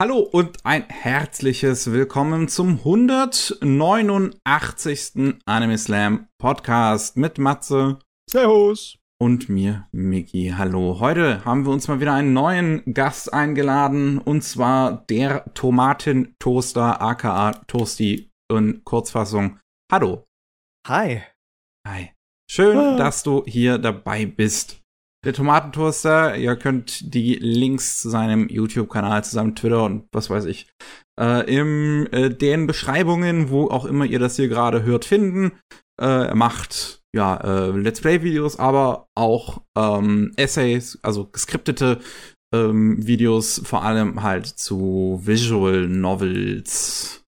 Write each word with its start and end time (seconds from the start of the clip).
Hallo 0.00 0.20
und 0.20 0.64
ein 0.64 0.88
herzliches 0.88 1.90
Willkommen 1.90 2.46
zum 2.46 2.78
189. 2.78 5.40
Anime 5.44 5.76
Slam 5.76 6.28
Podcast 6.38 7.16
mit 7.16 7.38
Matze. 7.38 7.98
Servus. 8.30 8.96
Und 9.20 9.48
mir, 9.48 9.88
Miki. 9.90 10.54
Hallo. 10.56 11.00
Heute 11.00 11.44
haben 11.44 11.66
wir 11.66 11.72
uns 11.72 11.88
mal 11.88 11.98
wieder 11.98 12.14
einen 12.14 12.32
neuen 12.32 12.94
Gast 12.94 13.34
eingeladen 13.34 14.18
und 14.18 14.42
zwar 14.42 15.04
der 15.10 15.52
Tomatentoaster 15.54 17.02
aka 17.02 17.50
Toasty 17.66 18.30
in 18.52 18.84
Kurzfassung. 18.84 19.58
Hallo. 19.90 20.28
Hi. 20.86 21.24
Hi. 21.84 22.12
Schön, 22.48 22.78
ah. 22.78 22.96
dass 22.96 23.24
du 23.24 23.42
hier 23.46 23.78
dabei 23.78 24.26
bist 24.26 24.80
der 25.24 25.32
Tomatentoaster. 25.32 26.36
Ihr 26.36 26.56
könnt 26.56 27.14
die 27.14 27.34
Links 27.34 28.00
zu 28.00 28.10
seinem 28.10 28.48
YouTube-Kanal, 28.48 29.24
zu 29.24 29.34
seinem 29.34 29.54
Twitter 29.54 29.84
und 29.84 30.06
was 30.12 30.30
weiß 30.30 30.44
ich, 30.46 30.68
äh, 31.20 31.44
im 31.52 32.06
äh, 32.12 32.30
den 32.30 32.66
Beschreibungen, 32.66 33.50
wo 33.50 33.68
auch 33.68 33.84
immer 33.84 34.04
ihr 34.04 34.18
das 34.18 34.36
hier 34.36 34.48
gerade 34.48 34.82
hört, 34.82 35.04
finden. 35.04 35.52
Äh, 36.00 36.28
er 36.28 36.34
macht 36.34 37.02
ja 37.14 37.36
äh, 37.36 37.70
Let's 37.70 38.00
Play-Videos, 38.00 38.58
aber 38.58 39.06
auch 39.16 39.62
ähm, 39.76 40.32
Essays, 40.36 40.98
also 41.02 41.26
geskriptete 41.26 41.98
ähm, 42.54 43.06
Videos, 43.06 43.60
vor 43.64 43.82
allem 43.82 44.22
halt 44.22 44.46
zu 44.46 45.20
Visual 45.24 45.88
Novels. 45.88 47.24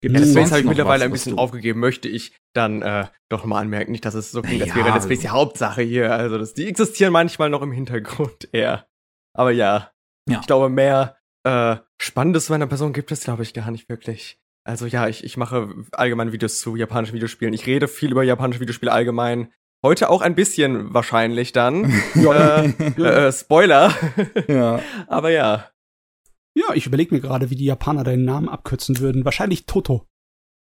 Gibt 0.00 0.16
ja, 0.16 0.24
Space 0.24 0.50
habe 0.50 0.60
ich 0.60 0.66
mittlerweile 0.66 1.00
was, 1.00 1.06
ein 1.06 1.12
bisschen 1.12 1.38
aufgegeben, 1.38 1.80
möchte 1.80 2.08
ich 2.08 2.32
dann 2.54 2.82
äh, 2.82 3.06
doch 3.28 3.44
mal 3.44 3.60
anmerken. 3.60 3.90
Nicht, 3.90 4.04
dass 4.04 4.14
es 4.14 4.30
so 4.30 4.42
klingt, 4.42 4.62
als 4.62 4.74
wäre 4.74 4.90
Let's 4.90 5.04
Space 5.04 5.20
die 5.20 5.28
Hauptsache 5.28 5.82
hier. 5.82 6.12
Also 6.12 6.38
das, 6.38 6.54
die 6.54 6.68
existieren 6.68 7.12
manchmal 7.12 7.50
noch 7.50 7.62
im 7.62 7.72
Hintergrund 7.72 8.48
eher. 8.52 8.86
Aber 9.34 9.50
ja, 9.50 9.90
ja. 10.28 10.38
ich 10.40 10.46
glaube, 10.46 10.68
mehr 10.68 11.16
äh, 11.44 11.76
Spannendes 12.00 12.46
zu 12.46 12.52
meiner 12.52 12.66
Person 12.68 12.92
gibt 12.92 13.10
es, 13.10 13.24
glaube 13.24 13.42
ich, 13.42 13.54
gar 13.54 13.70
nicht 13.70 13.88
wirklich. 13.88 14.38
Also 14.64 14.86
ja, 14.86 15.08
ich, 15.08 15.24
ich 15.24 15.36
mache 15.36 15.74
allgemein 15.92 16.30
Videos 16.30 16.60
zu 16.60 16.76
japanischen 16.76 17.14
Videospielen. 17.14 17.54
Ich 17.54 17.66
rede 17.66 17.88
viel 17.88 18.12
über 18.12 18.22
japanische 18.22 18.60
Videospiele 18.60 18.92
allgemein. 18.92 19.52
Heute 19.82 20.10
auch 20.10 20.22
ein 20.22 20.34
bisschen 20.34 20.92
wahrscheinlich 20.92 21.52
dann. 21.52 21.90
äh, 22.14 22.66
äh, 23.02 23.32
Spoiler. 23.32 23.92
ja. 24.46 24.80
Aber 25.08 25.30
ja. 25.30 25.70
Ja, 26.58 26.74
ich 26.74 26.86
überlege 26.86 27.14
mir 27.14 27.20
gerade, 27.20 27.50
wie 27.50 27.56
die 27.56 27.66
Japaner 27.66 28.02
deinen 28.02 28.24
Namen 28.24 28.48
abkürzen 28.48 28.98
würden. 28.98 29.24
Wahrscheinlich 29.24 29.66
Toto. 29.66 30.08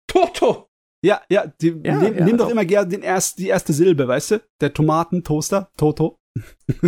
Toto! 0.07 0.69
Ja, 1.03 1.23
ja, 1.31 1.47
die 1.47 1.69
ja, 1.83 1.97
nehm, 1.97 2.19
ja, 2.19 2.25
nimm 2.25 2.37
doch 2.37 2.51
immer 2.51 2.65
gerne 2.67 2.89
den 2.89 3.03
erst, 3.03 3.39
die 3.39 3.47
erste 3.47 3.73
Silbe, 3.73 4.07
weißt 4.07 4.33
du? 4.33 4.43
Der 4.61 4.75
Tomatentoaster, 4.75 5.71
Toto. 5.79 6.19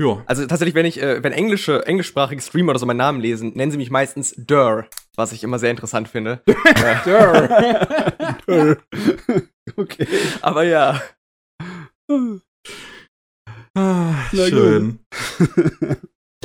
ja. 0.00 0.22
Also 0.26 0.46
tatsächlich, 0.46 0.74
wenn 0.74 0.86
ich, 0.86 1.02
äh, 1.02 1.22
wenn 1.22 1.32
englische, 1.32 1.84
englischsprachige 1.86 2.40
Streamer 2.40 2.70
oder 2.70 2.78
so 2.78 2.86
meinen 2.86 2.98
Namen 2.98 3.20
lesen, 3.20 3.52
nennen 3.54 3.72
sie 3.72 3.78
mich 3.78 3.90
meistens 3.90 4.34
Dur, 4.38 4.86
was 5.16 5.32
ich 5.32 5.44
immer 5.44 5.58
sehr 5.58 5.72
interessant 5.72 6.08
finde. 6.08 6.42
Dur. 7.04 7.48
Dur. 8.46 8.78
okay. 9.76 10.06
Aber 10.40 10.62
ja. 10.62 11.02
Ah, 13.74 14.14
schön. 14.30 15.00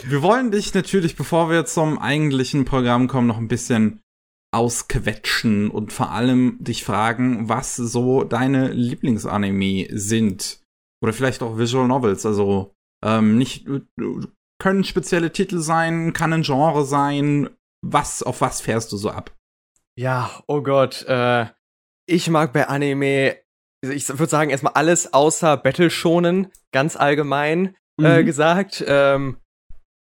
Wir 0.03 0.21
wollen 0.21 0.51
dich 0.51 0.73
natürlich, 0.73 1.15
bevor 1.15 1.49
wir 1.49 1.65
zum 1.65 1.99
eigentlichen 1.99 2.65
Programm 2.65 3.07
kommen, 3.07 3.27
noch 3.27 3.37
ein 3.37 3.47
bisschen 3.47 4.01
ausquetschen 4.53 5.69
und 5.69 5.91
vor 5.91 6.11
allem 6.11 6.57
dich 6.59 6.83
fragen, 6.83 7.49
was 7.49 7.75
so 7.75 8.23
deine 8.23 8.69
Lieblingsanime 8.69 9.87
sind. 9.91 10.61
Oder 11.03 11.13
vielleicht 11.13 11.41
auch 11.43 11.57
Visual 11.57 11.87
Novels. 11.87 12.25
Also 12.25 12.73
ähm, 13.03 13.37
nicht 13.37 13.67
können 14.59 14.83
spezielle 14.83 15.31
Titel 15.31 15.59
sein, 15.59 16.13
kann 16.13 16.33
ein 16.33 16.43
Genre 16.43 16.85
sein. 16.85 17.49
Was, 17.85 18.23
auf 18.23 18.41
was 18.41 18.61
fährst 18.61 18.91
du 18.91 18.97
so 18.97 19.11
ab? 19.11 19.35
Ja, 19.97 20.43
oh 20.47 20.61
Gott, 20.61 21.05
äh, 21.07 21.47
ich 22.07 22.29
mag 22.29 22.53
bei 22.53 22.67
Anime, 22.67 23.37
ich 23.83 24.07
würde 24.09 24.29
sagen, 24.29 24.49
erstmal 24.49 24.73
alles 24.73 25.13
außer 25.13 25.57
Battle 25.57 25.89
Shonen, 25.89 26.51
ganz 26.71 26.95
allgemein 26.95 27.75
äh, 28.01 28.21
mhm. 28.21 28.25
gesagt. 28.25 28.83
Ähm, 28.87 29.37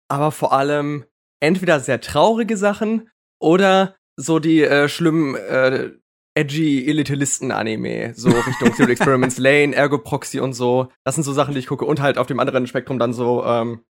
aber 0.09 0.33
vor 0.33 0.53
allem 0.53 1.05
entweder 1.41 1.81
sehr 1.81 2.00
traurige 2.00 2.56
Sachen 2.56 3.11
oder 3.41 3.97
so 4.17 4.39
die 4.39 4.62
äh, 4.62 4.89
schlimmen 4.89 5.34
äh, 5.34 5.91
edgy 6.37 6.87
Elitalisten-Anime, 6.87 8.12
so 8.15 8.28
Richtung 8.28 8.75
Zero 8.75 8.91
Experiments 8.91 9.39
Lane, 9.39 9.75
Ergo 9.75 9.99
Proxy 9.99 10.39
und 10.39 10.53
so. 10.53 10.89
Das 11.05 11.15
sind 11.15 11.25
so 11.25 11.33
Sachen, 11.33 11.55
die 11.55 11.61
ich 11.61 11.66
gucke. 11.66 11.84
Und 11.84 12.00
halt 12.00 12.19
auf 12.19 12.27
dem 12.27 12.41
anderen 12.41 12.66
Spektrum 12.66 12.99
dann 12.99 13.15
so, 13.15 13.45
ähm, 13.45 13.83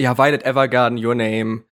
ja, 0.00 0.16
Violet 0.16 0.44
Evergarden, 0.44 1.02
Your 1.04 1.14
Name, 1.14 1.64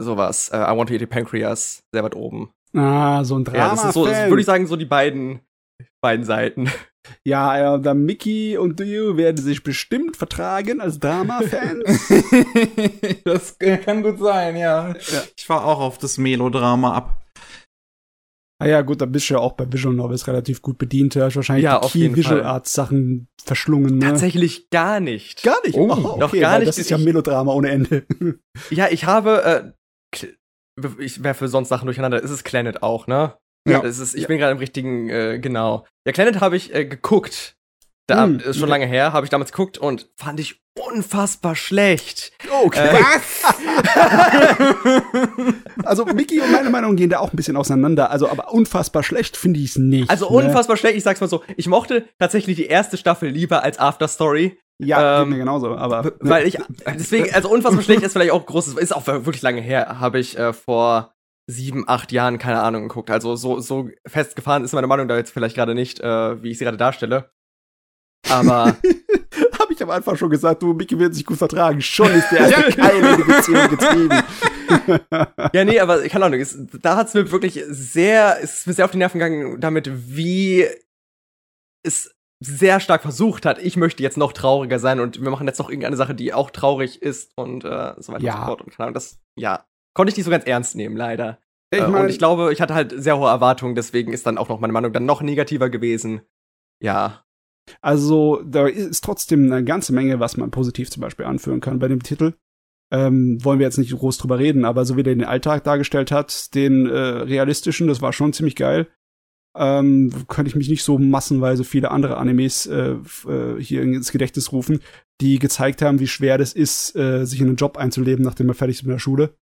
sowas. 0.00 0.48
Äh, 0.48 0.56
I 0.56 0.76
Want 0.76 0.88
to 0.88 0.94
Eat 0.94 1.02
a 1.02 1.06
Pancreas, 1.06 1.82
sehr 1.92 2.02
weit 2.02 2.16
oben. 2.16 2.52
Ah, 2.74 3.22
so 3.24 3.38
ein 3.38 3.44
Drama. 3.44 3.58
Ja, 3.58 3.70
das 3.70 3.84
ist 3.84 3.94
so, 3.94 4.06
würde 4.06 4.40
ich 4.40 4.46
sagen, 4.46 4.66
so 4.66 4.76
die 4.76 4.86
beiden, 4.86 5.40
beiden 6.00 6.24
Seiten. 6.24 6.70
Ja, 7.26 7.76
äh, 7.76 7.94
Mickey 7.94 8.56
und 8.56 8.78
du 8.78 9.16
werden 9.16 9.36
sich 9.36 9.62
bestimmt 9.62 10.16
vertragen 10.16 10.80
als 10.80 10.98
Drama-Fans. 10.98 12.08
das 13.24 13.58
kann 13.58 14.02
gut 14.02 14.18
sein, 14.18 14.56
ja. 14.56 14.88
ja. 14.90 15.22
Ich 15.36 15.46
fahre 15.46 15.64
auch 15.64 15.80
auf 15.80 15.98
das 15.98 16.18
Melodrama 16.18 16.94
ab. 16.94 17.22
Ah 18.62 18.68
ja, 18.68 18.82
gut, 18.82 19.00
da 19.00 19.06
bist 19.06 19.28
du 19.28 19.34
ja 19.34 19.40
auch 19.40 19.54
bei 19.54 19.70
Visual 19.72 19.92
Novels 19.92 20.28
relativ 20.28 20.62
gut 20.62 20.78
bedient. 20.78 21.16
Du 21.16 21.24
hast 21.24 21.34
wahrscheinlich 21.34 21.64
ja, 21.64 21.80
die 21.80 21.88
Key 21.88 22.14
Visual 22.14 22.44
Arts 22.44 22.72
Sachen 22.72 23.26
verschlungen. 23.42 23.98
Ne? 23.98 24.06
Tatsächlich 24.06 24.70
gar 24.70 25.00
nicht. 25.00 25.42
Gar 25.42 25.60
nicht? 25.66 25.74
Oh, 25.76 25.88
oh 25.90 25.92
okay, 25.92 26.20
doch 26.20 26.32
gar 26.32 26.58
nicht. 26.60 26.68
Das 26.68 26.78
ist 26.78 26.88
ja 26.88 26.96
Melodrama 26.96 27.52
ohne 27.52 27.70
Ende. 27.70 28.06
ja, 28.70 28.86
ich 28.88 29.04
habe, 29.04 29.74
äh, 30.06 30.22
ich 30.98 31.24
werfe 31.24 31.48
sonst 31.48 31.70
Sachen 31.70 31.86
durcheinander. 31.86 32.22
Ist 32.22 32.30
es 32.30 32.44
Planet 32.44 32.84
auch, 32.84 33.08
ne? 33.08 33.36
Ja. 33.68 33.80
Das 33.80 33.98
ist, 33.98 34.14
ich 34.14 34.26
bin 34.26 34.38
gerade 34.38 34.52
im 34.52 34.58
richtigen, 34.58 35.08
äh, 35.08 35.38
genau. 35.38 35.86
Ja, 36.04 36.12
Planet 36.12 36.40
habe 36.40 36.56
ich 36.56 36.74
äh, 36.74 36.84
geguckt. 36.84 37.56
Da 38.08 38.24
hm, 38.24 38.40
ist 38.40 38.56
schon 38.56 38.64
okay. 38.64 38.70
lange 38.70 38.86
her, 38.86 39.12
habe 39.12 39.24
ich 39.24 39.30
damals 39.30 39.52
geguckt 39.52 39.78
und 39.78 40.08
fand 40.16 40.40
ich 40.40 40.60
unfassbar 40.78 41.54
schlecht. 41.54 42.32
Okay. 42.64 42.88
Äh, 42.88 42.94
Was? 42.94 43.44
also 45.84 46.04
Mickey 46.06 46.40
und 46.40 46.50
meine 46.50 46.70
Meinung 46.70 46.96
gehen 46.96 47.10
da 47.10 47.20
auch 47.20 47.32
ein 47.32 47.36
bisschen 47.36 47.56
auseinander. 47.56 48.10
Also, 48.10 48.28
aber 48.28 48.52
unfassbar 48.52 49.02
schlecht 49.02 49.36
finde 49.36 49.60
ich 49.60 49.70
es 49.70 49.76
nicht. 49.76 50.10
Also 50.10 50.28
ne? 50.30 50.46
unfassbar 50.46 50.76
schlecht, 50.76 50.96
ich 50.96 51.04
sag's 51.04 51.20
mal 51.20 51.28
so. 51.28 51.42
Ich 51.56 51.68
mochte 51.68 52.06
tatsächlich 52.18 52.56
die 52.56 52.66
erste 52.66 52.96
Staffel 52.96 53.28
lieber 53.28 53.62
als 53.62 53.78
After 53.78 54.08
Story. 54.08 54.58
Ja, 54.78 55.22
ähm, 55.22 55.28
mir 55.28 55.38
genauso, 55.38 55.76
aber. 55.76 56.02
Ne? 56.02 56.12
Weil 56.20 56.46
ich, 56.46 56.58
deswegen, 56.86 57.32
also 57.32 57.48
unfassbar 57.50 57.82
schlecht 57.82 58.02
ist 58.02 58.12
vielleicht 58.12 58.32
auch 58.32 58.44
großes, 58.44 58.74
ist 58.74 58.96
auch 58.96 59.06
wirklich 59.06 59.42
lange 59.42 59.60
her, 59.60 60.00
habe 60.00 60.18
ich 60.18 60.36
äh, 60.36 60.52
vor 60.52 61.14
sieben, 61.52 61.88
acht 61.88 62.12
Jahren, 62.12 62.38
keine 62.38 62.60
Ahnung, 62.62 62.88
geguckt. 62.88 63.10
Also 63.10 63.36
so, 63.36 63.60
so 63.60 63.90
festgefahren 64.06 64.64
ist 64.64 64.72
meine 64.72 64.86
Meinung 64.86 65.08
da 65.08 65.16
jetzt 65.16 65.32
vielleicht 65.32 65.56
gerade 65.56 65.74
nicht, 65.74 66.00
äh, 66.00 66.42
wie 66.42 66.50
ich 66.50 66.58
sie 66.58 66.64
gerade 66.64 66.76
darstelle. 66.76 67.30
Aber. 68.28 68.76
Hab 69.58 69.70
ich 69.70 69.82
am 69.82 69.90
Anfang 69.90 70.16
schon 70.16 70.30
gesagt, 70.30 70.62
du, 70.62 70.74
Mickey 70.74 70.98
wird 70.98 71.14
sich 71.14 71.24
gut 71.24 71.38
vertragen. 71.38 71.80
Schon 71.80 72.10
ist 72.10 72.30
der 72.30 72.48
ja. 72.48 72.62
keine 72.70 73.16
Beziehung 73.16 73.68
getrieben. 73.70 74.22
ja, 75.52 75.64
nee, 75.64 75.78
aber 75.78 76.02
keine 76.08 76.24
Ahnung, 76.26 76.40
es, 76.40 76.58
da 76.80 76.96
hat's 76.96 77.14
mir 77.14 77.30
wirklich 77.30 77.62
sehr, 77.68 78.38
es 78.42 78.60
ist 78.60 78.66
mir 78.66 78.72
sehr 78.72 78.84
auf 78.84 78.90
die 78.90 78.98
Nerven 78.98 79.18
gegangen, 79.18 79.60
damit, 79.60 79.90
wie 80.16 80.66
es 81.82 82.14
sehr 82.40 82.80
stark 82.80 83.02
versucht 83.02 83.46
hat, 83.46 83.58
ich 83.58 83.76
möchte 83.76 84.02
jetzt 84.02 84.16
noch 84.16 84.32
trauriger 84.32 84.78
sein 84.78 85.00
und 85.00 85.22
wir 85.22 85.30
machen 85.30 85.46
jetzt 85.46 85.58
noch 85.58 85.68
irgendeine 85.68 85.96
Sache, 85.96 86.14
die 86.14 86.34
auch 86.34 86.50
traurig 86.50 87.00
ist 87.02 87.32
und 87.36 87.64
äh, 87.64 87.94
so 87.98 88.12
weiter 88.12 88.24
ja. 88.24 88.34
und 88.34 88.40
so 88.40 88.46
fort. 88.46 88.62
Und 88.62 88.70
keine 88.70 88.86
Ahnung, 88.86 88.94
das, 88.94 89.20
ja, 89.36 89.64
konnte 89.94 90.10
ich 90.10 90.16
nicht 90.16 90.24
so 90.24 90.30
ganz 90.30 90.44
ernst 90.44 90.74
nehmen, 90.74 90.96
leider. 90.96 91.38
Ich 91.72 91.80
äh, 91.80 91.88
mein, 91.88 92.04
und 92.04 92.10
ich 92.10 92.18
glaube, 92.18 92.52
ich 92.52 92.60
hatte 92.60 92.74
halt 92.74 92.92
sehr 92.96 93.18
hohe 93.18 93.28
Erwartungen, 93.28 93.74
deswegen 93.74 94.12
ist 94.12 94.26
dann 94.26 94.38
auch 94.38 94.48
noch 94.48 94.60
meine 94.60 94.72
Meinung 94.72 94.92
dann 94.92 95.06
noch 95.06 95.22
negativer 95.22 95.70
gewesen. 95.70 96.20
Ja. 96.80 97.24
Also, 97.80 98.42
da 98.44 98.66
ist 98.66 99.02
trotzdem 99.02 99.50
eine 99.50 99.64
ganze 99.64 99.92
Menge, 99.92 100.20
was 100.20 100.36
man 100.36 100.50
positiv 100.50 100.90
zum 100.90 101.00
Beispiel 101.00 101.24
anführen 101.24 101.60
kann 101.60 101.78
bei 101.78 101.88
dem 101.88 102.02
Titel. 102.02 102.34
Ähm, 102.92 103.42
wollen 103.42 103.58
wir 103.58 103.66
jetzt 103.66 103.78
nicht 103.78 103.96
groß 103.96 104.18
drüber 104.18 104.38
reden, 104.38 104.66
aber 104.66 104.84
so 104.84 104.96
wie 104.98 105.02
der 105.02 105.14
den 105.14 105.24
Alltag 105.24 105.64
dargestellt 105.64 106.10
hat, 106.10 106.54
den 106.54 106.86
äh, 106.86 106.98
realistischen, 106.98 107.86
das 107.86 108.02
war 108.02 108.12
schon 108.12 108.34
ziemlich 108.34 108.56
geil. 108.56 108.88
Ähm, 109.56 110.12
könnte 110.28 110.50
ich 110.50 110.56
mich 110.56 110.68
nicht 110.68 110.82
so 110.82 110.98
massenweise 110.98 111.64
viele 111.64 111.90
andere 111.90 112.18
Animes 112.18 112.66
äh, 112.66 112.96
äh, 113.26 113.60
hier 113.60 113.82
ins 113.82 114.12
Gedächtnis 114.12 114.52
rufen, 114.52 114.80
die 115.22 115.38
gezeigt 115.38 115.80
haben, 115.80 116.00
wie 116.00 116.06
schwer 116.06 116.36
das 116.36 116.52
ist, 116.52 116.94
äh, 116.96 117.24
sich 117.24 117.40
in 117.40 117.46
einen 117.46 117.56
Job 117.56 117.78
einzuleben, 117.78 118.24
nachdem 118.24 118.46
man 118.48 118.56
fertig 118.56 118.78
ist 118.78 118.82
mit 118.82 118.92
der 118.92 118.98
Schule 118.98 119.34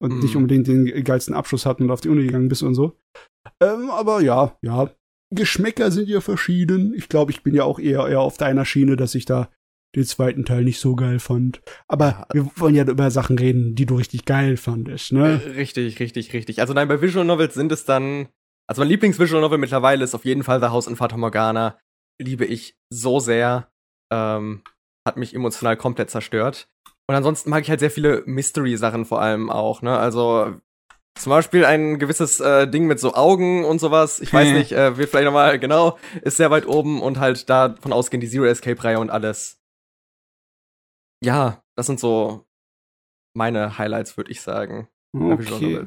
und 0.00 0.14
mhm. 0.14 0.20
nicht 0.20 0.36
unbedingt 0.36 0.66
den 0.66 1.04
geilsten 1.04 1.34
Abschluss 1.34 1.66
hatten 1.66 1.84
und 1.84 1.90
auf 1.90 2.00
die 2.00 2.08
Uni 2.08 2.24
gegangen 2.24 2.48
bist 2.48 2.62
und 2.62 2.74
so. 2.74 2.96
Ähm, 3.62 3.90
aber 3.90 4.20
ja, 4.20 4.56
ja, 4.62 4.90
Geschmäcker 5.34 5.90
sind 5.90 6.08
ja 6.08 6.20
verschieden. 6.20 6.94
Ich 6.94 7.08
glaube, 7.08 7.32
ich 7.32 7.42
bin 7.42 7.54
ja 7.54 7.64
auch 7.64 7.78
eher, 7.78 8.06
eher 8.08 8.20
auf 8.20 8.38
deiner 8.38 8.64
Schiene, 8.64 8.96
dass 8.96 9.14
ich 9.14 9.24
da 9.24 9.50
den 9.94 10.04
zweiten 10.04 10.44
Teil 10.44 10.64
nicht 10.64 10.80
so 10.80 10.96
geil 10.96 11.18
fand. 11.18 11.60
Aber 11.86 12.06
ja. 12.06 12.26
wir 12.32 12.50
wollen 12.56 12.74
ja 12.74 12.84
über 12.84 13.10
Sachen 13.10 13.38
reden, 13.38 13.74
die 13.74 13.86
du 13.86 13.96
richtig 13.96 14.24
geil 14.24 14.56
fandest, 14.56 15.12
ne? 15.12 15.40
Äh, 15.42 15.50
richtig, 15.50 15.98
richtig, 16.00 16.32
richtig. 16.32 16.60
Also 16.60 16.74
nein, 16.74 16.88
bei 16.88 17.00
Visual 17.00 17.24
Novels 17.24 17.54
sind 17.54 17.72
es 17.72 17.84
dann, 17.84 18.28
also 18.66 18.82
mein 18.82 18.88
Lieblings-Visual 18.88 19.40
Novel 19.40 19.58
mittlerweile 19.58 20.04
ist 20.04 20.14
auf 20.14 20.24
jeden 20.24 20.44
Fall 20.44 20.60
The 20.60 20.68
House 20.68 20.86
in 20.86 20.96
Fata 20.96 21.16
Morgana. 21.16 21.78
Liebe 22.20 22.44
ich 22.44 22.76
so 22.90 23.20
sehr. 23.20 23.70
Ähm, 24.12 24.62
hat 25.06 25.16
mich 25.16 25.34
emotional 25.34 25.76
komplett 25.76 26.10
zerstört. 26.10 26.68
Und 27.08 27.14
ansonsten 27.14 27.48
mag 27.50 27.62
ich 27.62 27.70
halt 27.70 27.80
sehr 27.80 27.90
viele 27.90 28.22
Mystery-Sachen 28.26 29.06
vor 29.06 29.22
allem 29.22 29.50
auch, 29.50 29.80
ne? 29.80 29.98
Also 29.98 30.54
zum 31.18 31.30
Beispiel 31.30 31.64
ein 31.64 31.98
gewisses 31.98 32.38
äh, 32.38 32.68
Ding 32.68 32.86
mit 32.86 33.00
so 33.00 33.14
Augen 33.14 33.64
und 33.64 33.80
sowas. 33.80 34.20
Ich 34.20 34.32
weiß 34.32 34.52
nicht, 34.52 34.72
äh, 34.72 34.96
wird 34.96 35.10
vielleicht 35.10 35.24
nochmal, 35.24 35.58
genau, 35.58 35.98
ist 36.22 36.36
sehr 36.36 36.50
weit 36.50 36.66
oben 36.66 37.00
und 37.00 37.18
halt 37.18 37.48
davon 37.48 37.92
ausgehen 37.92 38.20
die 38.20 38.28
Zero 38.28 38.44
Escape-Reihe 38.44 39.00
und 39.00 39.10
alles. 39.10 39.60
Ja, 41.24 41.64
das 41.76 41.86
sind 41.86 41.98
so 41.98 42.46
meine 43.34 43.78
Highlights, 43.78 44.16
würde 44.16 44.30
ich 44.30 44.42
sagen. 44.42 44.88
Okay. 45.14 45.84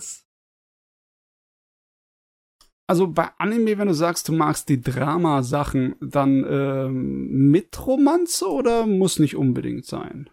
Also 2.88 3.08
bei 3.08 3.30
Anime, 3.38 3.78
wenn 3.78 3.88
du 3.88 3.94
sagst, 3.94 4.28
du 4.28 4.34
magst 4.34 4.68
die 4.68 4.82
Drama-Sachen, 4.82 5.96
dann 6.02 6.44
ähm, 6.50 7.50
mit 7.52 7.88
Romanze 7.88 8.50
oder 8.50 8.86
muss 8.86 9.20
nicht 9.20 9.38
unbedingt 9.38 9.86
sein? 9.86 10.30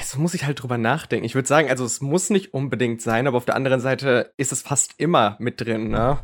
Es 0.00 0.16
muss 0.16 0.34
ich 0.34 0.44
halt 0.44 0.62
drüber 0.62 0.78
nachdenken. 0.78 1.24
Ich 1.24 1.34
würde 1.34 1.48
sagen, 1.48 1.68
also 1.68 1.84
es 1.84 2.00
muss 2.00 2.30
nicht 2.30 2.54
unbedingt 2.54 3.02
sein, 3.02 3.26
aber 3.26 3.36
auf 3.36 3.44
der 3.44 3.56
anderen 3.56 3.80
Seite 3.80 4.32
ist 4.36 4.52
es 4.52 4.62
fast 4.62 4.94
immer 4.98 5.36
mit 5.38 5.60
drin, 5.60 5.88
ne? 5.88 6.20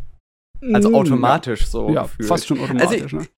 Also 0.72 0.90
mm, 0.90 0.94
automatisch 0.94 1.60
ja. 1.62 1.66
so. 1.66 1.90
Ja, 1.90 2.02
gefühlt. 2.02 2.28
fast 2.28 2.46
schon 2.46 2.60
automatisch, 2.60 3.02
also, 3.02 3.16
ne? 3.16 3.28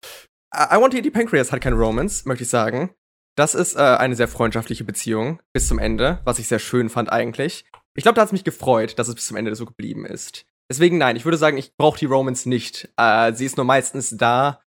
I 0.54 0.80
Want 0.80 0.92
to 0.92 0.98
Eat 0.98 1.04
the 1.04 1.10
Pancreas 1.10 1.52
hat 1.52 1.60
keine 1.60 1.76
Romance, 1.76 2.26
möchte 2.26 2.44
ich 2.44 2.50
sagen. 2.50 2.90
Das 3.36 3.54
ist 3.54 3.76
äh, 3.76 3.80
eine 3.80 4.14
sehr 4.14 4.28
freundschaftliche 4.28 4.84
Beziehung 4.84 5.40
bis 5.52 5.68
zum 5.68 5.78
Ende, 5.78 6.20
was 6.24 6.38
ich 6.38 6.48
sehr 6.48 6.58
schön 6.58 6.88
fand 6.88 7.10
eigentlich. 7.10 7.66
Ich 7.94 8.02
glaube, 8.02 8.14
da 8.14 8.22
hat 8.22 8.28
es 8.28 8.32
mich 8.32 8.44
gefreut, 8.44 8.98
dass 8.98 9.08
es 9.08 9.14
bis 9.14 9.26
zum 9.26 9.36
Ende 9.36 9.54
so 9.54 9.66
geblieben 9.66 10.06
ist. 10.06 10.46
Deswegen 10.70 10.98
nein, 10.98 11.16
ich 11.16 11.24
würde 11.24 11.38
sagen, 11.38 11.58
ich 11.58 11.76
brauche 11.76 11.98
die 11.98 12.06
Romance 12.06 12.48
nicht. 12.48 12.90
Äh, 12.96 13.32
sie 13.34 13.44
ist 13.44 13.56
nur 13.56 13.66
meistens 13.66 14.16
da, 14.16 14.62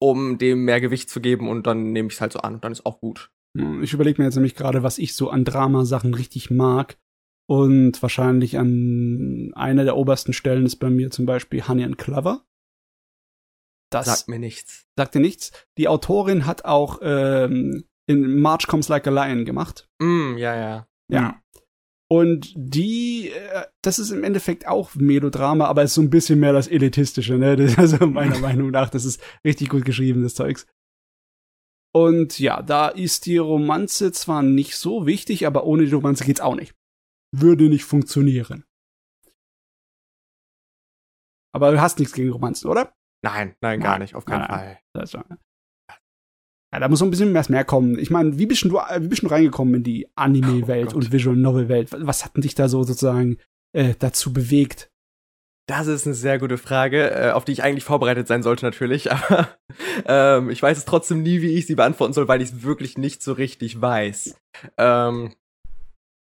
um 0.00 0.38
dem 0.38 0.64
mehr 0.64 0.80
Gewicht 0.80 1.10
zu 1.10 1.20
geben 1.20 1.48
und 1.48 1.66
dann 1.66 1.92
nehme 1.92 2.08
ich 2.08 2.14
es 2.14 2.20
halt 2.20 2.32
so 2.32 2.40
an 2.40 2.54
und 2.54 2.64
dann 2.64 2.72
ist 2.72 2.86
auch 2.86 3.00
gut. 3.00 3.30
Ich 3.82 3.92
überlege 3.92 4.20
mir 4.20 4.26
jetzt 4.26 4.36
nämlich 4.36 4.54
gerade, 4.54 4.82
was 4.82 4.98
ich 4.98 5.14
so 5.14 5.30
an 5.30 5.44
Dramasachen 5.44 6.14
richtig 6.14 6.50
mag. 6.50 6.98
Und 7.48 8.02
wahrscheinlich 8.02 8.58
an 8.58 9.52
einer 9.54 9.84
der 9.84 9.96
obersten 9.96 10.32
Stellen 10.32 10.66
ist 10.66 10.76
bei 10.76 10.90
mir 10.90 11.10
zum 11.10 11.26
Beispiel 11.26 11.66
Honey 11.68 11.84
and 11.84 11.96
Clover. 11.96 12.44
Das 13.90 14.06
sagt 14.06 14.28
mir 14.28 14.40
nichts. 14.40 14.86
Sagt 14.96 15.14
dir 15.14 15.20
nichts. 15.20 15.52
Die 15.78 15.86
Autorin 15.86 16.44
hat 16.44 16.64
auch 16.64 16.98
ähm, 17.02 17.84
in 18.06 18.40
March 18.40 18.66
Comes 18.66 18.88
Like 18.88 19.06
a 19.06 19.10
Lion 19.10 19.44
gemacht. 19.44 19.88
Mm, 20.00 20.36
ja, 20.36 20.56
ja. 20.56 20.88
Ja. 21.08 21.40
Und 22.08 22.52
die, 22.56 23.30
äh, 23.30 23.64
das 23.82 23.98
ist 23.98 24.10
im 24.10 24.22
Endeffekt 24.22 24.66
auch 24.66 24.94
Melodrama, 24.94 25.66
aber 25.66 25.82
ist 25.82 25.94
so 25.94 26.02
ein 26.02 26.10
bisschen 26.10 26.38
mehr 26.38 26.52
das 26.52 26.68
Elitistische, 26.68 27.34
ne? 27.34 27.56
Das 27.56 27.72
ist 27.72 27.78
also 27.78 28.06
meiner 28.06 28.38
Meinung 28.40 28.70
nach, 28.70 28.90
das 28.90 29.04
ist 29.04 29.20
richtig 29.44 29.70
gut 29.70 29.84
geschrieben, 29.84 30.22
das 30.22 30.34
Zeugs. 30.34 30.66
Und 31.96 32.38
ja, 32.38 32.60
da 32.60 32.88
ist 32.88 33.24
die 33.24 33.38
Romanze 33.38 34.12
zwar 34.12 34.42
nicht 34.42 34.76
so 34.76 35.06
wichtig, 35.06 35.46
aber 35.46 35.64
ohne 35.64 35.86
die 35.86 35.94
Romanze 35.94 36.26
geht's 36.26 36.42
auch 36.42 36.54
nicht. 36.54 36.74
Würde 37.34 37.70
nicht 37.70 37.86
funktionieren. 37.86 38.64
Aber 41.54 41.72
du 41.72 41.80
hast 41.80 41.98
nichts 41.98 42.12
gegen 42.12 42.30
Romanzen, 42.30 42.68
oder? 42.68 42.92
Nein, 43.24 43.56
nein, 43.62 43.80
gar 43.80 43.98
nicht, 43.98 44.14
auf 44.14 44.26
keinen 44.26 44.40
nein, 44.40 44.48
Fall. 44.50 44.80
Das, 44.92 45.12
ja, 45.14 45.24
da 46.70 46.86
muss 46.86 46.98
so 46.98 47.06
ein 47.06 47.10
bisschen 47.10 47.32
mehr, 47.32 47.46
mehr 47.48 47.64
kommen. 47.64 47.98
Ich 47.98 48.10
meine, 48.10 48.38
wie 48.38 48.44
bist 48.44 48.64
du, 48.64 48.74
wie 48.74 49.08
bist 49.08 49.22
du 49.22 49.28
reingekommen 49.28 49.76
in 49.76 49.82
die 49.82 50.06
Anime-Welt 50.16 50.92
oh 50.92 50.98
und 50.98 51.12
Visual 51.12 51.34
Novel-Welt? 51.34 51.92
Was 51.92 52.26
hat 52.26 52.36
denn 52.36 52.42
dich 52.42 52.54
da 52.54 52.68
so 52.68 52.82
sozusagen 52.82 53.38
äh, 53.72 53.94
dazu 53.98 54.34
bewegt? 54.34 54.92
Das 55.68 55.88
ist 55.88 56.06
eine 56.06 56.14
sehr 56.14 56.38
gute 56.38 56.58
Frage, 56.58 57.10
äh, 57.10 57.30
auf 57.32 57.44
die 57.44 57.52
ich 57.52 57.64
eigentlich 57.64 57.82
vorbereitet 57.82 58.28
sein 58.28 58.42
sollte 58.42 58.64
natürlich, 58.64 59.10
aber 59.12 59.48
ähm, 60.06 60.50
ich 60.50 60.62
weiß 60.62 60.78
es 60.78 60.84
trotzdem 60.84 61.22
nie, 61.22 61.42
wie 61.42 61.56
ich 61.56 61.66
sie 61.66 61.74
beantworten 61.74 62.12
soll, 62.12 62.28
weil 62.28 62.40
ich 62.40 62.50
es 62.50 62.62
wirklich 62.62 62.96
nicht 62.96 63.22
so 63.22 63.32
richtig 63.32 63.80
weiß. 63.80 64.36
Ähm, 64.78 65.34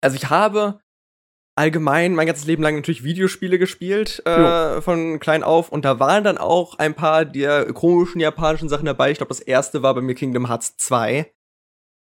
also 0.02 0.16
ich 0.16 0.30
habe 0.30 0.80
allgemein 1.58 2.16
mein 2.16 2.28
ganzes 2.28 2.46
Leben 2.46 2.64
lang 2.64 2.76
natürlich 2.76 3.04
Videospiele 3.04 3.58
gespielt, 3.60 4.26
äh, 4.26 4.80
von 4.82 5.20
klein 5.20 5.44
auf, 5.44 5.72
und 5.72 5.84
da 5.84 6.00
waren 6.00 6.24
dann 6.24 6.38
auch 6.38 6.78
ein 6.78 6.94
paar 6.94 7.26
der 7.26 7.74
komischen 7.74 8.22
japanischen 8.22 8.70
Sachen 8.70 8.86
dabei. 8.86 9.12
Ich 9.12 9.18
glaube, 9.18 9.30
das 9.30 9.40
erste 9.40 9.82
war 9.82 9.94
bei 9.96 10.02
mir 10.02 10.16
Kingdom 10.16 10.48
Hearts 10.48 10.78
2, 10.78 11.34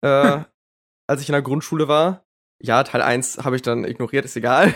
äh, 0.01 0.07
als 1.07 1.21
ich 1.21 1.27
in 1.27 1.33
der 1.33 1.41
Grundschule 1.41 1.88
war. 1.88 2.23
Ja, 2.62 2.83
Teil 2.83 3.01
1 3.01 3.39
habe 3.44 3.56
ich 3.56 3.62
dann 3.62 3.83
ignoriert, 3.83 4.25
ist 4.25 4.38
egal. 4.38 4.73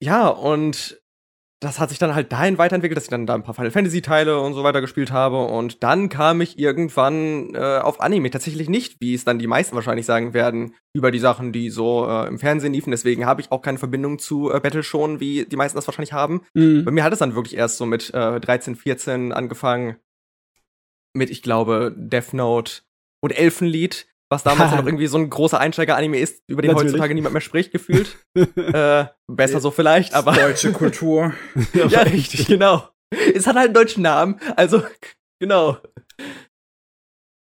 Ja, 0.00 0.28
und 0.28 1.00
das 1.60 1.80
hat 1.80 1.88
sich 1.88 1.98
dann 1.98 2.14
halt 2.14 2.30
dahin 2.30 2.56
weiterentwickelt, 2.56 2.96
dass 2.96 3.04
ich 3.04 3.10
dann 3.10 3.26
da 3.26 3.34
ein 3.34 3.42
paar 3.42 3.54
Final 3.54 3.72
Fantasy 3.72 4.00
Teile 4.00 4.40
und 4.40 4.54
so 4.54 4.62
weiter 4.62 4.80
gespielt 4.80 5.10
habe 5.10 5.44
und 5.44 5.82
dann 5.82 6.08
kam 6.08 6.40
ich 6.40 6.56
irgendwann 6.56 7.54
äh, 7.54 7.78
auf 7.78 8.00
Anime 8.00 8.30
tatsächlich 8.30 8.68
nicht, 8.68 9.00
wie 9.00 9.14
es 9.14 9.24
dann 9.24 9.40
die 9.40 9.48
meisten 9.48 9.74
wahrscheinlich 9.74 10.06
sagen 10.06 10.34
werden, 10.34 10.74
über 10.92 11.10
die 11.10 11.18
Sachen, 11.18 11.52
die 11.52 11.70
so 11.70 12.06
äh, 12.08 12.28
im 12.28 12.38
Fernsehen 12.38 12.72
liefen. 12.72 12.92
Deswegen 12.92 13.26
habe 13.26 13.40
ich 13.40 13.50
auch 13.50 13.60
keine 13.60 13.78
Verbindung 13.78 14.20
zu 14.20 14.52
äh, 14.52 14.60
Battle 14.60 14.84
schon, 14.84 15.18
wie 15.18 15.46
die 15.46 15.56
meisten 15.56 15.76
das 15.76 15.88
wahrscheinlich 15.88 16.12
haben. 16.12 16.42
Mhm. 16.54 16.84
Bei 16.84 16.92
mir 16.92 17.02
hat 17.02 17.12
es 17.12 17.18
dann 17.18 17.34
wirklich 17.34 17.56
erst 17.56 17.78
so 17.78 17.86
mit 17.86 18.14
äh, 18.14 18.38
13, 18.38 18.76
14 18.76 19.32
angefangen 19.32 19.96
mit, 21.12 21.30
ich 21.30 21.42
glaube, 21.42 21.92
Death 21.96 22.34
Note 22.34 22.82
und 23.20 23.36
Elfenlied 23.36 24.06
was 24.30 24.42
damals 24.42 24.72
noch 24.72 24.78
irgendwie 24.86 25.06
so 25.06 25.18
ein 25.18 25.30
großer 25.30 25.58
Einsteiger-Anime 25.58 26.18
ist, 26.18 26.42
über 26.46 26.62
den 26.62 26.70
Natürlich. 26.70 26.92
heutzutage 26.92 27.14
niemand 27.14 27.32
mehr 27.32 27.40
spricht, 27.40 27.72
gefühlt. 27.72 28.16
äh, 28.34 29.06
besser 29.26 29.60
so 29.60 29.70
vielleicht, 29.70 30.14
aber. 30.14 30.32
Deutsche 30.32 30.72
Kultur. 30.72 31.32
ja, 31.72 32.00
richtig, 32.00 32.46
genau. 32.46 32.88
Es 33.10 33.46
hat 33.46 33.56
halt 33.56 33.66
einen 33.66 33.74
deutschen 33.74 34.02
Namen, 34.02 34.38
also, 34.56 34.82
genau. 35.40 35.78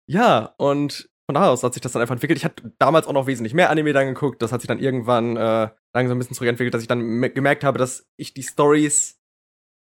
Ja, 0.08 0.54
und 0.58 1.10
von 1.28 1.36
da 1.36 1.50
aus 1.50 1.64
hat 1.64 1.74
sich 1.74 1.82
das 1.82 1.92
dann 1.92 2.02
einfach 2.02 2.16
entwickelt. 2.16 2.40
Ich 2.40 2.46
hatte 2.46 2.74
damals 2.80 3.06
auch 3.06 3.14
noch 3.14 3.28
wesentlich 3.28 3.54
mehr 3.54 3.70
Anime 3.70 3.94
dann 3.94 4.08
geguckt. 4.08 4.42
Das 4.42 4.52
hat 4.52 4.62
sich 4.62 4.68
dann 4.68 4.80
irgendwann 4.80 5.38
äh, 5.38 5.70
langsam 5.94 6.18
ein 6.18 6.20
bisschen 6.20 6.36
zurückentwickelt, 6.36 6.74
dass 6.74 6.82
ich 6.82 6.88
dann 6.88 7.22
gemerkt 7.22 7.64
habe, 7.64 7.78
dass 7.78 8.08
ich 8.18 8.34
die 8.34 8.42
Stories 8.42 9.20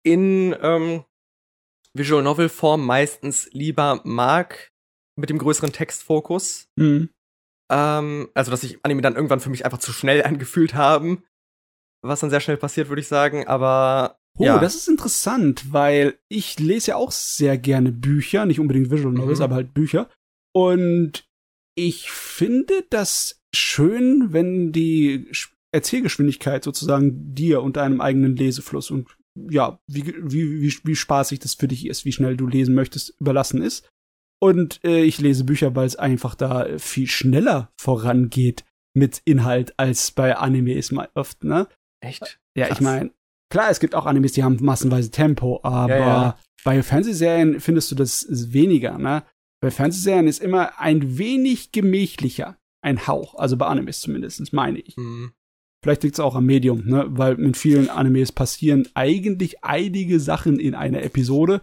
in 0.04 0.56
ähm, 0.60 1.04
Visual 1.94 2.22
Novel 2.22 2.48
Form 2.48 2.84
meistens 2.84 3.48
lieber 3.52 4.00
mag 4.04 4.72
mit 5.18 5.30
dem 5.30 5.38
größeren 5.38 5.72
Textfokus. 5.72 6.68
Mhm. 6.76 7.10
Ähm, 7.70 8.28
also, 8.34 8.50
dass 8.50 8.62
sich 8.62 8.78
Anime 8.84 9.02
dann 9.02 9.14
irgendwann 9.14 9.40
für 9.40 9.50
mich 9.50 9.64
einfach 9.64 9.78
zu 9.78 9.92
schnell 9.92 10.22
angefühlt 10.24 10.74
haben. 10.74 11.24
Was 12.02 12.20
dann 12.20 12.30
sehr 12.30 12.40
schnell 12.40 12.56
passiert, 12.56 12.88
würde 12.88 13.00
ich 13.00 13.08
sagen. 13.08 13.46
Aber. 13.46 14.16
Oh, 14.40 14.44
ja. 14.44 14.60
das 14.60 14.76
ist 14.76 14.88
interessant, 14.88 15.72
weil 15.72 16.16
ich 16.28 16.60
lese 16.60 16.92
ja 16.92 16.96
auch 16.96 17.10
sehr 17.10 17.58
gerne 17.58 17.90
Bücher, 17.90 18.46
nicht 18.46 18.60
unbedingt 18.60 18.88
Visual 18.88 19.12
Novels, 19.12 19.40
mhm. 19.40 19.44
aber 19.44 19.54
halt 19.56 19.74
Bücher. 19.74 20.08
Und 20.54 21.28
ich 21.74 22.12
finde 22.12 22.84
das 22.88 23.42
schön, 23.52 24.32
wenn 24.32 24.70
die 24.70 25.28
Erzählgeschwindigkeit 25.72 26.62
sozusagen 26.62 27.34
dir 27.34 27.62
und 27.62 27.76
deinem 27.76 28.00
eigenen 28.00 28.36
Lesefluss 28.36 28.92
und 28.92 29.08
ja, 29.50 29.80
wie, 29.86 30.06
wie, 30.06 30.62
wie, 30.62 30.74
wie 30.84 30.96
spaßig 30.96 31.40
das 31.40 31.54
für 31.54 31.68
dich 31.68 31.86
ist, 31.86 32.04
wie 32.04 32.12
schnell 32.12 32.36
du 32.36 32.46
lesen 32.46 32.74
möchtest, 32.74 33.14
überlassen 33.20 33.62
ist. 33.62 33.88
Und 34.40 34.80
äh, 34.84 35.02
ich 35.02 35.18
lese 35.18 35.44
Bücher, 35.44 35.74
weil 35.74 35.86
es 35.86 35.96
einfach 35.96 36.34
da 36.34 36.78
viel 36.78 37.06
schneller 37.06 37.72
vorangeht 37.80 38.64
mit 38.94 39.20
Inhalt 39.24 39.78
als 39.78 40.10
bei 40.10 40.36
Animes 40.36 40.92
mal 40.92 41.08
oft, 41.14 41.44
ne? 41.44 41.68
Echt? 42.00 42.40
Ja, 42.56 42.66
Krass. 42.66 42.78
ich 42.78 42.84
meine, 42.84 43.10
klar, 43.50 43.70
es 43.70 43.80
gibt 43.80 43.94
auch 43.94 44.06
Animes, 44.06 44.32
die 44.32 44.44
haben 44.44 44.58
massenweise 44.60 45.10
Tempo, 45.10 45.60
aber 45.62 45.96
ja, 45.96 45.98
ja. 45.98 46.38
bei 46.64 46.82
Fernsehserien 46.82 47.60
findest 47.60 47.90
du 47.90 47.94
das 47.94 48.26
weniger, 48.52 48.98
ne? 48.98 49.24
Bei 49.60 49.70
Fernsehserien 49.70 50.28
ist 50.28 50.40
immer 50.40 50.78
ein 50.78 51.18
wenig 51.18 51.72
gemächlicher, 51.72 52.56
ein 52.80 53.06
Hauch, 53.08 53.34
also 53.34 53.56
bei 53.56 53.66
Animes 53.66 54.00
zumindest, 54.00 54.52
meine 54.52 54.78
ich. 54.78 54.96
Mhm. 54.96 55.32
Vielleicht 55.82 56.02
liegt 56.02 56.14
es 56.14 56.20
auch 56.20 56.34
am 56.34 56.46
Medium, 56.46 56.84
ne? 56.86 57.06
weil 57.08 57.36
mit 57.36 57.56
vielen 57.56 57.88
Animes 57.88 58.32
passieren 58.32 58.88
eigentlich 58.94 59.64
einige 59.64 60.18
Sachen 60.18 60.58
in 60.58 60.74
einer 60.74 61.02
Episode 61.02 61.60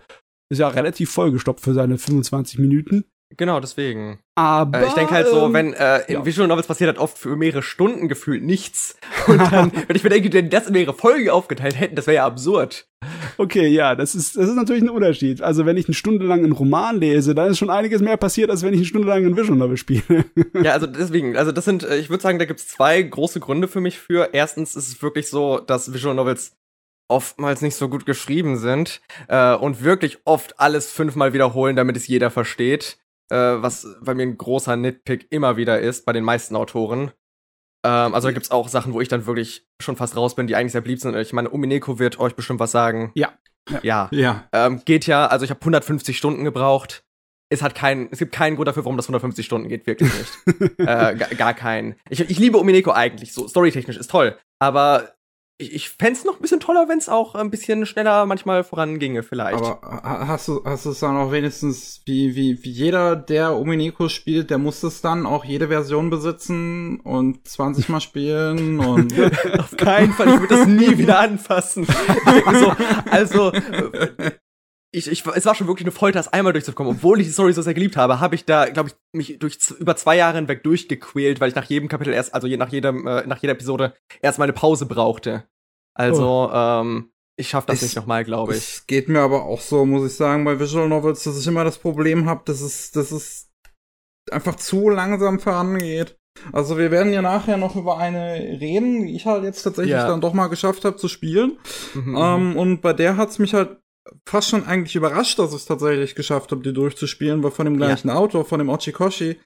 ist 0.49 0.59
ja 0.59 0.67
relativ 0.67 1.11
vollgestopft 1.11 1.63
für 1.63 1.73
seine 1.73 1.97
25 1.97 2.59
Minuten. 2.59 3.05
Genau, 3.37 3.59
deswegen. 3.59 4.19
Aber 4.35 4.81
äh, 4.81 4.87
ich 4.87 4.93
denke 4.93 5.13
halt 5.13 5.27
so, 5.27 5.45
ähm, 5.45 5.53
wenn 5.53 5.73
äh, 5.73 6.01
in 6.07 6.13
ja. 6.13 6.25
Visual 6.25 6.47
Novels 6.47 6.67
passiert 6.67 6.89
hat 6.89 6.97
oft 6.97 7.17
für 7.17 7.35
mehrere 7.35 7.63
Stunden 7.63 8.07
gefühlt 8.07 8.43
nichts. 8.43 8.97
Und 9.27 9.39
dann, 9.39 9.71
wenn 9.87 9.95
ich 9.95 10.03
mir 10.03 10.09
denke, 10.09 10.31
wenn 10.31 10.49
das 10.49 10.67
in 10.67 10.73
mehrere 10.73 10.93
Folgen 10.93 11.29
aufgeteilt 11.29 11.79
hätten, 11.79 11.95
das 11.95 12.07
wäre 12.07 12.17
ja 12.17 12.25
absurd. 12.25 12.87
Okay, 13.37 13.67
ja, 13.67 13.95
das 13.95 14.15
ist, 14.15 14.37
das 14.37 14.47
ist 14.47 14.55
natürlich 14.55 14.83
ein 14.83 14.89
Unterschied. 14.89 15.41
Also 15.41 15.65
wenn 15.65 15.77
ich 15.77 15.87
eine 15.87 15.95
Stunde 15.95 16.25
lang 16.25 16.43
einen 16.43 16.53
Roman 16.53 16.99
lese, 16.99 17.35
dann 17.35 17.51
ist 17.51 17.57
schon 17.57 17.69
einiges 17.69 18.01
mehr 18.01 18.17
passiert, 18.17 18.49
als 18.49 18.63
wenn 18.63 18.73
ich 18.73 18.79
eine 18.79 18.85
Stunde 18.85 19.07
lang 19.07 19.25
ein 19.25 19.35
Visual 19.35 19.57
Novel 19.57 19.77
spiele. 19.77 20.25
ja, 20.63 20.73
also 20.73 20.87
deswegen, 20.87 21.35
also 21.35 21.51
das 21.51 21.65
sind, 21.65 21.83
äh, 21.83 21.97
ich 21.97 22.09
würde 22.09 22.21
sagen, 22.21 22.39
da 22.39 22.45
gibt's 22.45 22.67
zwei 22.67 23.01
große 23.01 23.39
Gründe 23.39 23.67
für 23.67 23.81
mich 23.81 23.97
für. 23.97 24.29
Erstens 24.33 24.75
ist 24.75 24.87
es 24.87 25.01
wirklich 25.01 25.29
so, 25.29 25.59
dass 25.59 25.93
Visual 25.93 26.15
Novels 26.15 26.55
oftmals 27.07 27.61
nicht 27.61 27.75
so 27.75 27.89
gut 27.89 28.05
geschrieben 28.05 28.57
sind 28.57 29.01
äh, 29.27 29.53
und 29.55 29.83
wirklich 29.83 30.19
oft 30.25 30.59
alles 30.59 30.91
fünfmal 30.91 31.33
wiederholen, 31.33 31.75
damit 31.75 31.97
es 31.97 32.07
jeder 32.07 32.31
versteht, 32.31 32.97
äh, 33.29 33.35
was 33.35 33.87
bei 34.01 34.13
mir 34.13 34.23
ein 34.23 34.37
großer 34.37 34.75
Nitpick 34.75 35.27
immer 35.31 35.57
wieder 35.57 35.79
ist 35.79 36.05
bei 36.05 36.13
den 36.13 36.23
meisten 36.23 36.55
Autoren. 36.55 37.11
Ähm, 37.85 38.15
also 38.15 38.27
da 38.27 38.31
gibt's 38.33 38.51
auch 38.51 38.67
Sachen, 38.67 38.93
wo 38.93 39.01
ich 39.01 39.07
dann 39.07 39.27
wirklich 39.27 39.67
schon 39.79 39.95
fast 39.95 40.15
raus 40.17 40.35
bin, 40.35 40.47
die 40.47 40.55
eigentlich 40.55 40.71
sehr 40.71 40.81
beliebt 40.81 41.01
sind. 41.01 41.15
Ich 41.15 41.33
meine, 41.33 41.49
Umineko 41.49 41.99
wird 41.99 42.19
euch 42.19 42.35
bestimmt 42.35 42.59
was 42.59 42.71
sagen. 42.71 43.11
Ja. 43.15 43.33
Ja. 43.81 44.09
ja. 44.11 44.47
Ähm, 44.51 44.81
geht 44.85 45.07
ja, 45.07 45.27
also 45.27 45.43
ich 45.43 45.51
habe 45.51 45.61
150 45.61 46.17
Stunden 46.17 46.43
gebraucht. 46.43 47.03
es 47.49 47.61
hat 47.61 47.75
keinen, 47.75 48.09
es 48.11 48.19
gibt 48.19 48.31
keinen 48.31 48.55
Grund 48.55 48.67
dafür, 48.67 48.85
warum 48.85 48.97
das 48.97 49.05
150 49.05 49.45
Stunden 49.45 49.69
geht, 49.69 49.85
wirklich 49.87 50.11
nicht. 50.13 50.59
äh, 50.79 51.15
gar, 51.15 51.29
gar 51.35 51.53
keinen. 51.53 51.95
Ich, 52.09 52.19
ich 52.19 52.39
liebe 52.39 52.57
Umineko 52.57 52.91
eigentlich, 52.91 53.33
so 53.33 53.47
storytechnisch 53.47 53.97
ist 53.97 54.09
toll, 54.09 54.37
aber 54.59 55.14
ich, 55.57 55.73
ich 55.73 55.89
fände 55.89 56.19
noch 56.25 56.35
ein 56.35 56.41
bisschen 56.41 56.59
toller, 56.59 56.89
wenn 56.89 56.97
es 56.97 57.07
auch 57.07 57.33
ein 57.33 57.49
bisschen 57.49 57.85
schneller 57.85 58.25
manchmal 58.25 58.63
voranginge, 58.63 59.23
vielleicht. 59.23 59.63
Aber 59.63 60.27
hast 60.27 60.49
du, 60.49 60.61
hast 60.65 60.85
du 60.85 60.89
es 60.89 60.99
dann 60.99 61.15
auch 61.15 61.31
wenigstens, 61.31 62.01
wie, 62.05 62.35
wie, 62.35 62.61
wie 62.63 62.69
jeder, 62.69 63.15
der 63.15 63.55
Umineko 63.55 64.09
spielt, 64.09 64.49
der 64.49 64.57
muss 64.57 64.83
es 64.83 65.01
dann 65.01 65.25
auch 65.25 65.45
jede 65.45 65.69
Version 65.69 66.09
besitzen 66.09 66.99
und 66.99 67.47
20 67.47 67.87
Mal 67.89 68.01
spielen 68.01 68.79
und. 68.79 69.13
Auf 69.59 69.77
keinen 69.77 70.11
Fall, 70.11 70.33
ich 70.33 70.39
würde 70.41 70.55
das 70.55 70.67
nie 70.67 70.97
wieder 70.97 71.19
anfassen. 71.19 71.85
so, 71.85 72.73
also, 73.09 73.51
ich, 74.95 75.11
ich, 75.11 75.25
es 75.25 75.45
war 75.45 75.55
schon 75.55 75.67
wirklich 75.67 75.85
eine 75.85 75.91
Folter, 75.91 76.19
das 76.19 76.31
einmal 76.31 76.53
durchzukommen. 76.53 76.93
Obwohl 76.93 77.19
ich 77.19 77.27
die 77.27 77.33
Story 77.33 77.51
so 77.51 77.61
sehr 77.61 77.73
geliebt 77.73 77.97
habe, 77.97 78.19
habe 78.19 78.35
ich 78.35 78.45
da, 78.45 78.65
glaube 78.65 78.89
ich, 78.89 78.95
mich 79.13 79.39
durch 79.39 79.57
über 79.77 79.95
zwei 79.95 80.15
Jahre 80.15 80.37
hinweg 80.37 80.63
durchgequält, 80.63 81.41
weil 81.41 81.49
ich 81.49 81.55
nach 81.55 81.65
jedem 81.65 81.89
Kapitel 81.89 82.13
erst, 82.13 82.33
also 82.33 82.47
je, 82.47 82.57
nach 82.57 82.71
jedem, 82.71 83.05
äh, 83.05 83.27
nach 83.27 83.41
jeder 83.41 83.53
Episode 83.53 83.93
erst 84.21 84.39
mal 84.39 84.45
eine 84.45 84.53
Pause 84.53 84.85
brauchte. 84.85 85.43
Also, 85.93 86.49
oh. 86.49 86.55
ähm, 86.55 87.11
ich 87.37 87.49
schaffe 87.49 87.67
das 87.67 87.77
es, 87.77 87.81
nicht 87.83 87.95
nochmal, 87.97 88.23
glaube 88.23 88.53
ich. 88.53 88.59
Es 88.59 88.87
geht 88.87 89.09
mir 89.09 89.19
aber 89.19 89.43
auch 89.43 89.59
so, 89.59 89.85
muss 89.85 90.09
ich 90.09 90.15
sagen, 90.15 90.45
bei 90.45 90.59
Visual 90.59 90.87
Novels, 90.87 91.23
dass 91.23 91.37
ich 91.37 91.47
immer 91.47 91.65
das 91.65 91.77
Problem 91.77 92.25
habe, 92.27 92.43
dass 92.45 92.61
es, 92.61 92.91
dass 92.91 93.11
es 93.11 93.51
einfach 94.31 94.55
zu 94.55 94.89
langsam 94.89 95.39
vorangeht. 95.39 96.17
Also 96.51 96.77
wir 96.77 96.91
werden 96.91 97.13
ja 97.13 97.21
nachher 97.21 97.57
noch 97.57 97.75
über 97.75 97.97
eine 97.97 98.33
reden, 98.59 99.05
die 99.05 99.15
ich 99.15 99.25
halt 99.25 99.43
jetzt 99.43 99.63
tatsächlich 99.63 99.93
ja. 99.93 100.07
dann 100.07 100.21
doch 100.21 100.33
mal 100.33 100.47
geschafft 100.47 100.83
habe 100.83 100.97
zu 100.97 101.07
spielen. 101.07 101.57
Mhm, 101.93 102.17
ähm, 102.17 102.49
mhm. 102.49 102.57
und 102.57 102.81
bei 102.81 102.93
der 102.93 103.17
hat's 103.17 103.39
mich 103.39 103.53
halt 103.53 103.77
fast 104.25 104.49
schon 104.49 104.65
eigentlich 104.65 104.95
überrascht, 104.95 105.39
dass 105.39 105.51
ich 105.51 105.57
es 105.57 105.65
tatsächlich 105.65 106.15
geschafft 106.15 106.51
habe, 106.51 106.61
die 106.61 106.73
durchzuspielen, 106.73 107.43
weil 107.43 107.51
von 107.51 107.65
dem 107.65 107.77
gleichen 107.77 108.09
ja. 108.09 108.15
Autor, 108.15 108.45
von 108.45 108.59
dem 108.59 108.69
Ochikoshi, 108.69 109.39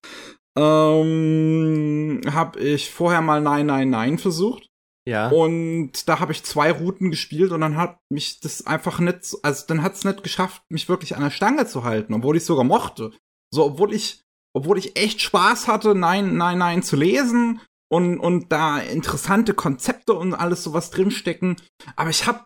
ähm, 0.58 2.22
habe 2.32 2.60
ich 2.60 2.92
vorher 2.92 3.22
mal 3.22 3.42
999 3.42 4.22
versucht. 4.22 4.70
Ja. 5.08 5.30
Und 5.30 6.08
da 6.08 6.20
habe 6.20 6.34
ich 6.34 6.44
zwei 6.44 6.72
Routen 6.72 7.10
gespielt 7.10 7.52
und 7.52 7.62
dann 7.62 7.78
hat 7.78 8.00
mich 8.10 8.42
das 8.42 8.68
einfach 8.68 9.00
nicht, 9.00 9.36
also 9.42 9.66
dann 9.68 9.82
hat 9.82 9.96
es 9.96 10.04
nicht 10.04 10.24
geschafft, 10.24 10.62
mich 10.70 10.88
wirklich 10.88 11.16
an 11.16 11.24
der 11.24 11.32
Stange 11.32 11.66
zu 11.66 11.84
halten, 11.84 12.14
obwohl 12.14 12.38
ich 12.38 12.46
sogar 12.46 12.64
mochte. 12.64 13.12
So, 13.52 13.66
obwohl 13.66 13.94
ich, 13.94 14.22
obwohl 14.54 14.78
ich 14.78 14.98
echt 15.00 15.22
Spaß 15.22 15.68
hatte, 15.68 15.96
nein, 15.96 16.38
nein, 16.38 16.60
nein 16.60 16.84
zu 16.84 16.96
lesen 16.96 17.62
und, 17.92 18.20
und 18.20 18.52
da 18.52 18.80
interessante 18.80 19.54
Konzepte 19.54 20.14
und 20.14 20.36
alles 20.36 20.64
sowas 20.64 20.92
drinstecken. 20.92 21.56
Aber 21.96 22.12
ich 22.12 22.28
habe 22.28 22.46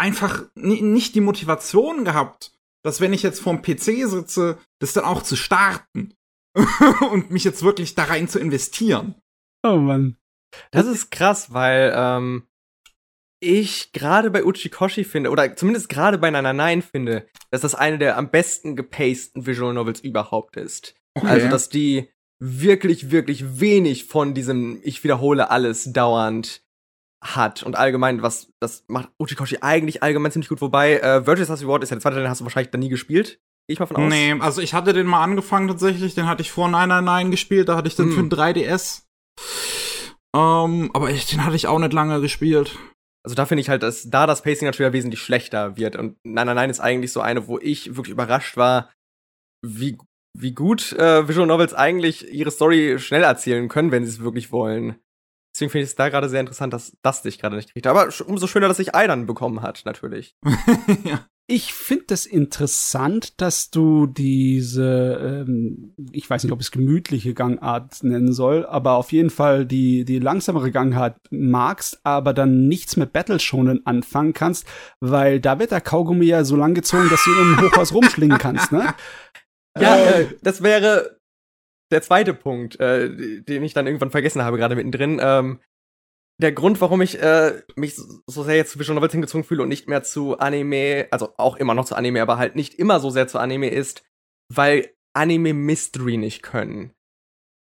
einfach 0.00 0.44
nicht 0.54 1.14
die 1.14 1.20
Motivation 1.20 2.06
gehabt, 2.06 2.52
dass 2.82 3.02
wenn 3.02 3.12
ich 3.12 3.22
jetzt 3.22 3.40
vorm 3.40 3.60
PC 3.60 4.08
sitze, 4.08 4.58
das 4.80 4.94
dann 4.94 5.04
auch 5.04 5.22
zu 5.22 5.36
starten 5.36 6.14
und 7.12 7.30
mich 7.30 7.44
jetzt 7.44 7.62
wirklich 7.62 7.94
da 7.94 8.04
rein 8.04 8.26
zu 8.26 8.38
investieren. 8.38 9.14
Oh 9.62 9.76
Mann. 9.76 10.16
Das 10.70 10.86
ist 10.86 11.10
krass, 11.10 11.52
weil 11.52 11.92
ähm, 11.94 12.48
ich 13.40 13.92
gerade 13.92 14.30
bei 14.30 14.42
Uchikoshi 14.42 15.04
finde, 15.04 15.30
oder 15.30 15.54
zumindest 15.54 15.90
gerade 15.90 16.16
bei 16.16 16.30
Nana 16.30 16.54
Nine 16.54 16.82
finde, 16.82 17.28
dass 17.50 17.60
das 17.60 17.74
eine 17.74 17.98
der 17.98 18.16
am 18.16 18.30
besten 18.30 18.76
gepaceden 18.76 19.46
Visual 19.46 19.74
Novels 19.74 20.00
überhaupt 20.00 20.56
ist. 20.56 20.94
Okay. 21.14 21.26
Also, 21.26 21.48
dass 21.48 21.68
die 21.68 22.08
wirklich, 22.38 23.10
wirklich 23.10 23.60
wenig 23.60 24.06
von 24.06 24.32
diesem 24.32 24.80
Ich 24.82 25.04
wiederhole 25.04 25.50
alles 25.50 25.92
dauernd 25.92 26.62
hat 27.22 27.62
und 27.62 27.76
allgemein, 27.76 28.22
was 28.22 28.50
das 28.60 28.84
macht 28.88 29.10
Uchikoshi 29.18 29.58
eigentlich 29.60 30.02
allgemein 30.02 30.32
ziemlich 30.32 30.48
gut. 30.48 30.60
Wobei, 30.60 30.98
äh, 30.98 31.26
Virtuous 31.26 31.48
Last 31.48 31.62
Reward 31.62 31.82
ist 31.82 31.90
ja 31.90 31.96
der 31.96 32.02
zweite, 32.02 32.16
den 32.16 32.28
hast 32.28 32.40
du 32.40 32.44
wahrscheinlich 32.44 32.70
dann 32.70 32.80
nie 32.80 32.88
gespielt. 32.88 33.40
Gehe 33.68 33.74
ich 33.74 33.78
mal 33.78 33.86
von 33.86 33.96
aus. 33.96 34.08
Nee, 34.08 34.34
also 34.40 34.62
ich 34.62 34.74
hatte 34.74 34.92
den 34.92 35.06
mal 35.06 35.22
angefangen 35.22 35.68
tatsächlich, 35.68 36.14
den 36.14 36.26
hatte 36.26 36.42
ich 36.42 36.50
vor 36.50 36.68
999 36.68 37.30
gespielt, 37.30 37.68
da 37.68 37.76
hatte 37.76 37.88
ich 37.88 37.96
den 37.96 38.08
mm. 38.08 38.12
für 38.12 38.22
den 38.22 38.30
3DS. 38.30 39.02
Ähm, 40.34 40.90
aber 40.94 41.10
ich, 41.10 41.26
den 41.26 41.44
hatte 41.44 41.56
ich 41.56 41.66
auch 41.66 41.78
nicht 41.78 41.92
lange 41.92 42.20
gespielt. 42.20 42.78
Also 43.22 43.34
da 43.34 43.44
finde 43.44 43.60
ich 43.60 43.68
halt, 43.68 43.82
dass 43.82 44.08
da 44.08 44.26
das 44.26 44.42
Pacing 44.42 44.66
natürlich 44.66 44.92
wesentlich 44.92 45.20
schlechter 45.20 45.76
wird. 45.76 45.96
Und 45.96 46.16
999 46.24 46.70
ist 46.70 46.80
eigentlich 46.80 47.12
so 47.12 47.20
eine, 47.20 47.48
wo 47.48 47.58
ich 47.58 47.96
wirklich 47.96 48.12
überrascht 48.12 48.56
war, 48.56 48.90
wie, 49.62 49.98
wie 50.38 50.52
gut 50.52 50.92
äh, 50.94 51.28
Visual 51.28 51.46
Novels 51.46 51.74
eigentlich 51.74 52.32
ihre 52.32 52.50
Story 52.50 52.98
schnell 52.98 53.22
erzählen 53.22 53.68
können, 53.68 53.90
wenn 53.90 54.06
sie 54.06 54.10
es 54.10 54.20
wirklich 54.20 54.52
wollen. 54.52 54.96
Deswegen 55.54 55.70
finde 55.70 55.84
ich 55.84 55.90
es 55.90 55.96
da 55.96 56.08
gerade 56.08 56.28
sehr 56.28 56.40
interessant, 56.40 56.72
dass 56.72 56.96
das 57.02 57.22
dich 57.22 57.38
gerade 57.38 57.56
nicht 57.56 57.72
kriegt. 57.72 57.86
Aber 57.86 58.08
umso 58.26 58.46
schöner, 58.46 58.68
dass 58.68 58.76
sich 58.76 58.94
Eidan 58.94 59.26
bekommen 59.26 59.62
hat, 59.62 59.82
natürlich. 59.84 60.36
ja. 61.04 61.26
Ich 61.52 61.74
finde 61.74 62.04
das 62.06 62.26
interessant, 62.26 63.40
dass 63.40 63.70
du 63.70 64.06
diese, 64.06 65.44
ähm, 65.48 65.94
ich 66.12 66.30
weiß 66.30 66.44
nicht, 66.44 66.52
ob 66.52 66.60
es 66.60 66.70
gemütliche 66.70 67.34
Gangart 67.34 68.04
nennen 68.04 68.32
soll, 68.32 68.64
aber 68.64 68.92
auf 68.92 69.10
jeden 69.10 69.30
Fall 69.30 69.66
die, 69.66 70.04
die 70.04 70.20
langsamere 70.20 70.70
Gangart 70.70 71.16
magst, 71.30 71.98
aber 72.04 72.34
dann 72.34 72.68
nichts 72.68 72.96
mit 72.96 73.12
Battle 73.12 73.40
schonen 73.40 73.84
anfangen 73.84 74.32
kannst, 74.32 74.64
weil 75.00 75.40
da 75.40 75.58
wird 75.58 75.72
der 75.72 75.80
Kaugummi 75.80 76.26
ja 76.26 76.44
so 76.44 76.54
lang 76.54 76.74
gezogen, 76.74 77.08
dass 77.10 77.24
du 77.24 77.32
ihn 77.32 77.54
im 77.54 77.60
Hochhaus 77.62 77.92
rumschlingen 77.92 78.38
kannst, 78.38 78.70
ne? 78.70 78.94
Ja, 79.78 79.96
äh, 79.96 80.26
das 80.42 80.62
wäre 80.64 81.19
der 81.90 82.02
zweite 82.02 82.34
Punkt, 82.34 82.78
äh, 82.80 83.42
den 83.42 83.62
ich 83.62 83.74
dann 83.74 83.86
irgendwann 83.86 84.10
vergessen 84.10 84.42
habe, 84.42 84.56
gerade 84.56 84.76
mittendrin. 84.76 85.20
Ähm, 85.22 85.60
der 86.38 86.52
Grund, 86.52 86.80
warum 86.80 87.02
ich 87.02 87.20
äh, 87.20 87.62
mich 87.76 87.96
so 87.96 88.42
sehr 88.42 88.56
jetzt 88.56 88.72
zu 88.72 88.78
Visual 88.78 88.94
Novels 88.94 89.12
hingezogen 89.12 89.44
fühle 89.44 89.62
und 89.62 89.68
nicht 89.68 89.88
mehr 89.88 90.02
zu 90.02 90.38
Anime, 90.38 91.08
also 91.10 91.34
auch 91.36 91.56
immer 91.56 91.74
noch 91.74 91.84
zu 91.84 91.94
Anime, 91.94 92.22
aber 92.22 92.38
halt 92.38 92.56
nicht 92.56 92.74
immer 92.74 92.98
so 93.00 93.10
sehr 93.10 93.28
zu 93.28 93.38
Anime 93.38 93.68
ist, 93.68 94.02
weil 94.48 94.90
Anime 95.12 95.52
Mystery 95.52 96.16
nicht 96.16 96.42
können. 96.42 96.92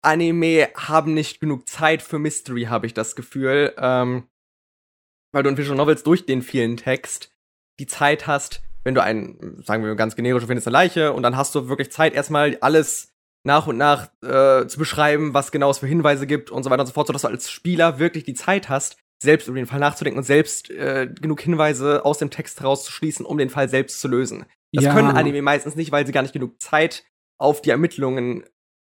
Anime 0.02 0.70
haben 0.76 1.14
nicht 1.14 1.40
genug 1.40 1.70
Zeit 1.70 2.02
für 2.02 2.20
Mystery, 2.20 2.64
habe 2.64 2.86
ich 2.86 2.94
das 2.94 3.16
Gefühl. 3.16 3.74
Ähm, 3.78 4.28
weil 5.36 5.44
du 5.44 5.50
in 5.50 5.58
Visual 5.58 5.78
Novels 5.78 6.04
durch 6.04 6.26
den 6.26 6.42
vielen 6.42 6.78
Text 6.78 7.34
die 7.80 7.88
Zeit 7.88 8.26
hast, 8.26 8.62
wenn 8.86 8.96
du 8.96 9.04
einen, 9.04 9.62
sagen 9.64 9.84
wir 9.84 9.96
ganz 9.96 10.16
generisch, 10.16 10.46
findest 10.46 10.68
eine 10.68 10.74
Leiche 10.74 11.12
und 11.12 11.24
dann 11.24 11.36
hast 11.36 11.54
du 11.56 11.68
wirklich 11.68 11.92
Zeit, 11.92 12.14
erstmal 12.14 12.58
alles 12.62 13.15
nach 13.46 13.68
und 13.68 13.78
nach 13.78 14.10
äh, 14.24 14.68
zu 14.68 14.78
beschreiben, 14.80 15.34
was 15.34 15.52
genau 15.52 15.70
es 15.70 15.78
für 15.78 15.88
Hinweise 15.88 16.28
gibt 16.28 16.52
und 16.52 16.64
so 16.64 16.70
weiter 16.70 16.82
und 16.82 16.88
so 16.88 16.94
fort, 16.94 17.08
sodass 17.08 17.22
du 17.22 17.28
als 17.28 17.50
Spieler 17.50 18.00
wirklich 18.00 18.24
die 18.24 18.34
Zeit 18.34 18.70
hast, 18.70 18.98
selbst 19.22 19.48
über 19.48 19.58
den 19.58 19.68
Fall 19.68 19.80
nachzudenken 19.80 20.18
und 20.18 20.24
selbst 20.24 20.70
äh, 20.72 21.08
genug 21.08 21.42
Hinweise 21.42 22.04
aus 22.06 22.18
dem 22.18 22.32
Text 22.32 22.60
herauszuschließen, 22.60 23.26
um 23.26 23.38
den 23.38 23.50
Fall 23.50 23.70
selbst 23.70 24.02
zu 24.02 24.08
lösen. 24.08 24.46
Das 24.74 24.86
ja. 24.86 24.94
können 24.94 25.16
Anime 25.16 25.42
meistens 25.42 25.76
nicht, 25.76 25.92
weil 25.92 26.06
sie 26.06 26.12
gar 26.12 26.24
nicht 26.24 26.34
genug 26.34 26.62
Zeit 26.62 27.06
auf 27.40 27.62
die 27.62 27.70
Ermittlungen 27.70 28.44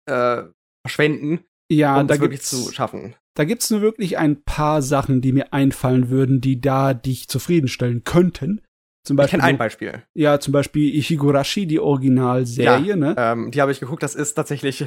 äh, 0.07 0.43
verschwenden, 0.85 1.45
ja, 1.71 2.01
um 2.01 2.07
da 2.07 2.15
das 2.15 2.21
wirklich 2.21 2.43
zu 2.43 2.73
schaffen. 2.73 3.15
Da 3.35 3.45
gibt's 3.45 3.71
nur 3.71 3.81
wirklich 3.81 4.19
ein 4.19 4.43
paar 4.43 4.83
Sachen, 4.83 5.21
die 5.21 5.33
mir 5.33 5.53
einfallen 5.53 6.11
würden, 6.11 6.41
die 6.41 6.61
da 6.61 6.93
dich 6.93 7.29
zufriedenstellen 7.29 8.03
könnten. 8.05 8.63
Zum 9.03 9.17
Beispiel, 9.17 9.39
ich 9.39 9.43
kenne 9.43 9.55
ein 9.55 9.59
Beispiel. 9.59 10.03
Ja, 10.15 10.41
zum 10.41 10.53
Beispiel 10.53 10.95
Ichigurashi, 10.95 11.67
die 11.67 11.81
Originalserie, 11.81 12.91
ja, 12.91 12.97
ne? 12.97 13.15
Ähm, 13.17 13.51
die 13.51 13.61
habe 13.61 13.73
ich 13.73 13.81
geguckt, 13.81 14.03
das 14.03 14.15
ist 14.15 14.35
tatsächlich 14.35 14.87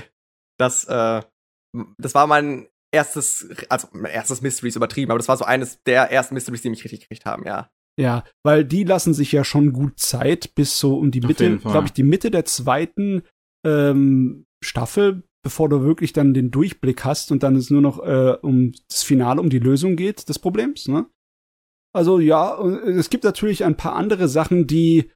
das, 0.58 0.86
äh, 0.86 1.22
das 1.98 2.14
war 2.14 2.28
mein 2.28 2.68
erstes, 2.92 3.50
also 3.70 3.88
mein 3.92 4.12
erstes 4.12 4.42
Mysteries 4.42 4.76
übertrieben, 4.76 5.12
aber 5.12 5.18
das 5.18 5.28
war 5.28 5.38
so 5.38 5.46
eines 5.46 5.82
der 5.84 6.12
ersten 6.12 6.36
Mysteries, 6.36 6.62
die 6.62 6.70
mich 6.70 6.84
richtig 6.84 7.02
gekriegt 7.02 7.26
haben, 7.26 7.44
ja. 7.46 7.72
Ja, 8.00 8.24
weil 8.44 8.66
die 8.66 8.84
lassen 8.84 9.14
sich 9.14 9.32
ja 9.32 9.44
schon 9.44 9.72
gut 9.72 10.00
Zeit 10.00 10.56
bis 10.56 10.80
so 10.80 10.98
um 10.98 11.12
die 11.12 11.22
Mitte, 11.22 11.58
glaube 11.58 11.88
ich, 11.88 11.94
die 11.94 12.04
Mitte 12.04 12.32
der 12.32 12.46
zweiten 12.46 13.24
ähm, 13.66 14.46
Staffel, 14.64 15.24
bevor 15.44 15.70
du 15.70 15.84
wirklich 15.84 16.14
dann 16.14 16.34
den 16.34 16.50
Durchblick 16.50 17.04
hast 17.04 17.32
und 17.32 17.44
dann 17.44 17.56
es 17.56 17.70
nur 17.70 17.82
noch 17.82 18.00
äh, 18.00 18.36
um 18.42 18.74
das 18.90 19.04
Finale, 19.04 19.42
um 19.42 19.50
die 19.50 19.60
Lösung 19.60 19.96
geht 19.96 20.28
des 20.28 20.40
Problems, 20.40 20.88
ne? 20.88 21.06
Also 21.94 22.20
ja, 22.20 22.60
es 22.62 23.10
gibt 23.10 23.24
natürlich 23.24 23.64
ein 23.64 23.78
paar 23.78 23.96
andere 23.96 24.28
Sachen, 24.28 24.66
die 24.68 25.12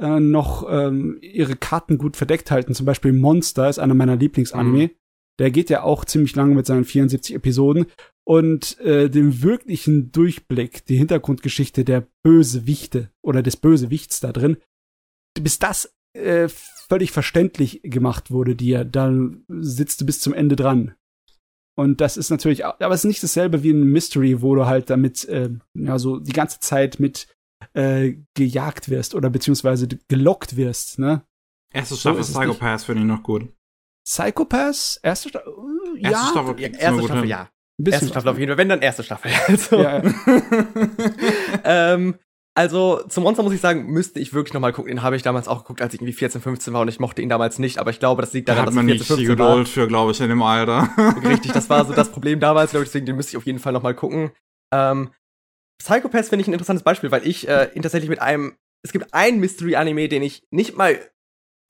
äh, 0.00 0.18
noch 0.18 0.66
ähm, 0.68 1.18
ihre 1.20 1.56
Karten 1.56 1.98
gut 1.98 2.16
verdeckt 2.16 2.50
halten. 2.50 2.74
Zum 2.74 2.86
Beispiel 2.86 3.12
Monster 3.12 3.68
ist 3.68 3.78
einer 3.78 3.94
meiner 3.94 4.16
Lieblingsanime. 4.16 4.84
Mhm. 4.84 4.90
Der 5.38 5.50
geht 5.50 5.70
ja 5.70 5.82
auch 5.82 6.04
ziemlich 6.04 6.34
lange 6.34 6.54
mit 6.54 6.66
seinen 6.66 6.84
74 6.84 7.34
Episoden. 7.34 7.86
Und 8.24 8.78
äh, 8.80 9.10
den 9.10 9.42
wirklichen 9.42 10.12
Durchblick, 10.12 10.86
die 10.86 10.96
Hintergrundgeschichte 10.96 11.84
der 11.84 12.06
Bösewichte 12.22 13.10
oder 13.20 13.42
des 13.42 13.56
Bösewichts 13.56 14.20
da 14.20 14.32
drin, 14.32 14.56
bis 15.38 15.58
das 15.58 15.92
äh, 16.14 16.48
völlig 16.48 17.10
verständlich 17.10 17.80
gemacht 17.82 18.30
wurde 18.30 18.54
dir, 18.54 18.84
dann 18.84 19.44
sitzt 19.48 20.00
du 20.00 20.06
bis 20.06 20.20
zum 20.20 20.34
Ende 20.34 20.56
dran. 20.56 20.94
Und 21.74 22.00
das 22.00 22.16
ist 22.16 22.30
natürlich, 22.30 22.64
aber 22.64 22.90
es 22.90 23.00
ist 23.00 23.08
nicht 23.08 23.22
dasselbe 23.22 23.62
wie 23.62 23.70
ein 23.70 23.84
Mystery, 23.84 24.42
wo 24.42 24.54
du 24.54 24.66
halt 24.66 24.90
damit, 24.90 25.24
äh, 25.28 25.50
ja, 25.74 25.98
so 25.98 26.18
die 26.18 26.32
ganze 26.32 26.60
Zeit 26.60 27.00
mit 27.00 27.28
äh, 27.74 28.16
gejagt 28.34 28.88
wirst 28.90 29.14
oder 29.14 29.30
beziehungsweise 29.30 29.88
gelockt 30.08 30.56
wirst, 30.56 30.98
ne? 30.98 31.22
Erste 31.72 31.96
Staffel 31.96 32.22
so 32.22 32.38
Psychopaths 32.38 32.84
finde 32.84 33.02
ich 33.02 33.08
noch 33.08 33.22
gut. 33.22 33.48
Psychopaths? 34.04 35.00
Erste 35.02 35.30
Staffel? 35.30 35.52
Uh, 35.52 35.96
ja. 35.96 36.10
Erste 36.10 36.30
Staffel, 36.30 36.60
ja, 36.60 36.68
erste 36.68 37.04
Staffel 37.04 37.28
ja. 37.28 37.48
Erste 37.84 38.08
Staffel 38.08 38.28
auf 38.28 38.38
jeden 38.38 38.50
Fall, 38.50 38.58
wenn 38.58 38.68
dann 38.68 38.82
erste 38.82 39.02
Staffel. 39.02 39.30
Also. 39.48 39.82
Ja, 39.82 40.02
ja. 40.02 40.12
ähm, 41.94 42.16
Also, 42.54 43.02
zum 43.08 43.24
Monster 43.24 43.42
muss 43.42 43.54
ich 43.54 43.62
sagen, 43.62 43.86
müsste 43.86 44.20
ich 44.20 44.34
wirklich 44.34 44.52
noch 44.52 44.60
mal 44.60 44.72
gucken. 44.72 44.90
Den 44.90 45.02
habe 45.02 45.16
ich 45.16 45.22
damals 45.22 45.48
auch 45.48 45.60
geguckt, 45.62 45.80
als 45.80 45.94
ich 45.94 46.00
irgendwie 46.00 46.12
14, 46.12 46.42
15 46.42 46.74
war 46.74 46.82
und 46.82 46.88
ich 46.88 47.00
mochte 47.00 47.22
ihn 47.22 47.30
damals 47.30 47.58
nicht. 47.58 47.78
Aber 47.78 47.90
ich 47.90 47.98
glaube, 47.98 48.20
das 48.20 48.34
liegt 48.34 48.48
Da 48.48 48.52
daran, 48.52 48.62
hat 48.62 48.68
dass 48.68 48.74
man 48.74 48.88
ich 48.88 48.94
nicht 48.98 49.06
14, 49.06 49.16
die 49.16 49.26
15 49.26 49.38
war. 49.44 49.50
Geduld 49.52 49.68
für, 49.68 49.88
glaube 49.88 50.12
ich, 50.12 50.20
in 50.20 50.28
dem 50.28 50.42
Alter. 50.42 50.90
Richtig, 51.24 51.52
das 51.52 51.70
war 51.70 51.84
so 51.86 51.94
das 51.94 52.10
Problem 52.10 52.40
damals, 52.40 52.72
glaube 52.72 52.84
ich, 52.84 52.88
deswegen 52.90 53.06
den 53.06 53.16
müsste 53.16 53.30
ich 53.30 53.36
auf 53.38 53.46
jeden 53.46 53.58
Fall 53.58 53.72
noch 53.72 53.82
mal 53.82 53.94
gucken. 53.94 54.32
Ähm, 54.72 55.10
Psychopath 55.82 56.26
finde 56.26 56.42
ich 56.42 56.48
ein 56.48 56.52
interessantes 56.52 56.82
Beispiel, 56.82 57.10
weil 57.10 57.26
ich 57.26 57.48
äh, 57.48 57.70
ihn 57.74 57.82
tatsächlich 57.82 58.10
mit 58.10 58.20
einem, 58.20 58.54
es 58.84 58.92
gibt 58.92 59.12
ein 59.12 59.40
Mystery-Anime, 59.40 60.08
den 60.08 60.22
ich 60.22 60.42
nicht 60.50 60.76
mal 60.76 61.00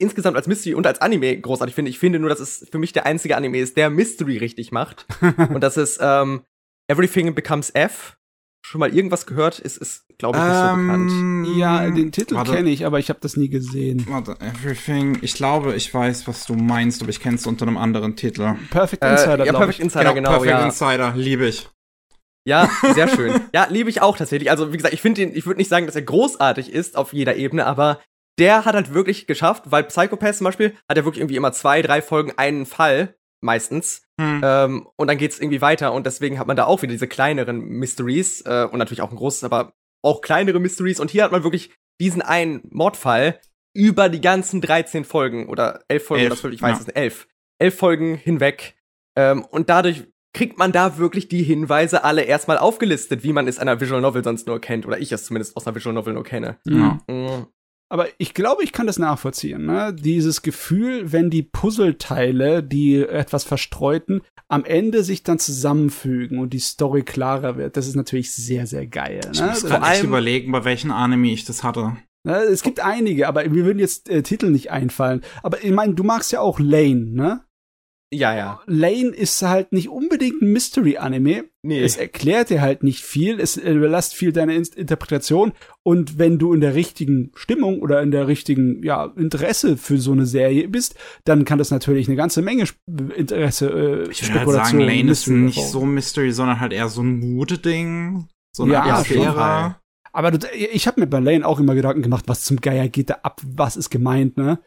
insgesamt 0.01 0.37
als 0.37 0.49
Mystery 0.49 0.75
und 0.75 0.87
als 0.87 1.01
Anime 1.01 1.41
großartig 1.41 1.77
finde. 1.77 1.91
Ich 1.91 1.99
finde 2.01 2.19
nur, 2.19 2.29
dass 2.29 2.41
es 2.41 2.69
für 2.71 2.79
mich 2.79 2.93
der 2.93 3.07
einzige 3.07 3.37
Anime 3.37 3.59
ist, 3.59 3.77
der 3.77 3.89
Mystery 3.89 4.39
richtig 4.39 4.73
macht. 4.73 5.07
und 5.51 5.61
das 5.61 5.77
ist 5.77 5.99
ähm, 6.03 6.43
Everything 6.89 7.35
Becomes 7.35 7.71
F. 7.71 8.19
Schon 8.65 8.79
mal 8.79 8.95
irgendwas 8.95 9.27
gehört? 9.27 9.59
Ist, 9.59 9.77
ist 9.77 10.05
glaube 10.19 10.39
ich, 10.39 10.45
nicht 10.45 10.55
so 10.55 10.77
bekannt. 10.77 11.11
Ähm, 11.11 11.45
Ja, 11.59 11.91
den 11.91 12.13
Titel 12.13 12.43
kenne 12.45 12.71
ich, 12.71 12.87
aber 12.87 12.99
ich 13.01 13.09
habe 13.09 13.19
das 13.21 13.37
nie 13.37 13.49
gesehen. 13.49 14.07
Warte, 14.09 14.37
Everything. 14.41 15.19
Ich 15.21 15.35
glaube, 15.35 15.75
ich 15.75 15.93
weiß, 15.93 16.29
was 16.29 16.47
du 16.47 16.55
meinst, 16.55 17.03
aber 17.03 17.11
ich 17.11 17.21
kenne 17.21 17.37
es 17.37 17.47
unter 17.47 17.67
einem 17.67 17.77
anderen 17.77 18.15
Titel. 18.17 18.55
Perfect 18.71 19.03
Äh, 19.03 19.13
Insider, 19.13 19.39
ja, 19.39 19.45
glaub 19.51 19.57
Perfect 19.63 19.79
ich. 19.81 19.85
Insider, 19.85 20.15
genau, 20.15 20.31
Perfect 20.31 20.51
ja. 20.51 20.65
Insider, 20.65 21.13
liebe 21.17 21.47
ich. 21.47 21.69
Ja, 22.47 22.71
sehr 22.95 23.09
schön. 23.09 23.41
ja, 23.53 23.67
liebe 23.69 23.91
ich 23.91 24.01
auch 24.01 24.17
tatsächlich. 24.17 24.51
Also, 24.51 24.73
wie 24.73 24.77
gesagt, 24.77 24.95
ich 24.95 25.03
finde 25.03 25.23
ihn, 25.23 25.33
ich 25.35 25.45
würde 25.47 25.59
nicht 25.59 25.69
sagen, 25.69 25.87
dass 25.87 25.97
er 25.97 26.03
großartig 26.03 26.73
ist 26.73 26.97
auf 26.97 27.13
jeder 27.13 27.37
Ebene, 27.37 27.67
aber 27.67 28.01
der 28.39 28.65
hat 28.65 28.75
halt 28.75 28.95
wirklich 28.95 29.27
geschafft, 29.27 29.65
weil 29.67 29.85
Psychopath 29.85 30.37
zum 30.37 30.45
Beispiel 30.47 30.75
hat 30.89 30.97
er 30.97 31.05
wirklich 31.05 31.21
irgendwie 31.21 31.37
immer 31.37 31.53
zwei, 31.53 31.83
drei 31.83 32.01
Folgen 32.01 32.33
einen 32.37 32.65
Fall, 32.65 33.17
meistens. 33.43 34.03
Hm. 34.21 34.41
Ähm, 34.43 34.89
und 34.97 35.09
dann 35.09 35.19
geht's 35.19 35.39
irgendwie 35.39 35.61
weiter 35.61 35.93
und 35.93 36.07
deswegen 36.07 36.39
hat 36.39 36.47
man 36.47 36.57
da 36.57 36.65
auch 36.65 36.83
wieder 36.83 36.93
diese 36.93 37.09
kleineren 37.09 37.61
Mysteries 37.61 38.43
äh, 38.43 38.67
und 38.71 38.79
natürlich 38.79 39.03
auch 39.03 39.11
ein 39.11 39.17
großes, 39.17 39.45
aber 39.45 39.75
auch 40.03 40.21
kleinere 40.21 40.61
Mysteries. 40.61 41.01
Und 41.01 41.11
hier 41.11 41.25
hat 41.25 41.33
man 41.33 41.45
wirklich 41.45 41.75
diesen 42.01 42.23
einen 42.23 42.63
Mordfall 42.71 43.41
über 43.75 44.09
die 44.09 44.21
ganzen 44.21 44.61
13 44.61 45.05
Folgen 45.05 45.49
oder 45.49 45.85
11 45.89 46.05
Folgen, 46.05 46.25
Elf, 46.25 46.43
das 46.43 46.53
ich 46.53 46.63
weiß 46.63 46.77
ja. 46.77 46.81
es 46.81 46.87
nicht, 46.87 46.97
11. 46.97 47.29
11 47.59 47.77
Folgen 47.77 48.15
hinweg. 48.17 48.77
Ähm, 49.17 49.45
und 49.45 49.69
dadurch 49.69 50.05
kriegt 50.35 50.59
man 50.59 50.73
da 50.73 50.99
wirklich 50.99 51.29
die 51.29 51.43
Hinweise 51.43 52.05
alle 52.05 52.23
erstmal 52.23 52.59
aufgelistet, 52.59 53.23
wie 53.23 53.33
man 53.33 53.47
es 53.47 53.59
einer 53.59 53.81
Visual 53.81 54.01
Novel 54.01 54.25
sonst 54.25 54.47
nur 54.47 54.61
kennt. 54.61 54.87
Oder 54.87 54.99
ich 54.99 55.13
es 55.13 55.25
zumindest 55.25 55.57
aus 55.57 55.67
einer 55.67 55.77
Visual 55.77 55.95
Novel 55.95 56.15
nur 56.15 56.25
kenne. 56.25 56.59
Mhm. 56.65 57.01
Ja. 57.09 57.15
Mm. 57.15 57.47
Aber 57.93 58.07
ich 58.17 58.33
glaube, 58.33 58.65
ich 58.65 58.73
kann 58.73 58.87
das 58.87 58.99
nachvollziehen. 58.99 59.67
Ne? 59.67 59.93
Dieses 59.95 60.41
Gefühl, 60.41 61.13
wenn 61.13 61.29
die 61.29 61.43
Puzzleteile, 61.43 62.63
die 62.63 63.03
etwas 63.03 63.45
verstreuten, 63.45 64.23
am 64.49 64.65
Ende 64.65 65.03
sich 65.05 65.23
dann 65.23 65.39
zusammenfügen 65.39 66.39
und 66.39 66.53
die 66.53 66.59
Story 66.59 67.03
klarer 67.03 67.57
wird, 67.57 67.77
das 67.77 67.87
ist 67.87 67.97
natürlich 67.97 68.33
sehr, 68.33 68.67
sehr 68.67 68.87
geil. 68.87 69.21
Ich 69.33 69.41
Ne? 69.41 69.49
muss 69.49 69.61
Das- 69.61 69.71
gerade 69.71 69.87
echt 69.93 70.05
überlegen, 70.05 70.53
bei 70.53 70.65
welchen 70.65 70.91
Anime 70.91 71.33
ich 71.33 71.45
das 71.45 71.63
hatte. 71.63 71.97
Ne, 72.25 72.37
es 72.37 72.63
gibt 72.63 72.79
einige, 72.81 73.27
aber 73.27 73.43
mir 73.49 73.65
würden 73.65 73.81
jetzt 73.81 74.09
äh, 74.09 74.23
Titel 74.23 74.51
nicht 74.51 74.71
einfallen. 74.71 75.23
Aber 75.43 75.63
ich 75.65 75.73
meine, 75.73 75.95
du 75.95 76.05
magst 76.05 76.31
ja 76.33 76.41
auch 76.41 76.61
Lane, 76.61 77.07
ne? 77.11 77.41
Ja, 78.15 78.37
ja. 78.37 78.61
Lane 78.67 79.09
ist 79.09 79.41
halt 79.41 79.73
nicht 79.73 79.89
unbedingt 79.89 80.43
ein 80.43 80.53
Mystery-Anime. 80.53 81.45
Nee. 81.63 81.83
Es 81.83 81.97
erklärt 81.97 82.51
dir 82.51 82.61
halt 82.61 82.83
nicht 82.83 83.03
viel, 83.03 83.41
es 83.41 83.57
überlässt 83.57 84.15
viel 84.15 84.33
deine 84.33 84.55
In 84.55 84.65
Interpretation. 84.77 85.53
Und 85.83 86.19
wenn 86.19 86.39
du 86.39 86.53
in 86.53 86.61
der 86.61 86.75
richtigen 86.75 87.33
Stimmung 87.35 87.81
oder 87.81 88.03
in 88.03 88.11
der 88.11 88.29
richtigen 88.29 88.83
ja, 88.83 89.07
Interesse 89.17 89.79
für 89.79 89.97
so 89.97 90.13
eine 90.13 90.27
Serie 90.27 90.69
bist, 90.69 90.95
dann 91.25 91.47
kann 91.47 91.59
das 91.59 91.71
natürlich 91.71 92.07
eine 92.07 92.17
ganze 92.17 92.43
Menge 92.43 92.65
Sp 92.69 92.77
Interesse, 93.17 93.71
äh, 93.71 94.11
Ich 94.11 94.23
würde 94.23 94.41
halt 94.41 94.51
sagen, 94.51 94.81
Lane 94.81 95.11
ist 95.11 95.27
nicht 95.29 95.67
so 95.67 95.87
Mystery, 95.87 96.33
sondern 96.33 96.61
halt 96.61 96.73
eher 96.75 96.89
so 96.89 97.03
ein 97.03 97.19
Mute-Ding. 97.19 98.29
So 98.55 98.65
eine 98.65 98.75
Ja, 98.75 98.83
Atmosphäre. 98.83 99.77
Aber 100.13 100.31
du, 100.31 100.47
ich 100.55 100.87
habe 100.87 101.01
mir 101.01 101.07
bei 101.07 101.21
Lane 101.21 101.47
auch 101.47 101.59
immer 101.59 101.75
Gedanken 101.75 102.03
gemacht, 102.03 102.25
was 102.27 102.45
zum 102.45 102.59
Geier 102.61 102.89
geht 102.89 103.09
da 103.09 103.21
ab, 103.23 103.41
was 103.43 103.77
ist 103.77 103.89
gemeint, 103.89 104.37
ne? 104.37 104.59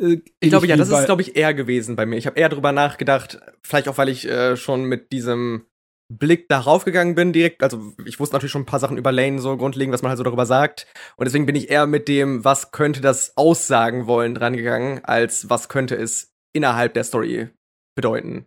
Äh, 0.00 0.18
Ich 0.40 0.50
glaube, 0.50 0.66
ja, 0.66 0.76
das 0.76 0.88
ist, 0.88 1.06
glaube 1.06 1.22
ich, 1.22 1.36
eher 1.36 1.54
gewesen 1.54 1.96
bei 1.96 2.06
mir. 2.06 2.16
Ich 2.16 2.26
habe 2.26 2.38
eher 2.38 2.48
drüber 2.48 2.72
nachgedacht, 2.72 3.40
vielleicht 3.62 3.88
auch, 3.88 3.98
weil 3.98 4.08
ich 4.08 4.28
äh, 4.28 4.56
schon 4.56 4.84
mit 4.84 5.12
diesem 5.12 5.66
Blick 6.12 6.48
darauf 6.48 6.84
gegangen 6.84 7.14
bin 7.14 7.32
direkt. 7.32 7.62
Also 7.62 7.92
ich 8.04 8.20
wusste 8.20 8.36
natürlich 8.36 8.52
schon 8.52 8.62
ein 8.62 8.66
paar 8.66 8.80
Sachen 8.80 8.98
über 8.98 9.10
Lane 9.10 9.38
so 9.40 9.56
grundlegend, 9.56 9.92
was 9.94 10.02
man 10.02 10.10
halt 10.10 10.18
so 10.18 10.24
darüber 10.24 10.46
sagt. 10.46 10.86
Und 11.16 11.24
deswegen 11.24 11.46
bin 11.46 11.56
ich 11.56 11.70
eher 11.70 11.86
mit 11.86 12.08
dem, 12.08 12.44
was 12.44 12.72
könnte 12.72 13.00
das 13.00 13.36
aussagen 13.36 14.06
wollen, 14.06 14.34
dran 14.34 14.56
gegangen, 14.56 15.00
als 15.04 15.48
was 15.48 15.68
könnte 15.68 15.96
es 15.96 16.32
innerhalb 16.54 16.94
der 16.94 17.04
Story 17.04 17.48
bedeuten. 17.96 18.46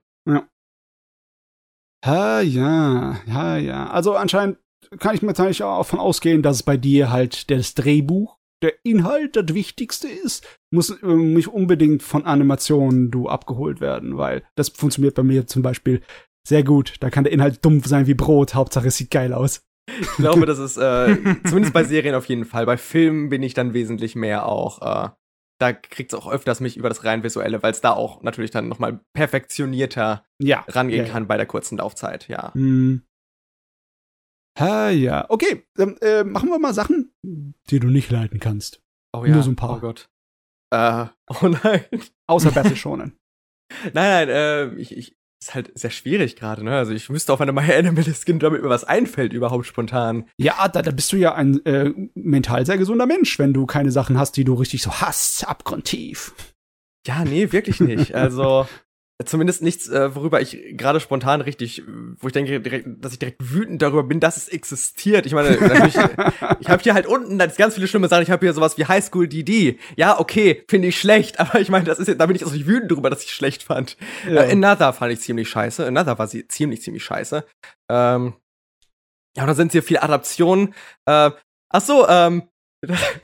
Ha, 2.05 2.41
ja, 2.41 3.19
ja, 3.25 3.57
ja. 3.57 3.89
Also 3.89 4.15
anscheinend 4.15 4.59
kann 4.99 5.15
ich 5.15 5.21
mir 5.21 5.29
natürlich 5.29 5.63
auch 5.63 5.79
davon 5.79 5.99
ausgehen, 5.99 6.43
dass 6.43 6.63
bei 6.63 6.77
dir 6.77 7.11
halt 7.11 7.49
das 7.49 7.73
Drehbuch, 7.73 8.36
der 8.63 8.73
Inhalt 8.83 9.35
das 9.35 9.53
Wichtigste 9.53 10.07
ist. 10.07 10.45
Muss 10.71 10.89
äh, 10.89 11.05
nicht 11.05 11.47
unbedingt 11.47 12.03
von 12.03 12.25
Animationen 12.25 13.11
du 13.11 13.29
abgeholt 13.29 13.81
werden, 13.81 14.17
weil 14.17 14.43
das 14.55 14.69
funktioniert 14.69 15.15
bei 15.15 15.23
mir 15.23 15.47
zum 15.47 15.61
Beispiel 15.61 16.01
sehr 16.47 16.63
gut. 16.63 16.95
Da 17.01 17.09
kann 17.09 17.23
der 17.23 17.33
Inhalt 17.33 17.63
dumpf 17.63 17.87
sein 17.87 18.07
wie 18.07 18.13
Brot, 18.13 18.55
Hauptsache 18.55 18.87
es 18.87 18.97
sieht 18.97 19.11
geil 19.11 19.33
aus. 19.33 19.63
Ich 20.01 20.15
glaube, 20.17 20.45
das 20.45 20.59
ist 20.59 20.77
äh, 20.77 21.15
zumindest 21.45 21.73
bei 21.73 21.83
Serien 21.83 22.15
auf 22.15 22.25
jeden 22.25 22.45
Fall. 22.45 22.65
Bei 22.65 22.77
Filmen 22.77 23.29
bin 23.29 23.43
ich 23.43 23.53
dann 23.53 23.73
wesentlich 23.73 24.15
mehr 24.15 24.45
auch. 24.45 24.81
Äh, 24.81 25.09
da 25.59 25.73
kriegt's 25.73 26.13
auch 26.13 26.29
öfters 26.31 26.59
mich 26.59 26.77
über 26.77 26.89
das 26.89 27.03
rein 27.03 27.23
visuelle, 27.23 27.63
weil 27.63 27.71
es 27.71 27.81
da 27.81 27.91
auch 27.93 28.21
natürlich 28.21 28.51
dann 28.51 28.67
noch 28.67 28.79
mal 28.79 28.99
perfektionierter 29.13 30.23
Ja. 30.39 30.65
rangehen 30.67 31.05
Ja, 31.05 31.11
kann 31.11 31.27
bei 31.27 31.37
der 31.37 31.45
kurzen 31.47 31.77
Laufzeit. 31.77 32.27
Ja. 32.27 32.53
Hm. 32.53 33.01
Ha, 34.59 34.89
ja. 34.89 35.25
Okay, 35.29 35.63
dann 35.75 35.97
äh, 35.97 36.23
machen 36.23 36.49
wir 36.49 36.59
mal 36.59 36.73
Sachen, 36.73 37.13
die 37.69 37.79
du 37.79 37.87
nicht 37.87 38.11
leiten 38.11 38.39
kannst. 38.39 38.81
Oh 39.13 39.25
Nur 39.25 39.43
so 39.43 39.51
ein 39.51 39.55
paar. 39.55 39.77
Oh 39.77 39.79
Gott. 39.79 40.09
Äh, 40.71 41.05
oh 41.41 41.47
nein. 41.47 41.85
Außer 42.27 42.51
Battle 42.51 42.75
Shonen. 42.75 43.17
Nein, 43.93 44.27
nein, 44.27 44.29
äh, 44.29 44.75
ich, 44.75 44.95
ich, 44.95 45.17
ist 45.41 45.53
halt 45.53 45.71
sehr 45.77 45.91
schwierig 45.91 46.35
gerade, 46.35 46.63
ne? 46.63 46.75
Also 46.75 46.93
ich 46.93 47.09
müsste 47.09 47.31
auf 47.31 47.41
eine 47.41 47.51
My 47.51 47.61
List 48.01 48.25
gehen, 48.25 48.39
damit 48.39 48.63
mir 48.63 48.69
was 48.69 48.83
einfällt 48.83 49.33
überhaupt 49.33 49.65
spontan. 49.65 50.27
Ja, 50.37 50.67
da, 50.67 50.81
da 50.81 50.91
bist 50.91 51.11
du 51.11 51.17
ja 51.17 51.35
ein 51.35 51.63
äh, 51.65 51.93
mental 52.15 52.65
sehr 52.65 52.77
gesunder 52.77 53.05
Mensch, 53.05 53.37
wenn 53.37 53.53
du 53.53 53.65
keine 53.65 53.91
Sachen 53.91 54.17
hast, 54.17 54.37
die 54.37 54.43
du 54.43 54.55
richtig 54.55 54.81
so 54.81 54.91
hasst, 54.91 55.47
abgrundtief. 55.47 56.33
Ja, 57.05 57.23
nee, 57.23 57.51
wirklich 57.51 57.79
nicht. 57.79 58.15
Also 58.15 58.67
zumindest 59.25 59.63
nichts, 59.63 59.89
äh, 59.89 60.13
worüber 60.15 60.41
ich 60.41 60.77
gerade 60.77 60.99
spontan 60.99 61.41
richtig, 61.41 61.81
wo 62.19 62.27
ich 62.27 62.33
denke, 62.33 62.61
direkt, 62.61 62.87
dass 63.03 63.13
ich 63.13 63.19
direkt 63.19 63.37
wütend 63.51 63.81
darüber 63.81 64.03
bin, 64.03 64.19
dass 64.19 64.37
es 64.37 64.47
existiert. 64.47 65.25
Ich 65.25 65.33
meine, 65.33 65.59
natürlich, 65.59 65.95
ich 66.59 66.69
habe 66.69 66.83
hier 66.83 66.93
halt 66.93 67.07
unten 67.07 67.39
das 67.39 67.57
ganz 67.57 67.73
viele 67.73 67.87
schlimme 67.87 68.09
Sachen. 68.09 68.21
Ich 68.21 68.29
habe 68.29 68.45
hier 68.45 68.53
sowas 68.53 68.77
wie 68.77 68.85
High 68.85 69.03
School 69.03 69.27
DD. 69.27 69.79
Ja, 69.95 70.19
okay, 70.19 70.63
finde 70.67 70.89
ich 70.89 70.99
schlecht, 70.99 71.39
aber 71.39 71.59
ich 71.59 71.69
meine, 71.69 71.85
das 71.85 71.97
ist 71.97 72.19
da 72.19 72.25
bin 72.25 72.35
ich 72.35 72.45
auch 72.45 72.51
nicht 72.51 72.67
wütend 72.67 72.91
drüber, 72.91 73.09
dass 73.09 73.23
ich 73.23 73.31
schlecht 73.31 73.63
fand. 73.63 73.97
Ja. 74.29 74.43
Äh, 74.43 74.51
Another 74.51 74.93
fand 74.93 75.13
ich 75.13 75.21
ziemlich 75.21 75.49
scheiße. 75.49 75.85
Another 75.85 76.19
war 76.19 76.27
sie 76.27 76.47
ziemlich, 76.47 76.83
ziemlich 76.83 77.03
scheiße. 77.03 77.43
Ähm, 77.89 78.33
ja, 79.35 79.43
und 79.43 79.47
dann 79.47 79.55
sind 79.55 79.71
hier 79.71 79.83
viele 79.83 80.03
Adaptionen. 80.03 80.75
Äh, 81.05 81.31
ach 81.69 81.81
so, 81.81 82.07
ähm, 82.07 82.49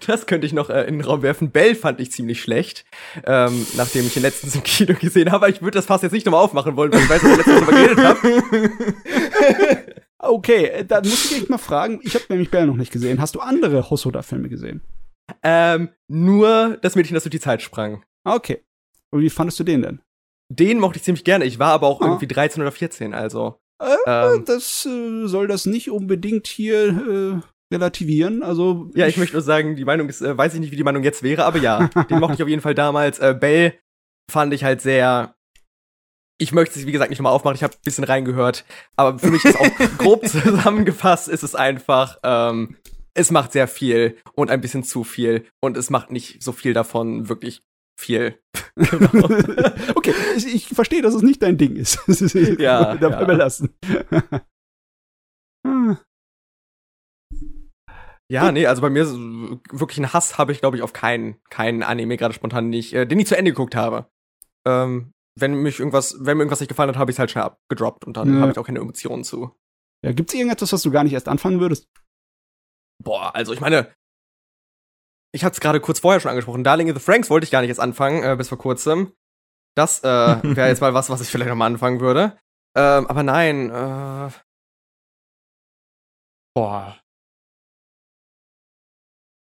das 0.07 0.25
könnte 0.25 0.47
ich 0.47 0.53
noch 0.53 0.69
äh, 0.69 0.83
in 0.85 0.97
den 0.97 1.05
Raum 1.05 1.21
werfen. 1.21 1.51
Bell 1.51 1.75
fand 1.75 1.99
ich 1.99 2.11
ziemlich 2.11 2.41
schlecht, 2.41 2.85
ähm, 3.25 3.65
nachdem 3.75 4.05
ich 4.07 4.15
ihn 4.15 4.23
letztens 4.23 4.55
im 4.55 4.63
Kino 4.63 4.93
gesehen 4.99 5.31
habe. 5.31 5.49
Ich 5.49 5.61
würde 5.61 5.75
das 5.77 5.85
fast 5.85 6.03
jetzt 6.03 6.11
nicht 6.13 6.25
nochmal 6.25 6.43
aufmachen 6.43 6.75
wollen, 6.75 6.91
weil 6.91 7.01
ich 7.01 7.09
weiß, 7.09 7.21
dass 7.21 7.31
ich 7.31 7.37
letztens 7.37 7.59
drüber 7.59 7.71
geredet 7.71 7.99
habe. 7.99 8.71
Okay, 10.25 10.67
äh, 10.67 10.85
dann 10.85 11.03
muss 11.03 11.31
ich 11.31 11.39
dich 11.41 11.49
mal 11.49 11.57
fragen, 11.57 11.99
ich 12.01 12.15
habe 12.15 12.23
nämlich 12.29 12.49
Bell 12.49 12.65
noch 12.65 12.77
nicht 12.77 12.93
gesehen. 12.93 13.19
Hast 13.19 13.35
du 13.35 13.41
andere 13.41 13.89
Hosoda-Filme 13.89 14.47
gesehen? 14.47 14.81
ähm, 15.41 15.89
nur 16.07 16.77
das 16.81 16.95
Mädchen, 16.95 17.13
das 17.13 17.23
durch 17.23 17.31
die 17.31 17.39
Zeit 17.41 17.61
sprang. 17.61 18.03
Okay. 18.23 18.63
Und 19.11 19.19
wie 19.21 19.29
fandest 19.29 19.59
du 19.59 19.65
den 19.65 19.81
denn? 19.81 20.01
Den 20.49 20.79
mochte 20.79 20.97
ich 20.97 21.03
ziemlich 21.03 21.25
gerne. 21.25 21.43
Ich 21.45 21.59
war 21.59 21.71
aber 21.73 21.87
auch 21.87 21.99
Ah. 22.01 22.05
irgendwie 22.05 22.27
13 22.27 22.61
oder 22.61 22.71
14, 22.71 23.13
also. 23.13 23.59
Äh, 23.81 23.95
Ähm. 24.07 24.43
das 24.45 24.85
äh, 24.85 25.27
soll 25.27 25.47
das 25.47 25.65
nicht 25.65 25.91
unbedingt 25.91 26.47
hier 26.47 26.87
äh, 26.87 27.47
relativieren. 27.73 28.43
Also 28.43 28.89
Ja, 28.95 29.07
ich 29.07 29.17
möchte 29.17 29.35
nur 29.35 29.41
sagen, 29.41 29.75
die 29.75 29.85
Meinung 29.85 30.07
ist, 30.07 30.21
äh, 30.21 30.37
weiß 30.37 30.53
ich 30.53 30.59
nicht, 30.59 30.71
wie 30.71 30.77
die 30.77 30.83
Meinung 30.83 31.03
jetzt 31.03 31.23
wäre, 31.23 31.45
aber 31.45 31.59
ja, 31.59 31.87
den 32.09 32.19
mochte 32.19 32.35
ich 32.35 32.43
auf 32.43 32.49
jeden 32.49 32.61
Fall 32.61 32.75
damals. 32.75 33.19
Äh, 33.19 33.35
Bell 33.39 33.73
fand 34.31 34.53
ich 34.53 34.63
halt 34.63 34.81
sehr. 34.81 35.35
Ich 36.39 36.51
möchte 36.51 36.79
es, 36.79 36.85
wie 36.87 36.91
gesagt, 36.91 37.09
nicht 37.09 37.19
nochmal 37.19 37.33
aufmachen, 37.33 37.55
ich 37.55 37.63
habe 37.63 37.73
ein 37.73 37.83
bisschen 37.83 38.03
reingehört, 38.03 38.65
aber 38.95 39.19
für 39.19 39.29
mich 39.29 39.45
ist 39.45 39.59
auch 39.59 39.77
grob 39.97 40.25
zusammengefasst, 40.27 41.29
ist 41.29 41.43
es 41.43 41.55
einfach, 41.55 42.17
ähm, 42.23 42.75
es 43.13 43.29
macht 43.31 43.51
sehr 43.51 43.67
viel 43.67 44.17
und 44.33 44.49
ein 44.49 44.59
bisschen 44.59 44.83
zu 44.83 45.03
viel 45.03 45.45
und 45.61 45.77
es 45.77 45.89
macht 45.89 46.11
nicht 46.11 46.41
so 46.41 46.51
viel 46.51 46.73
davon 46.73 47.29
wirklich 47.29 47.61
viel. 47.95 48.39
genau. 48.75 49.25
okay, 49.95 50.13
ich, 50.35 50.67
verstehe, 50.69 51.01
dass 51.01 51.13
es 51.13 51.21
nicht 51.21 51.41
dein 51.43 51.57
Ding 51.57 51.75
ist. 51.75 51.99
Ist 52.07 52.33
Ja, 52.59 52.95
dabei 52.95 53.19
ja. 53.19 53.25
belassen. 53.25 53.69
Hm. 55.65 55.97
Ja, 58.31 58.51
nee, 58.51 58.65
also 58.65 58.81
bei 58.81 58.89
mir 58.89 59.05
wirklich 59.05 59.99
ein 59.99 60.11
Hass 60.13 60.37
habe 60.37 60.51
ich, 60.51 60.59
glaube 60.59 60.77
ich, 60.77 60.83
auf 60.83 60.93
keinen, 60.93 61.41
keinen 61.49 61.83
Anime 61.83 62.17
gerade 62.17 62.33
spontan 62.33 62.69
nicht, 62.69 62.93
äh, 62.93 63.05
den 63.05 63.19
ich 63.19 63.27
zu 63.27 63.37
Ende 63.37 63.51
geguckt 63.51 63.75
habe. 63.75 64.07
Ähm, 64.65 65.11
wenn 65.37 65.55
mich 65.55 65.79
irgendwas, 65.79 66.15
wenn 66.19 66.37
mir 66.37 66.43
irgendwas 66.43 66.59
nicht 66.61 66.69
gefallen 66.69 66.89
hat, 66.89 66.97
habe 66.97 67.11
ich 67.11 67.15
es 67.15 67.19
halt 67.19 67.31
schnell 67.31 67.43
abgedroppt 67.43 68.05
und 68.05 68.15
dann 68.17 68.33
Ja. 68.33 68.41
habe 68.41 68.51
ich 68.51 68.57
auch 68.57 68.65
keine 68.65 68.79
Emotionen 68.79 69.23
zu. 69.23 69.55
Ja, 70.03 70.11
gibt's 70.13 70.33
irgendetwas, 70.33 70.71
was 70.73 70.81
du 70.81 70.91
gar 70.91 71.03
nicht 71.03 71.13
erst 71.13 71.27
anfangen 71.27 71.59
würdest? 71.59 71.87
boah, 73.03 73.35
also 73.35 73.51
ich 73.53 73.59
meine, 73.59 73.93
ich 75.35 75.43
hatte 75.43 75.55
es 75.55 75.59
gerade 75.59 75.81
kurz 75.81 75.99
vorher 75.99 76.21
schon 76.21 76.29
angesprochen. 76.29 76.63
Darling 76.63 76.87
in 76.87 76.95
the 76.95 77.01
Franks 77.01 77.29
wollte 77.29 77.43
ich 77.43 77.51
gar 77.51 77.59
nicht 77.61 77.67
jetzt 77.69 77.79
anfangen, 77.79 78.23
äh, 78.23 78.35
bis 78.37 78.47
vor 78.49 78.57
kurzem. 78.57 79.11
Das 79.75 80.03
äh, 80.03 80.07
wäre 80.55 80.69
jetzt 80.69 80.79
mal 80.81 80.93
was, 80.93 81.09
was 81.09 81.19
ich 81.21 81.27
vielleicht 81.27 81.49
noch 81.49 81.57
mal 81.57 81.65
anfangen 81.65 81.99
würde. 81.99 82.37
Ähm, 82.77 83.07
aber 83.07 83.23
nein, 83.23 83.69
äh, 83.69 84.29
boah. 86.55 86.99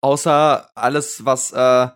Außer 0.03 0.71
alles, 0.75 1.25
was, 1.25 1.53
äh, 1.53 1.89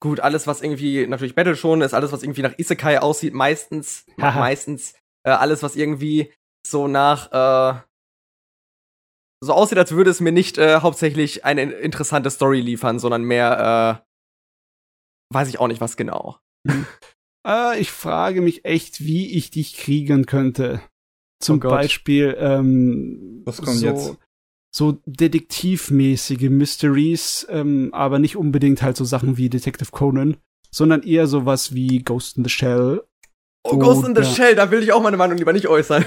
gut, 0.00 0.20
alles, 0.20 0.46
was 0.46 0.62
irgendwie 0.62 1.06
natürlich 1.06 1.34
Battle 1.34 1.56
schon 1.56 1.80
ist, 1.80 1.94
alles, 1.94 2.12
was 2.12 2.22
irgendwie 2.22 2.42
nach 2.42 2.58
Isekai 2.58 3.00
aussieht, 3.00 3.34
meistens, 3.34 4.04
meistens, 4.16 4.94
äh, 5.24 5.30
alles, 5.30 5.62
was 5.62 5.76
irgendwie 5.76 6.32
so 6.66 6.88
nach, 6.88 7.32
äh, 7.32 7.80
so 9.42 9.52
aussieht, 9.52 9.78
als 9.78 9.92
würde 9.92 10.10
es 10.10 10.20
mir 10.20 10.32
nicht 10.32 10.58
äh, 10.58 10.80
hauptsächlich 10.80 11.44
eine 11.44 11.62
interessante 11.62 12.30
Story 12.30 12.60
liefern, 12.60 12.98
sondern 12.98 13.22
mehr, 13.22 14.02
äh, 14.02 15.34
weiß 15.34 15.48
ich 15.48 15.58
auch 15.58 15.68
nicht, 15.68 15.80
was 15.80 15.96
genau. 15.96 16.38
äh, 17.46 17.78
ich 17.78 17.90
frage 17.90 18.40
mich 18.40 18.64
echt, 18.64 19.00
wie 19.00 19.34
ich 19.36 19.50
dich 19.50 19.76
kriegen 19.76 20.26
könnte. 20.26 20.80
Zum 21.42 21.58
oh 21.58 21.68
Beispiel, 21.68 22.36
ähm, 22.38 23.42
was 23.44 23.60
kommt 23.60 23.78
so, 23.78 23.86
jetzt? 23.86 24.18
So 24.74 24.98
detektivmäßige 25.06 26.50
Mysteries, 26.50 27.46
ähm, 27.48 27.90
aber 27.92 28.18
nicht 28.18 28.36
unbedingt 28.36 28.82
halt 28.82 28.96
so 28.96 29.04
Sachen 29.04 29.36
wie 29.36 29.48
Detective 29.48 29.90
Conan, 29.90 30.36
sondern 30.70 31.02
eher 31.02 31.26
sowas 31.26 31.74
wie 31.74 32.02
Ghost 32.02 32.36
in 32.36 32.44
the 32.44 32.50
Shell 32.50 33.02
Oh, 33.68 33.78
Ghost 33.78 34.06
in 34.06 34.14
the 34.14 34.24
Shell, 34.24 34.54
da 34.54 34.70
will 34.70 34.82
ich 34.82 34.92
auch 34.92 35.02
meine 35.02 35.16
Meinung 35.16 35.38
lieber 35.38 35.52
nicht 35.52 35.68
äußern. 35.68 36.04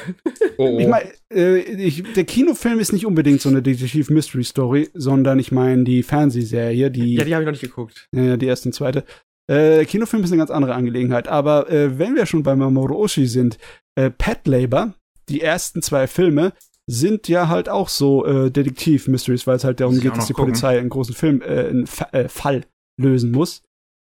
Oh, 0.57 0.75
oh. 0.75 0.79
Ich 0.79 0.87
meine, 0.87 1.09
äh, 1.29 1.91
der 2.15 2.25
Kinofilm 2.25 2.79
ist 2.79 2.91
nicht 2.91 3.05
unbedingt 3.05 3.41
so 3.41 3.49
eine 3.49 3.61
Detektiv-Mystery-Story, 3.61 4.89
sondern 4.93 5.39
ich 5.39 5.53
meine 5.53 5.85
die 5.85 6.03
Fernsehserie, 6.03 6.91
die. 6.91 7.15
Ja, 7.15 7.23
die 7.23 7.33
habe 7.33 7.43
ich 7.43 7.45
noch 7.45 7.53
nicht 7.53 7.61
geguckt. 7.61 8.07
Ja, 8.11 8.35
die 8.35 8.45
erste 8.45 8.67
und 8.69 8.73
zweite. 8.73 9.05
Äh, 9.49 9.85
Kinofilm 9.85 10.23
ist 10.23 10.31
eine 10.31 10.39
ganz 10.39 10.51
andere 10.51 10.75
Angelegenheit. 10.75 11.27
Aber 11.27 11.69
äh, 11.69 11.97
wenn 11.97 12.15
wir 12.15 12.25
schon 12.25 12.43
bei 12.43 12.55
Mamoru 12.55 12.95
Oshii 12.95 13.25
sind, 13.25 13.57
äh, 13.95 14.09
Pet 14.09 14.47
Labor, 14.47 14.93
die 15.29 15.41
ersten 15.41 15.81
zwei 15.81 16.07
Filme, 16.07 16.53
sind 16.89 17.27
ja 17.27 17.47
halt 17.47 17.69
auch 17.69 17.89
so 17.89 18.25
äh, 18.25 18.49
Detektiv-Mysteries, 18.49 19.45
weil 19.45 19.57
es 19.57 19.63
halt 19.63 19.79
darum 19.79 19.99
geht, 19.99 20.15
dass 20.17 20.27
die 20.27 20.33
gucken. 20.33 20.51
Polizei 20.51 20.79
einen 20.79 20.89
großen 20.89 21.13
Film, 21.13 21.41
äh, 21.41 21.67
einen 21.67 21.87
Fa 21.87 22.09
äh, 22.11 22.27
Fall 22.29 22.65
lösen 22.97 23.31
muss. 23.31 23.63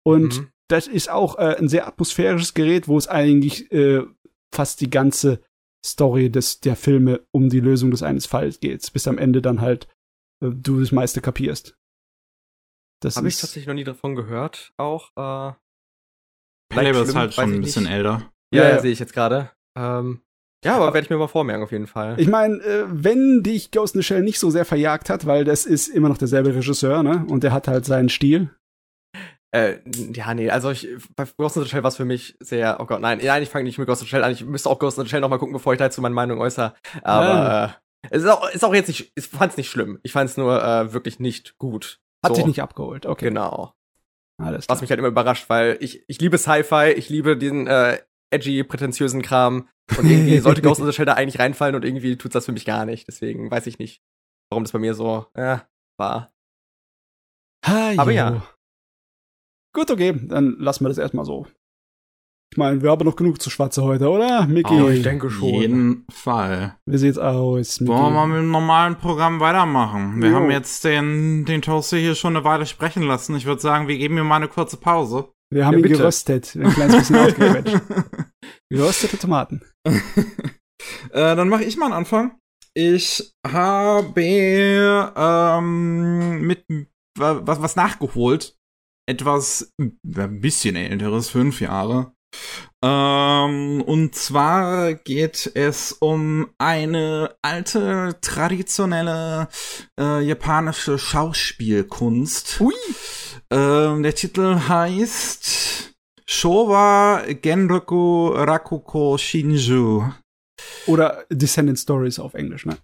Und 0.05 0.41
mhm 0.41 0.49
das 0.69 0.87
ist 0.87 1.11
auch 1.11 1.39
äh, 1.39 1.57
ein 1.59 1.69
sehr 1.69 1.87
atmosphärisches 1.87 2.55
Gerät, 2.55 2.89
wo 2.89 2.97
es 2.97 3.09
eigentlich 3.09 3.71
äh, 3.73 4.03
fast 4.55 4.81
die 4.81 4.91
ganze 4.91 5.41
Story 5.85 6.31
des, 6.31 6.61
der 6.61 6.77
Filme 6.77 7.27
um 7.33 7.51
die 7.51 7.61
Lösung 7.61 7.91
des 7.91 8.03
eines 8.03 8.27
Falls 8.27 8.61
geht, 8.61 8.91
bis 8.93 9.07
am 9.07 9.19
Ende 9.19 9.43
dann 9.43 9.61
halt 9.61 9.89
äh, 10.43 10.51
du 10.51 10.81
das 10.81 10.93
meiste 10.93 11.21
kapierst. 11.21 11.77
Das 13.03 13.17
habe 13.17 13.29
ich 13.29 13.37
tatsächlich 13.37 13.67
noch 13.67 13.75
nie 13.75 13.85
davon 13.85 14.15
gehört. 14.15 14.73
Auch 14.79 15.11
äh, 15.17 15.53
Playable 16.71 17.03
ist 17.03 17.15
halt 17.15 17.35
schon 17.35 17.53
ein 17.53 17.61
bisschen 17.61 17.83
nicht. 17.85 17.93
älter. 17.93 18.33
Ja, 18.53 18.63
ja, 18.63 18.69
ja. 18.71 18.81
sehe 18.81 18.93
ich 18.93 18.99
jetzt 18.99 19.13
gerade. 19.13 19.51
Ähm, 19.77 20.23
ja, 20.65 20.77
aber 20.77 20.87
werde 20.95 21.05
ich 21.05 21.11
mir 21.11 21.17
mal 21.17 21.29
vormerken 21.29 21.63
auf 21.63 21.73
jeden 21.73 21.87
Fall. 21.87 22.19
Ich 22.19 22.29
meine, 22.29 22.57
äh, 22.57 22.85
wenn 22.89 23.43
dich 23.43 23.71
Ghost 23.71 23.95
in 23.95 24.01
the 24.01 24.07
Shell 24.07 24.23
nicht 24.23 24.39
so 24.39 24.51
sehr 24.51 24.65
verjagt 24.65 25.11
hat, 25.11 25.27
weil 25.27 25.45
das 25.45 25.67
ist 25.67 25.89
immer 25.89 26.09
noch 26.09 26.19
derselbe 26.19 26.55
Regisseur, 26.55 27.03
ne? 27.03 27.25
Und 27.29 27.45
der 27.45 27.53
hat 27.53 27.69
halt 27.69 27.85
seinen 27.85 28.09
Stil. 28.09 28.51
Äh, 29.55 29.79
ja, 30.13 30.35
nee, 30.35 30.51
also 30.51 30.71
ich, 30.71 30.89
bei 31.15 31.27
Ghost 31.37 31.57
in 31.57 31.63
the 31.63 31.69
Shell 31.69 31.85
war 31.85 31.89
es 31.89 31.97
für 31.97 32.05
mich 32.05 32.37
sehr, 32.41 32.79
oh 32.81 32.87
Gott, 32.87 33.01
nein, 33.01 33.21
nein, 33.23 33.43
ich 33.43 33.51
fange 33.51 33.65
nicht 33.65 33.79
mit 33.79 33.87
Ghost 33.87 34.03
in 34.03 34.07
the 34.07 34.11
Shell 34.11 34.25
an. 34.25 34.33
Ich 34.33 34.45
müsste 34.45 34.69
auch 34.69 34.79
Ghost 34.79 34.99
in 34.99 35.05
the 35.05 35.11
Shell 35.11 35.21
nochmal 35.21 35.39
gucken, 35.39 35.53
bevor 35.53 35.73
ich 35.73 35.79
dazu 35.79 36.01
meine 36.01 36.15
Meinung 36.15 36.41
äußere. 36.41 36.75
Aber 37.03 37.75
äh, 38.03 38.09
es 38.11 38.23
ist 38.23 38.29
auch, 38.29 38.49
ist 38.51 38.65
auch 38.65 38.75
jetzt 38.75 38.89
nicht, 38.89 39.13
ich 39.15 39.27
fand's 39.27 39.57
nicht 39.57 39.71
schlimm. 39.71 40.01
Ich 40.03 40.13
fand's 40.13 40.37
nur 40.37 40.63
äh, 40.63 40.93
wirklich 40.93 41.21
nicht 41.21 41.57
gut. 41.59 42.01
Hat 42.25 42.33
so. 42.33 42.37
dich 42.37 42.47
nicht 42.47 42.63
abgeholt, 42.63 43.07
okay. 43.07 43.27
Genau. 43.27 43.75
Alles 44.43 44.67
klar. 44.67 44.75
Was 44.75 44.81
mich 44.81 44.91
halt 44.91 44.99
immer 44.99 45.09
überrascht, 45.09 45.49
weil 45.49 45.77
ich, 45.81 46.05
ich 46.09 46.21
liebe 46.21 46.39
Sci-Fi, 46.39 46.93
ich 46.97 47.09
liebe 47.09 47.37
diesen 47.37 47.67
äh, 47.67 47.99
edgy, 48.31 48.65
prätentiösen 48.65 49.23
Kram. 49.23 49.69
Und 49.99 50.11
irgendwie 50.11 50.39
sollte 50.41 50.63
Ghost 50.63 50.81
in 50.81 50.87
the 50.87 50.93
Shell 50.93 51.07
da 51.07 51.15
eigentlich 51.15 51.39
reinfallen 51.39 51.75
und 51.75 51.85
irgendwie 51.85 52.17
tut's 52.17 52.33
das 52.33 52.47
für 52.47 52.53
mich 52.53 52.65
gar 52.65 52.85
nicht. 52.85 53.07
Deswegen 53.09 53.51
weiß 53.51 53.67
ich 53.67 53.79
nicht, 53.79 54.03
warum 54.51 54.65
das 54.65 54.73
bei 54.73 54.79
mir 54.79 54.95
so 54.95 55.27
äh, 55.35 55.59
war. 55.99 56.33
Ha, 57.67 57.95
Aber 57.97 58.13
ja. 58.13 58.43
Gut, 59.75 59.91
okay, 59.91 60.15
dann 60.23 60.57
lassen 60.59 60.85
wir 60.85 60.89
das 60.89 60.99
erstmal 60.99 61.25
so. 61.25 61.47
Ich 62.53 62.59
meine, 62.59 62.81
wir 62.83 62.91
haben 62.93 63.05
noch 63.05 63.17
genug 63.17 63.43
zu 63.43 63.51
schwarze 63.51 63.83
heute, 63.83 64.09
oder, 64.09 64.47
Micky? 64.47 64.81
Oh, 64.81 64.89
ich 64.89 65.03
denke 65.03 65.29
schon. 65.29 65.49
Auf 65.49 65.61
jeden 65.61 66.07
Fall. 66.09 66.77
Wie 66.87 66.99
sieht's 66.99 67.19
aus, 67.19 67.81
Micky? 67.81 67.93
Wollen 67.93 68.03
wir 68.03 68.11
mal 68.11 68.27
mit 68.29 68.39
dem 68.39 68.51
normalen 68.53 68.95
Programm 68.95 69.41
weitermachen? 69.41 70.23
Wir 70.23 70.31
jo. 70.31 70.37
haben 70.37 70.51
jetzt 70.53 70.85
den, 70.85 71.45
den 71.47 71.63
Toaster 71.63 71.97
hier 71.97 72.15
schon 72.15 72.37
eine 72.37 72.45
Weile 72.45 72.67
sprechen 72.67 73.03
lassen. 73.03 73.35
Ich 73.35 73.47
würde 73.47 73.61
sagen, 73.61 73.89
wir 73.89 73.99
geben 73.99 74.19
ihm 74.19 74.29
mal 74.29 74.37
eine 74.37 74.47
kurze 74.47 74.77
Pause. 74.77 75.31
Wir 75.51 75.67
haben 75.67 75.73
ja, 75.73 75.79
ihn 75.79 75.83
bitte. 75.83 75.97
geröstet, 75.97 76.55
ein 76.55 76.73
kleines 76.73 76.97
bisschen 76.97 77.17
ausgequetscht. 77.27 77.81
Geröstete 78.75 79.19
Tomaten. 79.19 79.63
äh, 79.87 79.93
dann 81.13 81.49
mache 81.49 81.63
ich 81.63 81.77
mal 81.77 81.87
einen 81.87 81.95
Anfang. 81.95 82.41
Ich 82.75 83.33
habe 83.47 84.21
ähm, 84.21 86.41
mit 86.41 86.67
was, 87.17 87.63
was 87.63 87.77
nachgeholt 87.77 88.57
etwas, 89.07 89.73
ein 89.79 90.41
bisschen 90.41 90.75
älteres, 90.75 91.31
fünf 91.31 91.61
Jahre. 91.61 92.15
Ähm, 92.85 93.81
und 93.83 94.17
zwar 94.17 94.95
geht 94.95 95.53
es 95.55 95.93
um 95.93 96.51
eine 96.59 97.37
alte, 97.43 98.17
traditionelle 98.23 99.47
äh, 100.01 100.21
japanische 100.21 100.99
Schauspielkunst. 100.99 102.61
Ui. 102.61 102.75
Ähm, 103.51 104.03
der 104.03 104.17
Titel 104.17 104.59
heißt 104.69 105.94
Showa 106.27 107.23
Genroku 107.43 108.29
Rakuko 108.29 109.19
Shinju. 109.19 110.05
Oder 110.87 111.25
Descendant 111.31 111.79
Stories 111.79 112.19
auf 112.19 112.35
Englisch, 112.35 112.67
ne? 112.67 112.77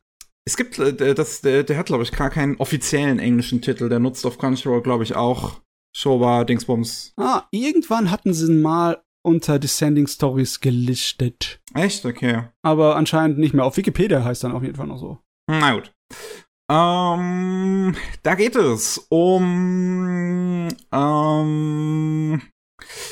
Es 0.47 0.57
gibt, 0.57 0.79
äh, 0.79 1.15
das, 1.15 1.41
der, 1.43 1.63
der 1.63 1.79
hat, 1.79 1.87
glaube 1.87 2.03
ich, 2.03 2.13
gar 2.13 2.31
keinen 2.31 2.57
offiziellen 2.57 3.19
englischen 3.19 3.61
Titel. 3.61 3.89
Der 3.89 3.99
nutzt 3.99 4.27
auf 4.27 4.39
Crunchyroll, 4.39 4.83
glaube 4.83 5.05
ich, 5.05 5.15
auch 5.15 5.61
Showa, 5.97 6.45
Dingsbums. 6.45 7.13
Ah, 7.17 7.45
irgendwann 7.51 8.11
hatten 8.11 8.33
sie 8.33 8.47
ihn 8.47 8.63
mal 8.63 9.03
unter 9.23 9.59
Descending 9.59 10.07
Stories 10.07 10.61
gelistet. 10.61 11.61
Echt? 11.75 12.05
Okay. 12.07 12.45
Aber 12.63 12.97
anscheinend 12.97 13.39
nicht 13.39 13.55
mehr. 13.55 13.65
Auf 13.65 13.77
Wikipedia 13.77 14.25
heißt 14.25 14.45
dann 14.45 14.53
auf 14.53 14.63
jeden 14.63 14.77
Fall 14.77 14.87
noch 14.87 14.99
so. 14.99 15.19
Na 15.49 15.75
gut. 15.75 15.93
Ähm, 16.71 17.97
da 18.23 18.35
geht 18.37 18.55
es 18.57 18.99
um 19.09 20.69
ähm, 20.93 22.43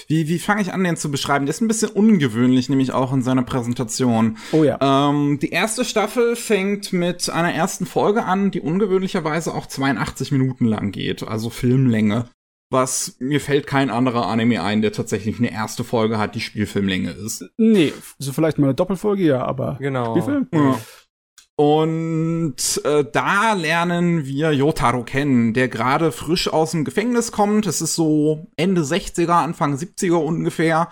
wie, 0.07 0.29
wie 0.29 0.39
fange 0.39 0.63
ich 0.63 0.73
an, 0.73 0.85
den 0.85 0.97
zu 0.97 1.11
beschreiben? 1.11 1.47
Der 1.47 1.55
ist 1.55 1.61
ein 1.61 1.69
bisschen 1.69 1.91
ungewöhnlich, 1.91 2.69
nämlich 2.69 2.93
auch 2.93 3.13
in 3.13 3.23
seiner 3.23 3.43
Präsentation. 3.43 4.39
Oh 4.53 4.65
ja. 4.65 4.79
Ähm, 4.81 5.39
die 5.41 5.51
erste 5.51 5.85
Staffel 5.85 6.37
fängt 6.37 6.93
mit 6.93 7.31
einer 7.31 7.53
ersten 7.53 7.87
Folge 7.87 8.25
an, 8.25 8.51
die 8.51 8.61
ungewöhnlicherweise 8.61 9.55
auch 9.55 9.67
82 9.67 10.33
Minuten 10.33 10.65
lang 10.65 10.93
geht, 10.93 11.23
also 11.23 11.51
Filmlänge 11.51 12.29
was 12.71 13.17
mir 13.19 13.41
fällt 13.41 13.67
kein 13.67 13.91
anderer 13.91 14.27
Anime 14.27 14.63
ein, 14.63 14.83
der 14.83 14.93
tatsächlich 14.93 15.39
eine 15.39 15.51
erste 15.51 15.85
Folge 15.85 16.19
hat, 16.19 16.35
die 16.35 16.41
Spielfilmlänge 16.41 17.11
ist. 17.13 17.45
Nee, 17.57 17.93
so 18.19 18.33
vielleicht 18.33 18.59
mal 18.59 18.67
eine 18.67 18.75
Doppelfolge, 18.75 19.23
ja, 19.23 19.43
aber 19.43 19.77
genau. 19.81 20.13
Spielfilm? 20.13 20.49
Ja. 20.53 20.79
Und 21.61 22.55
äh, 22.85 23.05
da 23.13 23.55
lernen 23.55 24.25
wir 24.25 24.53
Yotaro 24.53 25.03
kennen, 25.03 25.55
der 25.55 25.67
gerade 25.67 26.13
frisch 26.13 26.47
aus 26.47 26.71
dem 26.71 26.85
Gefängnis 26.85 27.33
kommt. 27.33 27.67
Es 27.67 27.81
ist 27.81 27.97
so 27.97 28.47
Ende 28.55 28.83
60er, 28.83 29.43
Anfang 29.43 29.75
70er 29.75 30.23
ungefähr. 30.23 30.89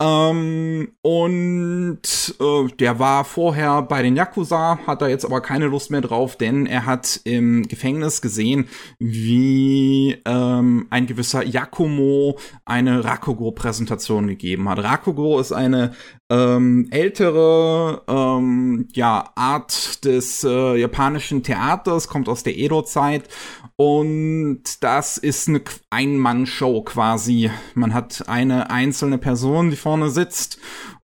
Ähm, 0.00 0.92
und 1.02 2.00
äh, 2.40 2.68
der 2.78 2.98
war 2.98 3.26
vorher 3.26 3.82
bei 3.82 4.00
den 4.00 4.16
Yakuza, 4.16 4.78
hat 4.86 5.02
da 5.02 5.08
jetzt 5.08 5.26
aber 5.26 5.42
keine 5.42 5.66
Lust 5.66 5.90
mehr 5.90 6.00
drauf, 6.00 6.36
denn 6.36 6.64
er 6.64 6.86
hat 6.86 7.20
im 7.24 7.68
Gefängnis 7.68 8.22
gesehen, 8.22 8.66
wie 8.98 10.22
ähm, 10.24 10.86
ein 10.88 11.06
gewisser 11.06 11.44
Yakumo 11.44 12.38
eine 12.64 13.04
Rakugo-Präsentation 13.04 14.26
gegeben 14.26 14.70
hat. 14.70 14.78
Rakugo 14.78 15.38
ist 15.38 15.52
eine 15.52 15.92
ähm, 16.30 16.88
ältere 16.90 18.02
ähm, 18.06 18.88
ja, 18.92 19.30
Art 19.34 20.04
des 20.04 20.44
äh, 20.44 20.76
japanischen 20.76 21.42
Theaters, 21.42 22.08
kommt 22.08 22.28
aus 22.28 22.42
der 22.42 22.56
Edo-Zeit 22.58 23.28
und 23.76 24.62
das 24.80 25.16
ist 25.16 25.48
eine 25.48 25.62
Ein-Mann-Show 25.90 26.82
quasi. 26.82 27.50
Man 27.74 27.94
hat 27.94 28.28
eine 28.28 28.70
einzelne 28.70 29.18
Person, 29.18 29.70
die 29.70 29.76
vorne 29.76 30.10
sitzt 30.10 30.58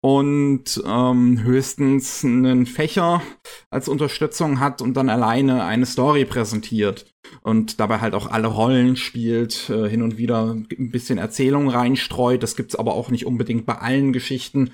und 0.01 0.83
ähm, 0.87 1.43
höchstens 1.43 2.25
einen 2.25 2.65
Fächer 2.65 3.23
als 3.71 3.89
Unterstützung 3.89 4.61
hat 4.61 4.81
und 4.81 4.95
dann 4.95 5.11
alleine 5.11 5.65
eine 5.65 5.85
Story 5.85 6.25
präsentiert 6.25 7.07
und 7.43 7.81
dabei 7.81 7.99
halt 8.01 8.15
auch 8.15 8.31
alle 8.31 8.49
Rollen 8.49 8.97
spielt, 8.97 9.69
äh, 9.69 9.89
hin 9.89 10.03
und 10.03 10.17
wieder 10.17 10.53
ein 10.53 10.91
bisschen 10.91 11.19
Erzählung 11.19 11.69
reinstreut. 11.69 12.43
Das 12.43 12.57
gibt's 12.57 12.77
aber 12.77 12.95
auch 12.95 13.11
nicht 13.11 13.27
unbedingt 13.27 13.67
bei 13.67 13.77
allen 13.77 14.13
Geschichten. 14.13 14.73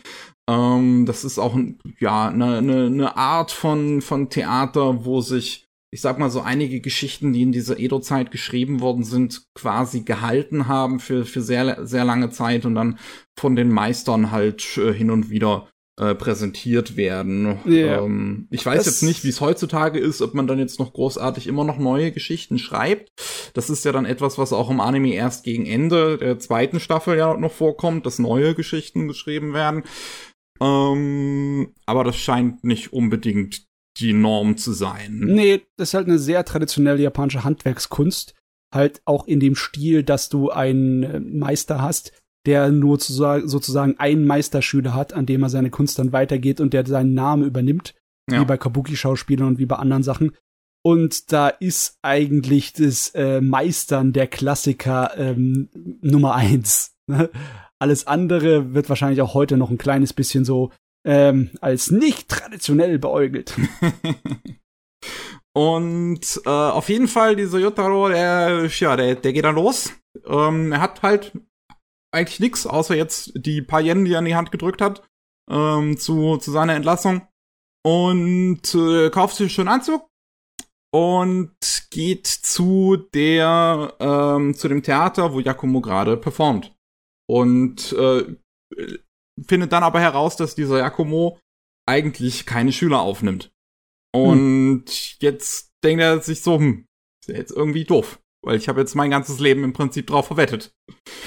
Ähm, 0.48 1.06
das 1.06 1.24
ist 1.24 1.38
auch 1.38 1.58
ja 1.98 2.28
eine 2.28 2.62
ne, 2.62 2.90
ne 2.90 3.16
Art 3.16 3.50
von 3.50 4.00
von 4.00 4.30
Theater, 4.30 5.04
wo 5.04 5.20
sich 5.20 5.66
ich 5.92 6.00
sag 6.02 6.18
mal 6.18 6.30
so 6.30 6.42
einige 6.42 6.80
Geschichten, 6.80 7.32
die 7.32 7.42
in 7.42 7.52
dieser 7.52 7.78
Edo-Zeit 7.78 8.30
geschrieben 8.30 8.80
worden 8.80 9.04
sind, 9.04 9.44
quasi 9.54 10.02
gehalten 10.02 10.68
haben 10.68 11.00
für, 11.00 11.24
für 11.24 11.40
sehr, 11.40 11.86
sehr 11.86 12.04
lange 12.04 12.28
Zeit 12.28 12.66
und 12.66 12.74
dann 12.74 12.98
von 13.38 13.56
den 13.56 13.70
Meistern 13.70 14.30
halt 14.30 14.76
äh, 14.76 14.92
hin 14.92 15.10
und 15.10 15.30
wieder 15.30 15.68
äh, 15.98 16.14
präsentiert 16.14 16.98
werden. 16.98 17.58
Yeah. 17.64 18.04
Ähm, 18.04 18.46
ich 18.50 18.66
weiß 18.66 18.84
das 18.84 18.86
jetzt 18.86 19.02
nicht, 19.02 19.24
wie 19.24 19.30
es 19.30 19.40
heutzutage 19.40 19.98
ist, 19.98 20.20
ob 20.20 20.34
man 20.34 20.46
dann 20.46 20.58
jetzt 20.58 20.78
noch 20.78 20.92
großartig 20.92 21.46
immer 21.46 21.64
noch 21.64 21.78
neue 21.78 22.12
Geschichten 22.12 22.58
schreibt. 22.58 23.10
Das 23.54 23.70
ist 23.70 23.84
ja 23.86 23.92
dann 23.92 24.04
etwas, 24.04 24.36
was 24.36 24.52
auch 24.52 24.68
im 24.68 24.80
Anime 24.80 25.14
erst 25.14 25.44
gegen 25.44 25.64
Ende 25.64 26.18
der 26.18 26.38
zweiten 26.38 26.80
Staffel 26.80 27.16
ja 27.16 27.34
noch 27.38 27.52
vorkommt, 27.52 28.04
dass 28.04 28.18
neue 28.18 28.54
Geschichten 28.54 29.08
geschrieben 29.08 29.54
werden. 29.54 29.84
Ähm, 30.60 31.74
aber 31.86 32.04
das 32.04 32.16
scheint 32.16 32.64
nicht 32.64 32.92
unbedingt 32.92 33.66
die 33.98 34.12
Norm 34.12 34.56
zu 34.56 34.72
sein. 34.72 35.20
Nee, 35.20 35.62
das 35.76 35.90
ist 35.90 35.94
halt 35.94 36.08
eine 36.08 36.18
sehr 36.18 36.44
traditionelle 36.44 37.02
japanische 37.02 37.44
Handwerkskunst. 37.44 38.34
Halt 38.74 39.00
auch 39.04 39.26
in 39.26 39.40
dem 39.40 39.54
Stil, 39.54 40.02
dass 40.02 40.28
du 40.28 40.50
einen 40.50 41.02
äh, 41.02 41.20
Meister 41.20 41.80
hast, 41.80 42.12
der 42.46 42.70
nur 42.70 43.00
sozusagen 43.00 43.98
einen 43.98 44.24
Meisterschüler 44.24 44.94
hat, 44.94 45.12
an 45.12 45.26
dem 45.26 45.42
er 45.42 45.48
seine 45.48 45.70
Kunst 45.70 45.98
dann 45.98 46.12
weitergeht 46.12 46.60
und 46.60 46.72
der 46.72 46.86
seinen 46.86 47.14
Namen 47.14 47.44
übernimmt. 47.44 47.94
Ja. 48.30 48.40
Wie 48.40 48.44
bei 48.44 48.56
Kabuki-Schauspielern 48.56 49.46
und 49.46 49.58
wie 49.58 49.66
bei 49.66 49.76
anderen 49.76 50.02
Sachen. 50.02 50.32
Und 50.82 51.32
da 51.32 51.48
ist 51.48 51.98
eigentlich 52.02 52.72
das 52.72 53.10
äh, 53.14 53.40
Meistern 53.40 54.12
der 54.12 54.28
Klassiker 54.28 55.16
ähm, 55.16 55.68
Nummer 56.00 56.34
eins. 56.34 56.96
Alles 57.78 58.06
andere 58.06 58.74
wird 58.74 58.88
wahrscheinlich 58.88 59.20
auch 59.20 59.34
heute 59.34 59.56
noch 59.56 59.70
ein 59.70 59.78
kleines 59.78 60.12
bisschen 60.12 60.44
so 60.44 60.72
ähm, 61.06 61.50
als 61.60 61.90
nicht 61.90 62.28
traditionell 62.28 62.98
beäugelt. 62.98 63.54
Und 65.54 66.40
äh, 66.44 66.50
auf 66.50 66.88
jeden 66.90 67.08
Fall, 67.08 67.34
dieser 67.34 67.58
Yotaro, 67.58 68.08
der, 68.08 68.66
ja, 68.66 68.96
der, 68.96 69.14
der 69.14 69.32
geht 69.32 69.44
dann 69.44 69.54
los. 69.54 69.92
Ähm, 70.26 70.72
er 70.72 70.82
hat 70.82 71.02
halt 71.02 71.32
eigentlich 72.12 72.40
nichts, 72.40 72.66
außer 72.66 72.94
jetzt 72.94 73.32
die 73.36 73.62
paar 73.62 73.80
Yen, 73.80 74.04
die 74.04 74.12
er 74.12 74.18
in 74.18 74.26
die 74.26 74.36
Hand 74.36 74.52
gedrückt 74.52 74.82
hat, 74.82 75.02
ähm, 75.50 75.96
zu, 75.96 76.36
zu 76.36 76.50
seiner 76.50 76.74
Entlassung. 76.74 77.26
Und 77.84 78.74
äh, 78.74 79.10
kauft 79.10 79.36
sich 79.36 79.58
einen 79.58 79.68
Anzug 79.68 80.06
und 80.92 81.56
geht 81.90 82.26
zu 82.26 82.96
der, 83.14 83.94
ähm, 83.98 84.54
zu 84.54 84.68
dem 84.68 84.82
Theater, 84.82 85.32
wo 85.32 85.40
Yakumo 85.40 85.80
gerade 85.80 86.16
performt. 86.16 86.75
Und 87.28 87.92
äh, 87.92 88.36
findet 89.46 89.72
dann 89.72 89.82
aber 89.82 90.00
heraus, 90.00 90.36
dass 90.36 90.54
dieser 90.54 90.78
Yakumo 90.78 91.38
eigentlich 91.88 92.46
keine 92.46 92.72
Schüler 92.72 93.00
aufnimmt. 93.00 93.52
Und 94.14 94.88
hm. 94.88 95.16
jetzt 95.20 95.70
denkt 95.84 96.02
er 96.02 96.20
sich 96.20 96.42
so, 96.42 96.58
hm, 96.58 96.86
ist 97.22 97.28
ja 97.28 97.36
jetzt 97.36 97.52
irgendwie 97.52 97.84
doof. 97.84 98.20
Weil 98.44 98.56
ich 98.56 98.68
habe 98.68 98.80
jetzt 98.80 98.94
mein 98.94 99.10
ganzes 99.10 99.40
Leben 99.40 99.64
im 99.64 99.72
Prinzip 99.72 100.06
drauf 100.06 100.28
verwettet, 100.28 100.72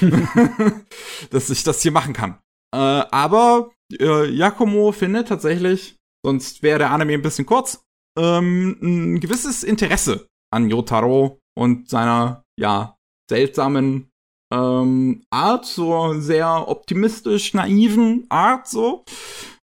dass 1.30 1.50
ich 1.50 1.62
das 1.62 1.82
hier 1.82 1.92
machen 1.92 2.14
kann. 2.14 2.40
Äh, 2.74 2.78
aber 2.78 3.72
äh, 3.98 4.28
Yakumo 4.30 4.92
findet 4.92 5.28
tatsächlich, 5.28 5.96
sonst 6.24 6.62
wäre 6.62 6.78
der 6.78 6.90
Anime 6.90 7.14
ein 7.14 7.22
bisschen 7.22 7.46
kurz, 7.46 7.82
ähm, 8.18 8.78
ein 8.80 9.20
gewisses 9.20 9.64
Interesse 9.64 10.26
an 10.52 10.70
Yotaro 10.70 11.38
und 11.56 11.88
seiner, 11.88 12.42
ja, 12.58 12.96
seltsamen 13.28 14.09
ähm, 14.52 15.24
Art, 15.30 15.66
so 15.66 16.18
sehr 16.20 16.68
optimistisch 16.68 17.54
naiven 17.54 18.26
Art 18.28 18.66
so 18.68 19.04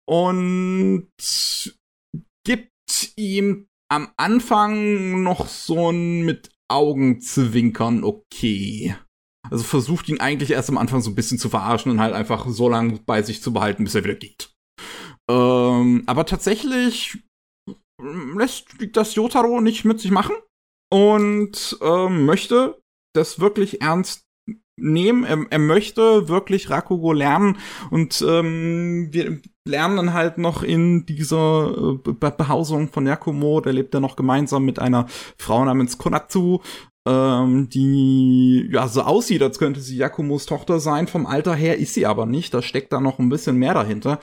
und 0.08 1.08
gibt 2.46 2.70
ihm 3.16 3.66
am 3.90 4.10
Anfang 4.16 5.22
noch 5.22 5.48
so 5.48 5.90
ein 5.90 6.24
mit 6.24 6.50
Augenzwinkern 6.70 8.04
okay. 8.04 8.96
Also 9.50 9.64
versucht 9.64 10.08
ihn 10.08 10.20
eigentlich 10.20 10.50
erst 10.50 10.68
am 10.68 10.78
Anfang 10.78 11.00
so 11.00 11.10
ein 11.10 11.14
bisschen 11.14 11.38
zu 11.38 11.48
verarschen 11.48 11.90
und 11.90 12.00
halt 12.00 12.14
einfach 12.14 12.46
so 12.48 12.68
lange 12.68 13.00
bei 13.06 13.22
sich 13.22 13.42
zu 13.42 13.52
behalten, 13.52 13.84
bis 13.84 13.94
er 13.94 14.04
wieder 14.04 14.14
geht. 14.14 14.52
Ähm, 15.30 16.04
aber 16.06 16.26
tatsächlich 16.26 17.18
lässt 18.00 18.68
das 18.92 19.14
Yotaro 19.14 19.60
nicht 19.60 19.84
mit 19.84 20.00
sich 20.00 20.10
machen 20.10 20.36
und 20.92 21.78
ähm, 21.80 22.26
möchte 22.26 22.80
das 23.14 23.40
wirklich 23.40 23.80
ernst 23.80 24.27
nehmen. 24.80 25.24
Er, 25.24 25.38
er 25.50 25.58
möchte 25.58 26.28
wirklich 26.28 26.70
Rakugo 26.70 27.12
lernen 27.12 27.58
und 27.90 28.24
ähm, 28.26 29.08
wir 29.10 29.40
lernen 29.64 29.96
dann 29.96 30.14
halt 30.14 30.38
noch 30.38 30.62
in 30.62 31.06
dieser 31.06 31.98
äh, 32.06 32.30
Behausung 32.30 32.88
von 32.88 33.06
Yakumo, 33.06 33.60
der 33.60 33.72
lebt 33.72 33.94
ja 33.94 34.00
noch 34.00 34.16
gemeinsam 34.16 34.64
mit 34.64 34.78
einer 34.78 35.06
Frau 35.36 35.64
namens 35.64 35.98
Konatsu, 35.98 36.60
ähm, 37.06 37.68
die 37.68 38.68
ja 38.72 38.88
so 38.88 39.02
aussieht, 39.02 39.42
als 39.42 39.58
könnte 39.58 39.80
sie 39.80 39.96
Yakumos 39.96 40.46
Tochter 40.46 40.80
sein. 40.80 41.06
Vom 41.06 41.26
Alter 41.26 41.54
her 41.54 41.78
ist 41.78 41.94
sie 41.94 42.06
aber 42.06 42.26
nicht. 42.26 42.52
Da 42.52 42.62
steckt 42.62 42.92
da 42.92 43.00
noch 43.00 43.18
ein 43.18 43.28
bisschen 43.28 43.56
mehr 43.56 43.74
dahinter. 43.74 44.20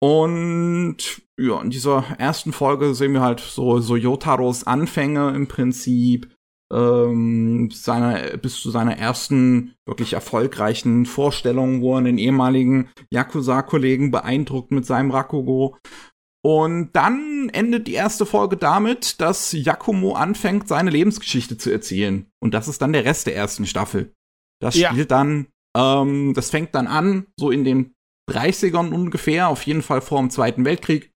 Und 0.00 1.22
ja, 1.38 1.60
in 1.60 1.70
dieser 1.70 2.04
ersten 2.18 2.52
Folge 2.52 2.94
sehen 2.94 3.14
wir 3.14 3.22
halt 3.22 3.40
so, 3.40 3.80
so 3.80 3.96
Yotaros 3.96 4.64
Anfänge 4.64 5.30
im 5.34 5.48
Prinzip 5.48 6.28
ähm, 6.72 7.70
seiner, 7.72 8.36
bis 8.36 8.60
zu 8.60 8.70
seiner 8.70 8.98
ersten 8.98 9.74
wirklich 9.86 10.12
erfolgreichen 10.12 11.06
Vorstellung, 11.06 11.80
wo 11.80 11.96
er 11.96 12.02
den 12.02 12.18
ehemaligen 12.18 12.90
Yakuza-Kollegen 13.10 14.10
beeindruckt 14.10 14.70
mit 14.70 14.84
seinem 14.86 15.10
Rakugo. 15.10 15.76
Und 16.44 16.90
dann 16.92 17.48
endet 17.52 17.88
die 17.88 17.94
erste 17.94 18.24
Folge 18.24 18.56
damit, 18.56 19.20
dass 19.20 19.52
Yakumo 19.52 20.14
anfängt, 20.14 20.68
seine 20.68 20.90
Lebensgeschichte 20.90 21.58
zu 21.58 21.70
erzählen. 21.70 22.26
Und 22.40 22.54
das 22.54 22.68
ist 22.68 22.80
dann 22.80 22.92
der 22.92 23.04
Rest 23.04 23.26
der 23.26 23.36
ersten 23.36 23.66
Staffel. 23.66 24.14
Das 24.60 24.76
spielt 24.76 24.96
ja. 24.96 25.04
dann, 25.04 25.48
ähm, 25.76 26.34
das 26.34 26.50
fängt 26.50 26.74
dann 26.74 26.86
an, 26.86 27.26
so 27.38 27.50
in 27.50 27.64
den 27.64 27.94
30ern 28.30 28.92
ungefähr, 28.92 29.48
auf 29.48 29.62
jeden 29.62 29.82
Fall 29.82 30.00
vor 30.00 30.20
dem 30.20 30.30
Zweiten 30.30 30.64
Weltkrieg 30.64 31.12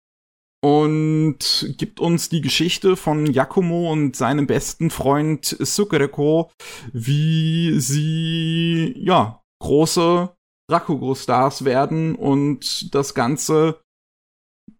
und 0.60 1.74
gibt 1.78 2.00
uns 2.00 2.28
die 2.28 2.40
Geschichte 2.40 2.96
von 2.96 3.26
Yakumo 3.26 3.92
und 3.92 4.16
seinem 4.16 4.46
besten 4.46 4.90
Freund 4.90 5.44
Sukereko, 5.44 6.50
wie 6.92 7.78
sie, 7.80 8.94
ja, 8.98 9.42
große 9.60 10.30
Rakugo-Stars 10.70 11.64
werden 11.64 12.14
und 12.14 12.94
das 12.94 13.14
ganze 13.14 13.80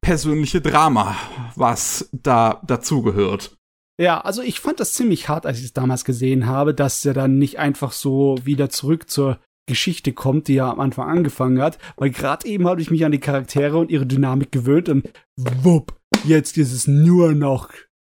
persönliche 0.01 0.61
Drama, 0.61 1.17
was 1.55 2.09
da 2.13 2.61
dazugehört. 2.67 3.57
Ja, 4.01 4.21
also 4.21 4.43
ich 4.43 4.61
fand 4.61 4.79
das 4.79 4.93
ziemlich 4.93 5.29
hart, 5.29 5.45
als 5.45 5.59
ich 5.59 5.65
es 5.65 5.73
damals 5.73 6.05
gesehen 6.05 6.47
habe, 6.47 6.73
dass 6.73 7.05
er 7.05 7.15
dann 7.15 7.39
nicht 7.39 7.59
einfach 7.59 7.91
so 7.91 8.37
wieder 8.45 8.71
zurück 8.71 9.11
zur 9.11 9.41
Geschichte 9.69 10.13
kommt, 10.13 10.49
die 10.49 10.55
ja 10.55 10.71
am 10.71 10.81
Anfang 10.81 11.09
angefangen 11.09 11.63
hat, 11.63 11.79
weil 11.97 12.11
gerade 12.11 12.49
eben 12.49 12.67
habe 12.67 12.81
ich 12.81 12.91
mich 12.91 13.05
an 13.05 13.13
die 13.13 13.21
Charaktere 13.21 13.79
und 13.79 13.93
ihre 13.93 14.07
Dynamik 14.07 14.51
gewöhnt 14.51 14.89
und 14.89 15.09
wupp, 15.37 15.97
jetzt 16.25 16.59
ist 16.59 16.73
es 16.73 16.89
nur 16.89 17.33
noch 17.33 17.71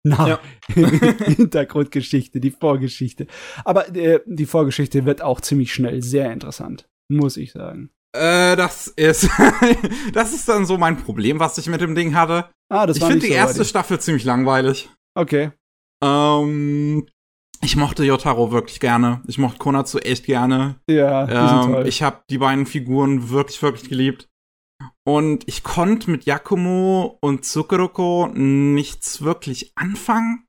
na, 0.05 0.27
ja. 0.27 0.39
Hintergrundgeschichte, 0.73 2.41
die 2.41 2.51
Vorgeschichte. 2.51 3.27
Aber 3.63 3.95
äh, 3.95 4.19
die 4.25 4.45
Vorgeschichte 4.45 5.05
wird 5.05 5.21
auch 5.21 5.39
ziemlich 5.39 5.73
schnell 5.73 6.03
sehr 6.03 6.31
interessant, 6.33 6.89
muss 7.09 7.37
ich 7.37 7.53
sagen. 7.53 7.89
Äh, 8.13 8.57
das 8.57 8.87
ist, 8.87 9.29
das 10.13 10.33
ist 10.33 10.47
dann 10.49 10.65
so 10.65 10.77
mein 10.77 10.97
Problem, 10.97 11.39
was 11.39 11.57
ich 11.57 11.67
mit 11.67 11.79
dem 11.79 11.95
Ding 11.95 12.15
hatte. 12.15 12.49
Ah, 12.69 12.85
das 12.85 12.97
ich 12.97 13.03
finde 13.03 13.21
die 13.21 13.27
so 13.27 13.33
erste 13.33 13.65
Staffel 13.65 13.99
ziemlich 13.99 14.25
langweilig. 14.25 14.89
Okay. 15.15 15.51
Ähm, 16.03 17.07
ich 17.63 17.75
mochte 17.75 18.03
Yotaro 18.03 18.51
wirklich 18.51 18.79
gerne. 18.79 19.21
Ich 19.27 19.37
mochte 19.37 19.57
Konatsu 19.57 19.97
echt 19.99 20.25
gerne. 20.25 20.75
Ja, 20.89 21.25
die 21.25 21.33
ähm, 21.33 21.47
sind 21.63 21.73
toll. 21.73 21.87
Ich 21.87 22.03
habe 22.03 22.21
die 22.29 22.37
beiden 22.37 22.65
Figuren 22.65 23.29
wirklich, 23.29 23.61
wirklich 23.61 23.89
geliebt. 23.89 24.29
Und 25.05 25.47
ich 25.47 25.63
konnte 25.63 26.11
mit 26.11 26.25
Yakumo 26.25 27.17
und 27.21 27.45
Tsukuroko 27.45 28.29
nichts 28.33 29.21
wirklich 29.21 29.71
anfangen. 29.75 30.45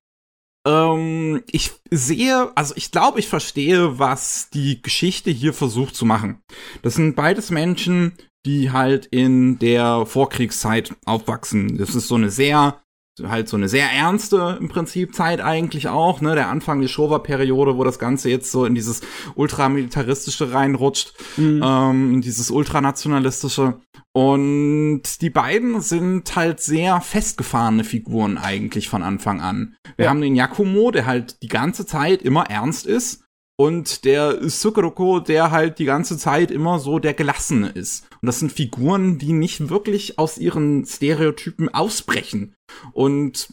Ähm, 0.66 1.42
ich 1.50 1.72
sehe, 1.90 2.52
also 2.54 2.74
ich 2.76 2.90
glaube, 2.90 3.18
ich 3.18 3.28
verstehe, 3.28 3.98
was 3.98 4.48
die 4.50 4.80
Geschichte 4.80 5.30
hier 5.30 5.52
versucht 5.52 5.94
zu 5.94 6.06
machen. 6.06 6.40
Das 6.82 6.94
sind 6.94 7.16
beides 7.16 7.50
Menschen, 7.50 8.12
die 8.46 8.70
halt 8.70 9.06
in 9.06 9.58
der 9.58 10.06
Vorkriegszeit 10.06 10.94
aufwachsen. 11.04 11.78
Das 11.78 11.94
ist 11.94 12.08
so 12.08 12.14
eine 12.14 12.30
sehr 12.30 12.83
halt 13.22 13.48
so 13.48 13.56
eine 13.56 13.68
sehr 13.68 13.90
ernste 13.90 14.58
im 14.60 14.68
Prinzip 14.68 15.14
Zeit 15.14 15.40
eigentlich 15.40 15.88
auch, 15.88 16.20
ne, 16.20 16.34
der 16.34 16.48
Anfang 16.48 16.80
der 16.80 16.88
Showa-Periode, 16.88 17.76
wo 17.76 17.84
das 17.84 17.98
Ganze 17.98 18.28
jetzt 18.28 18.50
so 18.50 18.64
in 18.64 18.74
dieses 18.74 19.02
ultramilitaristische 19.36 20.52
reinrutscht, 20.52 21.14
mhm. 21.36 21.62
ähm, 21.64 22.20
dieses 22.20 22.50
ultranationalistische. 22.50 23.80
Und 24.12 25.02
die 25.20 25.30
beiden 25.30 25.80
sind 25.80 26.36
halt 26.36 26.60
sehr 26.60 27.00
festgefahrene 27.00 27.84
Figuren 27.84 28.38
eigentlich 28.38 28.88
von 28.88 29.02
Anfang 29.02 29.40
an. 29.40 29.76
Wir 29.96 30.04
ja. 30.04 30.10
haben 30.10 30.20
den 30.20 30.36
Yakumo, 30.36 30.90
der 30.90 31.06
halt 31.06 31.42
die 31.42 31.48
ganze 31.48 31.86
Zeit 31.86 32.22
immer 32.22 32.44
ernst 32.50 32.86
ist 32.86 33.23
und 33.56 34.04
der 34.04 34.48
Sukuroko, 34.48 35.20
der 35.20 35.50
halt 35.50 35.78
die 35.78 35.84
ganze 35.84 36.18
Zeit 36.18 36.50
immer 36.50 36.78
so 36.78 36.98
der 36.98 37.14
Gelassene 37.14 37.68
ist. 37.68 38.06
Und 38.20 38.26
das 38.26 38.40
sind 38.40 38.52
Figuren, 38.52 39.18
die 39.18 39.32
nicht 39.32 39.68
wirklich 39.68 40.18
aus 40.18 40.38
ihren 40.38 40.84
Stereotypen 40.84 41.68
ausbrechen. 41.68 42.54
Und 42.92 43.48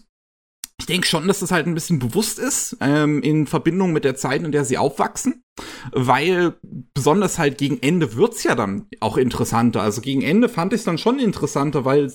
ich 0.79 0.87
denke 0.87 1.05
schon, 1.05 1.27
dass 1.27 1.41
das 1.41 1.51
halt 1.51 1.67
ein 1.67 1.75
bisschen 1.75 1.99
bewusst 1.99 2.39
ist, 2.39 2.77
ähm, 2.81 3.21
in 3.21 3.45
Verbindung 3.45 3.93
mit 3.93 4.03
der 4.03 4.15
Zeit, 4.15 4.41
in 4.41 4.51
der 4.51 4.65
sie 4.65 4.79
aufwachsen. 4.79 5.43
Weil 5.91 6.55
besonders 6.95 7.37
halt 7.37 7.59
gegen 7.59 7.79
Ende 7.83 8.15
wird's 8.15 8.43
ja 8.43 8.55
dann 8.55 8.87
auch 8.99 9.17
interessanter. 9.17 9.83
Also 9.83 10.01
gegen 10.01 10.23
Ende 10.23 10.49
fand 10.49 10.73
ich 10.73 10.79
es 10.79 10.85
dann 10.85 10.97
schon 10.97 11.19
interessanter, 11.19 11.85
weil 11.85 12.11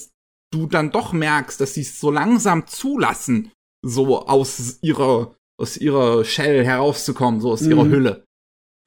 du 0.52 0.66
dann 0.66 0.90
doch 0.90 1.12
merkst, 1.12 1.60
dass 1.60 1.74
sie 1.74 1.82
es 1.82 2.00
so 2.00 2.10
langsam 2.10 2.66
zulassen, 2.66 3.52
so 3.82 4.26
aus 4.26 4.78
ihrer, 4.82 5.35
aus 5.60 5.76
ihrer 5.76 6.24
Shell 6.24 6.64
herauszukommen, 6.64 7.40
so 7.40 7.52
aus 7.52 7.62
mhm. 7.62 7.70
ihrer 7.70 7.84
Hülle. 7.88 8.24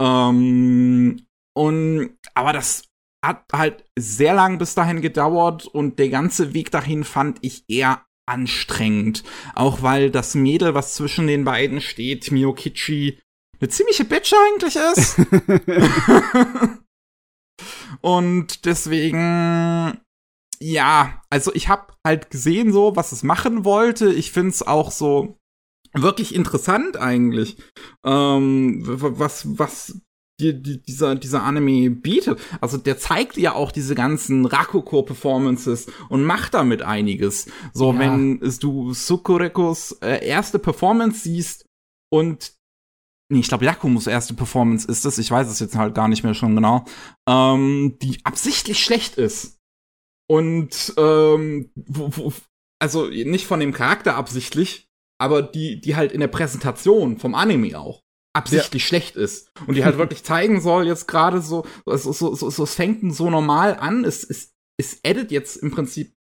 Ähm, 0.01 1.25
und, 1.55 2.17
aber 2.34 2.53
das 2.53 2.84
hat 3.25 3.43
halt 3.51 3.86
sehr 3.97 4.34
lang 4.34 4.58
bis 4.60 4.75
dahin 4.75 5.01
gedauert 5.01 5.65
und 5.65 5.99
der 5.99 6.10
ganze 6.10 6.53
Weg 6.53 6.71
dahin 6.71 7.03
fand 7.03 7.39
ich 7.41 7.63
eher 7.67 8.05
anstrengend. 8.27 9.23
Auch 9.55 9.82
weil 9.82 10.12
das 10.12 10.36
Mädel, 10.36 10.73
was 10.73 10.93
zwischen 10.93 11.27
den 11.27 11.43
beiden 11.43 11.82
steht, 11.82 12.32
Miyokichi, 12.32 13.19
eine 13.60 13.69
ziemliche 13.69 14.05
Bitch 14.05 14.34
eigentlich 14.34 14.75
ist. 14.75 15.17
und 18.01 18.65
deswegen, 18.65 19.99
ja, 20.60 21.21
also 21.29 21.53
ich 21.53 21.67
habe 21.67 21.93
halt 22.05 22.29
gesehen 22.29 22.71
so, 22.71 22.95
was 22.95 23.12
es 23.12 23.23
machen 23.23 23.65
wollte. 23.65 24.13
Ich 24.13 24.32
find's 24.32 24.62
auch 24.62 24.91
so 24.91 25.38
wirklich 25.93 26.36
interessant 26.36 26.97
eigentlich, 26.97 27.58
ähm, 28.06 28.84
was 28.86 29.58
was 29.58 30.02
die, 30.39 30.62
die, 30.62 30.82
dieser, 30.82 31.15
dieser 31.15 31.43
Anime 31.43 31.89
bietet. 31.89 32.39
Also 32.62 32.78
der 32.78 32.97
zeigt 32.97 33.38
ja 33.38 33.54
auch 33.54 33.71
diese 33.71 33.95
ganzen 33.95 34.45
Rakuko-Performances 34.45 35.88
und 36.08 36.23
macht 36.23 36.54
damit 36.54 36.82
einiges. 36.82 37.47
So, 37.73 37.93
ja. 37.93 37.99
wenn 37.99 38.39
du 38.60 38.93
Sukurekos 38.93 39.93
äh, 40.02 40.25
erste 40.25 40.60
Performance 40.60 41.21
siehst 41.21 41.65
und 42.12 42.54
Nee, 43.32 43.41
ich 43.41 43.47
glaube, 43.47 43.65
Yakumos 43.65 44.08
erste 44.08 44.34
Performance 44.34 44.88
ist 44.88 45.06
es, 45.06 45.19
ich 45.19 45.30
weiß 45.30 45.47
es 45.49 45.60
jetzt 45.60 45.75
halt 45.75 45.93
gar 45.93 46.08
nicht 46.08 46.23
mehr 46.23 46.34
schon 46.34 46.56
genau, 46.56 46.84
ähm, 47.28 47.95
die 48.02 48.25
absichtlich 48.25 48.84
schlecht 48.84 49.17
ist. 49.17 49.60
Und 50.28 50.95
ähm, 50.97 51.71
wo, 51.75 52.10
wo, 52.15 52.34
also 52.82 53.06
nicht 53.08 53.45
von 53.45 53.60
dem 53.60 53.71
Charakter 53.71 54.15
absichtlich, 54.15 54.88
aber 55.19 55.41
die, 55.41 55.82
die 55.82 55.95
halt 55.95 56.12
in 56.12 56.21
der 56.21 56.27
Präsentation 56.27 57.17
vom 57.19 57.36
Anime 57.36 57.77
auch 57.79 58.01
absichtlich 58.34 58.84
ja. 58.84 58.88
schlecht 58.88 59.15
ist. 59.15 59.51
Und 59.67 59.75
die 59.75 59.84
halt 59.84 59.97
wirklich 59.97 60.23
zeigen 60.23 60.62
soll 60.62 60.88
jetzt 60.88 61.08
gerade 61.08 61.41
so, 61.41 61.65
so, 61.86 62.12
so, 62.12 62.36
so, 62.36 62.49
so, 62.49 62.63
es 62.63 62.75
fängt 62.75 63.13
so 63.13 63.29
normal 63.29 63.75
an, 63.75 64.05
es, 64.05 64.23
es, 64.23 64.53
es 64.79 64.99
edit 65.03 65.32
jetzt 65.32 65.58
im 65.58 65.71
Prinzip 65.71 66.13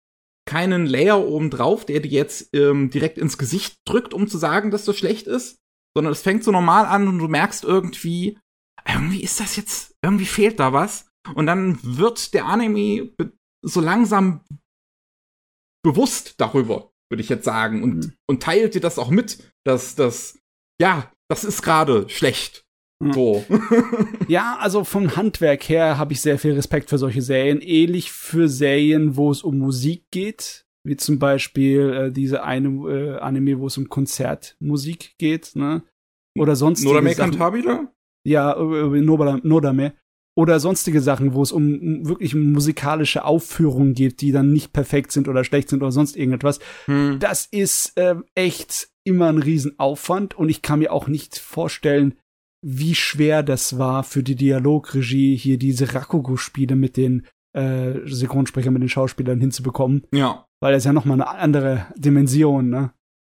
keinen 0.47 0.87
Layer 0.87 1.27
oben 1.27 1.51
drauf, 1.51 1.85
der 1.85 2.01
dir 2.01 2.11
jetzt 2.11 2.49
ähm, 2.55 2.91
direkt 2.91 3.19
ins 3.19 3.37
Gesicht 3.37 3.77
drückt, 3.87 4.15
um 4.15 4.29
zu 4.29 4.39
sagen, 4.39 4.71
dass 4.71 4.87
das 4.87 4.97
schlecht 4.97 5.27
ist, 5.27 5.59
sondern 5.95 6.13
es 6.13 6.23
fängt 6.23 6.43
so 6.43 6.51
normal 6.51 6.87
an 6.87 7.07
und 7.07 7.19
du 7.19 7.29
merkst 7.29 7.65
irgendwie, 7.65 8.39
irgendwie 8.87 9.23
ist 9.23 9.41
das 9.41 9.57
jetzt, 9.57 9.95
irgendwie 10.03 10.25
fehlt 10.25 10.59
da 10.59 10.73
was. 10.73 11.07
Und 11.35 11.47
dann 11.47 11.79
wird 11.83 12.33
der 12.33 12.47
Anime 12.47 13.13
so 13.63 13.81
langsam 13.81 14.41
bewusst 15.85 16.41
darüber, 16.41 16.88
würde 17.11 17.23
ich 17.23 17.29
jetzt 17.29 17.45
sagen 17.45 17.83
und, 17.83 17.97
mhm. 17.97 18.13
und 18.27 18.43
teilt 18.43 18.75
dir 18.75 18.81
das 18.81 18.99
auch 18.99 19.11
mit, 19.11 19.39
dass 19.65 19.95
das 19.95 20.39
ja, 20.81 21.11
das 21.29 21.45
ist 21.45 21.63
gerade 21.63 22.09
schlecht. 22.09 22.65
Hm. 23.03 23.13
So. 23.13 23.45
ja, 24.29 24.57
also 24.61 24.85
vom 24.85 25.17
Handwerk 25.17 25.69
her 25.69 25.99
habe 25.99 26.13
ich 26.13 26.21
sehr 26.21 26.39
viel 26.39 26.55
Respekt 26.55 26.91
für 26.91 26.99
solche 26.99 27.23
Serien. 27.23 27.61
Ähnlich 27.61 28.11
für 28.11 28.49
Serien, 28.49 29.17
wo 29.17 29.31
es 29.31 29.43
um 29.43 29.59
Musik 29.59 30.07
geht. 30.11 30.67
Wie 30.85 30.97
zum 30.97 31.19
Beispiel 31.19 31.93
äh, 31.93 32.13
diese 32.13 32.45
eine 32.45 32.69
äh, 32.69 33.19
Anime, 33.19 33.59
wo 33.59 33.67
es 33.67 33.77
um 33.77 33.89
Konzertmusik 33.89 35.19
geht, 35.19 35.55
ne? 35.55 35.83
Oder 36.39 36.57
sonst. 36.57 36.85
Nodame 36.85 37.15
Cantabile? 37.15 37.89
Ja, 38.25 38.53
äh, 38.57 39.01
Nodame. 39.01 39.95
Oder 40.39 40.61
sonstige 40.61 41.01
Sachen, 41.01 41.35
wo 41.35 41.43
es 41.43 41.51
um 41.51 42.07
wirklich 42.07 42.37
musikalische 42.37 43.25
Aufführungen 43.25 43.95
geht, 43.95 44.21
die 44.21 44.31
dann 44.31 44.53
nicht 44.53 44.73
perfekt 44.73 45.11
sind 45.11 45.27
oder 45.27 45.43
schlecht 45.43 45.69
sind 45.69 45.83
oder 45.83 45.91
sonst 45.91 46.17
irgendetwas. 46.17 46.61
Hm. 46.85 47.19
Das 47.19 47.47
ist 47.47 47.99
äh, 47.99 48.15
echt 48.37 48.89
immer 49.03 49.31
ein 49.31 49.39
Riesenaufwand 49.39 50.39
und 50.39 50.49
ich 50.49 50.63
kann 50.63 50.79
mir 50.79 50.93
auch 50.93 51.09
nicht 51.09 51.41
vorstellen, 51.41 52.15
wie 52.65 52.95
schwer 52.95 53.43
das 53.43 53.79
war 53.79 54.05
für 54.05 54.23
die 54.23 54.37
Dialogregie, 54.37 55.37
hier 55.37 55.59
diese 55.59 55.93
Rakugo-Spiele 55.93 56.77
mit 56.77 56.97
den 56.97 57.27
äh, 57.53 57.95
Synchronsprechern, 58.05 58.73
mit 58.73 58.83
den 58.83 58.89
Schauspielern 58.89 59.41
hinzubekommen. 59.41 60.07
Ja. 60.13 60.47
Weil 60.61 60.73
das 60.73 60.85
ja 60.85 60.93
noch 60.93 61.05
mal 61.05 61.15
eine 61.15 61.27
andere 61.27 61.87
Dimension, 61.97 62.69
ne? 62.71 62.93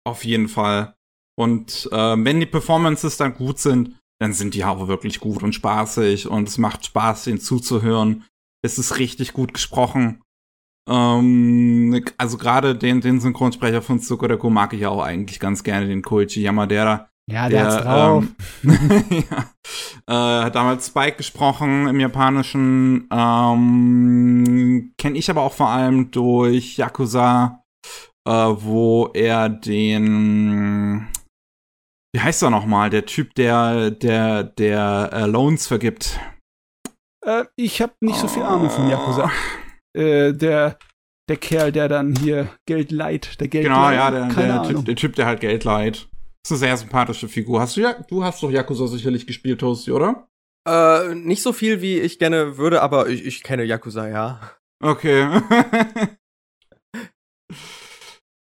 Auf 0.05 0.23
jeden 0.23 0.49
Fall. 0.49 0.93
Und 1.35 1.89
äh, 1.91 1.95
wenn 1.95 2.39
die 2.39 2.45
Performances 2.45 3.17
dann 3.17 3.33
gut 3.33 3.57
sind, 3.57 3.97
dann 4.21 4.33
sind 4.33 4.53
die 4.53 4.63
auch 4.63 4.87
wirklich 4.87 5.19
gut 5.19 5.41
und 5.41 5.55
spaßig 5.55 6.27
und 6.27 6.47
es 6.47 6.59
macht 6.59 6.85
Spaß, 6.85 7.25
ihnen 7.25 7.39
zuzuhören. 7.39 8.23
Es 8.63 8.77
ist 8.77 8.99
richtig 8.99 9.33
gut 9.33 9.51
gesprochen. 9.51 10.21
Ähm, 10.87 12.05
also 12.19 12.37
gerade 12.37 12.75
den, 12.75 13.01
den 13.01 13.19
Synchronsprecher 13.19 13.81
von 13.81 13.99
Tsukureko 13.99 14.51
mag 14.51 14.73
ich 14.73 14.81
ja 14.81 14.89
auch 14.89 15.01
eigentlich 15.01 15.39
ganz 15.39 15.63
gerne, 15.63 15.87
den 15.87 16.03
Koichi 16.03 16.41
Yamadera. 16.41 17.09
Ja, 17.31 17.49
der, 17.49 17.63
der 17.63 17.73
hat's 17.73 17.83
drauf. 17.83 18.25
Ähm, 18.63 19.03
ja, 20.07 20.41
äh, 20.41 20.43
hat 20.45 20.53
damals 20.53 20.85
Spike 20.85 21.17
gesprochen 21.17 21.87
im 21.87 21.99
Japanischen. 21.99 23.07
Ähm, 23.11 24.93
Kenne 24.99 25.17
ich 25.17 25.31
aber 25.31 25.41
auch 25.41 25.53
vor 25.53 25.69
allem 25.69 26.11
durch 26.11 26.77
Yakuza, 26.77 27.63
äh, 28.27 28.31
wo 28.31 29.09
er 29.15 29.49
den 29.49 31.07
wie 32.13 32.21
heißt 32.21 32.43
er 32.43 32.49
nochmal, 32.49 32.89
der 32.89 33.05
Typ, 33.05 33.35
der, 33.35 33.91
der, 33.91 34.43
der 34.43 35.09
äh, 35.13 35.25
Loans 35.25 35.67
vergibt. 35.67 36.19
Äh, 37.25 37.45
ich 37.55 37.81
habe 37.81 37.93
nicht 38.01 38.19
so 38.19 38.27
viel 38.27 38.43
Ahnung 38.43 38.69
von 38.69 38.89
Yakuza. 38.89 39.31
Oh 39.95 39.99
äh, 39.99 40.33
der, 40.33 40.77
der 41.29 41.37
Kerl, 41.37 41.71
der 41.71 41.87
dann 41.87 42.15
hier 42.15 42.49
Geld 42.67 42.91
leiht, 42.91 43.39
der 43.39 43.47
Geld 43.47 43.65
Genau, 43.65 43.89
ja, 43.91 44.11
der, 44.11 44.27
der, 44.27 44.63
typ, 44.63 44.85
der, 44.85 44.95
typ, 44.95 45.15
der 45.15 45.25
halt 45.25 45.39
Geld 45.39 45.63
leiht. 45.63 46.09
Das 46.43 46.51
ist 46.51 46.51
eine 46.51 46.59
sehr 46.59 46.77
sympathische 46.77 47.29
Figur. 47.29 47.61
Hast 47.61 47.77
du 47.77 47.81
ja, 47.81 47.93
du 47.93 48.23
hast 48.23 48.41
doch 48.41 48.49
Yakuza 48.49 48.87
sicherlich 48.87 49.27
gespielt, 49.27 49.59
Toasty, 49.59 49.91
oder? 49.91 50.27
Äh, 50.67 51.15
nicht 51.15 51.41
so 51.41 51.53
viel, 51.53 51.81
wie 51.81 51.99
ich 51.99 52.19
gerne 52.19 52.57
würde, 52.57 52.81
aber 52.81 53.07
ich, 53.09 53.25
ich 53.25 53.43
kenne 53.43 53.63
Yakuza, 53.63 54.07
ja. 54.07 54.39
Okay. 54.83 55.27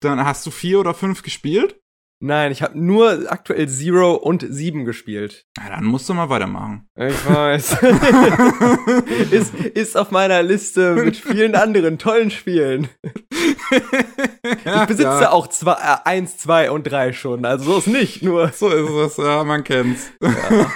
Dann 0.00 0.24
hast 0.24 0.44
du 0.46 0.50
vier 0.50 0.80
oder 0.80 0.94
fünf 0.94 1.22
gespielt? 1.22 1.80
Nein, 2.20 2.52
ich 2.52 2.62
habe 2.62 2.78
nur 2.78 3.30
aktuell 3.30 3.68
Zero 3.68 4.14
und 4.14 4.46
Sieben 4.48 4.84
gespielt. 4.84 5.46
Ja, 5.58 5.68
dann 5.68 5.84
musst 5.84 6.08
du 6.08 6.14
mal 6.14 6.30
weitermachen. 6.30 6.88
Ich 6.96 7.28
weiß. 7.28 7.82
ist, 9.30 9.54
ist 9.54 9.96
auf 9.96 10.10
meiner 10.10 10.42
Liste 10.42 10.94
mit 10.94 11.16
vielen 11.16 11.54
anderen 11.54 11.98
tollen 11.98 12.30
Spielen. 12.30 12.88
ich 13.70 14.86
besitze 14.86 15.02
ja. 15.02 15.30
auch 15.32 15.48
zwei, 15.48 15.72
äh, 15.72 15.96
eins, 16.04 16.38
zwei 16.38 16.70
und 16.70 16.84
drei 16.84 17.12
schon. 17.12 17.44
Also 17.44 17.72
so 17.72 17.78
ist 17.78 17.88
nicht, 17.88 18.22
nur. 18.22 18.48
So 18.48 18.70
ist 18.70 18.90
es, 18.90 19.16
ja, 19.18 19.44
man 19.44 19.64
kennt's. 19.64 20.10
Ja. 20.22 20.72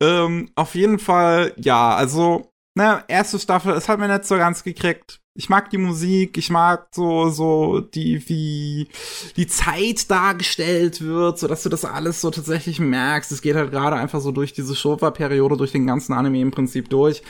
ähm, 0.24 0.50
auf 0.56 0.74
jeden 0.74 0.98
Fall, 0.98 1.52
ja, 1.58 1.94
also, 1.94 2.50
ne, 2.74 3.04
erste 3.06 3.38
Staffel, 3.38 3.74
es 3.74 3.88
hat 3.88 4.00
mir 4.00 4.08
nicht 4.08 4.24
so 4.24 4.36
ganz 4.36 4.64
gekriegt 4.64 5.21
ich 5.34 5.48
mag 5.48 5.70
die 5.70 5.78
Musik, 5.78 6.36
ich 6.36 6.50
mag 6.50 6.88
so, 6.94 7.30
so 7.30 7.80
die, 7.80 8.28
wie 8.28 8.88
die 9.36 9.46
Zeit 9.46 10.10
dargestellt 10.10 11.00
wird, 11.00 11.38
so 11.38 11.48
dass 11.48 11.62
du 11.62 11.70
das 11.70 11.86
alles 11.86 12.20
so 12.20 12.30
tatsächlich 12.30 12.80
merkst. 12.80 13.32
Es 13.32 13.40
geht 13.40 13.56
halt 13.56 13.70
gerade 13.70 13.96
einfach 13.96 14.20
so 14.20 14.30
durch 14.30 14.52
diese 14.52 14.76
Showa-Periode, 14.76 15.56
durch 15.56 15.72
den 15.72 15.86
ganzen 15.86 16.12
Anime 16.12 16.40
im 16.40 16.50
Prinzip 16.50 16.90
durch. 16.90 17.22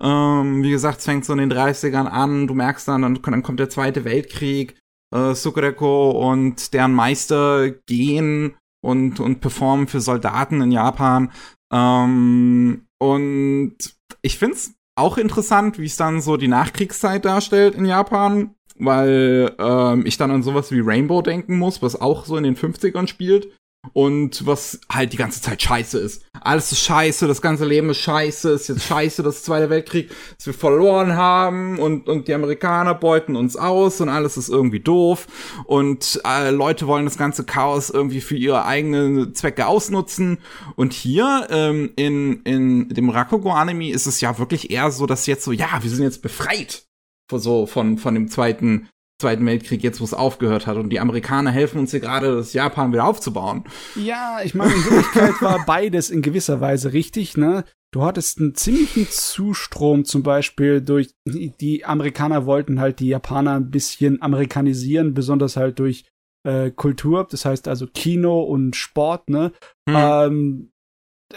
Ähm, 0.00 0.62
wie 0.62 0.70
gesagt, 0.70 0.98
es 0.98 1.04
fängt 1.04 1.24
so 1.24 1.32
in 1.32 1.40
den 1.40 1.52
30ern 1.52 2.06
an, 2.06 2.46
du 2.46 2.54
merkst 2.54 2.86
dann, 2.86 3.02
dann, 3.02 3.20
dann 3.20 3.42
kommt 3.42 3.58
der 3.58 3.70
Zweite 3.70 4.04
Weltkrieg, 4.04 4.78
äh, 5.12 5.34
Sukureko 5.34 6.10
und 6.10 6.72
deren 6.74 6.92
Meister 6.92 7.70
gehen 7.86 8.56
und, 8.84 9.18
und 9.18 9.40
performen 9.40 9.88
für 9.88 10.00
Soldaten 10.00 10.60
in 10.60 10.70
Japan. 10.70 11.32
Ähm, 11.72 12.86
und 13.00 13.76
ich 14.22 14.38
find's 14.38 14.77
auch 14.98 15.18
interessant, 15.18 15.78
wie 15.78 15.86
es 15.86 15.96
dann 15.96 16.20
so 16.20 16.36
die 16.36 16.48
Nachkriegszeit 16.48 17.24
darstellt 17.24 17.74
in 17.74 17.84
Japan, 17.84 18.54
weil 18.76 19.54
ähm, 19.58 20.06
ich 20.06 20.16
dann 20.16 20.30
an 20.30 20.42
sowas 20.42 20.70
wie 20.70 20.80
Rainbow 20.80 21.22
denken 21.22 21.58
muss, 21.58 21.82
was 21.82 22.00
auch 22.00 22.24
so 22.24 22.36
in 22.36 22.44
den 22.44 22.56
50ern 22.56 23.06
spielt 23.06 23.48
und 23.92 24.46
was 24.46 24.80
halt 24.90 25.12
die 25.12 25.16
ganze 25.16 25.40
Zeit 25.40 25.62
scheiße 25.62 25.98
ist. 25.98 26.24
Alles 26.40 26.72
ist 26.72 26.80
scheiße, 26.80 27.26
das 27.26 27.42
ganze 27.42 27.64
Leben 27.64 27.90
ist 27.90 27.98
scheiße, 27.98 28.50
ist 28.50 28.68
jetzt 28.68 28.84
scheiße, 28.84 29.22
das 29.22 29.42
Zweite 29.42 29.70
Weltkrieg, 29.70 30.10
dass 30.36 30.46
wir 30.46 30.54
verloren 30.54 31.16
haben 31.16 31.78
und, 31.78 32.08
und 32.08 32.28
die 32.28 32.34
Amerikaner 32.34 32.94
beuten 32.94 33.36
uns 33.36 33.56
aus 33.56 34.00
und 34.00 34.08
alles 34.08 34.36
ist 34.36 34.48
irgendwie 34.48 34.80
doof. 34.80 35.26
Und 35.64 36.20
äh, 36.26 36.50
Leute 36.50 36.86
wollen 36.86 37.04
das 37.04 37.18
ganze 37.18 37.44
Chaos 37.44 37.90
irgendwie 37.90 38.20
für 38.20 38.36
ihre 38.36 38.64
eigenen 38.64 39.34
Zwecke 39.34 39.66
ausnutzen. 39.66 40.38
Und 40.76 40.92
hier 40.92 41.46
ähm, 41.50 41.92
in, 41.96 42.42
in 42.42 42.88
dem 42.88 43.10
Rakugo-Anime 43.10 43.90
ist 43.90 44.06
es 44.06 44.20
ja 44.20 44.38
wirklich 44.38 44.70
eher 44.70 44.90
so, 44.90 45.06
dass 45.06 45.26
jetzt 45.26 45.44
so, 45.44 45.52
ja, 45.52 45.82
wir 45.82 45.90
sind 45.90 46.04
jetzt 46.04 46.22
befreit. 46.22 46.84
So 47.30 47.66
von, 47.66 47.98
von 47.98 48.14
dem 48.14 48.28
Zweiten 48.28 48.88
Zweiten 49.20 49.44
Weltkrieg, 49.46 49.82
jetzt 49.82 50.00
wo 50.00 50.04
es 50.04 50.14
aufgehört 50.14 50.68
hat. 50.68 50.76
Und 50.76 50.90
die 50.90 51.00
Amerikaner 51.00 51.50
helfen 51.50 51.80
uns 51.80 51.90
hier 51.90 51.98
gerade, 51.98 52.36
das 52.36 52.52
Japan 52.52 52.92
wieder 52.92 53.04
aufzubauen. 53.04 53.64
Ja, 53.96 54.38
ich 54.44 54.54
meine, 54.54 54.72
in 54.72 54.84
Wirklichkeit 54.84 55.34
war 55.42 55.64
beides 55.66 56.10
in 56.10 56.22
gewisser 56.22 56.60
Weise 56.60 56.92
richtig, 56.92 57.36
ne? 57.36 57.64
Du 57.90 58.02
hattest 58.02 58.38
einen 58.38 58.54
ziemlichen 58.54 59.08
Zustrom 59.10 60.04
zum 60.04 60.22
Beispiel 60.22 60.82
durch, 60.82 61.14
die 61.26 61.84
Amerikaner 61.84 62.46
wollten 62.46 62.80
halt 62.80 63.00
die 63.00 63.08
Japaner 63.08 63.54
ein 63.54 63.70
bisschen 63.70 64.22
amerikanisieren, 64.22 65.14
besonders 65.14 65.56
halt 65.56 65.78
durch 65.78 66.04
äh, 66.46 66.70
Kultur, 66.70 67.26
das 67.28 67.44
heißt 67.44 67.66
also 67.66 67.86
Kino 67.86 68.42
und 68.42 68.76
Sport, 68.76 69.30
ne? 69.30 69.52
Hm. 69.88 69.96
Ähm, 69.96 70.72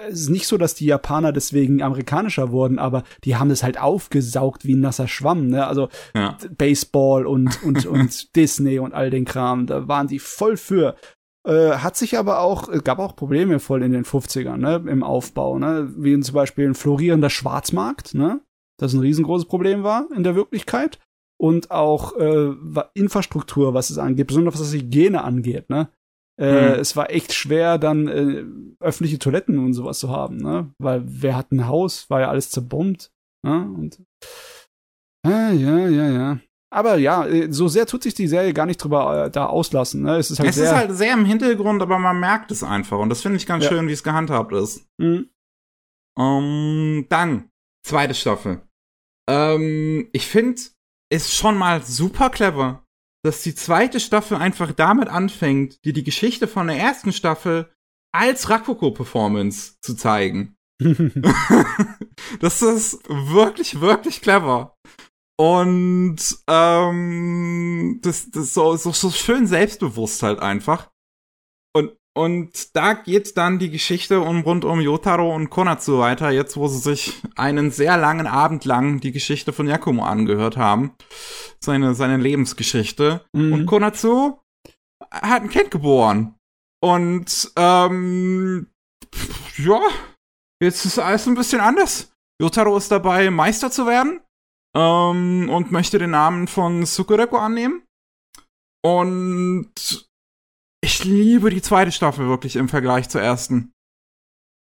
es 0.08 0.22
ist 0.22 0.30
nicht 0.30 0.48
so, 0.48 0.58
dass 0.58 0.76
die 0.76 0.86
Japaner 0.86 1.34
deswegen 1.34 1.82
amerikanischer 1.82 2.52
wurden, 2.52 2.80
aber 2.80 3.04
die 3.24 3.36
haben 3.36 3.52
es 3.52 3.64
halt 3.64 3.80
aufgesaugt 3.80 4.66
wie 4.66 4.76
ein 4.76 4.80
nasser 4.80 5.08
Schwamm, 5.08 5.48
ne? 5.48 5.68
Also 5.68 5.90
ja. 6.16 6.38
Baseball 6.58 7.26
und, 7.26 7.62
und, 7.64 7.86
und 7.88 8.36
Disney 8.36 8.80
und 8.80 8.94
all 8.94 9.10
den 9.10 9.26
Kram, 9.26 9.68
da 9.68 9.88
waren 9.88 10.08
die 10.08 10.20
voll 10.20 10.58
für. 10.58 10.96
Äh, 11.46 11.72
hat 11.78 11.98
sich 11.98 12.18
aber 12.18 12.40
auch, 12.40 12.72
gab 12.84 13.00
auch 13.00 13.16
Probleme 13.16 13.60
voll 13.60 13.82
in 13.82 13.92
den 13.92 14.06
50ern, 14.06 14.58
ne, 14.58 14.84
im 14.88 15.02
Aufbau, 15.04 15.58
ne, 15.58 15.92
wie 15.98 16.20
zum 16.20 16.36
Beispiel 16.36 16.68
ein 16.68 16.76
florierender 16.76 17.32
Schwarzmarkt, 17.32 18.14
ne, 18.14 18.42
das 18.78 18.94
ein 18.94 19.00
riesengroßes 19.00 19.48
Problem 19.48 19.82
war 19.82 20.08
in 20.16 20.24
der 20.24 20.36
Wirklichkeit 20.36 21.00
und 21.40 21.72
auch 21.72 22.16
äh, 22.16 22.54
Infrastruktur, 22.94 23.74
was 23.74 23.90
es 23.90 23.98
angeht, 23.98 24.28
besonders 24.28 24.54
was 24.54 24.62
das 24.62 24.74
Hygiene 24.74 25.24
angeht, 25.24 25.72
ne. 25.72 25.90
Äh, 26.42 26.74
hm. 26.74 26.80
Es 26.80 26.96
war 26.96 27.12
echt 27.12 27.34
schwer, 27.34 27.78
dann 27.78 28.08
äh, 28.08 28.44
öffentliche 28.80 29.20
Toiletten 29.20 29.60
und 29.60 29.74
sowas 29.74 30.00
zu 30.00 30.10
haben, 30.10 30.38
ne? 30.38 30.74
Weil 30.80 31.04
wer 31.06 31.36
hat 31.36 31.52
ein 31.52 31.68
Haus? 31.68 32.10
War 32.10 32.22
ja 32.22 32.30
alles 32.30 32.50
zerbombt. 32.50 33.12
Ne? 33.46 33.72
Und 33.78 34.02
äh, 35.26 35.54
ja, 35.54 35.88
ja, 35.88 36.10
ja. 36.10 36.40
Aber 36.74 36.96
ja, 36.96 37.28
äh, 37.28 37.52
so 37.52 37.68
sehr 37.68 37.86
tut 37.86 38.02
sich 38.02 38.14
die 38.14 38.28
Serie 38.28 38.54
gar 38.54 38.66
nicht 38.66 38.78
drüber 38.78 39.26
äh, 39.26 39.32
da 39.32 39.48
auslassen. 39.48 40.04
Ne? 40.04 40.18
Es 40.18 40.32
ist 40.32 40.40
halt 40.40 40.50
es 40.50 40.56
sehr, 40.56 40.66
ist 40.66 40.76
halt 40.76 40.92
sehr 40.94 41.14
im 41.14 41.26
Hintergrund, 41.26 41.82
aber 41.82 42.00
man 42.00 42.20
merkt 42.20 42.50
es 42.50 42.64
einfach. 42.64 42.98
Und 42.98 43.10
das 43.10 43.22
finde 43.22 43.38
ich 43.38 43.46
ganz 43.46 43.66
ja. 43.66 43.70
schön, 43.70 43.88
wie 43.88 43.94
es 43.94 44.04
gehandhabt 44.04 44.54
ist. 44.54 44.88
Mhm. 44.98 45.30
Um, 46.18 47.06
dann, 47.10 47.50
zweite 47.86 48.14
Staffel. 48.14 48.62
Ähm, 49.30 50.10
ich 50.12 50.28
finde, 50.28 50.62
ist 51.12 51.34
schon 51.34 51.58
mal 51.58 51.84
super 51.84 52.30
clever, 52.30 52.84
dass 53.24 53.44
die 53.44 53.56
zweite 53.56 54.00
Staffel 54.00 54.38
einfach 54.38 54.72
damit 54.72 55.08
anfängt, 55.08 55.84
dir 55.86 55.94
die 55.94 56.04
Geschichte 56.04 56.48
von 56.48 56.68
der 56.68 56.78
ersten 56.78 57.14
Staffel 57.14 57.72
als 58.14 58.50
Rakugo-Performance 58.50 59.80
zu 59.82 59.96
zeigen. 59.96 60.56
das 62.40 62.62
ist 62.62 63.04
wirklich, 63.08 63.80
wirklich 63.80 64.22
clever. 64.22 64.76
Und 65.40 66.18
ähm, 66.48 68.00
das, 68.04 68.30
das 68.30 68.44
ist 68.44 68.54
so, 68.54 68.76
so, 68.76 68.92
so 68.92 69.10
schön 69.10 69.48
selbstbewusst 69.48 70.22
halt 70.22 70.40
einfach. 70.40 70.92
Und, 71.74 71.98
und 72.14 72.76
da 72.76 72.94
geht 72.94 73.38
dann 73.38 73.58
die 73.58 73.70
Geschichte 73.70 74.20
um, 74.20 74.42
rund 74.42 74.66
um 74.66 74.82
Yotaro 74.82 75.34
und 75.34 75.50
Konatsu 75.50 76.00
weiter, 76.00 76.30
jetzt 76.30 76.58
wo 76.58 76.68
sie 76.68 76.80
sich 76.80 77.22
einen 77.36 77.72
sehr 77.72 77.96
langen 77.98 78.28
Abend 78.28 78.66
lang 78.66 79.00
die 79.00 79.14
Geschichte 79.14 79.54
von 79.54 79.68
Yakumo 79.68 80.04
angehört 80.04 80.58
haben. 80.58 80.94
Seine, 81.60 81.94
seine 81.94 82.18
Lebensgeschichte. 82.18 83.24
Mhm. 83.32 83.54
Und 83.54 83.66
Konatsu 83.66 84.40
hat 85.10 85.44
ein 85.44 85.50
Kind 85.50 85.72
geboren. 85.72 86.36
Und 86.84 87.52
ähm, 87.56 88.68
ja, 89.58 89.80
jetzt 90.62 90.84
ist 90.84 91.00
alles 91.00 91.28
ein 91.28 91.36
bisschen 91.36 91.62
anders. 91.62 92.12
Yotaro 92.42 92.76
ist 92.76 92.92
dabei, 92.92 93.30
Meister 93.30 93.72
zu 93.72 93.86
werden 93.86 94.20
ähm, 94.76 95.50
und 95.50 95.72
möchte 95.72 95.98
den 95.98 96.12
Namen 96.12 96.48
von 96.48 96.86
Sukureko 96.86 97.38
annehmen. 97.38 97.84
Und 98.84 100.11
ich 100.82 101.04
liebe 101.06 101.50
die 101.50 101.62
zweite 101.62 101.92
Staffel 101.92 102.28
wirklich 102.28 102.56
im 102.56 102.70
Vergleich 102.70 103.10
zur 103.10 103.22
ersten. 103.22 103.72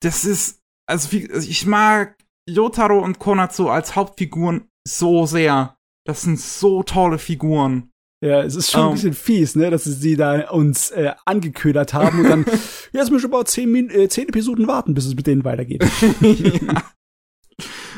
Das 0.01 0.25
ist, 0.25 0.63
also, 0.87 1.17
also 1.33 1.49
ich 1.49 1.67
mag 1.67 2.17
Yotaro 2.49 2.99
und 2.99 3.19
Konatsu 3.19 3.69
als 3.69 3.95
Hauptfiguren 3.95 4.69
so 4.87 5.27
sehr. 5.27 5.77
Das 6.07 6.23
sind 6.23 6.41
so 6.41 6.83
tolle 6.83 7.19
Figuren. 7.19 7.91
Ja, 8.25 8.43
es 8.43 8.57
ist 8.57 8.71
schon 8.73 8.81
um, 8.81 8.87
ein 8.87 8.91
ähm. 8.91 8.95
bisschen 8.95 9.15
fies, 9.15 9.55
ne, 9.55 9.71
dass 9.71 9.85
sie 9.85 10.17
da 10.17 10.49
uns 10.51 10.91
äh, 10.91 11.13
angeködert 11.25 11.95
haben 11.95 12.21
und 12.21 12.29
dann, 12.29 12.47
jetzt 12.93 13.11
müssen 13.13 13.31
wir 13.31 13.37
aber 13.37 13.45
zehn, 13.45 13.91
äh, 13.91 14.09
zehn 14.09 14.29
Episoden 14.29 14.67
warten, 14.67 14.95
bis 14.95 15.07
es 15.07 15.15
mit 15.15 15.27
denen 15.27 15.45
weitergeht. 15.45 15.85
ja. 16.21 16.83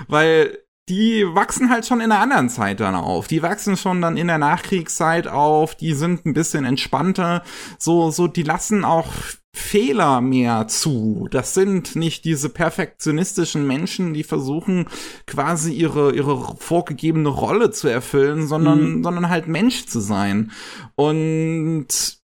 Weil 0.09 0.59
die 0.89 1.25
wachsen 1.35 1.71
halt 1.71 1.87
schon 1.87 2.01
in 2.01 2.11
einer 2.11 2.21
anderen 2.21 2.49
Zeit 2.49 2.81
dann 2.81 2.95
auf. 2.95 3.29
Die 3.29 3.43
wachsen 3.43 3.77
schon 3.77 4.01
dann 4.01 4.17
in 4.17 4.27
der 4.27 4.39
Nachkriegszeit 4.39 5.29
auf, 5.29 5.75
die 5.75 5.95
sind 5.95 6.27
ein 6.27 6.35
bisschen 6.35 6.65
entspannter, 6.65 7.43
so, 7.79 8.11
so, 8.11 8.27
die 8.27 8.43
lassen 8.43 8.85
auch 8.85 9.13
Fehler 9.55 10.21
mehr 10.21 10.69
zu. 10.69 11.29
Das 11.31 11.55
sind 11.55 11.97
nicht 11.97 12.25
diese 12.25 12.49
perfektionistischen 12.49 13.67
Menschen, 13.67 14.15
die 14.15 14.23
versuchen 14.23 14.89
quasi 15.27 15.73
ihre, 15.73 16.13
ihre 16.15 16.57
vorgegebene 16.57 17.29
Rolle 17.29 17.71
zu 17.71 17.89
erfüllen, 17.89 18.47
sondern, 18.47 18.99
mhm. 18.99 19.03
sondern 19.03 19.29
halt 19.29 19.49
Mensch 19.49 19.87
zu 19.87 20.01
sein. 20.01 20.53
Und 20.95 22.21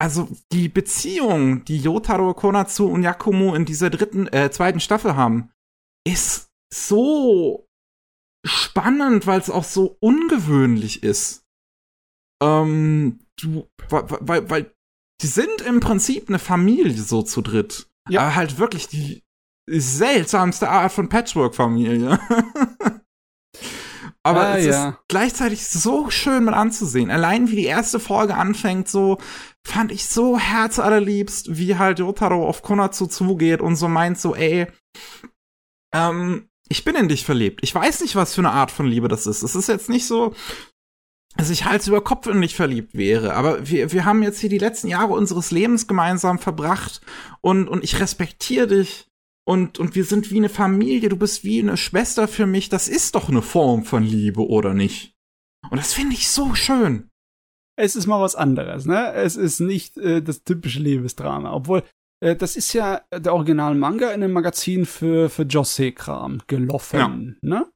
also 0.00 0.28
die 0.52 0.68
Beziehung, 0.68 1.64
die 1.64 1.78
Yotaro 1.78 2.34
Konatsu 2.34 2.86
und 2.86 3.04
Yakumo 3.04 3.54
in 3.54 3.64
dieser 3.64 3.90
dritten, 3.90 4.26
äh, 4.26 4.50
zweiten 4.50 4.80
Staffel 4.80 5.14
haben, 5.14 5.50
ist 6.06 6.50
so 6.74 7.68
spannend, 8.44 9.26
weil 9.26 9.40
es 9.40 9.50
auch 9.50 9.64
so 9.64 9.96
ungewöhnlich 10.00 11.02
ist. 11.02 11.44
Ähm, 12.42 13.20
du, 13.40 13.68
weil, 13.88 14.50
weil, 14.50 14.74
die 15.22 15.26
sind 15.26 15.62
im 15.62 15.80
Prinzip 15.80 16.28
eine 16.28 16.38
Familie 16.38 17.00
so 17.00 17.22
zu 17.22 17.40
dritt. 17.40 17.88
Ja. 18.08 18.22
Aber 18.22 18.34
halt 18.34 18.58
wirklich 18.58 18.88
die 18.88 19.22
seltsamste 19.66 20.68
Art 20.68 20.92
von 20.92 21.08
Patchwork-Familie. 21.08 22.18
Aber 24.26 24.40
ah, 24.40 24.58
es 24.58 24.64
ja. 24.64 24.88
ist 24.88 24.98
gleichzeitig 25.08 25.66
so 25.66 26.10
schön 26.10 26.44
mit 26.44 26.54
anzusehen. 26.54 27.10
Allein 27.10 27.50
wie 27.50 27.56
die 27.56 27.66
erste 27.66 28.00
Folge 28.00 28.34
anfängt, 28.34 28.88
so 28.88 29.18
fand 29.66 29.92
ich 29.92 30.06
so 30.06 30.38
herzallerliebst, 30.38 31.58
wie 31.58 31.76
halt 31.76 31.98
Yotaro 31.98 32.48
auf 32.48 32.62
Konatsu 32.62 33.06
zugeht 33.06 33.60
und 33.60 33.76
so 33.76 33.86
meint 33.86 34.18
so, 34.18 34.34
ey, 34.34 34.66
ähm, 35.94 36.48
ich 36.68 36.84
bin 36.84 36.96
in 36.96 37.08
dich 37.08 37.24
verliebt. 37.24 37.60
Ich 37.62 37.74
weiß 37.74 38.00
nicht, 38.00 38.16
was 38.16 38.34
für 38.34 38.40
eine 38.40 38.52
Art 38.52 38.70
von 38.70 38.86
Liebe 38.86 39.08
das 39.08 39.26
ist. 39.26 39.42
Es 39.42 39.54
ist 39.54 39.68
jetzt 39.68 39.88
nicht 39.88 40.06
so, 40.06 40.34
dass 41.36 41.50
ich 41.50 41.64
Hals 41.64 41.88
über 41.88 42.02
Kopf 42.02 42.26
in 42.26 42.40
dich 42.40 42.54
verliebt 42.54 42.94
wäre. 42.94 43.34
Aber 43.34 43.68
wir, 43.68 43.92
wir 43.92 44.04
haben 44.04 44.22
jetzt 44.22 44.38
hier 44.38 44.50
die 44.50 44.58
letzten 44.58 44.88
Jahre 44.88 45.12
unseres 45.12 45.50
Lebens 45.50 45.86
gemeinsam 45.86 46.38
verbracht 46.38 47.00
und, 47.40 47.68
und 47.68 47.84
ich 47.84 48.00
respektiere 48.00 48.66
dich. 48.66 49.08
Und, 49.46 49.78
und 49.78 49.94
wir 49.94 50.04
sind 50.04 50.30
wie 50.30 50.38
eine 50.38 50.48
Familie, 50.48 51.10
du 51.10 51.18
bist 51.18 51.44
wie 51.44 51.60
eine 51.60 51.76
Schwester 51.76 52.28
für 52.28 52.46
mich. 52.46 52.70
Das 52.70 52.88
ist 52.88 53.14
doch 53.14 53.28
eine 53.28 53.42
Form 53.42 53.84
von 53.84 54.02
Liebe, 54.02 54.46
oder 54.48 54.72
nicht? 54.72 55.14
Und 55.70 55.76
das 55.76 55.92
finde 55.92 56.14
ich 56.14 56.30
so 56.30 56.54
schön. 56.54 57.10
Es 57.76 57.94
ist 57.94 58.06
mal 58.06 58.22
was 58.22 58.36
anderes, 58.36 58.86
ne? 58.86 59.12
Es 59.12 59.36
ist 59.36 59.60
nicht 59.60 59.98
äh, 59.98 60.22
das 60.22 60.44
typische 60.44 60.78
Liebesdrama. 60.78 61.52
Obwohl, 61.52 61.82
äh, 62.24 62.36
das 62.36 62.56
ist 62.56 62.72
ja 62.72 63.02
der 63.14 63.34
Original-Manga 63.34 64.08
in 64.08 64.22
einem 64.22 64.32
Magazin 64.32 64.86
für, 64.86 65.28
für 65.28 65.42
Josei-Kram 65.42 66.40
gelaufen, 66.46 67.38
ja. 67.42 67.48
ne? 67.48 67.66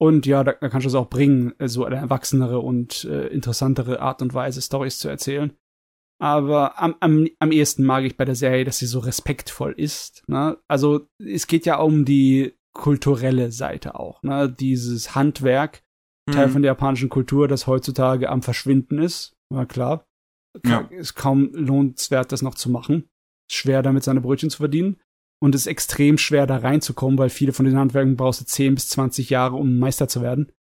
Und 0.00 0.26
ja, 0.26 0.44
da, 0.44 0.52
da 0.52 0.68
kannst 0.68 0.84
du 0.84 0.88
es 0.88 0.94
auch 0.94 1.08
bringen, 1.08 1.54
äh, 1.58 1.68
so 1.68 1.84
eine 1.84 1.96
erwachsenere 1.96 2.60
und 2.60 3.04
äh, 3.04 3.26
interessantere 3.28 4.00
Art 4.00 4.22
und 4.22 4.32
Weise, 4.34 4.62
Stories 4.62 5.00
zu 5.00 5.08
erzählen. 5.08 5.56
Aber 6.20 6.80
am, 6.80 6.96
am, 7.00 7.26
am 7.38 7.52
ehesten 7.52 7.84
mag 7.84 8.04
ich 8.04 8.16
bei 8.16 8.24
der 8.24 8.34
Serie, 8.34 8.64
dass 8.64 8.78
sie 8.78 8.86
so 8.86 8.98
respektvoll 8.98 9.72
ist. 9.72 10.22
Ne? 10.28 10.58
Also 10.68 11.08
es 11.18 11.46
geht 11.46 11.64
ja 11.64 11.78
um 11.78 12.04
die 12.04 12.56
kulturelle 12.74 13.50
Seite 13.50 13.98
auch. 13.98 14.22
Ne? 14.22 14.48
Dieses 14.50 15.14
Handwerk, 15.14 15.82
mhm. 16.28 16.32
Teil 16.32 16.48
von 16.48 16.62
der 16.62 16.70
japanischen 16.70 17.08
Kultur, 17.08 17.48
das 17.48 17.66
heutzutage 17.66 18.28
am 18.28 18.42
Verschwinden 18.42 18.98
ist. 18.98 19.36
Na 19.50 19.64
klar. 19.64 20.04
Ja. 20.64 20.80
Ist 20.90 21.14
kaum 21.14 21.50
lohnenswert, 21.52 22.32
das 22.32 22.42
noch 22.42 22.54
zu 22.54 22.70
machen 22.70 23.08
schwer 23.50 23.82
damit 23.82 24.04
seine 24.04 24.20
Brötchen 24.20 24.50
zu 24.50 24.58
verdienen. 24.58 24.96
Und 25.40 25.54
es 25.54 25.62
ist 25.62 25.66
extrem 25.68 26.18
schwer 26.18 26.46
da 26.46 26.56
reinzukommen, 26.56 27.18
weil 27.18 27.30
viele 27.30 27.52
von 27.52 27.64
den 27.64 27.76
Handwerken 27.76 28.16
brauchst 28.16 28.40
du 28.40 28.44
10 28.44 28.74
bis 28.74 28.88
20 28.88 29.30
Jahre, 29.30 29.56
um 29.56 29.78
Meister 29.78 30.08
zu 30.08 30.22
werden. 30.22 30.52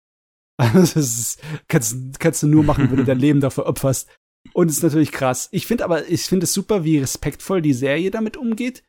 Also 0.62 0.80
das 0.80 0.96
ist, 0.96 1.42
kannst, 1.70 2.20
kannst 2.20 2.44
du 2.44 2.48
nur 2.48 2.66
machen, 2.66 2.92
wenn 2.92 2.98
du 2.98 3.06
dein 3.06 3.20
Leben 3.22 3.40
dafür 3.40 3.66
opferst. 3.66 4.10
Und 4.52 4.70
es 4.70 4.78
ist 4.78 4.84
natürlich 4.84 5.14
krass. 5.14 5.48
Ich 5.54 5.66
finde 5.66 5.86
aber, 5.86 6.10
ich 6.10 6.24
finde 6.24 6.44
es 6.44 6.54
super, 6.54 6.84
wie 6.84 6.98
respektvoll 6.98 7.62
die 7.62 7.72
Serie 7.72 8.12
damit 8.12 8.36
umgeht. 8.36 8.84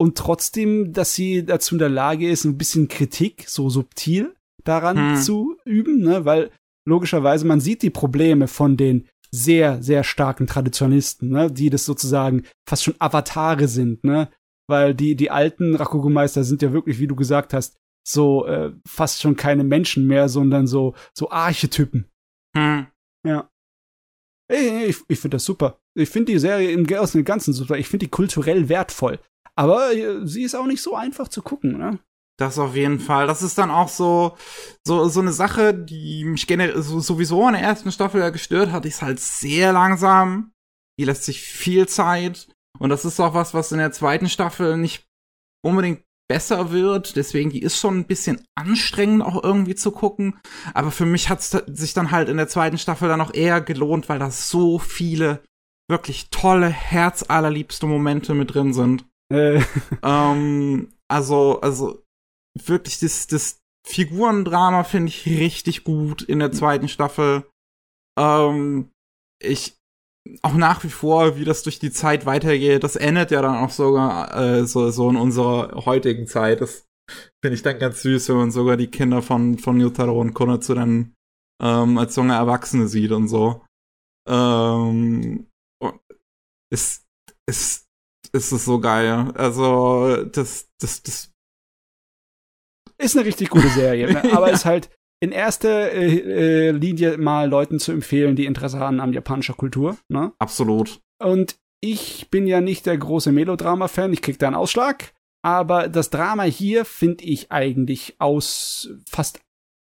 Und 0.00 0.16
trotzdem, 0.16 0.92
dass 0.92 1.14
sie 1.14 1.44
dazu 1.44 1.74
in 1.74 1.80
der 1.80 1.88
Lage 1.88 2.30
ist, 2.30 2.44
ein 2.44 2.56
bisschen 2.56 2.86
Kritik 2.86 3.48
so 3.48 3.68
subtil 3.68 4.36
daran 4.62 5.16
hm. 5.16 5.22
zu 5.22 5.56
üben, 5.64 5.98
ne? 6.02 6.24
Weil 6.24 6.52
logischerweise 6.86 7.46
man 7.46 7.60
sieht 7.60 7.82
die 7.82 7.90
Probleme 7.90 8.46
von 8.46 8.76
den 8.76 9.08
sehr, 9.30 9.82
sehr 9.82 10.04
starken 10.04 10.46
Traditionalisten, 10.46 11.30
ne, 11.30 11.50
die 11.50 11.70
das 11.70 11.84
sozusagen 11.84 12.44
fast 12.68 12.84
schon 12.84 12.94
Avatare 12.98 13.68
sind, 13.68 14.04
ne? 14.04 14.30
Weil 14.68 14.94
die, 14.94 15.16
die 15.16 15.30
alten 15.30 15.74
Rakugo-Meister 15.74 16.44
sind 16.44 16.62
ja 16.62 16.72
wirklich, 16.72 16.98
wie 16.98 17.06
du 17.06 17.16
gesagt 17.16 17.54
hast, 17.54 17.76
so 18.06 18.46
äh, 18.46 18.72
fast 18.86 19.20
schon 19.20 19.36
keine 19.36 19.64
Menschen 19.64 20.06
mehr, 20.06 20.28
sondern 20.28 20.66
so, 20.66 20.94
so 21.14 21.30
Archetypen. 21.30 22.10
Hm. 22.56 22.86
Ja. 23.26 23.50
Ich, 24.50 24.96
ich 25.08 25.20
finde 25.20 25.36
das 25.36 25.44
super. 25.44 25.78
Ich 25.94 26.08
finde 26.08 26.32
die 26.32 26.38
Serie 26.38 26.70
im 26.70 26.86
Ganzen 26.86 27.52
super. 27.52 27.76
Ich 27.76 27.88
finde 27.88 28.06
die 28.06 28.10
kulturell 28.10 28.68
wertvoll. 28.68 29.18
Aber 29.56 29.92
äh, 29.94 30.26
sie 30.26 30.42
ist 30.42 30.54
auch 30.54 30.66
nicht 30.66 30.82
so 30.82 30.94
einfach 30.94 31.28
zu 31.28 31.42
gucken, 31.42 31.76
ne? 31.78 31.98
Das 32.38 32.58
auf 32.58 32.76
jeden 32.76 33.00
Fall. 33.00 33.26
Das 33.26 33.42
ist 33.42 33.58
dann 33.58 33.70
auch 33.70 33.88
so, 33.88 34.36
so, 34.86 35.08
so 35.08 35.20
eine 35.20 35.32
Sache, 35.32 35.74
die 35.74 36.24
mich 36.24 36.46
generell 36.46 36.80
so, 36.80 37.00
sowieso 37.00 37.46
in 37.48 37.54
der 37.54 37.62
ersten 37.62 37.90
Staffel 37.90 38.20
ja 38.20 38.30
gestört 38.30 38.70
hat. 38.70 38.84
Die 38.84 38.88
ist 38.88 39.02
halt 39.02 39.18
sehr 39.18 39.72
langsam. 39.72 40.52
Die 40.98 41.04
lässt 41.04 41.24
sich 41.24 41.42
viel 41.42 41.88
Zeit. 41.88 42.48
Und 42.78 42.90
das 42.90 43.04
ist 43.04 43.18
auch 43.18 43.34
was, 43.34 43.54
was 43.54 43.72
in 43.72 43.78
der 43.78 43.90
zweiten 43.90 44.28
Staffel 44.28 44.76
nicht 44.76 45.04
unbedingt 45.64 46.04
besser 46.28 46.70
wird. 46.70 47.16
Deswegen, 47.16 47.50
die 47.50 47.62
ist 47.62 47.76
schon 47.76 47.98
ein 47.98 48.06
bisschen 48.06 48.44
anstrengend 48.54 49.24
auch 49.24 49.42
irgendwie 49.42 49.74
zu 49.74 49.90
gucken. 49.90 50.38
Aber 50.74 50.92
für 50.92 51.06
mich 51.06 51.28
hat 51.28 51.40
es 51.40 51.50
sich 51.50 51.92
dann 51.92 52.12
halt 52.12 52.28
in 52.28 52.36
der 52.36 52.48
zweiten 52.48 52.78
Staffel 52.78 53.08
dann 53.08 53.20
auch 53.20 53.34
eher 53.34 53.60
gelohnt, 53.60 54.08
weil 54.08 54.20
da 54.20 54.30
so 54.30 54.78
viele 54.78 55.42
wirklich 55.90 56.30
tolle, 56.30 56.68
herzallerliebste 56.68 57.86
Momente 57.86 58.34
mit 58.34 58.54
drin 58.54 58.74
sind. 58.74 59.06
Äh. 59.32 59.60
ähm, 60.04 60.92
also, 61.08 61.60
also 61.60 62.04
wirklich 62.66 62.98
das, 62.98 63.26
das 63.26 63.60
Figurendrama 63.86 64.84
finde 64.84 65.08
ich 65.08 65.26
richtig 65.26 65.84
gut 65.84 66.22
in 66.22 66.38
der 66.40 66.52
zweiten 66.52 66.88
Staffel. 66.88 67.46
Ähm, 68.18 68.90
ich 69.42 69.78
auch 70.42 70.54
nach 70.54 70.84
wie 70.84 70.90
vor, 70.90 71.36
wie 71.36 71.44
das 71.44 71.62
durch 71.62 71.78
die 71.78 71.90
Zeit 71.90 72.26
weitergeht, 72.26 72.84
das 72.84 72.96
endet 72.96 73.30
ja 73.30 73.40
dann 73.40 73.56
auch 73.56 73.70
sogar 73.70 74.36
äh, 74.36 74.66
so, 74.66 74.90
so 74.90 75.08
in 75.08 75.16
unserer 75.16 75.86
heutigen 75.86 76.26
Zeit. 76.26 76.60
Das 76.60 76.86
finde 77.42 77.54
ich 77.54 77.62
dann 77.62 77.78
ganz 77.78 78.02
süß, 78.02 78.28
wenn 78.28 78.36
man 78.36 78.50
sogar 78.50 78.76
die 78.76 78.90
Kinder 78.90 79.22
von, 79.22 79.58
von 79.58 79.80
Yutaro 79.80 80.20
und 80.20 80.34
Konatsu 80.34 80.74
dann 80.74 81.14
ähm, 81.62 81.98
als 81.98 82.16
junge 82.16 82.34
Erwachsene 82.34 82.88
sieht 82.88 83.12
und 83.12 83.28
so. 83.28 83.64
Ähm, 84.28 85.46
ist, 86.70 87.06
ist, 87.48 87.86
ist 88.32 88.52
es 88.52 88.64
so 88.64 88.80
geil. 88.80 89.32
Also, 89.34 90.24
das, 90.24 90.68
das, 90.78 91.02
das 91.02 91.32
ist 92.98 93.16
eine 93.16 93.26
richtig 93.26 93.50
gute 93.50 93.68
Serie, 93.68 94.12
ne? 94.12 94.22
aber 94.32 94.48
ja. 94.48 94.54
ist 94.54 94.64
halt 94.64 94.90
in 95.20 95.32
erster 95.32 95.92
äh, 95.92 96.68
äh, 96.68 96.70
Linie 96.70 97.18
mal 97.18 97.48
Leuten 97.48 97.80
zu 97.80 97.92
empfehlen, 97.92 98.36
die 98.36 98.46
Interesse 98.46 98.78
haben 98.78 99.00
an 99.00 99.12
japanischer 99.12 99.54
Kultur. 99.54 99.96
Ne? 100.08 100.32
Absolut. 100.38 101.00
Und 101.22 101.56
ich 101.80 102.28
bin 102.30 102.46
ja 102.46 102.60
nicht 102.60 102.86
der 102.86 102.98
große 102.98 103.32
Melodrama-Fan, 103.32 104.12
ich 104.12 104.22
krieg 104.22 104.38
da 104.38 104.46
einen 104.46 104.56
Ausschlag. 104.56 105.12
Aber 105.42 105.88
das 105.88 106.10
Drama 106.10 106.42
hier 106.42 106.84
finde 106.84 107.24
ich 107.24 107.52
eigentlich 107.52 108.16
aus 108.18 108.90
fast 109.08 109.40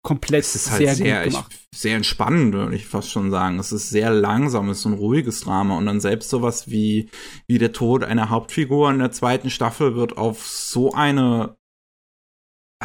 komplett 0.05 0.43
es 0.43 0.55
ist 0.55 0.71
halt 0.71 0.81
sehr, 0.81 0.95
sehr 0.95 1.23
gut 1.23 1.33
gemacht. 1.33 1.57
Ich, 1.71 1.79
sehr 1.79 1.95
entspannend, 1.95 2.53
würde 2.53 2.75
ich 2.75 2.85
fast 2.85 3.11
schon 3.11 3.31
sagen. 3.31 3.59
Es 3.59 3.71
ist 3.71 3.89
sehr 3.89 4.11
langsam, 4.11 4.69
es 4.69 4.79
ist 4.79 4.85
ein 4.85 4.93
ruhiges 4.93 5.41
Drama 5.41 5.77
und 5.77 5.85
dann 5.85 5.99
selbst 5.99 6.29
sowas 6.29 6.69
wie, 6.69 7.09
wie 7.47 7.57
der 7.57 7.73
Tod 7.73 8.03
einer 8.03 8.29
Hauptfigur 8.29 8.91
in 8.91 8.99
der 8.99 9.11
zweiten 9.11 9.49
Staffel 9.49 9.95
wird 9.95 10.17
auf 10.17 10.45
so 10.45 10.93
eine 10.93 11.57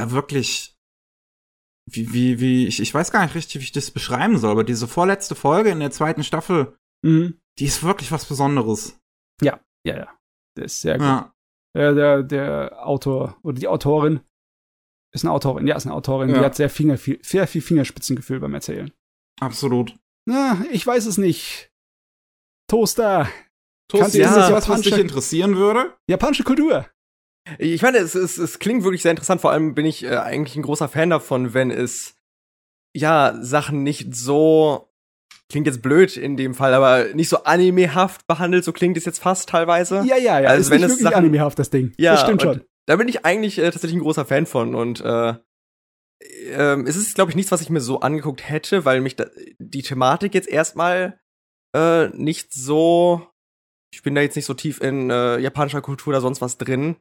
äh, 0.00 0.10
wirklich 0.10 0.76
wie, 1.86 2.12
wie, 2.12 2.40
wie, 2.40 2.66
ich, 2.66 2.80
ich 2.80 2.92
weiß 2.92 3.10
gar 3.10 3.24
nicht 3.24 3.34
richtig, 3.34 3.60
wie 3.60 3.64
ich 3.64 3.72
das 3.72 3.90
beschreiben 3.90 4.38
soll, 4.38 4.52
aber 4.52 4.64
diese 4.64 4.86
vorletzte 4.86 5.34
Folge 5.34 5.70
in 5.70 5.80
der 5.80 5.90
zweiten 5.90 6.22
Staffel, 6.22 6.76
mhm. 7.02 7.40
die 7.58 7.64
ist 7.64 7.82
wirklich 7.82 8.12
was 8.12 8.24
Besonderes. 8.24 8.98
Ja, 9.42 9.60
ja, 9.84 9.96
ja. 9.96 10.08
Das 10.56 10.72
ist 10.72 10.80
sehr 10.82 10.98
gut. 10.98 11.06
Ja. 11.06 11.34
Der, 11.76 11.94
der, 11.94 12.22
der 12.22 12.86
Autor 12.86 13.36
oder 13.42 13.58
die 13.58 13.68
Autorin 13.68 14.20
ist 15.12 15.24
eine 15.24 15.32
Autorin, 15.32 15.66
ja, 15.66 15.76
ist 15.76 15.86
eine 15.86 15.94
Autorin, 15.94 16.30
ja. 16.30 16.38
die 16.38 16.44
hat 16.44 16.56
sehr, 16.56 16.70
Finger, 16.70 16.98
viel, 16.98 17.18
sehr 17.22 17.46
viel 17.46 17.62
Fingerspitzengefühl 17.62 18.40
beim 18.40 18.54
Erzählen. 18.54 18.92
Absolut. 19.40 19.96
Na, 20.26 20.64
ich 20.70 20.86
weiß 20.86 21.06
es 21.06 21.18
nicht. 21.18 21.70
Toaster. 22.68 23.28
Toaster, 23.88 24.06
ist 24.06 24.36
das 24.36 24.52
was, 24.52 24.68
was 24.68 24.82
dich 24.82 24.96
interessieren 24.96 25.56
würde? 25.56 25.96
Japanische 26.08 26.44
Kultur. 26.44 26.88
Ich 27.58 27.82
meine, 27.82 27.98
es, 27.98 28.14
es, 28.14 28.38
es 28.38 28.58
klingt 28.58 28.84
wirklich 28.84 29.02
sehr 29.02 29.10
interessant. 29.10 29.40
Vor 29.40 29.50
allem 29.50 29.74
bin 29.74 29.86
ich 29.86 30.04
äh, 30.04 30.16
eigentlich 30.16 30.56
ein 30.56 30.62
großer 30.62 30.88
Fan 30.88 31.10
davon, 31.10 31.54
wenn 31.54 31.70
es 31.70 32.16
ja 32.94 33.36
Sachen 33.40 33.82
nicht 33.82 34.14
so 34.14 34.90
klingt 35.50 35.66
jetzt 35.66 35.82
blöd 35.82 36.16
in 36.16 36.36
dem 36.36 36.54
Fall, 36.54 36.72
aber 36.72 37.12
nicht 37.12 37.28
so 37.28 37.42
animehaft 37.44 38.26
behandelt. 38.26 38.64
So 38.64 38.72
klingt 38.72 38.96
es 38.96 39.04
jetzt 39.04 39.18
fast 39.18 39.48
teilweise. 39.48 40.04
Ja, 40.06 40.16
ja, 40.16 40.40
ja. 40.40 40.48
Also 40.48 40.62
ist 40.62 40.70
wenn 40.70 40.76
nicht 40.76 40.84
es 40.84 40.90
wirklich 40.92 41.04
Sachen, 41.04 41.24
animehaft 41.24 41.58
das 41.58 41.70
Ding. 41.70 41.92
Ja, 41.98 42.12
das 42.12 42.22
stimmt 42.22 42.42
schon. 42.42 42.62
Da 42.86 42.96
bin 42.96 43.08
ich 43.08 43.24
eigentlich 43.24 43.58
äh, 43.58 43.70
tatsächlich 43.70 43.96
ein 43.98 44.02
großer 44.02 44.24
Fan 44.24 44.46
von 44.46 44.74
und 44.74 45.00
äh, 45.00 45.34
ähm, 46.52 46.86
es 46.86 46.96
ist, 46.96 47.14
glaube 47.14 47.30
ich, 47.30 47.36
nichts, 47.36 47.52
was 47.52 47.60
ich 47.60 47.70
mir 47.70 47.80
so 47.80 48.00
angeguckt 48.00 48.48
hätte, 48.48 48.84
weil 48.84 49.00
mich 49.00 49.16
da, 49.16 49.26
die 49.58 49.82
Thematik 49.82 50.34
jetzt 50.34 50.48
erstmal 50.48 51.20
äh, 51.74 52.08
nicht 52.08 52.52
so. 52.52 53.26
Ich 53.92 54.02
bin 54.02 54.14
da 54.14 54.20
jetzt 54.20 54.36
nicht 54.36 54.46
so 54.46 54.54
tief 54.54 54.80
in 54.80 55.10
äh, 55.10 55.38
japanischer 55.38 55.82
Kultur 55.82 56.12
oder 56.12 56.20
sonst 56.20 56.40
was 56.40 56.58
drin. 56.58 56.96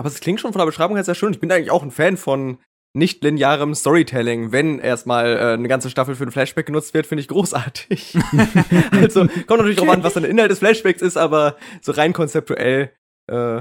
Aber 0.00 0.08
es 0.08 0.20
klingt 0.20 0.40
schon 0.40 0.54
von 0.54 0.60
der 0.60 0.64
Beschreibung 0.64 0.96
her 0.96 1.04
sehr 1.04 1.14
schön. 1.14 1.34
Ich 1.34 1.40
bin 1.40 1.52
eigentlich 1.52 1.70
auch 1.70 1.82
ein 1.82 1.90
Fan 1.90 2.16
von 2.16 2.56
nicht 2.94 3.22
linearem 3.22 3.74
Storytelling. 3.74 4.50
Wenn 4.50 4.78
erstmal 4.78 5.36
äh, 5.36 5.52
eine 5.52 5.68
ganze 5.68 5.90
Staffel 5.90 6.14
für 6.14 6.24
ein 6.24 6.30
Flashback 6.30 6.64
genutzt 6.64 6.94
wird, 6.94 7.06
finde 7.06 7.20
ich 7.20 7.28
großartig. 7.28 8.16
also 8.92 9.26
kommt 9.26 9.50
natürlich 9.50 9.76
drauf 9.76 9.90
an, 9.90 10.02
was 10.02 10.14
dann 10.14 10.22
der 10.22 10.30
Inhalt 10.30 10.50
des 10.50 10.60
Flashbacks 10.60 11.02
ist, 11.02 11.18
aber 11.18 11.58
so 11.82 11.92
rein 11.92 12.14
konzeptuell 12.14 12.94
äh, 13.26 13.60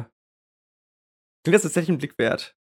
klingt 1.44 1.56
das 1.56 1.64
tatsächlich 1.64 1.90
ein 1.90 1.98
Blick 1.98 2.18
wert. 2.18 2.56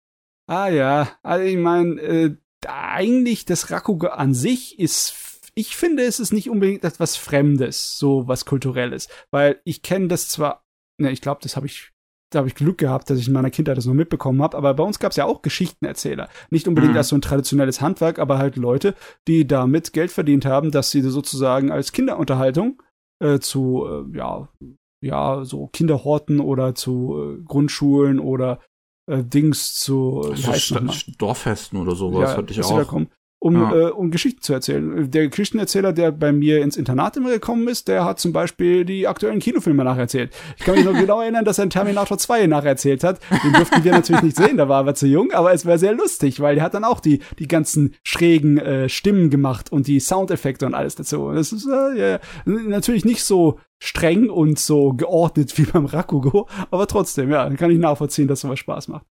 Ah 0.47 0.69
ja, 0.69 1.15
also 1.21 1.45
ich 1.45 1.57
meine, 1.57 2.01
äh, 2.01 2.35
eigentlich 2.65 3.45
das 3.45 3.69
Rakugo 3.69 4.07
an 4.07 4.33
sich 4.33 4.79
ist 4.79 5.13
ich 5.53 5.75
finde, 5.75 6.01
es 6.03 6.19
ist 6.19 6.33
nicht 6.33 6.49
unbedingt 6.49 6.83
etwas 6.83 7.15
Fremdes, 7.15 7.99
so 7.99 8.27
was 8.27 8.45
Kulturelles, 8.45 9.07
weil 9.29 9.61
ich 9.65 9.83
kenne 9.83 10.07
das 10.07 10.29
zwar, 10.29 10.65
ne, 10.99 11.11
ich 11.11 11.21
glaube, 11.21 11.41
das 11.43 11.55
habe 11.55 11.67
ich 11.67 11.91
da 12.29 12.39
habe 12.39 12.47
ich 12.47 12.55
Glück 12.55 12.77
gehabt, 12.77 13.09
dass 13.09 13.19
ich 13.19 13.27
in 13.27 13.33
meiner 13.33 13.49
Kindheit 13.49 13.77
das 13.77 13.85
noch 13.85 13.93
mitbekommen 13.93 14.41
habe. 14.41 14.57
Aber 14.57 14.73
bei 14.73 14.83
uns 14.83 14.99
gab 14.99 15.11
es 15.11 15.15
ja 15.17 15.25
auch 15.25 15.41
Geschichtenerzähler. 15.41 16.29
Nicht 16.49 16.67
unbedingt 16.67 16.93
mhm. 16.93 16.97
als 16.97 17.09
so 17.09 17.15
ein 17.15 17.21
traditionelles 17.21 17.81
Handwerk, 17.81 18.19
aber 18.19 18.37
halt 18.37 18.57
Leute, 18.57 18.95
die 19.27 19.47
damit 19.47 19.93
Geld 19.93 20.11
verdient 20.11 20.45
haben, 20.45 20.71
dass 20.71 20.91
sie 20.91 21.01
sozusagen 21.01 21.71
als 21.71 21.93
Kinderunterhaltung 21.93 22.81
äh, 23.19 23.39
zu, 23.39 23.85
äh, 23.87 24.17
ja, 24.17 24.49
ja, 25.01 25.45
so 25.45 25.67
Kinderhorten 25.67 26.39
oder 26.39 26.75
zu 26.75 27.37
äh, 27.39 27.43
Grundschulen 27.43 28.19
oder 28.19 28.59
äh, 29.09 29.23
Dings 29.23 29.75
zu 29.75 30.21
also 30.21 30.79
Dorffesten 31.17 31.79
oder 31.79 31.95
sowas 31.95 32.31
ja, 32.31 32.37
hatte 32.37 32.51
ich 32.51 32.63
auch. 32.63 32.87
Kommen 32.87 33.09
um, 33.39 33.55
ja. 33.55 33.71
äh, 33.71 33.91
um 33.91 34.09
Geschichten 34.09 34.41
zu 34.41 34.53
erzählen. 34.53 35.11
Der 35.11 35.27
Geschichtenerzähler, 35.27 35.93
der 35.93 36.11
bei 36.11 36.31
mir 36.31 36.61
ins 36.61 36.75
Internat 36.75 37.17
immer 37.17 37.29
gekommen 37.29 37.67
ist, 37.67 37.87
der 37.87 38.03
hat 38.03 38.19
zum 38.19 38.33
Beispiel 38.33 38.83
die 38.83 39.07
aktuellen 39.07 39.39
Kinofilme 39.39 39.83
nacherzählt. 39.83 40.35
Ich 40.57 40.65
kann 40.65 40.75
mich 40.75 40.85
noch 40.85 40.93
genau 40.93 41.21
erinnern, 41.21 41.45
dass 41.45 41.59
er 41.59 41.65
in 41.65 41.69
Terminator 41.69 42.17
2 42.17 42.47
nacherzählt 42.47 43.03
hat. 43.03 43.19
Den 43.43 43.53
durften 43.53 43.83
wir 43.83 43.91
natürlich 43.91 44.23
nicht 44.23 44.37
sehen, 44.37 44.57
da 44.57 44.67
war 44.67 44.85
er 44.87 44.95
zu 44.95 45.07
jung, 45.07 45.31
aber 45.33 45.53
es 45.53 45.65
war 45.65 45.77
sehr 45.77 45.93
lustig, 45.93 46.39
weil 46.39 46.55
der 46.55 46.63
hat 46.63 46.73
dann 46.73 46.83
auch 46.83 46.99
die, 46.99 47.19
die 47.37 47.47
ganzen 47.47 47.93
schrägen 48.03 48.57
äh, 48.57 48.89
Stimmen 48.89 49.29
gemacht 49.29 49.71
und 49.71 49.87
die 49.87 49.99
Soundeffekte 49.99 50.65
und 50.65 50.73
alles 50.73 50.95
dazu. 50.95 51.31
Das 51.31 51.53
ist 51.53 51.67
äh, 51.67 52.13
ja, 52.13 52.19
natürlich 52.45 53.05
nicht 53.05 53.23
so 53.23 53.59
streng 53.79 54.29
und 54.29 54.57
so 54.57 54.93
geordnet 54.93 55.55
wie 55.57 55.65
beim 55.65 55.85
Rakugo, 55.85 56.47
aber 56.71 56.87
trotzdem, 56.87 57.29
ja, 57.29 57.47
kann 57.51 57.69
ich 57.69 57.77
nachvollziehen, 57.77 58.27
dass 58.27 58.41
sowas 58.41 58.59
Spaß 58.59 58.87
macht. 58.87 59.05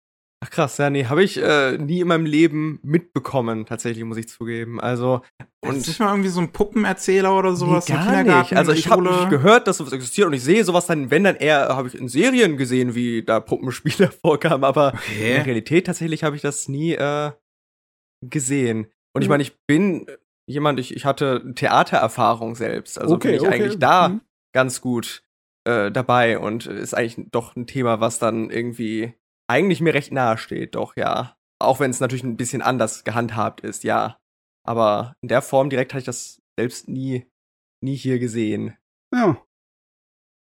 Ach 0.44 0.50
krass, 0.50 0.76
ja, 0.76 0.90
nee, 0.90 1.06
habe 1.06 1.24
ich 1.24 1.38
äh, 1.38 1.78
nie 1.78 2.00
in 2.00 2.08
meinem 2.08 2.26
Leben 2.26 2.78
mitbekommen, 2.82 3.64
tatsächlich, 3.64 4.04
muss 4.04 4.18
ich 4.18 4.28
zugeben. 4.28 4.78
Also, 4.78 5.22
und. 5.62 5.78
Ist 5.78 5.88
nicht 5.88 6.00
mal 6.00 6.10
irgendwie 6.10 6.28
so 6.28 6.40
ein 6.40 6.52
Puppenerzähler 6.52 7.34
oder 7.34 7.56
sowas 7.56 7.88
nee, 7.88 7.94
gar 7.94 8.22
nicht. 8.22 8.54
Also, 8.54 8.72
ich 8.72 8.90
habe 8.90 9.26
gehört, 9.30 9.66
dass 9.66 9.78
sowas 9.78 9.94
existiert 9.94 10.26
und 10.26 10.34
ich 10.34 10.44
sehe 10.44 10.62
sowas 10.62 10.84
dann, 10.84 11.10
wenn 11.10 11.24
dann 11.24 11.36
eher, 11.36 11.74
habe 11.74 11.88
ich 11.88 11.94
in 11.94 12.08
Serien 12.08 12.58
gesehen, 12.58 12.94
wie 12.94 13.22
da 13.22 13.40
Puppenspieler 13.40 14.10
vorkamen, 14.22 14.64
aber 14.64 14.88
okay. 14.88 15.14
in 15.16 15.34
der 15.36 15.46
Realität 15.46 15.86
tatsächlich 15.86 16.24
habe 16.24 16.36
ich 16.36 16.42
das 16.42 16.68
nie 16.68 16.92
äh, 16.92 17.30
gesehen. 18.20 18.88
Und 19.14 19.22
ich 19.22 19.30
meine, 19.30 19.42
ich 19.42 19.56
bin 19.66 20.06
jemand, 20.46 20.78
ich, 20.78 20.94
ich 20.94 21.06
hatte 21.06 21.54
Theatererfahrung 21.54 22.54
selbst, 22.54 23.00
also 23.00 23.14
okay, 23.14 23.28
bin 23.28 23.36
ich 23.36 23.42
okay. 23.46 23.54
eigentlich 23.54 23.78
da 23.78 24.10
mhm. 24.10 24.20
ganz 24.52 24.82
gut 24.82 25.22
äh, 25.64 25.90
dabei 25.90 26.38
und 26.38 26.66
ist 26.66 26.92
eigentlich 26.92 27.30
doch 27.30 27.56
ein 27.56 27.66
Thema, 27.66 28.00
was 28.00 28.18
dann 28.18 28.50
irgendwie 28.50 29.14
eigentlich 29.54 29.80
mir 29.80 29.94
recht 29.94 30.12
nahe 30.12 30.36
steht, 30.36 30.74
doch, 30.74 30.96
ja. 30.96 31.36
Auch 31.60 31.78
wenn 31.78 31.90
es 31.92 32.00
natürlich 32.00 32.24
ein 32.24 32.36
bisschen 32.36 32.60
anders 32.60 33.04
gehandhabt 33.04 33.60
ist, 33.60 33.84
ja. 33.84 34.18
Aber 34.66 35.14
in 35.22 35.28
der 35.28 35.42
Form 35.42 35.70
direkt 35.70 35.92
hatte 35.92 36.00
ich 36.00 36.06
das 36.06 36.42
selbst 36.58 36.88
nie, 36.88 37.26
nie 37.80 37.94
hier 37.94 38.18
gesehen. 38.18 38.76
Ja. 39.14 39.40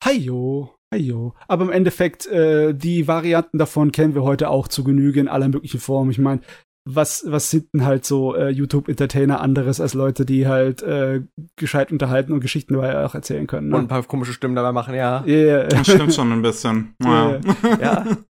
Heyo, 0.04 0.74
heyo. 0.92 1.34
Aber 1.46 1.64
im 1.64 1.70
Endeffekt, 1.70 2.26
äh, 2.26 2.74
die 2.74 3.07
Varianten 3.07 3.59
davon 3.59 3.92
kennen 3.92 4.14
wir 4.16 4.24
heute 4.24 4.50
auch 4.50 4.66
zu 4.66 4.82
Genüge 4.82 5.20
in 5.20 5.28
aller 5.28 5.48
möglichen 5.48 5.78
Formen. 5.78 6.11
Ich 6.11 6.18
meine, 6.18 6.40
was, 6.88 7.24
was 7.28 7.50
sind 7.50 7.68
denn 7.74 7.84
halt 7.84 8.04
so 8.04 8.34
äh, 8.34 8.48
YouTube-Entertainer 8.48 9.40
anderes 9.40 9.80
als 9.80 9.94
Leute, 9.94 10.26
die 10.26 10.48
halt 10.48 10.82
äh, 10.82 11.22
gescheit 11.57 11.92
unterhalten 11.92 12.32
und 12.32 12.40
Geschichten 12.40 12.74
dabei 12.74 13.04
auch 13.04 13.14
erzählen 13.14 13.46
können. 13.46 13.68
Ne? 13.68 13.76
Und 13.76 13.84
ein 13.84 13.88
paar 13.88 14.02
komische 14.02 14.32
Stimmen 14.32 14.57
dabei 14.57 14.72
machen, 14.72 14.94
ja. 14.94 15.24
Yeah. 15.24 15.68
Das 15.68 15.86
stimmt 15.86 16.14
schon 16.14 16.32
ein 16.32 16.42
bisschen. 16.42 16.94
Wow. 17.00 17.40
Yeah. 17.64 17.80
ja. 17.80 18.07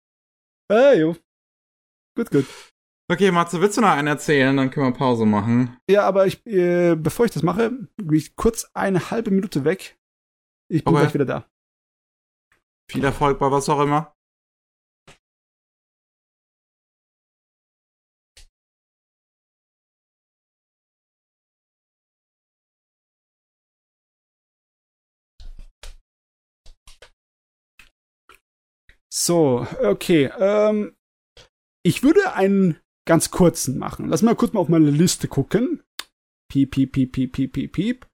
Ah, 0.69 0.93
jo. 0.93 1.15
Gut, 2.17 2.31
gut. 2.31 2.45
Okay, 3.09 3.31
Matze, 3.31 3.61
willst 3.61 3.77
du 3.77 3.81
noch 3.81 3.89
einen 3.91 4.07
erzählen? 4.07 4.55
Dann 4.57 4.69
können 4.69 4.87
wir 4.87 4.97
Pause 4.97 5.25
machen. 5.25 5.77
Ja, 5.89 6.03
aber 6.05 6.27
ich, 6.27 6.45
äh, 6.45 6.95
bevor 6.95 7.25
ich 7.25 7.31
das 7.31 7.43
mache, 7.43 7.71
gehe 7.97 8.17
ich 8.17 8.35
kurz 8.35 8.69
eine 8.73 9.11
halbe 9.11 9.31
Minute 9.31 9.63
weg. 9.63 9.97
Ich 10.69 10.83
bin 10.83 10.93
Okay. 10.93 11.03
gleich 11.03 11.13
wieder 11.13 11.25
da. 11.25 11.49
Viel 12.91 13.03
Erfolg 13.05 13.39
bei 13.39 13.49
was 13.51 13.69
auch 13.69 13.79
immer. 13.81 14.13
So, 29.27 29.67
okay. 29.83 30.31
Ähm, 30.39 30.95
ich 31.85 32.01
würde 32.01 32.33
einen 32.33 32.77
ganz 33.05 33.29
kurzen 33.29 33.77
machen. 33.77 34.07
Lass 34.07 34.21
mal 34.21 34.35
kurz 34.35 34.53
mal 34.53 34.61
auf 34.61 34.69
meine 34.69 34.89
Liste 34.89 35.27
gucken. 35.27 35.83
Piep, 36.49 36.71
piep, 36.71 36.93
piep, 36.93 37.11
piep, 37.11 37.33
piep, 37.33 37.51
piep, 37.51 37.71
piep. 37.73 38.07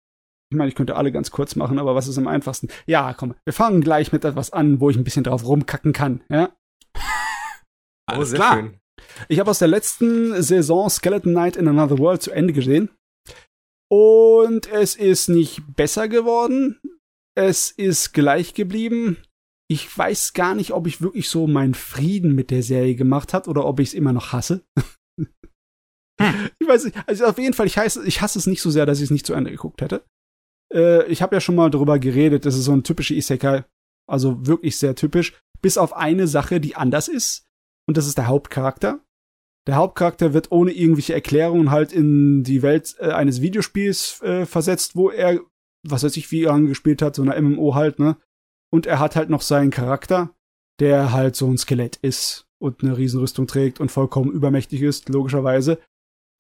Ich 0.52 0.58
meine, 0.58 0.70
ich 0.70 0.76
könnte 0.76 0.96
alle 0.96 1.12
ganz 1.12 1.30
kurz 1.30 1.56
machen, 1.56 1.78
aber 1.78 1.94
was 1.94 2.08
ist 2.08 2.18
am 2.18 2.28
einfachsten? 2.28 2.70
Ja, 2.88 3.14
komm, 3.14 3.36
wir 3.46 3.54
fangen 3.54 3.82
gleich 3.82 4.12
mit 4.12 4.26
etwas 4.26 4.52
an, 4.52 4.80
wo 4.80 4.90
ich 4.90 4.98
ein 4.98 5.04
bisschen 5.04 5.24
drauf 5.24 5.46
rumkacken 5.46 5.94
kann. 5.94 6.24
Ja? 6.30 6.56
Alles 8.08 8.34
oh, 8.34 8.36
klar. 8.36 8.54
schön. 8.56 8.80
Ich 9.30 9.40
habe 9.40 9.52
aus 9.52 9.60
der 9.60 9.68
letzten 9.68 10.42
Saison 10.42 10.90
Skeleton 10.90 11.34
Knight 11.34 11.58
in 11.58 11.68
Another 11.68 12.00
World 12.00 12.24
zu 12.24 12.32
Ende 12.32 12.54
gesehen. 12.54 12.90
Und 13.88 14.66
es 14.72 14.96
ist 14.96 15.30
nicht 15.30 15.62
besser 15.76 16.08
geworden. 16.08 16.80
Es 17.36 17.70
ist 17.70 18.14
gleich 18.14 18.56
geblieben. 18.56 19.18
Ich 19.70 19.98
weiß 19.98 20.34
gar 20.34 20.56
nicht, 20.56 20.72
ob 20.72 20.88
ich 20.88 21.02
wirklich 21.02 21.30
so 21.30 21.48
meinen 21.48 21.74
Frieden 21.74 22.36
mit 22.36 22.52
der 22.52 22.64
Serie 22.64 22.96
gemacht 22.96 23.34
hat 23.34 23.48
oder 23.48 23.66
ob 23.66 23.80
ich 23.80 23.90
es 23.90 23.94
immer 23.94 24.14
noch 24.14 24.32
hasse. 24.32 24.64
Ich 26.60 26.68
weiß 26.68 26.86
nicht. 26.86 26.98
Also 27.08 27.26
auf 27.26 27.38
jeden 27.38 27.54
Fall, 27.54 27.66
ich, 27.66 27.78
heiße, 27.78 28.06
ich 28.06 28.22
hasse 28.22 28.40
es 28.40 28.48
nicht 28.48 28.62
so 28.62 28.70
sehr, 28.70 28.86
dass 28.86 29.00
ich 29.00 29.06
es 29.06 29.12
nicht 29.12 29.26
zu 29.26 29.34
Ende 29.34 29.52
geguckt 29.52 29.82
hätte. 29.82 30.06
Äh, 30.74 31.06
ich 31.08 31.22
habe 31.22 31.36
ja 31.36 31.42
schon 31.42 31.56
mal 31.56 31.70
darüber 31.70 32.00
geredet, 32.00 32.46
das 32.46 32.56
ist 32.56 32.66
so 32.66 32.72
ein 32.72 32.84
typischer 32.84 33.16
Isekai. 33.16 33.66
Also 34.08 34.46
wirklich 34.46 34.78
sehr 34.78 34.96
typisch. 34.96 35.34
Bis 35.62 35.78
auf 35.78 35.94
eine 35.94 36.28
Sache, 36.28 36.60
die 36.62 36.76
anders 36.76 37.08
ist. 37.08 37.46
Und 37.88 37.98
das 37.98 38.08
ist 38.08 38.18
der 38.18 38.28
Hauptcharakter. 38.28 39.04
Der 39.68 39.76
Hauptcharakter 39.76 40.34
wird 40.34 40.52
ohne 40.52 40.72
irgendwelche 40.72 41.14
Erklärungen 41.14 41.72
halt 41.72 41.94
in 41.94 42.44
die 42.44 42.62
Welt 42.62 42.96
äh, 43.00 43.12
eines 43.12 43.42
Videospiels 43.42 44.22
äh, 44.22 44.46
versetzt, 44.46 44.96
wo 44.96 45.10
er, 45.10 45.40
was 45.88 46.04
weiß 46.04 46.18
ich, 46.18 46.32
wie 46.32 46.44
er 46.44 46.60
gespielt 46.62 47.02
hat, 47.02 47.16
so 47.16 47.22
eine 47.22 47.42
MMO 47.42 47.76
halt, 47.76 48.00
ne? 48.00 48.18
Und 48.74 48.88
er 48.88 48.98
hat 48.98 49.16
halt 49.16 49.30
noch 49.30 49.42
seinen 49.42 49.70
Charakter, 49.70 50.34
der 50.80 51.12
halt 51.12 51.36
so 51.36 51.48
ein 51.48 51.60
Skelett 51.60 51.98
ist 51.98 52.48
und 52.60 52.82
eine 52.82 52.98
Riesenrüstung 52.98 53.46
trägt 53.46 53.80
und 53.80 53.92
vollkommen 53.92 54.32
übermächtig 54.32 54.82
ist, 54.82 55.10
logischerweise. 55.10 55.78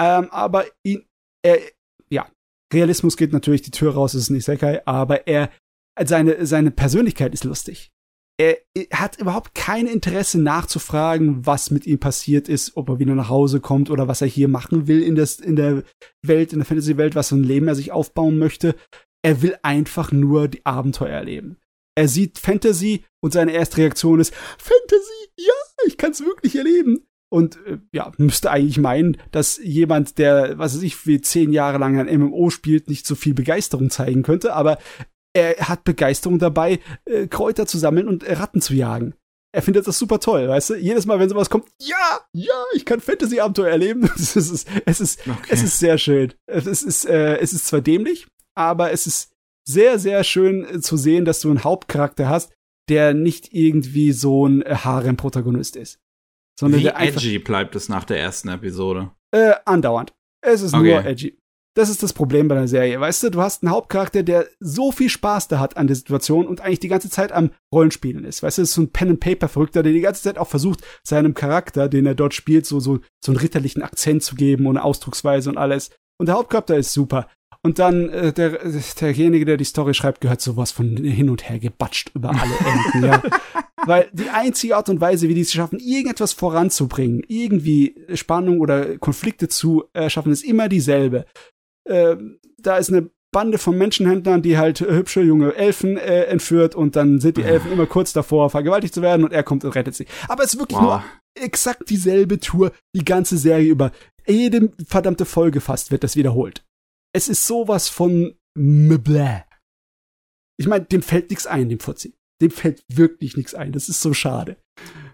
Ähm, 0.01 0.29
aber 0.31 0.65
ihn, 0.83 1.05
er, 1.45 1.59
ja, 2.09 2.27
Realismus 2.73 3.17
geht 3.17 3.33
natürlich 3.33 3.61
die 3.61 3.69
Tür 3.69 3.93
raus, 3.93 4.15
es 4.15 4.23
ist 4.23 4.29
nicht 4.31 4.45
Sekai, 4.45 4.81
aber 4.85 5.27
er, 5.27 5.51
seine, 6.03 6.47
seine 6.47 6.71
Persönlichkeit 6.71 7.35
ist 7.35 7.43
lustig. 7.43 7.91
Er, 8.39 8.57
er 8.73 8.99
hat 8.99 9.19
überhaupt 9.19 9.53
kein 9.53 9.85
Interesse 9.85 10.41
nachzufragen, 10.41 11.45
was 11.45 11.69
mit 11.69 11.85
ihm 11.85 11.99
passiert 11.99 12.49
ist, 12.49 12.75
ob 12.75 12.89
er 12.89 12.97
wieder 12.97 13.13
nach 13.13 13.29
Hause 13.29 13.59
kommt 13.59 13.91
oder 13.91 14.07
was 14.07 14.21
er 14.21 14.27
hier 14.27 14.47
machen 14.47 14.87
will 14.87 15.03
in, 15.03 15.13
das, 15.13 15.39
in 15.39 15.55
der 15.55 15.83
Welt, 16.23 16.51
in 16.51 16.57
der 16.59 16.65
Fantasy-Welt, 16.65 17.13
was 17.13 17.29
für 17.29 17.35
ein 17.35 17.43
Leben 17.43 17.67
er 17.67 17.75
sich 17.75 17.91
aufbauen 17.91 18.39
möchte. 18.39 18.75
Er 19.21 19.43
will 19.43 19.55
einfach 19.61 20.11
nur 20.11 20.47
die 20.47 20.65
Abenteuer 20.65 21.11
erleben. 21.11 21.59
Er 21.95 22.07
sieht 22.07 22.39
Fantasy 22.39 23.05
und 23.21 23.33
seine 23.33 23.51
erste 23.51 23.77
Reaktion 23.77 24.19
ist 24.19 24.33
Fantasy, 24.57 25.29
ja, 25.37 25.53
ich 25.85 25.97
kann 25.97 26.11
es 26.11 26.21
wirklich 26.25 26.55
erleben. 26.55 27.05
Und 27.31 27.57
äh, 27.65 27.79
ja, 27.91 28.11
müsste 28.17 28.51
eigentlich 28.51 28.77
meinen, 28.77 29.17
dass 29.31 29.57
jemand, 29.57 30.19
der, 30.19 30.57
was 30.59 30.75
weiß 30.75 30.83
ich, 30.83 31.07
wie 31.07 31.19
zehn 31.19 31.51
Jahre 31.51 31.79
lang 31.79 31.97
ein 31.99 32.19
MMO 32.19 32.51
spielt, 32.51 32.89
nicht 32.89 33.07
so 33.07 33.15
viel 33.15 33.33
Begeisterung 33.33 33.89
zeigen 33.89 34.21
könnte, 34.21 34.53
aber 34.53 34.77
er 35.33 35.55
hat 35.67 35.83
Begeisterung 35.83 36.37
dabei, 36.37 36.79
äh, 37.05 37.25
Kräuter 37.27 37.65
zu 37.65 37.79
sammeln 37.79 38.07
und 38.07 38.23
äh, 38.23 38.33
Ratten 38.33 38.61
zu 38.61 38.75
jagen. 38.75 39.15
Er 39.51 39.63
findet 39.63 39.87
das 39.87 39.97
super 39.99 40.19
toll, 40.19 40.47
weißt 40.47 40.71
du? 40.71 40.75
Jedes 40.75 41.05
Mal, 41.07 41.19
wenn 41.19 41.29
sowas 41.29 41.49
kommt, 41.49 41.69
ja, 41.79 42.19
ja, 42.33 42.53
ich 42.75 42.85
kann 42.85 42.99
Fantasy-Abenteuer 43.01 43.69
erleben. 43.69 44.09
Es 44.15 44.35
ist, 44.35 44.67
es 44.85 44.99
ist, 45.01 45.19
Okay. 45.27 45.47
es 45.49 45.63
ist 45.63 45.79
sehr 45.79 45.97
schön. 45.97 46.33
Es 46.45 46.83
ist, 46.83 47.05
äh, 47.05 47.37
es 47.37 47.53
ist 47.53 47.65
zwar 47.67 47.81
dämlich, 47.81 48.27
aber 48.55 48.91
es 48.91 49.07
ist 49.07 49.32
sehr, 49.67 49.99
sehr 49.99 50.23
schön 50.23 50.65
äh, 50.65 50.79
zu 50.81 50.97
sehen, 50.97 51.25
dass 51.25 51.39
du 51.41 51.49
einen 51.49 51.63
Hauptcharakter 51.63 52.27
hast, 52.29 52.51
der 52.89 53.13
nicht 53.13 53.53
irgendwie 53.53 54.11
so 54.11 54.45
ein 54.47 54.61
äh, 54.61 54.75
Harem-Protagonist 54.75 55.75
ist. 55.75 55.99
Sondern 56.59 56.79
Wie 56.79 56.83
der 56.83 56.97
einfach 56.97 57.21
edgy 57.21 57.39
bleibt 57.39 57.75
es 57.75 57.89
nach 57.89 58.03
der 58.03 58.19
ersten 58.19 58.49
Episode? 58.49 59.11
äh, 59.33 59.53
andauernd. 59.65 60.13
Es 60.45 60.61
ist 60.61 60.73
Okay. 60.73 60.83
nur 60.93 61.05
edgy. 61.05 61.37
Das 61.75 61.89
ist 61.89 62.03
das 62.03 62.13
Problem 62.13 62.47
bei 62.47 62.53
der 62.53 62.67
Serie. 62.67 62.99
Weißt 62.99 63.23
du, 63.23 63.31
du 63.31 63.41
hast 63.41 63.63
einen 63.63 63.71
Hauptcharakter, 63.71 64.21
der 64.21 64.47
so 64.59 64.91
viel 64.91 65.09
Spaß 65.09 65.47
da 65.47 65.57
hat 65.59 65.75
an 65.75 65.87
der 65.87 65.95
Situation 65.95 66.45
und 66.45 66.61
eigentlich 66.61 66.81
die 66.81 66.87
ganze 66.87 67.09
Zeit 67.09 67.31
am 67.31 67.49
Rollenspielen 67.73 68.25
ist. 68.25 68.43
Weißt 68.43 68.59
du, 68.59 68.61
das 68.61 68.69
ist 68.69 68.75
so 68.75 68.83
ein 68.83 68.91
Pen-and-Paper-Verrückter, 68.91 69.81
der 69.81 69.91
die 69.91 70.01
ganze 70.01 70.21
Zeit 70.21 70.37
auch 70.37 70.47
versucht, 70.49 70.81
seinem 71.03 71.33
Charakter, 71.33 71.89
den 71.89 72.05
er 72.05 72.13
dort 72.13 72.35
spielt, 72.35 72.67
so, 72.67 72.79
so, 72.79 72.99
so 73.25 73.31
einen 73.31 73.39
ritterlichen 73.39 73.81
Akzent 73.81 74.21
zu 74.21 74.35
geben 74.35 74.67
und 74.67 74.77
eine 74.77 74.85
Ausdrucksweise 74.85 75.49
und 75.49 75.57
alles. 75.57 75.89
Und 76.19 76.27
der 76.27 76.35
Hauptcharakter 76.35 76.77
ist 76.77 76.93
super. 76.93 77.27
Und 77.65 77.79
dann 77.79 78.09
äh, 78.09 78.33
der, 78.33 78.59
derjenige, 78.99 79.45
der 79.45 79.57
die 79.57 79.63
Story 79.63 79.93
schreibt, 79.93 80.19
gehört 80.21 80.41
sowas 80.41 80.71
von 80.71 80.97
hin 80.97 81.29
und 81.29 81.47
her 81.49 81.59
gebatscht 81.59 82.11
über 82.13 82.29
alle 82.29 82.41
Enden, 82.41 83.05
ja. 83.05 83.23
Weil 83.85 84.09
die 84.13 84.29
einzige 84.29 84.75
Art 84.77 84.89
und 84.89 85.01
Weise, 85.01 85.27
wie 85.29 85.33
die 85.33 85.41
es 85.41 85.51
schaffen, 85.51 85.79
irgendetwas 85.79 86.33
voranzubringen, 86.33 87.21
irgendwie 87.27 87.95
Spannung 88.13 88.59
oder 88.59 88.97
Konflikte 88.97 89.47
zu 89.47 89.85
erschaffen, 89.93 90.31
ist 90.31 90.43
immer 90.43 90.69
dieselbe. 90.69 91.25
Ähm, 91.89 92.39
da 92.57 92.77
ist 92.77 92.89
eine 92.89 93.09
Bande 93.33 93.57
von 93.57 93.77
Menschenhändlern, 93.77 94.41
die 94.41 94.57
halt 94.57 94.79
äh, 94.81 94.93
hübsche 94.93 95.21
junge 95.21 95.55
Elfen 95.55 95.97
äh, 95.97 96.23
entführt 96.25 96.75
und 96.75 96.95
dann 96.95 97.19
sind 97.19 97.35
die 97.37 97.43
Elfen 97.43 97.71
immer 97.71 97.85
kurz 97.85 98.13
davor, 98.13 98.49
vergewaltigt 98.49 98.93
zu 98.93 99.01
werden 99.01 99.25
und 99.25 99.33
er 99.33 99.43
kommt 99.43 99.65
und 99.65 99.75
rettet 99.75 99.95
sie. 99.95 100.05
Aber 100.29 100.43
es 100.43 100.53
ist 100.53 100.59
wirklich 100.59 100.79
nur 100.79 100.95
Wow. 100.97 101.03
exakt 101.41 101.89
dieselbe 101.89 102.39
Tour, 102.39 102.71
die 102.95 103.03
ganze 103.03 103.37
Serie 103.37 103.69
über. 103.69 103.91
Jede 104.27 104.71
verdammte 104.87 105.25
Folge 105.25 105.59
fast 105.59 105.91
wird 105.91 106.03
das 106.03 106.15
wiederholt. 106.15 106.63
Es 107.15 107.27
ist 107.27 107.45
sowas 107.45 107.89
von 107.89 108.35
mblä. 108.57 109.43
Ich 110.59 110.67
meine, 110.67 110.85
dem 110.85 111.01
fällt 111.01 111.29
nichts 111.29 111.47
ein, 111.47 111.69
dem 111.69 111.79
Fuzzi. 111.79 112.15
Dem 112.41 112.51
fällt 112.51 112.83
wirklich 112.91 113.37
nichts 113.37 113.53
ein. 113.55 113.71
Das 113.71 113.89
ist 113.89 114.01
so 114.01 114.13
schade. 114.13 114.57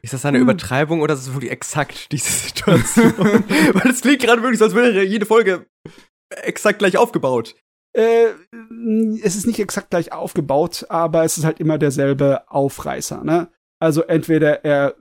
Ist 0.01 0.13
das 0.13 0.25
eine 0.25 0.37
Hm. 0.37 0.43
Übertreibung 0.43 1.01
oder 1.01 1.13
ist 1.13 1.21
es 1.21 1.33
wirklich 1.33 1.51
exakt 1.51 2.11
diese 2.11 2.31
Situation? 2.31 3.13
Weil 3.17 3.91
es 3.91 4.01
klingt 4.01 4.21
gerade 4.21 4.41
wirklich 4.41 4.59
so, 4.59 4.65
als 4.65 4.75
wäre 4.75 5.03
jede 5.03 5.25
Folge 5.25 5.67
exakt 6.43 6.79
gleich 6.79 6.97
aufgebaut. 6.97 7.55
Äh, 7.93 8.27
es 9.23 9.35
ist 9.35 9.47
nicht 9.47 9.59
exakt 9.59 9.89
gleich 9.89 10.11
aufgebaut, 10.13 10.85
aber 10.89 11.23
es 11.23 11.37
ist 11.37 11.43
halt 11.43 11.59
immer 11.59 11.77
derselbe 11.77 12.49
Aufreißer, 12.49 13.23
ne? 13.23 13.51
Also 13.81 14.03
entweder 14.03 14.63
er 14.63 14.95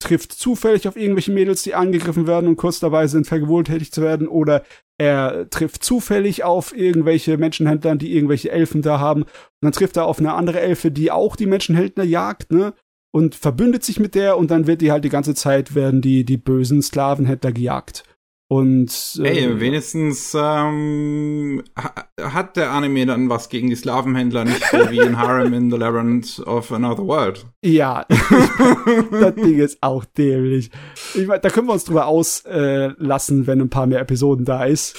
trifft 0.00 0.32
zufällig 0.32 0.88
auf 0.88 0.96
irgendwelche 0.96 1.30
Mädels, 1.30 1.62
die 1.62 1.74
angegriffen 1.74 2.26
werden 2.26 2.48
und 2.48 2.56
kurz 2.56 2.80
dabei 2.80 3.06
sind, 3.06 3.26
vergewaltigt 3.26 3.94
zu 3.94 4.02
werden, 4.02 4.26
oder 4.26 4.64
er 4.98 5.48
trifft 5.48 5.84
zufällig 5.84 6.42
auf 6.42 6.76
irgendwelche 6.76 7.38
Menschenhändler, 7.38 7.94
die 7.96 8.14
irgendwelche 8.14 8.50
Elfen 8.50 8.82
da 8.82 8.98
haben, 8.98 9.22
und 9.22 9.30
dann 9.60 9.72
trifft 9.72 9.96
er 9.96 10.06
auf 10.06 10.18
eine 10.18 10.34
andere 10.34 10.60
Elfe, 10.60 10.90
die 10.90 11.12
auch 11.12 11.36
die 11.36 11.46
Menschenhändler 11.46 12.04
jagt, 12.04 12.50
ne? 12.52 12.74
Und 13.12 13.34
verbündet 13.34 13.82
sich 13.84 13.98
mit 13.98 14.14
der 14.14 14.38
und 14.38 14.52
dann 14.52 14.68
wird 14.68 14.82
die 14.82 14.92
halt 14.92 15.04
die 15.04 15.08
ganze 15.08 15.34
Zeit 15.34 15.74
werden 15.74 16.00
die, 16.00 16.24
die 16.24 16.36
bösen 16.36 16.80
Sklavenhändler 16.80 17.50
gejagt. 17.50 18.04
Und 18.52 19.20
äh, 19.22 19.28
Ey, 19.28 19.60
wenigstens 19.60 20.36
ähm, 20.36 21.62
ha- 21.78 21.94
hat 22.34 22.56
der 22.56 22.72
Anime 22.72 23.06
dann 23.06 23.28
was 23.28 23.48
gegen 23.48 23.70
die 23.70 23.76
Sklavenhändler, 23.76 24.44
nicht 24.44 24.64
so 24.72 24.90
wie 24.90 24.98
in 24.98 25.16
Harem 25.18 25.52
in 25.52 25.70
the 25.70 25.76
Labyrinth 25.76 26.40
of 26.40 26.72
Another 26.72 27.06
World. 27.06 27.46
Ja, 27.62 28.04
das 29.12 29.34
Ding 29.36 29.56
ist 29.56 29.78
auch 29.82 30.04
dämlich. 30.04 30.72
Ich 31.14 31.28
mein, 31.28 31.40
da 31.40 31.48
können 31.48 31.68
wir 31.68 31.74
uns 31.74 31.84
drüber 31.84 32.06
auslassen, 32.06 33.42
äh, 33.42 33.46
wenn 33.46 33.60
ein 33.60 33.70
paar 33.70 33.86
mehr 33.86 34.00
Episoden 34.00 34.44
da 34.44 34.64
ist. 34.64 34.96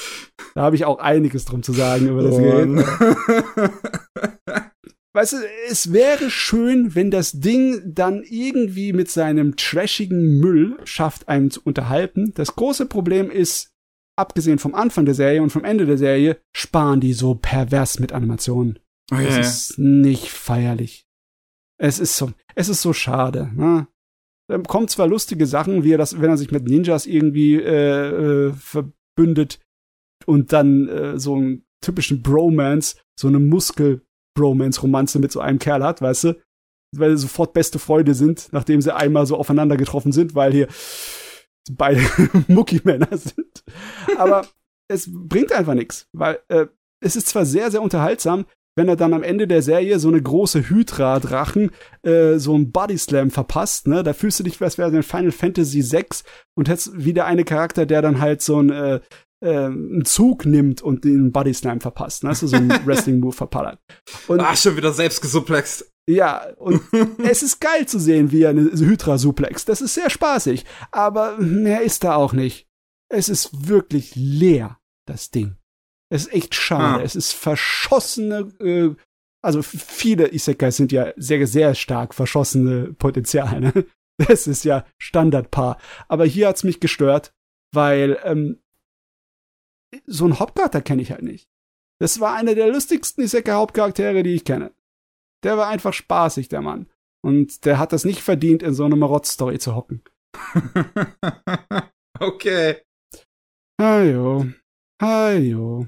Da 0.56 0.62
habe 0.62 0.78
ich 0.78 0.86
auch 0.86 1.00
einiges 1.00 1.44
drum 1.44 1.62
zu 1.62 1.74
sagen 1.74 2.08
über 2.08 2.24
das 2.24 2.38
Gerät. 2.38 2.70
Weißt 5.14 5.34
du, 5.34 5.38
es 5.70 5.92
wäre 5.92 6.30
schön, 6.30 6.96
wenn 6.96 7.12
das 7.12 7.34
Ding 7.34 7.82
dann 7.94 8.24
irgendwie 8.24 8.94
mit 8.94 9.10
seinem 9.12 9.58
trashigen 9.58 10.40
Müll 10.40 10.78
schafft, 10.86 11.28
einem 11.28 11.52
zu 11.52 11.62
unterhalten. 11.64 12.32
Das 12.36 12.56
große 12.56 12.86
Problem 12.86 13.30
ist, 13.30 13.74
abgesehen 14.18 14.58
vom 14.58 14.74
Anfang 14.74 15.04
der 15.06 15.16
Serie 15.16 15.42
und 15.42 15.50
vom 15.50 15.66
Ende 15.66 15.86
der 15.86 15.98
Serie, 15.98 16.38
sparen 16.56 17.02
die 17.02 17.14
so 17.14 17.36
pervers 17.36 18.00
mit 18.00 18.14
Animationen. 18.14 18.80
Es 19.12 19.18
Okay. 19.18 19.40
ist 19.42 19.80
nicht 19.80 20.30
feierlich. 20.30 21.06
Es 21.78 22.00
ist 22.00 22.16
so, 22.16 22.32
es 22.56 22.70
ist 22.70 22.82
so 22.82 22.94
schade. 22.94 23.52
Ne? 23.54 23.88
Da 24.48 24.60
kommen 24.60 24.88
zwar 24.88 25.08
lustige 25.08 25.46
Sachen, 25.46 25.84
wie 25.84 25.92
er 25.94 25.98
das, 25.98 26.22
wenn 26.22 26.30
er 26.30 26.38
sich 26.38 26.52
mit 26.52 26.64
Ninjas 26.66 27.06
irgendwie 27.06 27.56
äh, 27.56 28.48
äh, 28.50 28.54
verbündet 28.54 29.60
und 30.26 30.54
dann 30.54 30.88
äh, 30.88 31.20
so 31.20 31.36
einen 31.36 31.66
typischen 31.82 32.22
Bromance, 32.22 32.96
so 33.20 33.28
eine 33.28 33.40
Muskel-Bromance-Romanze 34.42 35.20
mit 35.20 35.32
so 35.32 35.40
einem 35.40 35.60
Kerl 35.60 35.84
hat, 35.84 36.02
weißt 36.02 36.26
du? 36.26 36.42
Weil 36.96 37.12
sie 37.12 37.24
sofort 37.24 37.54
beste 37.54 37.80
Freunde 37.80 38.14
sind, 38.14 38.50
nachdem 38.52 38.82
sie 38.82 38.94
einmal 38.94 39.26
so 39.26 39.38
aufeinander 39.38 39.78
getroffen 39.78 40.12
sind, 40.12 40.36
weil 40.36 40.52
hier 40.52 40.68
beide 41.72 42.02
Muckimänner 42.48 43.16
sind. 43.18 43.64
Aber 44.18 44.46
es 44.90 45.10
bringt 45.10 45.54
einfach 45.54 45.74
nichts, 45.74 46.08
weil 46.12 46.40
äh, 46.50 46.68
es 47.04 47.16
ist 47.16 47.30
zwar 47.30 47.46
sehr, 47.46 47.72
sehr 47.72 47.82
unterhaltsam, 47.82 48.46
wenn 48.78 48.88
er 48.88 48.96
dann 48.96 49.14
am 49.14 49.24
Ende 49.24 49.48
der 49.48 49.62
Serie 49.62 50.00
so 50.00 50.08
eine 50.08 50.22
große 50.22 50.70
Hydra-Drachen 50.70 51.72
äh, 52.04 52.38
so 52.38 52.56
ein 52.56 52.72
Bodyslam 52.72 53.30
verpasst, 53.30 53.88
ne? 53.88 54.02
Da 54.02 54.14
fühlst 54.14 54.40
du 54.40 54.44
dich, 54.44 54.62
als 54.62 54.78
wäre 54.78 54.96
in 54.96 55.04
Final 55.04 55.32
Fantasy 55.32 55.84
VI 55.84 56.06
und 56.56 56.70
hättest 56.70 57.04
wieder 57.04 57.26
eine 57.26 57.44
Charakter, 57.44 57.86
der 57.86 58.02
dann 58.02 58.22
halt 58.22 58.42
so 58.42 58.62
ein 58.62 58.70
äh, 58.70 59.02
einen 59.50 60.06
Zug 60.06 60.46
nimmt 60.46 60.82
und 60.82 61.04
den 61.04 61.32
Bodyslam 61.32 61.82
verpasst, 61.82 62.24
ne? 62.24 62.30
Also 62.30 62.48
so 62.48 62.56
ein 62.56 62.70
Wrestling-Move 62.86 63.36
verpallert. 63.36 63.80
Und, 64.28 64.40
Ach, 64.40 64.56
schon 64.56 64.78
wieder 64.78 64.94
selbst 64.94 65.22
gesuplext. 65.22 65.92
Ja, 66.10 66.48
und 66.58 66.82
es 67.24 67.44
ist 67.44 67.60
geil 67.60 67.88
zu 67.88 68.00
sehen, 68.00 68.32
wie 68.32 68.44
er 68.44 68.50
eine 68.50 68.72
Hydra 68.72 69.18
suplext. 69.18 69.70
Das 69.70 69.82
ist 69.82 69.94
sehr 69.94 70.10
spaßig. 70.10 70.66
Aber 70.92 71.38
mehr 71.38 71.82
ist 71.82 72.04
da 72.04 72.16
auch 72.16 72.34
nicht. 72.34 72.68
Es 73.10 73.30
ist 73.30 73.68
wirklich 73.68 74.16
leer, 74.16 74.80
das 75.08 75.32
Ding. 75.32 75.58
Es 76.10 76.24
ist 76.24 76.34
echt 76.34 76.56
schade. 76.56 77.02
Ah. 77.02 77.04
Es 77.04 77.16
ist 77.16 77.34
verschossene, 77.34 78.52
äh, 78.60 78.96
also 79.44 79.62
viele 79.62 80.34
Isekais 80.34 80.78
sind 80.78 80.92
ja 80.92 81.14
sehr, 81.16 81.46
sehr 81.48 81.74
stark 81.76 82.14
verschossene 82.14 82.94
Potenziale. 82.94 83.60
Ne? 83.62 83.86
Das 84.28 84.46
ist 84.46 84.66
ja 84.66 84.86
Standardpaar. 85.00 85.80
Aber 86.08 86.26
hier 86.26 86.48
hat's 86.48 86.64
mich 86.64 86.80
gestört, 86.80 87.34
weil 87.74 88.20
ähm, 88.24 88.61
so 90.06 90.26
ein 90.26 90.40
Hauptcharakter 90.40 90.82
kenne 90.82 91.02
ich 91.02 91.12
halt 91.12 91.24
nicht. 91.24 91.50
Das 92.00 92.20
war 92.20 92.36
einer 92.36 92.56
der 92.56 92.72
lustigsten 92.72 93.24
Isekai-Hauptcharaktere, 93.24 94.24
die 94.24 94.34
ich 94.34 94.46
kenne. 94.46 94.74
Der 95.44 95.58
war 95.58 95.68
einfach 95.68 95.94
spaßig, 95.94 96.50
der 96.50 96.62
Mann. 96.62 96.90
Und 97.24 97.66
der 97.66 97.78
hat 97.78 97.94
das 97.94 98.06
nicht 98.06 98.22
verdient, 98.22 98.64
in 98.64 98.74
so 98.74 98.86
eine 98.86 98.96
Marott-Story 98.96 99.60
zu 99.60 99.76
hocken. 99.76 100.04
okay. 102.20 102.82
Hajo. 103.80 104.48
Hajo. 105.02 105.88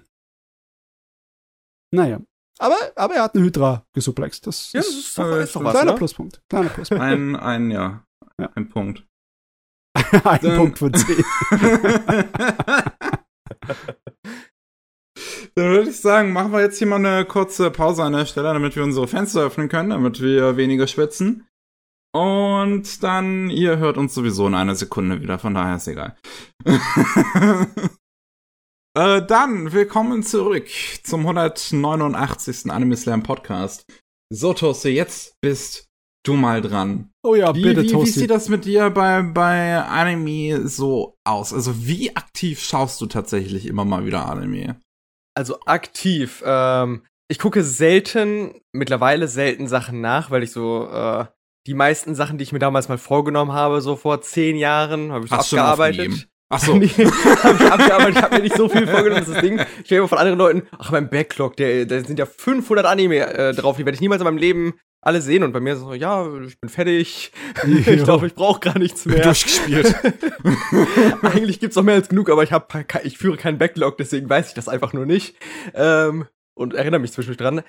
Naja. 1.91 2.21
Aber, 2.59 2.75
aber 2.95 3.15
er 3.15 3.23
hat 3.23 3.35
eine 3.35 3.43
Hydra 3.43 3.85
gesuplext. 3.93 4.45
Das, 4.45 4.71
ja, 4.73 4.81
das 4.81 4.89
ist, 4.89 5.17
doch, 5.17 5.37
ist 5.37 5.55
doch 5.55 5.63
was, 5.63 5.73
kleiner, 5.73 5.91
ne? 5.93 5.97
Pluspunkt. 5.97 6.41
kleiner 6.47 6.69
Pluspunkt. 6.69 7.03
Ein, 7.03 7.35
ein, 7.35 7.71
ja. 7.71 8.05
ja. 8.39 8.51
Ein 8.55 8.69
Punkt. 8.69 9.05
ein 9.95 10.39
Dann, 10.41 10.57
Punkt 10.57 10.79
von 10.79 10.93
zehn. 10.93 11.23
Dann 15.55 15.69
würde 15.69 15.89
ich 15.91 16.01
sagen, 16.01 16.33
machen 16.33 16.51
wir 16.51 16.61
jetzt 16.61 16.79
hier 16.79 16.87
mal 16.87 16.95
eine 16.95 17.25
kurze 17.25 17.69
Pause 17.69 18.03
an 18.03 18.13
der 18.13 18.25
Stelle, 18.25 18.53
damit 18.53 18.75
wir 18.75 18.83
unsere 18.83 19.07
Fenster 19.07 19.41
öffnen 19.41 19.69
können, 19.69 19.91
damit 19.91 20.19
wir 20.19 20.57
weniger 20.57 20.87
schwitzen. 20.87 21.47
Und 22.15 23.03
dann, 23.03 23.49
ihr 23.49 23.77
hört 23.77 23.97
uns 23.97 24.13
sowieso 24.13 24.47
in 24.47 24.55
einer 24.55 24.75
Sekunde 24.75 25.21
wieder, 25.21 25.39
von 25.39 25.53
daher 25.53 25.75
ist 25.77 25.87
egal. 25.87 26.15
äh, 28.95 29.21
dann, 29.25 29.73
willkommen 29.73 30.23
zurück 30.23 30.67
zum 31.03 31.21
189. 31.21 32.71
Anime 32.71 32.97
Slam 32.97 33.23
Podcast. 33.23 33.85
So, 34.31 34.53
Toste, 34.53 34.89
jetzt 34.89 35.39
bist 35.41 35.87
du 36.23 36.33
mal 36.33 36.61
dran. 36.61 37.09
Oh 37.23 37.35
ja, 37.35 37.55
wie, 37.55 37.63
bitte, 37.63 37.83
wie, 37.83 37.87
Toasty. 37.87 38.15
Wie 38.15 38.19
sieht 38.21 38.29
das 38.29 38.49
mit 38.49 38.65
dir 38.65 38.89
bei, 38.89 39.21
bei 39.21 39.77
Anime 39.77 40.67
so 40.67 41.15
aus? 41.23 41.53
Also, 41.53 41.85
wie 41.85 42.15
aktiv 42.15 42.61
schaust 42.61 42.99
du 43.01 43.05
tatsächlich 43.05 43.65
immer 43.65 43.85
mal 43.85 44.05
wieder 44.05 44.25
Anime? 44.25 44.79
Also 45.35 45.59
aktiv. 45.65 46.43
Ähm, 46.45 47.03
ich 47.27 47.39
gucke 47.39 47.63
selten, 47.63 48.61
mittlerweile 48.71 49.27
selten 49.27 49.67
Sachen 49.67 50.01
nach, 50.01 50.31
weil 50.31 50.43
ich 50.43 50.51
so 50.51 50.87
äh, 50.91 51.25
die 51.65 51.73
meisten 51.73 52.15
Sachen, 52.15 52.37
die 52.37 52.43
ich 52.43 52.51
mir 52.51 52.59
damals 52.59 52.89
mal 52.89 52.97
vorgenommen 52.97 53.53
habe, 53.53 53.81
so 53.81 53.95
vor 53.95 54.21
zehn 54.21 54.57
Jahren, 54.57 55.11
habe 55.11 55.25
ich 55.25 55.31
so 55.31 55.37
Hast 55.37 55.53
abgearbeitet. 55.53 56.27
Ach 56.49 56.59
so. 56.59 56.73
habe 56.73 56.85
ich 56.85 56.99
abgearbeitet, 57.01 58.15
ich 58.17 58.21
habe 58.21 58.35
mir 58.35 58.41
nicht 58.43 58.55
so 58.55 58.69
viel 58.69 58.85
vorgenommen, 58.85 59.21
das 59.21 59.29
ist 59.29 59.35
das 59.35 59.41
Ding. 59.41 59.59
Ich 59.83 59.89
höre 59.89 59.99
immer 59.99 60.07
von 60.07 60.19
anderen 60.19 60.37
Leuten, 60.37 60.67
ach, 60.77 60.91
mein 60.91 61.09
Backlog, 61.09 61.57
der, 61.57 61.87
da 61.87 61.99
sind 62.03 62.19
ja 62.19 62.27
500 62.27 62.85
Anime 62.85 63.25
äh, 63.33 63.53
drauf, 63.55 63.77
die 63.77 63.85
werde 63.85 63.95
ich 63.95 64.01
niemals 64.01 64.21
in 64.21 64.25
meinem 64.25 64.37
Leben 64.37 64.75
alle 65.03 65.21
sehen 65.21 65.43
und 65.43 65.51
bei 65.51 65.59
mir 65.59 65.75
so, 65.75 65.93
ja, 65.93 66.25
ich 66.41 66.59
bin 66.59 66.69
fertig. 66.69 67.31
ich 67.65 68.03
glaube, 68.03 68.27
ich 68.27 68.35
brauche 68.35 68.59
gar 68.59 68.77
nichts 68.77 69.05
mehr. 69.05 69.21
Durchgespielt. 69.23 69.95
Eigentlich 71.21 71.59
gibt's 71.59 71.75
noch 71.75 71.83
mehr 71.83 71.95
als 71.95 72.09
genug, 72.09 72.29
aber 72.29 72.43
ich 72.43 72.51
habe 72.51 72.85
ich 73.03 73.17
führe 73.17 73.37
keinen 73.37 73.57
Backlog, 73.57 73.97
deswegen 73.97 74.29
weiß 74.29 74.49
ich 74.49 74.53
das 74.53 74.69
einfach 74.69 74.93
nur 74.93 75.05
nicht. 75.05 75.35
Ähm, 75.73 76.27
und 76.55 76.73
erinnere 76.73 77.01
mich 77.01 77.11
zwischendurch 77.11 77.37
dran. 77.37 77.63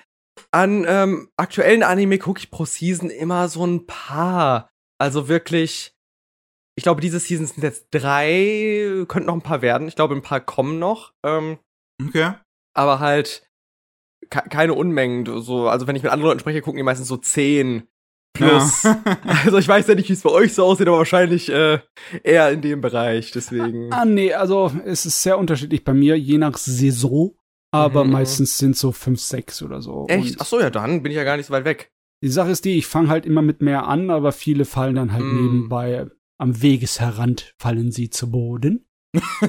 An 0.51 0.85
ähm, 0.87 1.29
aktuellen 1.37 1.83
Anime 1.83 2.19
gucke 2.19 2.39
ich 2.39 2.51
pro 2.51 2.65
Season 2.65 3.09
immer 3.09 3.49
so 3.49 3.65
ein 3.65 3.85
paar. 3.85 4.69
Also 4.97 5.27
wirklich, 5.27 5.93
ich 6.77 6.83
glaube, 6.83 7.01
diese 7.01 7.19
Season 7.19 7.45
sind 7.45 7.63
jetzt 7.63 7.87
drei, 7.91 9.05
könnten 9.07 9.27
noch 9.27 9.33
ein 9.33 9.41
paar 9.41 9.61
werden. 9.61 9.87
Ich 9.87 9.95
glaube, 9.95 10.15
ein 10.15 10.21
paar 10.21 10.41
kommen 10.41 10.79
noch. 10.79 11.13
Ähm, 11.25 11.57
okay. 12.01 12.33
Aber 12.73 12.99
halt, 12.99 13.47
keine 14.29 14.73
Unmengen. 14.73 15.25
So, 15.41 15.67
also 15.67 15.87
wenn 15.87 15.95
ich 15.95 16.03
mit 16.03 16.11
anderen 16.11 16.29
Leuten 16.29 16.39
spreche, 16.39 16.61
gucken 16.61 16.77
die 16.77 16.83
meistens 16.83 17.07
so 17.07 17.17
zehn 17.17 17.83
plus. 18.33 18.83
Ja. 18.83 19.01
also 19.45 19.57
ich 19.57 19.67
weiß 19.67 19.87
ja 19.87 19.95
nicht, 19.95 20.09
wie 20.09 20.13
es 20.13 20.21
bei 20.21 20.31
euch 20.31 20.53
so 20.53 20.63
aussieht, 20.65 20.87
aber 20.87 20.97
wahrscheinlich 20.97 21.49
äh, 21.49 21.79
eher 22.23 22.51
in 22.51 22.61
dem 22.61 22.81
Bereich. 22.81 23.31
Deswegen. 23.31 23.91
Ah, 23.91 24.05
nee, 24.05 24.33
also 24.33 24.71
es 24.85 25.05
ist 25.05 25.21
sehr 25.21 25.37
unterschiedlich 25.37 25.83
bei 25.83 25.93
mir, 25.93 26.17
je 26.17 26.37
nach 26.37 26.57
Saison. 26.57 27.35
Aber 27.71 28.05
mhm. 28.05 28.11
meistens 28.11 28.57
sind 28.57 28.77
so 28.77 28.93
fünf, 28.93 29.19
sechs 29.19 29.61
oder 29.61 29.81
so. 29.81 30.05
Echt? 30.07 30.39
Ach 30.39 30.45
so, 30.45 30.59
ja, 30.61 30.69
dann 30.69 31.03
bin 31.03 31.11
ich 31.11 31.17
ja 31.17 31.25
gar 31.25 31.35
nicht 31.35 31.47
so 31.47 31.53
weit 31.53 31.65
weg. 31.65 31.91
Die 32.23 32.29
Sache 32.29 32.51
ist 32.51 32.63
die, 32.63 32.77
ich 32.77 32.87
fange 32.87 33.09
halt 33.09 33.25
immer 33.25 33.41
mit 33.41 33.61
mehr 33.61 33.87
an, 33.87 34.09
aber 34.09 34.31
viele 34.31 34.63
fallen 34.63 34.95
dann 34.95 35.11
halt 35.11 35.25
mm. 35.25 35.35
nebenbei 35.35 36.07
am 36.37 36.61
Wegesrand 36.61 37.53
fallen 37.57 37.91
sie 37.91 38.09
zu 38.09 38.31
Boden. 38.31 38.85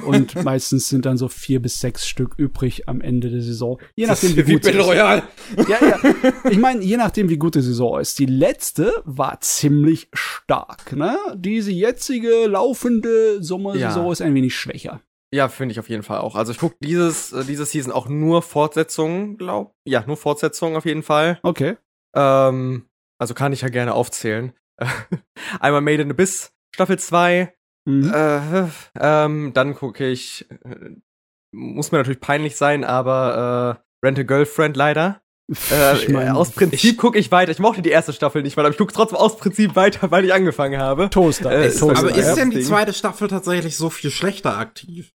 Und 0.07 0.43
meistens 0.45 0.89
sind 0.89 1.07
dann 1.07 1.17
so 1.17 1.29
vier 1.29 1.61
bis 1.61 1.81
sechs 1.81 2.07
Stück 2.07 2.35
übrig 2.37 2.89
am 2.89 3.01
Ende 3.01 3.31
der 3.31 3.43
Saison. 3.43 3.81
Je 3.95 4.07
nachdem, 4.07 4.37
wie 4.37 4.43
gut 4.55 4.63
Battle 4.63 4.83
Royale. 4.83 5.23
Ja, 5.69 5.79
ja. 5.85 6.33
Ich 6.51 6.59
meine, 6.59 6.83
je 6.83 6.97
nachdem, 6.97 7.29
wie 7.29 7.39
gut 7.39 7.55
die 7.55 7.63
Saison 7.63 8.01
ist. 8.01 8.19
Die 8.19 8.27
letzte 8.27 9.03
war 9.05 9.41
ziemlich 9.41 10.09
stark, 10.13 10.95
ne? 10.95 11.19
Diese 11.35 11.71
jetzige 11.71 12.47
laufende 12.47 13.43
Sommersaison 13.43 14.07
ja. 14.07 14.13
ist 14.13 14.23
ein 14.23 14.35
wenig 14.35 14.55
schwächer. 14.55 15.01
Ja, 15.33 15.49
finde 15.49 15.73
ich 15.73 15.81
auf 15.81 15.89
jeden 15.89 16.03
Fall 16.03 16.19
auch. 16.19 16.37
Also 16.37 16.53
ich 16.53 16.59
gucke 16.59 16.77
dieses 16.81 17.33
äh, 17.33 17.45
diese 17.45 17.67
Season 17.67 17.93
auch 17.93 18.09
nur 18.09 18.43
Fortsetzungen, 18.43 19.37
glaub. 19.37 19.75
Ja, 19.85 20.05
nur 20.07 20.17
Fortsetzungen 20.17 20.77
auf 20.77 20.85
jeden 20.85 21.03
Fall. 21.03 21.41
Okay. 21.43 21.77
Ähm, 22.15 22.89
also 23.19 23.35
kann 23.35 23.53
ich 23.53 23.63
ja 23.63 23.69
gerne 23.69 23.95
aufzählen. 23.95 24.53
Einmal 25.61 25.81
Made 25.81 26.03
in 26.03 26.11
Abyss 26.11 26.53
Staffel 26.77 26.99
2, 26.99 27.56
Mhm. 27.87 28.13
Äh, 28.13 28.67
ähm, 29.01 29.53
dann 29.55 29.75
gucke 29.75 30.07
ich, 30.07 30.47
äh, 30.51 30.97
muss 31.53 31.93
mir 31.93 31.99
natürlich 31.99 32.21
peinlich 32.21 32.57
sein, 32.57 32.85
aber 32.85 33.81
äh, 34.03 34.07
Rent 34.07 34.19
a 34.19 34.23
Girlfriend 34.23 34.77
leider. 34.77 35.23
Äh, 35.71 35.97
ich 35.97 36.09
mein, 36.09 36.31
aus 36.31 36.51
Prinzip 36.51 36.99
gucke 36.99 37.19
ich 37.19 37.31
weiter. 37.31 37.53
Ich 37.53 37.61
mochte 37.61 37.81
die 37.81 37.91
erste 37.91 38.13
Staffel 38.13 38.43
nicht, 38.43 38.57
weil 38.57 38.69
ich 38.71 38.77
gucke 38.77 38.93
trotzdem 38.93 39.19
aus 39.19 39.37
Prinzip 39.37 39.77
weiter, 39.77 40.11
weil 40.11 40.25
ich 40.25 40.35
angefangen 40.35 40.81
habe. 40.81 41.09
Toaster. 41.09 41.53
Äh, 41.53 41.73
Toaster. 41.73 41.99
Aber 41.99 42.15
ist 42.15 42.35
denn 42.35 42.51
die 42.51 42.63
zweite 42.63 42.93
Staffel 42.93 43.29
tatsächlich 43.29 43.77
so 43.77 43.89
viel 43.89 44.11
schlechter 44.11 44.59
aktiv? 44.59 45.13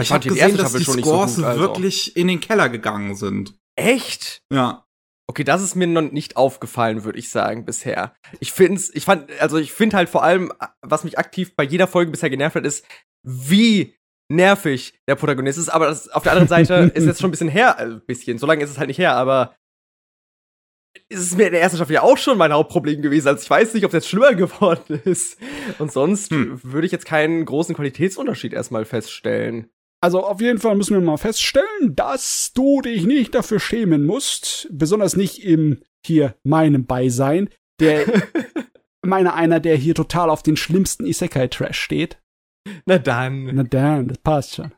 Ich, 0.00 0.06
ich 0.06 0.12
habe 0.12 0.28
gesehen, 0.28 0.56
dass 0.56 0.72
die 0.72 0.84
Scores 0.84 1.34
so 1.34 1.42
gut, 1.42 1.50
also. 1.50 1.60
wirklich 1.60 2.16
in 2.16 2.28
den 2.28 2.40
Keller 2.40 2.68
gegangen 2.68 3.16
sind. 3.16 3.54
Echt? 3.76 4.42
Ja. 4.52 4.81
Okay, 5.32 5.44
das 5.44 5.62
ist 5.62 5.76
mir 5.76 5.86
noch 5.86 6.02
nicht 6.02 6.36
aufgefallen, 6.36 7.04
würde 7.04 7.18
ich 7.18 7.30
sagen, 7.30 7.64
bisher. 7.64 8.14
Ich 8.38 8.52
find's, 8.52 8.90
ich 8.94 9.06
fand, 9.06 9.30
also 9.40 9.56
ich 9.56 9.72
finde 9.72 9.96
halt 9.96 10.10
vor 10.10 10.22
allem, 10.22 10.52
was 10.82 11.04
mich 11.04 11.18
aktiv 11.18 11.56
bei 11.56 11.64
jeder 11.64 11.86
Folge 11.86 12.10
bisher 12.10 12.28
genervt 12.28 12.54
hat, 12.54 12.66
ist, 12.66 12.84
wie 13.22 13.96
nervig 14.30 15.00
der 15.08 15.14
Protagonist 15.14 15.58
ist. 15.58 15.70
Aber 15.70 15.86
das, 15.86 16.10
auf 16.10 16.22
der 16.22 16.32
anderen 16.32 16.48
Seite 16.48 16.74
ist 16.94 17.06
jetzt 17.06 17.22
schon 17.22 17.28
ein 17.28 17.30
bisschen 17.30 17.48
her, 17.48 17.78
also 17.78 17.96
ein 17.96 18.04
bisschen, 18.04 18.36
so 18.36 18.46
lange 18.46 18.62
ist 18.62 18.68
es 18.68 18.76
halt 18.76 18.88
nicht 18.88 18.98
her, 18.98 19.14
aber 19.14 19.56
ist 21.08 21.20
es 21.20 21.34
mir 21.34 21.46
in 21.46 21.52
der 21.52 21.62
ersten 21.62 21.78
Staffel 21.78 21.94
ja 21.94 22.02
auch 22.02 22.18
schon 22.18 22.36
mein 22.36 22.52
Hauptproblem 22.52 23.00
gewesen. 23.00 23.28
Also 23.28 23.42
ich 23.42 23.48
weiß 23.48 23.72
nicht, 23.72 23.86
ob 23.86 23.88
es 23.88 24.04
jetzt 24.04 24.08
schlimmer 24.10 24.34
geworden 24.34 25.00
ist. 25.06 25.38
Und 25.78 25.90
sonst 25.90 26.30
hm. 26.30 26.60
würde 26.62 26.84
ich 26.84 26.92
jetzt 26.92 27.06
keinen 27.06 27.46
großen 27.46 27.74
Qualitätsunterschied 27.74 28.52
erstmal 28.52 28.84
feststellen. 28.84 29.70
Also 30.02 30.24
auf 30.24 30.40
jeden 30.40 30.58
Fall 30.58 30.74
müssen 30.74 30.94
wir 30.94 31.00
mal 31.00 31.16
feststellen, 31.16 31.94
dass 31.94 32.52
du 32.54 32.80
dich 32.80 33.06
nicht 33.06 33.36
dafür 33.36 33.60
schämen 33.60 34.04
musst, 34.04 34.68
besonders 34.72 35.14
nicht 35.16 35.44
im 35.44 35.80
hier 36.04 36.34
meinem 36.42 36.86
Beisein, 36.86 37.48
der 37.78 38.04
meiner 39.06 39.34
einer, 39.34 39.60
der 39.60 39.76
hier 39.76 39.94
total 39.94 40.28
auf 40.28 40.42
den 40.42 40.56
schlimmsten 40.56 41.06
Isekai 41.06 41.46
Trash 41.46 41.78
steht. 41.78 42.20
Na 42.84 42.98
dann. 42.98 43.50
Na 43.54 43.62
dann, 43.62 44.08
das 44.08 44.18
passt 44.18 44.56
schon. 44.56 44.72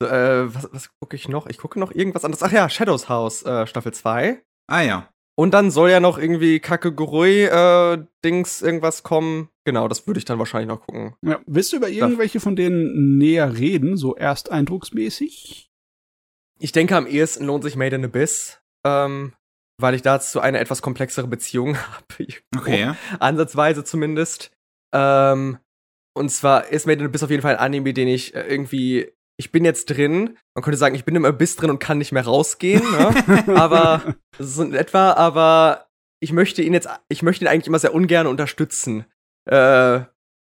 Äh, 0.00 0.52
was, 0.52 0.68
was 0.72 0.90
gucke 1.00 1.14
ich 1.14 1.28
noch? 1.28 1.46
Ich 1.46 1.58
gucke 1.58 1.78
noch 1.78 1.92
irgendwas 1.92 2.24
anderes. 2.24 2.42
Ach 2.42 2.52
ja, 2.52 2.68
Shadows 2.68 3.08
House 3.08 3.44
äh, 3.44 3.68
Staffel 3.68 3.94
2. 3.94 4.42
Ah 4.66 4.82
ja. 4.82 5.08
Und 5.36 5.52
dann 5.52 5.70
soll 5.70 5.90
ja 5.90 6.00
noch 6.00 6.18
irgendwie 6.18 6.58
Kakegurui 6.58 7.44
äh, 7.44 8.04
Dings 8.24 8.62
irgendwas 8.62 9.04
kommen. 9.04 9.48
Genau, 9.64 9.88
das 9.88 10.06
würde 10.06 10.18
ich 10.18 10.24
dann 10.24 10.38
wahrscheinlich 10.38 10.68
noch 10.68 10.86
gucken. 10.86 11.14
Ja, 11.22 11.40
willst 11.46 11.72
du 11.72 11.76
über 11.76 11.88
irgendwelche 11.88 12.40
von 12.40 12.54
denen 12.56 13.16
näher 13.18 13.56
reden, 13.56 13.96
so 13.96 14.14
ersteindrucksmäßig? 14.14 15.70
Ich 16.58 16.72
denke, 16.72 16.96
am 16.96 17.06
ehesten 17.06 17.46
lohnt 17.46 17.64
sich 17.64 17.76
Made 17.76 17.96
in 17.96 18.04
Abyss, 18.04 18.60
ähm, 18.84 19.32
weil 19.80 19.94
ich 19.94 20.02
dazu 20.02 20.40
eine 20.40 20.60
etwas 20.60 20.82
komplexere 20.82 21.26
Beziehung 21.26 21.76
habe. 21.92 22.26
Okay. 22.56 22.92
Ansatzweise 23.18 23.84
zumindest. 23.84 24.50
Ähm, 24.94 25.58
Und 26.16 26.28
zwar 26.30 26.68
ist 26.68 26.86
Made 26.86 27.00
in 27.00 27.06
Abyss 27.06 27.22
auf 27.22 27.30
jeden 27.30 27.42
Fall 27.42 27.56
ein 27.56 27.64
Anime, 27.64 27.94
den 27.94 28.08
ich 28.08 28.34
äh, 28.34 28.42
irgendwie 28.42 29.10
ich 29.36 29.50
bin 29.50 29.64
jetzt 29.64 29.86
drin. 29.86 30.38
Man 30.54 30.62
könnte 30.62 30.78
sagen, 30.78 30.94
ich 30.94 31.04
bin 31.04 31.16
im 31.16 31.24
Abyss 31.24 31.56
drin 31.56 31.70
und 31.70 31.80
kann 31.80 31.98
nicht 31.98 32.12
mehr 32.12 32.24
rausgehen. 32.24 32.82
Ne? 32.92 33.44
aber 33.60 34.14
so 34.38 34.62
in 34.62 34.74
etwa. 34.74 35.12
Aber 35.14 35.88
ich 36.20 36.32
möchte 36.32 36.62
ihn 36.62 36.72
jetzt, 36.72 36.88
ich 37.08 37.22
möchte 37.22 37.44
ihn 37.44 37.48
eigentlich 37.48 37.66
immer 37.66 37.80
sehr 37.80 37.94
ungern 37.94 38.26
unterstützen, 38.26 39.04
äh, 39.46 40.00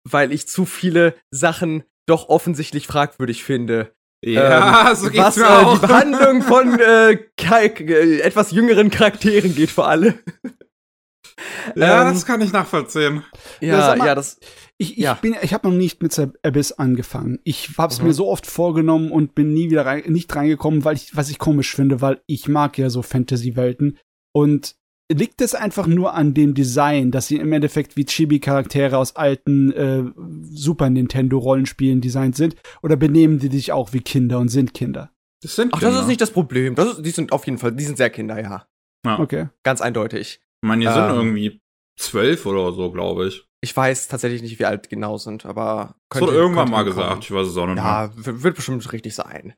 weil 0.09 0.31
ich 0.31 0.47
zu 0.47 0.65
viele 0.65 1.15
Sachen 1.31 1.83
doch 2.07 2.29
offensichtlich 2.29 2.87
fragwürdig 2.87 3.43
finde. 3.43 3.93
Ja, 4.23 4.89
ähm, 4.91 4.95
so 4.95 5.09
geht's 5.09 5.23
was 5.23 5.37
mir 5.37 5.43
äh, 5.43 5.47
auch. 5.47 5.73
die 5.79 5.87
Behandlung 5.87 6.41
von 6.41 6.79
äh, 6.79 7.11
äh, 7.13 8.19
etwas 8.21 8.51
jüngeren 8.51 8.89
Charakteren 8.89 9.55
geht 9.55 9.69
vor 9.71 9.87
allem. 9.87 10.13
ja, 11.75 12.07
ähm, 12.07 12.13
das 12.13 12.25
kann 12.25 12.41
ich 12.41 12.51
nachvollziehen. 12.51 13.23
Ja, 13.59 13.89
Ja, 13.91 13.95
mal, 13.95 14.07
ja, 14.07 14.15
das. 14.15 14.39
Ich, 14.77 14.93
ich 14.97 15.03
Ja. 15.03 15.13
bin, 15.15 15.35
ich 15.41 15.53
habe 15.53 15.67
noch 15.69 15.75
nicht 15.75 16.01
mit 16.03 16.13
The 16.13 16.27
Abyss 16.43 16.73
angefangen. 16.73 17.39
Ich 17.43 17.77
habe 17.77 17.93
es 17.93 17.99
Mhm. 17.99 18.07
mir 18.07 18.13
so 18.13 18.27
oft 18.29 18.45
vorgenommen 18.45 19.11
und 19.11 19.35
bin 19.35 19.53
nie 19.53 19.69
wieder 19.69 19.85
rein, 19.85 20.03
nicht 20.07 20.33
reingekommen, 20.35 20.83
weil 20.85 20.95
ich, 20.95 21.15
was 21.15 21.29
ich 21.29 21.39
komisch 21.39 21.73
finde, 21.75 22.01
weil 22.01 22.21
ich 22.27 22.47
mag 22.47 22.77
ja 22.77 22.89
so 22.89 23.01
Fantasy-Welten. 23.01 23.97
Und 24.35 24.75
liegt 25.11 25.41
es 25.41 25.53
einfach 25.55 25.85
nur 25.87 26.13
an 26.13 26.33
dem 26.33 26.53
Design, 26.53 27.11
dass 27.11 27.27
sie 27.27 27.37
im 27.37 27.51
Endeffekt 27.53 27.95
wie 27.97 28.05
Chibi-Charaktere 28.05 28.97
aus 28.97 29.15
alten 29.15 29.71
äh, 29.73 30.03
Super 30.49 30.89
Nintendo-Rollenspielen 30.89 32.01
designt 32.01 32.35
sind? 32.35 32.55
Oder 32.81 32.95
benehmen 32.95 33.39
die 33.39 33.49
sich 33.49 33.71
auch 33.71 33.93
wie 33.93 34.01
Kinder 34.01 34.39
und 34.39 34.49
sind 34.49 34.73
Kinder? 34.73 35.11
Das 35.41 35.55
sind 35.55 35.73
Ach, 35.73 35.79
das 35.79 35.89
Kinder. 35.89 36.01
ist 36.01 36.07
nicht 36.07 36.21
das 36.21 36.31
Problem. 36.31 36.75
Das 36.75 36.87
ist, 36.97 37.05
die 37.05 37.09
sind 37.11 37.31
auf 37.33 37.45
jeden 37.45 37.57
Fall, 37.57 37.73
die 37.73 37.83
sind 37.83 37.97
sehr 37.97 38.09
Kinder, 38.09 38.41
ja. 38.41 38.65
Ja. 39.05 39.19
Okay. 39.19 39.49
Ganz 39.63 39.81
eindeutig. 39.81 40.39
Ich 40.61 40.67
meine, 40.67 40.85
die 40.85 40.91
sind 40.91 41.03
Ähm. 41.03 41.15
irgendwie 41.15 41.61
zwölf 41.99 42.45
oder 42.45 42.71
so, 42.71 42.89
glaube 42.91 43.27
ich. 43.27 43.45
Ich 43.61 43.75
weiß 43.75 44.07
tatsächlich 44.07 44.41
nicht, 44.41 44.57
wie 44.59 44.65
alt 44.65 44.85
die 44.85 44.89
genau 44.89 45.17
sind, 45.17 45.45
aber 45.45 45.95
Das 46.09 46.21
wurde 46.21 46.31
könnte- 46.31 46.41
irgendwann 46.41 46.65
könnte 46.65 46.71
mal 46.71 46.83
gesagt. 46.85 47.23
Ich 47.25 47.31
weiß 47.31 47.47
es 47.47 47.57
auch 47.57 47.65
nicht 47.65 47.75
mehr. 47.75 47.83
Ja, 47.83 48.11
wird 48.15 48.55
bestimmt 48.55 48.91
richtig 48.93 49.13
sein. 49.15 49.53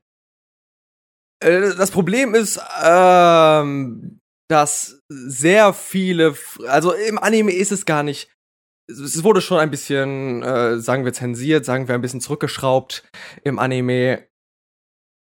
Äh, 1.39 1.75
Das 1.75 1.91
Problem 1.91 2.33
ist, 2.35 2.59
ähm, 2.83 4.19
dass 4.47 5.01
sehr 5.09 5.73
viele, 5.73 6.35
also 6.67 6.93
im 6.93 7.17
Anime 7.17 7.51
ist 7.51 7.71
es 7.71 7.85
gar 7.85 8.03
nicht. 8.03 8.29
Es 8.87 9.23
wurde 9.23 9.41
schon 9.41 9.59
ein 9.59 9.71
bisschen, 9.71 10.43
äh, 10.43 10.79
sagen 10.79 11.05
wir 11.05 11.13
zensiert, 11.13 11.65
sagen 11.65 11.87
wir 11.87 11.95
ein 11.95 12.01
bisschen 12.01 12.21
zurückgeschraubt 12.21 13.03
im 13.43 13.57
Anime. 13.57 14.27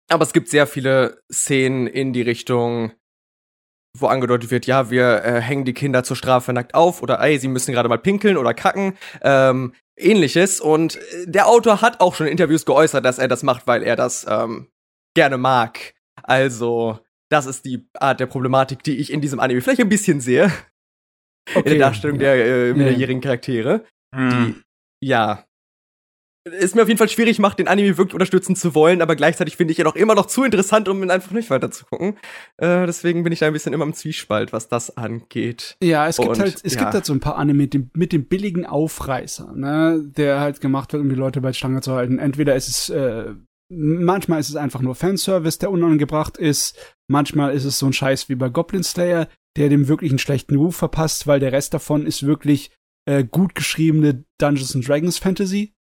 Aber 0.09 0.23
es 0.23 0.33
gibt 0.33 0.49
sehr 0.49 0.67
viele 0.67 1.21
Szenen 1.31 1.87
in 1.87 2.11
die 2.11 2.21
Richtung, 2.21 2.91
wo 3.97 4.07
angedeutet 4.07 4.51
wird, 4.51 4.65
ja, 4.65 4.89
wir 4.89 5.23
äh, 5.23 5.41
hängen 5.41 5.65
die 5.65 5.73
Kinder 5.73 6.03
zur 6.03 6.17
Strafe 6.17 6.51
nackt 6.51 6.75
auf 6.75 7.01
oder 7.01 7.19
ey, 7.21 7.39
sie 7.39 7.47
müssen 7.47 7.71
gerade 7.71 7.89
mal 7.89 7.97
pinkeln 7.97 8.37
oder 8.37 8.53
kacken. 8.53 8.97
Ähm, 9.21 9.73
ähnliches. 9.97 10.59
Und 10.59 10.97
äh, 10.97 11.25
der 11.27 11.47
Autor 11.47 11.81
hat 11.81 12.01
auch 12.01 12.15
schon 12.15 12.27
in 12.27 12.31
Interviews 12.31 12.65
geäußert, 12.65 13.05
dass 13.05 13.19
er 13.19 13.27
das 13.27 13.43
macht, 13.43 13.67
weil 13.67 13.83
er 13.83 13.95
das 13.95 14.25
ähm, 14.29 14.67
gerne 15.15 15.37
mag. 15.37 15.93
Also, 16.23 16.99
das 17.29 17.45
ist 17.45 17.65
die 17.65 17.87
Art 17.93 18.19
der 18.19 18.27
Problematik, 18.27 18.83
die 18.83 18.97
ich 18.97 19.11
in 19.11 19.21
diesem 19.21 19.39
Anime 19.39 19.61
vielleicht 19.61 19.81
ein 19.81 19.89
bisschen 19.89 20.21
sehe. 20.21 20.51
In 21.53 21.63
der 21.63 21.77
Darstellung 21.77 22.17
der 22.17 22.45
äh, 22.45 22.73
minderjährigen 22.73 23.21
Charaktere. 23.21 23.85
Hm. 24.15 24.63
Ja. 25.01 25.45
Ist 26.47 26.75
mir 26.75 26.83
auf 26.83 26.87
jeden 26.87 26.99
Fall 26.99 27.09
schwierig 27.09 27.39
macht, 27.39 27.57
den 27.57 27.67
Anime 27.67 27.97
wirklich 27.97 28.13
unterstützen 28.13 28.55
zu 28.55 28.75
wollen, 28.75 29.01
aber 29.01 29.15
gleichzeitig 29.15 29.57
finde 29.57 29.71
ich 29.71 29.79
ihn 29.79 29.87
auch 29.87 29.95
immer 29.95 30.13
noch 30.13 30.27
zu 30.27 30.43
interessant, 30.43 30.87
um 30.87 31.01
ihn 31.01 31.09
einfach 31.09 31.31
nicht 31.31 31.49
weiter 31.49 31.71
zu 31.71 31.85
gucken. 31.85 32.17
Äh, 32.57 32.85
deswegen 32.85 33.23
bin 33.23 33.33
ich 33.33 33.39
da 33.39 33.47
ein 33.47 33.53
bisschen 33.53 33.73
immer 33.73 33.83
im 33.83 33.95
Zwiespalt, 33.95 34.53
was 34.53 34.67
das 34.67 34.95
angeht. 34.95 35.75
Ja, 35.81 36.07
es 36.07 36.17
gibt 36.17 36.29
Und, 36.29 36.39
halt, 36.39 36.61
es 36.63 36.75
ja. 36.75 36.81
gibt 36.81 36.93
halt 36.93 37.05
so 37.05 37.13
ein 37.13 37.19
paar 37.19 37.37
Anime 37.37 37.63
mit 37.63 37.73
dem, 37.73 37.89
mit 37.93 38.13
dem 38.13 38.27
billigen 38.27 38.67
Aufreißer, 38.67 39.53
ne, 39.55 40.03
der 40.05 40.39
halt 40.39 40.61
gemacht 40.61 40.93
wird, 40.93 41.01
um 41.01 41.09
die 41.09 41.15
Leute 41.15 41.41
bei 41.41 41.51
Stange 41.51 41.81
zu 41.81 41.93
halten. 41.93 42.19
Entweder 42.19 42.55
ist 42.55 42.67
es, 42.67 42.89
äh, 42.89 43.33
manchmal 43.69 44.39
ist 44.39 44.49
es 44.49 44.55
einfach 44.55 44.81
nur 44.81 44.93
Fanservice, 44.93 45.57
der 45.57 45.71
unangebracht 45.71 46.37
ist. 46.37 46.94
Manchmal 47.07 47.53
ist 47.53 47.65
es 47.65 47.79
so 47.79 47.85
ein 47.85 47.93
Scheiß 47.93 48.29
wie 48.29 48.35
bei 48.35 48.49
Goblin 48.49 48.83
Slayer, 48.83 49.27
der 49.57 49.69
dem 49.69 49.87
wirklich 49.87 50.11
einen 50.11 50.19
schlechten 50.19 50.55
Ruf 50.55 50.75
verpasst, 50.75 51.27
weil 51.27 51.39
der 51.39 51.51
Rest 51.51 51.73
davon 51.73 52.05
ist 52.05 52.23
wirklich 52.25 52.71
äh, 53.07 53.23
gut 53.23 53.55
geschriebene 53.55 54.25
Dungeons 54.39 54.75
and 54.75 54.87
Dragons 54.87 55.17
Fantasy. 55.17 55.73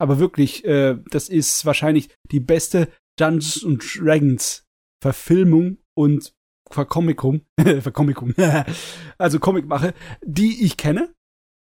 Aber 0.00 0.18
wirklich, 0.18 0.64
äh, 0.64 0.98
das 1.10 1.28
ist 1.28 1.64
wahrscheinlich 1.64 2.08
die 2.30 2.40
beste 2.40 2.88
Dungeons 3.18 3.64
and 3.64 3.82
Dragons 3.98 4.64
Verfilmung 5.02 5.78
und 5.94 6.32
Verkomikung, 6.70 7.42
Verkomikung, 7.80 8.34
also 9.18 9.38
Comicmache, 9.38 9.94
die 10.24 10.64
ich 10.64 10.76
kenne. 10.76 11.14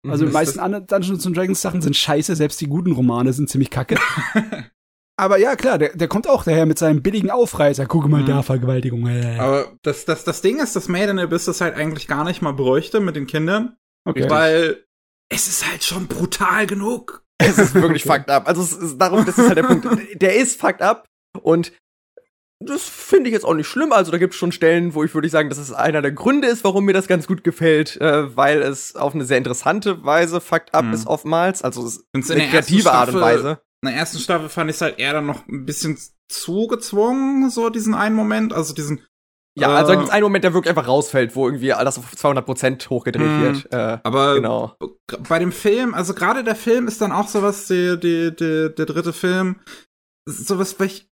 Also 0.07 0.25
Mhm. 0.25 0.29
die 0.29 0.33
meisten 0.35 0.59
anderen 0.59 0.87
Dungeons 0.87 1.27
and 1.27 1.37
Dragons 1.37 1.61
Sachen 1.63 1.81
sind 1.83 1.97
scheiße, 1.97 2.37
selbst 2.37 2.61
die 2.61 2.67
guten 2.67 2.93
Romane 2.93 3.33
sind 3.33 3.49
ziemlich 3.49 3.71
kacke. 3.71 3.97
Aber 5.17 5.39
ja, 5.39 5.55
klar, 5.55 5.79
der, 5.79 5.97
der 5.97 6.09
kommt 6.09 6.29
auch 6.29 6.43
daher 6.45 6.67
mit 6.67 6.79
seinem 6.79 7.03
billigen 7.03 7.31
Aufreißer. 7.31 7.87
Guck 7.87 8.09
mal 8.09 8.23
Mhm. 8.23 8.27
da, 8.27 8.43
Vergewaltigung. 8.43 9.07
Äh. 9.07 9.39
Aber 9.39 9.73
das, 9.83 10.05
das, 10.05 10.25
das 10.25 10.43
Ding 10.43 10.59
ist, 10.59 10.75
dass 10.75 10.89
Made 10.89 11.11
in 11.11 11.19
Abyss 11.21 11.45
das 11.45 11.61
halt 11.61 11.77
eigentlich 11.77 12.09
gar 12.09 12.25
nicht 12.25 12.43
mal 12.43 12.53
bräuchte 12.53 12.99
mit 13.01 13.15
den 13.15 13.27
Kindern, 13.27 13.77
Okay. 14.05 14.29
weil 14.29 14.85
es 15.31 15.47
ist 15.49 15.71
halt 15.71 15.85
schon 15.85 16.07
brutal 16.09 16.67
genug. 16.67 17.23
Es 17.39 17.59
ist 17.59 17.75
wirklich 17.75 18.03
fucked 18.05 18.29
up. 18.29 18.49
Also 18.49 18.63
es 18.63 18.73
ist 18.73 18.99
darum, 18.99 19.25
das 19.25 19.39
ist 19.39 19.47
halt 19.47 19.59
der 19.59 19.63
Punkt. 19.65 19.87
Der 20.21 20.35
ist 20.37 20.61
fucked 20.61 20.83
up 20.83 21.07
und 21.43 21.73
das 22.61 22.83
finde 22.89 23.29
ich 23.29 23.35
jetzt 23.35 23.45
auch 23.45 23.55
nicht 23.55 23.67
schlimm. 23.69 23.93
Also 23.93 24.11
da 24.11 24.19
gibt 24.19 24.33
es 24.33 24.39
schon 24.39 24.51
Stellen, 24.53 24.95
wo 24.95 25.05
ich 25.05 25.15
würde 25.15 25.29
sagen, 25.29 25.49
dass 25.49 25.59
es 25.59 25.73
einer 25.73 26.03
der 26.03 26.13
Gründe 26.13 26.49
ist, 26.49 26.65
warum 26.65 26.85
mir 26.87 26.93
das 26.93 27.09
ganz 27.09 27.27
gut 27.27 27.45
gefällt, 27.45 28.01
äh, 28.01 28.35
weil 28.37 28.63
es 28.63 28.97
auf 28.97 29.15
eine 29.15 29.25
sehr 29.25 29.39
interessante 29.39 30.03
Weise 30.05 30.41
fucked 30.41 30.73
up 30.75 30.85
Mhm. 30.87 30.93
ist 30.95 31.07
oftmals. 31.07 31.63
Also 31.63 31.85
es 31.87 32.05
ist 32.13 32.31
eine 32.31 32.49
kreative 32.49 32.91
Art 32.93 33.11
und 33.11 33.21
Weise. 33.21 33.61
In 33.85 33.91
der 33.91 33.97
ersten 34.01 34.19
Staffel 34.19 34.49
fand 34.49 34.71
ich 34.71 34.77
es 34.77 34.81
halt 34.83 34.99
eher 34.99 35.13
dann 35.13 35.27
noch 35.27 35.47
ein 35.47 35.67
bisschen 35.67 35.99
zu 36.31 36.67
gezwungen, 36.69 37.51
so 37.51 37.69
diesen 37.69 37.93
einen 37.95 38.17
Moment, 38.17 38.55
also 38.55 38.73
diesen 38.73 39.07
Ja, 39.59 39.69
also 39.69 39.89
da 39.89 39.93
Äh, 39.93 39.97
gibt 39.99 40.09
es 40.09 40.15
einen 40.15 40.23
Moment, 40.25 40.43
der 40.43 40.55
wirklich 40.55 40.71
einfach 40.71 40.89
rausfällt, 40.89 41.37
wo 41.37 41.47
irgendwie 41.47 41.75
alles 41.75 41.99
auf 41.99 42.11
200% 42.17 42.89
hochgedreht 42.89 43.27
Mhm. 43.31 43.43
wird. 43.43 43.73
Äh, 43.73 43.99
aber 44.03 44.37
genau. 44.37 44.77
bei 45.29 45.39
dem 45.39 45.53
Film, 45.53 45.93
also 45.93 46.15
gerade 46.15 46.43
der 46.45 46.57
Film 46.57 46.89
ist 46.89 47.03
dann 47.03 47.13
auch 47.13 47.29
sowas, 47.29 47.67
die, 47.67 48.01
die, 48.01 48.35
die, 48.35 48.75
der 48.75 48.87
dritte 48.87 49.13
Film, 49.13 49.61
sowas, 50.27 50.81
was 50.81 50.87
ich 50.87 51.11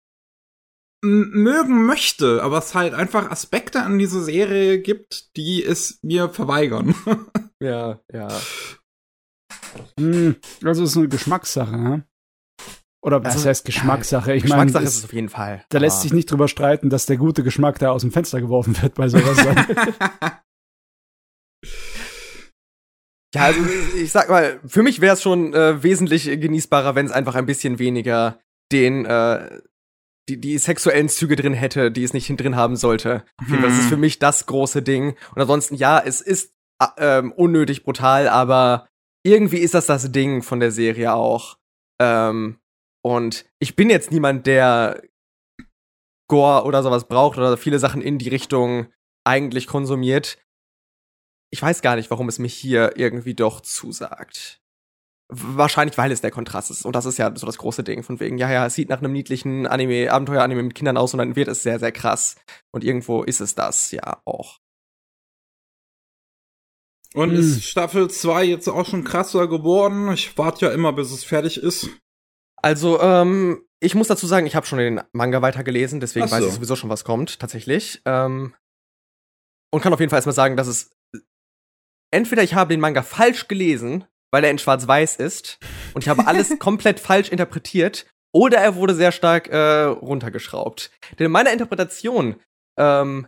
mögen 1.05 1.85
möchte, 1.85 2.43
aber 2.43 2.59
es 2.59 2.75
halt 2.75 2.95
einfach 2.95 3.31
Aspekte 3.31 3.83
an 3.83 3.99
dieser 3.99 4.23
Serie 4.23 4.81
gibt, 4.81 5.37
die 5.37 5.62
es 5.62 5.99
mir 6.03 6.31
verweigern. 6.31 6.95
Ja, 7.62 8.01
ja. 8.12 8.27
Hm, 9.97 10.35
also 10.64 10.83
es 10.83 10.91
ist 10.91 10.97
eine 10.97 11.07
Geschmackssache, 11.09 11.77
ne? 11.79 12.05
Oder 13.05 13.24
was 13.24 13.34
Also, 13.34 13.48
heißt 13.48 13.64
Geschmackssache? 13.64 14.34
Ich 14.34 14.42
Geschmackssache 14.44 14.84
ist 14.84 14.90
das- 14.92 14.98
es 15.00 15.05
auf 15.05 15.12
jeden 15.12 15.28
Fall. 15.28 15.64
da 15.70 15.78
lässt 15.78 16.03
sich 16.03 16.12
nicht 16.12 16.30
drüber 16.30 16.46
streiten, 16.48 16.88
dass 16.88 17.05
der 17.07 17.16
gute 17.16 17.42
Geschmack 17.42 17.78
da 17.80 17.90
aus 17.90 18.03
dem 18.03 18.12
Fenster 18.12 18.40
geworfen 18.40 18.80
wird 18.80 18.94
bei 18.94 19.09
sowas. 19.09 19.38
Ja, 23.34 23.44
also 23.44 23.61
ich 23.96 24.12
sag 24.12 24.28
mal, 24.28 24.61
für 24.66 24.82
mich 24.82 25.00
wäre 25.00 25.14
es 25.14 25.22
schon 25.22 25.55
äh, 25.55 25.82
wesentlich 25.82 26.24
genießbarer, 26.26 26.94
wenn 26.94 27.07
es 27.07 27.12
einfach 27.12 27.34
ein 27.34 27.46
bisschen 27.46 27.78
weniger 27.78 28.38
den 28.70 29.07
äh, 29.07 29.61
die, 30.28 30.38
die 30.40 30.59
sexuellen 30.59 31.09
Züge 31.09 31.34
drin 31.34 31.55
hätte, 31.55 31.90
die 31.90 32.05
es 32.05 32.12
nicht 32.12 32.28
drin 32.38 32.57
haben 32.57 32.76
sollte. 32.76 33.24
Fall, 33.48 33.62
das 33.62 33.72
ist 33.74 33.82
Hm. 33.84 33.88
für 33.88 33.96
mich 33.96 34.18
das 34.18 34.44
große 34.46 34.82
Ding. 34.82 35.16
Und 35.34 35.40
ansonsten, 35.40 35.74
ja, 35.76 35.98
es 35.98 36.20
ist 36.20 36.53
äh, 36.78 36.86
ähm, 36.98 37.32
unnötig 37.32 37.84
brutal, 37.84 38.28
aber 38.28 38.86
irgendwie 39.24 39.59
ist 39.59 39.72
das 39.74 39.86
das 39.86 40.12
Ding 40.12 40.42
von 40.42 40.61
der 40.61 40.70
Serie 40.70 41.14
auch. 41.14 41.57
Ähm, 42.00 42.59
und 43.05 43.44
ich 43.59 43.76
bin 43.76 43.90
jetzt 43.90 44.12
niemand, 44.12 44.46
der 44.46 45.03
Gore 46.28 46.64
oder 46.64 46.82
sowas 46.82 47.09
braucht 47.09 47.36
oder 47.36 47.57
viele 47.57 47.78
Sachen 47.78 48.00
in 48.00 48.18
die 48.18 48.28
Richtung 48.28 48.86
eigentlich 49.24 49.66
konsumiert. 49.66 50.38
Ich 51.50 51.61
weiß 51.61 51.82
gar 51.82 51.96
nicht, 51.96 52.11
warum 52.11 52.28
es 52.28 52.38
mich 52.38 52.55
hier 52.55 52.96
irgendwie 52.96 53.34
doch 53.34 53.61
zusagt. 53.61 54.61
Wahrscheinlich, 55.28 55.96
weil 55.98 56.12
es 56.12 56.20
der 56.20 56.30
Kontrast 56.30 56.70
ist. 56.70 56.84
Und 56.84 56.94
das 56.94 57.07
ist 57.07 57.18
ja 57.18 57.34
so 57.34 57.46
das 57.46 57.59
große 57.59 57.84
Ding. 57.84 58.03
Von 58.03 58.20
wegen, 58.20 58.38
ja, 58.38 58.50
ja, 58.50 58.66
es 58.66 58.74
sieht 58.74 58.88
nach 58.88 58.98
einem 58.98 59.12
niedlichen 59.12 59.66
Anime, 59.66 60.11
Abenteuer-Anime 60.11 60.62
mit 60.62 60.74
Kindern 60.74 60.96
aus 60.96 61.14
und 61.14 61.18
dann 61.18 61.36
wird 61.36 61.48
es 61.48 61.62
sehr, 61.62 61.78
sehr 61.78 61.92
krass. 61.92 62.36
Und 62.70 62.84
irgendwo 62.84 63.22
ist 63.22 63.40
es 63.40 63.55
das 63.55 63.90
ja 63.92 64.20
auch. 64.24 64.59
Und 67.14 67.30
Hm. 67.30 67.38
ist 67.38 67.64
Staffel 67.64 68.11
2 68.11 68.44
jetzt 68.44 68.68
auch 68.68 68.86
schon 68.86 69.05
krasser 69.05 69.48
geworden? 69.48 70.11
Ich 70.12 70.36
warte 70.38 70.66
ja 70.66 70.72
immer, 70.72 70.92
bis 70.92 71.11
es 71.11 71.24
fertig 71.24 71.59
ist. 71.59 71.88
Also, 72.62 73.00
ähm, 73.00 73.66
ich 73.80 73.94
muss 73.94 74.08
dazu 74.08 74.26
sagen, 74.26 74.46
ich 74.46 74.54
habe 74.54 74.66
schon 74.66 74.78
den 74.78 75.00
Manga 75.12 75.42
weitergelesen, 75.42 76.00
deswegen 76.00 76.28
so. 76.28 76.36
weiß 76.36 76.44
ich 76.46 76.52
sowieso 76.52 76.76
schon, 76.76 76.88
was 76.88 77.04
kommt, 77.04 77.40
tatsächlich. 77.40 78.00
Ähm, 78.04 78.54
und 79.72 79.80
kann 79.82 79.92
auf 79.92 80.00
jeden 80.00 80.10
Fall 80.10 80.18
erstmal 80.18 80.34
sagen, 80.34 80.56
dass 80.56 80.68
es 80.68 80.96
entweder 82.12 82.42
ich 82.42 82.54
habe 82.54 82.72
den 82.72 82.80
Manga 82.80 83.02
falsch 83.02 83.48
gelesen, 83.48 84.04
weil 84.30 84.44
er 84.44 84.50
in 84.50 84.58
Schwarz-Weiß 84.58 85.16
ist, 85.16 85.58
und 85.94 86.02
ich 86.02 86.08
habe 86.08 86.26
alles 86.26 86.58
komplett 86.58 87.00
falsch 87.00 87.30
interpretiert, 87.30 88.06
oder 88.34 88.58
er 88.58 88.76
wurde 88.76 88.94
sehr 88.94 89.12
stark 89.12 89.48
äh, 89.48 89.82
runtergeschraubt. 89.82 90.90
Denn 91.18 91.26
in 91.26 91.32
meiner 91.32 91.52
Interpretation 91.52 92.40
ähm, 92.78 93.26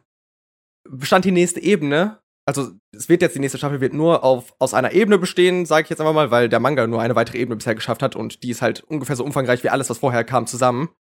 bestand 0.89 1.25
die 1.25 1.33
nächste 1.33 1.61
Ebene 1.61 2.23
also 2.47 2.73
es 2.95 3.09
wird 3.09 3.23
jetzt 3.23 3.35
die 3.35 3.41
nächste 3.41 3.59
Staffel 3.59 3.81
wird 3.81 3.95
nur 3.95 4.23
auf 4.23 4.55
aus 4.59 4.75
einer 4.75 4.93
Ebene 4.93 5.19
bestehen, 5.19 5.67
sage 5.67 5.85
ich 5.85 5.91
jetzt 5.91 6.01
einfach 6.01 6.15
mal, 6.15 6.31
weil 6.31 6.49
der 6.49 6.61
Manga 6.61 6.87
nur 6.87 7.01
eine 7.01 7.17
weitere 7.17 7.39
Ebene 7.39 7.57
bisher 7.57 7.75
geschafft 7.75 8.03
hat 8.03 8.17
und 8.17 8.43
die 8.43 8.51
ist 8.51 8.63
halt 8.63 8.83
ungefähr 8.85 9.17
so 9.17 9.25
umfangreich 9.25 9.65
wie 9.65 9.71
alles, 9.71 9.89
was 9.91 9.99
vorher 9.99 10.25
kam, 10.25 10.47
zusammen. 10.47 10.91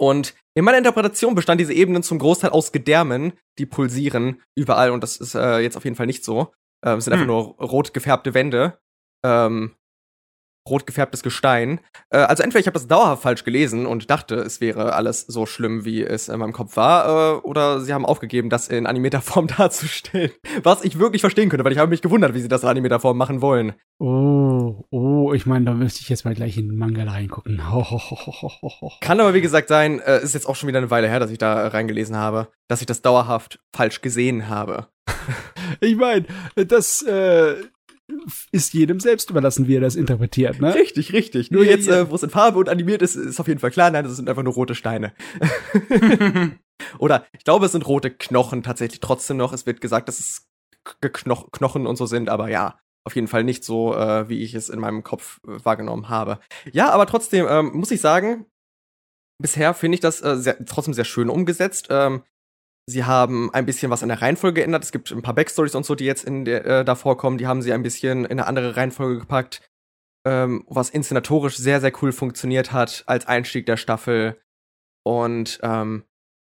Und 0.00 0.34
in 0.54 0.64
meiner 0.64 0.78
Interpretation 0.78 1.34
bestand 1.34 1.60
diese 1.60 1.74
Ebenen 1.74 2.02
zum 2.02 2.18
Großteil 2.18 2.50
aus 2.50 2.72
Gedärmen, 2.72 3.34
die 3.58 3.66
pulsieren 3.66 4.40
überall 4.56 4.90
und 4.90 5.02
das 5.02 5.16
ist 5.18 5.34
äh, 5.34 5.58
jetzt 5.58 5.76
auf 5.76 5.84
jeden 5.84 5.96
Fall 5.96 6.06
nicht 6.06 6.24
so. 6.24 6.52
Ähm, 6.84 6.98
es 6.98 7.04
sind 7.04 7.12
Hm. 7.14 7.20
einfach 7.20 7.26
nur 7.26 7.68
rot 7.68 7.94
gefärbte 7.94 8.34
Wände. 8.34 8.78
Ähm, 9.24 9.76
rot 10.68 10.86
gefärbtes 10.86 11.22
Gestein. 11.22 11.80
Äh, 12.10 12.18
also 12.18 12.42
entweder 12.42 12.60
ich 12.60 12.66
habe 12.66 12.74
das 12.74 12.86
dauerhaft 12.86 13.22
falsch 13.22 13.44
gelesen 13.44 13.86
und 13.86 14.10
dachte, 14.10 14.36
es 14.36 14.60
wäre 14.60 14.94
alles 14.94 15.22
so 15.22 15.46
schlimm, 15.46 15.84
wie 15.84 16.02
es 16.02 16.28
in 16.28 16.38
meinem 16.38 16.52
Kopf 16.52 16.76
war, 16.76 17.36
äh, 17.36 17.40
oder 17.40 17.80
sie 17.80 17.92
haben 17.92 18.06
aufgegeben, 18.06 18.50
das 18.50 18.68
in 18.68 18.86
animierter 18.86 19.20
Form 19.20 19.46
darzustellen. 19.58 20.30
Was 20.62 20.84
ich 20.84 20.98
wirklich 20.98 21.20
verstehen 21.20 21.48
könnte, 21.48 21.64
weil 21.64 21.72
ich 21.72 21.78
habe 21.78 21.90
mich 21.90 22.02
gewundert, 22.02 22.34
wie 22.34 22.40
sie 22.40 22.48
das 22.48 22.62
in 22.62 22.68
animierter 22.68 23.00
Form 23.00 23.16
machen 23.18 23.42
wollen. 23.42 23.74
Oh, 23.98 24.84
oh, 24.90 25.32
ich 25.32 25.46
meine, 25.46 25.64
da 25.64 25.74
müsste 25.74 26.00
ich 26.00 26.08
jetzt 26.08 26.24
mal 26.24 26.34
gleich 26.34 26.56
in 26.56 26.68
den 26.68 26.78
Manga 26.78 27.04
reingucken. 27.04 27.70
Ho. 27.72 28.90
Kann 29.00 29.20
aber 29.20 29.34
wie 29.34 29.40
gesagt 29.40 29.68
sein, 29.68 30.00
äh, 30.00 30.22
ist 30.22 30.34
jetzt 30.34 30.48
auch 30.48 30.56
schon 30.56 30.68
wieder 30.68 30.78
eine 30.78 30.90
Weile 30.90 31.08
her, 31.08 31.20
dass 31.20 31.30
ich 31.30 31.38
da 31.38 31.68
reingelesen 31.68 32.16
habe, 32.16 32.48
dass 32.68 32.80
ich 32.80 32.86
das 32.86 33.02
dauerhaft 33.02 33.60
falsch 33.74 34.00
gesehen 34.00 34.48
habe. 34.48 34.88
Ich 35.80 35.96
meine, 35.96 36.26
das 36.54 37.02
äh, 37.02 37.54
ist 38.50 38.72
jedem 38.74 39.00
selbst 39.00 39.30
überlassen, 39.30 39.66
wie 39.68 39.76
er 39.76 39.80
das 39.80 39.96
interpretiert, 39.96 40.60
ne? 40.60 40.74
Richtig, 40.74 41.12
richtig. 41.12 41.50
Nur 41.50 41.64
Ja, 41.64 41.70
jetzt, 41.70 41.86
ja. 41.88 42.00
äh, 42.00 42.10
wo 42.10 42.14
es 42.14 42.22
in 42.22 42.30
Farbe 42.30 42.58
und 42.58 42.68
animiert 42.68 43.02
ist, 43.02 43.16
ist 43.16 43.40
auf 43.40 43.48
jeden 43.48 43.60
Fall 43.60 43.70
klar, 43.70 43.90
nein, 43.90 44.04
das 44.04 44.16
sind 44.16 44.28
einfach 44.28 44.42
nur 44.42 44.52
rote 44.54 44.74
Steine. 44.74 45.12
Oder 46.98 47.26
ich 47.36 47.44
glaube, 47.44 47.66
es 47.66 47.72
sind 47.72 47.86
rote 47.86 48.10
Knochen 48.10 48.62
tatsächlich 48.62 49.00
trotzdem 49.00 49.36
noch. 49.36 49.52
Es 49.52 49.66
wird 49.66 49.80
gesagt, 49.80 50.08
dass 50.08 50.18
es 50.18 50.48
Knoch 51.00 51.50
Knochen 51.52 51.86
und 51.86 51.96
so 51.96 52.06
sind, 52.06 52.28
aber 52.28 52.48
ja, 52.48 52.78
auf 53.04 53.14
jeden 53.14 53.28
Fall 53.28 53.44
nicht 53.44 53.64
so, 53.64 53.94
äh, 53.94 54.28
wie 54.28 54.42
ich 54.42 54.54
es 54.54 54.68
in 54.68 54.80
meinem 54.80 55.02
Kopf 55.02 55.40
äh, 55.46 55.64
wahrgenommen 55.64 56.08
habe. 56.08 56.40
Ja, 56.72 56.90
aber 56.90 57.06
trotzdem 57.06 57.46
ähm, 57.48 57.70
muss 57.74 57.90
ich 57.90 58.00
sagen, 58.00 58.46
bisher 59.40 59.74
finde 59.74 59.94
ich 59.96 60.00
das 60.00 60.22
äh, 60.22 60.36
sehr, 60.36 60.64
trotzdem 60.64 60.94
sehr 60.94 61.04
schön 61.04 61.28
umgesetzt. 61.28 61.88
Ähm, 61.90 62.22
sie 62.86 63.04
haben 63.04 63.52
ein 63.52 63.66
bisschen 63.66 63.90
was 63.90 64.02
in 64.02 64.08
der 64.08 64.22
Reihenfolge 64.22 64.60
geändert. 64.60 64.84
Es 64.84 64.92
gibt 64.92 65.10
ein 65.10 65.22
paar 65.22 65.34
Backstories 65.34 65.74
und 65.74 65.86
so, 65.86 65.94
die 65.94 66.04
jetzt 66.04 66.24
in 66.24 66.44
der, 66.44 66.64
äh, 66.64 66.84
da 66.84 66.94
vorkommen. 66.94 67.38
Die 67.38 67.46
haben 67.46 67.62
sie 67.62 67.72
ein 67.72 67.82
bisschen 67.82 68.24
in 68.24 68.32
eine 68.32 68.46
andere 68.46 68.76
Reihenfolge 68.76 69.20
gepackt, 69.20 69.62
ähm, 70.26 70.64
was 70.66 70.90
inszenatorisch 70.90 71.56
sehr, 71.56 71.80
sehr 71.80 71.92
cool 72.02 72.12
funktioniert 72.12 72.72
hat 72.72 73.04
als 73.06 73.26
Einstieg 73.26 73.66
der 73.66 73.76
Staffel. 73.76 74.40
Und 75.04 75.58
ähm, 75.62 76.04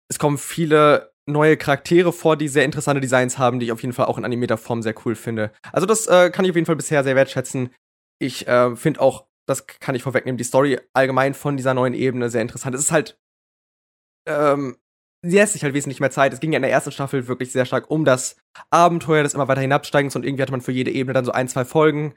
es 0.08 0.18
kommen 0.18 0.38
viele 0.38 1.12
neue 1.26 1.56
Charaktere 1.56 2.12
vor, 2.12 2.36
die 2.36 2.48
sehr 2.48 2.64
interessante 2.64 3.00
Designs 3.00 3.38
haben, 3.38 3.58
die 3.58 3.66
ich 3.66 3.72
auf 3.72 3.82
jeden 3.82 3.94
Fall 3.94 4.06
auch 4.06 4.18
in 4.18 4.24
animierter 4.24 4.58
Form 4.58 4.82
sehr 4.82 4.94
cool 5.04 5.14
finde. 5.14 5.52
Also 5.72 5.86
das 5.86 6.06
äh, 6.06 6.30
kann 6.30 6.44
ich 6.44 6.50
auf 6.50 6.56
jeden 6.56 6.66
Fall 6.66 6.76
bisher 6.76 7.02
sehr 7.02 7.16
wertschätzen. 7.16 7.70
Ich 8.20 8.46
äh, 8.46 8.76
finde 8.76 9.00
auch, 9.00 9.26
das 9.46 9.66
kann 9.66 9.94
ich 9.94 10.02
vorwegnehmen, 10.02 10.38
die 10.38 10.44
Story 10.44 10.80
allgemein 10.92 11.34
von 11.34 11.56
dieser 11.56 11.74
neuen 11.74 11.94
Ebene 11.94 12.30
sehr 12.30 12.42
interessant. 12.42 12.74
Es 12.74 12.82
ist 12.82 12.92
halt, 12.92 13.18
ähm, 14.26 14.76
lässt 15.24 15.54
sich 15.54 15.62
halt 15.62 15.74
wesentlich 15.74 16.00
mehr 16.00 16.10
Zeit. 16.10 16.32
Es 16.32 16.40
ging 16.40 16.52
ja 16.52 16.56
in 16.56 16.62
der 16.62 16.70
ersten 16.70 16.92
Staffel 16.92 17.26
wirklich 17.26 17.50
sehr 17.50 17.64
stark 17.64 17.90
um 17.90 18.04
das 18.04 18.36
Abenteuer 18.70 19.22
des 19.22 19.34
immer 19.34 19.48
weiter 19.48 19.60
hinabsteigens 19.60 20.14
und 20.16 20.24
irgendwie 20.24 20.42
hatte 20.42 20.52
man 20.52 20.60
für 20.60 20.72
jede 20.72 20.90
Ebene 20.90 21.14
dann 21.14 21.24
so 21.24 21.32
ein, 21.32 21.48
zwei 21.48 21.64
Folgen. 21.64 22.14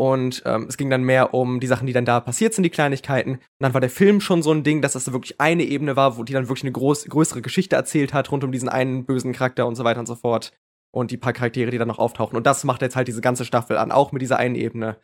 Und 0.00 0.42
ähm, 0.46 0.66
es 0.68 0.76
ging 0.76 0.90
dann 0.90 1.02
mehr 1.02 1.34
um 1.34 1.58
die 1.58 1.66
Sachen, 1.66 1.88
die 1.88 1.92
dann 1.92 2.04
da 2.04 2.20
passiert 2.20 2.54
sind, 2.54 2.62
die 2.62 2.70
Kleinigkeiten. 2.70 3.32
Und 3.32 3.42
dann 3.58 3.74
war 3.74 3.80
der 3.80 3.90
Film 3.90 4.20
schon 4.20 4.42
so 4.44 4.52
ein 4.52 4.62
Ding, 4.62 4.80
dass 4.80 4.92
das 4.92 5.12
wirklich 5.12 5.40
eine 5.40 5.64
Ebene 5.64 5.96
war, 5.96 6.16
wo 6.16 6.22
die 6.22 6.32
dann 6.32 6.48
wirklich 6.48 6.62
eine 6.62 6.72
groß, 6.72 7.06
größere 7.06 7.42
Geschichte 7.42 7.74
erzählt 7.74 8.14
hat, 8.14 8.30
rund 8.30 8.44
um 8.44 8.52
diesen 8.52 8.68
einen 8.68 9.06
bösen 9.06 9.32
Charakter 9.32 9.66
und 9.66 9.74
so 9.74 9.82
weiter 9.82 9.98
und 9.98 10.06
so 10.06 10.14
fort. 10.14 10.52
Und 10.92 11.10
die 11.10 11.16
paar 11.16 11.32
Charaktere, 11.32 11.72
die 11.72 11.78
dann 11.78 11.88
noch 11.88 11.98
auftauchen. 11.98 12.36
Und 12.36 12.46
das 12.46 12.62
macht 12.62 12.80
jetzt 12.80 12.94
halt 12.94 13.08
diese 13.08 13.20
ganze 13.20 13.44
Staffel 13.44 13.76
an, 13.76 13.90
auch 13.90 14.12
mit 14.12 14.22
dieser 14.22 14.38
einen 14.38 14.54
Ebene. 14.54 14.98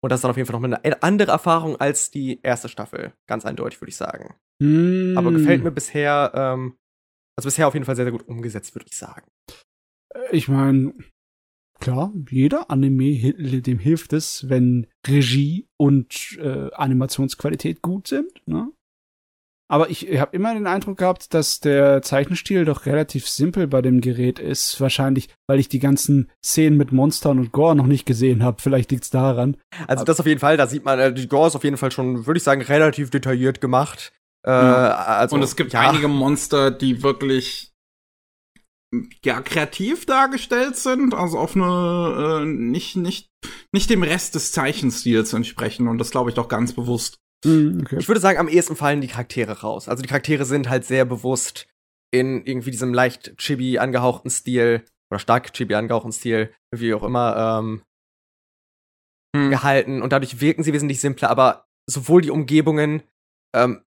Und 0.00 0.10
das 0.10 0.18
ist 0.18 0.22
dann 0.24 0.30
auf 0.30 0.36
jeden 0.38 0.50
Fall 0.50 0.58
noch 0.58 0.80
eine 0.82 1.02
andere 1.02 1.32
Erfahrung 1.32 1.78
als 1.78 2.10
die 2.10 2.40
erste 2.42 2.70
Staffel. 2.70 3.12
Ganz 3.26 3.44
eindeutig, 3.44 3.80
würde 3.82 3.90
ich 3.90 3.96
sagen. 3.96 4.34
Hm. 4.62 5.14
Aber 5.16 5.30
gefällt 5.30 5.62
mir 5.62 5.72
bisher, 5.72 6.32
ähm, 6.34 6.78
also 7.38 7.46
bisher 7.46 7.68
auf 7.68 7.74
jeden 7.74 7.86
Fall 7.86 7.94
sehr, 7.94 8.04
sehr 8.04 8.10
gut 8.10 8.26
umgesetzt, 8.26 8.74
würde 8.74 8.86
ich 8.90 8.96
sagen. 8.96 9.22
Ich 10.32 10.48
meine, 10.48 10.92
klar, 11.78 12.12
jeder 12.28 12.68
Anime, 12.68 13.32
dem 13.62 13.78
hilft 13.78 14.12
es, 14.12 14.48
wenn 14.48 14.88
Regie 15.06 15.68
und 15.76 16.36
äh, 16.40 16.72
Animationsqualität 16.72 17.80
gut 17.80 18.08
sind. 18.08 18.42
Ne? 18.46 18.72
Aber 19.70 19.88
ich 19.88 20.18
habe 20.18 20.34
immer 20.34 20.52
den 20.52 20.66
Eindruck 20.66 20.98
gehabt, 20.98 21.32
dass 21.32 21.60
der 21.60 22.02
Zeichenstil 22.02 22.64
doch 22.64 22.86
relativ 22.86 23.28
simpel 23.28 23.68
bei 23.68 23.82
dem 23.82 24.00
Gerät 24.00 24.40
ist. 24.40 24.80
Wahrscheinlich, 24.80 25.28
weil 25.46 25.60
ich 25.60 25.68
die 25.68 25.78
ganzen 25.78 26.32
Szenen 26.44 26.76
mit 26.76 26.90
Monstern 26.90 27.38
und 27.38 27.52
Gore 27.52 27.76
noch 27.76 27.86
nicht 27.86 28.04
gesehen 28.04 28.42
habe. 28.42 28.60
Vielleicht 28.60 28.90
liegt's 28.90 29.10
daran. 29.10 29.56
Also 29.86 30.02
das 30.02 30.18
auf 30.18 30.26
jeden 30.26 30.40
Fall, 30.40 30.56
da 30.56 30.66
sieht 30.66 30.84
man, 30.84 30.98
äh, 30.98 31.12
die 31.12 31.28
Gore 31.28 31.46
ist 31.46 31.54
auf 31.54 31.62
jeden 31.62 31.76
Fall 31.76 31.92
schon, 31.92 32.26
würde 32.26 32.38
ich 32.38 32.44
sagen, 32.44 32.62
relativ 32.62 33.10
detailliert 33.10 33.60
gemacht. 33.60 34.12
Äh, 34.46 34.50
Ja. 34.50 34.94
also, 34.94 35.36
Und 35.36 35.42
es 35.42 35.56
gibt 35.56 35.72
ja, 35.72 35.80
einige 35.90 36.08
Monster, 36.08 36.70
die 36.70 37.02
wirklich 37.02 37.72
ja 39.24 39.40
kreativ 39.42 40.06
dargestellt 40.06 40.76
sind, 40.76 41.12
also 41.14 41.38
auf 41.38 41.54
eine 41.54 42.40
äh, 42.42 42.44
nicht 42.46 42.96
nicht 42.96 43.28
nicht 43.72 43.90
dem 43.90 44.02
Rest 44.02 44.34
des 44.34 44.50
Zeichenstils 44.52 45.34
entsprechen 45.34 45.88
und 45.88 45.98
das 45.98 46.10
glaube 46.10 46.30
ich 46.30 46.36
doch 46.36 46.48
ganz 46.48 46.72
bewusst. 46.72 47.18
Hm, 47.44 47.80
okay. 47.82 47.96
Ich 47.98 48.08
würde 48.08 48.20
sagen, 48.20 48.38
am 48.38 48.48
ehesten 48.48 48.76
fallen 48.76 49.00
die 49.02 49.08
Charaktere 49.08 49.60
raus. 49.60 49.88
Also 49.88 50.02
die 50.02 50.08
Charaktere 50.08 50.44
sind 50.46 50.68
halt 50.70 50.84
sehr 50.86 51.04
bewusst 51.04 51.68
in 52.10 52.44
irgendwie 52.46 52.70
diesem 52.70 52.94
leicht 52.94 53.36
chibi 53.36 53.78
angehauchten 53.78 54.30
Stil 54.30 54.84
oder 55.12 55.18
stark 55.18 55.52
chibi 55.52 55.74
angehauchten 55.74 56.12
Stil, 56.12 56.52
wie 56.74 56.94
auch 56.94 57.02
immer, 57.02 57.58
ähm, 57.60 57.82
Hm. 59.36 59.50
gehalten 59.50 60.00
und 60.00 60.14
dadurch 60.14 60.40
wirken 60.40 60.62
sie 60.62 60.72
wesentlich 60.72 61.02
simpler, 61.02 61.28
aber 61.28 61.66
sowohl 61.86 62.22
die 62.22 62.30
Umgebungen 62.30 63.02
ähm, 63.54 63.82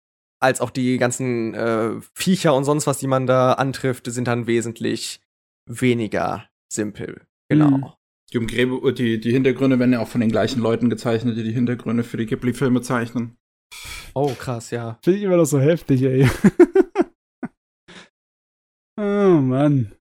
als 0.41 0.61
auch 0.61 0.71
die 0.71 0.99
ganzen 0.99 1.55
äh, 1.55 2.01
Viecher 2.15 2.55
und 2.55 2.65
sonst 2.65 2.87
was, 2.87 2.99
die 2.99 3.07
man 3.07 3.27
da 3.27 3.53
antrifft, 3.55 4.07
sind 4.07 4.29
dann 4.29 4.47
wesentlich 4.47 5.21
weniger 5.67 6.49
simpel. 6.73 7.23
Genau. 7.49 7.71
Mhm. 7.71 7.93
Die, 8.33 8.39
Umgräbe, 8.39 8.93
die, 8.93 9.21
die 9.21 9.33
Hintergründe 9.33 9.79
werden 9.79 9.93
ja 9.93 10.01
auch 10.01 10.09
von 10.09 10.21
den 10.21 10.31
gleichen 10.31 10.61
Leuten 10.61 10.91
gezeichnet, 10.91 11.37
die 11.37 11.45
die 11.45 11.53
Hintergründe 11.53 12.03
für 12.03 12.17
die 12.17 12.27
Ghibli-Filme 12.27 12.83
zeichnen. 12.83 13.37
Oh, 14.15 14.33
krass, 14.35 14.71
ja. 14.71 14.99
Finde 15.03 15.19
ich 15.19 15.25
immer 15.25 15.37
noch 15.37 15.45
so 15.45 15.61
heftig, 15.61 16.03
ey. 16.03 16.29
oh 18.99 19.41
Mann. 19.41 19.93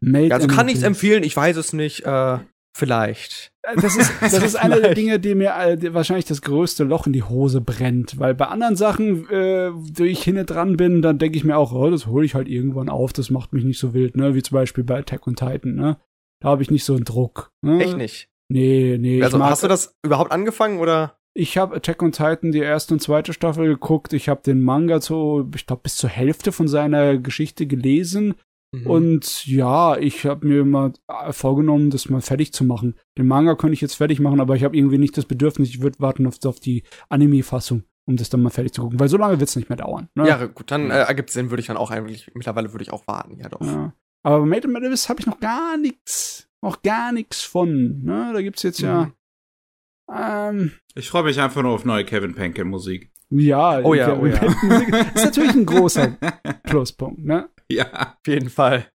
Made 0.00 0.32
also 0.34 0.46
kann 0.46 0.68
ich's 0.68 0.80
Japan. 0.80 0.92
empfehlen, 0.92 1.22
ich 1.22 1.36
weiß 1.36 1.56
es 1.56 1.72
nicht, 1.72 2.04
äh, 2.04 2.38
vielleicht. 2.76 3.52
Das 3.76 3.96
ist, 3.96 4.12
das 4.20 4.42
ist 4.42 4.56
einer 4.56 4.80
der. 4.80 4.94
Dinge, 4.94 5.20
die 5.20 5.34
mir 5.34 5.54
äh, 5.56 5.94
wahrscheinlich 5.94 6.24
das 6.24 6.42
größte 6.42 6.84
Loch 6.84 7.06
in 7.06 7.12
die 7.12 7.22
Hose 7.22 7.60
brennt. 7.60 8.18
Weil 8.18 8.34
bei 8.34 8.46
anderen 8.46 8.76
Sachen, 8.76 9.28
äh, 9.30 9.70
wo 9.72 10.04
ich 10.04 10.22
hinne 10.22 10.44
dran 10.44 10.76
bin, 10.76 11.02
dann 11.02 11.18
denke 11.18 11.36
ich 11.36 11.44
mir 11.44 11.56
auch, 11.56 11.72
oh, 11.72 11.90
das 11.90 12.06
hole 12.06 12.24
ich 12.24 12.34
halt 12.34 12.48
irgendwann 12.48 12.88
auf, 12.88 13.12
das 13.12 13.30
macht 13.30 13.52
mich 13.52 13.64
nicht 13.64 13.78
so 13.78 13.94
wild, 13.94 14.16
ne? 14.16 14.34
Wie 14.34 14.42
zum 14.42 14.54
Beispiel 14.54 14.84
bei 14.84 14.98
Attack 14.98 15.26
on 15.26 15.36
Titan, 15.36 15.74
ne? 15.74 15.98
Da 16.40 16.50
habe 16.50 16.62
ich 16.62 16.70
nicht 16.70 16.84
so 16.84 16.94
einen 16.94 17.04
Druck. 17.04 17.52
Ne? 17.62 17.82
Echt 17.82 17.96
nicht. 17.96 18.28
Nee, 18.48 18.96
nee. 18.98 19.22
Also 19.22 19.38
mag, 19.38 19.50
hast 19.50 19.62
du 19.62 19.68
das 19.68 19.96
überhaupt 20.02 20.32
angefangen 20.32 20.78
oder? 20.78 21.18
Ich 21.34 21.58
habe 21.58 21.76
Attack 21.76 22.02
on 22.02 22.12
Titan 22.12 22.52
die 22.52 22.60
erste 22.60 22.94
und 22.94 23.00
zweite 23.00 23.32
Staffel 23.32 23.66
geguckt. 23.66 24.12
Ich 24.12 24.28
habe 24.28 24.40
den 24.42 24.60
Manga 24.60 25.00
so, 25.00 25.48
ich 25.54 25.66
glaube, 25.66 25.82
bis 25.82 25.96
zur 25.96 26.10
Hälfte 26.10 26.52
von 26.52 26.66
seiner 26.66 27.18
Geschichte 27.18 27.66
gelesen. 27.66 28.34
Mhm. 28.72 28.86
Und 28.86 29.46
ja, 29.46 29.96
ich 29.96 30.26
habe 30.26 30.46
mir 30.46 30.64
mal 30.64 30.92
äh, 31.08 31.32
vorgenommen, 31.32 31.88
das 31.90 32.08
mal 32.10 32.20
fertig 32.20 32.52
zu 32.52 32.64
machen. 32.64 32.94
Den 33.16 33.26
Manga 33.26 33.54
könnte 33.54 33.72
ich 33.74 33.80
jetzt 33.80 33.94
fertig 33.94 34.20
machen, 34.20 34.40
aber 34.40 34.56
ich 34.56 34.64
habe 34.64 34.76
irgendwie 34.76 34.98
nicht 34.98 35.16
das 35.16 35.24
Bedürfnis, 35.24 35.70
ich 35.70 35.80
würde 35.82 36.00
warten 36.00 36.26
auf, 36.26 36.36
auf 36.44 36.60
die 36.60 36.82
Anime-Fassung, 37.08 37.84
um 38.06 38.16
das 38.16 38.28
dann 38.28 38.42
mal 38.42 38.50
fertig 38.50 38.72
zu 38.74 38.82
gucken. 38.82 39.00
Weil 39.00 39.08
so 39.08 39.16
lange 39.16 39.40
wird's 39.40 39.56
nicht 39.56 39.70
mehr 39.70 39.78
dauern. 39.78 40.08
Ne? 40.14 40.28
ja, 40.28 40.44
gut, 40.46 40.70
dann 40.70 40.90
äh, 40.90 40.98
ergibt 41.00 41.30
Sinn, 41.30 41.50
würde 41.50 41.60
ich 41.62 41.66
dann 41.68 41.78
auch 41.78 41.90
eigentlich, 41.90 42.30
mittlerweile 42.34 42.72
würde 42.72 42.82
ich 42.82 42.92
auch 42.92 43.06
warten, 43.06 43.38
ja 43.38 43.48
doch. 43.48 43.62
Ja. 43.62 43.94
Aber 44.22 44.40
bei 44.40 44.46
Made 44.46 44.68
in 44.68 44.76
Abyss 44.76 45.08
habe 45.08 45.20
ich 45.20 45.26
noch 45.26 45.40
gar 45.40 45.78
nichts, 45.78 46.48
noch 46.60 46.82
gar 46.82 47.12
nichts 47.12 47.42
von. 47.42 48.02
Ne? 48.02 48.32
Da 48.34 48.42
gibt's 48.42 48.62
jetzt 48.64 48.80
ja, 48.80 49.04
Mhm. 49.04 50.14
ähm, 50.14 50.72
Ich 50.94 51.08
freue 51.08 51.22
mich 51.24 51.40
einfach 51.40 51.62
nur 51.62 51.72
auf 51.72 51.84
neue 51.84 52.04
Kevin 52.04 52.34
Penke 52.34 52.64
Musik. 52.64 53.10
ja, 53.30 53.80
Oh 53.82 53.94
ja, 53.94 54.14
die- 54.14 54.20
oh 54.20 54.26
ja. 54.26 54.42
Musik 54.62 54.88
ist 55.14 55.24
natürlich 55.24 55.54
ein 55.54 55.66
großer 55.66 56.16
Pluspunkt, 56.64 57.24
ne? 57.24 57.48
ja. 57.72 58.16
Auf 58.18 58.26
jeden 58.26 58.50
Fall. 58.50 58.88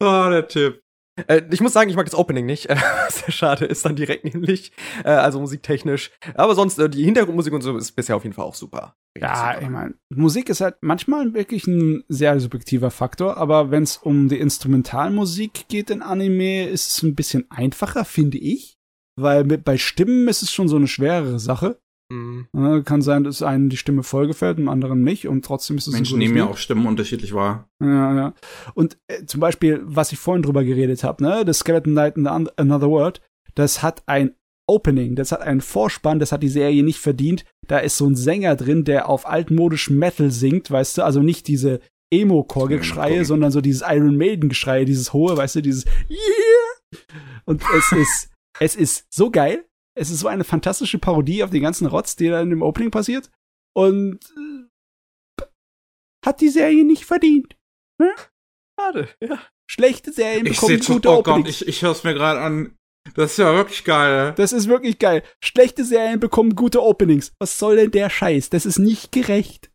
Oh, 0.00 0.26
der 0.30 0.48
Tipp. 0.48 0.82
Äh, 1.26 1.42
ich 1.50 1.60
muss 1.60 1.74
sagen, 1.74 1.90
ich 1.90 1.96
mag 1.96 2.06
das 2.06 2.14
Opening 2.14 2.46
nicht. 2.46 2.68
Äh, 2.72 2.76
sehr 3.10 3.32
schade 3.32 3.66
ist 3.66 3.84
dann 3.84 3.96
direkt 3.96 4.24
nämlich. 4.24 4.72
Äh, 5.04 5.10
also 5.10 5.40
musiktechnisch. 5.40 6.10
Aber 6.34 6.54
sonst, 6.54 6.78
äh, 6.78 6.88
die 6.88 7.04
Hintergrundmusik 7.04 7.52
und 7.52 7.60
so 7.60 7.76
ist 7.76 7.92
bisher 7.92 8.16
auf 8.16 8.24
jeden 8.24 8.34
Fall 8.34 8.46
auch 8.46 8.54
super. 8.54 8.96
Ja, 9.18 9.52
super. 9.52 9.62
ich 9.62 9.68
meine, 9.68 9.94
Musik 10.08 10.48
ist 10.48 10.62
halt 10.62 10.76
manchmal 10.80 11.34
wirklich 11.34 11.66
ein 11.66 12.04
sehr 12.08 12.40
subjektiver 12.40 12.90
Faktor, 12.90 13.36
aber 13.36 13.70
wenn 13.70 13.82
es 13.82 13.98
um 13.98 14.28
die 14.28 14.38
Instrumentalmusik 14.38 15.68
geht 15.68 15.90
in 15.90 16.00
Anime, 16.00 16.66
ist 16.68 16.96
es 16.96 17.02
ein 17.02 17.14
bisschen 17.14 17.50
einfacher, 17.50 18.04
finde 18.04 18.38
ich. 18.38 18.78
Weil 19.16 19.44
mit, 19.44 19.64
bei 19.64 19.76
Stimmen 19.76 20.28
ist 20.28 20.42
es 20.42 20.50
schon 20.50 20.68
so 20.68 20.76
eine 20.76 20.88
schwerere 20.88 21.38
Sache. 21.38 21.78
Mhm. 22.12 22.46
Ja, 22.54 22.80
kann 22.82 23.00
sein, 23.00 23.24
dass 23.24 23.42
einem 23.42 23.70
die 23.70 23.76
Stimme 23.76 24.02
voll 24.02 24.26
gefällt, 24.26 24.58
dem 24.58 24.68
anderen 24.68 25.02
nicht 25.02 25.28
und 25.28 25.44
trotzdem 25.44 25.78
ist 25.78 25.86
es 25.86 25.94
Menschen 25.94 26.18
nehmen 26.18 26.36
ja 26.36 26.46
auch 26.46 26.58
Stimmen 26.58 26.86
unterschiedlich 26.86 27.32
wahr. 27.32 27.68
Ja, 27.80 28.14
ja. 28.14 28.34
Und 28.74 28.98
äh, 29.08 29.24
zum 29.24 29.40
Beispiel, 29.40 29.80
was 29.84 30.12
ich 30.12 30.18
vorhin 30.18 30.42
drüber 30.42 30.64
geredet 30.64 31.04
habe, 31.04 31.22
ne, 31.22 31.44
das 31.44 31.60
Skeleton 31.60 31.92
Knight 31.92 32.16
in 32.16 32.24
the 32.24 32.50
Another 32.56 32.90
World, 32.90 33.22
das 33.54 33.82
hat 33.82 34.02
ein 34.06 34.34
Opening, 34.66 35.16
das 35.16 35.32
hat 35.32 35.40
einen 35.40 35.60
Vorspann, 35.60 36.18
das 36.18 36.32
hat 36.32 36.42
die 36.42 36.48
Serie 36.48 36.82
nicht 36.84 36.98
verdient. 36.98 37.44
Da 37.66 37.78
ist 37.78 37.96
so 37.96 38.06
ein 38.06 38.16
Sänger 38.16 38.56
drin, 38.56 38.84
der 38.84 39.08
auf 39.08 39.26
altmodisch 39.26 39.90
Metal 39.90 40.30
singt, 40.30 40.70
weißt 40.70 40.98
du, 40.98 41.02
also 41.02 41.20
nicht 41.20 41.48
diese 41.48 41.80
Emo-Core-Geschreie, 42.12 43.08
Emo-Core. 43.08 43.24
sondern 43.24 43.50
so 43.50 43.60
dieses 43.60 43.82
Iron 43.88 44.16
Maiden-Geschrei, 44.16 44.84
dieses 44.84 45.12
hohe, 45.12 45.36
weißt 45.36 45.56
du, 45.56 45.62
dieses 45.62 45.84
Yeah! 46.08 47.00
Und 47.44 47.62
es 47.76 47.92
ist, 47.92 48.30
es 48.60 48.76
ist 48.76 49.06
so 49.10 49.30
geil. 49.30 49.64
Es 49.94 50.10
ist 50.10 50.20
so 50.20 50.28
eine 50.28 50.44
fantastische 50.44 50.98
Parodie 50.98 51.44
auf 51.44 51.50
den 51.50 51.62
ganzen 51.62 51.86
Rotz, 51.86 52.16
der 52.16 52.32
da 52.32 52.40
in 52.40 52.50
dem 52.50 52.62
Opening 52.62 52.90
passiert. 52.90 53.30
Und 53.76 54.18
äh, 55.38 55.44
hat 56.24 56.40
die 56.40 56.48
Serie 56.48 56.84
nicht 56.84 57.04
verdient. 57.04 57.56
Schade, 58.78 59.08
ja. 59.20 59.38
Schlechte 59.70 60.12
Serien 60.12 60.46
Ich 60.46 60.54
bekommen 60.54 60.76
sehe 60.76 60.82
schon, 60.82 60.94
gute 60.96 61.08
oh 61.10 61.22
Gott, 61.22 61.28
Openings. 61.38 61.62
ich, 61.62 61.68
ich 61.68 61.82
höre 61.82 61.92
es 61.92 62.04
mir 62.04 62.14
gerade 62.14 62.40
an. 62.40 62.76
Das 63.14 63.32
ist 63.32 63.36
ja 63.38 63.52
wirklich 63.54 63.84
geil. 63.84 64.32
das 64.36 64.52
ist 64.52 64.68
wirklich 64.68 64.98
geil. 64.98 65.22
Schlechte 65.42 65.84
Serien 65.84 66.20
bekommen 66.20 66.54
gute 66.54 66.82
Openings. 66.82 67.32
Was 67.40 67.58
soll 67.58 67.76
denn 67.76 67.90
der 67.90 68.10
Scheiß? 68.10 68.50
Das 68.50 68.64
ist 68.66 68.78
nicht 68.78 69.12
gerecht. 69.12 69.70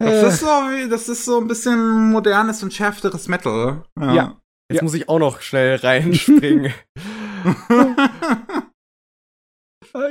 Das 0.00 0.22
Äh, 0.22 0.28
ist 0.28 0.40
so 0.40 0.88
das 0.90 1.08
ist 1.08 1.24
so 1.24 1.40
ein 1.40 1.48
bisschen 1.48 2.10
modernes 2.10 2.62
und 2.62 2.74
schärfteres 2.74 3.28
Metal. 3.28 3.84
Ja. 3.98 4.40
Jetzt 4.70 4.78
Ja. 4.78 4.82
muss 4.82 4.94
ich 4.94 5.08
auch 5.08 5.18
noch 5.18 5.40
schnell 5.40 5.76
reinspringen. 5.76 6.72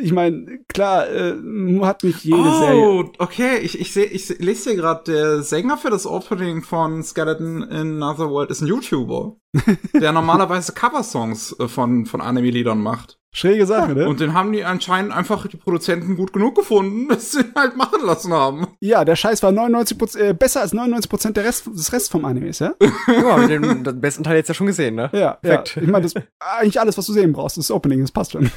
Ich 0.02 0.14
meine, 0.14 0.60
klar, 0.70 1.10
äh, 1.10 1.36
hat 1.82 2.04
nicht 2.04 2.24
jede 2.24 2.52
Serie. 2.52 2.76
oh, 2.76 3.12
okay. 3.20 3.58
Ich, 3.62 3.80
ich, 3.80 3.92
seh, 3.92 4.04
ich 4.04 4.30
lese 4.40 4.72
hier 4.72 4.80
gerade, 4.80 5.04
der 5.12 5.42
Sänger 5.44 5.78
für 5.78 5.90
das 5.90 6.06
Opening 6.06 6.62
von 6.62 7.04
Skeleton 7.04 7.64
in 7.64 8.02
Another 8.02 8.30
World 8.30 8.50
ist 8.50 8.62
ein 8.62 8.68
YouTuber, 8.68 9.36
der 9.94 10.12
normalerweise 10.14 10.74
Coversongs 10.74 11.58
äh, 11.60 11.68
von, 11.68 12.06
von 12.06 12.22
Anime-Liedern 12.22 12.82
macht. 12.82 13.20
Schräge 13.36 13.66
Sache, 13.66 13.96
ne? 13.96 14.08
Und 14.08 14.20
den 14.20 14.36
haben 14.36 14.52
die 14.52 14.64
anscheinend 14.64 15.12
einfach 15.12 15.48
die 15.48 15.58
Produzenten 15.58 16.16
gut 16.16 16.34
genug 16.34 16.56
gefunden, 16.56 17.08
dass 17.10 17.32
sie 17.32 17.42
ihn 17.42 17.54
halt 17.56 17.76
machen 17.76 18.06
lassen 18.06 18.32
haben. 18.32 18.68
ja, 18.80 19.04
der 19.04 19.16
Scheiß 19.16 19.42
war 19.42 19.52
99% 19.52 20.18
äh, 20.20 20.34
besser 20.34 20.62
als 20.62 20.72
99 20.72 21.34
der 21.34 21.44
Rest, 21.44 21.66
des 21.66 21.92
Rest 21.92 22.12
vom 22.12 22.26
Animes, 22.26 22.60
ja? 22.60 22.74
ja, 23.08 23.48
dem 23.48 23.84
den 23.84 24.00
besten 24.00 24.24
Teil 24.24 24.38
jetzt 24.38 24.50
ja 24.50 24.54
schon 24.54 24.68
gesehen, 24.68 24.96
ne? 24.96 25.10
Ja, 25.14 25.20
ja. 25.20 25.38
Perfekt. 25.58 25.78
Ich 25.84 25.90
meine, 25.90 26.04
das 26.04 26.14
eigentlich 26.40 26.80
alles, 26.80 26.98
was 26.98 27.08
du 27.08 27.14
sehen 27.14 27.34
brauchst, 27.34 27.58
ist 27.58 27.70
das 27.70 27.76
Opening, 27.76 28.02
das 28.02 28.12
passt 28.12 28.34
schon. 28.34 28.52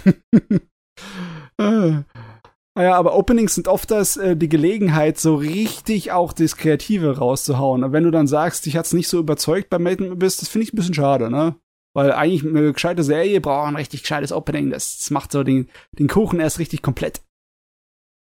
Naja, 2.76 2.94
aber 2.94 3.16
Openings 3.16 3.54
sind 3.54 3.68
oft 3.68 3.90
das, 3.90 4.18
äh, 4.18 4.36
die 4.36 4.50
Gelegenheit, 4.50 5.18
so 5.18 5.36
richtig 5.36 6.12
auch 6.12 6.34
das 6.34 6.58
Kreative 6.58 7.16
rauszuhauen. 7.16 7.82
Und 7.82 7.92
wenn 7.92 8.04
du 8.04 8.10
dann 8.10 8.26
sagst, 8.26 8.66
dich 8.66 8.76
hat's 8.76 8.92
nicht 8.92 9.08
so 9.08 9.18
überzeugt 9.18 9.70
bei 9.70 9.78
Made 9.78 10.04
in 10.04 10.12
Abyss, 10.12 10.36
das 10.36 10.50
finde 10.50 10.64
ich 10.64 10.74
ein 10.74 10.76
bisschen 10.76 10.92
schade, 10.92 11.30
ne? 11.30 11.58
Weil 11.94 12.12
eigentlich 12.12 12.44
eine 12.44 12.74
gescheite 12.74 13.02
Serie 13.02 13.40
braucht 13.40 13.68
ein 13.68 13.76
richtig 13.76 14.02
gescheites 14.02 14.30
Opening. 14.30 14.68
Das, 14.68 14.98
das 14.98 15.10
macht 15.10 15.32
so 15.32 15.42
den, 15.42 15.70
den 15.92 16.08
Kuchen 16.08 16.38
erst 16.38 16.58
richtig 16.58 16.82
komplett. 16.82 17.22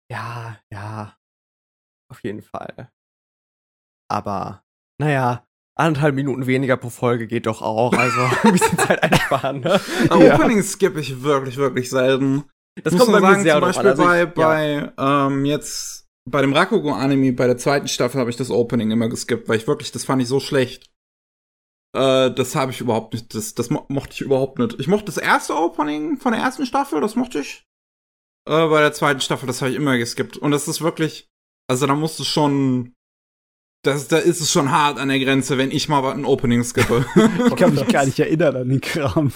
Ja, 0.09 0.61
ja. 0.71 1.17
Auf 2.09 2.23
jeden 2.23 2.43
Fall. 2.43 2.93
Aber, 4.09 4.63
naja, 5.01 5.45
anderthalb 5.77 6.15
Minuten 6.15 6.47
weniger 6.47 6.77
pro 6.77 6.91
Folge 6.91 7.27
geht 7.27 7.47
doch 7.47 7.61
auch. 7.61 7.93
Also 7.93 8.21
ein 8.45 8.53
bisschen 8.53 8.79
Zeit 8.79 9.03
einsparen, 9.03 9.63
ne? 9.63 9.81
Ja. 10.09 10.35
Openings 10.37 10.71
skippe 10.71 11.01
ich 11.01 11.25
wirklich, 11.25 11.57
wirklich 11.57 11.91
selten. 11.91 12.45
Das 12.83 12.93
Muss 12.93 13.03
kommt 13.03 13.13
man 13.13 13.23
bei 13.23 13.29
mir 13.29 13.35
sagen, 13.35 13.43
sehr 13.45 13.55
zum 13.55 13.61
Beispiel 13.63 13.81
an. 13.81 13.87
Also 13.87 14.03
ich, 14.03 14.35
bei, 14.35 14.71
ja. 14.73 14.93
bei 14.97 15.27
ähm, 15.29 15.45
jetzt 15.45 16.05
bei 16.27 16.41
dem 16.41 16.53
Rakugo-Anime, 16.53 17.33
bei 17.35 17.47
der 17.47 17.59
zweiten 17.59 17.89
Staffel 17.89 18.19
habe 18.19 18.31
ich 18.31 18.37
das 18.37 18.51
Opening 18.51 18.91
immer 18.91 19.09
geskippt, 19.09 19.49
weil 19.49 19.59
ich 19.59 19.67
wirklich, 19.67 19.93
das 19.93 20.05
fand 20.05 20.23
ich 20.23 20.29
so 20.29 20.41
schlecht. 20.41 20.91
Äh, 21.95 22.31
das 22.31 22.57
habe 22.57 22.73
ich 22.73 22.81
überhaupt 22.81 23.13
nicht, 23.13 23.35
das, 23.35 23.55
das 23.55 23.71
mo 23.71 23.85
mochte 23.89 24.15
ich 24.15 24.21
überhaupt 24.23 24.59
nicht. 24.59 24.81
Ich 24.81 24.89
mochte 24.89 25.07
das 25.07 25.19
erste 25.19 25.55
Opening 25.55 26.17
von 26.17 26.33
der 26.33 26.43
ersten 26.43 26.67
Staffel, 26.67 27.01
das 27.01 27.15
mochte 27.15 27.41
ich. 27.41 27.65
Äh, 28.49 28.69
bei 28.69 28.81
der 28.81 28.93
zweiten 28.93 29.21
Staffel, 29.21 29.47
das 29.47 29.61
habe 29.61 29.71
ich 29.71 29.77
immer 29.77 29.99
geskippt. 29.99 30.37
Und 30.39 30.51
das 30.51 30.67
ist 30.67 30.81
wirklich, 30.81 31.29
also 31.69 31.87
da 31.87 31.95
musst 31.95 32.19
du 32.19 32.25
schon, 32.25 32.95
das, 33.85 34.09
da 34.09 34.17
ist 34.17 34.41
es 34.41 34.51
schon 34.51 34.71
hart 34.71 34.99
an 34.99 35.09
der 35.09 35.19
Grenze, 35.19 35.59
wenn 35.59 35.71
ich 35.71 35.89
mal 35.91 36.05
ein 36.11 36.25
Opening 36.25 36.65
skippe. 36.65 37.05
Ich 37.47 37.57
kann 37.57 37.75
mich 37.75 37.87
gar 37.93 38.07
nicht 38.07 38.19
erinnern 38.19 38.57
an 38.57 38.69
den 38.71 38.81
Kram. 38.81 39.33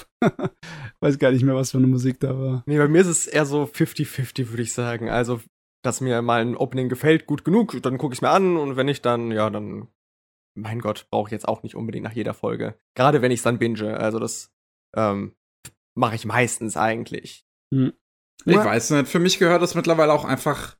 Weiß 1.00 1.18
gar 1.18 1.30
nicht 1.30 1.44
mehr, 1.44 1.54
was 1.54 1.70
für 1.70 1.78
eine 1.78 1.86
Musik 1.86 2.20
da 2.20 2.38
war. 2.38 2.62
Nee, 2.66 2.78
bei 2.78 2.88
mir 2.88 3.00
ist 3.00 3.06
es 3.06 3.26
eher 3.26 3.46
so 3.46 3.64
50-50, 3.64 4.50
würde 4.50 4.62
ich 4.62 4.72
sagen. 4.72 5.08
Also, 5.08 5.40
dass 5.82 6.00
mir 6.00 6.20
mal 6.22 6.40
ein 6.40 6.56
Opening 6.56 6.88
gefällt, 6.88 7.26
gut 7.26 7.44
genug, 7.44 7.80
dann 7.82 7.98
gucke 7.98 8.14
ich 8.14 8.22
mir 8.22 8.30
an 8.30 8.56
und 8.56 8.76
wenn 8.76 8.86
nicht, 8.86 9.06
dann, 9.06 9.30
ja, 9.30 9.48
dann, 9.48 9.88
mein 10.54 10.80
Gott, 10.80 11.06
brauche 11.10 11.28
ich 11.28 11.32
jetzt 11.32 11.46
auch 11.46 11.62
nicht 11.62 11.76
unbedingt 11.76 12.04
nach 12.04 12.12
jeder 12.12 12.34
Folge. 12.34 12.74
Gerade 12.96 13.22
wenn 13.22 13.30
ich 13.30 13.40
es 13.40 13.44
dann 13.44 13.58
binge. 13.58 13.96
Also, 13.98 14.18
das 14.18 14.52
ähm, 14.96 15.36
mache 15.94 16.16
ich 16.16 16.24
meistens 16.24 16.76
eigentlich. 16.76 17.46
Ich 18.44 18.56
weiß 18.56 18.90
nicht, 18.90 19.08
für 19.08 19.18
mich 19.18 19.38
gehört 19.38 19.62
das 19.62 19.74
mittlerweile 19.74 20.12
auch 20.12 20.24
einfach 20.24 20.76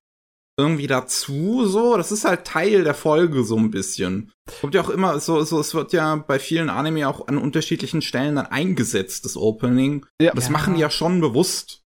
irgendwie 0.58 0.86
dazu, 0.88 1.64
so. 1.66 1.96
Das 1.96 2.12
ist 2.12 2.24
halt 2.24 2.44
Teil 2.44 2.84
der 2.84 2.94
Folge, 2.94 3.44
so 3.44 3.56
ein 3.56 3.70
bisschen. 3.70 4.32
Kommt 4.60 4.74
ja 4.74 4.82
auch 4.82 4.90
immer, 4.90 5.18
so, 5.20 5.42
so, 5.44 5.60
es 5.60 5.74
wird 5.74 5.92
ja 5.92 6.16
bei 6.16 6.38
vielen 6.38 6.68
Anime 6.68 7.08
auch 7.08 7.28
an 7.28 7.38
unterschiedlichen 7.38 8.02
Stellen 8.02 8.36
dann 8.36 8.46
eingesetzt, 8.46 9.24
das 9.24 9.36
Opening. 9.36 10.04
Ja. 10.20 10.32
Das 10.34 10.46
Ja. 10.46 10.50
machen 10.52 10.74
die 10.74 10.80
ja 10.80 10.90
schon 10.90 11.20
bewusst. 11.20 11.82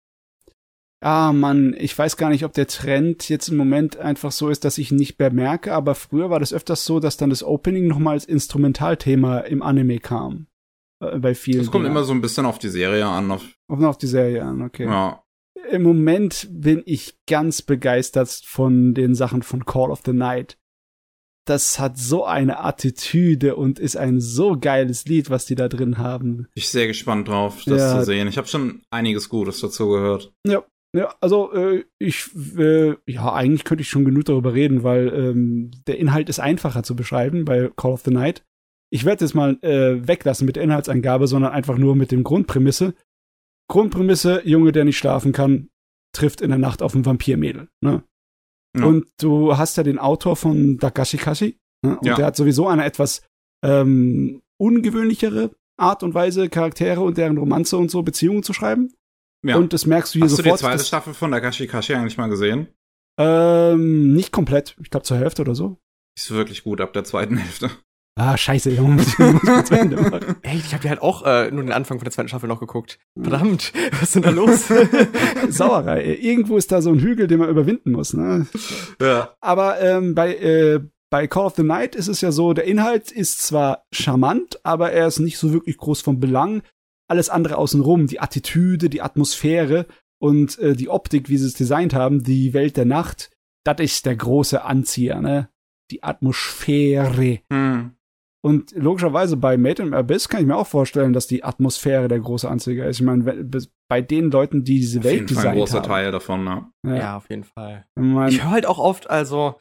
Ah, 1.02 1.32
Mann, 1.32 1.74
ich 1.78 1.98
weiß 1.98 2.18
gar 2.18 2.28
nicht, 2.28 2.44
ob 2.44 2.52
der 2.52 2.66
Trend 2.66 3.28
jetzt 3.30 3.48
im 3.48 3.56
Moment 3.56 3.96
einfach 3.96 4.32
so 4.32 4.50
ist, 4.50 4.64
dass 4.66 4.76
ich 4.76 4.90
ihn 4.92 4.98
nicht 4.98 5.18
mehr 5.18 5.32
merke, 5.32 5.72
aber 5.72 5.94
früher 5.94 6.28
war 6.28 6.40
das 6.40 6.52
öfters 6.52 6.84
so, 6.84 7.00
dass 7.00 7.16
dann 7.16 7.30
das 7.30 7.42
Opening 7.42 7.86
nochmal 7.86 8.14
als 8.14 8.26
Instrumentalthema 8.26 9.38
im 9.38 9.62
Anime 9.62 9.98
kam. 9.98 10.46
Äh, 11.02 11.18
bei 11.18 11.34
vielen. 11.34 11.60
Das 11.60 11.70
kommt 11.70 11.84
Dingern. 11.86 11.96
immer 11.96 12.04
so 12.04 12.12
ein 12.12 12.20
bisschen 12.20 12.44
auf 12.44 12.58
die 12.58 12.68
Serie 12.68 13.06
an. 13.06 13.30
Auf, 13.30 13.42
Auf, 13.68 13.82
auf 13.82 13.96
die 13.96 14.06
Serie 14.08 14.42
an, 14.44 14.60
okay. 14.60 14.84
Ja. 14.84 15.22
Im 15.70 15.82
Moment 15.82 16.48
bin 16.50 16.82
ich 16.84 17.14
ganz 17.26 17.62
begeistert 17.62 18.28
von 18.44 18.94
den 18.94 19.14
Sachen 19.14 19.42
von 19.42 19.64
Call 19.64 19.90
of 19.90 20.02
the 20.04 20.12
Night. 20.12 20.58
Das 21.46 21.78
hat 21.78 21.96
so 21.98 22.24
eine 22.24 22.62
Attitüde 22.62 23.56
und 23.56 23.78
ist 23.78 23.96
ein 23.96 24.20
so 24.20 24.58
geiles 24.58 25.06
Lied, 25.06 25.30
was 25.30 25.46
die 25.46 25.54
da 25.54 25.68
drin 25.68 25.98
haben. 25.98 26.46
Ich 26.54 26.64
bin 26.64 26.70
sehr 26.70 26.86
gespannt 26.86 27.28
drauf, 27.28 27.62
das 27.66 27.80
Ja. 27.80 27.98
zu 27.98 28.04
sehen. 28.04 28.28
Ich 28.28 28.36
habe 28.36 28.46
schon 28.46 28.82
einiges 28.90 29.28
Gutes 29.28 29.60
dazu 29.60 29.88
gehört. 29.88 30.32
Ja, 30.92 31.14
also 31.20 31.52
äh, 31.52 31.84
ich, 32.00 32.26
äh, 32.58 32.96
ja, 33.06 33.32
eigentlich 33.32 33.64
könnte 33.64 33.82
ich 33.82 33.88
schon 33.88 34.04
genug 34.04 34.24
darüber 34.24 34.54
reden, 34.54 34.82
weil 34.82 35.08
ähm, 35.14 35.70
der 35.86 35.98
Inhalt 35.98 36.28
ist 36.28 36.40
einfacher 36.40 36.82
zu 36.82 36.96
beschreiben 36.96 37.44
bei 37.44 37.70
Call 37.76 37.92
of 37.92 38.02
the 38.04 38.10
Night. 38.10 38.44
Ich 38.92 39.04
werde 39.04 39.24
jetzt 39.24 39.34
mal 39.34 39.56
äh, 39.62 40.06
weglassen 40.06 40.46
mit 40.46 40.56
der 40.56 40.64
Inhaltsangabe, 40.64 41.28
sondern 41.28 41.52
einfach 41.52 41.78
nur 41.78 41.94
mit 41.94 42.10
dem 42.10 42.24
Grundprämisse. 42.24 42.94
Grundprämisse, 43.70 44.42
Junge, 44.44 44.72
der 44.72 44.84
nicht 44.84 44.98
schlafen 44.98 45.32
kann, 45.32 45.68
trifft 46.14 46.40
in 46.40 46.50
der 46.50 46.58
Nacht 46.58 46.82
auf 46.82 46.94
ein 46.94 47.06
Vampirmädel. 47.06 47.68
Ne? 47.82 48.02
Ja. 48.76 48.84
Und 48.84 49.06
du 49.20 49.56
hast 49.56 49.76
ja 49.76 49.82
den 49.82 49.98
Autor 49.98 50.36
von 50.36 50.76
Dakashi 50.78 51.16
Kashi. 51.16 51.58
Ne? 51.84 51.98
Und 51.98 52.06
Ja. 52.06 52.16
der 52.16 52.26
hat 52.26 52.36
sowieso 52.36 52.68
eine 52.68 52.84
etwas 52.84 53.22
ähm, 53.64 54.42
ungewöhnlichere 54.61 55.50
Art 55.78 56.03
und 56.03 56.12
Weise, 56.14 56.49
Charaktere 56.50 57.00
und 57.00 57.16
deren 57.16 57.38
Romanze 57.38 57.78
und 57.78 57.90
so 57.90 58.03
Beziehungen 58.03 58.42
zu 58.42 58.53
schreiben. 58.53 58.92
Ja. 59.46 59.57
Und 59.57 59.72
das 59.72 59.86
merkst 59.86 60.14
du 60.14 60.18
hier 60.18 60.24
Hast 60.26 60.32
du 60.38 60.42
die 60.42 60.49
sofort. 60.50 60.61
zweite 60.61 60.84
Staffel 60.84 61.14
von 61.14 61.30
Dagashi 61.30 61.66
Kashi 61.66 61.95
eigentlich 61.95 62.18
mal 62.18 62.28
gesehen? 62.28 62.68
ähm, 63.18 64.12
nicht 64.14 64.32
komplett. 64.32 64.76
Ich 64.82 64.90
glaube 64.90 65.04
zur 65.04 65.16
Hälfte 65.18 65.42
oder 65.42 65.54
so. 65.54 65.78
Ist 66.18 66.30
wirklich 66.30 66.62
gut 66.64 66.80
ab 66.80 66.92
der 66.92 67.04
zweiten 67.04 67.36
Hälfte. 67.36 67.70
Ah, 68.16 68.37
scheiße, 68.37 68.70
Junge, 68.70 68.96
muss 68.96 69.08
ich 69.08 69.18
muss 69.18 69.64
zu 69.64 69.78
Ende 69.78 69.96
machen. 69.96 70.37
Echt, 70.42 70.66
ich 70.66 70.74
habe 70.74 70.84
ja 70.84 70.91
halt 70.91 71.03
auch 71.03 71.24
äh, 71.24 71.50
nur 71.50 71.62
den 71.62 71.72
Anfang 71.72 71.99
von 71.99 72.04
der 72.04 72.12
zweiten 72.12 72.28
Staffel 72.28 72.49
noch 72.49 72.61
geguckt. 72.61 72.99
Verdammt, 73.18 73.72
was 73.92 74.03
ist 74.03 74.14
denn 74.16 74.22
da 74.22 74.30
los? 74.30 74.68
Sauerei. 75.49 76.16
Irgendwo 76.16 76.57
ist 76.57 76.70
da 76.70 76.82
so 76.82 76.91
ein 76.91 77.00
Hügel, 77.00 77.28
den 77.28 77.38
man 77.38 77.49
überwinden 77.49 77.92
muss. 77.92 78.12
Ne? 78.12 78.46
Ja. 79.00 79.34
Aber 79.41 79.80
ähm, 79.80 80.14
bei, 80.14 80.34
äh, 80.34 80.80
bei 81.08 81.26
Call 81.28 81.46
of 81.46 81.57
the 81.57 81.62
Night 81.62 81.95
ist 81.95 82.08
es 82.08 82.20
ja 82.20 82.30
so, 82.30 82.53
der 82.53 82.64
Inhalt 82.64 83.11
ist 83.11 83.42
zwar 83.42 83.84
charmant, 83.92 84.61
aber 84.64 84.92
er 84.92 85.07
ist 85.07 85.18
nicht 85.20 85.38
so 85.38 85.53
wirklich 85.53 85.78
groß 85.78 86.03
von 86.03 86.20
Belang. 86.20 86.62
Alles 87.08 87.30
andere 87.30 87.57
außenrum, 87.57 88.07
die 88.07 88.20
Attitüde, 88.20 88.91
die 88.91 89.03
Atmosphäre 89.03 89.87
und 90.20 90.58
äh, 90.58 90.74
die 90.74 90.88
Optik, 90.88 91.28
wie 91.28 91.38
sie 91.38 91.46
es 91.46 91.54
designt 91.54 91.95
haben, 91.95 92.22
die 92.22 92.53
Welt 92.53 92.76
der 92.76 92.84
Nacht, 92.84 93.30
das 93.64 93.80
ist 93.80 94.07
der 94.07 94.16
große 94.16 94.62
Anzieher, 94.62 95.20
ne? 95.20 95.49
Die 95.91 96.03
Atmosphäre. 96.03 97.41
Hm. 97.50 97.96
Und 98.42 98.72
logischerweise 98.72 99.37
bei 99.37 99.58
Made 99.58 99.83
in 99.83 99.92
Abyss 99.92 100.29
kann 100.29 100.41
ich 100.41 100.46
mir 100.46 100.57
auch 100.57 100.67
vorstellen, 100.67 101.12
dass 101.12 101.26
die 101.26 101.45
Atmosphäre 101.45 102.08
der 102.08 102.21
große 102.21 102.49
Anzieher 102.49 102.87
ist. 102.87 103.00
Ich 103.00 103.04
meine, 103.04 103.45
bei 103.88 104.00
den 104.00 104.30
Leuten, 104.30 104.64
die 104.64 104.80
diese 104.80 105.00
Auf 105.00 105.04
Welt 105.04 105.14
jeden 105.14 105.29
Fall 105.29 105.37
ein 105.37 105.42
designt 105.42 105.58
großer 105.58 105.79
haben. 105.79 105.87
Teil 105.88 106.12
davon, 106.12 106.45
ne? 106.45 106.67
Ja. 106.87 106.96
ja, 106.96 107.17
auf 107.18 107.29
jeden 107.29 107.45
Fall. 107.45 107.84
Ich 107.96 108.03
mein, 108.03 108.29
Ich 108.29 108.42
höre 108.42 108.50
halt 108.50 108.67
auch 108.67 108.79
oft, 108.79 109.11
also, 109.11 109.57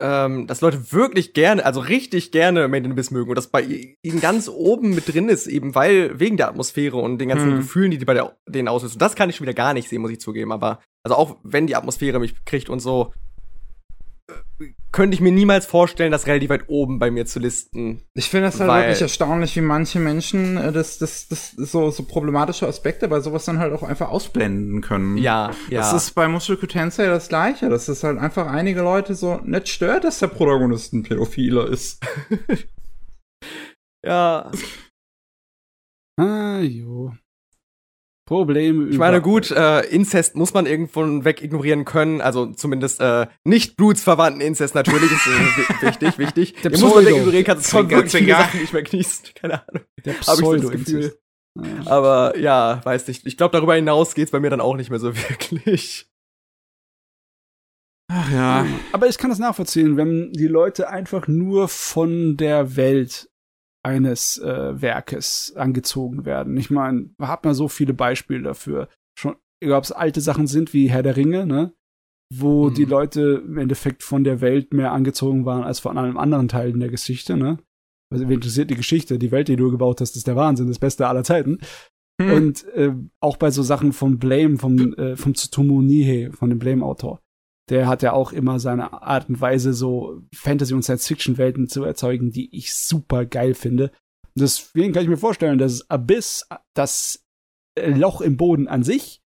ähm, 0.00 0.46
dass 0.46 0.60
Leute 0.60 0.92
wirklich 0.92 1.32
gerne, 1.32 1.64
also 1.64 1.80
richtig 1.80 2.30
gerne 2.30 2.68
Made 2.68 2.84
in 2.84 2.92
Abyss 2.92 3.10
mögen 3.10 3.30
und 3.30 3.36
das 3.36 3.48
bei 3.48 3.62
ihnen 3.62 4.20
ganz 4.20 4.48
oben 4.48 4.94
mit 4.94 5.12
drin 5.12 5.28
ist, 5.28 5.48
eben 5.48 5.74
weil, 5.74 6.20
wegen 6.20 6.36
der 6.36 6.48
Atmosphäre 6.48 6.98
und 6.98 7.18
den 7.18 7.30
ganzen 7.30 7.50
Hm. 7.50 7.56
Gefühlen, 7.56 7.90
die 7.90 7.98
die 7.98 8.04
bei 8.04 8.14
der, 8.14 8.36
denen 8.46 8.68
auslösen. 8.68 9.00
Das 9.00 9.16
kann 9.16 9.30
ich 9.30 9.36
schon 9.36 9.46
wieder 9.46 9.54
gar 9.54 9.74
nicht 9.74 9.88
sehen, 9.88 10.02
muss 10.02 10.12
ich 10.12 10.20
zugeben, 10.20 10.52
aber, 10.52 10.80
also 11.02 11.16
auch 11.16 11.38
wenn 11.42 11.66
die 11.66 11.74
Atmosphäre 11.74 12.20
mich 12.20 12.44
kriegt 12.44 12.68
und 12.68 12.78
so, 12.78 13.12
könnte 14.90 15.14
ich 15.14 15.20
mir 15.20 15.30
niemals 15.30 15.66
vorstellen, 15.66 16.10
das 16.10 16.26
relativ 16.26 16.48
weit 16.48 16.68
oben 16.68 16.98
bei 16.98 17.10
mir 17.10 17.26
zu 17.26 17.38
listen. 17.38 18.02
Ich 18.14 18.30
finde 18.30 18.46
das 18.46 18.58
halt 18.58 18.70
wirklich 18.70 19.02
erstaunlich, 19.02 19.54
wie 19.56 19.60
manche 19.60 19.98
Menschen 19.98 20.56
äh, 20.56 20.72
das, 20.72 20.98
das, 20.98 21.28
das 21.28 21.50
so, 21.50 21.90
so 21.90 22.04
problematische 22.04 22.66
Aspekte 22.66 23.06
bei 23.08 23.20
sowas 23.20 23.44
dann 23.44 23.58
halt 23.58 23.74
auch 23.74 23.82
einfach 23.82 24.08
ausblenden 24.08 24.80
können. 24.80 25.18
Ja, 25.18 25.50
ja. 25.68 25.80
Das 25.80 25.92
ist 25.92 26.14
bei 26.14 26.28
Mushoku 26.28 26.66
Tensei 26.66 27.06
das 27.06 27.28
Gleiche. 27.28 27.68
Das 27.68 27.88
ist 27.88 28.04
halt 28.04 28.18
einfach 28.18 28.46
einige 28.46 28.80
Leute 28.80 29.14
so 29.14 29.36
nicht 29.44 29.68
stört, 29.68 30.04
dass 30.04 30.18
der 30.18 30.28
Protagonist 30.28 30.94
ein 30.94 31.02
Pädophiler 31.02 31.68
ist. 31.68 32.02
ja. 34.04 34.50
Ah, 36.18 36.60
jo. 36.60 37.12
Probleme 38.26 38.88
Ich 38.90 38.98
meine, 38.98 39.22
gut, 39.22 39.50
äh, 39.52 39.80
Inzest 39.86 40.34
muss 40.34 40.52
man 40.52 40.66
irgendwo 40.66 41.00
weg 41.24 41.42
ignorieren 41.42 41.84
können. 41.84 42.20
Also 42.20 42.46
zumindest 42.46 43.00
äh, 43.00 43.28
nicht 43.44 43.76
blutsverwandten 43.76 44.40
Inzest 44.42 44.74
natürlich 44.74 45.10
ist 45.12 45.26
äh, 45.26 45.30
wi- 45.30 45.80
wichtig, 45.86 46.18
wichtig. 46.18 46.54
Der 46.62 46.72
Den 46.72 46.80
muss 46.80 46.94
man 46.94 47.04
weg 47.06 47.16
ignorieren, 47.16 47.44
kannst 47.44 47.72
du 47.72 47.88
wirklich 47.88 48.12
viele. 48.12 48.32
Sachen 48.32 48.60
nicht 48.60 48.72
mehr 48.72 48.82
genießen. 48.82 49.24
Keine 49.36 49.66
Ahnung. 49.68 49.82
Der 50.04 50.14
Hab 50.14 50.20
ich 50.20 50.26
so 50.26 50.32
das 50.32 50.60
Pseudo-Inzest. 50.60 51.18
Ja. 51.58 51.86
Aber 51.86 52.36
ja, 52.36 52.80
weiß 52.84 53.06
nicht. 53.08 53.24
Ich 53.26 53.36
glaube, 53.36 53.52
darüber 53.52 53.74
hinaus 53.76 54.14
geht's 54.14 54.32
bei 54.32 54.40
mir 54.40 54.50
dann 54.50 54.60
auch 54.60 54.76
nicht 54.76 54.90
mehr 54.90 54.98
so 54.98 55.16
wirklich. 55.28 56.06
Ach 58.12 58.30
ja. 58.32 58.66
Aber 58.92 59.06
ich 59.08 59.18
kann 59.18 59.30
das 59.30 59.38
nachvollziehen, 59.38 59.96
wenn 59.96 60.32
die 60.32 60.46
Leute 60.48 60.88
einfach 60.90 61.26
nur 61.28 61.68
von 61.68 62.36
der 62.36 62.76
Welt 62.76 63.28
eines 63.86 64.38
äh, 64.38 64.80
Werkes 64.82 65.54
angezogen 65.56 66.24
werden. 66.24 66.56
Ich 66.56 66.70
meine, 66.70 67.10
hat 67.20 67.44
man 67.44 67.54
so 67.54 67.68
viele 67.68 67.94
Beispiele 67.94 68.42
dafür. 68.42 68.88
Schon, 69.18 69.36
egal 69.62 69.78
ob 69.78 69.84
es 69.84 69.92
alte 69.92 70.20
Sachen 70.20 70.48
sind 70.48 70.72
wie 70.72 70.90
Herr 70.90 71.02
der 71.04 71.16
Ringe, 71.16 71.46
ne? 71.46 71.72
Wo 72.34 72.68
Mhm. 72.70 72.74
die 72.74 72.84
Leute 72.84 73.42
im 73.46 73.56
Endeffekt 73.58 74.02
von 74.02 74.24
der 74.24 74.40
Welt 74.40 74.74
mehr 74.74 74.90
angezogen 74.90 75.44
waren 75.44 75.62
als 75.62 75.78
von 75.78 75.96
einem 75.96 76.16
anderen 76.18 76.48
Teil 76.48 76.70
in 76.70 76.80
der 76.80 76.90
Geschichte, 76.90 77.36
ne? 77.36 77.58
Also, 78.12 78.28
wen 78.28 78.34
interessiert 78.34 78.70
die 78.70 78.76
Geschichte? 78.76 79.18
Die 79.18 79.30
Welt, 79.30 79.48
die 79.48 79.56
du 79.56 79.70
gebaut 79.70 80.00
hast, 80.00 80.16
ist 80.16 80.26
der 80.26 80.36
Wahnsinn, 80.36 80.68
das 80.68 80.78
Beste 80.78 81.06
aller 81.06 81.24
Zeiten. 81.24 81.58
Hm. 82.20 82.32
Und 82.32 82.64
äh, 82.74 82.92
auch 83.20 83.36
bei 83.36 83.50
so 83.50 83.62
Sachen 83.62 83.92
von 83.92 84.18
Blame, 84.18 84.58
vom, 84.58 84.94
äh, 84.94 85.16
vom 85.16 85.34
Tsutomu 85.34 85.82
Nihei, 85.82 86.30
von 86.32 86.48
dem 86.50 86.58
Blame-Autor. 86.58 87.20
Der 87.68 87.88
hat 87.88 88.02
ja 88.02 88.12
auch 88.12 88.32
immer 88.32 88.60
seine 88.60 88.92
Art 89.02 89.28
und 89.28 89.40
Weise, 89.40 89.72
so 89.72 90.22
Fantasy- 90.34 90.74
und 90.74 90.82
Science-Fiction-Welten 90.82 91.68
zu 91.68 91.82
erzeugen, 91.82 92.30
die 92.30 92.54
ich 92.56 92.74
super 92.74 93.26
geil 93.26 93.54
finde. 93.54 93.90
Deswegen 94.38 94.92
kann 94.92 95.02
ich 95.02 95.08
mir 95.08 95.16
vorstellen, 95.16 95.58
dass 95.58 95.90
Abyss, 95.90 96.46
das 96.74 97.24
Loch 97.78 98.20
im 98.20 98.36
Boden 98.36 98.68
an 98.68 98.82
sich, 98.82 99.20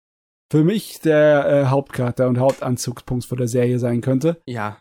für 0.51 0.65
mich 0.65 1.01
der 1.01 1.47
äh, 1.47 1.67
Hauptcharakter 1.67 2.29
und 2.29 2.39
Hauptanzugspunkt 2.39 3.25
von 3.25 3.39
der 3.39 3.49
Serie 3.49 3.79
sein 3.79 4.01
könnte. 4.01 4.41
Ja. 4.47 4.81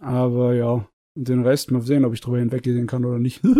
Aber 0.00 0.54
ja, 0.54 0.88
den 1.16 1.44
Rest 1.44 1.70
mal 1.70 1.82
sehen, 1.82 2.04
ob 2.04 2.14
ich 2.14 2.20
drüber 2.20 2.38
hinweggehen 2.38 2.86
kann 2.86 3.04
oder 3.04 3.18
nicht. 3.18 3.42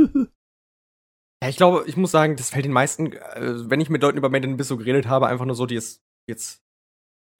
Ja, 1.41 1.49
ich 1.49 1.57
glaube, 1.57 1.85
ich 1.87 1.97
muss 1.97 2.11
sagen, 2.11 2.35
das 2.35 2.51
fällt 2.51 2.65
den 2.65 2.73
meisten, 2.73 3.13
äh, 3.13 3.71
wenn 3.71 3.81
ich 3.81 3.91
mit 3.91 4.03
Leuten 4.03 4.19
über 4.19 4.29
Made 4.29 4.47
in 4.47 4.55
Abyss 4.55 4.67
so 4.67 4.77
geredet 4.77 5.07
habe, 5.07 5.29
einfach 5.29 5.45
nur 5.45 5.55
so, 5.55 5.67
die 5.67 5.77
es 5.77 6.03
jetzt, 6.29 6.65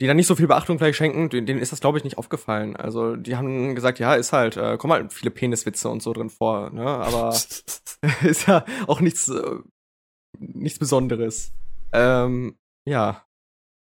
die 0.01 0.07
da 0.07 0.15
nicht 0.15 0.27
so 0.27 0.37
viel 0.37 0.47
Beachtung 0.47 0.79
vielleicht 0.79 0.99
schenken, 0.99 1.29
denen, 1.29 1.59
ist 1.59 1.73
das, 1.73 1.81
glaube 1.81 1.99
ich, 1.99 2.05
nicht 2.05 2.19
aufgefallen. 2.19 2.77
Also, 2.77 3.17
die 3.17 3.37
haben 3.37 3.75
gesagt, 3.75 3.99
ja, 3.99 4.15
ist 4.15 4.33
halt, 4.33 4.57
äh, 4.57 4.77
kommen 4.77 4.93
halt 4.93 5.13
viele 5.13 5.31
Peniswitze 5.31 5.89
und 5.89 6.03
so 6.03 6.13
drin 6.13 6.31
vor, 6.31 6.71
ne, 6.71 6.87
aber 6.87 7.31
ist 8.23 8.47
ja 8.47 8.65
auch 8.87 9.01
nichts, 9.01 9.29
äh, 9.29 9.57
nichts 10.39 10.79
Besonderes. 10.79 11.53
Ähm, 11.93 12.57
ja. 12.87 13.25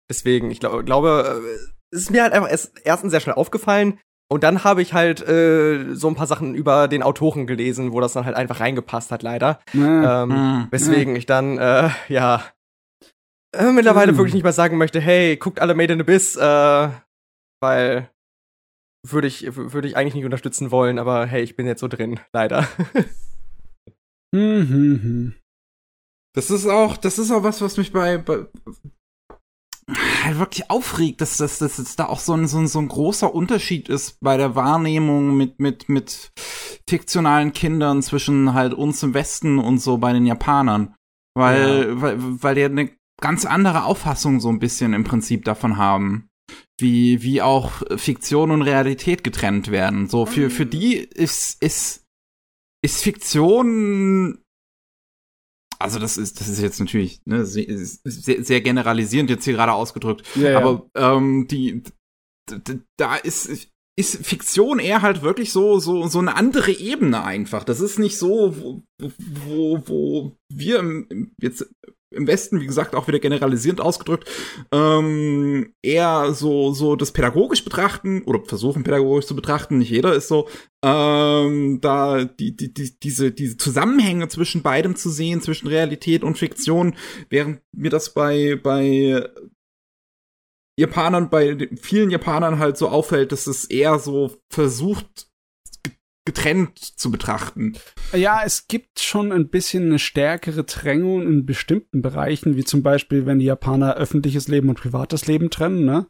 Deswegen, 0.09 0.51
ich 0.51 0.59
glaub, 0.61 0.85
glaube, 0.85 1.41
äh, 1.43 1.57
es 1.91 2.03
ist 2.03 2.11
mir 2.11 2.23
halt 2.23 2.33
einfach 2.33 2.49
erst, 2.49 2.79
erstens 2.85 3.11
sehr 3.11 3.19
schnell 3.19 3.35
aufgefallen 3.35 3.99
und 4.29 4.43
dann 4.43 4.63
habe 4.63 4.81
ich 4.81 4.93
halt 4.93 5.21
äh, 5.27 5.93
so 5.93 6.07
ein 6.07 6.15
paar 6.15 6.27
Sachen 6.27 6.55
über 6.55 6.87
den 6.87 7.03
Autoren 7.03 7.47
gelesen, 7.47 7.91
wo 7.91 7.99
das 8.01 8.13
dann 8.13 8.25
halt 8.25 8.35
einfach 8.35 8.59
reingepasst 8.59 9.11
hat, 9.11 9.23
leider. 9.23 9.59
Na, 9.73 10.23
Ähm, 10.23 10.29
Hm. 10.31 10.67
weswegen 10.71 11.15
ich 11.15 11.25
dann, 11.25 11.57
äh, 11.57 11.89
ja, 12.07 12.43
äh, 13.53 13.71
mittlerweile 13.71 14.11
Hm. 14.11 14.17
wirklich 14.17 14.33
nicht 14.33 14.43
mehr 14.43 14.53
sagen 14.53 14.77
möchte, 14.77 14.99
hey, 14.99 15.37
guckt 15.37 15.59
alle 15.59 15.75
Made 15.75 15.93
in 15.93 16.01
Abyss, 16.01 16.35
äh, 16.35 16.89
weil 17.61 18.09
würde 19.05 19.27
ich, 19.27 19.55
würde 19.55 19.87
ich 19.87 19.95
eigentlich 19.95 20.15
nicht 20.15 20.25
unterstützen 20.25 20.71
wollen, 20.71 20.99
aber 20.99 21.25
hey, 21.25 21.41
ich 21.41 21.55
bin 21.55 21.65
jetzt 21.65 21.79
so 21.79 21.87
drin, 21.87 22.19
leider. 22.33 22.67
hm, 24.35 24.69
hm, 24.69 25.01
hm. 25.01 25.33
Das 26.35 26.51
ist 26.51 26.67
auch, 26.67 26.97
das 26.97 27.17
ist 27.17 27.31
auch 27.31 27.43
was, 27.43 27.61
was 27.61 27.77
mich 27.77 27.91
bei, 27.91 28.17
bei 28.17 28.45
halt 30.23 30.39
wirklich 30.39 30.69
aufregt, 30.69 31.21
dass, 31.21 31.37
dass, 31.37 31.59
dass, 31.59 31.77
dass 31.77 31.95
da 31.95 32.07
auch 32.07 32.19
so 32.19 32.33
ein, 32.33 32.47
so, 32.47 32.57
ein, 32.57 32.67
so 32.67 32.79
ein 32.79 32.89
großer 32.89 33.33
Unterschied 33.33 33.89
ist 33.89 34.19
bei 34.19 34.37
der 34.37 34.55
Wahrnehmung 34.55 35.35
mit, 35.35 35.59
mit, 35.59 35.89
mit 35.89 36.31
fiktionalen 36.87 37.53
Kindern 37.53 38.01
zwischen 38.01 38.53
halt 38.53 38.73
uns 38.73 39.01
im 39.03 39.13
Westen 39.13 39.59
und 39.59 39.79
so 39.79 39.97
bei 39.97 40.13
den 40.13 40.25
Japanern. 40.25 40.93
Weil, 41.33 42.01
weil, 42.01 42.17
weil 42.19 42.55
die 42.55 42.63
eine 42.63 42.96
ganz 43.21 43.45
andere 43.45 43.85
Auffassung 43.85 44.39
so 44.39 44.49
ein 44.49 44.59
bisschen 44.59 44.93
im 44.93 45.03
Prinzip 45.03 45.45
davon 45.45 45.77
haben. 45.77 46.29
Wie, 46.79 47.23
wie 47.23 47.41
auch 47.41 47.81
Fiktion 47.97 48.51
und 48.51 48.61
Realität 48.61 49.23
getrennt 49.23 49.69
werden. 49.69 50.07
So, 50.07 50.25
für, 50.25 50.49
für 50.49 50.65
die 50.65 50.95
ist, 50.95 51.61
ist, 51.61 52.05
ist 52.83 53.03
Fiktion 53.03 54.39
also 55.79 55.99
das 55.99 56.17
ist, 56.17 56.39
das 56.39 56.47
ist 56.47 56.61
jetzt 56.61 56.79
natürlich 56.79 57.21
ne, 57.25 57.45
sehr, 57.45 57.65
sehr, 58.03 58.61
generalisierend 58.61 59.29
jetzt 59.29 59.45
hier 59.45 59.53
gerade 59.53 59.73
ausgedrückt. 59.73 60.25
Ja, 60.35 60.51
ja. 60.51 60.57
Aber 60.57 60.89
ähm, 60.95 61.47
die 61.47 61.83
da 62.97 63.15
ist 63.15 63.69
ist 63.99 64.25
Fiktion 64.25 64.79
eher 64.79 65.01
halt 65.01 65.21
wirklich 65.21 65.51
so 65.51 65.79
so 65.79 66.07
so 66.07 66.19
eine 66.19 66.35
andere 66.35 66.71
Ebene 66.71 67.23
einfach. 67.23 67.63
Das 67.63 67.79
ist 67.79 67.99
nicht 67.99 68.17
so 68.17 68.55
wo 68.57 68.83
wo, 69.45 69.83
wo 69.87 70.37
wir 70.49 70.79
im, 70.79 71.31
jetzt 71.41 71.69
im 72.11 72.27
Westen, 72.27 72.61
wie 72.61 72.65
gesagt, 72.65 72.95
auch 72.95 73.07
wieder 73.07 73.19
generalisierend 73.19 73.81
ausgedrückt, 73.81 74.29
ähm, 74.71 75.73
eher 75.81 76.33
so, 76.33 76.71
so 76.73 76.95
das 76.95 77.11
pädagogisch 77.11 77.63
betrachten 77.63 78.23
oder 78.23 78.43
versuchen 78.45 78.83
pädagogisch 78.83 79.25
zu 79.25 79.35
betrachten. 79.35 79.77
Nicht 79.77 79.91
jeder 79.91 80.13
ist 80.13 80.27
so, 80.27 80.47
ähm, 80.83 81.79
da 81.81 82.23
die, 82.25 82.55
die, 82.55 82.73
die, 82.73 82.97
diese, 82.99 83.31
diese 83.31 83.57
Zusammenhänge 83.57 84.27
zwischen 84.29 84.61
beidem 84.61 84.95
zu 84.95 85.09
sehen, 85.09 85.41
zwischen 85.41 85.67
Realität 85.67 86.23
und 86.23 86.37
Fiktion, 86.37 86.95
während 87.29 87.61
mir 87.75 87.89
das 87.89 88.13
bei, 88.13 88.59
bei 88.61 89.29
Japanern, 90.79 91.29
bei 91.29 91.69
vielen 91.81 92.11
Japanern 92.11 92.59
halt 92.59 92.77
so 92.77 92.87
auffällt, 92.87 93.31
dass 93.31 93.47
es 93.47 93.65
eher 93.65 93.99
so 93.99 94.31
versucht, 94.49 95.27
getrennt 96.27 96.77
zu 96.77 97.09
betrachten. 97.09 97.73
Ja, 98.13 98.41
es 98.45 98.67
gibt 98.67 98.99
schon 98.99 99.31
ein 99.31 99.47
bisschen 99.47 99.85
eine 99.85 99.97
stärkere 99.97 100.65
Trennung 100.65 101.21
in 101.23 101.45
bestimmten 101.45 102.01
Bereichen, 102.01 102.57
wie 102.57 102.65
zum 102.65 102.83
Beispiel, 102.83 103.25
wenn 103.25 103.39
die 103.39 103.45
Japaner 103.45 103.95
öffentliches 103.95 104.49
Leben 104.49 104.67
und 104.69 104.79
privates 104.79 105.25
Leben 105.25 105.49
trennen, 105.49 105.85
ne? 105.85 106.07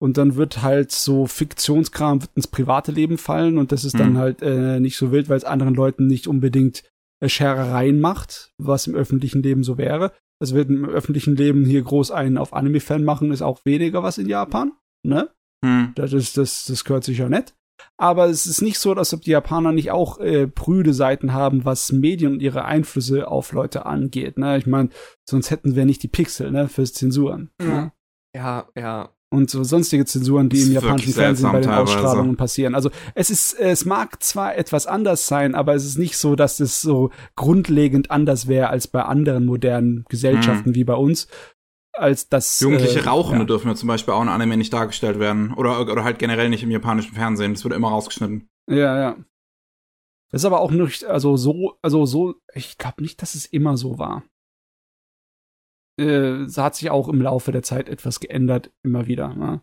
Und 0.00 0.16
dann 0.16 0.36
wird 0.36 0.62
halt 0.62 0.90
so 0.90 1.26
Fiktionskram 1.26 2.20
ins 2.34 2.46
private 2.46 2.92
Leben 2.92 3.18
fallen 3.18 3.58
und 3.58 3.70
das 3.70 3.84
ist 3.84 3.98
dann 3.98 4.12
Mhm. 4.12 4.18
halt 4.18 4.42
äh, 4.42 4.80
nicht 4.80 4.96
so 4.96 5.12
wild, 5.12 5.28
weil 5.28 5.36
es 5.36 5.44
anderen 5.44 5.74
Leuten 5.74 6.06
nicht 6.06 6.26
unbedingt 6.28 6.84
äh, 7.20 7.28
Scherereien 7.28 8.00
macht, 8.00 8.52
was 8.58 8.86
im 8.86 8.94
öffentlichen 8.94 9.42
Leben 9.42 9.64
so 9.64 9.76
wäre. 9.76 10.12
Es 10.40 10.54
wird 10.54 10.70
im 10.70 10.88
öffentlichen 10.88 11.36
Leben 11.36 11.64
hier 11.66 11.82
groß 11.82 12.10
einen 12.12 12.38
auf 12.38 12.54
Anime-Fan 12.54 13.04
machen, 13.04 13.32
ist 13.32 13.42
auch 13.42 13.64
weniger 13.64 14.02
was 14.02 14.18
in 14.18 14.28
Japan, 14.28 14.72
ne? 15.04 15.28
Hm. 15.64 15.92
Das 15.96 16.12
ist, 16.12 16.38
das, 16.38 16.64
das 16.66 16.84
gehört 16.84 17.04
sicher 17.04 17.28
nett. 17.28 17.54
Aber 17.96 18.26
es 18.26 18.46
ist 18.46 18.62
nicht 18.62 18.78
so, 18.78 18.92
als 18.92 19.12
ob 19.14 19.22
die 19.22 19.30
Japaner 19.30 19.72
nicht 19.72 19.90
auch 19.90 20.18
äh, 20.18 20.46
prüde 20.46 20.94
Seiten 20.94 21.32
haben, 21.32 21.64
was 21.64 21.92
Medien 21.92 22.32
und 22.34 22.42
ihre 22.42 22.64
Einflüsse 22.64 23.28
auf 23.28 23.52
Leute 23.52 23.86
angeht. 23.86 24.38
Ne? 24.38 24.58
Ich 24.58 24.66
meine, 24.66 24.90
sonst 25.28 25.50
hätten 25.50 25.74
wir 25.74 25.84
nicht 25.84 26.02
die 26.02 26.08
Pixel 26.08 26.50
ne, 26.50 26.68
fürs 26.68 26.92
Zensuren. 26.92 27.50
Ne? 27.60 27.92
Ja, 28.34 28.68
ja. 28.76 29.10
Und 29.30 29.50
so 29.50 29.62
sonstige 29.62 30.06
Zensuren, 30.06 30.48
die 30.48 30.62
im 30.62 30.72
japanischen 30.72 31.12
Fernsehen 31.12 31.52
bei 31.52 31.60
den. 31.60 31.70
Ausstrahlungen 31.70 32.36
passieren. 32.36 32.74
Also 32.74 32.90
es 33.14 33.28
ist, 33.28 33.52
es 33.58 33.84
mag 33.84 34.22
zwar 34.22 34.56
etwas 34.56 34.86
anders 34.86 35.26
sein, 35.26 35.54
aber 35.54 35.74
es 35.74 35.84
ist 35.84 35.98
nicht 35.98 36.16
so, 36.16 36.34
dass 36.34 36.60
es 36.60 36.80
so 36.80 37.10
grundlegend 37.36 38.10
anders 38.10 38.48
wäre 38.48 38.70
als 38.70 38.88
bei 38.88 39.02
anderen 39.02 39.44
modernen 39.44 40.06
Gesellschaften 40.08 40.74
wie 40.74 40.84
bei 40.84 40.94
uns. 40.94 41.28
Als 41.98 42.28
das 42.28 42.60
Jugendliche 42.60 43.00
äh, 43.00 43.04
Rauchende 43.04 43.40
ja. 43.40 43.46
dürfen 43.46 43.68
ja 43.68 43.74
zum 43.74 43.88
Beispiel 43.88 44.14
auch 44.14 44.22
in 44.22 44.28
Anime 44.28 44.56
nicht 44.56 44.72
dargestellt 44.72 45.18
werden. 45.18 45.52
Oder, 45.54 45.80
oder 45.80 46.04
halt 46.04 46.18
generell 46.18 46.48
nicht 46.48 46.62
im 46.62 46.70
japanischen 46.70 47.14
Fernsehen. 47.14 47.54
Das 47.54 47.64
wird 47.64 47.74
immer 47.74 47.88
rausgeschnitten. 47.88 48.48
Ja, 48.70 48.98
ja. 48.98 49.16
Das 50.30 50.42
ist 50.42 50.44
aber 50.46 50.60
auch 50.60 50.70
nicht, 50.70 51.04
also 51.04 51.36
so, 51.36 51.78
also 51.82 52.04
so, 52.04 52.34
ich 52.54 52.76
glaube 52.78 53.02
nicht, 53.02 53.22
dass 53.22 53.34
es 53.34 53.46
immer 53.46 53.76
so 53.76 53.98
war. 53.98 54.24
Äh, 55.98 56.42
es 56.44 56.58
hat 56.58 56.74
sich 56.76 56.90
auch 56.90 57.08
im 57.08 57.20
Laufe 57.22 57.50
der 57.50 57.62
Zeit 57.62 57.88
etwas 57.88 58.20
geändert, 58.20 58.70
immer 58.84 59.06
wieder. 59.06 59.34
Ne? 59.34 59.62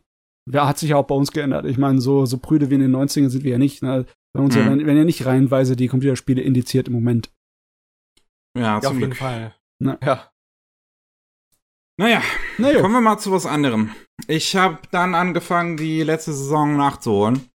Ja, 0.51 0.67
hat 0.67 0.77
sich 0.79 0.89
ja 0.89 0.97
auch 0.97 1.07
bei 1.07 1.15
uns 1.15 1.31
geändert. 1.31 1.65
Ich 1.65 1.77
meine, 1.77 2.01
so, 2.01 2.25
so 2.25 2.37
prüde 2.39 2.69
wie 2.69 2.75
in 2.75 2.81
den 2.81 2.95
90ern 2.95 3.29
sind 3.29 3.43
wir 3.43 3.51
ja 3.53 3.57
nicht. 3.57 3.81
Ne? 3.83 4.05
Bei 4.33 4.41
uns 4.41 4.55
Mhm. 4.55 4.85
werden, 4.85 4.97
ja 4.97 5.03
nicht 5.05 5.25
reihenweise 5.25 5.75
die 5.75 5.87
Computerspiele 5.87 6.41
indiziert 6.41 6.87
im 6.87 6.93
Moment. 6.93 7.31
Ja, 8.57 8.75
Ja, 8.75 8.81
zum 8.81 8.87
auf 8.91 8.93
jeden 8.99 9.09
Glück. 9.11 9.17
Fall. 9.19 9.55
Na. 9.79 9.97
Ja. 10.03 10.31
Naja, 11.97 12.21
Naja. 12.57 12.81
kommen 12.81 12.93
wir 12.93 13.01
mal 13.01 13.17
zu 13.17 13.31
was 13.31 13.45
anderem. 13.45 13.91
Ich 14.27 14.55
habe 14.55 14.79
dann 14.91 15.15
angefangen, 15.15 15.77
die 15.77 16.03
letzte 16.03 16.33
Saison 16.33 16.75
nachzuholen. 16.77 17.49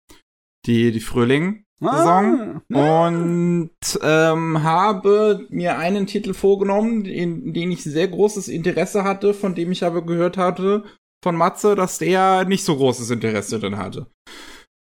Die, 0.66 0.92
die 0.92 1.00
Frühling. 1.00 1.64
Saison. 1.80 2.60
Ah, 2.72 3.06
Und 3.06 3.70
ähm, 4.02 4.62
habe 4.64 5.46
mir 5.48 5.78
einen 5.78 6.06
Titel 6.08 6.34
vorgenommen, 6.34 7.04
in 7.04 7.52
den 7.52 7.70
ich 7.70 7.84
sehr 7.84 8.08
großes 8.08 8.48
Interesse 8.48 9.04
hatte, 9.04 9.32
von 9.34 9.54
dem 9.54 9.70
ich 9.70 9.84
aber 9.84 10.02
gehört 10.02 10.36
hatte 10.36 10.84
von 11.22 11.36
Matze, 11.36 11.74
dass 11.76 11.98
der 11.98 12.44
nicht 12.44 12.64
so 12.64 12.76
großes 12.76 13.10
Interesse 13.10 13.58
drin 13.60 13.78
hatte. 13.78 14.06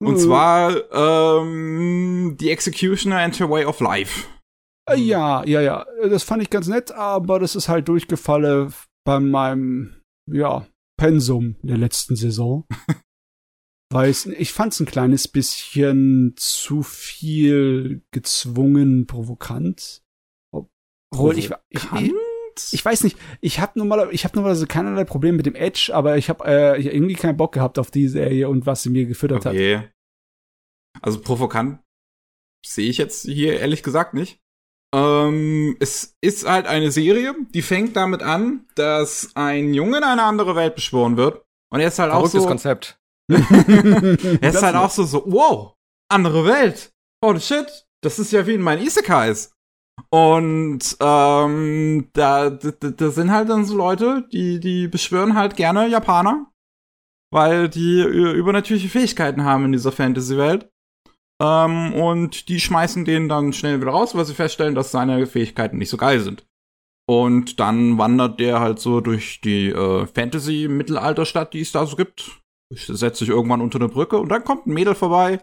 Und 0.00 0.18
zwar 0.18 0.74
ähm, 0.92 2.36
The 2.38 2.50
Executioner 2.50 3.18
and 3.18 3.38
Her 3.38 3.50
Way 3.50 3.64
of 3.64 3.80
Life. 3.80 4.26
Ja, 4.94 5.42
ja, 5.44 5.60
ja. 5.60 5.86
Das 6.08 6.22
fand 6.22 6.42
ich 6.42 6.50
ganz 6.50 6.68
nett, 6.68 6.92
aber 6.92 7.40
das 7.40 7.56
ist 7.56 7.68
halt 7.68 7.88
durchgefallen 7.88 8.72
bei 9.06 9.20
meinem, 9.20 10.02
ja, 10.30 10.66
Pensum 10.98 11.56
der 11.62 11.78
letzten 11.78 12.16
Saison. 12.16 12.66
Weiß, 13.92 14.26
ich 14.26 14.52
fand's 14.52 14.80
ein 14.80 14.86
kleines 14.86 15.28
bisschen 15.28 16.34
zu 16.36 16.82
viel 16.82 18.02
gezwungen, 18.10 19.06
provokant. 19.06 20.02
Obwohl 21.12 21.38
ich, 21.38 21.50
ich, 21.68 21.92
ich, 21.92 22.12
ich 22.72 22.84
weiß 22.84 23.04
nicht, 23.04 23.16
ich 23.40 23.60
habe 23.60 23.78
normal, 23.78 24.08
ich 24.10 24.24
habe 24.24 24.34
normalerweise 24.34 24.66
keinerlei 24.66 25.04
Problem 25.04 25.36
mit 25.36 25.46
dem 25.46 25.54
Edge, 25.54 25.92
aber 25.94 26.18
ich 26.18 26.28
habe 26.28 26.44
äh, 26.44 26.82
irgendwie 26.82 27.14
keinen 27.14 27.36
Bock 27.36 27.52
gehabt 27.52 27.78
auf 27.78 27.92
die 27.92 28.08
Serie 28.08 28.48
und 28.48 28.66
was 28.66 28.82
sie 28.82 28.90
mir 28.90 29.06
gefüttert 29.06 29.46
hat. 29.46 29.52
Okay. 29.52 29.88
Also 31.00 31.20
provokant 31.20 31.80
sehe 32.66 32.90
ich 32.90 32.98
jetzt 32.98 33.22
hier 33.22 33.60
ehrlich 33.60 33.84
gesagt 33.84 34.14
nicht. 34.14 34.40
Ähm, 34.94 35.76
es 35.80 36.16
ist 36.20 36.48
halt 36.48 36.66
eine 36.66 36.90
Serie, 36.90 37.34
die 37.54 37.62
fängt 37.62 37.96
damit 37.96 38.22
an, 38.22 38.66
dass 38.74 39.30
ein 39.34 39.74
Junge 39.74 39.98
in 39.98 40.04
eine 40.04 40.22
andere 40.22 40.54
Welt 40.56 40.74
beschworen 40.74 41.16
wird. 41.16 41.42
Und 41.72 41.80
er 41.80 41.88
ist 41.88 41.98
halt 41.98 42.12
auch 42.12 42.18
Verrücktes 42.20 42.42
so. 42.42 42.48
Konzept. 42.48 42.98
Er 43.28 44.50
ist 44.50 44.62
halt 44.62 44.76
auch 44.76 44.90
so, 44.90 45.04
so, 45.04 45.24
wow, 45.26 45.74
andere 46.10 46.44
Welt. 46.46 46.92
Holy 47.24 47.40
shit, 47.40 47.86
das 48.02 48.18
ist 48.18 48.32
ja 48.32 48.46
wie 48.46 48.54
in 48.54 48.60
meinen 48.62 48.86
Isekais. 48.86 49.52
Und 50.10 50.96
ähm, 51.00 52.08
da, 52.12 52.50
da, 52.50 52.70
da 52.70 53.10
sind 53.10 53.30
halt 53.32 53.48
dann 53.48 53.64
so 53.64 53.74
Leute, 53.76 54.28
die, 54.30 54.60
die 54.60 54.88
beschwören 54.88 55.34
halt 55.34 55.56
gerne 55.56 55.88
Japaner, 55.88 56.52
weil 57.32 57.68
die 57.68 58.00
ü- 58.02 58.32
übernatürliche 58.32 58.88
Fähigkeiten 58.90 59.42
haben 59.44 59.64
in 59.64 59.72
dieser 59.72 59.92
Fantasy-Welt. 59.92 60.70
Ähm, 61.42 61.92
und 61.94 62.48
die 62.48 62.60
schmeißen 62.60 63.04
den 63.04 63.28
dann 63.28 63.52
schnell 63.52 63.80
wieder 63.80 63.90
raus, 63.90 64.14
weil 64.14 64.24
sie 64.24 64.34
feststellen, 64.34 64.74
dass 64.74 64.90
seine 64.90 65.26
Fähigkeiten 65.26 65.78
nicht 65.78 65.90
so 65.90 65.96
geil 65.96 66.20
sind. 66.20 66.46
Und 67.08 67.60
dann 67.60 67.98
wandert 67.98 68.40
der 68.40 68.60
halt 68.60 68.80
so 68.80 69.00
durch 69.00 69.40
die 69.40 69.68
äh, 69.68 70.06
Fantasy-Mittelalterstadt, 70.06 71.54
die 71.54 71.60
es 71.60 71.72
da 71.72 71.86
so 71.86 71.96
gibt. 71.96 72.40
Setzt 72.74 73.20
sich 73.20 73.28
irgendwann 73.28 73.60
unter 73.60 73.78
eine 73.78 73.88
Brücke 73.88 74.18
und 74.18 74.28
dann 74.28 74.42
kommt 74.42 74.66
ein 74.66 74.74
Mädel 74.74 74.96
vorbei, 74.96 75.40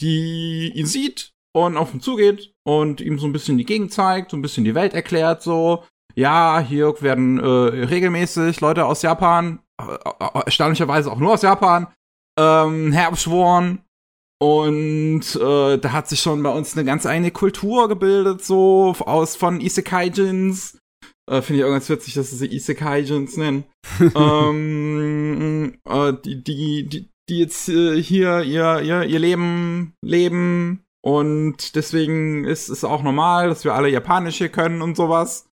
die 0.00 0.70
ihn 0.74 0.84
sieht 0.84 1.32
und 1.56 1.78
auf 1.78 1.94
ihn 1.94 2.02
zugeht 2.02 2.52
und 2.66 3.00
ihm 3.00 3.18
so 3.18 3.26
ein 3.26 3.32
bisschen 3.32 3.56
die 3.56 3.64
Gegend 3.64 3.92
zeigt, 3.92 4.32
so 4.32 4.36
ein 4.36 4.42
bisschen 4.42 4.64
die 4.64 4.74
Welt 4.74 4.92
erklärt, 4.92 5.42
so. 5.42 5.84
Ja, 6.14 6.60
hier 6.60 7.00
werden 7.00 7.38
äh, 7.38 7.44
regelmäßig 7.46 8.60
Leute 8.60 8.84
aus 8.86 9.02
Japan, 9.02 9.60
äh, 9.80 9.94
äh, 9.94 10.44
erstaunlicherweise 10.44 11.10
auch 11.10 11.18
nur 11.18 11.32
aus 11.32 11.42
Japan, 11.42 11.86
ähm, 12.38 12.92
herbeschworen. 12.92 13.84
Und 14.40 15.34
äh, 15.34 15.78
da 15.78 15.92
hat 15.92 16.08
sich 16.08 16.20
schon 16.20 16.42
bei 16.42 16.50
uns 16.50 16.76
eine 16.76 16.84
ganz 16.84 17.06
eigene 17.06 17.32
Kultur 17.32 17.88
gebildet, 17.88 18.44
so 18.44 18.94
aus 19.00 19.34
von 19.34 19.60
Isekai-Jins. 19.60 20.78
Äh, 21.28 21.42
Finde 21.42 21.60
ich 21.60 21.64
auch 21.64 21.72
ganz 21.72 21.88
witzig, 21.88 22.14
dass 22.14 22.30
sie 22.30 22.36
sie 22.36 22.54
Isekai-Jins 22.54 23.36
nennen. 23.36 23.64
ähm, 24.14 25.78
äh, 25.84 26.12
die, 26.24 26.42
die, 26.42 26.88
die, 26.88 27.10
die 27.28 27.38
jetzt 27.38 27.68
äh, 27.68 28.00
hier 28.00 28.42
ihr, 28.42 28.80
ihr, 28.80 29.02
ihr 29.02 29.18
Leben 29.18 29.94
leben. 30.04 30.84
Und 31.04 31.74
deswegen 31.74 32.44
ist 32.44 32.68
es 32.68 32.84
auch 32.84 33.02
normal, 33.02 33.48
dass 33.48 33.64
wir 33.64 33.74
alle 33.74 33.88
Japanisch 33.88 34.38
hier 34.38 34.50
können 34.50 34.82
und 34.82 34.96
sowas. 34.96 35.48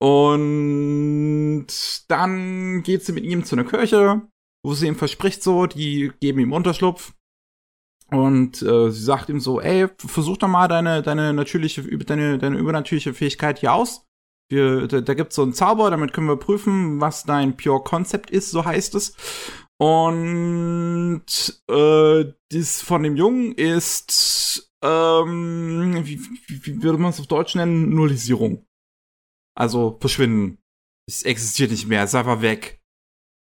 Und 0.00 1.66
dann 2.08 2.82
geht 2.84 3.04
sie 3.04 3.12
mit 3.12 3.24
ihm 3.24 3.44
zu 3.44 3.56
einer 3.56 3.68
Kirche, 3.68 4.22
wo 4.64 4.74
sie 4.74 4.86
ihm 4.86 4.94
verspricht 4.94 5.42
so, 5.42 5.66
die 5.66 6.12
geben 6.20 6.38
ihm 6.38 6.52
Unterschlupf. 6.52 7.14
Und 8.10 8.62
äh, 8.62 8.90
sie 8.90 9.02
sagt 9.02 9.28
ihm 9.28 9.40
so, 9.40 9.60
ey, 9.60 9.88
versuch 9.98 10.38
doch 10.38 10.48
mal 10.48 10.68
deine, 10.68 11.02
deine 11.02 11.34
natürliche, 11.34 11.82
deine, 11.82 12.38
deine 12.38 12.58
übernatürliche 12.58 13.12
Fähigkeit 13.12 13.58
hier 13.58 13.74
aus. 13.74 14.06
Wir, 14.50 14.88
da, 14.88 15.02
da 15.02 15.12
gibt's 15.12 15.36
so 15.36 15.42
einen 15.42 15.52
Zauber, 15.52 15.90
damit 15.90 16.14
können 16.14 16.26
wir 16.26 16.36
prüfen, 16.36 17.00
was 17.00 17.24
dein 17.24 17.56
Pure 17.56 17.82
Concept 17.84 18.30
ist, 18.30 18.50
so 18.50 18.64
heißt 18.64 18.94
es. 18.94 19.14
Und 19.78 21.22
äh, 21.70 22.24
dies 22.50 22.82
von 22.82 23.02
dem 23.02 23.16
Jungen 23.16 23.52
ist, 23.52 24.72
ähm, 24.82 26.00
wie, 26.04 26.20
wie, 26.46 26.66
wie 26.66 26.82
würde 26.82 26.98
man 26.98 27.10
es 27.10 27.20
auf 27.20 27.26
Deutsch 27.26 27.54
nennen? 27.54 27.90
Nullisierung. 27.90 28.66
Also 29.54 29.98
verschwinden. 30.00 30.58
Es 31.06 31.24
existiert 31.24 31.70
nicht 31.70 31.86
mehr, 31.86 32.04
ist 32.04 32.14
einfach 32.14 32.40
weg. 32.40 32.80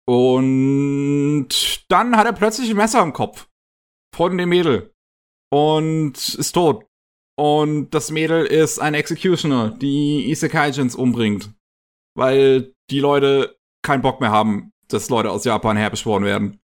Und 0.08 1.48
dann 1.88 2.16
hat 2.16 2.26
er 2.26 2.32
plötzlich 2.32 2.70
ein 2.70 2.76
Messer 2.76 3.02
im 3.02 3.12
Kopf. 3.12 3.48
Von 4.16 4.38
dem 4.38 4.48
Mädel. 4.48 4.94
Und 5.52 6.14
ist 6.14 6.52
tot. 6.52 6.86
Und 7.38 7.90
das 7.90 8.10
Mädel 8.10 8.46
ist 8.46 8.78
ein 8.78 8.94
Executioner, 8.94 9.70
die 9.70 10.30
Isekai-Jins 10.30 10.94
umbringt. 10.94 11.52
Weil 12.16 12.72
die 12.90 13.00
Leute 13.00 13.58
keinen 13.84 14.00
Bock 14.00 14.22
mehr 14.22 14.30
haben, 14.30 14.70
dass 14.88 15.10
Leute 15.10 15.30
aus 15.30 15.44
Japan 15.44 15.76
herbeschworen 15.76 16.24
werden. 16.24 16.58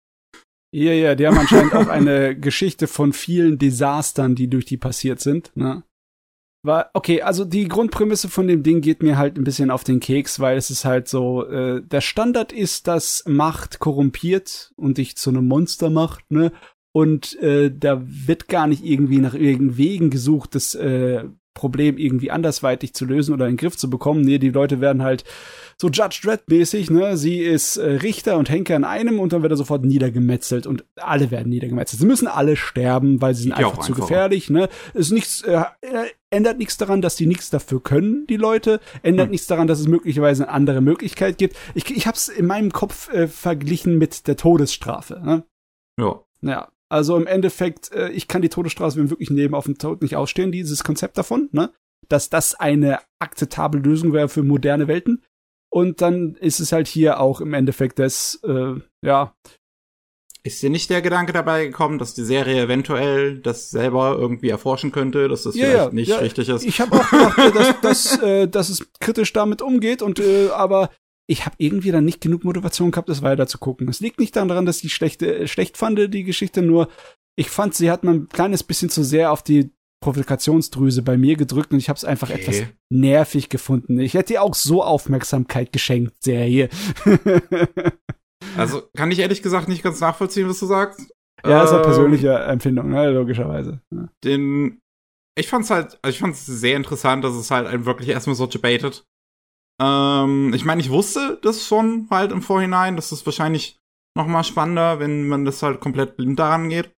Ja, 0.75 0.93
ja, 0.93 1.15
die 1.15 1.27
haben 1.27 1.37
anscheinend 1.37 1.75
auch 1.75 1.89
eine 1.89 2.35
Geschichte 2.41 2.87
von 2.87 3.13
vielen 3.13 3.59
Desastern, 3.59 4.35
die 4.35 4.49
durch 4.49 4.65
die 4.65 4.79
passiert 4.79 5.21
sind. 5.21 5.55
Ne? 5.55 5.85
War, 6.65 6.91
okay, 6.95 7.21
also 7.21 7.45
die 7.45 7.69
Grundprämisse 7.69 8.31
von 8.31 8.49
dem 8.49 8.63
Ding 8.63 8.81
geht 8.81 9.03
mir 9.03 9.19
halt 9.19 9.37
ein 9.37 9.45
bisschen 9.45 9.71
auf 9.71 9.85
den 9.85 10.01
Keks, 10.01 10.41
weil 10.41 10.57
es 10.57 10.71
ist 10.71 10.87
halt 10.87 11.07
so, 11.07 11.45
äh, 11.47 11.83
der 11.83 12.01
Standard 12.01 12.53
ist, 12.53 12.87
dass 12.87 13.25
Macht 13.27 13.79
korrumpiert 13.79 14.73
und 14.77 14.97
dich 14.97 15.17
zu 15.17 15.29
einem 15.29 15.49
Monster 15.49 15.91
macht, 15.91 16.31
ne? 16.31 16.51
Und 16.93 17.41
äh, 17.41 17.71
da 17.75 18.03
wird 18.05 18.49
gar 18.49 18.67
nicht 18.67 18.85
irgendwie 18.85 19.19
nach 19.19 19.35
irgendeinen 19.35 19.77
Wegen 19.79 20.11
gesucht, 20.11 20.55
das 20.55 20.75
äh, 20.75 21.25
Problem 21.55 21.99
irgendwie 21.99 22.31
andersweitig 22.31 22.95
zu 22.95 23.05
lösen 23.05 23.35
oder 23.35 23.47
in 23.47 23.53
den 23.53 23.57
Griff 23.59 23.77
zu 23.77 23.91
bekommen. 23.91 24.23
Nee, 24.23 24.39
die 24.39 24.51
Leute 24.51 24.81
werden 24.81 25.03
halt 25.03 25.25
so 25.79 25.89
Judge 25.89 26.21
Dredd-mäßig, 26.23 26.91
ne? 26.91 27.17
Sie 27.19 27.41
ist 27.41 27.77
äh, 27.77 27.91
Richter 27.91 28.39
und 28.39 28.49
Henker 28.49 28.75
in 28.75 28.85
einem 28.85 29.21
und 29.21 29.33
dann 29.33 29.43
wird 29.43 29.53
er 29.53 29.57
sofort 29.57 29.85
niedergemetzelt 29.85 30.67
und 30.67 30.85
alle 30.97 31.31
werden 31.31 31.51
niedergemetzelt. 31.51 32.01
Sie 32.01 32.07
müssen 32.07 32.27
alle 32.27 32.57
sterben, 32.57 33.21
weil 33.21 33.35
sie 33.35 33.43
sind 33.45 33.53
einfach 33.53 33.75
zu 33.79 33.93
einfacher. 33.93 34.01
gefährlich, 34.01 34.49
ne? 34.49 34.69
Es 34.95 35.07
ist 35.07 35.13
nichts, 35.13 35.43
äh, 35.43 35.63
äh, 35.83 36.07
ändert 36.31 36.57
nichts 36.59 36.79
daran, 36.79 37.03
dass 37.03 37.17
die 37.17 37.27
nichts 37.27 37.51
dafür 37.51 37.83
können, 37.83 38.27
die 38.29 38.37
Leute. 38.39 38.81
Ändert 39.03 39.27
Hm. 39.27 39.31
nichts 39.33 39.47
daran, 39.47 39.67
dass 39.67 39.81
es 39.81 39.89
möglicherweise 39.89 40.45
eine 40.45 40.53
andere 40.53 40.81
Möglichkeit 40.81 41.37
gibt. 41.37 41.57
Ich, 41.75 41.91
ich 41.95 42.07
hab's 42.07 42.29
in 42.29 42.47
meinem 42.47 42.73
Kopf 42.73 43.13
äh, 43.13 43.29
verglichen 43.29 43.99
mit 43.99 44.27
der 44.27 44.37
Todesstrafe, 44.37 45.21
ne? 45.23 45.45
Ja. 45.99 46.21
Ja, 46.45 46.69
also 46.93 47.17
im 47.17 47.27
Endeffekt, 47.27 47.91
äh, 47.93 48.11
ich 48.11 48.29
kann 48.29 48.43
die 48.43 48.51
Todesstrafe 48.51 49.01
im 49.01 49.09
wirklichen 49.11 49.35
Leben 49.37 49.55
auf 49.55 49.65
den 49.65 49.79
Tod 49.79 50.03
nicht 50.03 50.15
ausstehen, 50.17 50.53
dieses 50.53 50.85
Konzept 50.85 51.17
davon, 51.17 51.49
ne? 51.53 51.71
Dass 52.09 52.29
das 52.29 52.55
eine 52.55 52.99
akzeptable 53.19 53.81
Lösung 53.81 54.13
wäre 54.13 54.29
für 54.29 54.43
moderne 54.43 54.89
Welten. 54.89 55.23
Und 55.71 56.03
dann 56.03 56.35
ist 56.35 56.61
es 56.61 56.71
halt 56.73 56.87
hier 56.89 57.19
auch 57.19 57.41
im 57.41 57.55
Endeffekt 57.55 57.99
das, 57.99 58.41
äh, 58.45 58.75
ja, 59.03 59.35
Ist 60.45 60.61
dir 60.61 60.71
nicht 60.71 60.91
der 60.91 61.03
Gedanke 61.03 61.33
dabei 61.33 61.67
gekommen, 61.67 61.99
dass 61.99 62.15
die 62.15 62.25
Serie 62.25 62.61
eventuell 62.63 63.39
das 63.39 63.71
selber 63.71 64.17
irgendwie 64.19 64.51
erforschen 64.51 64.91
könnte, 64.91 65.29
dass 65.29 65.45
das 65.45 65.55
Ja, 65.55 65.67
vielleicht 65.67 65.87
ja, 65.87 65.93
nicht 65.95 66.09
ja, 66.09 66.19
richtig 66.19 66.49
ist? 66.49 66.65
ich 66.65 66.81
habe 66.81 66.97
auch 66.97 67.09
gedacht, 67.09 67.55
dass, 67.55 67.81
dass, 67.81 68.23
äh, 68.23 68.49
dass 68.49 68.69
es 68.69 68.87
kritisch 69.01 69.33
damit 69.33 69.63
umgeht 69.63 70.03
und 70.03 70.19
äh, 70.19 70.49
aber 70.51 70.91
ich 71.29 71.47
habe 71.47 71.55
irgendwie 71.59 71.91
dann 71.93 72.05
nicht 72.05 72.21
genug 72.21 72.45
Motivation 72.45 72.91
gehabt, 72.91 73.09
das 73.09 73.23
weiter 73.23 73.47
zu 73.47 73.59
gucken. 73.59 73.89
Es 73.89 74.01
liegt 74.01 74.19
nicht 74.21 74.35
daran, 74.37 74.67
dass 74.67 74.83
ich 74.85 74.93
schlechte, 74.93 75.35
äh, 75.41 75.47
schlecht 75.49 75.77
fand, 75.77 75.99
die 76.13 76.25
Geschichte, 76.25 76.63
nur 76.63 76.89
ich 77.37 77.49
fand, 77.51 77.75
sie 77.75 77.91
hat 77.91 78.05
mal 78.05 78.15
ein 78.15 78.29
kleines 78.29 78.63
bisschen 78.63 78.91
zu 78.91 79.03
sehr 79.03 79.33
auf 79.33 79.43
die 79.43 79.71
Provokationsdrüse 80.03 81.03
bei 81.03 81.17
mir 81.17 81.37
gedrückt 81.37 81.73
und 81.73 81.79
ich 81.79 81.89
habe 81.89 81.97
es 81.97 82.05
einfach 82.05 82.29
Okay. 82.29 82.41
etwas 82.41 82.63
nervig 82.91 83.49
gefunden. 83.49 84.01
Ich 84.01 84.15
hätte 84.15 84.33
ihr 84.35 84.43
auch 84.43 84.55
so 84.55 84.83
Aufmerksamkeit 84.83 85.73
geschenkt, 85.73 86.23
Serie. 86.23 86.69
Also 88.57 88.83
kann 88.97 89.11
ich 89.11 89.21
ehrlich 89.21 89.41
gesagt 89.43 89.69
nicht 89.69 89.83
ganz 89.83 90.01
nachvollziehen, 90.01 90.49
was 90.49 90.59
du 90.59 90.67
sagst. 90.67 91.01
ja, 91.47 91.63
ist 91.63 91.71
halt 91.71 91.85
Ähm, 91.85 91.91
persönliche 91.91 92.35
Empfindung, 92.35 92.91
ne, 92.91 93.11
logischerweise. 93.11 93.81
Ja. 93.95 94.09
Den, 94.25 94.81
ich 95.39 95.49
fand's 95.49 95.71
halt, 95.71 95.99
also 96.03 96.13
ich 96.15 96.19
fand's 96.19 96.45
sehr 96.45 96.77
interessant, 96.77 97.25
dass 97.25 97.35
es 97.35 97.51
halt 97.51 97.67
einen 97.69 97.87
wirklich 97.87 98.09
erstmal 98.09 98.35
so 98.37 98.47
debated. 98.47 99.05
Ähm, 99.83 100.53
ich 100.55 100.65
meine, 100.65 100.81
ich 100.81 100.91
wusste 100.91 101.39
das 101.43 101.67
schon 101.67 102.07
halt 102.11 102.31
im 102.31 102.43
Vorhinein, 102.43 102.95
dass 102.97 103.11
es 103.11 103.27
wahrscheinlich 103.27 103.81
noch 104.17 104.27
mal 104.27 104.45
spannender, 104.45 105.01
wenn 105.01 105.27
man 105.27 105.45
das 105.45 105.63
halt 105.63 105.81
komplett 105.81 106.17
blind 106.17 106.39
daran 106.39 106.69
geht. 106.69 106.93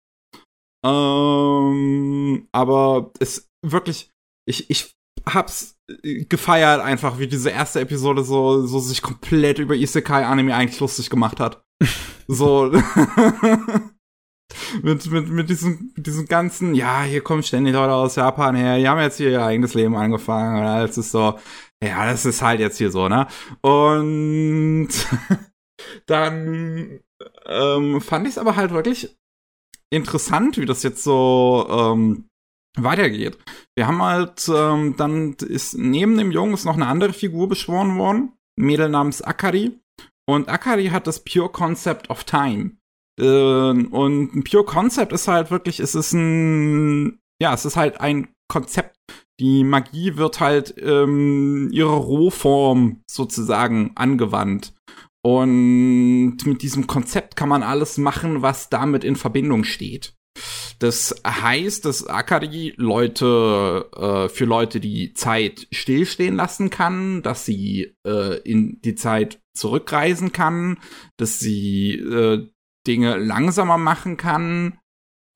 Ähm, 0.86 2.48
aber 2.52 3.12
es 3.20 3.48
wirklich, 3.66 4.12
ich, 4.46 4.70
ich 4.70 4.94
hab's 5.26 5.78
gefeiert 6.04 6.82
einfach, 6.82 7.20
wie 7.20 7.28
diese 7.28 7.52
erste 7.52 7.80
Episode 7.80 8.24
so, 8.24 8.66
so 8.66 8.80
sich 8.80 9.02
komplett 9.02 9.60
über 9.60 9.76
Isekai-Anime 9.76 10.54
eigentlich 10.54 10.80
lustig 10.82 11.10
gemacht 11.10 11.40
hat. 11.40 11.64
so. 12.28 12.70
mit, 14.84 15.06
mit, 15.10 15.30
mit 15.30 15.50
diesem, 15.50 15.94
mit 15.96 16.06
diesem 16.06 16.26
ganzen, 16.26 16.76
ja, 16.76 17.04
hier 17.04 17.22
kommen 17.22 17.44
ständig 17.44 17.74
Leute 17.74 17.94
aus 17.94 18.16
Japan 18.16 18.56
her, 18.56 18.78
die 18.78 18.88
haben 18.88 19.00
jetzt 19.00 19.18
hier 19.18 19.30
ihr 19.32 19.46
eigenes 19.46 19.74
Leben 19.74 19.96
angefangen 19.96 20.60
und 20.60 20.66
alles 20.66 20.98
ist 20.98 21.12
so, 21.12 21.40
ja, 21.84 22.06
das 22.06 22.26
ist 22.26 22.42
halt 22.42 22.60
jetzt 22.60 22.78
hier 22.78 22.92
so, 22.92 23.10
ne? 23.10 23.28
Und 23.62 24.90
dann 26.06 27.00
ähm, 27.46 28.02
fand 28.02 28.28
ich 28.28 28.34
es 28.34 28.38
aber 28.38 28.56
halt 28.56 28.72
wirklich 28.72 29.16
interessant, 29.90 30.58
wie 30.58 30.66
das 30.66 30.84
jetzt 30.84 31.04
so 31.04 31.68
ähm, 31.70 32.26
weitergeht. 32.78 33.38
Wir 33.76 33.88
haben 33.88 34.02
halt, 34.02 34.50
ähm, 34.54 34.96
dann 34.98 35.34
ist 35.34 35.78
neben 35.78 36.18
dem 36.18 36.32
Jungen 36.32 36.54
ist 36.54 36.66
noch 36.66 36.76
eine 36.76 36.88
andere 36.88 37.14
Figur 37.14 37.48
beschworen 37.48 37.98
worden, 37.98 38.34
ein 38.58 38.66
Mädel 38.66 38.90
namens 38.90 39.22
Akari. 39.22 39.80
Und 40.26 40.50
Akari 40.50 40.88
hat 40.88 41.08
das 41.08 41.24
Pure 41.24 41.50
Concept 41.50 42.10
of 42.10 42.24
Time. 42.24 42.78
Äh, 43.20 43.26
und 43.26 44.36
ein 44.36 44.44
Pure 44.44 44.66
Concept 44.66 45.12
ist 45.12 45.28
halt 45.28 45.52
wirklich, 45.52 45.80
es 45.80 45.96
ist 45.96 46.14
ein, 46.14 47.20
ja, 47.42 47.54
es 47.54 47.66
ist 47.66 47.76
halt 47.76 48.00
ein 48.02 48.30
Konzept. 48.48 48.93
Die 49.40 49.64
Magie 49.64 50.18
wird 50.18 50.40
halt 50.40 50.76
ähm, 50.78 51.70
ihre 51.72 51.96
Rohform 51.96 53.02
sozusagen 53.10 53.92
angewandt. 53.96 54.74
Und 55.26 56.38
mit 56.46 56.62
diesem 56.62 56.86
Konzept 56.86 57.36
kann 57.36 57.50
man 57.50 57.64
alles 57.64 57.98
machen, 57.98 58.42
was 58.42 58.70
damit 58.70 59.04
in 59.04 59.16
Verbindung 59.16 59.64
steht. 59.64 60.14
Das 60.80 61.16
heißt, 61.26 61.86
dass 61.86 62.08
Akari 62.08 62.74
Leute 62.76 63.90
äh, 63.96 64.30
für 64.30 64.46
Leute 64.46 64.80
die 64.80 65.14
Zeit 65.14 65.68
stillstehen 65.72 66.36
lassen 66.36 66.70
kann, 66.70 67.22
dass 67.22 67.46
sie 67.46 67.96
äh, 68.06 68.42
in 68.42 68.82
die 68.82 68.96
Zeit 68.96 69.40
zurückreisen 69.56 70.34
kann, 70.34 70.80
dass 71.18 71.40
sie 71.40 71.94
äh, 71.94 72.50
Dinge 72.86 73.18
langsamer 73.18 73.78
machen 73.78 74.18
kann, 74.18 74.78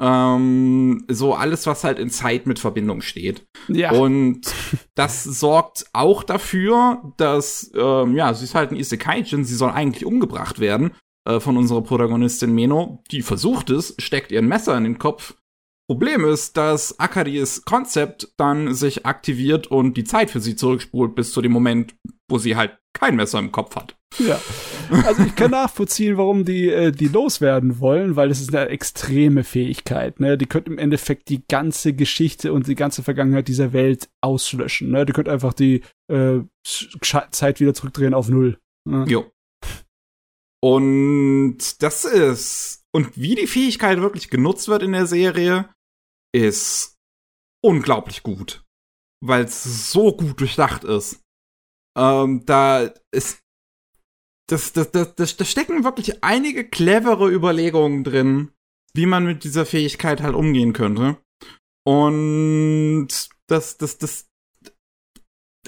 ähm, 0.02 1.06
so 1.10 1.34
alles, 1.34 1.66
was 1.66 1.84
halt 1.84 2.00
in 2.00 2.10
Zeit 2.10 2.46
mit 2.46 2.60
Verbindung 2.60 3.02
steht. 3.02 3.48
Ja. 3.68 3.92
Und 3.92 4.42
das 4.96 5.24
sorgt 5.24 5.86
auch 5.94 6.24
dafür, 6.24 7.14
dass, 7.18 7.72
ähm, 7.76 8.16
ja, 8.16 8.34
sie 8.34 8.46
ist 8.46 8.56
halt 8.56 8.72
ein 8.72 8.78
Isekai-Jin, 8.78 9.44
sie 9.44 9.56
soll 9.56 9.72
eigentlich 9.72 10.06
umgebracht 10.06 10.60
werden 10.60 10.92
äh, 11.28 11.40
von 11.40 11.58
unserer 11.58 11.82
Protagonistin 11.82 12.54
Meno. 12.54 13.04
Die 13.12 13.22
versucht 13.22 13.70
es, 13.70 13.96
steckt 13.98 14.32
ihr 14.32 14.40
ein 14.40 14.48
Messer 14.48 14.78
in 14.78 14.84
den 14.84 15.00
Kopf. 15.00 15.36
Problem 15.90 16.26
ist, 16.26 16.58
dass 16.58 17.00
Akaris 17.00 17.64
Konzept 17.64 18.34
dann 18.38 18.74
sich 18.74 19.06
aktiviert 19.06 19.68
und 19.68 19.96
die 19.96 20.04
Zeit 20.04 20.30
für 20.30 20.42
sie 20.42 20.58
zurückspult 20.58 21.16
bis 21.16 21.32
zu 21.32 21.42
dem 21.42 21.54
Moment, 21.54 21.96
wo 22.30 22.38
sie 22.38 22.58
halt 22.58 22.78
kein 22.94 23.16
Messer 23.16 23.40
im 23.40 23.54
Kopf 23.54 23.76
hat. 23.78 23.97
Ja. 24.20 24.40
Also 24.90 25.24
ich 25.24 25.36
kann 25.36 25.52
nachvollziehen, 25.52 26.18
warum 26.18 26.46
die 26.46 26.70
äh, 26.70 26.92
die 26.92 27.08
loswerden 27.08 27.80
wollen, 27.80 28.16
weil 28.16 28.32
es 28.32 28.40
ist 28.40 28.56
eine 28.56 28.70
extreme 28.70 29.44
Fähigkeit. 29.44 30.20
Ne? 30.20 30.38
Die 30.38 30.46
könnte 30.46 30.72
im 30.72 30.78
Endeffekt 30.78 31.30
die 31.30 31.46
ganze 31.46 31.94
Geschichte 31.94 32.54
und 32.54 32.68
die 32.68 32.76
ganze 32.76 33.04
Vergangenheit 33.04 33.48
dieser 33.48 33.74
Welt 33.74 34.10
auslöschen. 34.22 34.92
Ne? 34.92 35.06
Die 35.06 35.14
könnte 35.14 35.32
einfach 35.32 35.54
die 35.54 35.84
äh, 36.10 36.40
Zeit 37.32 37.60
wieder 37.60 37.74
zurückdrehen 37.74 38.14
auf 38.14 38.30
null. 38.30 38.58
Ne? 38.90 39.06
Jo. 39.08 39.30
Und 40.64 41.84
das 41.84 42.06
ist 42.06 42.86
und 42.94 43.16
wie 43.18 43.36
die 43.36 43.48
Fähigkeit 43.48 44.00
wirklich 44.02 44.30
genutzt 44.30 44.68
wird 44.70 44.84
in 44.84 44.94
der 44.94 45.06
Serie, 45.06 45.70
ist 46.34 46.98
unglaublich 47.64 48.24
gut, 48.24 48.64
weil 49.24 49.44
es 49.44 49.92
so 49.92 50.16
gut 50.16 50.40
durchdacht 50.40 50.84
ist. 50.84 51.22
Ähm, 51.98 52.44
da 52.46 52.92
ist 53.12 53.44
das, 54.48 54.74
das, 54.74 54.92
das, 54.92 55.16
das, 55.16 55.38
da 55.38 55.46
stecken 55.46 55.84
wirklich 55.84 56.24
einige 56.24 56.64
clevere 56.64 57.30
Überlegungen 57.30 58.04
drin, 58.04 58.52
wie 58.94 59.06
man 59.06 59.26
mit 59.26 59.44
dieser 59.44 59.66
Fähigkeit 59.66 60.22
halt 60.22 60.36
umgehen 60.36 60.74
könnte. 60.74 61.18
Und 61.86 63.10
das, 63.48 63.78
das, 63.78 63.98
das, 63.98 64.28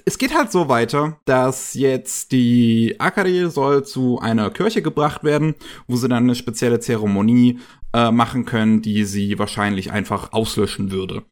es 0.06 0.18
geht 0.18 0.34
halt 0.34 0.52
so 0.52 0.70
weiter, 0.70 1.20
dass 1.26 1.74
jetzt 1.74 2.32
die 2.32 2.96
Akari 3.00 3.50
soll 3.50 3.86
zu 3.86 4.20
einer 4.20 4.50
Kirche 4.50 4.82
gebracht 4.82 5.24
werden, 5.24 5.56
wo 5.88 5.96
sie 5.98 6.08
dann 6.08 6.24
eine 6.24 6.36
spezielle 6.36 6.80
Zeremonie 6.80 7.60
äh, 7.94 8.11
machen 8.11 8.45
können, 8.45 8.82
die 8.82 9.03
sie 9.03 9.40
wahrscheinlich 9.40 9.91
einfach 9.91 10.32
auslöschen 10.34 10.91
würde. 10.91 11.24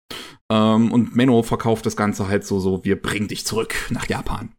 Ähm, 0.51 0.91
und 0.91 1.15
Menno 1.15 1.43
verkauft 1.43 1.85
das 1.85 1.95
Ganze 1.95 2.27
halt 2.27 2.45
so, 2.45 2.59
so, 2.59 2.84
wir 2.85 3.01
bringen 3.01 3.27
dich 3.27 3.45
zurück 3.45 3.75
nach 3.89 4.07
Japan. 4.07 4.53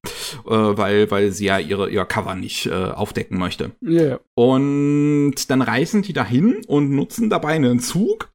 Äh, 0.46 0.50
weil, 0.50 1.10
weil 1.10 1.32
sie 1.32 1.46
ja 1.46 1.58
ihre, 1.58 1.88
ihr 1.90 2.04
Cover 2.04 2.34
nicht 2.34 2.66
äh, 2.66 2.72
aufdecken 2.72 3.38
möchte. 3.38 3.72
Yeah. 3.82 4.20
Und 4.34 5.50
dann 5.50 5.62
reisen 5.62 6.02
die 6.02 6.12
dahin 6.12 6.62
und 6.66 6.90
nutzen 6.90 7.30
dabei 7.30 7.54
einen 7.54 7.80
Zug. 7.80 8.30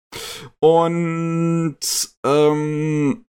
Und 0.59 1.77
ähm, 2.25 3.25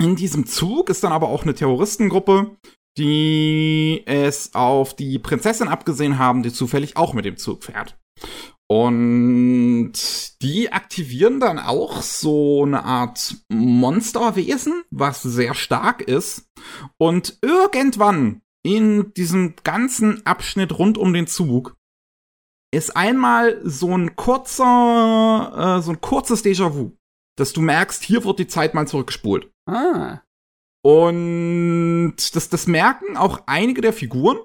in 0.00 0.16
diesem 0.16 0.46
Zug 0.46 0.88
ist 0.88 1.04
dann 1.04 1.12
aber 1.12 1.28
auch 1.28 1.42
eine 1.42 1.54
Terroristengruppe, 1.54 2.56
die 2.98 4.02
es 4.06 4.54
auf 4.54 4.94
die 4.94 5.18
Prinzessin 5.18 5.68
abgesehen 5.68 6.18
haben, 6.18 6.42
die 6.42 6.52
zufällig 6.52 6.96
auch 6.96 7.12
mit 7.12 7.24
dem 7.24 7.36
Zug 7.36 7.64
fährt. 7.64 7.96
Und 8.70 9.92
die 10.42 10.70
aktivieren 10.70 11.40
dann 11.40 11.58
auch 11.58 12.02
so 12.02 12.62
eine 12.62 12.84
Art 12.84 13.34
Monsterwesen, 13.48 14.84
was 14.90 15.22
sehr 15.22 15.54
stark 15.54 16.02
ist. 16.02 16.48
Und 16.96 17.36
irgendwann 17.42 18.42
in 18.62 19.12
diesem 19.14 19.54
ganzen 19.64 20.24
Abschnitt 20.24 20.78
rund 20.78 20.98
um 20.98 21.12
den 21.12 21.26
Zug 21.26 21.76
ist 22.72 22.96
einmal 22.96 23.60
so 23.64 23.96
ein 23.96 24.14
kurzer, 24.14 25.78
äh, 25.78 25.82
so 25.82 25.90
ein 25.90 26.00
kurzes 26.00 26.44
Déjà-vu, 26.44 26.96
dass 27.36 27.52
du 27.52 27.62
merkst, 27.62 28.04
hier 28.04 28.24
wird 28.24 28.38
die 28.38 28.46
Zeit 28.46 28.74
mal 28.74 28.86
zurückgespult. 28.86 29.52
Ah. 29.66 30.20
Und 30.84 32.14
das, 32.36 32.48
das 32.48 32.68
merken 32.68 33.16
auch 33.16 33.42
einige 33.46 33.80
der 33.80 33.92
Figuren, 33.92 34.38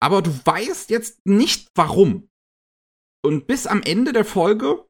aber 0.00 0.22
du 0.22 0.30
weißt 0.30 0.90
jetzt 0.90 1.26
nicht 1.26 1.72
warum. 1.74 2.28
Und 3.24 3.46
bis 3.46 3.66
am 3.66 3.82
Ende 3.82 4.12
der 4.12 4.24
Folge 4.24 4.84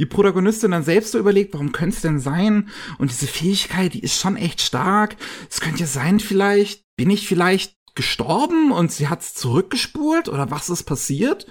die 0.00 0.06
Protagonistin 0.06 0.70
dann 0.70 0.82
selbst 0.82 1.12
so 1.12 1.18
überlegt, 1.18 1.52
warum 1.52 1.72
könnte 1.72 1.96
es 1.96 2.02
denn 2.02 2.18
sein? 2.18 2.70
Und 2.98 3.10
diese 3.10 3.26
Fähigkeit, 3.26 3.92
die 3.92 4.00
ist 4.00 4.18
schon 4.18 4.36
echt 4.36 4.62
stark. 4.62 5.16
Es 5.50 5.60
könnte 5.60 5.80
ja 5.80 5.86
sein, 5.86 6.20
vielleicht, 6.20 6.84
bin 6.96 7.10
ich 7.10 7.28
vielleicht 7.28 7.76
gestorben 7.94 8.72
und 8.72 8.90
sie 8.90 9.08
hat's 9.08 9.34
zurückgespult 9.34 10.30
oder 10.30 10.50
was 10.50 10.70
ist 10.70 10.84
passiert? 10.84 11.46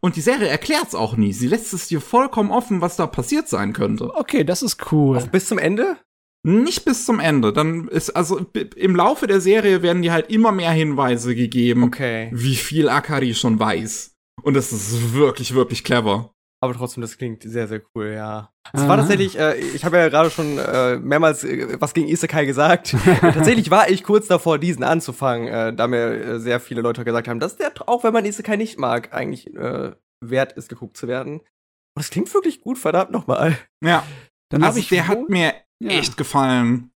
Und 0.00 0.16
die 0.16 0.20
Serie 0.20 0.48
erklärt's 0.48 0.94
auch 0.94 1.16
nie. 1.16 1.32
Sie 1.32 1.46
lässt 1.46 1.72
es 1.72 1.88
dir 1.88 2.02
vollkommen 2.02 2.50
offen, 2.50 2.82
was 2.82 2.96
da 2.96 3.06
passiert 3.06 3.48
sein 3.48 3.72
könnte. 3.72 4.14
Okay, 4.14 4.44
das 4.44 4.62
ist 4.62 4.92
cool. 4.92 5.16
Auch 5.16 5.28
bis 5.28 5.46
zum 5.46 5.58
Ende? 5.58 5.96
Nicht 6.42 6.84
bis 6.84 7.06
zum 7.06 7.18
Ende. 7.18 7.52
Dann 7.52 7.88
ist, 7.88 8.10
also 8.10 8.44
im 8.76 8.94
Laufe 8.94 9.26
der 9.26 9.40
Serie 9.40 9.82
werden 9.82 10.02
dir 10.02 10.12
halt 10.12 10.30
immer 10.30 10.52
mehr 10.52 10.72
Hinweise 10.72 11.34
gegeben, 11.34 11.84
okay. 11.84 12.30
wie 12.32 12.56
viel 12.56 12.90
Akari 12.90 13.34
schon 13.34 13.58
weiß. 13.58 14.15
Und 14.42 14.54
das 14.54 14.72
ist 14.72 15.14
wirklich, 15.14 15.54
wirklich 15.54 15.84
clever. 15.84 16.32
Aber 16.62 16.74
trotzdem, 16.74 17.02
das 17.02 17.18
klingt 17.18 17.42
sehr, 17.42 17.68
sehr 17.68 17.82
cool, 17.94 18.12
ja. 18.14 18.50
Es 18.72 18.88
war 18.88 18.96
tatsächlich, 18.96 19.38
äh, 19.38 19.56
ich 19.56 19.84
habe 19.84 19.98
ja 19.98 20.08
gerade 20.08 20.30
schon 20.30 20.58
äh, 20.58 20.96
mehrmals 20.96 21.44
äh, 21.44 21.76
was 21.80 21.92
gegen 21.92 22.08
Isekai 22.08 22.46
gesagt. 22.46 22.96
tatsächlich 23.20 23.70
war 23.70 23.90
ich 23.90 24.02
kurz 24.02 24.26
davor, 24.26 24.58
diesen 24.58 24.82
anzufangen, 24.82 25.48
äh, 25.48 25.74
da 25.74 25.86
mir 25.86 26.12
äh, 26.12 26.40
sehr 26.40 26.58
viele 26.58 26.80
Leute 26.80 27.04
gesagt 27.04 27.28
haben, 27.28 27.40
dass 27.40 27.56
der, 27.56 27.72
auch 27.86 28.04
wenn 28.04 28.12
man 28.12 28.24
Isekai 28.24 28.56
nicht 28.56 28.78
mag, 28.78 29.12
eigentlich 29.12 29.54
äh, 29.54 29.92
wert 30.24 30.52
ist, 30.54 30.68
geguckt 30.68 30.96
zu 30.96 31.08
werden. 31.08 31.40
Und 31.40 31.46
das 31.94 32.10
klingt 32.10 32.32
wirklich 32.32 32.62
gut, 32.62 32.78
verdammt 32.78 33.10
nochmal. 33.10 33.58
Ja. 33.84 34.06
Dann 34.50 34.62
also 34.62 34.78
ich 34.78 34.88
der 34.88 35.08
hat 35.08 35.28
mir 35.28 35.54
ja. 35.80 35.90
echt 35.90 36.16
gefallen. 36.16 36.90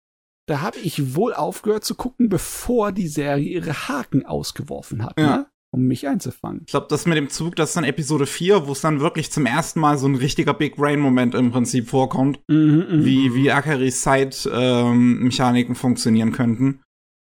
Da 0.48 0.62
habe 0.62 0.78
ich 0.80 1.16
wohl 1.16 1.34
aufgehört 1.34 1.84
zu 1.84 1.96
gucken, 1.96 2.30
bevor 2.30 2.92
die 2.92 3.08
Serie 3.08 3.50
ihre 3.50 3.88
Haken 3.88 4.26
ausgeworfen 4.26 5.04
hat. 5.04 5.20
Ja. 5.20 5.38
Ne? 5.38 5.50
Um 5.72 5.84
mich 5.84 6.08
einzufangen. 6.08 6.62
Ich 6.66 6.72
glaube, 6.72 6.88
das 6.90 7.06
mit 7.06 7.18
dem 7.18 7.30
Zug, 7.30 7.56
das 7.56 7.70
ist 7.70 7.76
dann 7.76 7.84
Episode 7.84 8.26
4, 8.26 8.68
wo 8.68 8.72
es 8.72 8.82
dann 8.82 9.00
wirklich 9.00 9.32
zum 9.32 9.46
ersten 9.46 9.80
Mal 9.80 9.98
so 9.98 10.08
ein 10.08 10.16
richtiger 10.16 10.54
Big 10.54 10.78
Brain-Moment 10.78 11.36
im 11.36 11.52
Prinzip 11.52 11.90
vorkommt, 11.90 12.40
mhm, 12.48 12.86
mhm 12.90 13.06
wie, 13.06 13.30
mhm. 13.30 13.36
wie 13.36 13.52
Akaris 13.52 14.02
Zeitmechaniken 14.02 15.72
ähm, 15.74 15.76
funktionieren 15.76 16.32
könnten. 16.32 16.82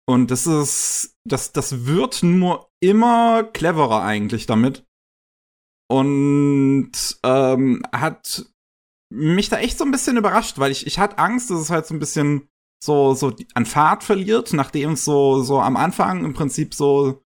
Und 0.09 0.31
das 0.31 0.47
ist, 0.47 1.17
das, 1.25 1.53
das 1.53 1.87
wird 1.87 2.23
nur 2.23 2.71
immer 2.81 3.45
cleverer 3.45 4.03
eigentlich 4.03 4.47
damit. 4.47 4.85
Und 5.89 6.93
ähm, 7.23 7.83
hat 7.93 8.47
mich 9.13 9.51
da 9.51 9.59
echt 9.59 9.79
so 9.79 9.85
ein 9.85 9.91
bisschen 9.91 10.17
überrascht, 10.17 10.59
weil 10.59 10.73
ich, 10.73 10.87
ich 10.87 10.99
hatte 10.99 11.19
Angst, 11.19 11.51
dass 11.51 11.61
es 11.61 11.71
halt 11.71 11.87
so 11.87 11.95
ein 11.95 11.99
bisschen 11.99 12.49
so, 12.83 13.15
so 13.15 13.33
an 13.55 13.67
Fahrt 13.67 14.03
verliert, 14.03 14.53
nachdem 14.55 14.93
es 14.93 15.05
so, 15.05 15.43
so 15.43 15.61
am 15.61 15.77
Anfang 15.77 16.25
im 16.25 16.33
Prinzip 16.33 16.75
so 16.75 17.22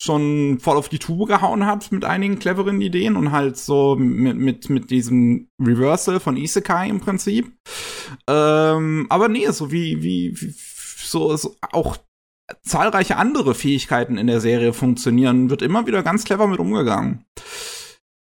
schon 0.00 0.58
voll 0.60 0.76
auf 0.76 0.88
die 0.88 1.00
Tube 1.00 1.28
gehauen 1.28 1.66
hat 1.66 1.90
mit 1.90 2.04
einigen 2.04 2.38
cleveren 2.38 2.80
Ideen 2.80 3.16
und 3.16 3.32
halt 3.32 3.56
so 3.56 3.96
mit, 3.96 4.36
mit, 4.36 4.70
mit 4.70 4.90
diesem 4.90 5.48
Reversal 5.60 6.20
von 6.20 6.36
Isekai 6.36 6.88
im 6.88 7.00
Prinzip. 7.00 7.52
Ähm, 8.28 9.06
aber 9.10 9.28
nee, 9.28 9.48
so 9.50 9.72
wie, 9.72 10.02
wie, 10.02 10.40
wie 10.40 10.54
so, 10.54 11.36
so 11.36 11.56
auch 11.72 11.96
zahlreiche 12.62 13.16
andere 13.16 13.54
Fähigkeiten 13.54 14.18
in 14.18 14.28
der 14.28 14.40
Serie 14.40 14.72
funktionieren, 14.72 15.50
wird 15.50 15.62
immer 15.62 15.86
wieder 15.86 16.02
ganz 16.02 16.24
clever 16.24 16.46
mit 16.46 16.60
umgegangen. 16.60 17.24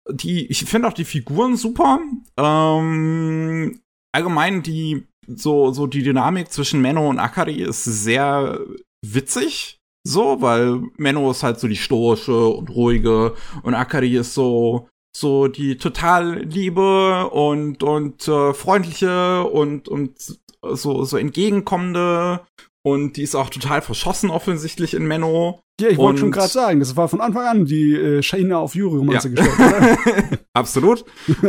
Die, 0.09 0.47
ich 0.47 0.65
finde 0.65 0.89
auch 0.89 0.93
die 0.93 1.05
Figuren 1.05 1.55
super. 1.55 1.99
Ähm, 2.37 3.79
allgemein 4.11 4.63
die 4.63 5.07
so 5.27 5.71
so 5.71 5.87
die 5.87 6.03
Dynamik 6.03 6.51
zwischen 6.51 6.81
Menno 6.81 7.09
und 7.09 7.19
Akari 7.19 7.61
ist 7.61 7.85
sehr 7.85 8.59
witzig. 9.01 9.79
So, 10.05 10.41
weil 10.41 10.81
Menno 10.97 11.31
ist 11.31 11.43
halt 11.43 11.59
so 11.59 11.67
die 11.67 11.77
stoische 11.77 12.47
und 12.47 12.69
ruhige 12.69 13.35
und 13.63 13.73
Akari 13.73 14.17
ist 14.17 14.33
so 14.33 14.89
so 15.15 15.47
die 15.47 15.77
total 15.77 16.39
liebe 16.39 17.29
und 17.29 17.83
und 17.83 18.27
äh, 18.27 18.53
freundliche 18.53 19.43
und 19.43 19.87
und 19.87 20.39
so 20.61 21.05
so 21.05 21.17
entgegenkommende 21.17 22.41
und 22.83 23.15
die 23.15 23.23
ist 23.23 23.35
auch 23.35 23.49
total 23.49 23.81
verschossen 23.81 24.29
offensichtlich 24.29 24.93
in 24.93 25.07
Menno. 25.07 25.61
Ja, 25.81 25.89
ich 25.89 25.97
wollte 25.97 26.19
schon 26.19 26.31
gerade 26.31 26.49
sagen, 26.49 26.79
das 26.79 26.95
war 26.95 27.09
von 27.09 27.19
Anfang 27.19 27.47
an 27.47 27.65
die 27.65 27.93
äh, 27.93 28.21
Shaina 28.21 28.57
auf 28.59 28.75
Yuri-Romanze 28.75 29.29
ja. 29.29 29.43
gestellt, 29.43 29.59
oder? 29.59 30.39
Absolut. 30.53 31.03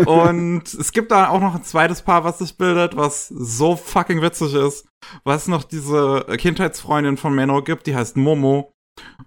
Und 0.06 0.62
es 0.72 0.92
gibt 0.92 1.10
da 1.10 1.28
auch 1.28 1.40
noch 1.40 1.54
ein 1.54 1.62
zweites 1.62 2.00
Paar, 2.00 2.24
was 2.24 2.38
sich 2.38 2.56
bildet, 2.56 2.96
was 2.96 3.28
so 3.28 3.76
fucking 3.76 4.22
witzig 4.22 4.54
ist. 4.54 4.86
Was 5.24 5.46
noch 5.46 5.62
diese 5.62 6.24
Kindheitsfreundin 6.38 7.18
von 7.18 7.34
Menno 7.34 7.62
gibt, 7.62 7.86
die 7.86 7.94
heißt 7.94 8.16
Momo. 8.16 8.72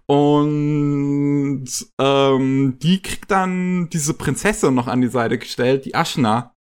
Und 0.08 1.68
ähm, 2.00 2.80
die 2.82 3.02
kriegt 3.02 3.30
dann 3.30 3.90
diese 3.90 4.16
Prinzessin 4.16 4.74
noch 4.74 4.88
an 4.88 5.02
die 5.02 5.10
Seite 5.10 5.38
gestellt, 5.38 5.86
die 5.86 5.94
Ashna. 5.94 6.56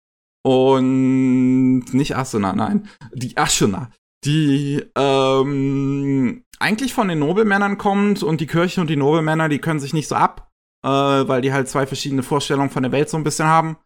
Und 0.45 1.87
nicht 1.93 2.17
Asuna, 2.17 2.53
nein, 2.53 2.89
die 3.13 3.37
Ashuna 3.37 3.91
die 4.27 4.85
ähm, 4.97 6.45
eigentlich 6.59 6.93
von 6.93 7.09
den 7.09 7.21
Nobelmännern 7.21 7.79
kommt 7.79 8.23
und 8.23 8.41
die 8.41 8.47
Kirche 8.47 8.81
und 8.81 8.89
die 8.89 8.97
Nobelmänner, 8.97 9.49
die 9.49 9.61
können 9.61 9.81
sich 9.81 9.95
nicht 9.95 10.09
so 10.09 10.17
ab, 10.17 10.51
äh, 10.85 10.89
weil 10.89 11.41
die 11.41 11.53
halt 11.53 11.69
zwei 11.69 11.87
verschiedene 11.87 12.23
Vorstellungen 12.23 12.71
von 12.71 12.83
der 12.83 12.93
Welt 12.93 13.09
so 13.09 13.17
ein 13.17 13.25
bisschen 13.25 13.47
haben. 13.47 13.77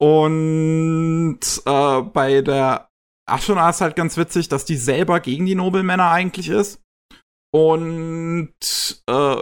Und 0.00 1.40
äh, 1.66 2.02
bei 2.02 2.40
der 2.42 2.88
Ashona 3.28 3.68
ist 3.70 3.80
halt 3.80 3.96
ganz 3.96 4.16
witzig, 4.16 4.48
dass 4.48 4.64
die 4.64 4.76
selber 4.76 5.20
gegen 5.20 5.46
die 5.46 5.56
Nobelmänner 5.56 6.10
eigentlich 6.10 6.48
ist. 6.48 6.80
Und 7.52 8.54
äh, 9.06 9.36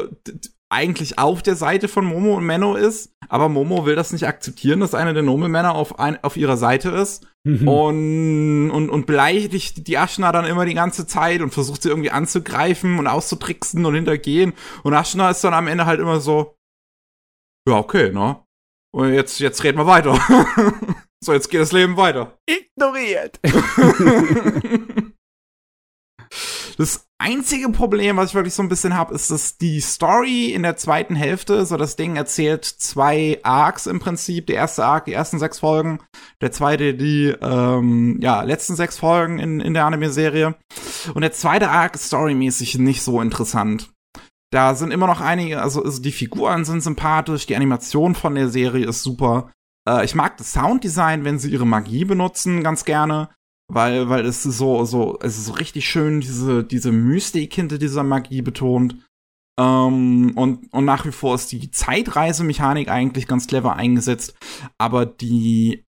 eigentlich 0.68 1.18
auf 1.18 1.42
der 1.42 1.54
Seite 1.54 1.86
von 1.88 2.04
Momo 2.04 2.34
und 2.36 2.44
Menno 2.44 2.74
ist, 2.74 3.12
aber 3.28 3.48
Momo 3.48 3.86
will 3.86 3.94
das 3.94 4.12
nicht 4.12 4.26
akzeptieren, 4.26 4.80
dass 4.80 4.94
eine 4.94 5.14
der 5.14 5.22
Nobelmänner 5.22 5.74
auf, 5.74 5.98
ein, 6.00 6.22
auf 6.24 6.36
ihrer 6.36 6.56
Seite 6.56 6.90
ist 6.90 7.26
mhm. 7.44 7.68
und, 7.68 8.70
und, 8.70 8.90
und 8.90 9.06
beleidigt 9.06 9.86
die 9.86 9.98
Aschna 9.98 10.32
dann 10.32 10.44
immer 10.44 10.64
die 10.64 10.74
ganze 10.74 11.06
Zeit 11.06 11.40
und 11.40 11.54
versucht 11.54 11.82
sie 11.82 11.88
irgendwie 11.88 12.10
anzugreifen 12.10 12.98
und 12.98 13.06
auszutricksen 13.06 13.84
und 13.86 13.94
hintergehen 13.94 14.54
und 14.82 14.94
Aschna 14.94 15.30
ist 15.30 15.44
dann 15.44 15.54
am 15.54 15.68
Ende 15.68 15.86
halt 15.86 16.00
immer 16.00 16.20
so, 16.20 16.56
ja, 17.68 17.76
okay, 17.78 18.12
ne? 18.12 18.40
Und 18.92 19.12
jetzt, 19.12 19.40
jetzt 19.40 19.62
reden 19.62 19.78
wir 19.78 19.86
weiter. 19.86 20.18
so, 21.20 21.32
jetzt 21.32 21.50
geht 21.50 21.60
das 21.60 21.72
Leben 21.72 21.96
weiter. 21.96 22.38
Ignoriert. 22.48 23.38
Das 26.76 27.08
einzige 27.18 27.70
Problem, 27.70 28.18
was 28.18 28.30
ich 28.30 28.34
wirklich 28.34 28.54
so 28.54 28.62
ein 28.62 28.68
bisschen 28.68 28.96
habe, 28.96 29.14
ist, 29.14 29.30
dass 29.30 29.56
die 29.56 29.80
Story 29.80 30.50
in 30.52 30.62
der 30.62 30.76
zweiten 30.76 31.16
Hälfte, 31.16 31.64
so 31.64 31.76
das 31.76 31.96
Ding 31.96 32.16
erzählt 32.16 32.64
zwei 32.64 33.40
Arcs 33.42 33.86
im 33.86 33.98
Prinzip. 33.98 34.46
Der 34.46 34.56
erste 34.56 34.84
Arc, 34.84 35.06
die 35.06 35.14
ersten 35.14 35.38
sechs 35.38 35.58
Folgen. 35.60 36.00
Der 36.42 36.52
zweite, 36.52 36.94
die 36.94 37.34
ähm, 37.40 38.18
ja, 38.20 38.42
letzten 38.42 38.76
sechs 38.76 38.98
Folgen 38.98 39.38
in, 39.38 39.60
in 39.60 39.72
der 39.72 39.86
Anime-Serie. 39.86 40.54
Und 41.14 41.22
der 41.22 41.32
zweite 41.32 41.70
Arc 41.70 41.94
ist 41.94 42.06
storymäßig 42.06 42.78
nicht 42.78 43.02
so 43.02 43.22
interessant. 43.22 43.90
Da 44.52 44.74
sind 44.74 44.90
immer 44.92 45.06
noch 45.06 45.20
einige, 45.20 45.62
also, 45.62 45.82
also 45.82 46.00
die 46.00 46.12
Figuren 46.12 46.64
sind 46.64 46.82
sympathisch, 46.82 47.46
die 47.46 47.56
Animation 47.56 48.14
von 48.14 48.34
der 48.34 48.48
Serie 48.48 48.86
ist 48.86 49.02
super. 49.02 49.50
Äh, 49.88 50.04
ich 50.04 50.14
mag 50.14 50.36
das 50.36 50.52
Sounddesign, 50.52 51.24
wenn 51.24 51.38
sie 51.38 51.50
ihre 51.50 51.66
Magie 51.66 52.04
benutzen, 52.04 52.62
ganz 52.62 52.84
gerne 52.84 53.30
weil, 53.68 54.08
weil 54.08 54.24
es 54.24 54.42
so, 54.42 54.84
so, 54.84 55.18
es 55.20 55.38
ist 55.38 55.46
so 55.46 55.52
richtig 55.52 55.88
schön, 55.88 56.20
diese, 56.20 56.64
diese 56.64 56.92
Mystik 56.92 57.54
hinter 57.54 57.78
dieser 57.78 58.02
Magie 58.02 58.42
betont. 58.42 58.96
Ähm, 59.58 60.32
und, 60.36 60.72
und 60.72 60.84
nach 60.84 61.06
wie 61.06 61.12
vor 61.12 61.34
ist 61.34 61.50
die 61.52 61.70
Zeitreisemechanik 61.70 62.88
eigentlich 62.88 63.26
ganz 63.26 63.46
clever 63.46 63.76
eingesetzt, 63.76 64.34
aber 64.78 65.06
die, 65.06 65.84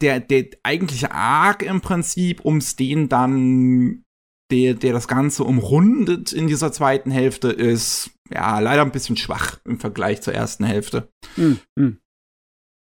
der, 0.00 0.20
der 0.20 0.46
eigentliche 0.62 1.12
Arc 1.12 1.62
im 1.62 1.80
Prinzip, 1.80 2.44
ums 2.44 2.76
den 2.76 3.08
dann 3.08 4.04
der, 4.52 4.74
der 4.74 4.92
das 4.92 5.08
Ganze 5.08 5.42
umrundet 5.42 6.32
in 6.32 6.46
dieser 6.46 6.70
zweiten 6.70 7.10
Hälfte, 7.10 7.48
ist 7.48 8.10
ja 8.30 8.58
leider 8.60 8.82
ein 8.82 8.92
bisschen 8.92 9.16
schwach 9.16 9.58
im 9.64 9.80
Vergleich 9.80 10.22
zur 10.22 10.34
ersten 10.34 10.64
Hälfte. 10.64 11.08
Mhm. 11.36 11.98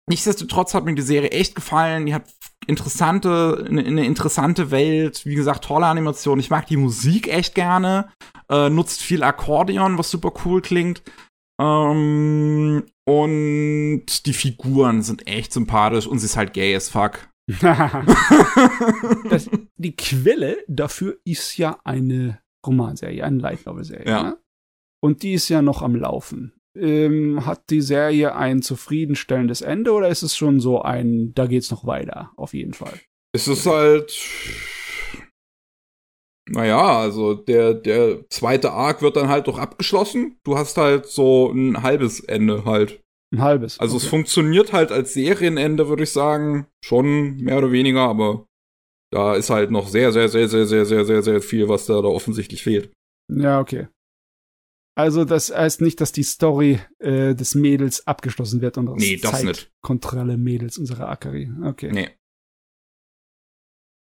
Nichtsdestotrotz 0.09 0.73
hat 0.73 0.85
mir 0.85 0.95
die 0.95 1.01
Serie 1.01 1.31
echt 1.31 1.55
gefallen. 1.55 2.05
Die 2.05 2.13
hat 2.13 2.23
interessante, 2.69 3.65
eine, 3.67 3.83
eine 3.83 4.05
interessante 4.05 4.71
Welt. 4.71 5.25
Wie 5.25 5.35
gesagt, 5.35 5.65
tolle 5.65 5.87
Animation. 5.87 6.39
Ich 6.39 6.49
mag 6.49 6.67
die 6.67 6.77
Musik 6.77 7.27
echt 7.27 7.55
gerne. 7.55 8.09
Äh, 8.49 8.69
nutzt 8.69 9.01
viel 9.01 9.23
Akkordeon, 9.23 9.97
was 9.97 10.11
super 10.11 10.31
cool 10.45 10.61
klingt. 10.61 11.03
Ähm, 11.59 12.85
und 13.05 14.25
die 14.25 14.33
Figuren 14.33 15.01
sind 15.01 15.27
echt 15.27 15.51
sympathisch 15.51 16.07
und 16.07 16.19
sie 16.19 16.27
ist 16.27 16.37
halt 16.37 16.53
gay 16.53 16.75
as 16.75 16.89
fuck. 16.89 17.27
das, 19.29 19.49
die 19.77 19.95
Quelle 19.95 20.57
dafür 20.67 21.17
ist 21.25 21.57
ja 21.57 21.79
eine 21.83 22.39
Romanserie, 22.65 23.23
eine 23.23 23.39
Light 23.39 23.65
Novel 23.65 23.83
Serie. 23.83 24.07
Ja. 24.07 24.23
Ne? 24.23 24.37
Und 25.01 25.23
die 25.23 25.33
ist 25.33 25.49
ja 25.49 25.61
noch 25.61 25.81
am 25.81 25.95
Laufen 25.95 26.58
ähm, 26.81 27.45
hat 27.45 27.69
die 27.69 27.81
Serie 27.81 28.35
ein 28.35 28.61
zufriedenstellendes 28.61 29.61
Ende 29.61 29.91
oder 29.91 30.09
ist 30.09 30.23
es 30.23 30.35
schon 30.35 30.59
so 30.59 30.81
ein, 30.81 31.33
da 31.33 31.47
geht's 31.47 31.71
noch 31.71 31.85
weiter, 31.85 32.31
auf 32.35 32.53
jeden 32.53 32.73
Fall? 32.73 32.99
Es 33.33 33.47
ist 33.47 33.65
halt. 33.65 34.17
Naja, 36.49 36.99
also 36.99 37.35
der, 37.35 37.75
der 37.75 38.27
zweite 38.29 38.71
Arc 38.71 39.03
wird 39.03 39.17
dann 39.17 39.29
halt 39.29 39.47
doch 39.47 39.59
abgeschlossen. 39.59 40.39
Du 40.43 40.57
hast 40.57 40.77
halt 40.77 41.05
so 41.05 41.51
ein 41.51 41.83
halbes 41.83 42.21
Ende 42.21 42.65
halt. 42.65 43.01
Ein 43.31 43.41
halbes. 43.41 43.79
Also 43.79 43.97
okay. 43.97 44.05
es 44.05 44.09
funktioniert 44.09 44.73
halt 44.73 44.91
als 44.91 45.13
Serienende, 45.13 45.87
würde 45.89 46.03
ich 46.03 46.11
sagen. 46.11 46.65
Schon 46.83 47.37
mehr 47.37 47.59
oder 47.59 47.71
weniger, 47.71 48.01
aber 48.01 48.47
da 49.11 49.35
ist 49.35 49.51
halt 49.51 49.69
noch 49.69 49.87
sehr, 49.87 50.11
sehr, 50.11 50.27
sehr, 50.29 50.47
sehr, 50.47 50.65
sehr, 50.65 50.85
sehr, 50.85 51.05
sehr, 51.05 51.21
sehr 51.21 51.41
viel, 51.41 51.69
was 51.69 51.85
da, 51.85 52.01
da 52.01 52.07
offensichtlich 52.07 52.63
fehlt. 52.63 52.91
Ja, 53.31 53.59
okay. 53.59 53.87
Also 54.95 55.23
das 55.23 55.49
heißt 55.49 55.81
nicht, 55.81 56.01
dass 56.01 56.11
die 56.11 56.23
Story 56.23 56.79
äh, 56.99 57.33
des 57.33 57.55
Mädels 57.55 58.05
abgeschlossen 58.05 58.61
wird 58.61 58.77
und 58.77 58.97
nee, 58.97 59.17
das 59.17 59.43
nicht. 59.43 59.71
Kontrolle 59.81 60.37
Mädels 60.37 60.77
unserer 60.77 61.09
Akari. 61.09 61.49
Okay. 61.63 61.91
Nee. 61.93 62.09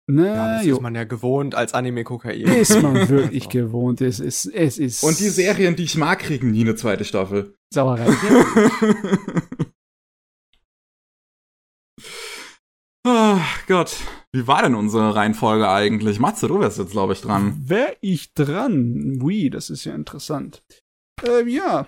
Na, 0.10 0.26
ja, 0.26 0.58
das 0.58 0.66
jo. 0.66 0.76
ist 0.76 0.82
man 0.82 0.96
ja 0.96 1.04
gewohnt 1.04 1.54
als 1.54 1.74
Anime-Gucker 1.74 2.34
Ist 2.34 2.82
man 2.82 2.96
wirklich 3.10 3.50
gewohnt. 3.50 4.00
Es 4.00 4.22
ist, 4.22 4.46
es 4.46 4.78
ist. 4.78 5.04
Und 5.04 5.20
die 5.20 5.30
Serien, 5.30 5.76
die 5.76 5.84
ich 5.84 5.98
mag, 5.98 6.20
kriegen 6.20 6.52
nie 6.52 6.62
eine 6.62 6.76
zweite 6.76 7.04
Staffel. 7.04 7.56
Sauerei. 7.74 8.08
Gott. 13.68 13.96
Wie 14.32 14.48
war 14.48 14.62
denn 14.62 14.76
unsere 14.76 15.16
Reihenfolge 15.16 15.70
eigentlich? 15.70 16.20
Matze, 16.20 16.48
du 16.48 16.60
wärst 16.60 16.78
jetzt, 16.78 16.92
glaube 16.92 17.14
ich, 17.14 17.22
dran. 17.22 17.56
Wär 17.66 17.96
ich 18.02 18.34
dran? 18.34 19.20
Ui, 19.22 19.50
das 19.50 19.70
ist 19.70 19.86
ja 19.86 19.96
interessant. 19.96 20.64
Äh, 21.24 21.48
ja. 21.50 21.88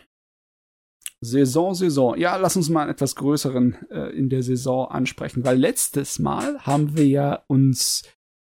Saison, 1.21 1.75
Saison. 1.75 2.17
Ja, 2.17 2.37
lass 2.37 2.55
uns 2.55 2.69
mal 2.69 2.83
einen 2.83 2.91
etwas 2.91 3.15
größeren 3.15 3.77
äh, 3.91 4.09
in 4.15 4.29
der 4.29 4.43
Saison 4.43 4.89
ansprechen, 4.89 5.43
weil 5.43 5.57
letztes 5.57 6.19
Mal 6.19 6.59
haben 6.59 6.95
wir 6.95 7.05
ja 7.05 7.43
uns 7.47 8.03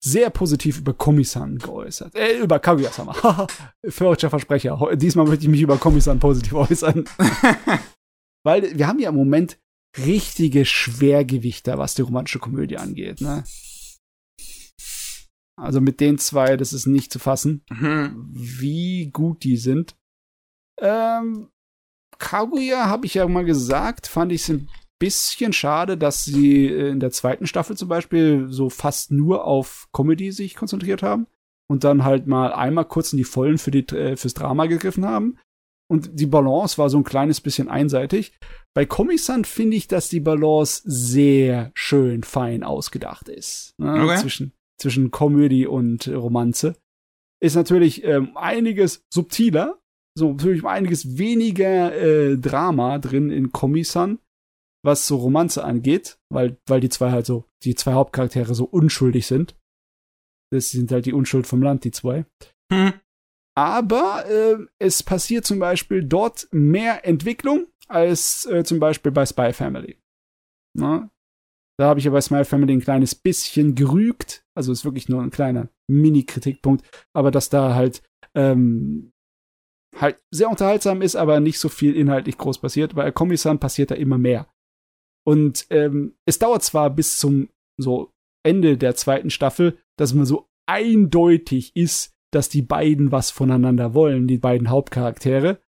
sehr 0.04 0.30
positiv 0.30 0.78
über 0.78 0.94
Komisan 0.94 1.58
geäußert. 1.58 2.14
Äh, 2.14 2.38
über 2.38 2.58
Kaguya-sama. 2.58 3.46
Förderscher 3.88 4.30
Versprecher. 4.30 4.78
Diesmal 4.96 5.26
möchte 5.26 5.44
ich 5.44 5.50
mich 5.50 5.62
über 5.62 5.76
Komisan 5.76 6.18
positiv 6.18 6.54
äußern. 6.54 7.04
weil 8.44 8.76
wir 8.76 8.86
haben 8.86 8.98
ja 8.98 9.10
im 9.10 9.16
Moment 9.16 9.58
richtige 9.98 10.64
Schwergewichter, 10.64 11.78
was 11.78 11.94
die 11.94 12.02
romantische 12.02 12.38
Komödie 12.38 12.78
angeht. 12.78 13.20
Ne? 13.20 13.44
Also 15.56 15.80
mit 15.80 16.00
den 16.00 16.18
zwei, 16.18 16.56
das 16.56 16.72
ist 16.72 16.86
nicht 16.86 17.12
zu 17.12 17.18
fassen, 17.18 17.62
mhm. 17.70 18.28
wie 18.32 19.10
gut 19.12 19.44
die 19.44 19.56
sind. 19.56 19.96
Ähm, 20.80 21.50
Kaguya, 22.18 22.86
habe 22.86 23.06
ich 23.06 23.14
ja 23.14 23.26
mal 23.28 23.44
gesagt, 23.44 24.06
fand 24.06 24.32
ich 24.32 24.42
es 24.42 24.48
ein 24.48 24.68
bisschen 24.98 25.52
schade, 25.52 25.98
dass 25.98 26.24
sie 26.24 26.66
in 26.66 27.00
der 27.00 27.10
zweiten 27.10 27.46
Staffel 27.46 27.76
zum 27.76 27.88
Beispiel 27.88 28.46
so 28.48 28.70
fast 28.70 29.10
nur 29.10 29.44
auf 29.44 29.88
Comedy 29.92 30.30
sich 30.32 30.54
konzentriert 30.54 31.02
haben 31.02 31.26
und 31.68 31.84
dann 31.84 32.04
halt 32.04 32.26
mal 32.26 32.52
einmal 32.52 32.84
kurz 32.84 33.12
in 33.12 33.16
die 33.16 33.24
Vollen 33.24 33.58
für 33.58 33.72
die, 33.72 33.86
äh, 33.96 34.16
fürs 34.16 34.34
Drama 34.34 34.66
gegriffen 34.66 35.04
haben. 35.04 35.38
Und 35.92 36.18
die 36.18 36.26
Balance 36.26 36.78
war 36.78 36.88
so 36.88 36.96
ein 36.96 37.04
kleines 37.04 37.42
bisschen 37.42 37.68
einseitig. 37.68 38.32
Bei 38.74 38.86
Komi-san 38.86 39.44
finde 39.44 39.76
ich, 39.76 39.88
dass 39.88 40.08
die 40.08 40.20
Balance 40.20 40.80
sehr 40.86 41.70
schön 41.74 42.22
fein 42.22 42.62
ausgedacht 42.62 43.28
ist. 43.28 43.74
Ne? 43.78 44.02
Okay. 44.02 44.16
Zwischen, 44.16 44.54
zwischen 44.80 45.10
Komödie 45.10 45.66
und 45.66 46.08
Romanze. 46.08 46.76
Ist 47.42 47.56
natürlich 47.56 48.04
ähm, 48.04 48.34
einiges 48.38 49.04
subtiler, 49.12 49.82
so 50.16 50.32
natürlich 50.32 50.64
einiges 50.64 51.18
weniger 51.18 51.94
äh, 51.94 52.38
Drama 52.38 52.98
drin 52.98 53.28
in 53.28 53.52
Komi-san, 53.52 54.18
was 54.82 55.06
so 55.06 55.16
Romanze 55.16 55.62
angeht, 55.62 56.18
weil, 56.30 56.56
weil 56.66 56.80
die 56.80 56.88
zwei 56.88 57.10
halt 57.10 57.26
so, 57.26 57.44
die 57.64 57.74
zwei 57.74 57.92
Hauptcharaktere 57.92 58.54
so 58.54 58.64
unschuldig 58.64 59.26
sind. 59.26 59.56
Das 60.50 60.70
sind 60.70 60.90
halt 60.90 61.04
die 61.04 61.12
Unschuld 61.12 61.46
vom 61.46 61.62
Land, 61.62 61.84
die 61.84 61.90
zwei. 61.90 62.24
Hm. 62.72 62.94
Aber 63.54 64.24
äh, 64.28 64.56
es 64.78 65.02
passiert 65.02 65.44
zum 65.44 65.58
Beispiel 65.58 66.02
dort 66.02 66.48
mehr 66.52 67.06
Entwicklung 67.06 67.66
als 67.88 68.46
äh, 68.46 68.64
zum 68.64 68.80
Beispiel 68.80 69.12
bei 69.12 69.26
Spy 69.26 69.52
Family. 69.52 69.98
Na? 70.74 71.10
Da 71.78 71.86
habe 71.86 71.98
ich 71.98 72.04
ja 72.04 72.10
bei 72.10 72.20
Spy 72.20 72.44
Family 72.44 72.72
ein 72.72 72.80
kleines 72.80 73.14
bisschen 73.14 73.74
gerügt. 73.74 74.44
Also 74.54 74.72
ist 74.72 74.84
wirklich 74.84 75.08
nur 75.08 75.22
ein 75.22 75.30
kleiner 75.30 75.68
Mini-Kritikpunkt. 75.88 76.84
Aber 77.12 77.30
dass 77.30 77.50
da 77.50 77.74
halt 77.74 78.02
ähm, 78.34 79.12
halt 79.96 80.20
sehr 80.30 80.48
unterhaltsam 80.48 81.02
ist, 81.02 81.16
aber 81.16 81.40
nicht 81.40 81.58
so 81.58 81.68
viel 81.68 81.94
inhaltlich 81.94 82.38
groß 82.38 82.58
passiert. 82.58 82.94
Bei 82.94 83.10
Kommissar 83.10 83.56
passiert 83.56 83.90
da 83.90 83.94
immer 83.94 84.18
mehr. 84.18 84.48
Und 85.26 85.66
ähm, 85.70 86.16
es 86.26 86.38
dauert 86.38 86.62
zwar 86.62 86.90
bis 86.90 87.18
zum 87.18 87.48
so 87.78 88.12
Ende 88.44 88.76
der 88.76 88.96
zweiten 88.96 89.30
Staffel, 89.30 89.78
dass 89.98 90.14
man 90.14 90.26
so 90.26 90.48
eindeutig 90.66 91.76
ist, 91.76 92.14
dass 92.32 92.48
die 92.48 92.62
beiden 92.62 93.12
was 93.12 93.30
voneinander 93.30 93.94
wollen, 93.94 94.26
die 94.26 94.38
beiden 94.38 94.70
Hauptcharaktere. 94.70 95.60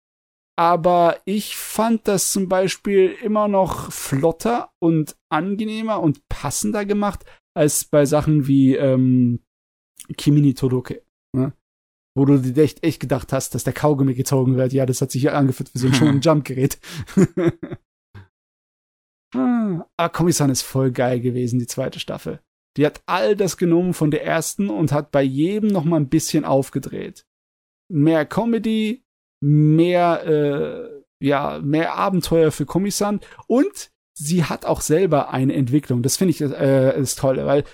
Aber 0.56 1.20
ich 1.24 1.56
fand 1.56 2.06
das 2.06 2.30
zum 2.30 2.48
Beispiel 2.48 3.16
immer 3.22 3.48
noch 3.48 3.90
flotter 3.90 4.70
und 4.80 5.16
angenehmer 5.30 6.00
und 6.00 6.28
passender 6.28 6.84
gemacht 6.84 7.24
als 7.54 7.84
bei 7.84 8.04
Sachen 8.04 8.46
wie 8.46 8.76
ähm, 8.76 9.40
Kimini 10.16 10.54
Todoke. 10.54 11.02
Ne? 11.34 11.52
Wo 12.14 12.26
du 12.26 12.38
dir 12.38 12.62
echt, 12.62 12.84
echt 12.84 13.00
gedacht 13.00 13.32
hast, 13.32 13.54
dass 13.54 13.64
der 13.64 13.72
Kaugummi 13.72 14.14
gezogen 14.14 14.56
wird. 14.56 14.72
Ja, 14.72 14.84
das 14.84 15.00
hat 15.00 15.10
sich 15.10 15.22
hier 15.22 15.36
angefühlt 15.36 15.74
wie 15.74 15.78
so 15.78 15.86
ein 15.86 15.94
schon 15.94 16.20
Jump-Gerät. 16.20 16.78
ah, 19.34 19.86
aber 19.96 20.28
ist 20.50 20.62
voll 20.62 20.92
geil 20.92 21.20
gewesen, 21.20 21.58
die 21.58 21.66
zweite 21.66 21.98
Staffel. 21.98 22.40
Die 22.76 22.86
hat 22.86 23.02
all 23.06 23.36
das 23.36 23.56
genommen 23.56 23.92
von 23.94 24.10
der 24.10 24.24
ersten 24.24 24.70
und 24.70 24.92
hat 24.92 25.10
bei 25.10 25.22
jedem 25.22 25.68
noch 25.70 25.84
mal 25.84 25.96
ein 25.98 26.08
bisschen 26.08 26.44
aufgedreht. 26.44 27.26
Mehr 27.90 28.24
Comedy, 28.24 29.04
mehr, 29.40 30.24
äh, 30.26 31.02
ja, 31.24 31.60
mehr 31.62 31.94
Abenteuer 31.96 32.50
für 32.50 32.64
Kommissan 32.66 33.20
und 33.46 33.90
sie 34.14 34.44
hat 34.44 34.64
auch 34.64 34.80
selber 34.80 35.30
eine 35.30 35.54
Entwicklung. 35.54 36.02
Das 36.02 36.16
finde 36.16 36.30
ich 36.30 36.40
äh, 36.40 36.98
das 36.98 37.14
Tolle, 37.16 37.46
weil 37.46 37.64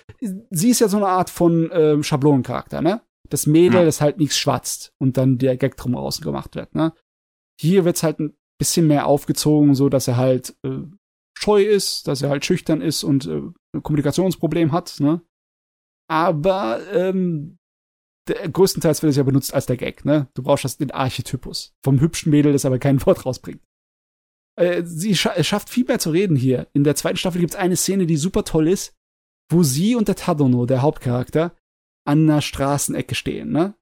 sie 0.51 0.71
ist 0.71 0.81
ja 0.81 0.89
so 0.89 0.97
eine 0.97 1.09
Art 1.09 1.31
von 1.31 1.71
äh, 1.71 2.03
Schablonencharakter, 2.03 2.81
ne? 2.81 3.01
Das 3.29 3.47
Mädel, 3.47 3.81
Ja. 3.81 3.85
das 3.85 4.01
halt 4.01 4.19
nichts 4.19 4.39
schwatzt 4.39 4.95
und 4.99 5.17
dann 5.17 5.39
der 5.39 5.57
Gag 5.57 5.77
drum 5.77 5.95
außen 5.95 6.25
gemacht 6.25 6.55
wird, 6.57 6.75
ne? 6.75 6.93
Hier 7.61 7.85
wird's 7.85 8.03
halt 8.03 8.21
ein 8.21 8.37
bisschen 8.59 8.87
mehr 8.87 9.07
aufgezogen, 9.07 9.75
so 9.75 9.89
dass 9.89 10.09
er 10.09 10.17
halt 10.17 10.57
äh, 10.65 10.79
scheu 11.39 11.63
ist, 11.63 12.09
dass 12.09 12.23
er 12.23 12.31
halt 12.31 12.45
schüchtern 12.45 12.81
ist 12.81 13.05
und 13.05 13.27
äh, 13.27 13.43
ein 13.73 13.83
Kommunikationsproblem 13.83 14.73
hat, 14.73 14.99
ne? 14.99 15.23
Aber 16.11 16.81
ähm, 16.93 17.59
der, 18.27 18.49
größtenteils 18.49 19.03
wird 19.03 19.11
es 19.11 19.17
ja 19.17 19.23
benutzt 19.23 19.55
als 19.55 19.67
der 19.67 19.77
Gag, 19.77 20.05
ne? 20.05 20.29
Du 20.35 20.43
brauchst 20.43 20.65
das 20.65 20.79
den 20.79 20.91
Archetypus 20.91 21.75
vom 21.85 22.01
hübschen 22.01 22.31
Mädel, 22.31 22.53
das 22.53 22.65
aber 22.65 22.79
kein 22.79 23.05
Wort 23.07 23.25
rausbringt. 23.25 23.63
Äh, 24.57 24.83
sie 24.85 25.15
scha 25.15 25.33
es 25.37 25.47
schafft 25.47 25.71
viel 25.71 25.85
mehr 25.85 26.01
zu 26.01 26.11
reden 26.11 26.35
hier. 26.35 26.67
In 26.73 26.83
der 26.83 26.97
zweiten 26.97 27.17
Staffel 27.19 27.41
gibt's 27.41 27.57
eine 27.57 27.77
Szene, 27.77 28.07
die 28.07 28.17
super 28.17 28.45
toll 28.45 28.67
ist, 28.67 28.97
wo 29.49 29.63
sie 29.63 29.95
und 29.95 30.09
der 30.09 30.17
Tadono, 30.17 30.67
der 30.67 30.83
Hauptcharakter, 30.83 31.55
an 32.05 32.29
einer 32.29 32.43
Straßenecke 32.43 33.15
stehen, 33.15 33.53
ne? 33.53 33.75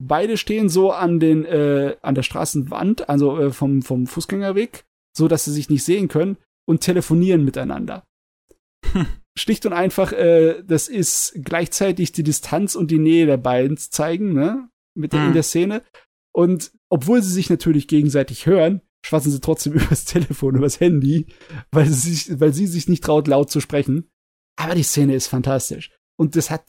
Beide 0.00 0.36
stehen 0.36 0.68
so 0.68 0.92
an 0.92 1.18
den 1.18 1.44
äh, 1.44 1.96
an 2.02 2.14
der 2.14 2.22
Straßenwand, 2.22 3.08
also 3.08 3.38
äh, 3.38 3.50
vom 3.50 3.82
vom 3.82 4.06
Fußgängerweg, 4.06 4.84
so 5.16 5.26
dass 5.26 5.44
sie 5.44 5.52
sich 5.52 5.70
nicht 5.70 5.84
sehen 5.84 6.06
können 6.06 6.36
und 6.66 6.80
telefonieren 6.80 7.44
miteinander. 7.44 8.06
Hm. 8.92 9.06
Schlicht 9.36 9.66
und 9.66 9.72
einfach, 9.72 10.12
äh, 10.12 10.62
das 10.64 10.88
ist 10.88 11.34
gleichzeitig 11.42 12.12
die 12.12 12.22
Distanz 12.22 12.74
und 12.76 12.90
die 12.90 12.98
Nähe 12.98 13.26
der 13.26 13.36
beiden 13.36 13.76
zeigen, 13.76 14.32
ne? 14.32 14.68
Mit 14.96 15.12
der, 15.12 15.20
in 15.20 15.26
Hm. 15.26 15.34
der 15.34 15.42
Szene. 15.42 15.82
Und 16.32 16.72
obwohl 16.88 17.22
sie 17.22 17.32
sich 17.32 17.50
natürlich 17.50 17.88
gegenseitig 17.88 18.46
hören, 18.46 18.80
schwatzen 19.04 19.32
sie 19.32 19.40
trotzdem 19.40 19.72
übers 19.74 20.04
Telefon, 20.04 20.56
übers 20.56 20.80
Handy, 20.80 21.26
weil 21.72 21.86
sie 21.86 22.14
sich, 22.14 22.40
weil 22.40 22.52
sie 22.52 22.66
sich 22.66 22.88
nicht 22.88 23.02
traut, 23.02 23.26
laut 23.28 23.50
zu 23.50 23.60
sprechen. 23.60 24.10
Aber 24.56 24.74
die 24.74 24.84
Szene 24.84 25.14
ist 25.14 25.26
fantastisch. 25.26 25.90
Und 26.16 26.36
das 26.36 26.50
hat 26.50 26.64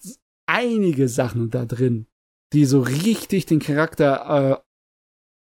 einige 0.47 1.07
Sachen 1.07 1.51
da 1.51 1.65
drin, 1.65 2.07
die 2.53 2.65
so 2.65 2.81
richtig 2.81 3.45
den 3.45 3.59
Charakter 3.59 4.63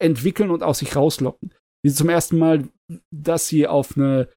äh, 0.00 0.04
entwickeln 0.04 0.50
und 0.50 0.62
aus 0.62 0.80
sich 0.80 0.96
rauslocken. 0.96 1.54
Wie 1.82 1.92
zum 1.92 2.08
ersten 2.08 2.38
Mal, 2.38 2.68
dass 3.10 3.48
sie 3.48 3.66
auf 3.66 3.96
eine 3.96 4.28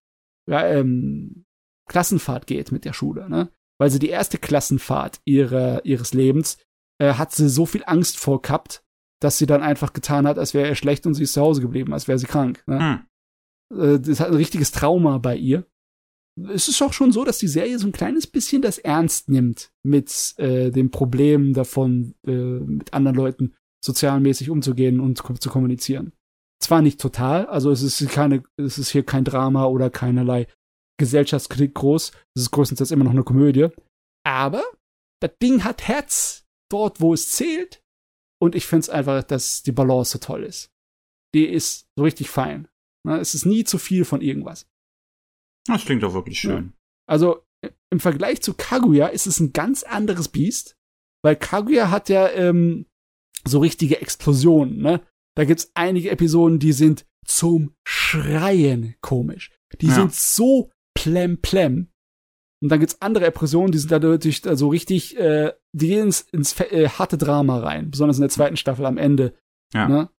ja, 0.49 0.68
ähm, 0.68 1.45
Klassenfahrt 1.88 2.48
geht 2.48 2.72
mit 2.72 2.86
der 2.86 2.94
Schule, 2.94 3.30
ne? 3.30 3.52
Weil 3.80 3.90
sie 3.90 3.99
die 3.99 4.10
erste 4.10 4.38
Klassenfahrt 4.38 5.22
ihrer, 5.26 5.86
ihres 5.86 6.14
Lebens 6.14 6.57
äh, 7.02 7.14
hat 7.14 7.34
sie 7.34 7.49
so 7.49 7.66
viel 7.66 7.84
Angst 7.86 8.18
vor 8.18 8.41
gehabt, 8.41 8.84
dass 9.22 9.38
sie 9.38 9.45
dann 9.45 9.61
einfach 9.61 9.94
getan 9.94 10.28
hat, 10.28 10.38
als 10.38 10.53
wäre 10.53 10.68
er 10.68 10.76
schlecht 10.76 11.06
und 11.06 11.14
sie 11.14 11.24
ist 11.24 11.34
zu 11.34 11.41
Hause 11.41 11.61
geblieben, 11.61 11.94
als 11.94 12.07
wäre 12.07 12.20
sie 12.20 12.28
krank. 12.28 12.64
Ne? 12.68 13.06
Hm. 13.72 13.80
Äh, 13.80 13.99
das 13.99 14.20
hat 14.20 14.30
ein 14.30 14.36
richtiges 14.36 14.72
Trauma 14.72 15.18
bei 15.18 15.36
ihr. 15.36 15.66
Es 16.49 16.68
ist 16.70 16.82
auch 16.82 16.94
schon 16.94 17.11
so, 17.11 17.26
dass 17.26 17.38
die 17.38 17.48
Serie 17.48 17.80
so 17.80 17.88
ein 17.88 17.91
kleines 17.91 18.28
bisschen 18.28 18.61
das 18.61 18.78
ernst 18.78 19.30
nimmt 19.30 19.72
mit 19.84 20.36
äh, 20.38 20.72
dem 20.72 20.90
Problem 20.90 21.53
davon, 21.53 22.16
äh, 22.26 22.32
mit 22.32 22.94
anderen 22.94 23.18
Leuten 23.18 23.56
sozialmäßig 23.84 24.49
umzugehen 24.49 24.99
und 24.99 25.18
zu 25.18 25.49
kommunizieren. 25.49 26.14
Zwar 26.61 26.81
nicht 26.81 26.99
total, 26.99 27.45
also 27.45 27.72
es 27.72 27.81
ist 27.84 28.10
keine, 28.10 28.44
es 28.57 28.77
ist 28.77 28.90
hier 28.90 29.03
kein 29.03 29.23
Drama 29.23 29.65
oder 29.65 29.90
keinerlei 29.90 30.48
Gesellschaftskritik 30.99 31.73
groß. 31.73 32.11
Es 32.36 32.41
ist 32.44 32.52
größtenteils 32.52 32.91
immer 32.91 33.06
noch 33.06 33.11
eine 33.11 33.23
Komödie. 33.23 33.69
Aber 34.26 34.64
das 35.22 35.31
Ding 35.41 35.64
hat 35.64 35.88
Herz 35.88 36.45
dort, 36.69 36.99
wo 36.99 37.14
es 37.14 37.31
zählt. 37.31 37.81
Und 38.41 38.56
ich 38.56 38.65
finde 38.65 38.81
es 38.81 38.90
einfach, 38.90 39.23
dass 39.23 39.64
die 39.64 39.72
Balance 39.72 40.11
so 40.11 40.19
toll 40.19 40.44
ist. 40.44 40.72
Die 41.34 41.45
ist 41.45 41.88
so 41.98 42.03
richtig 42.03 42.30
fein. 42.30 42.68
Ne, 43.06 43.18
Es 43.18 43.36
ist 43.36 43.45
nie 43.45 43.64
zu 43.64 43.77
viel 43.77 44.06
von 44.06 44.22
irgendwas. 44.22 44.68
Das 45.68 45.86
klingt 45.86 46.03
doch 46.03 46.14
wirklich 46.14 46.40
schön. 46.40 46.73
Also 47.07 47.45
äh, 47.61 47.72
im 47.91 47.99
Vergleich 47.99 48.41
zu 48.41 48.53
Kaguya 48.53 49.07
ist 49.07 49.27
es 49.27 49.40
ein 49.40 49.53
ganz 49.53 49.84
anderes 49.84 50.30
Biest, 50.30 50.76
weil 51.23 51.36
Kaguya 51.36 51.91
hat 51.91 52.10
ja 52.10 52.30
ähm, 52.30 52.86
so 53.45 53.60
richtige 53.60 54.02
Explosionen. 54.02 54.81
Ne? 54.81 55.06
Da 55.40 55.45
gibt's 55.45 55.72
einige 55.74 56.11
Episoden, 56.11 56.60
die 56.60 56.74
sind 56.74 57.06
zum 57.26 57.74
Schreien 57.88 58.95
komisch. 58.99 59.52
Die 59.80 59.88
Ja. 59.88 59.94
sind 59.94 60.14
so 60.14 60.70
plem 60.94 61.40
plem. 61.41 61.88
Und 62.61 62.68
dann 62.68 62.82
gibt's 62.82 63.02
andere 63.02 63.28
Episoden, 63.28 63.72
die 63.72 63.78
sind 63.78 63.90
dadurch 63.90 64.41
so 64.44 64.68
richtig, 64.68 65.18
äh, 65.18 65.53
die 65.72 65.88
gehen 65.88 66.07
ins, 66.07 66.20
ins 66.20 66.60
äh, 66.60 66.90
harte 66.90 67.18
Drama 67.18 67.60
rein, 67.60 67.90
besonders 67.90 68.18
in 68.18 68.24
der 68.24 68.30
zweiten 68.30 68.57
Staffel 68.57 68.86
am 68.86 68.98
Ende. 68.98 69.34
Ja. 69.74 69.88
Ne? 69.88 70.10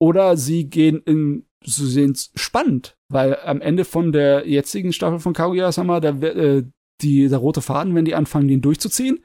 Oder 0.00 0.38
sie 0.38 0.70
gehen 0.70 1.02
in, 1.02 1.44
sie 1.62 1.86
sind 1.86 2.30
spannend, 2.36 2.96
weil 3.12 3.36
am 3.40 3.60
Ende 3.60 3.84
von 3.84 4.12
der 4.12 4.48
jetzigen 4.48 4.94
Staffel 4.94 5.18
von 5.18 5.34
Kaguya-sama, 5.34 6.00
da, 6.00 6.08
äh, 6.20 6.64
die, 7.02 7.28
der 7.28 7.36
rote 7.36 7.60
Faden, 7.60 7.94
wenn 7.94 8.06
die 8.06 8.14
anfangen, 8.14 8.48
den 8.48 8.62
durchzuziehen, 8.62 9.22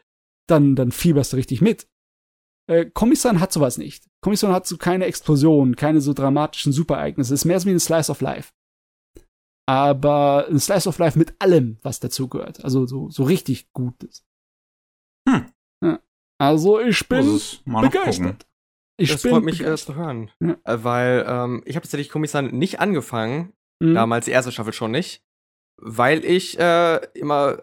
dann, 0.49 0.76
dann 0.76 0.91
fieberst 0.91 1.31
du 1.31 1.38
richtig 1.38 1.61
mit. 1.61 1.88
Äh, 2.69 2.85
Kommissar 2.85 3.39
hat 3.39 3.51
sowas 3.51 3.77
nicht. 3.77 4.05
Kommissar 4.23 4.53
hat 4.53 4.67
so 4.67 4.77
keine 4.77 5.05
Explosionen, 5.05 5.75
keine 5.75 6.01
so 6.01 6.13
dramatischen 6.13 6.71
Superereignisse. 6.73 7.33
Es 7.33 7.41
ist 7.41 7.45
mehr 7.45 7.59
so 7.59 7.67
wie 7.67 7.71
ein 7.71 7.79
Slice 7.79 8.11
of 8.11 8.21
Life. 8.21 8.51
Aber 9.67 10.47
ein 10.49 10.59
Slice 10.59 10.88
of 10.89 10.97
Life 10.97 11.17
mit 11.17 11.35
allem, 11.39 11.77
was 11.81 11.99
dazugehört. 11.99 12.63
Also 12.63 12.85
so, 12.88 13.09
so 13.09 13.23
richtig 13.23 13.71
Gutes. 13.73 14.23
Hm. 15.29 15.51
Ja. 15.83 15.99
Also 16.39 16.79
ich 16.79 17.07
bin 17.07 17.39
gucken. 17.65 17.81
begeistert. 17.81 18.47
Ich 18.99 19.11
das 19.11 19.21
bin 19.23 19.31
freut 19.31 19.43
mich 19.43 19.61
äh, 19.61 19.63
begeistert. 19.63 19.95
zu 19.95 20.01
hören. 20.01 20.31
Ja. 20.39 20.57
Äh, 20.63 20.83
weil 20.83 21.25
ähm, 21.27 21.63
ich 21.65 21.75
habe 21.75 21.83
tatsächlich 21.83 22.09
Kommissar 22.09 22.41
nicht 22.41 22.79
angefangen, 22.79 23.53
Mhm. 23.81 23.95
damals 23.95 24.25
die 24.25 24.31
erste 24.31 24.51
Staffel 24.51 24.73
schon 24.73 24.91
nicht, 24.91 25.23
weil 25.81 26.23
ich 26.23 26.59
äh, 26.59 26.97
immer 27.15 27.61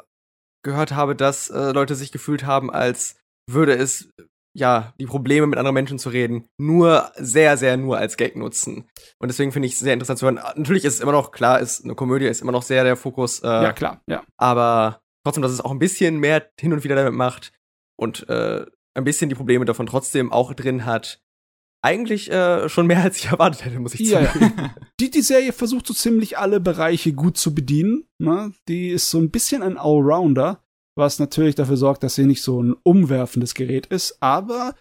gehört 0.65 0.91
habe, 0.91 1.15
dass 1.15 1.49
äh, 1.49 1.71
Leute 1.71 1.95
sich 1.95 2.11
gefühlt 2.11 2.45
haben, 2.45 2.73
als 2.73 3.21
würde 3.49 3.77
es 3.77 4.11
ja 4.55 4.95
die 4.99 5.07
Probleme 5.07 5.47
mit 5.47 5.59
anderen 5.59 5.75
Menschen 5.75 5.99
zu 5.99 6.09
reden 6.09 6.47
nur 6.59 7.11
sehr 7.17 7.57
sehr 7.57 7.77
nur 7.77 7.99
als 7.99 8.17
Gag 8.17 8.37
nutzen 8.37 8.89
und 9.19 9.29
deswegen 9.29 9.53
finde 9.53 9.67
ich 9.67 9.75
es 9.75 9.81
sehr 9.81 9.95
interessant 9.95 10.19
zu 10.19 10.27
hören. 10.27 10.41
Natürlich 10.57 10.85
ist 10.85 10.95
es 10.95 11.01
immer 11.01 11.13
noch 11.13 11.31
klar, 11.31 11.61
ist 11.61 11.85
eine 11.85 11.95
Komödie 11.95 12.27
ist 12.27 12.41
immer 12.41 12.53
noch 12.53 12.63
sehr 12.63 12.85
der 12.85 12.97
Fokus, 12.97 13.41
äh, 13.41 13.47
Ja, 13.47 13.73
klar, 13.73 14.03
ja. 14.07 14.23
aber 14.37 15.01
trotzdem, 15.25 15.43
dass 15.43 15.53
es 15.53 15.61
auch 15.61 15.71
ein 15.71 15.79
bisschen 15.79 16.19
mehr 16.19 16.49
hin 16.59 16.73
und 16.73 16.85
wieder 16.85 16.97
damit 16.97 17.15
macht 17.15 17.53
und 17.97 18.29
äh, 18.29 18.65
ein 18.95 19.05
bisschen 19.05 19.29
die 19.29 19.35
Probleme 19.35 19.65
davon 19.65 19.87
trotzdem 19.87 20.33
auch 20.33 20.55
drin 20.55 20.85
hat, 20.85 21.21
eigentlich 21.83 22.31
äh, 22.31 22.69
schon 22.69 22.87
mehr 22.87 23.03
als 23.03 23.19
ich 23.19 23.27
erwartet 23.31 23.65
hätte, 23.65 23.79
muss 23.79 23.95
ich 23.95 24.09
sagen. 24.09 24.55
Ja, 24.57 24.75
die, 25.01 25.11
die 25.11 25.23
Serie 25.23 25.53
versucht 25.53 25.87
so 25.87 25.95
ziemlich 25.95 26.39
alle 26.39 26.61
Bereiche 26.61 27.13
gut 27.13 27.37
zu 27.37 27.55
bedienen. 27.55 28.09
Ne? 28.19 28.53
Die 28.69 28.89
ist 28.89 29.11
so 29.11 29.19
ein 29.19 29.31
bisschen 29.31 29.63
ein 29.63 29.79
Allrounder, 29.79 30.65
was 30.99 31.19
natürlich 31.19 31.55
dafür 31.55 31.77
sorgt, 31.77 32.03
dass 32.03 32.17
sie 32.17 32.27
nicht 32.27 32.43
so 32.43 32.63
ein 32.63 32.75
umwerfendes 32.83 33.55
Gerät 33.55 33.87
ist. 33.87 34.19
Aber 34.21 34.75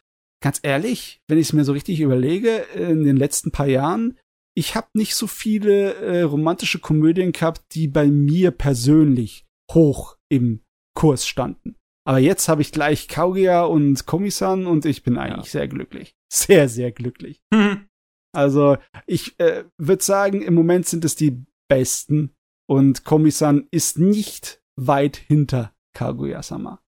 ganz 0.44 0.60
ehrlich, 0.64 1.22
wenn 1.28 1.38
ich 1.38 1.48
es 1.48 1.54
mir 1.54 1.64
so 1.64 1.72
richtig 1.72 2.02
überlege, 2.02 2.66
in 2.76 3.04
den 3.04 3.16
letzten 3.16 3.52
paar 3.52 3.68
Jahren, 3.68 4.18
ich 4.56 4.76
habe 4.76 4.88
nicht 4.94 5.16
so 5.16 5.28
viele 5.28 5.94
äh, 5.96 6.22
romantische 6.24 6.80
Komödien 6.80 7.32
gehabt, 7.32 7.62
die 7.76 7.88
bei 7.88 8.08
mir 8.08 8.52
persönlich 8.52 9.46
hoch 9.72 10.18
im 10.30 10.62
Kurs 10.96 11.28
standen. 11.28 11.76
Aber 12.08 12.20
jetzt 12.20 12.50
habe 12.50 12.62
ich 12.62 12.72
gleich 12.72 13.08
Kaugia 13.08 13.66
und 13.66 14.08
Komisan 14.08 14.66
und 14.66 14.86
ich 14.86 15.04
bin 15.04 15.18
eigentlich 15.18 15.54
ja. 15.54 15.60
sehr 15.60 15.68
glücklich. 15.68 16.16
Sehr, 16.30 16.68
sehr 16.68 16.92
glücklich. 16.92 17.40
Also, 18.36 18.78
ich 19.08 19.40
äh, 19.40 19.64
würde 19.80 20.04
sagen, 20.04 20.44
im 20.44 20.54
Moment 20.54 20.86
sind 20.86 21.06
es 21.06 21.16
die 21.16 21.44
besten 21.70 22.36
und 22.70 23.04
Komisan 23.04 23.68
ist 23.72 23.98
nicht 23.98 24.62
weit 24.76 25.16
hinter 25.16 25.74
Kaguya-sama. 25.98 26.80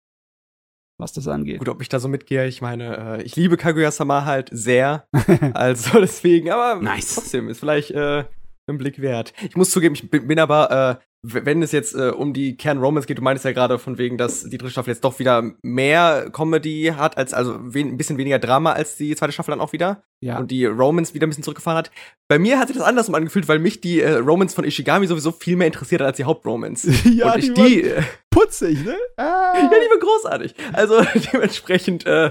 Was 1.00 1.12
das 1.12 1.28
angeht. 1.28 1.60
Gut, 1.60 1.68
ob 1.68 1.80
ich 1.80 1.88
da 1.88 1.98
so 1.98 2.08
mitgehe, 2.08 2.46
ich 2.46 2.60
meine, 2.60 3.18
äh, 3.18 3.22
ich 3.22 3.36
liebe 3.36 3.56
Kaguya-sama 3.56 4.24
halt 4.24 4.50
sehr. 4.52 5.08
also 5.54 6.00
deswegen, 6.00 6.50
aber 6.50 6.82
nice. 6.82 7.14
trotzdem 7.14 7.48
ist 7.48 7.60
vielleicht 7.60 7.92
äh, 7.92 8.24
ein 8.68 8.78
Blick 8.78 9.00
wert. 9.00 9.32
Ich 9.48 9.56
muss 9.56 9.70
zugeben, 9.70 9.94
ich 9.94 10.10
bin, 10.10 10.38
aber 10.38 11.00
äh, 11.00 11.04
wenn 11.22 11.62
es 11.62 11.72
jetzt 11.72 11.94
äh, 11.96 12.10
um 12.10 12.32
die 12.32 12.56
Kern-Romance 12.56 13.06
geht, 13.06 13.18
du 13.18 13.22
meintest 13.22 13.44
ja 13.44 13.52
gerade 13.52 13.78
von 13.78 13.98
wegen, 13.98 14.18
dass 14.18 14.44
die 14.44 14.56
dritte 14.56 14.70
Staffel 14.70 14.90
jetzt 14.90 15.02
doch 15.02 15.18
wieder 15.18 15.52
mehr 15.62 16.30
Comedy 16.32 16.92
hat, 16.96 17.18
als 17.18 17.34
also 17.34 17.54
ein 17.54 17.96
bisschen 17.96 18.18
weniger 18.18 18.38
Drama 18.38 18.72
als 18.72 18.96
die 18.96 19.16
zweite 19.16 19.32
Staffel 19.32 19.50
dann 19.50 19.60
auch 19.60 19.72
wieder. 19.72 20.04
Ja. 20.20 20.38
Und 20.38 20.50
die 20.50 20.64
Romance 20.64 21.14
wieder 21.14 21.26
ein 21.26 21.30
bisschen 21.30 21.42
zurückgefahren 21.42 21.78
hat. 21.78 21.90
Bei 22.28 22.38
mir 22.38 22.58
hat 22.58 22.68
sich 22.68 22.76
das 22.76 22.86
andersrum 22.86 23.16
angefühlt, 23.16 23.48
weil 23.48 23.58
mich 23.58 23.80
die 23.80 24.00
äh, 24.00 24.14
Romance 24.14 24.54
von 24.54 24.64
Ishigami 24.64 25.06
sowieso 25.08 25.32
viel 25.32 25.56
mehr 25.56 25.66
interessiert 25.66 26.00
hat 26.00 26.08
als 26.08 26.16
die 26.18 26.24
Hauptromance. 26.24 26.88
ja, 27.10 27.32
Und 27.32 27.38
ich 27.38 27.52
die, 27.52 27.64
die 27.64 27.82
äh, 27.82 28.02
putzig, 28.30 28.84
ne? 28.84 28.96
Ah. 29.16 29.54
Ja, 29.56 29.68
die 29.68 29.90
war 29.90 29.98
großartig. 29.98 30.54
Also 30.72 31.02
dementsprechend 31.32 32.06
äh, 32.06 32.30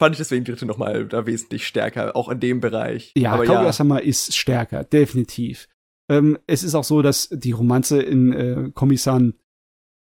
fand 0.00 0.14
ich 0.14 0.18
deswegen 0.18 0.44
die 0.44 0.52
dritte 0.52 0.64
noch 0.64 0.78
mal 0.78 1.06
da 1.06 1.26
wesentlich 1.26 1.66
stärker, 1.66 2.16
auch 2.16 2.30
in 2.30 2.40
dem 2.40 2.60
Bereich. 2.60 3.12
Ja, 3.14 3.36
Kaguya-sama 3.36 3.98
ja. 3.98 4.04
ist 4.04 4.34
stärker, 4.34 4.84
definitiv. 4.84 5.68
Ähm, 6.08 6.38
es 6.46 6.62
ist 6.62 6.74
auch 6.74 6.84
so, 6.84 7.02
dass 7.02 7.28
die 7.30 7.52
Romanze 7.52 8.00
in 8.02 8.32
äh, 8.32 8.70
Komisan 8.74 9.34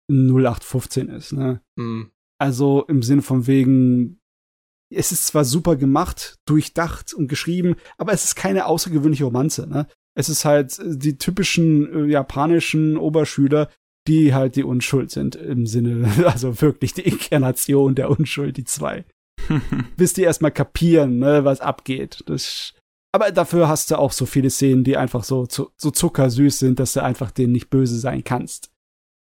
0815 0.10 1.10
ist. 1.10 1.34
Ne? 1.34 1.62
Mhm. 1.76 2.12
Also 2.38 2.86
im 2.88 3.02
Sinn 3.02 3.22
von 3.22 3.48
wegen, 3.48 4.20
es 4.94 5.12
ist 5.12 5.28
zwar 5.28 5.46
super 5.46 5.76
gemacht, 5.76 6.36
durchdacht 6.46 7.14
und 7.14 7.28
geschrieben, 7.28 7.76
aber 7.98 8.14
es 8.14 8.24
ist 8.24 8.36
keine 8.36 8.68
außergewöhnliche 8.68 9.26
Romanze. 9.26 9.68
Ne? 9.68 9.88
Es 10.16 10.30
ist 10.30 10.46
halt 10.46 10.78
äh, 10.80 10.98
die 10.98 11.18
typischen 11.18 11.92
äh, 11.92 12.12
japanischen 12.12 12.98
Oberschüler, 12.98 13.70
die 14.08 14.34
halt 14.34 14.56
die 14.56 14.64
Unschuld 14.64 15.10
sind 15.12 15.36
im 15.36 15.66
Sinne, 15.66 16.08
also 16.26 16.62
wirklich 16.62 16.94
die 16.94 17.08
Inkarnation 17.08 17.96
der 17.96 18.12
Unschuld, 18.12 18.58
die 18.58 18.66
zwei. 18.66 19.06
Bis 19.98 20.14
die 20.14 20.24
erstmal 20.24 20.52
kapieren, 20.52 21.20
ne, 21.20 21.46
was 21.46 21.62
abgeht. 21.62 22.24
Das 22.28 22.74
aber 23.16 23.32
dafür 23.32 23.70
hast 23.70 23.92
du 23.92 23.98
auch 23.98 24.12
so 24.12 24.26
viele 24.26 24.50
Szenen, 24.50 24.84
die 24.84 24.98
einfach 24.98 25.24
so, 25.24 25.48
so, 25.50 25.72
so 25.78 25.90
zuckersüß 25.90 26.60
sind, 26.60 26.80
dass 26.80 26.92
du 26.92 27.02
einfach 27.02 27.32
denen 27.32 27.54
nicht 27.54 27.70
böse 27.70 27.98
sein 27.98 28.26
kannst. 28.26 28.74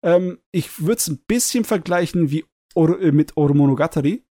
Ähm, 0.06 0.38
ich 0.54 0.80
würde 0.84 1.00
es 1.00 1.10
ein 1.10 1.20
bisschen 1.28 1.66
vergleichen 1.66 2.32
wie 2.32 2.46
Or 2.76 2.98
äh, 3.02 3.12
mit 3.12 3.36
Oromonogatari, 3.36 4.24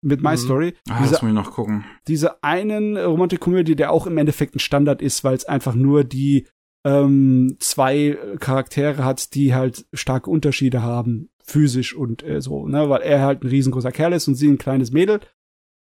mit 0.00 0.22
My 0.22 0.30
mhm. 0.30 0.36
Story. 0.36 0.74
Ah, 0.88 1.00
diese, 1.00 1.14
lass 1.14 1.22
mich 1.22 1.34
noch 1.34 1.50
gucken. 1.50 1.84
Diese 2.06 2.44
einen 2.44 2.96
Romantikkomödie, 2.96 3.74
der 3.74 3.90
auch 3.90 4.06
im 4.06 4.16
Endeffekt 4.16 4.54
ein 4.54 4.60
Standard 4.60 5.02
ist, 5.02 5.24
weil 5.24 5.34
es 5.34 5.44
einfach 5.44 5.74
nur 5.74 6.04
die 6.04 6.46
ähm, 6.86 7.56
zwei 7.58 8.16
Charaktere 8.38 9.04
hat, 9.04 9.34
die 9.34 9.54
halt 9.54 9.86
starke 9.92 10.30
Unterschiede 10.30 10.84
haben, 10.84 11.30
physisch 11.42 11.96
und 11.96 12.22
äh, 12.22 12.40
so, 12.40 12.68
ne, 12.68 12.88
weil 12.88 13.02
er 13.02 13.22
halt 13.22 13.42
ein 13.42 13.48
riesengroßer 13.48 13.90
Kerl 13.90 14.12
ist 14.12 14.28
und 14.28 14.36
sie 14.36 14.48
ein 14.48 14.56
kleines 14.56 14.92
Mädel 14.92 15.18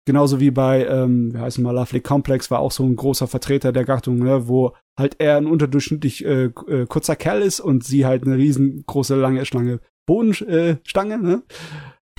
Genauso 0.07 0.39
wie 0.39 0.51
bei, 0.51 0.87
ähm, 0.87 1.33
wie 1.33 1.39
heißt 1.39 1.59
mal, 1.61 1.75
Lovely 1.75 2.01
Complex 2.01 2.51
war 2.51 2.59
auch 2.59 2.73
so 2.73 2.85
ein 2.85 2.95
großer 2.95 3.27
Vertreter 3.27 3.73
der 3.73 3.85
Gattung, 3.85 4.19
ne, 4.19 4.49
wo 4.49 4.75
halt 4.99 5.17
er 5.19 5.39
ein 5.39 5.47
unterdurchschnittlich 5.47 6.25
äh, 6.25 6.45
äh, 6.45 6.87
kurzer 6.87 7.17
Kerl 7.17 7.41
ist 7.41 7.61
und 7.61 7.85
sie 7.85 8.05
halt 8.05 8.25
eine 8.25 8.37
riesengroße, 8.37 9.15
lange 9.17 9.47
Schlange 9.47 9.81
Bodenstange, 10.07 11.15
äh, 11.15 11.19
ne? 11.19 11.43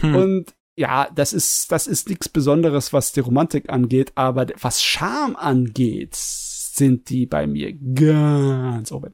Hm. 0.01 0.15
Und 0.15 0.55
ja, 0.77 1.09
das 1.13 1.31
ist, 1.31 1.71
das 1.71 1.87
ist 1.87 2.09
nichts 2.09 2.27
Besonderes, 2.27 2.91
was 2.91 3.13
die 3.13 3.21
Romantik 3.21 3.69
angeht, 3.69 4.11
aber 4.15 4.47
was 4.59 4.83
Charme 4.83 5.35
angeht, 5.35 6.15
sind 6.15 7.09
die 7.09 7.25
bei 7.25 7.47
mir 7.47 7.73
ganz 7.73 8.91
oben. 8.91 9.13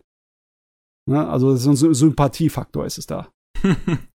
Ne? 1.07 1.27
Also 1.27 1.55
so 1.55 1.71
ein 1.71 1.93
Sympathiefaktor 1.93 2.85
ist 2.85 2.97
es 2.97 3.05
da. 3.05 3.31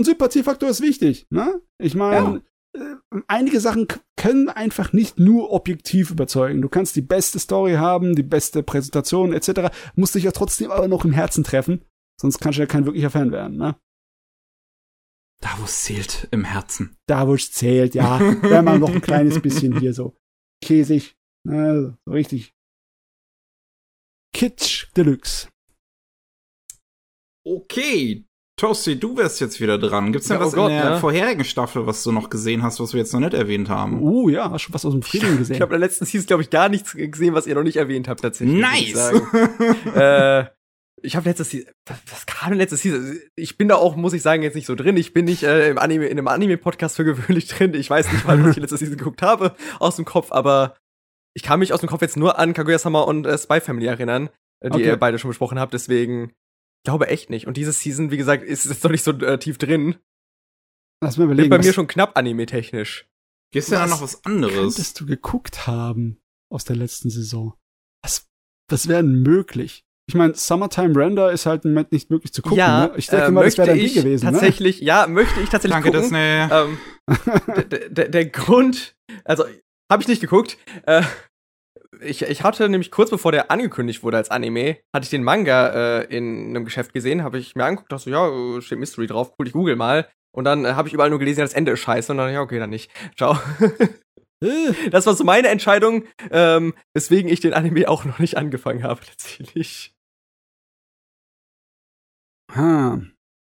Und 0.00 0.04
Sympathiefaktor 0.04 0.70
ist 0.70 0.80
wichtig, 0.80 1.26
ne? 1.28 1.60
Ich 1.76 1.94
meine, 1.94 2.42
ja. 2.74 2.80
äh, 2.80 3.20
einige 3.28 3.60
Sachen 3.60 3.86
können 4.16 4.48
einfach 4.48 4.94
nicht 4.94 5.18
nur 5.18 5.52
objektiv 5.52 6.10
überzeugen. 6.10 6.62
Du 6.62 6.70
kannst 6.70 6.96
die 6.96 7.02
beste 7.02 7.38
Story 7.38 7.74
haben, 7.74 8.14
die 8.16 8.22
beste 8.22 8.62
Präsentation 8.62 9.34
etc., 9.34 9.76
musst 9.96 10.14
dich 10.14 10.24
ja 10.24 10.30
trotzdem 10.30 10.70
aber 10.70 10.88
noch 10.88 11.04
im 11.04 11.12
Herzen 11.12 11.44
treffen, 11.44 11.84
sonst 12.18 12.38
kannst 12.38 12.56
du 12.56 12.62
ja 12.62 12.66
kein 12.66 12.86
wirklicher 12.86 13.10
Fan 13.10 13.30
werden, 13.30 13.58
ne? 13.58 13.76
Da, 15.42 15.50
wo 15.58 15.64
es 15.64 15.82
zählt, 15.82 16.28
im 16.30 16.44
Herzen. 16.44 16.96
Da, 17.06 17.28
wo 17.28 17.34
es 17.34 17.52
zählt, 17.52 17.94
ja. 17.94 18.20
Wäre 18.40 18.62
mal 18.62 18.78
noch 18.78 18.94
ein 18.94 19.02
kleines 19.02 19.42
bisschen 19.42 19.78
hier 19.80 19.92
so 19.92 20.16
käsig, 20.64 21.14
ne? 21.44 21.98
so 22.06 22.10
richtig 22.10 22.54
Kitsch 24.32 24.90
Deluxe. 24.96 25.50
Okay, 27.44 28.24
Toasty, 28.60 29.00
du 29.00 29.16
wärst 29.16 29.40
jetzt 29.40 29.58
wieder 29.58 29.78
dran. 29.78 30.12
Gibt's 30.12 30.28
denn 30.28 30.36
ja, 30.38 30.44
was 30.44 30.52
oh 30.52 30.56
Gott, 30.56 30.70
in 30.70 30.76
der 30.76 30.90
ja. 30.90 30.98
vorherigen 30.98 31.44
Staffel, 31.44 31.86
was 31.86 32.02
du 32.02 32.12
noch 32.12 32.28
gesehen 32.28 32.62
hast, 32.62 32.78
was 32.78 32.92
wir 32.92 33.00
jetzt 33.00 33.14
noch 33.14 33.20
nicht 33.20 33.32
erwähnt 33.32 33.70
haben? 33.70 34.02
Uh, 34.02 34.28
ja, 34.28 34.50
hast 34.50 34.60
schon 34.60 34.74
was 34.74 34.84
aus 34.84 34.92
dem 34.92 35.00
Frühling 35.00 35.38
gesehen. 35.38 35.56
ich 35.56 35.62
habe 35.62 35.74
in 35.74 35.80
der 35.80 35.88
letzten 35.88 36.04
Season, 36.04 36.26
glaube 36.26 36.42
ich, 36.42 36.50
gar 36.50 36.68
nichts 36.68 36.92
gesehen, 36.94 37.32
was 37.32 37.46
ihr 37.46 37.54
noch 37.54 37.62
nicht 37.62 37.78
erwähnt 37.78 38.06
habt, 38.06 38.20
tatsächlich. 38.20 38.60
Nice! 38.60 39.12
Ich, 39.12 39.94
äh, 39.96 40.44
ich 41.00 41.16
habe 41.16 41.26
letztes 41.26 41.48
Season, 41.48 41.70
was 41.86 42.26
kam 42.26 42.50
denn 42.50 42.58
letztes 42.58 42.82
Season? 42.82 43.18
Ich 43.34 43.56
bin 43.56 43.68
da 43.68 43.76
auch, 43.76 43.96
muss 43.96 44.12
ich 44.12 44.20
sagen, 44.20 44.42
jetzt 44.42 44.56
nicht 44.56 44.66
so 44.66 44.74
drin. 44.74 44.98
Ich 44.98 45.14
bin 45.14 45.24
nicht 45.24 45.42
äh, 45.42 45.70
im 45.70 45.78
Anime, 45.78 46.08
in 46.08 46.18
einem 46.18 46.28
Anime-Podcast 46.28 46.96
für 46.96 47.04
gewöhnlich 47.06 47.46
drin. 47.48 47.72
Ich 47.72 47.88
weiß 47.88 48.12
nicht 48.12 48.26
mal, 48.26 48.44
was 48.44 48.58
ich 48.58 48.62
letzte 48.62 48.76
Season 48.76 48.98
geguckt 48.98 49.22
habe, 49.22 49.54
aus 49.78 49.96
dem 49.96 50.04
Kopf, 50.04 50.32
aber 50.32 50.76
ich 51.32 51.42
kann 51.42 51.60
mich 51.60 51.72
aus 51.72 51.80
dem 51.80 51.88
Kopf 51.88 52.02
jetzt 52.02 52.18
nur 52.18 52.38
an 52.38 52.52
Kaguya-sama 52.52 53.00
und 53.00 53.26
äh, 53.26 53.38
Spy 53.38 53.62
Family 53.62 53.86
erinnern, 53.86 54.28
äh, 54.60 54.68
die 54.68 54.76
okay. 54.76 54.86
ihr 54.86 54.96
beide 54.98 55.18
schon 55.18 55.30
besprochen 55.30 55.58
habt, 55.58 55.72
deswegen 55.72 56.34
glaube 56.84 57.08
echt 57.08 57.30
nicht. 57.30 57.46
Und 57.46 57.56
diese 57.56 57.72
Season, 57.72 58.10
wie 58.10 58.16
gesagt, 58.16 58.42
ist 58.42 58.66
jetzt 58.66 58.84
noch 58.84 58.90
nicht 58.90 59.04
so 59.04 59.12
äh, 59.12 59.38
tief 59.38 59.58
drin. 59.58 59.96
Lass 61.02 61.16
mal 61.16 61.24
überlegen. 61.24 61.50
Wird 61.50 61.60
bei 61.62 61.66
mir 61.66 61.72
schon 61.72 61.86
knapp 61.86 62.16
anime-technisch. 62.16 63.08
Gehst 63.52 63.70
du 63.70 63.74
ja 63.74 63.86
noch 63.86 64.02
was 64.02 64.24
anderes? 64.24 64.54
Könntest 64.54 65.00
du 65.00 65.06
geguckt 65.06 65.66
haben 65.66 66.20
aus 66.52 66.64
der 66.64 66.76
letzten 66.76 67.10
Saison? 67.10 67.54
Was, 68.02 68.28
was 68.70 68.86
wäre 68.86 69.02
denn 69.02 69.22
möglich? 69.22 69.84
Ich 70.08 70.14
meine, 70.14 70.34
Summertime 70.34 70.94
Render 70.96 71.30
ist 71.30 71.46
halt 71.46 71.64
im 71.64 71.70
Moment 71.72 71.92
nicht 71.92 72.10
möglich 72.10 72.32
zu 72.32 72.42
gucken. 72.42 72.58
Ja, 72.58 72.88
ne? 72.88 72.94
ich 72.96 73.06
denke 73.06 73.26
äh, 73.26 73.30
mal, 73.30 73.44
das 73.44 73.58
wäre 73.58 73.68
dein 73.68 73.78
Ding 73.78 73.94
gewesen. 73.94 74.26
Ne? 74.26 74.32
Tatsächlich, 74.32 74.80
ne? 74.80 74.86
ja, 74.86 75.06
möchte 75.06 75.40
ich 75.40 75.48
tatsächlich 75.48 75.82
Danke, 75.82 75.92
gucken. 75.92 76.12
Danke, 76.12 76.76
ähm, 77.06 77.90
der, 77.90 78.08
der 78.08 78.26
Grund, 78.26 78.96
also 79.24 79.44
habe 79.90 80.02
ich 80.02 80.08
nicht 80.08 80.20
geguckt. 80.20 80.58
Äh, 80.84 81.02
ich, 82.00 82.22
ich 82.22 82.42
hatte 82.42 82.68
nämlich 82.68 82.90
kurz 82.90 83.10
bevor 83.10 83.32
der 83.32 83.50
angekündigt 83.50 84.02
wurde 84.02 84.16
als 84.16 84.30
Anime, 84.30 84.78
hatte 84.94 85.04
ich 85.04 85.10
den 85.10 85.24
Manga 85.24 86.00
äh, 86.00 86.04
in 86.04 86.50
einem 86.50 86.64
Geschäft 86.64 86.92
gesehen, 86.92 87.22
habe 87.22 87.38
ich 87.38 87.56
mir 87.56 87.64
angeguckt, 87.64 87.90
dachte 87.90 88.04
so, 88.04 88.10
ja, 88.10 88.60
steht 88.60 88.78
Mystery 88.78 89.06
drauf, 89.06 89.32
cool, 89.38 89.46
ich 89.46 89.52
google 89.52 89.76
mal. 89.76 90.08
Und 90.32 90.44
dann 90.44 90.64
äh, 90.64 90.72
habe 90.72 90.88
ich 90.88 90.94
überall 90.94 91.10
nur 91.10 91.18
gelesen, 91.18 91.40
ja, 91.40 91.44
das 91.44 91.54
Ende 91.54 91.72
ist 91.72 91.80
scheiße. 91.80 92.12
Und 92.12 92.18
dann, 92.18 92.32
ja, 92.32 92.40
okay, 92.40 92.58
dann 92.58 92.70
nicht. 92.70 92.90
Ciao. 93.16 93.36
das 94.90 95.06
war 95.06 95.14
so 95.14 95.24
meine 95.24 95.48
Entscheidung, 95.48 96.04
ähm, 96.30 96.74
weswegen 96.94 97.30
ich 97.30 97.40
den 97.40 97.52
Anime 97.52 97.88
auch 97.88 98.04
noch 98.04 98.18
nicht 98.18 98.36
angefangen 98.36 98.82
habe. 98.82 99.00
Ha. 102.52 103.00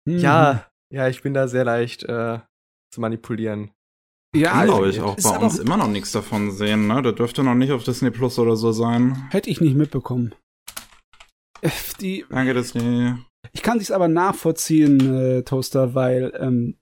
Mhm. 0.05 0.19
Ja, 0.19 0.71
ja, 0.93 1.09
ich 1.09 1.23
bin 1.23 1.33
da 1.33 1.49
sehr 1.49 1.65
leicht 1.65 2.05
äh, 2.05 2.41
zu 2.93 3.01
manipulieren. 3.01 3.71
Ja, 4.35 4.65
glaube 4.65 4.91
ich 4.91 5.01
auch. 5.01 5.17
Bei 5.17 5.39
uns 5.39 5.59
immer 5.59 5.77
noch 5.77 5.89
nichts 5.89 6.13
davon 6.13 6.53
sehen, 6.53 6.87
ne? 6.87 7.03
Das 7.03 7.15
dürfte 7.17 7.43
noch 7.43 7.55
nicht 7.55 7.73
auf 7.73 7.83
Disney 7.83 8.11
Plus 8.11 8.39
oder 8.39 8.57
so 8.57 8.71
sein. 8.71 9.29
Hätte 9.31 9.51
ich 9.51 9.61
nicht 9.61 9.77
mitbekommen. 9.77 10.35
Äh, 11.63 11.71
die, 12.01 12.25
Danke, 12.31 12.55
Disney. 12.55 13.15
Ich 13.53 13.63
kann 13.63 13.79
dies 13.79 13.91
aber 13.91 14.09
nachvollziehen, 14.09 15.15
äh, 15.15 15.43
Toaster, 15.43 15.95
weil 15.95 16.33
ähm, 16.39 16.77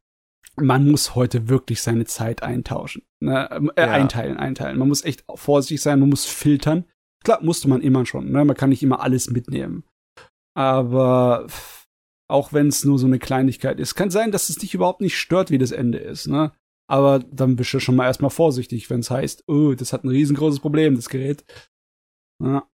man 0.57 0.91
muss 0.91 1.15
heute 1.15 1.49
wirklich 1.49 1.81
seine 1.83 2.05
Zeit 2.05 2.43
eintauschen. 2.43 3.03
Ne? 3.20 3.49
Äh, 3.77 3.81
ja. 3.81 3.93
Einteilen, 3.93 4.37
einteilen. 4.37 4.79
Man 4.79 4.89
muss 4.89 5.05
echt 5.05 5.25
vorsichtig 5.35 5.81
sein, 5.81 6.01
man 6.01 6.11
muss 6.11 6.27
filtern. 6.27 6.85
Klar, 7.25 7.43
musste 7.43 7.69
man 7.69 7.81
immer 7.81 8.05
schon. 8.07 8.31
Ne? 8.31 8.45
Man 8.45 8.57
kann 8.57 8.70
nicht 8.70 8.83
immer 8.83 9.01
alles 9.01 9.31
mitnehmen. 9.31 9.85
Aber 10.55 11.47
auch 12.29 12.53
wenn 12.53 12.69
es 12.69 12.85
nur 12.85 12.99
so 12.99 13.07
eine 13.07 13.19
Kleinigkeit 13.19 13.81
ist, 13.81 13.95
kann 13.95 14.11
sein, 14.11 14.33
dass 14.33 14.49
es 14.49 14.57
dich 14.57 14.75
überhaupt 14.75 15.01
nicht 15.01 15.16
stört, 15.16 15.51
wie 15.51 15.59
das 15.59 15.73
Ende 15.73 15.99
ist. 15.99 16.27
Ne? 16.27 16.53
Aber 16.90 17.19
dann 17.19 17.56
bist 17.56 17.73
du 17.74 17.81
schon 17.81 17.97
mal 17.97 18.06
erstmal 18.06 18.31
vorsichtig, 18.31 18.89
wenn 18.89 19.01
es 19.01 19.10
heißt, 19.10 19.44
oh, 19.47 19.74
das 19.74 19.93
hat 19.93 20.05
ein 20.05 20.09
riesengroßes 20.09 20.60
Problem, 20.60 20.97
das 20.97 21.09
Gerät. 21.09 21.44
Ja. 22.43 22.66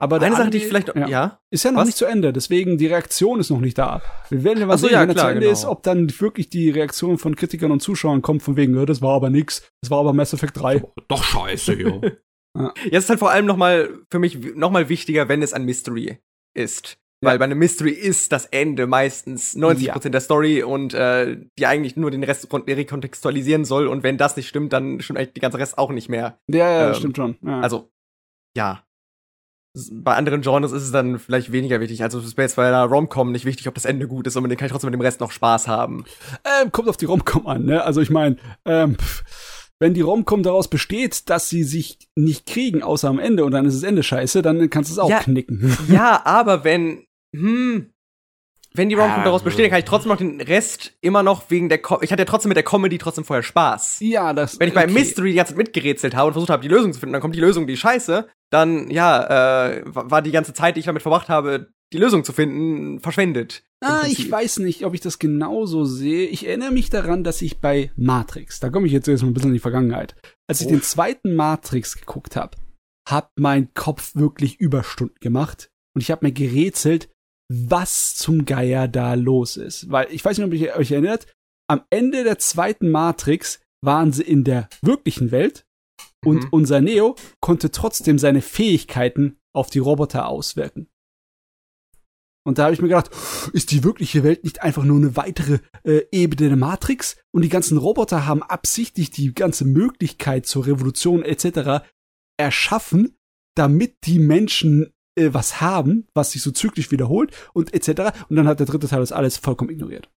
Aber 0.00 0.20
eine 0.22 0.36
Sache, 0.36 0.50
die 0.50 0.58
ich 0.58 0.66
vielleicht 0.66 0.94
ja, 0.94 1.08
ja? 1.08 1.40
ist 1.50 1.64
ja 1.64 1.72
noch 1.72 1.80
was? 1.80 1.86
nicht 1.86 1.98
zu 1.98 2.04
Ende, 2.04 2.32
deswegen 2.32 2.78
die 2.78 2.86
Reaktion 2.86 3.40
ist 3.40 3.50
noch 3.50 3.58
nicht 3.58 3.76
da. 3.78 4.00
Wir 4.30 4.44
werden 4.44 4.60
ja 4.60 4.66
mal 4.66 4.78
so, 4.78 4.86
sehen, 4.86 4.94
ja, 4.94 5.02
wenn 5.02 5.10
er 5.10 5.16
zu 5.16 5.26
Ende 5.26 5.40
genau. 5.40 5.52
ist, 5.52 5.64
ob 5.64 5.82
dann 5.82 6.08
wirklich 6.20 6.48
die 6.48 6.70
Reaktion 6.70 7.18
von 7.18 7.34
Kritikern 7.34 7.72
und 7.72 7.80
Zuschauern 7.80 8.22
kommt 8.22 8.42
von 8.42 8.56
wegen, 8.56 8.86
das 8.86 9.02
war 9.02 9.14
aber 9.16 9.28
nix, 9.28 9.68
das 9.82 9.90
war 9.90 9.98
aber 9.98 10.12
Mass 10.12 10.32
Effect 10.32 10.56
3. 10.56 10.84
Doch 11.08 11.24
scheiße, 11.24 11.74
jo. 11.74 12.00
ja. 12.56 12.72
Jetzt 12.84 13.04
ist 13.04 13.10
halt 13.10 13.18
vor 13.18 13.32
allem 13.32 13.46
noch 13.46 13.56
mal 13.56 13.90
für 14.08 14.20
mich 14.20 14.54
noch 14.54 14.70
mal 14.70 14.88
wichtiger, 14.88 15.28
wenn 15.28 15.42
es 15.42 15.52
ein 15.52 15.64
Mystery 15.64 16.18
ist. 16.54 17.00
Ja. 17.20 17.30
Weil 17.30 17.38
bei 17.38 17.46
einem 17.46 17.58
Mystery 17.58 17.90
ist 17.90 18.30
das 18.30 18.46
Ende 18.46 18.86
meistens 18.86 19.56
90% 19.56 19.80
ja. 19.80 19.94
der 19.98 20.20
Story 20.20 20.62
und 20.62 20.94
äh, 20.94 21.36
die 21.58 21.66
eigentlich 21.66 21.96
nur 21.96 22.12
den 22.12 22.22
Rest 22.22 22.46
rekontextualisieren 22.52 23.64
soll. 23.64 23.88
Und 23.88 24.04
wenn 24.04 24.18
das 24.18 24.36
nicht 24.36 24.46
stimmt, 24.46 24.72
dann 24.72 25.00
stimmt 25.00 25.18
eigentlich 25.18 25.32
die 25.32 25.40
ganze 25.40 25.58
Rest 25.58 25.78
auch 25.78 25.90
nicht 25.90 26.08
mehr. 26.08 26.38
Ja, 26.46 26.70
ja, 26.70 26.88
ähm, 26.88 26.94
stimmt 26.94 27.16
schon. 27.16 27.36
Ja. 27.42 27.60
Also, 27.60 27.90
ja. 28.56 28.84
Bei 29.92 30.14
anderen 30.14 30.42
Genres 30.42 30.72
ist 30.72 30.84
es 30.84 30.92
dann 30.92 31.18
vielleicht 31.18 31.50
weniger 31.50 31.80
wichtig. 31.80 32.02
Also 32.02 32.22
wäre 32.22 32.42
jetzt 32.42 32.56
bei 32.56 32.68
einer 32.68 32.84
Romcom 32.84 33.32
nicht 33.32 33.44
wichtig, 33.44 33.68
ob 33.68 33.74
das 33.74 33.84
Ende 33.84 34.06
gut 34.06 34.26
ist, 34.26 34.34
sondern 34.34 34.50
den 34.50 34.56
kann 34.56 34.66
ich 34.66 34.72
trotzdem 34.72 34.90
mit 34.90 34.98
dem 34.98 35.02
Rest 35.02 35.20
noch 35.20 35.30
Spaß 35.32 35.66
haben. 35.66 36.04
Ähm, 36.44 36.72
kommt 36.72 36.88
auf 36.88 36.96
die 36.96 37.04
Romcom 37.04 37.46
an, 37.46 37.64
ne? 37.64 37.84
Also 37.84 38.00
ich 38.00 38.10
meine, 38.10 38.36
ähm, 38.64 38.96
wenn 39.80 39.94
die 39.94 40.00
Romcom 40.00 40.42
daraus 40.42 40.68
besteht, 40.68 41.30
dass 41.30 41.48
sie 41.48 41.62
sich 41.62 41.98
nicht 42.16 42.46
kriegen, 42.46 42.82
außer 42.82 43.08
am 43.08 43.18
Ende 43.18 43.44
und 43.44 43.52
dann 43.52 43.66
ist 43.66 43.74
das 43.74 43.82
Ende 43.84 44.02
scheiße, 44.02 44.42
dann 44.42 44.70
kannst 44.70 44.90
du 44.90 44.94
es 44.94 44.98
auch 44.98 45.10
ja, 45.10 45.20
knicken. 45.20 45.76
Ja, 45.88 46.22
aber 46.24 46.64
wenn 46.64 47.04
hm, 47.34 47.92
wenn 48.74 48.88
die 48.88 48.94
Romcom 48.94 49.20
ah, 49.20 49.24
daraus 49.24 49.42
besteht, 49.42 49.64
dann 49.64 49.70
kann 49.70 49.78
ich 49.80 49.86
trotzdem 49.86 50.10
noch 50.10 50.18
den 50.18 50.40
Rest 50.40 50.92
immer 51.00 51.22
noch 51.22 51.50
wegen 51.50 51.68
der 51.68 51.78
Co 51.78 52.00
ich 52.02 52.12
hatte 52.12 52.22
ja 52.22 52.26
trotzdem 52.26 52.50
mit 52.50 52.56
der 52.56 52.64
Comedy 52.64 52.98
trotzdem 52.98 53.24
vorher 53.24 53.42
Spaß. 53.42 53.98
Ja, 54.00 54.32
das 54.32 54.60
Wenn 54.60 54.68
ich 54.68 54.76
okay. 54.76 54.86
bei 54.86 54.92
Mystery 54.92 55.30
die 55.30 55.36
ganze 55.36 55.52
Zeit 55.52 55.58
mitgerätselt 55.58 56.14
habe 56.14 56.28
und 56.28 56.32
versucht 56.34 56.50
habe, 56.50 56.62
die 56.62 56.68
Lösung 56.68 56.92
zu 56.92 57.00
finden, 57.00 57.14
dann 57.14 57.22
kommt 57.22 57.34
die 57.34 57.40
Lösung, 57.40 57.66
die 57.66 57.76
scheiße, 57.76 58.28
dann 58.50 58.90
ja, 58.90 59.68
äh, 59.68 59.82
war 59.86 60.22
die 60.22 60.30
ganze 60.30 60.52
Zeit, 60.52 60.76
die 60.76 60.80
ich 60.80 60.86
damit 60.86 61.02
verbracht 61.02 61.28
habe, 61.28 61.72
die 61.92 61.98
Lösung 61.98 62.24
zu 62.24 62.32
finden, 62.32 63.00
verschwendet. 63.00 63.64
Ah, 63.80 64.04
ich 64.06 64.30
weiß 64.30 64.58
nicht, 64.58 64.84
ob 64.84 64.94
ich 64.94 65.00
das 65.00 65.18
genauso 65.18 65.84
sehe. 65.84 66.26
Ich 66.26 66.46
erinnere 66.46 66.72
mich 66.72 66.90
daran, 66.90 67.24
dass 67.24 67.40
ich 67.42 67.60
bei 67.60 67.90
Matrix, 67.96 68.60
da 68.60 68.70
komme 68.70 68.86
ich 68.86 68.92
jetzt 68.92 69.08
erstmal 69.08 69.30
ein 69.30 69.34
bisschen 69.34 69.50
in 69.50 69.54
die 69.54 69.60
Vergangenheit, 69.60 70.14
als 70.48 70.60
ich 70.60 70.66
oh. 70.66 70.70
den 70.70 70.82
zweiten 70.82 71.34
Matrix 71.34 71.96
geguckt 71.96 72.36
habe, 72.36 72.56
hat 73.08 73.30
mein 73.36 73.72
Kopf 73.74 74.14
wirklich 74.14 74.60
Überstunden 74.60 75.16
gemacht 75.20 75.70
und 75.94 76.02
ich 76.02 76.10
habe 76.10 76.26
mir 76.26 76.32
gerätselt, 76.32 77.08
was 77.48 78.14
zum 78.14 78.44
Geier 78.44 78.88
da 78.88 79.14
los 79.14 79.56
ist. 79.56 79.90
Weil 79.90 80.08
ich 80.10 80.24
weiß 80.24 80.38
nicht, 80.38 80.46
ob 80.46 80.52
ihr 80.52 80.76
euch 80.76 80.90
erinnert, 80.90 81.26
am 81.68 81.82
Ende 81.90 82.24
der 82.24 82.38
zweiten 82.38 82.90
Matrix 82.90 83.60
waren 83.84 84.12
sie 84.12 84.22
in 84.22 84.44
der 84.44 84.68
wirklichen 84.82 85.30
Welt 85.30 85.66
und 86.24 86.44
mhm. 86.44 86.48
unser 86.50 86.80
Neo 86.80 87.16
konnte 87.40 87.70
trotzdem 87.70 88.18
seine 88.18 88.42
Fähigkeiten 88.42 89.38
auf 89.54 89.70
die 89.70 89.78
Roboter 89.78 90.28
auswirken. 90.28 90.88
Und 92.46 92.56
da 92.56 92.64
habe 92.64 92.74
ich 92.74 92.80
mir 92.80 92.88
gedacht, 92.88 93.10
ist 93.52 93.72
die 93.72 93.84
wirkliche 93.84 94.22
Welt 94.22 94.42
nicht 94.42 94.62
einfach 94.62 94.84
nur 94.84 94.96
eine 94.96 95.16
weitere 95.16 95.58
äh, 95.84 96.06
Ebene 96.10 96.48
der 96.48 96.56
Matrix? 96.56 97.18
Und 97.30 97.42
die 97.42 97.50
ganzen 97.50 97.76
Roboter 97.76 98.24
haben 98.26 98.42
absichtlich 98.42 99.10
die 99.10 99.34
ganze 99.34 99.66
Möglichkeit 99.66 100.46
zur 100.46 100.66
Revolution 100.66 101.22
etc. 101.22 101.84
erschaffen, 102.38 103.18
damit 103.54 104.06
die 104.06 104.18
Menschen 104.18 104.94
äh, 105.18 105.34
was 105.34 105.60
haben, 105.60 106.06
was 106.14 106.32
sich 106.32 106.42
so 106.42 106.50
zyklisch 106.50 106.90
wiederholt 106.90 107.32
und 107.52 107.74
etc. 107.74 108.12
Und 108.28 108.36
dann 108.36 108.48
hat 108.48 108.60
der 108.60 108.66
dritte 108.66 108.88
Teil 108.88 109.00
das 109.00 109.12
alles 109.12 109.36
vollkommen 109.36 109.70
ignoriert. 109.70 110.08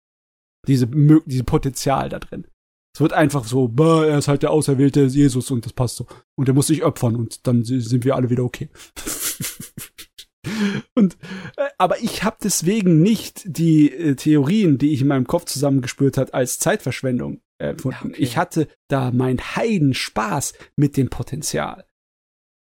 Diese, 0.69 0.87
diese 0.87 1.45
Potenzial 1.45 2.09
da 2.09 2.19
drin. 2.19 2.47
Es 2.95 3.01
wird 3.01 3.13
einfach 3.13 3.45
so, 3.45 3.69
bah, 3.69 4.05
er 4.05 4.19
ist 4.19 4.29
halt 4.29 4.43
der 4.43 4.51
auserwählte 4.51 5.05
Jesus 5.05 5.51
und 5.51 5.65
das 5.65 5.73
passt 5.73 5.97
so. 5.97 6.07
Und 6.37 6.49
er 6.49 6.55
muss 6.55 6.67
sich 6.67 6.85
opfern 6.85 7.17
und 7.17 7.47
dann 7.47 7.65
sind 7.65 8.05
wir 8.05 8.17
alle 8.17 8.31
wieder 8.31 8.45
okay. 8.45 8.69
und 10.95 11.17
äh, 11.57 11.69
aber 11.79 12.01
ich 12.03 12.25
habe 12.25 12.37
deswegen 12.43 13.01
nicht 13.01 13.43
die 13.45 13.93
äh, 13.93 14.17
Theorien, 14.17 14.77
die 14.79 14.93
ich 14.93 15.03
in 15.03 15.09
meinem 15.09 15.27
Kopf 15.27 15.45
zusammengespürt 15.45 16.17
hat, 16.17 16.35
als 16.35 16.59
Zeitverschwendung 16.59 17.41
empfunden. 17.59 18.11
Okay. 18.11 18.23
Ich 18.23 18.37
hatte 18.37 18.69
da 18.89 19.11
meinen 19.13 19.41
Heidenspaß 19.41 20.55
mit 20.77 20.97
dem 20.97 21.11
Potenzial. 21.11 21.85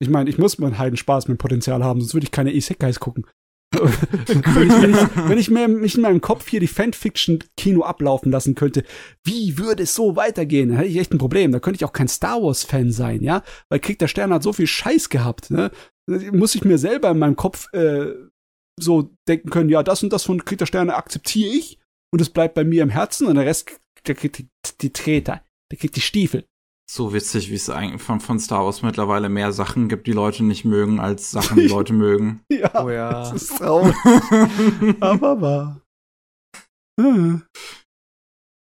Ich 0.02 0.10
meine, 0.10 0.30
ich 0.30 0.38
muss 0.38 0.58
meinen 0.58 0.78
Heidenspaß 0.78 1.28
mit 1.28 1.38
Potenzial 1.38 1.84
haben, 1.84 2.00
sonst 2.00 2.14
würde 2.14 2.24
ich 2.26 2.32
keine 2.32 2.54
Isekais 2.54 3.00
gucken. 3.00 3.26
wenn, 3.72 4.68
ich, 4.68 4.82
wenn, 4.82 4.92
ich, 4.92 5.30
wenn 5.30 5.38
ich 5.38 5.50
mir 5.52 5.68
mich 5.68 5.96
in 5.96 6.02
meinem 6.02 6.22
Kopf 6.22 6.48
hier 6.48 6.60
die 6.60 6.68
Fanfiction-Kino 6.68 7.84
ablaufen 7.84 8.32
lassen 8.32 8.56
könnte, 8.56 8.84
wie 9.24 9.60
würde 9.60 9.84
es 9.84 9.94
so 9.94 10.16
weitergehen? 10.16 10.70
Dann 10.70 10.78
hätte 10.80 10.90
ich 10.90 10.98
echt 10.98 11.14
ein 11.14 11.20
Problem. 11.20 11.52
Da 11.52 11.60
könnte 11.60 11.78
ich 11.78 11.86
auch 11.86 11.94
kein 11.94 12.08
Star 12.08 12.42
Wars-Fan 12.42 12.92
sein, 12.92 13.22
ja? 13.22 13.44
Weil 13.70 13.80
Krieg 13.80 14.00
der 14.00 14.08
Sterne 14.08 14.34
hat 14.34 14.44
so 14.44 14.54
viel 14.54 14.66
Scheiß 14.66 15.10
gehabt, 15.10 15.52
ne? 15.52 15.70
Muss 16.32 16.56
ich 16.56 16.64
mir 16.64 16.80
selber 16.80 17.12
in 17.12 17.20
meinem 17.20 17.36
Kopf 17.36 17.72
äh, 17.74 18.14
so 18.80 19.12
denken 19.28 19.52
können, 19.52 19.70
ja, 19.70 19.84
das 19.84 20.02
und 20.02 20.12
das 20.12 20.24
von 20.24 20.44
Krieg 20.44 20.58
der 20.58 20.66
Sterne 20.66 20.96
akzeptiere 20.96 21.54
ich 21.54 21.78
und 22.12 22.22
es 22.22 22.32
bleibt 22.32 22.56
bei 22.56 22.64
mir 22.64 22.82
im 22.82 22.90
Herzen 22.90 23.28
und 23.28 23.36
der 23.36 23.46
Rest, 23.46 23.80
der 24.08 24.16
kriegt 24.16 24.40
die, 24.40 24.50
die 24.82 24.92
Treter, 24.92 25.44
der 25.70 25.78
kriegt 25.78 25.96
die 25.96 26.02
Stiefel 26.02 26.46
so 26.92 27.14
witzig, 27.14 27.52
wie 27.52 27.56
es 27.56 27.70
eigentlich 27.70 28.02
von, 28.02 28.20
von 28.20 28.40
Star 28.40 28.66
Wars 28.66 28.82
mittlerweile 28.82 29.30
mehr 29.30 29.52
Sachen 29.52 29.90
gibt, 29.90 30.08
die 30.08 30.12
Leute 30.12 30.44
nicht 30.44 30.66
mögen, 30.66 31.00
als 31.00 31.30
Sachen, 31.30 31.58
die 31.58 31.68
Leute 31.70 31.94
mögen. 31.94 32.42
Ja, 32.52 32.84
oh 32.84 32.90
ja. 32.90 33.12
Das 33.12 33.34
ist 33.34 33.58
traurig. 33.58 33.96
aber 35.00 35.40
wahr. 35.40 35.82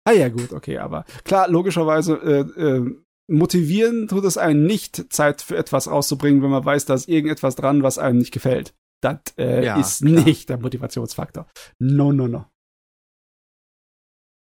Ah 0.05 0.11
ja, 0.11 0.29
gut, 0.29 0.51
okay, 0.51 0.77
aber 0.77 1.05
klar, 1.23 1.47
logischerweise 1.47 2.15
äh, 2.15 2.61
äh, 2.61 2.95
motivieren 3.31 4.07
tut 4.09 4.25
es 4.25 4.37
einen 4.37 4.65
nicht, 4.65 5.11
Zeit 5.11 5.41
für 5.41 5.55
etwas 5.55 5.89
rauszubringen, 5.89 6.43
wenn 6.43 6.51
man 6.51 6.65
weiß, 6.65 6.85
da 6.85 6.95
ist 6.95 7.07
irgendetwas 7.07 7.55
dran, 7.55 7.81
was 7.81 7.97
einem 7.97 8.19
nicht 8.19 8.33
gefällt. 8.33 8.73
Das 9.01 9.19
äh, 9.37 9.63
ja, 9.63 9.79
ist 9.79 10.05
klar. 10.05 10.23
nicht 10.23 10.49
der 10.49 10.59
Motivationsfaktor. 10.59 11.47
No, 11.79 12.11
no, 12.11 12.27
no. 12.27 12.45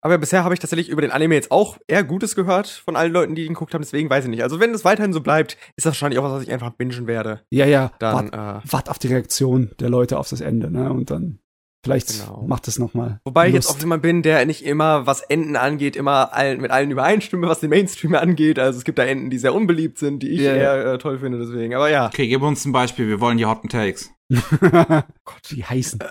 Aber 0.02 0.18
bisher 0.18 0.44
habe 0.44 0.54
ich 0.54 0.60
tatsächlich 0.60 0.90
über 0.90 1.02
den 1.02 1.12
Anime 1.12 1.36
jetzt 1.36 1.52
auch 1.52 1.78
eher 1.88 2.04
Gutes 2.04 2.36
gehört 2.36 2.68
von 2.68 2.96
allen 2.96 3.12
Leuten, 3.12 3.36
die 3.36 3.44
ihn 3.44 3.54
geguckt 3.54 3.74
haben. 3.74 3.82
Deswegen 3.82 4.10
weiß 4.10 4.24
ich 4.26 4.30
nicht. 4.30 4.44
Also 4.44 4.60
wenn 4.60 4.74
es 4.74 4.86
weiterhin 4.86 5.14
so 5.14 5.22
bleibt, 5.22 5.58
ist 5.76 5.86
das 5.86 5.92
wahrscheinlich 5.92 6.20
auch 6.20 6.24
was, 6.24 6.34
was 6.34 6.44
ich 6.44 6.52
einfach 6.52 6.72
bingen 6.72 7.08
werde. 7.08 7.42
Ja, 7.50 7.66
ja. 7.66 7.92
Dann 8.00 8.32
wart, 8.32 8.66
äh, 8.66 8.72
wart 8.72 8.90
auf 8.90 9.00
die 9.00 9.08
Reaktion 9.08 9.72
der 9.80 9.90
Leute 9.90 10.18
auf 10.18 10.30
das 10.30 10.42
Ende, 10.42 10.72
ne? 10.72 10.92
Und 10.92 11.12
dann 11.12 11.40
vielleicht 11.84 12.10
genau. 12.10 12.46
macht 12.48 12.68
es 12.68 12.80
noch 12.80 12.94
mal. 12.94 13.20
Wobei 13.26 13.46
Lust. 13.46 13.50
ich 13.50 13.54
jetzt 13.56 13.70
auch 13.70 13.80
jemand 13.80 14.02
bin, 14.02 14.22
der 14.22 14.46
nicht 14.46 14.66
immer, 14.66 15.06
was 15.06 15.22
Enden 15.22 15.58
angeht, 15.58 15.98
immer 15.98 16.34
allen, 16.34 16.62
mit 16.62 16.72
allen 16.72 16.92
übereinstimme, 16.92 17.48
was 17.48 17.60
den 17.60 17.70
Mainstream 17.70 18.16
angeht. 18.16 18.58
Also 18.58 18.80
es 18.80 18.86
gibt 18.86 19.00
da 19.00 19.04
Enden, 19.04 19.30
die 19.30 19.38
sehr 19.38 19.54
unbeliebt 19.54 19.98
sind, 19.98 20.24
die 20.24 20.30
ich 20.30 20.42
yeah. 20.42 20.56
eher 20.56 20.94
äh, 20.94 20.98
toll 20.98 21.20
finde. 21.20 21.40
Deswegen. 21.40 21.76
Aber 21.76 21.90
ja. 21.90 22.08
Okay, 22.08 22.28
gib 22.28 22.42
uns 22.42 22.64
ein 22.64 22.72
Beispiel. 22.72 23.08
Wir 23.08 23.20
wollen 23.20 23.38
die 23.38 23.46
Hotten 23.46 23.68
Takes. 23.68 24.12
Gott, 24.30 25.50
wie 25.50 25.64
heißen. 25.64 26.00
Äh, 26.00 26.06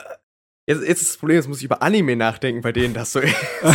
Jetzt, 0.69 0.83
jetzt 0.83 1.01
ist 1.01 1.11
das 1.13 1.17
Problem, 1.17 1.37
jetzt 1.37 1.49
muss 1.49 1.59
ich 1.59 1.65
über 1.65 1.81
Anime 1.81 2.15
nachdenken, 2.15 2.61
bei 2.61 2.73
denen 2.73 2.93
das 2.93 3.13
so 3.13 3.21
ist. 3.21 3.35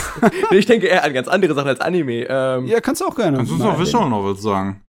ich 0.51 0.67
denke 0.67 0.85
eher 0.85 1.03
an 1.03 1.11
ganz 1.11 1.27
andere 1.27 1.55
Sachen 1.55 1.69
als 1.69 1.79
Anime. 1.79 2.27
Ähm, 2.29 2.67
ja, 2.67 2.81
kannst 2.81 3.01
du 3.01 3.05
auch 3.05 3.15
gerne. 3.15 3.37
Kannst 3.37 3.51
du 3.51 3.63
auch 3.63 3.79
Visual 3.79 4.07
Novels 4.07 4.43
sagen? 4.43 4.83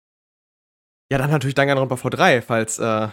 Ja, 1.12 1.18
dann 1.18 1.31
natürlich 1.31 1.55
Danganronpa 1.55 1.97
V3, 1.97 2.40
falls, 2.40 2.78
äh 2.78 3.09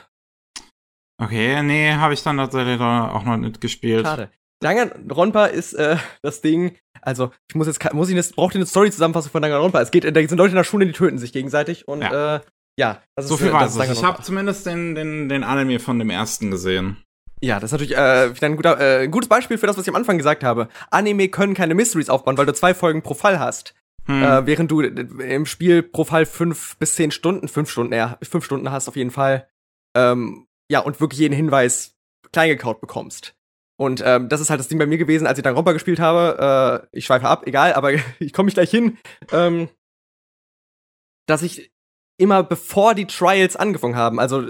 Okay, 1.22 1.62
nee, 1.64 1.92
habe 1.94 2.14
ich 2.14 2.24
dann 2.24 2.38
tatsächlich 2.38 2.80
auch 2.80 3.24
noch 3.26 3.36
nicht 3.36 3.60
gespielt. 3.60 4.06
Schade. 4.06 4.32
Danganronpa 4.62 5.48
ist 5.48 5.74
äh, 5.74 5.98
das 6.22 6.40
Ding, 6.40 6.78
also 7.02 7.32
ich 7.50 7.56
muss 7.56 7.68
jetzt, 7.68 7.94
muss 7.94 8.08
ich 8.08 8.16
jetzt, 8.16 8.36
braucht 8.36 8.56
ihr 8.56 8.60
eine 8.60 8.68
Story-Zusammenfassung 8.68 9.32
von 9.32 9.42
Danganronpa? 9.42 9.82
Es 9.82 9.92
geht, 9.92 10.06
da 10.06 10.14
sind 10.14 10.38
Leute 10.38 10.52
in 10.52 10.56
der 10.56 10.64
Schule, 10.64 10.86
die 10.86 10.94
töten 10.94 11.18
sich 11.18 11.34
gegenseitig 11.34 11.88
und 11.88 12.02
ja, 12.02 12.38
äh, 12.38 12.40
ja 12.80 13.02
das 13.16 13.26
ist, 13.26 13.30
so 13.30 13.38
viel 13.38 13.50
äh, 13.50 13.54
weiß 13.54 13.76
ich. 13.76 13.92
Ich 13.92 14.04
habe 14.04 14.22
zumindest 14.22 14.66
den, 14.66 14.96
den, 14.96 15.28
den 15.28 15.44
Anime 15.44 15.80
von 15.80 16.00
dem 16.00 16.10
ersten 16.10 16.52
gesehen. 16.52 17.04
Ja, 17.40 17.60
das 17.60 17.70
ist 17.70 17.72
natürlich 17.74 17.96
äh, 17.96 18.36
wieder 18.36 18.48
ein, 18.48 18.56
guter, 18.56 19.02
äh, 19.02 19.08
gutes 19.08 19.30
Beispiel 19.30 19.58
für 19.58 19.68
das, 19.68 19.78
was 19.78 19.84
ich 19.84 19.90
am 19.90 19.96
Anfang 19.96 20.18
gesagt 20.18 20.44
habe. 20.44 20.70
Anime 20.90 21.30
können 21.30 21.54
keine 21.54 21.76
Mysteries 21.76 22.10
aufbauen, 22.10 22.38
weil 22.38 22.48
du 22.48 22.54
zwei 22.54 22.74
Folgen 22.74 23.04
pro 23.04 23.14
Fall 23.14 23.40
hast. 23.40 23.76
Hm. 24.06 24.24
Äh, 24.24 24.46
während 24.46 24.72
du 24.72 24.82
im 24.82 25.46
Spiel 25.46 25.84
pro 25.84 26.04
Fall 26.04 26.26
fünf 26.26 26.78
bis 26.78 26.96
zehn 26.96 27.12
Stunden, 27.12 27.48
fünf 27.48 27.70
Stunden, 27.70 27.94
ja, 27.94 28.18
fünf 28.24 28.46
Stunden 28.46 28.72
hast 28.72 28.88
auf 28.88 28.96
jeden 28.96 29.12
Fall. 29.12 29.48
Ähm, 29.96 30.48
ja, 30.70 30.80
und 30.80 31.00
wirklich 31.00 31.20
jeden 31.20 31.36
Hinweis 31.36 31.96
kleingekaut 32.32 32.82
bekommst. 32.82 33.36
Und 33.80 34.02
ähm, 34.04 34.28
das 34.30 34.42
ist 34.42 34.50
halt 34.50 34.60
das 34.60 34.68
Ding 34.68 34.80
bei 34.80 34.88
mir 34.88 34.98
gewesen, 34.98 35.28
als 35.28 35.38
ich 35.38 35.44
dann 35.44 35.54
Romper 35.54 35.74
gespielt 35.74 36.00
habe. 36.00 36.88
Äh, 36.92 36.98
ich 36.98 37.06
schweife 37.06 37.28
ab, 37.28 37.46
egal, 37.46 37.74
aber 37.74 37.92
ich 38.20 38.34
komme 38.34 38.46
mich 38.46 38.56
gleich 38.56 38.72
hin. 38.72 38.98
Ähm, 39.32 39.70
dass 41.28 41.44
ich 41.44 41.72
immer 42.18 42.42
bevor 42.42 42.96
die 42.96 43.06
Trials 43.06 43.56
angefangen 43.56 43.96
haben, 43.96 44.20
also 44.20 44.50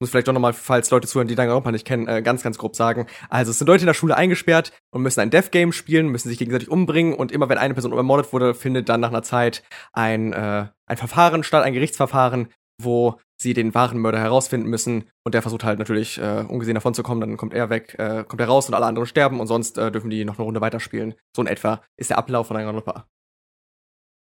muss 0.00 0.10
vielleicht 0.10 0.28
doch 0.28 0.32
nochmal, 0.32 0.52
falls 0.52 0.90
Leute 0.90 1.08
zuhören, 1.08 1.28
die 1.28 1.34
Danganronpa 1.34 1.72
nicht 1.72 1.86
kennen, 1.86 2.06
äh, 2.06 2.22
ganz, 2.22 2.42
ganz 2.42 2.58
grob 2.58 2.76
sagen. 2.76 3.06
Also 3.28 3.50
es 3.50 3.58
sind 3.58 3.66
Leute 3.66 3.82
in 3.82 3.86
der 3.86 3.94
Schule 3.94 4.16
eingesperrt 4.16 4.72
und 4.90 5.02
müssen 5.02 5.20
ein 5.20 5.30
Death-Game 5.30 5.72
spielen, 5.72 6.08
müssen 6.08 6.28
sich 6.28 6.38
gegenseitig 6.38 6.70
umbringen 6.70 7.14
und 7.14 7.32
immer 7.32 7.48
wenn 7.48 7.58
eine 7.58 7.74
Person 7.74 7.92
ermordet 7.92 8.32
wurde, 8.32 8.54
findet 8.54 8.88
dann 8.88 9.00
nach 9.00 9.10
einer 9.10 9.22
Zeit 9.22 9.62
ein, 9.92 10.32
äh, 10.32 10.66
ein 10.86 10.96
Verfahren 10.96 11.42
statt, 11.42 11.64
ein 11.64 11.74
Gerichtsverfahren, 11.74 12.48
wo 12.80 13.18
sie 13.40 13.54
den 13.54 13.74
wahren 13.74 13.98
Mörder 13.98 14.18
herausfinden 14.18 14.68
müssen 14.68 15.04
und 15.24 15.34
der 15.34 15.42
versucht 15.42 15.64
halt 15.64 15.78
natürlich 15.78 16.18
äh, 16.18 16.44
ungesehen 16.48 16.74
davon 16.74 16.94
zu 16.94 17.02
kommen, 17.02 17.20
dann 17.20 17.36
kommt 17.36 17.54
er 17.54 17.70
weg, 17.70 17.94
äh, 17.98 18.24
kommt 18.24 18.40
er 18.40 18.48
raus 18.48 18.68
und 18.68 18.74
alle 18.74 18.86
anderen 18.86 19.06
sterben 19.06 19.40
und 19.40 19.46
sonst 19.46 19.78
äh, 19.78 19.92
dürfen 19.92 20.10
die 20.10 20.24
noch 20.24 20.38
eine 20.38 20.44
Runde 20.44 20.60
weiterspielen. 20.60 21.14
So 21.34 21.42
in 21.42 21.48
etwa 21.48 21.82
ist 21.96 22.10
der 22.10 22.18
Ablauf 22.18 22.48
von 22.48 22.56
Danganronpa. 22.56 23.06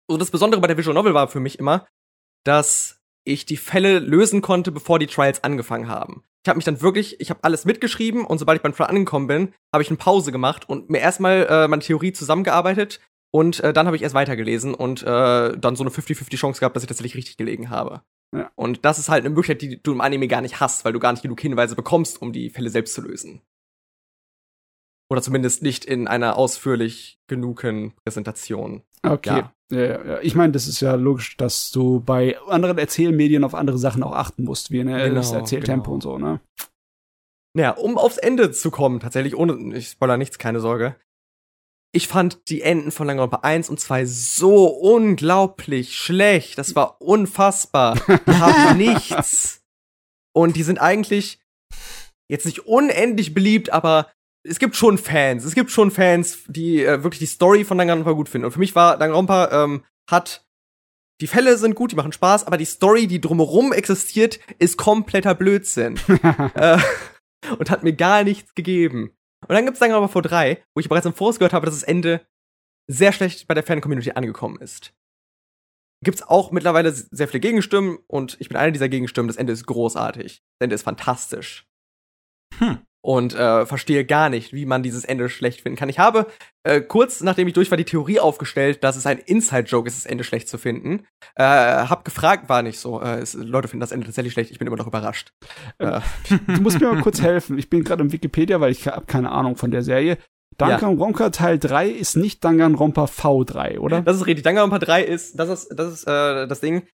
Also 0.08 0.18
das 0.18 0.30
Besondere 0.30 0.60
bei 0.60 0.66
der 0.66 0.78
Visual 0.78 0.94
Novel 0.94 1.14
war 1.14 1.28
für 1.28 1.40
mich 1.40 1.58
immer, 1.58 1.86
dass 2.44 2.97
ich 3.24 3.46
die 3.46 3.56
Fälle 3.56 3.98
lösen 3.98 4.42
konnte, 4.42 4.72
bevor 4.72 4.98
die 4.98 5.06
Trials 5.06 5.44
angefangen 5.44 5.88
haben. 5.88 6.22
Ich 6.44 6.48
habe 6.48 6.56
mich 6.56 6.64
dann 6.64 6.80
wirklich, 6.80 7.20
ich 7.20 7.30
habe 7.30 7.40
alles 7.42 7.64
mitgeschrieben 7.64 8.24
und 8.24 8.38
sobald 8.38 8.56
ich 8.56 8.62
beim 8.62 8.72
Trial 8.72 8.88
angekommen 8.88 9.26
bin, 9.26 9.52
habe 9.72 9.82
ich 9.82 9.90
eine 9.90 9.98
Pause 9.98 10.32
gemacht 10.32 10.68
und 10.68 10.88
mir 10.88 10.98
erstmal 10.98 11.46
äh, 11.48 11.68
meine 11.68 11.82
Theorie 11.82 12.12
zusammengearbeitet 12.12 13.00
und 13.30 13.60
äh, 13.60 13.72
dann 13.72 13.86
habe 13.86 13.96
ich 13.96 14.02
erst 14.02 14.14
weitergelesen 14.14 14.74
und 14.74 15.02
äh, 15.02 15.58
dann 15.58 15.76
so 15.76 15.84
eine 15.84 15.90
50-50 15.90 16.36
Chance 16.36 16.60
gehabt, 16.60 16.76
dass 16.76 16.82
ich 16.82 16.88
tatsächlich 16.88 17.16
richtig 17.16 17.36
gelegen 17.36 17.70
habe. 17.70 18.02
Ja. 18.34 18.50
Und 18.56 18.84
das 18.84 18.98
ist 18.98 19.08
halt 19.08 19.24
eine 19.24 19.30
Möglichkeit, 19.30 19.62
die 19.62 19.82
du 19.82 19.92
im 19.92 20.00
Anime 20.00 20.28
gar 20.28 20.40
nicht 20.40 20.60
hast, 20.60 20.84
weil 20.84 20.92
du 20.92 20.98
gar 20.98 21.12
nicht 21.12 21.22
genug 21.22 21.40
Hinweise 21.40 21.76
bekommst, 21.76 22.20
um 22.20 22.32
die 22.32 22.50
Fälle 22.50 22.70
selbst 22.70 22.94
zu 22.94 23.02
lösen. 23.02 23.42
Oder 25.10 25.22
zumindest 25.22 25.62
nicht 25.62 25.84
in 25.84 26.06
einer 26.06 26.36
ausführlich 26.36 27.18
genugen 27.28 27.94
Präsentation. 28.04 28.82
Okay. 29.02 29.38
Ja. 29.38 29.52
Ja, 29.70 30.04
ja. 30.04 30.20
Ich 30.22 30.34
meine, 30.34 30.52
das 30.52 30.66
ist 30.66 30.80
ja 30.80 30.94
logisch, 30.94 31.36
dass 31.36 31.70
du 31.70 32.00
bei 32.00 32.38
anderen 32.46 32.78
Erzählmedien 32.78 33.44
auf 33.44 33.54
andere 33.54 33.78
Sachen 33.78 34.02
auch 34.02 34.12
achten 34.12 34.44
musst, 34.44 34.70
wie 34.70 34.82
ne, 34.82 34.96
genau, 34.96 35.14
das 35.14 35.32
Erzähltempo 35.32 35.84
genau. 35.84 35.94
und 35.94 36.02
so, 36.02 36.18
ne? 36.18 36.40
Ja, 37.54 37.72
um 37.72 37.98
aufs 37.98 38.18
Ende 38.18 38.50
zu 38.50 38.70
kommen, 38.70 39.00
tatsächlich, 39.00 39.36
ohne, 39.36 39.76
ich 39.76 39.88
spoiler 39.88 40.16
nichts, 40.16 40.38
keine 40.38 40.60
Sorge. 40.60 40.96
Ich 41.92 42.06
fand 42.06 42.48
die 42.50 42.62
Enden 42.62 42.90
von 42.90 43.08
Danganronpa 43.08 43.38
1 43.38 43.70
und 43.70 43.80
2 43.80 44.04
so 44.04 44.66
unglaublich 44.66 45.96
schlecht. 45.96 46.58
Das 46.58 46.74
war 46.74 47.00
unfassbar. 47.00 47.98
Die 48.26 48.32
haben 48.32 48.76
nichts. 48.76 49.62
Und 50.34 50.56
die 50.56 50.62
sind 50.62 50.78
eigentlich 50.78 51.40
jetzt 52.30 52.44
nicht 52.44 52.66
unendlich 52.66 53.32
beliebt, 53.32 53.70
aber 53.70 54.10
es 54.44 54.58
gibt 54.58 54.76
schon 54.76 54.98
Fans. 54.98 55.44
Es 55.44 55.54
gibt 55.54 55.70
schon 55.70 55.90
Fans, 55.90 56.44
die 56.46 56.84
äh, 56.84 57.02
wirklich 57.02 57.18
die 57.18 57.26
Story 57.26 57.64
von 57.64 57.78
Danganronpa 57.78 58.12
gut 58.12 58.28
finden. 58.28 58.46
Und 58.46 58.52
für 58.52 58.58
mich 58.58 58.74
war 58.74 58.98
Danganronpa 58.98 59.64
ähm, 59.64 59.84
hat 60.08 60.44
die 61.20 61.26
Fälle 61.26 61.58
sind 61.58 61.74
gut, 61.74 61.90
die 61.90 61.96
machen 61.96 62.12
Spaß, 62.12 62.46
aber 62.46 62.56
die 62.56 62.64
Story, 62.64 63.08
die 63.08 63.20
drumherum 63.20 63.72
existiert, 63.72 64.38
ist 64.60 64.76
kompletter 64.76 65.34
Blödsinn. 65.34 65.98
äh, 66.54 66.78
und 67.58 67.70
hat 67.70 67.82
mir 67.82 67.92
gar 67.92 68.22
nichts 68.22 68.54
gegeben. 68.54 69.10
Und 69.46 69.54
dann 69.54 69.64
gibt's 69.64 69.80
Danganronpa 69.80 70.12
vor 70.12 70.22
3, 70.22 70.62
wo 70.74 70.80
ich 70.80 70.88
bereits 70.88 71.06
im 71.06 71.14
Voraus 71.14 71.38
gehört 71.38 71.52
habe, 71.52 71.66
dass 71.66 71.74
das 71.74 71.82
Ende 71.82 72.26
sehr 72.86 73.12
schlecht 73.12 73.48
bei 73.48 73.54
der 73.54 73.64
Fan-Community 73.64 74.12
angekommen 74.12 74.60
ist. 74.60 74.94
Gibt's 76.04 76.22
auch 76.22 76.52
mittlerweile 76.52 76.92
sehr 76.92 77.26
viele 77.26 77.40
Gegenstimmen 77.40 77.98
und 78.06 78.36
ich 78.38 78.48
bin 78.48 78.56
einer 78.56 78.70
dieser 78.70 78.88
Gegenstimmen. 78.88 79.26
Das 79.26 79.36
Ende 79.36 79.52
ist 79.52 79.66
großartig. 79.66 80.42
Das 80.58 80.64
Ende 80.64 80.74
ist 80.76 80.82
fantastisch. 80.82 81.66
Hm 82.58 82.87
und 83.08 83.34
äh, 83.34 83.64
verstehe 83.64 84.04
gar 84.04 84.28
nicht, 84.28 84.52
wie 84.52 84.66
man 84.66 84.82
dieses 84.82 85.06
Ende 85.06 85.30
schlecht 85.30 85.62
finden 85.62 85.78
kann. 85.78 85.88
Ich 85.88 85.98
habe 85.98 86.26
äh, 86.62 86.82
kurz 86.82 87.22
nachdem 87.22 87.48
ich 87.48 87.54
durch 87.54 87.70
war 87.70 87.78
die 87.78 87.86
Theorie 87.86 88.20
aufgestellt, 88.20 88.84
dass 88.84 88.96
es 88.96 89.06
ein 89.06 89.16
Inside-Joke 89.16 89.88
ist, 89.88 89.96
das 89.96 90.04
Ende 90.04 90.24
schlecht 90.24 90.46
zu 90.46 90.58
finden. 90.58 91.06
Äh, 91.34 91.44
hab 91.44 92.04
gefragt, 92.04 92.50
war 92.50 92.60
nicht 92.60 92.78
so. 92.78 93.00
Äh, 93.00 93.20
es, 93.20 93.32
Leute 93.32 93.66
finden 93.68 93.80
das 93.80 93.92
Ende 93.92 94.04
tatsächlich 94.04 94.34
schlecht. 94.34 94.50
Ich 94.50 94.58
bin 94.58 94.68
immer 94.68 94.76
noch 94.76 94.86
überrascht. 94.86 95.32
Ähm, 95.78 96.02
du 96.48 96.60
musst 96.60 96.80
mir 96.80 96.92
mal 96.92 97.00
kurz 97.00 97.22
helfen. 97.22 97.56
Ich 97.56 97.70
bin 97.70 97.82
gerade 97.82 98.02
im 98.02 98.12
Wikipedia, 98.12 98.60
weil 98.60 98.72
ich 98.72 98.86
habe 98.86 99.06
keine 99.06 99.32
Ahnung 99.32 99.56
von 99.56 99.70
der 99.70 99.82
Serie. 99.82 100.18
Danganronpa 100.58 101.24
ja. 101.24 101.30
Teil 101.30 101.58
3 101.58 101.88
ist 101.88 102.14
nicht 102.14 102.44
Danganronpa 102.44 103.04
V3, 103.04 103.78
oder? 103.78 104.02
Das 104.02 104.16
ist 104.16 104.26
richtig. 104.26 104.44
Danganronpa 104.44 104.80
3 104.80 105.04
ist, 105.04 105.38
das 105.38 105.48
ist, 105.48 105.68
das 105.74 105.94
ist 105.94 106.04
äh, 106.04 106.46
das 106.46 106.60
Ding. 106.60 106.86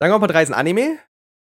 Danganronpa 0.00 0.28
3 0.28 0.42
ist 0.44 0.48
ein 0.52 0.54
Anime, 0.54 0.96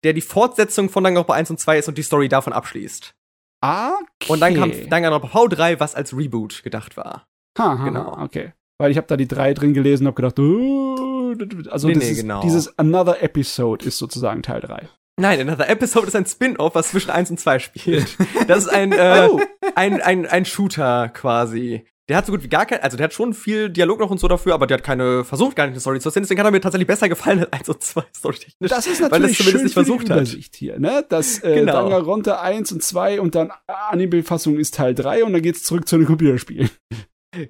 der 0.06 0.14
die 0.14 0.22
Fortsetzung 0.22 0.88
von 0.88 1.04
Danganronpa 1.04 1.34
1 1.34 1.50
und 1.50 1.60
2 1.60 1.80
ist 1.80 1.90
und 1.90 1.98
die 1.98 2.04
Story 2.04 2.30
davon 2.30 2.54
abschließt. 2.54 3.14
Okay. 3.61 4.31
Und 4.31 4.40
dann 4.40 4.56
kam 4.56 4.72
Danganronpa 4.90 5.27
V3, 5.27 5.80
was 5.80 5.95
als 5.95 6.15
Reboot 6.15 6.64
gedacht 6.64 6.98
war. 6.98 7.27
Ha, 7.57 7.80
ha, 7.80 7.84
genau. 7.84 8.18
Okay. 8.22 8.53
Weil 8.77 8.91
ich 8.91 8.98
habe 8.98 9.07
da 9.07 9.18
die 9.18 9.27
drei 9.27 9.53
drin 9.53 9.73
gelesen 9.73 10.07
und 10.07 10.14
habe 10.14 10.22
gedacht, 10.22 10.40
uh, 10.40 11.69
also 11.69 11.88
nee, 11.90 11.95
nee, 11.95 12.14
genau. 12.14 12.41
dieses 12.41 12.77
Another 12.80 13.22
Episode 13.22 13.86
ist 13.86 13.98
sozusagen 13.98 14.41
Teil 14.41 14.61
3. 14.61 14.88
Nein, 15.19 15.41
Another 15.41 15.69
Episode 15.69 16.07
ist 16.07 16.15
ein 16.15 16.26
Spin-off, 16.26 16.76
was 16.76 16.91
zwischen 16.91 17.11
1 17.11 17.31
und 17.31 17.40
2 17.40 17.60
spielt. 17.60 18.18
Das 18.48 18.60
ist 18.60 18.69
ein, 18.69 18.94
äh, 18.94 19.27
oh. 19.30 19.41
ein, 19.76 20.02
ein, 20.02 20.26
ein 20.26 20.45
Shooter 20.45 21.10
quasi. 21.10 21.86
Der 22.10 22.18
hat 22.18 22.26
so 22.26 22.31
gut 22.31 22.41
wie 22.41 22.49
gar 22.49 22.65
kein, 22.65 22.81
also 22.81 22.98
der 22.98 23.03
hat 23.03 23.14
schon 23.14 23.36
viel 23.36 23.69
Dialog 23.69 23.99
noch 23.99 24.10
und 24.10 24.19
so 24.19 24.27
dafür, 24.27 24.56
aber 24.56 24.65
der 24.65 24.80
hat 24.80 24.84
keine, 24.84 25.23
versucht 25.23 25.56
gar 25.56 25.65
nicht 25.65 25.73
eine 25.73 25.80
Story 25.80 25.99
zu 25.99 26.10
erzählen, 26.10 26.23
deswegen 26.23 26.40
hat 26.40 26.48
er 26.48 26.52
mir 26.52 26.60
tatsächlich 26.60 26.88
besser 26.88 27.07
gefallen 27.07 27.40
als 27.40 27.52
1 27.52 27.69
und 27.69 27.84
2 27.84 28.03
storytechnisch. 28.15 28.69
Das 28.69 28.88
ist 28.88 28.99
natürlich 28.99 29.11
weil 29.11 29.22
das 29.30 29.38
zumindest 29.38 29.64
nicht 29.65 29.73
versucht 29.73 30.10
hat. 30.10 30.27
hier, 30.27 30.80
ne? 30.80 31.06
Das, 31.07 31.44
äh, 31.44 31.53
genau. 31.53 31.73
Danganronpa 31.73 32.41
1 32.41 32.72
und 32.72 32.84
2 32.84 33.22
und 33.22 33.36
dann 33.36 33.52
Anime-Fassung 33.68 34.57
ist 34.57 34.73
Teil 34.73 34.95
3 34.95 35.23
und 35.23 35.34
dann 35.34 35.44
geht's 35.44 35.64
zurück 35.64 35.88
zu 35.88 35.98
den 35.98 36.07
Computerspielen. 36.07 36.69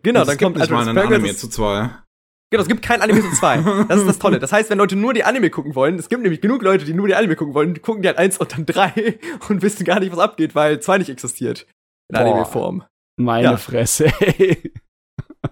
Genau, 0.04 0.26
dann 0.26 0.38
kommt 0.38 0.60
also 0.60 0.74
mal 0.74 0.90
ein 0.90 0.98
Anime 0.98 1.34
zu 1.34 1.48
2. 1.48 1.90
Genau, 2.52 2.62
es 2.62 2.68
gibt 2.68 2.82
kein 2.82 3.02
Anime 3.02 3.22
zu 3.22 3.32
2. 3.32 3.86
Das 3.88 4.00
ist 4.00 4.08
das 4.08 4.20
Tolle. 4.20 4.40
Das 4.40 4.52
heißt, 4.52 4.70
wenn 4.70 4.78
Leute 4.78 4.98
nur 4.98 5.14
die 5.14 5.24
Anime 5.24 5.50
gucken 5.50 5.74
wollen, 5.74 5.98
es 5.98 6.10
gibt 6.10 6.22
nämlich 6.22 6.42
genug 6.42 6.64
Leute, 6.64 6.84
die 6.84 6.94
nur 6.94 7.08
die 7.08 7.16
Anime 7.16 7.38
gucken 7.38 7.54
wollen, 7.54 7.82
gucken 7.82 8.02
die 8.02 8.10
halt 8.10 8.18
1 8.18 8.40
und 8.40 8.52
dann 8.52 8.66
3 8.66 9.20
und 9.48 9.62
wissen 9.62 9.86
gar 9.86 10.02
nicht, 10.02 10.12
was 10.12 10.20
abgeht, 10.20 10.54
weil 10.54 10.82
2 10.82 10.98
nicht 10.98 11.10
existiert. 11.10 11.66
In 12.10 12.18
Anime-Form. 12.18 12.84
Meine 13.20 13.44
ja. 13.44 13.58
Fresse, 13.58 14.06
ey. 14.20 14.72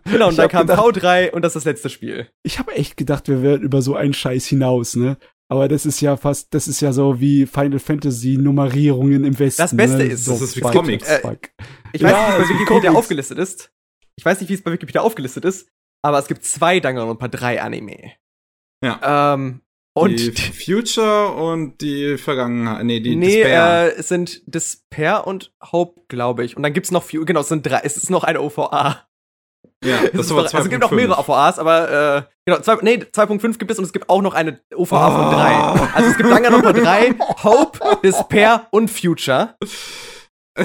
Genau, 0.06 0.30
und 0.30 0.38
dann 0.38 0.50
kam 0.50 0.68
gedacht, 0.68 0.80
V3 0.80 1.32
und 1.32 1.42
das 1.42 1.52
ist 1.56 1.66
das 1.66 1.66
letzte 1.66 1.90
Spiel. 1.90 2.30
Ich 2.44 2.60
habe 2.60 2.74
echt 2.74 2.98
gedacht, 2.98 3.28
wir 3.28 3.42
wären 3.42 3.62
über 3.62 3.82
so 3.82 3.96
einen 3.96 4.14
Scheiß 4.14 4.46
hinaus, 4.46 4.96
ne? 4.96 5.18
Aber 5.50 5.68
das 5.68 5.86
ist 5.86 6.02
ja 6.02 6.18
fast, 6.18 6.54
das 6.54 6.68
ist 6.68 6.82
ja 6.82 6.92
so 6.92 7.20
wie 7.22 7.46
Final 7.46 7.80
Fantasy 7.80 8.38
Nummerierungen 8.38 9.24
im 9.24 9.38
Westen. 9.40 9.62
Das 9.62 9.76
Beste 9.76 9.98
ne? 9.98 10.04
ist, 10.06 10.26
so 10.26 10.34
das 10.34 10.42
ist 10.42 10.58
wie 10.58 10.62
Comics. 10.62 11.08
Äh, 11.08 11.38
ich 11.94 12.04
weiß 12.04 12.12
ja, 12.12 12.28
nicht, 12.28 12.38
wie 12.38 12.42
es 12.42 12.48
bei 12.48 12.54
Wikipedia 12.56 12.90
Comics. 12.90 12.96
aufgelistet 12.96 13.38
ist. 13.38 13.72
Ich 14.18 14.26
weiß 14.26 14.42
nicht, 14.42 14.50
wie 14.50 14.54
es 14.54 14.64
bei 14.64 14.72
Wikipedia 14.72 15.02
aufgelistet 15.02 15.46
ist, 15.46 15.70
aber 16.04 16.20
es 16.20 16.28
gibt 16.28 16.44
zwei 16.44 16.80
Danganronpa 16.80 17.28
3 17.28 17.62
Anime. 17.62 18.14
Ja. 18.84 19.34
Ähm, 19.34 19.62
und 20.02 20.20
die 20.20 20.32
Future 20.32 21.34
und 21.34 21.82
die 21.82 22.18
Vergangenheit. 22.18 22.84
Nee, 22.86 23.00
die 23.00 23.16
nee, 23.16 23.38
Despair. 23.38 23.94
Äh, 23.96 24.00
es 24.00 24.08
sind 24.08 24.42
Despair 24.46 25.28
und 25.28 25.54
Hope, 25.72 26.02
glaube 26.08 26.46
ich. 26.46 26.56
Und 26.56 26.64
dann 26.64 26.74
gibt's 26.74 26.92
noch 26.92 27.08
genau, 27.10 27.42
es 27.42 27.50
sind 27.50 27.66
drei, 27.66 27.82
es 27.84 27.98
ist 27.98 28.10
noch 28.10 28.24
eine 28.24 28.42
OVA. 28.42 29.08
Ja, 29.84 29.98
das 30.14 30.26
ist 30.26 30.32
aber 30.32 30.44
Also 30.44 30.58
es 30.58 30.70
gibt 30.70 30.84
auch 30.84 30.92
mehrere 30.92 31.20
OVAs, 31.20 31.60
aber 31.60 32.18
äh, 32.18 32.24
genau, 32.46 32.60
zwei, 32.62 32.78
nee, 32.82 32.96
2.5 32.96 33.58
gibt 33.58 33.72
es 33.72 33.78
und 33.78 33.86
es 33.86 33.94
gibt 33.94 34.10
auch 34.10 34.22
noch 34.22 34.34
eine 34.34 34.60
OVA 34.76 35.08
oh. 35.08 35.12
von 35.12 35.32
3. 35.32 35.96
Also 35.96 36.10
es 36.10 36.18
gibt 36.18 36.30
Danganronpa 36.30 36.74
3, 36.74 37.16
Hope, 37.44 37.80
Despair 38.04 38.68
und 38.72 38.90
Future. 38.90 39.56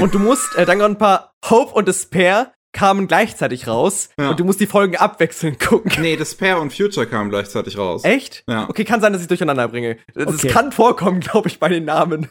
Und 0.00 0.14
du 0.14 0.18
musst 0.18 0.56
äh, 0.56 0.64
Danganronpa 0.64 1.32
Hope 1.50 1.74
und 1.74 1.88
Despair 1.88 2.52
kamen 2.72 3.06
gleichzeitig 3.06 3.66
raus 3.66 4.08
ja. 4.18 4.30
und 4.30 4.40
du 4.40 4.44
musst 4.44 4.60
die 4.60 4.66
Folgen 4.66 4.96
abwechselnd 4.96 5.60
gucken. 5.60 5.92
Nee, 6.00 6.16
Despair 6.16 6.60
und 6.60 6.72
Future 6.72 7.06
kamen 7.06 7.30
gleichzeitig 7.30 7.76
raus. 7.76 8.04
Echt? 8.04 8.44
Ja. 8.48 8.68
Okay, 8.68 8.84
kann 8.84 9.00
sein, 9.00 9.12
dass 9.12 9.22
ich 9.22 9.28
durcheinander 9.28 9.68
bringe. 9.68 9.98
Das 10.14 10.26
okay. 10.26 10.48
kann 10.48 10.72
vorkommen, 10.72 11.20
glaube 11.20 11.48
ich, 11.48 11.58
bei 11.58 11.68
den 11.68 11.84
Namen. 11.84 12.28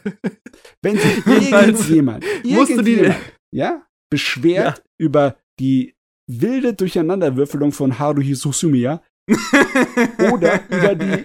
Wenn 0.82 0.98
sich 0.98 1.26
irgendjemand, 1.26 2.24
musst 2.44 2.76
du 2.76 2.82
die 2.82 3.12
ja, 3.52 3.82
beschwert 4.10 4.78
ja. 4.78 4.84
über 4.98 5.36
die 5.60 5.94
wilde 6.26 6.74
Durcheinanderwürfelung 6.74 7.72
von 7.72 7.98
Haruhi 7.98 8.34
Susumiya 8.34 9.02
oder 10.32 10.60
über 10.68 10.94
die 10.94 11.24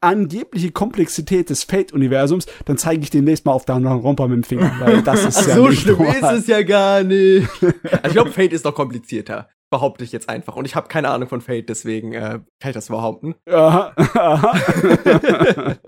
angebliche 0.00 0.70
Komplexität 0.70 1.50
des 1.50 1.64
Fate-Universums, 1.64 2.46
dann 2.64 2.78
zeige 2.78 3.02
ich 3.02 3.10
demnächst 3.10 3.44
mal 3.44 3.52
auf 3.52 3.64
Danganronpa 3.64 4.26
mit 4.28 4.36
dem 4.36 4.44
Finger, 4.44 4.72
weil 4.80 5.02
das 5.02 5.24
ist 5.24 5.38
Ach, 5.38 5.46
ja 5.48 5.54
so 5.54 5.72
schlimm 5.72 5.98
normal. 5.98 6.16
ist 6.16 6.42
es 6.42 6.46
ja 6.46 6.62
gar 6.62 7.02
nicht. 7.02 7.48
Also 7.90 8.06
ich 8.06 8.12
glaube, 8.12 8.30
Fate 8.30 8.52
ist 8.52 8.64
doch 8.64 8.74
komplizierter. 8.74 9.48
Behaupte 9.70 10.04
ich 10.04 10.12
jetzt 10.12 10.28
einfach. 10.28 10.56
Und 10.56 10.64
ich 10.64 10.74
habe 10.74 10.88
keine 10.88 11.08
Ahnung 11.10 11.28
von 11.28 11.40
Fate, 11.40 11.68
deswegen 11.68 12.12
äh, 12.12 12.40
kann 12.60 12.70
ich 12.70 12.74
das 12.74 12.88
behaupten. 12.88 13.34
Aha, 13.50 13.92
aha. 13.96 14.58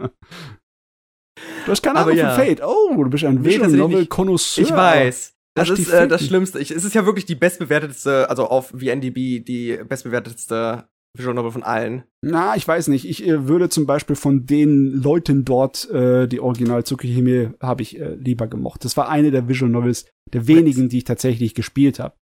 du 1.64 1.70
hast 1.70 1.82
keine 1.82 2.00
Ahnung 2.00 2.16
ja. 2.16 2.34
von 2.34 2.44
Fate. 2.44 2.62
Oh, 2.62 3.02
du 3.02 3.10
bist 3.10 3.24
ein 3.24 3.44
Visual 3.44 3.70
Novel 3.70 4.06
Connoisseur. 4.06 4.64
Ich 4.64 4.70
weiß. 4.70 5.34
Das 5.54 5.70
ist 5.70 5.90
äh, 5.90 6.06
das 6.08 6.24
Schlimmste. 6.24 6.58
Ich, 6.58 6.70
es 6.70 6.84
ist 6.84 6.94
ja 6.94 7.06
wirklich 7.06 7.26
die 7.26 7.34
bestbewertetste, 7.34 8.28
also 8.30 8.46
auf 8.46 8.68
VNDB 8.68 9.40
die 9.40 9.78
bestbewertetste 9.86 10.88
Visual 11.16 11.34
Novel 11.34 11.50
von 11.50 11.62
allen. 11.62 12.04
Na, 12.22 12.54
ich 12.56 12.66
weiß 12.66 12.88
nicht. 12.88 13.08
Ich 13.08 13.26
äh, 13.26 13.48
würde 13.48 13.68
zum 13.68 13.86
Beispiel 13.86 14.16
von 14.16 14.46
den 14.46 15.02
Leuten 15.02 15.44
dort 15.44 15.90
äh, 15.90 16.28
die 16.28 16.40
Original 16.40 16.84
Tsukihime 16.84 17.54
habe 17.60 17.82
ich 17.82 17.98
äh, 17.98 18.14
lieber 18.14 18.46
gemocht. 18.46 18.84
Das 18.84 18.96
war 18.96 19.08
eine 19.08 19.30
der 19.30 19.48
Visual 19.48 19.70
Novels, 19.70 20.06
der 20.32 20.46
wenigen, 20.46 20.88
die 20.88 20.98
ich 20.98 21.04
tatsächlich 21.04 21.54
gespielt 21.54 21.98
habe. 21.98 22.16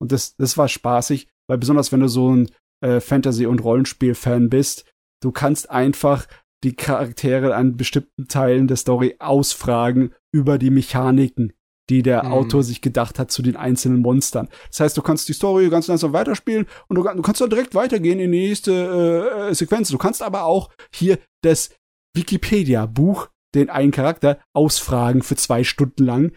Und 0.00 0.12
das, 0.12 0.36
das 0.36 0.58
war 0.58 0.68
spaßig, 0.68 1.28
weil 1.48 1.58
besonders 1.58 1.92
wenn 1.92 2.00
du 2.00 2.08
so 2.08 2.34
ein 2.34 2.50
äh, 2.82 3.00
Fantasy- 3.00 3.46
und 3.46 3.62
Rollenspiel-Fan 3.62 4.50
bist, 4.50 4.90
du 5.22 5.32
kannst 5.32 5.70
einfach 5.70 6.26
die 6.64 6.74
Charaktere 6.74 7.54
an 7.54 7.76
bestimmten 7.76 8.28
Teilen 8.28 8.68
der 8.68 8.76
Story 8.76 9.16
ausfragen 9.18 10.14
über 10.32 10.58
die 10.58 10.70
Mechaniken, 10.70 11.52
die 11.90 12.02
der 12.02 12.24
mhm. 12.24 12.32
Autor 12.32 12.62
sich 12.62 12.80
gedacht 12.80 13.18
hat 13.18 13.30
zu 13.30 13.42
den 13.42 13.56
einzelnen 13.56 14.00
Monstern. 14.00 14.48
Das 14.70 14.80
heißt, 14.80 14.96
du 14.96 15.02
kannst 15.02 15.28
die 15.28 15.32
Story 15.34 15.68
ganz 15.68 15.86
langsam 15.86 16.12
weiterspielen 16.12 16.66
und 16.88 16.96
du, 16.96 17.02
du 17.02 17.22
kannst 17.22 17.40
dann 17.40 17.50
direkt 17.50 17.74
weitergehen 17.74 18.18
in 18.20 18.32
die 18.32 18.38
nächste 18.48 19.48
äh, 19.50 19.54
Sequenz. 19.54 19.88
Du 19.88 19.98
kannst 19.98 20.22
aber 20.22 20.44
auch 20.44 20.70
hier 20.92 21.18
das 21.42 21.70
Wikipedia-Buch 22.16 23.28
den 23.54 23.70
einen 23.70 23.92
Charakter 23.92 24.38
ausfragen 24.52 25.22
für 25.22 25.36
zwei 25.36 25.64
Stunden 25.64 26.04
lang, 26.04 26.32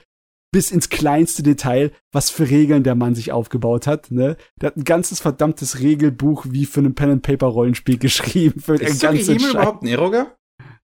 bis 0.54 0.72
ins 0.72 0.90
kleinste 0.90 1.44
Detail, 1.44 1.92
was 2.14 2.30
für 2.30 2.50
Regeln 2.50 2.84
der 2.84 2.96
Mann 2.96 3.16
sich 3.16 3.32
aufgebaut 3.32 3.86
hat. 3.88 4.12
Ne? 4.12 4.38
Der 4.62 4.68
hat 4.68 4.78
ein 4.78 4.84
ganzes 4.84 5.20
verdammtes 5.20 5.80
Regelbuch 5.80 6.46
wie 6.50 6.66
für 6.66 6.82
ein 6.82 6.96
Pen-and-Paper-Rollenspiel 6.96 7.98
geschrieben. 8.00 8.62
Für 8.62 8.76
ist 8.76 9.00
Tsukihime 9.00 9.52
überhaupt 9.52 9.84
ein 9.84 9.88
Eroge? 9.88 10.28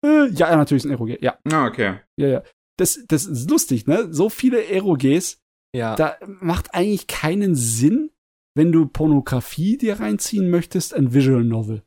Äh, 0.03 0.29
ja, 0.31 0.55
natürlich 0.55 0.83
ist 0.83 0.89
ein 0.89 0.93
Eroge, 0.93 1.17
ja. 1.21 1.37
Ah, 1.51 1.67
okay. 1.67 1.99
Ja, 2.17 2.27
ja. 2.27 2.43
Das, 2.81 2.99
das 3.07 3.25
ist 3.25 3.49
lustig, 3.49 3.87
ne? 3.87 4.07
So 4.11 4.29
viele 4.29 4.65
Eroges, 4.65 5.37
Ja. 5.75 5.95
da 5.95 6.17
macht 6.39 6.73
eigentlich 6.73 7.07
keinen 7.07 7.55
Sinn, 7.55 8.09
wenn 8.55 8.71
du 8.71 8.87
Pornografie 8.87 9.77
dir 9.77 9.99
reinziehen 9.99 10.49
möchtest, 10.49 10.93
ein 10.93 11.13
Visual 11.13 11.43
Novel 11.43 11.83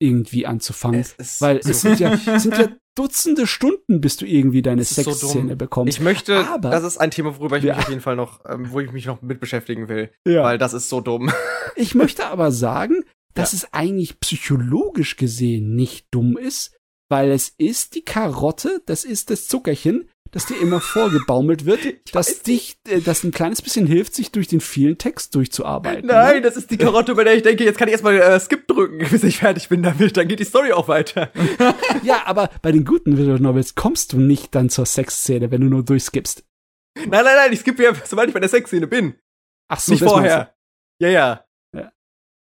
irgendwie 0.00 0.46
anzufangen. 0.46 1.00
Es 1.00 1.12
ist 1.12 1.40
Weil 1.40 1.62
so 1.62 1.70
es 1.70 1.80
sind 1.82 2.00
ja, 2.00 2.12
es 2.14 2.24
sind 2.42 2.58
ja 2.58 2.68
Dutzende 2.94 3.46
Stunden, 3.46 4.02
bis 4.02 4.18
du 4.18 4.26
irgendwie 4.26 4.60
deine 4.60 4.84
so 4.84 5.00
Sexszene 5.00 5.48
dumm. 5.50 5.58
bekommst. 5.58 5.96
Ich 5.96 6.02
möchte, 6.04 6.46
Aber- 6.46 6.68
das 6.70 6.84
ist 6.84 6.98
ein 6.98 7.10
Thema, 7.10 7.38
worüber 7.38 7.56
ich 7.56 7.64
Ja. 7.64 7.74
mich 7.76 7.84
auf 7.84 7.88
jeden 7.88 8.02
Fall 8.02 8.16
noch, 8.16 8.40
ähm, 8.46 8.70
wo 8.70 8.80
ich 8.80 8.92
mich 8.92 9.06
noch 9.06 9.22
mit 9.22 9.40
beschäftigen 9.40 9.88
will, 9.88 10.10
ja. 10.28 10.42
weil 10.42 10.58
das 10.58 10.74
ist 10.74 10.88
so 10.90 11.00
dumm. 11.00 11.30
Ich 11.76 11.94
möchte 11.94 12.26
aber 12.26 12.52
sagen, 12.52 13.02
dass 13.32 13.54
es 13.54 13.72
eigentlich 13.72 14.20
psychologisch 14.20 15.16
gesehen 15.16 15.74
nicht 15.74 16.06
dumm 16.10 16.36
ist, 16.36 16.76
weil 17.08 17.30
es 17.30 17.54
ist 17.56 17.94
die 17.94 18.04
Karotte, 18.04 18.82
das 18.84 19.04
ist 19.06 19.30
das 19.30 19.46
Zuckerchen, 19.48 20.06
das 20.32 20.46
dir 20.46 20.56
immer 20.60 20.80
vorgebaumelt 20.80 21.64
wird, 21.66 21.80
das 22.12 22.14
weiß 22.28 22.42
dich, 22.42 22.76
äh, 22.88 23.00
das 23.00 23.22
ein 23.22 23.30
kleines 23.30 23.62
bisschen 23.62 23.86
hilft, 23.86 24.14
sich 24.14 24.32
durch 24.32 24.48
den 24.48 24.60
vielen 24.60 24.98
Text 24.98 25.34
durchzuarbeiten. 25.34 26.06
Nein, 26.06 26.36
Ne? 26.36 26.40
das 26.42 26.56
ist 26.56 26.70
die 26.70 26.78
Karotte, 26.78 27.14
bei 27.14 27.22
der 27.24 27.34
ich 27.36 27.42
denke, 27.42 27.62
jetzt 27.64 27.78
kann 27.78 27.86
ich 27.88 27.92
erstmal 27.92 28.16
äh, 28.18 28.40
Skip 28.40 28.66
drücken, 28.66 28.98
bis 29.10 29.22
ich 29.22 29.38
fertig 29.38 29.68
bin 29.68 29.82
damit, 29.82 30.16
dann 30.16 30.26
geht 30.28 30.40
die 30.40 30.44
Story 30.44 30.72
auch 30.72 30.88
weiter. 30.88 31.30
Ja, 32.02 32.22
aber 32.26 32.50
bei 32.62 32.72
den 32.72 32.84
guten 32.84 33.16
Visual 33.16 33.38
Novels 33.38 33.74
kommst 33.76 34.12
du 34.12 34.18
nicht 34.18 34.54
dann 34.54 34.68
zur 34.70 34.86
Sexszene, 34.86 35.50
wenn 35.52 35.60
du 35.60 35.68
nur 35.68 35.84
durchskippst. 35.84 36.42
Nein, 36.96 37.08
nein, 37.10 37.24
nein, 37.24 37.52
ich 37.52 37.60
skippe 37.60 37.84
ja, 37.84 37.92
sobald 38.04 38.28
ich 38.28 38.34
bei 38.34 38.40
der 38.40 38.48
Sexszene 38.48 38.86
bin. 38.88 39.14
Ach 39.70 39.78
so, 39.78 39.92
nicht 39.92 40.02
vorher. 40.02 40.54
Ja, 41.00 41.08
ja. 41.08 41.44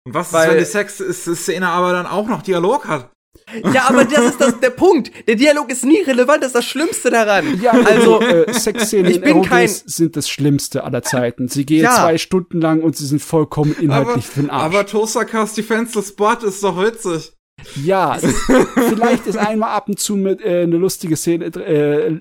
Und 0.06 0.14
was 0.14 0.28
ist, 0.28 0.34
Weil- 0.34 0.52
wenn 0.52 0.58
die 0.60 0.66
Sex-Szene 0.66 1.68
aber 1.68 1.94
dann 1.94 2.06
auch 2.06 2.28
noch 2.28 2.41
Dialog 2.41 2.88
hat? 2.88 3.12
Ja, 3.74 3.90
aber 3.90 4.06
das 4.06 4.26
ist 4.26 4.41
das, 4.41 4.60
der 4.60 4.70
Punkt. 4.70 5.11
Der 5.28 5.36
Dialog 5.36 5.70
ist 5.72 5.86
nie 5.86 6.02
relevant, 6.02 6.41
das 6.41 6.48
ist 6.49 6.56
das 6.56 6.65
Schlimmste 6.65 7.10
daran. 7.11 7.60
Ja, 7.61 7.72
Also, 7.72 8.20
also 8.20 8.22
äh, 8.22 8.53
Sexszenen 8.53 9.11
ich 9.11 9.18
in 9.18 9.22
bin 9.22 9.41
kein- 9.44 9.68
sind 9.70 10.15
das 10.15 10.30
Schlimmste 10.30 10.84
aller 10.84 11.03
Zeiten. 11.03 11.48
Sie 11.48 11.65
gehen 11.65 11.84
Ja. 11.84 11.95
zwei 11.95 12.18
Stunden 12.18 12.61
lang 12.61 12.82
und 12.82 12.95
sie 12.95 13.06
sind 13.06 13.22
vollkommen 13.22 13.76
inhaltlich 13.80 14.26
für 14.26 14.41
den 14.41 14.49
Arsch. 14.49 14.64
aber 14.76 14.86
Toastercast 14.86 15.57
Defenseless 15.57 16.15
Bot 16.15 16.44
ist 16.44 16.64
doch 16.64 16.82
witzig. 16.82 17.34
Ja, 17.84 18.18
vielleicht 18.90 19.28
ist 19.28 19.38
einmal 19.38 19.70
ab 19.70 19.88
und 19.88 19.99
zu 19.99 20.15
mit 20.15 20.41
äh, 20.41 20.64
eine 20.64 20.78
lustige 20.78 21.15
Szene, 21.15 21.45
äh, 21.56 22.07
äh, 22.07 22.20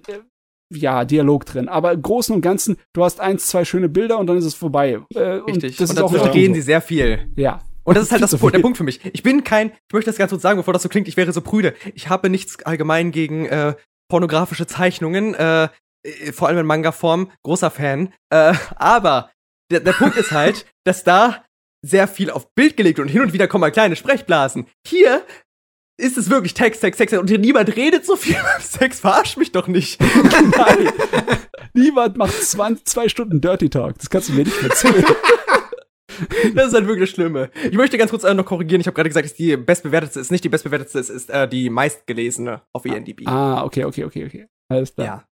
ja, 0.75 1.05
Dialog 1.05 1.47
drin. 1.47 1.69
Aber 1.69 1.93
im 1.93 2.03
Großen 2.03 2.35
und 2.35 2.43
Ganzen, 2.43 2.77
du 2.93 3.05
hast 3.05 3.21
eins, 3.21 3.47
zwei 3.47 3.65
schöne 3.65 3.89
Bilder 3.89 4.19
und 4.19 4.27
dann 4.27 4.37
ist 4.37 4.45
es 4.45 4.55
vorbei. 4.55 5.01
Äh, 5.15 5.21
Richtig. 5.21 5.73
Und 5.73 5.81
das 5.81 5.91
Und 5.91 5.97
ist 5.97 6.03
auch 6.23 6.35
reden 6.35 6.55
so. 6.55 6.61
sie 6.61 6.65
sehr 6.65 6.81
viel. 6.81 7.31
Ja. 7.37 7.61
Und 7.85 7.97
das 7.97 8.05
ist 8.05 8.13
halt 8.13 8.23
das, 8.23 8.35
Pu- 8.39 8.51
der. 8.51 8.61
Punkt 8.61 8.77
für 8.79 8.85
mich. 8.85 9.01
Ich 9.13 9.23
bin 9.23 9.43
kein, 9.45 9.71
ich 9.71 9.93
möchte 9.93 10.11
das 10.11 10.19
ganz 10.19 10.31
kurz 10.31 10.43
sagen, 10.43 10.57
bevor 10.59 10.73
das 10.73 10.83
so 10.83 10.89
klingt, 10.89 11.09
ich 11.09 11.17
wäre 11.17 11.33
so 11.33 11.41
prüde. 11.41 11.75
Ich 11.95 12.09
habe 12.09 12.31
nichts 12.31 12.63
allgemein 12.65 13.11
gegen 13.11 13.47
äh, 13.47 13.75
pornografische 14.09 14.67
Zeichnungen, 14.67 15.35
äh, 15.35 15.65
äh, 16.05 16.33
vor 16.33 16.49
allem 16.49 16.59
in 16.59 16.67
Manga-Form, 16.67 17.31
großer 17.45 17.71
Fan. 17.71 18.13
Äh, 18.31 18.55
aber 18.77 19.31
der, 19.71 19.81
der 19.81 19.93
Punkt 19.95 20.17
ist 20.17 20.31
halt, 20.33 20.67
dass 20.85 21.03
da 21.05 21.45
sehr 21.85 22.07
viel 22.07 22.31
auf 22.31 22.47
Bild 22.55 22.77
gelegt 22.77 22.99
wird 22.99 23.09
und 23.09 23.13
hin 23.13 23.23
und 23.23 23.33
wieder 23.33 23.49
kommen 23.49 23.63
mal 23.63 23.73
kleine 23.73 23.97
Sprechblasen. 23.97 24.67
Hier 24.87 25.25
ist 26.01 26.17
es 26.17 26.31
wirklich 26.31 26.55
Text, 26.55 26.81
Text, 26.81 26.99
Text 26.99 27.15
und 27.17 27.29
hier 27.29 27.39
niemand 27.39 27.75
redet 27.75 28.07
so 28.07 28.15
viel 28.17 28.35
beim 28.43 28.61
Sex. 28.63 29.01
Verarsch 29.01 29.37
mich 29.37 29.51
doch 29.51 29.67
nicht. 29.67 30.01
Nein. 30.57 30.91
Niemand 31.75 32.17
macht 32.17 32.35
20, 32.35 32.85
zwei 32.85 33.09
Stunden 33.09 33.41
Dirty 33.41 33.69
Talk. 33.71 33.99
Das 33.99 34.09
kannst 34.11 34.29
du 34.29 34.35
mir 34.35 34.45
nicht 34.45 34.63
erzählen. 34.63 35.05
Das 36.55 36.69
ist 36.69 36.75
halt 36.75 36.87
wirklich 36.87 37.11
das 37.11 37.15
Schlimme. 37.15 37.51
Ich 37.65 37.77
möchte 37.77 37.99
ganz 37.99 38.11
kurz 38.11 38.25
äh, 38.25 38.35
noch 38.35 38.45
korrigieren. 38.45 38.81
Ich 38.81 38.87
habe 38.87 38.95
gerade 38.95 39.09
gesagt, 39.09 39.27
es 39.27 39.33
ist 39.33 39.39
die 39.39 39.57
bestbewertetste, 39.57 40.21
ist 40.21 40.31
nicht 40.31 40.45
die 40.45 40.49
bestbewertetste, 40.49 40.99
es 40.99 41.11
ist 41.11 41.31
äh, 41.31 41.49
die 41.49 41.71
meistgelesene 41.71 42.63
auf 42.73 42.85
INDb. 42.85 43.27
ah, 43.27 43.65
okay, 43.65 43.85
okay, 43.85 44.05
okay, 44.05 44.27
okay. 44.27 44.49
Alles 44.69 44.95
klar. 44.95 45.07
Ja. 45.07 45.29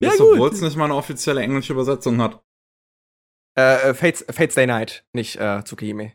Ja. 0.00 0.12
Obwohl 0.18 0.50
es 0.50 0.60
nicht 0.60 0.76
mal 0.76 0.86
eine 0.86 0.94
offizielle 0.94 1.40
englische 1.40 1.72
Übersetzung 1.72 2.20
hat. 2.20 2.42
Äh, 3.58 3.90
äh, 3.90 3.94
Fates, 3.94 4.24
Fates 4.30 4.54
Day 4.54 4.66
Night, 4.66 5.04
nicht 5.12 5.36
äh, 5.36 5.62
Tsukihime. 5.64 6.12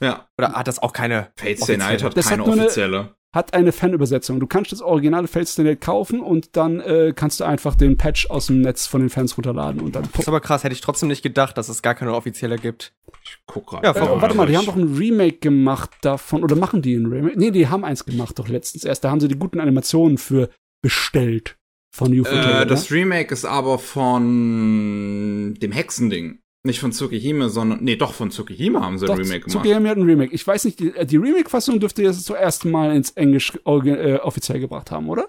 Ja. 0.00 0.28
Oder 0.38 0.52
hat 0.52 0.68
das 0.68 0.80
auch 0.80 0.92
keine? 0.92 1.28
Fates 1.36 1.66
Day 1.66 1.76
Night 1.76 2.02
hat 2.02 2.16
Das 2.16 2.26
hat 2.30 2.38
keine 2.38 2.44
eine- 2.50 2.62
offizielle. 2.64 3.14
Hat 3.34 3.52
eine 3.52 3.72
Fanübersetzung. 3.72 4.38
Du 4.38 4.46
kannst 4.46 4.70
das 4.70 4.80
originale 4.80 5.26
Fates 5.26 5.56
Day 5.56 5.64
Night 5.64 5.80
kaufen 5.80 6.20
und 6.20 6.56
dann 6.56 6.78
äh, 6.78 7.12
kannst 7.16 7.40
du 7.40 7.44
einfach 7.44 7.74
den 7.74 7.96
Patch 7.96 8.30
aus 8.30 8.46
dem 8.46 8.60
Netz 8.60 8.86
von 8.86 9.00
den 9.00 9.10
Fans 9.10 9.36
runterladen 9.36 9.80
und 9.80 9.96
dann. 9.96 10.04
Das 10.12 10.20
ist 10.20 10.28
aber 10.28 10.40
krass, 10.40 10.62
hätte 10.62 10.72
ich 10.72 10.80
trotzdem 10.80 11.08
nicht 11.08 11.22
gedacht, 11.24 11.58
dass 11.58 11.68
es 11.68 11.82
gar 11.82 11.96
keine 11.96 12.14
offizielle 12.14 12.58
gibt. 12.58 12.92
Ich 13.24 13.38
guck 13.46 13.66
grad. 13.66 13.82
Ja, 13.82 13.90
Äh, 13.90 14.20
warte 14.22 14.36
mal, 14.36 14.46
die 14.46 14.56
haben 14.56 14.66
doch 14.66 14.76
ein 14.76 14.96
Remake 14.96 15.38
gemacht 15.38 15.90
davon, 16.02 16.44
oder 16.44 16.54
machen 16.54 16.80
die 16.80 16.94
ein 16.94 17.06
Remake? 17.06 17.36
Nee, 17.36 17.50
die 17.50 17.66
haben 17.66 17.84
eins 17.84 18.04
gemacht, 18.04 18.38
doch 18.38 18.46
letztens 18.48 18.84
erst. 18.84 19.02
Da 19.02 19.10
haben 19.10 19.18
sie 19.18 19.26
die 19.26 19.38
guten 19.38 19.58
Animationen 19.58 20.16
für 20.18 20.48
bestellt 20.80 21.56
von 21.92 22.16
UFO 22.16 22.30
Äh, 22.34 22.66
das 22.66 22.92
Remake 22.92 23.32
ist 23.34 23.44
aber 23.46 23.80
von 23.80 25.54
dem 25.60 25.72
Hexending. 25.72 26.38
Nicht 26.66 26.80
von 26.80 26.92
Tsukihime, 26.92 27.50
sondern. 27.50 27.84
Nee, 27.84 27.96
doch, 27.96 28.14
von 28.14 28.30
Tsukihime 28.30 28.80
haben 28.80 28.98
sie 28.98 29.04
Doch, 29.04 29.14
ein 29.14 29.20
Remake 29.20 29.40
gemacht. 29.40 29.50
Tsukihime 29.50 29.88
hat 29.88 29.98
ein 29.98 30.04
Remake. 30.04 30.34
Ich 30.34 30.46
weiß 30.46 30.64
nicht, 30.64 30.80
die, 30.80 30.96
äh, 30.96 31.04
die 31.04 31.18
Remake-Fassung 31.18 31.78
dürfte 31.78 32.02
jetzt 32.02 32.24
zuerst 32.24 32.64
mal 32.64 32.96
ins 32.96 33.10
Englisch 33.10 33.52
äh, 33.66 34.16
offiziell 34.16 34.60
gebracht 34.60 34.90
haben, 34.90 35.10
oder? 35.10 35.28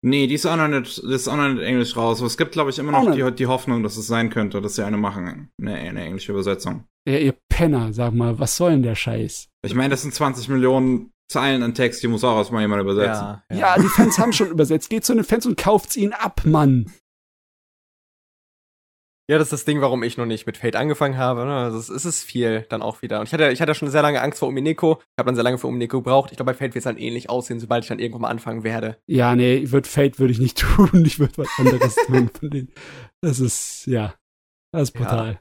Nee, 0.00 0.26
die 0.26 0.34
ist 0.34 0.46
auch 0.46 0.56
noch 0.56 0.68
nicht, 0.68 1.02
die 1.02 1.12
ist 1.12 1.28
auch 1.28 1.36
noch 1.36 1.48
nicht 1.48 1.62
Englisch 1.62 1.96
raus. 1.96 2.18
Aber 2.18 2.26
es 2.26 2.38
gibt, 2.38 2.52
glaube 2.52 2.70
ich, 2.70 2.78
immer 2.78 2.92
noch 2.92 3.14
die, 3.14 3.30
die 3.34 3.46
Hoffnung, 3.46 3.82
dass 3.82 3.98
es 3.98 4.06
sein 4.06 4.30
könnte, 4.30 4.62
dass 4.62 4.76
sie 4.76 4.84
eine 4.84 4.96
machen. 4.96 5.50
Eine, 5.60 5.74
eine 5.74 6.02
englische 6.02 6.32
Übersetzung. 6.32 6.84
Ja, 7.06 7.18
ihr 7.18 7.34
Penner, 7.50 7.92
sag 7.92 8.14
mal, 8.14 8.38
was 8.38 8.56
soll 8.56 8.72
denn 8.72 8.82
der 8.82 8.94
Scheiß? 8.94 9.48
Ich 9.66 9.74
meine, 9.74 9.90
das 9.90 10.02
sind 10.02 10.14
20 10.14 10.48
Millionen 10.48 11.10
Zeilen 11.30 11.62
an 11.62 11.74
Text, 11.74 12.02
die 12.02 12.08
muss 12.08 12.24
auch 12.24 12.36
erstmal 12.36 12.62
jemand 12.62 12.82
übersetzen. 12.82 13.38
Ja, 13.52 13.78
die 13.78 13.88
Fans 13.88 14.18
haben 14.18 14.32
schon 14.32 14.50
übersetzt. 14.50 14.88
Geht 14.90 15.04
zu 15.04 15.14
den 15.14 15.24
Fans 15.24 15.46
und 15.46 15.56
kauft's 15.56 15.96
ihnen 15.96 16.12
ab, 16.12 16.42
Mann. 16.44 16.90
Ja, 19.26 19.38
das 19.38 19.46
ist 19.46 19.52
das 19.54 19.64
Ding, 19.64 19.80
warum 19.80 20.02
ich 20.02 20.18
noch 20.18 20.26
nicht 20.26 20.44
mit 20.46 20.58
Fate 20.58 20.76
angefangen 20.76 21.16
habe. 21.16 21.46
Ne? 21.46 21.54
Also 21.56 21.78
es 21.78 21.88
es 21.88 22.04
ist 22.04 22.24
viel 22.24 22.66
dann 22.68 22.82
auch 22.82 23.00
wieder. 23.00 23.20
Und 23.20 23.26
ich 23.26 23.32
hatte, 23.32 23.50
ich 23.52 23.62
hatte 23.62 23.74
schon 23.74 23.88
sehr 23.90 24.02
lange 24.02 24.20
Angst 24.20 24.38
vor 24.40 24.48
Umineko. 24.48 24.98
Ich 25.00 25.18
habe 25.18 25.26
dann 25.28 25.34
sehr 25.34 25.44
lange 25.44 25.56
für 25.56 25.66
Umineko 25.66 25.98
gebraucht. 26.02 26.30
Ich 26.30 26.36
glaube, 26.36 26.52
bei 26.52 26.58
Fate 26.58 26.74
wird 26.74 26.82
es 26.82 26.84
dann 26.84 26.98
ähnlich 26.98 27.30
aussehen, 27.30 27.58
sobald 27.58 27.84
ich 27.84 27.88
dann 27.88 28.00
irgendwann 28.00 28.20
mal 28.22 28.28
anfangen 28.28 28.64
werde. 28.64 28.98
Ja, 29.06 29.34
nee, 29.34 29.70
würd 29.72 29.86
Fate 29.86 30.18
würde 30.18 30.32
ich 30.32 30.40
nicht 30.40 30.58
tun. 30.76 31.04
Ich 31.06 31.18
würde 31.18 31.38
was 31.38 31.48
anderes 31.58 31.94
tun 32.06 32.28
von 32.38 32.50
denen. 32.50 32.70
Das 33.22 33.40
ist, 33.40 33.86
ja, 33.86 34.14
das 34.72 34.90
ist 34.90 34.94
Ja. 34.94 35.00
brutal. 35.00 35.40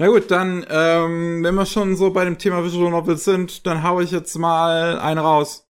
Na 0.00 0.06
gut, 0.06 0.30
dann, 0.30 0.64
ähm, 0.70 1.42
wenn 1.42 1.54
wir 1.56 1.66
schon 1.66 1.96
so 1.96 2.10
bei 2.12 2.24
dem 2.24 2.38
Thema 2.38 2.64
Visual 2.64 2.90
Novels 2.90 3.24
sind, 3.24 3.66
dann 3.66 3.82
hau 3.82 4.00
ich 4.00 4.12
jetzt 4.12 4.34
mal 4.38 4.98
eine 5.00 5.20
raus. 5.20 5.66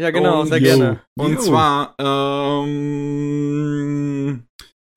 Ja, 0.00 0.10
genau, 0.10 0.42
Oh, 0.42 0.44
sehr 0.44 0.58
yo. 0.58 0.64
gerne. 0.64 1.00
Und 1.18 1.32
Jo. 1.34 1.40
zwar, 1.40 1.94
ähm, 3.20 4.46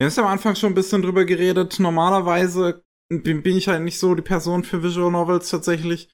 wir 0.03 0.07
haben 0.07 0.15
ja 0.17 0.23
am 0.23 0.31
Anfang 0.31 0.55
schon 0.55 0.71
ein 0.71 0.75
bisschen 0.75 1.01
drüber 1.01 1.23
geredet. 1.23 1.79
Normalerweise 1.79 2.83
bin, 3.09 3.45
ich 3.45 3.67
halt 3.67 3.83
nicht 3.83 3.99
so 3.99 4.15
die 4.15 4.21
Person 4.21 4.63
für 4.63 4.83
Visual 4.83 5.11
Novels 5.11 5.49
tatsächlich, 5.49 6.09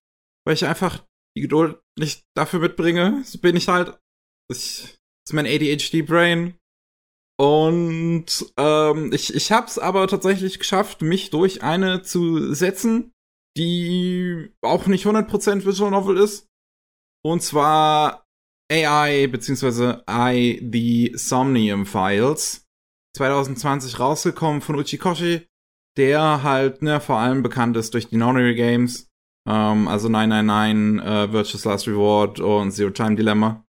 weil 0.46 0.54
ich 0.54 0.66
einfach 0.66 1.06
die 1.36 1.42
Geduld 1.42 1.82
nicht 1.98 2.24
dafür 2.36 2.60
mitbringe. 2.60 3.24
So 3.26 3.40
bin 3.40 3.56
ich 3.56 3.68
halt. 3.68 4.00
Ich, 4.52 4.82
das 4.82 5.32
ist 5.32 5.34
mein 5.34 5.46
ADHD-Brain. 5.46 6.56
Und 7.40 8.54
ähm, 8.58 9.14
ich, 9.14 9.34
ich 9.34 9.52
hab's 9.52 9.80
aber 9.80 10.08
tatsächlich 10.08 10.60
geschafft, 10.60 11.02
mich 11.02 11.30
durch 11.30 11.64
eine 11.64 12.02
zu 12.02 12.54
setzen, 12.54 13.14
die 13.58 14.52
auch 14.62 14.88
nicht 14.88 15.06
100% 15.06 15.66
Visual 15.66 15.92
Novel 15.92 16.18
ist. 16.18 16.48
Und 17.24 17.42
zwar 17.42 18.26
AI 18.72 19.28
beziehungsweise 19.28 20.04
I 20.10 20.60
The 20.72 21.14
Somnium 21.16 21.86
Files 21.86 22.69
2020 23.16 24.00
rausgekommen 24.00 24.62
von 24.62 24.76
Uchikoshi, 24.76 25.48
der 25.98 26.44
halt 26.44 26.82
ne, 26.82 27.02
vor 27.02 27.18
allem 27.18 27.44
bekannt 27.44 27.78
ist 27.78 27.94
durch 27.94 28.08
die 28.08 28.18
Nonary 28.18 28.56
Games, 28.56 29.10
ähm, 29.48 29.88
also 29.88 30.10
999, 30.10 31.06
äh, 31.06 31.34
Virtuous 31.34 31.66
Last 31.66 31.88
Reward 31.88 32.40
und 32.40 32.72
Zero 32.72 32.92
Time 32.92 33.16
Dilemma. 33.16 33.66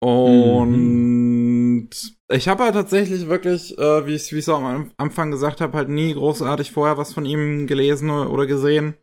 Und 0.00 1.90
ich 2.30 2.48
habe 2.48 2.64
halt 2.64 2.74
tatsächlich 2.74 3.26
wirklich, 3.28 3.76
äh, 3.78 4.06
wie 4.06 4.14
ich 4.14 4.32
ich 4.32 4.48
auch 4.48 4.62
am 4.62 4.92
Anfang 4.96 5.30
gesagt 5.30 5.60
habe, 5.60 5.76
halt 5.76 5.88
nie 5.88 6.14
großartig 6.14 6.70
vorher 6.70 6.98
was 6.98 7.12
von 7.12 7.24
ihm 7.24 7.66
gelesen 7.66 8.10
oder 8.10 8.46
gesehen. 8.46 8.94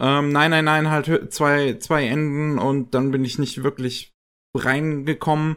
Ähm, 0.00 0.30
nein, 0.30 0.50
nein, 0.50 0.64
nein, 0.64 0.90
halt 0.90 1.32
zwei, 1.32 1.74
zwei 1.74 2.06
Enden 2.06 2.58
und 2.58 2.94
dann 2.94 3.10
bin 3.10 3.24
ich 3.24 3.38
nicht 3.38 3.62
wirklich 3.62 4.13
reingekommen. 4.54 5.56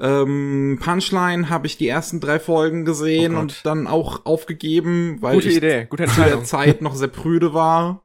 Ähm, 0.00 0.78
Punchline 0.82 1.48
habe 1.50 1.66
ich 1.66 1.76
die 1.76 1.88
ersten 1.88 2.20
drei 2.20 2.38
Folgen 2.38 2.84
gesehen 2.84 3.36
Oh 3.36 3.40
und 3.40 3.64
dann 3.64 3.86
auch 3.86 4.26
aufgegeben, 4.26 5.18
weil 5.20 5.34
Gute 5.36 5.48
ich 5.48 5.56
Idee, 5.56 5.86
gute 5.88 6.06
zu 6.06 6.20
der. 6.22 6.44
Zeit 6.44 6.82
noch 6.82 6.94
sehr 6.94 7.08
prüde 7.08 7.54
war. 7.54 8.02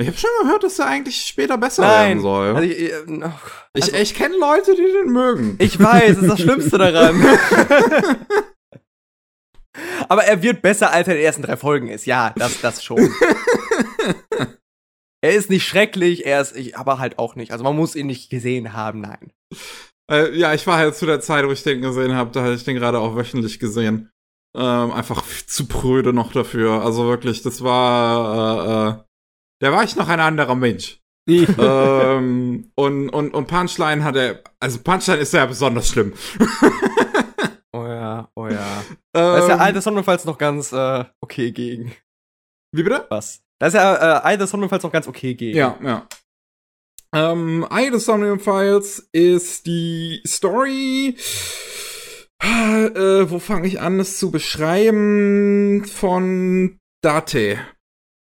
Ich 0.00 0.06
habe 0.08 0.16
schon 0.16 0.30
gehört, 0.42 0.62
dass 0.64 0.78
er 0.78 0.86
eigentlich 0.86 1.20
später 1.26 1.58
besser 1.58 1.82
Nein. 1.82 2.08
werden 2.08 2.20
soll. 2.22 2.56
Also, 2.56 2.62
ich, 2.70 2.78
äh, 2.80 2.92
oh, 3.06 3.30
ich 3.74 3.82
also- 3.84 3.96
ich 3.96 4.14
kenne 4.14 4.34
Leute, 4.38 4.74
die 4.74 4.82
den 4.82 5.12
mögen. 5.12 5.56
ich 5.58 5.78
weiß, 5.78 6.14
das 6.14 6.22
ist 6.22 6.28
das 6.30 6.40
Schlimmste 6.40 6.78
daran. 6.78 7.22
Aber 10.08 10.24
er 10.24 10.42
wird 10.42 10.62
besser, 10.62 10.90
als 10.90 11.06
er 11.06 11.14
in 11.14 11.18
den 11.20 11.26
ersten 11.26 11.42
drei 11.42 11.56
Folgen 11.56 11.88
ist. 11.88 12.06
Ja, 12.06 12.32
das, 12.36 12.60
das 12.60 12.82
schon. 12.82 12.98
er 15.22 15.32
ist 15.34 15.50
nicht 15.50 15.66
schrecklich, 15.66 16.26
er 16.26 16.40
ist, 16.40 16.56
ich, 16.56 16.76
aber 16.76 16.98
halt 16.98 17.18
auch 17.18 17.36
nicht. 17.36 17.52
Also 17.52 17.64
man 17.64 17.76
muss 17.76 17.94
ihn 17.96 18.06
nicht 18.06 18.30
gesehen 18.30 18.72
haben, 18.72 19.00
nein. 19.02 19.32
Äh, 20.10 20.36
ja, 20.36 20.54
ich 20.54 20.66
war 20.66 20.78
halt 20.78 20.96
zu 20.96 21.06
der 21.06 21.20
Zeit, 21.20 21.46
wo 21.46 21.52
ich 21.52 21.62
den 21.62 21.82
gesehen 21.82 22.14
habe, 22.14 22.30
da 22.30 22.42
hatte 22.42 22.54
ich 22.54 22.64
den 22.64 22.76
gerade 22.76 22.98
auch 22.98 23.16
wöchentlich 23.16 23.58
gesehen. 23.58 24.10
Ähm, 24.56 24.90
einfach 24.90 25.22
zu 25.46 25.68
pröde 25.68 26.12
noch 26.12 26.32
dafür. 26.32 26.84
Also 26.84 27.06
wirklich, 27.06 27.42
das 27.42 27.62
war, 27.62 28.96
äh, 28.96 28.98
äh, 28.98 29.02
da 29.60 29.72
war 29.72 29.84
ich 29.84 29.94
noch 29.96 30.08
ein 30.08 30.20
anderer 30.20 30.56
Mensch. 30.56 30.98
ähm, 31.28 32.72
und, 32.74 33.10
und, 33.10 33.34
und 33.34 33.46
Punchline 33.46 34.02
hat 34.02 34.16
er, 34.16 34.42
also 34.58 34.80
Punchline 34.82 35.20
ist 35.20 35.32
ja 35.32 35.46
besonders 35.46 35.88
schlimm. 35.88 36.14
Oh 37.72 37.86
ja, 37.86 38.28
oh 38.34 38.48
ja. 38.48 38.82
Ähm, 39.12 39.22
Da 39.22 39.38
ist 39.38 39.48
ja 39.48 39.56
Alter 39.56 39.80
Sonnenfalls 39.80 40.24
noch 40.24 40.38
ganz 40.38 40.72
äh, 40.72 41.04
okay 41.20 41.50
gegen. 41.50 41.96
wie 42.72 42.84
bitte? 42.84 43.06
Was? 43.10 43.42
Da 43.60 43.66
ist 43.66 43.74
ja 43.74 43.94
äh, 43.94 44.20
Alter 44.22 44.46
Sonnenfalls 44.46 44.82
noch 44.82 44.92
ganz 44.92 45.06
okay 45.06 45.34
gegen. 45.34 45.56
Ja, 45.56 45.78
ja. 45.82 46.08
Ähm, 47.14 47.66
Eye 47.70 47.92
of 47.92 48.02
Somnium 48.02 48.40
Files 48.40 49.08
ist 49.12 49.66
die 49.66 50.22
Story. 50.26 51.16
Äh, 52.42 53.30
wo 53.30 53.38
fange 53.38 53.66
ich 53.68 53.80
an, 53.80 54.00
es 54.00 54.18
zu 54.18 54.30
beschreiben? 54.30 55.84
Von 55.84 56.78
Date. 57.04 57.58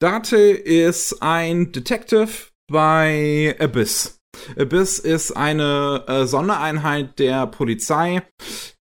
Date 0.01 0.33
ist 0.33 1.21
ein 1.21 1.71
Detective 1.71 2.29
bei 2.69 3.55
Abyss. 3.59 4.19
Abyss 4.57 4.99
ist 4.99 5.31
eine 5.31 6.03
äh, 6.07 6.25
Sondereinheit 6.25 7.19
der 7.19 7.47
Polizei, 7.47 8.23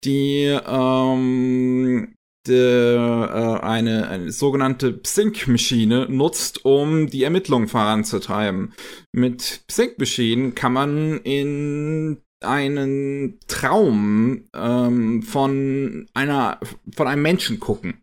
die 0.05 0.59
ähm, 0.67 2.15
äh, 2.15 2.18
eine, 2.47 4.09
eine 4.09 4.33
sogenannte 4.33 4.93
Psync-Maschine 4.93 6.07
nutzt, 6.09 6.65
um 6.65 7.09
die 7.09 7.25
Ermittlungen 7.25 7.69
voranzutreiben. 7.69 8.73
Mit 9.13 9.63
Psync-Maschinen 9.67 10.55
kann 10.55 10.73
man 10.73 11.19
in 11.25 12.19
einen 12.45 13.39
Traum 13.49 14.45
ähm, 14.55 15.23
von 15.23 16.07
einer 16.15 16.61
von 16.95 17.07
einem 17.07 17.23
Menschen 17.23 17.59
gucken 17.59 18.03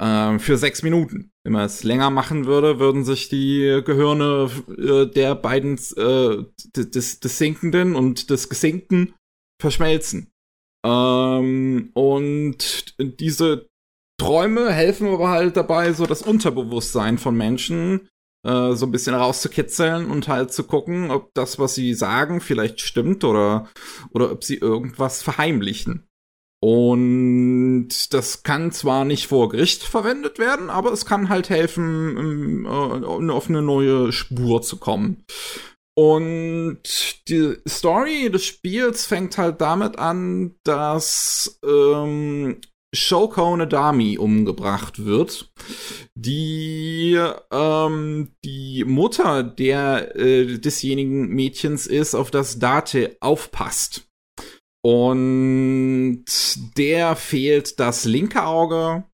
ähm, 0.00 0.40
für 0.40 0.56
sechs 0.56 0.82
Minuten. 0.82 1.30
Wenn 1.44 1.52
man 1.52 1.64
es 1.64 1.84
länger 1.84 2.10
machen 2.10 2.46
würde, 2.46 2.78
würden 2.78 3.04
sich 3.04 3.28
die 3.28 3.82
Gehirne 3.84 4.50
äh, 4.76 5.06
der 5.06 5.34
beiden 5.34 5.78
äh, 5.96 6.44
des, 6.76 7.20
des 7.20 7.38
Sinkenden 7.38 7.94
und 7.94 8.30
des 8.30 8.48
Gesinkten 8.48 9.14
verschmelzen. 9.60 10.28
Ähm, 10.84 11.90
und 11.94 12.94
diese 12.98 13.68
Träume 14.18 14.72
helfen 14.72 15.08
aber 15.08 15.28
halt 15.28 15.56
dabei, 15.56 15.92
so 15.92 16.06
das 16.06 16.22
Unterbewusstsein 16.22 17.18
von 17.18 17.36
Menschen 17.36 18.08
äh, 18.46 18.74
so 18.74 18.86
ein 18.86 18.92
bisschen 18.92 19.14
rauszukitzeln 19.14 20.10
und 20.10 20.28
halt 20.28 20.52
zu 20.52 20.64
gucken, 20.64 21.10
ob 21.10 21.34
das, 21.34 21.58
was 21.58 21.74
sie 21.74 21.94
sagen, 21.94 22.40
vielleicht 22.40 22.80
stimmt 22.80 23.24
oder, 23.24 23.68
oder 24.10 24.30
ob 24.30 24.44
sie 24.44 24.56
irgendwas 24.56 25.22
verheimlichen. 25.22 26.06
Und 26.62 28.14
das 28.14 28.42
kann 28.44 28.72
zwar 28.72 29.04
nicht 29.04 29.26
vor 29.26 29.50
Gericht 29.50 29.82
verwendet 29.82 30.38
werden, 30.38 30.70
aber 30.70 30.92
es 30.92 31.04
kann 31.04 31.28
halt 31.28 31.50
helfen, 31.50 32.16
um, 32.16 32.64
äh, 32.64 33.30
auf 33.30 33.48
eine 33.48 33.62
neue 33.62 34.12
Spur 34.12 34.62
zu 34.62 34.78
kommen. 34.78 35.24
Und 35.98 36.78
die 37.28 37.56
Story 37.66 38.30
des 38.30 38.44
Spiels 38.44 39.06
fängt 39.06 39.38
halt 39.38 39.62
damit 39.62 39.98
an, 39.98 40.54
dass 40.62 41.58
ähm, 41.64 42.60
Shoko 42.94 43.56
Nadami 43.56 44.18
umgebracht 44.18 45.04
wird, 45.04 45.50
die 46.14 47.18
ähm, 47.50 48.28
die 48.44 48.84
Mutter 48.84 49.42
der 49.42 50.14
äh, 50.16 50.58
desjenigen 50.58 51.28
Mädchens 51.28 51.86
ist, 51.86 52.14
auf 52.14 52.30
das 52.30 52.58
Date 52.58 53.16
aufpasst. 53.20 54.06
Und 54.84 56.24
der 56.76 57.16
fehlt 57.16 57.80
das 57.80 58.04
linke 58.04 58.44
Auge 58.44 59.04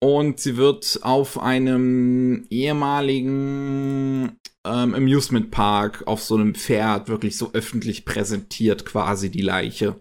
und 0.00 0.38
sie 0.40 0.56
wird 0.56 1.00
auf 1.02 1.40
einem 1.40 2.46
ehemaligen 2.50 4.38
ähm, 4.68 4.94
Amusement 4.94 5.50
Park 5.50 6.04
auf 6.06 6.22
so 6.22 6.34
einem 6.34 6.54
Pferd 6.54 7.08
wirklich 7.08 7.36
so 7.36 7.52
öffentlich 7.52 8.04
präsentiert, 8.04 8.84
quasi 8.84 9.30
die 9.30 9.42
Leiche. 9.42 10.00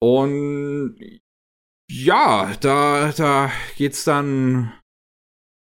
Und 0.00 0.96
ja, 1.90 2.54
da, 2.60 3.12
da 3.12 3.50
geht's 3.76 4.04
dann 4.04 4.72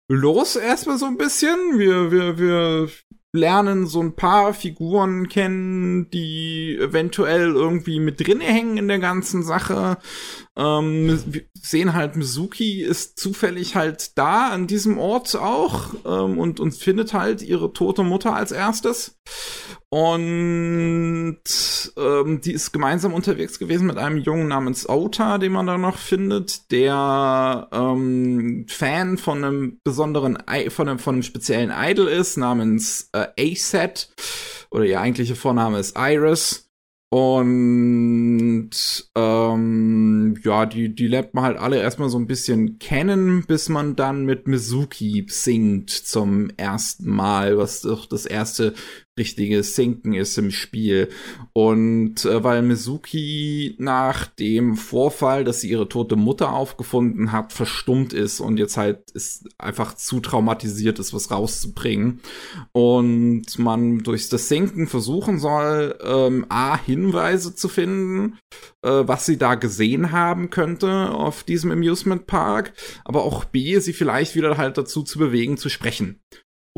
los 0.09 0.55
erstmal 0.55 0.97
so 0.97 1.05
ein 1.05 1.17
bisschen. 1.17 1.79
Wir, 1.79 2.11
wir, 2.11 2.37
wir 2.37 2.89
lernen 3.33 3.85
so 3.85 4.01
ein 4.01 4.15
paar 4.15 4.53
Figuren 4.53 5.29
kennen, 5.29 6.09
die 6.09 6.77
eventuell 6.77 7.51
irgendwie 7.51 7.99
mit 7.99 8.25
drin 8.25 8.41
hängen 8.41 8.77
in 8.77 8.87
der 8.87 8.99
ganzen 8.99 9.43
Sache. 9.43 9.97
Ähm, 10.57 11.23
wir 11.25 11.41
sehen 11.53 11.93
halt, 11.93 12.15
Mizuki 12.15 12.81
ist 12.81 13.19
zufällig 13.19 13.75
halt 13.75 14.17
da 14.17 14.49
an 14.49 14.67
diesem 14.67 14.97
Ort 14.97 15.35
auch 15.35 15.93
ähm, 16.05 16.37
und, 16.37 16.59
und 16.59 16.73
findet 16.73 17.13
halt 17.13 17.41
ihre 17.41 17.71
tote 17.71 18.03
Mutter 18.03 18.35
als 18.35 18.51
erstes. 18.51 19.17
Und 19.89 21.39
ähm, 21.97 22.41
die 22.41 22.51
ist 22.51 22.71
gemeinsam 22.71 23.13
unterwegs 23.13 23.57
gewesen 23.57 23.87
mit 23.87 23.97
einem 23.97 24.17
Jungen 24.17 24.47
namens 24.47 24.87
Ota, 24.87 25.37
den 25.37 25.51
man 25.51 25.65
da 25.65 25.77
noch 25.77 25.97
findet, 25.97 26.71
der 26.71 27.67
ähm, 27.71 28.65
Fan 28.67 29.17
von 29.17 29.43
einem 29.43 29.79
besonderen, 29.83 30.37
von 30.69 30.89
einem, 30.89 30.99
von 30.99 31.15
einem 31.15 31.23
speziellen 31.23 31.73
Idol 31.75 32.07
ist, 32.07 32.37
namens 32.37 33.09
äh, 33.13 33.53
A-Set. 33.53 34.13
Oder 34.71 34.85
ihr 34.85 35.01
eigentliche 35.01 35.35
Vorname 35.35 35.79
ist 35.79 35.97
Iris. 35.97 36.68
Und 37.11 38.69
ähm, 39.15 40.39
ja, 40.43 40.65
die, 40.67 40.93
die 40.93 41.07
lernt 41.07 41.33
man 41.33 41.43
halt 41.43 41.57
alle 41.57 41.81
erstmal 41.81 42.09
so 42.09 42.19
ein 42.19 42.27
bisschen 42.27 42.77
kennen, 42.77 43.45
bis 43.47 43.67
man 43.67 43.95
dann 43.95 44.25
mit 44.25 44.47
Mizuki 44.47 45.25
singt 45.27 45.89
zum 45.89 46.51
ersten 46.57 47.09
Mal, 47.09 47.57
was 47.57 47.81
doch 47.81 48.05
das 48.05 48.27
erste 48.27 48.75
richtige 49.19 49.61
Sinken 49.61 50.13
ist 50.13 50.37
im 50.39 50.49
Spiel. 50.49 51.09
Und 51.53 52.25
äh, 52.25 52.43
weil 52.43 52.63
Mizuki 52.63 53.75
nach 53.77 54.25
dem 54.25 54.75
Vorfall, 54.75 55.43
dass 55.43 55.61
sie 55.61 55.69
ihre 55.69 55.87
tote 55.87 56.15
Mutter 56.15 56.53
aufgefunden 56.53 57.31
hat, 57.31 57.53
verstummt 57.53 58.13
ist 58.13 58.39
und 58.39 58.57
jetzt 58.57 58.77
halt 58.77 59.11
ist 59.11 59.47
einfach 59.59 59.95
zu 59.95 60.19
traumatisiert 60.19 60.97
ist, 60.97 61.13
was 61.13 61.29
rauszubringen. 61.29 62.21
Und 62.71 63.59
man 63.59 63.99
durch 63.99 64.29
das 64.29 64.47
Sinken 64.47 64.87
versuchen 64.87 65.37
soll, 65.37 65.97
ähm, 66.03 66.45
A, 66.49 66.77
Hinweise 66.77 67.53
zu 67.53 67.67
finden, 67.67 68.39
äh, 68.81 68.89
was 69.05 69.25
sie 69.25 69.37
da 69.37 69.55
gesehen 69.55 70.11
haben 70.11 70.49
könnte 70.49 71.11
auf 71.11 71.43
diesem 71.43 71.71
Amusement 71.71 72.25
Park, 72.25 72.73
aber 73.05 73.23
auch 73.23 73.45
B, 73.45 73.77
sie 73.79 73.93
vielleicht 73.93 74.35
wieder 74.35 74.57
halt 74.57 74.77
dazu 74.77 75.03
zu 75.03 75.19
bewegen, 75.19 75.57
zu 75.57 75.69
sprechen. 75.69 76.21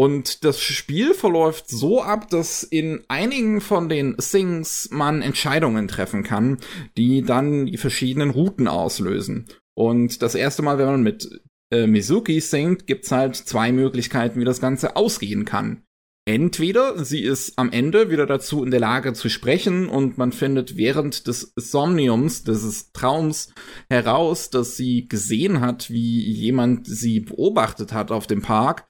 Und 0.02 0.46
das 0.46 0.60
Spiel 0.60 1.14
verläuft 1.14 1.70
so 1.70 2.02
ab, 2.02 2.28
dass 2.32 2.64
in 2.64 3.04
einigen 3.08 3.62
von 3.62 3.88
den 3.88 4.18
Things 4.18 4.90
man 4.92 5.22
Entscheidungen 5.22 5.88
treffen 5.88 6.24
kann, 6.24 6.58
die 6.98 7.22
dann 7.22 7.68
die 7.68 7.78
verschiedenen 7.78 8.32
Routen 8.32 8.68
auslösen. 8.68 9.46
Und 9.76 10.24
das 10.24 10.34
erste 10.34 10.64
Mal, 10.64 10.80
wenn 10.80 10.88
man 10.88 11.04
mit 11.04 11.30
äh, 11.72 11.86
Mizuki 11.86 12.40
singt, 12.40 12.88
gibt's 12.88 13.12
halt 13.12 13.36
zwei 13.36 13.72
Möglichkeiten, 13.72 14.40
wie 14.40 14.44
das 14.44 14.60
Ganze 14.60 14.96
ausgehen 14.96 15.46
kann. 15.46 15.84
Entweder 16.26 17.04
sie 17.04 17.24
ist 17.24 17.58
am 17.58 17.72
Ende 17.72 18.12
wieder 18.12 18.28
dazu 18.28 18.64
in 18.64 18.70
der 18.70 18.80
Lage 18.80 19.14
zu 19.14 19.28
sprechen 19.28 19.90
und 19.90 20.20
man 20.20 20.32
findet 20.32 20.78
während 20.78 21.26
des 21.26 21.52
Somniums, 21.56 22.44
dieses 22.44 22.92
Traums, 22.92 23.52
heraus, 23.90 24.52
dass 24.52 24.78
sie 24.78 25.08
gesehen 25.08 25.62
hat, 25.62 25.90
wie 25.90 26.22
jemand 26.32 26.86
sie 26.86 27.22
beobachtet 27.22 27.92
hat 27.92 28.12
auf 28.12 28.28
dem 28.28 28.44
Park. 28.44 28.86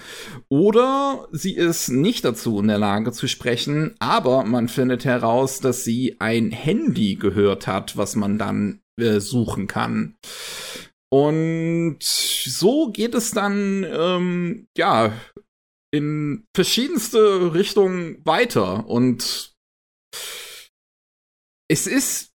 Oder 0.49 1.29
sie 1.31 1.55
ist 1.55 1.87
nicht 1.87 2.25
dazu 2.25 2.59
in 2.59 2.67
der 2.67 2.79
Lage 2.79 3.13
zu 3.13 3.29
sprechen, 3.29 3.95
aber 3.99 4.43
man 4.43 4.67
findet 4.67 5.05
heraus, 5.05 5.61
dass 5.61 5.85
sie 5.85 6.17
ein 6.19 6.51
Handy 6.51 7.15
gehört 7.15 7.65
hat, 7.65 7.95
was 7.95 8.17
man 8.17 8.37
dann 8.37 8.81
äh, 8.99 9.21
suchen 9.21 9.67
kann. 9.67 10.17
Und 11.09 11.99
so 12.01 12.91
geht 12.91 13.15
es 13.15 13.31
dann, 13.31 13.85
ähm, 13.89 14.67
ja, 14.77 15.13
in 15.93 16.45
verschiedenste 16.55 17.53
Richtungen 17.53 18.25
weiter. 18.25 18.87
Und 18.87 19.53
es 21.69 21.87
ist. 21.87 22.31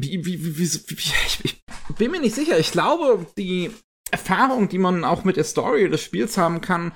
Wie, 0.00 0.24
wie, 0.24 0.44
wie, 0.44 0.58
wie, 0.58 0.62
ich, 0.64 1.40
ich 1.44 1.62
bin 1.96 2.10
mir 2.10 2.20
nicht 2.20 2.34
sicher. 2.34 2.58
Ich 2.58 2.72
glaube, 2.72 3.26
die 3.36 3.70
Erfahrung, 4.10 4.68
die 4.68 4.78
man 4.78 5.04
auch 5.04 5.24
mit 5.24 5.36
der 5.36 5.44
Story 5.44 5.88
des 5.90 6.02
Spiels 6.02 6.38
haben 6.38 6.62
kann, 6.62 6.92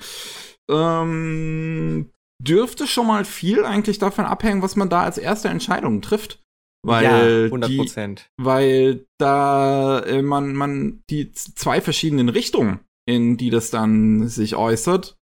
ähm, 0.71 2.11
dürfte 2.43 2.87
schon 2.87 3.07
mal 3.07 3.25
viel 3.25 3.65
eigentlich 3.65 3.99
davon 3.99 4.25
abhängen, 4.25 4.63
was 4.63 4.77
man 4.77 4.89
da 4.89 5.03
als 5.03 5.19
erste 5.19 5.49
Entscheidung 5.49 6.01
trifft. 6.01 6.43
Weil 6.87 7.05
ja, 7.05 7.45
100 7.47 7.71
die, 7.71 7.77
Prozent. 7.77 8.31
weil 8.37 9.07
da 9.19 10.01
äh, 10.01 10.21
man, 10.21 10.55
man 10.55 11.03
die 11.09 11.33
zwei 11.33 11.81
verschiedenen 11.81 12.29
Richtungen, 12.29 12.81
in 13.07 13.37
die 13.37 13.51
das 13.51 13.71
dann 13.71 14.29
sich 14.29 14.57
äußert, 14.57 15.17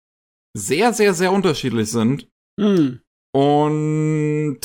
sehr, 0.58 0.92
sehr, 0.92 1.14
sehr 1.14 1.32
unterschiedlich 1.32 1.90
sind. 1.90 2.28
Hm. 2.60 3.00
Und 3.34 4.60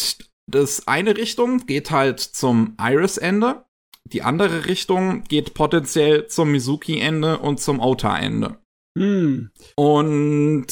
das 0.50 0.88
eine 0.88 1.16
Richtung 1.18 1.66
geht 1.66 1.92
halt 1.92 2.20
zum 2.20 2.76
Iris-Ende, 2.80 3.66
die 4.06 4.22
andere 4.22 4.66
Richtung 4.66 5.24
geht 5.24 5.54
potenziell 5.54 6.28
zum 6.28 6.52
Mizuki-Ende 6.52 7.40
und 7.40 7.60
zum 7.60 7.80
Ota-Ende. 7.80 8.58
Hm. 8.98 9.50
Und 9.76 10.68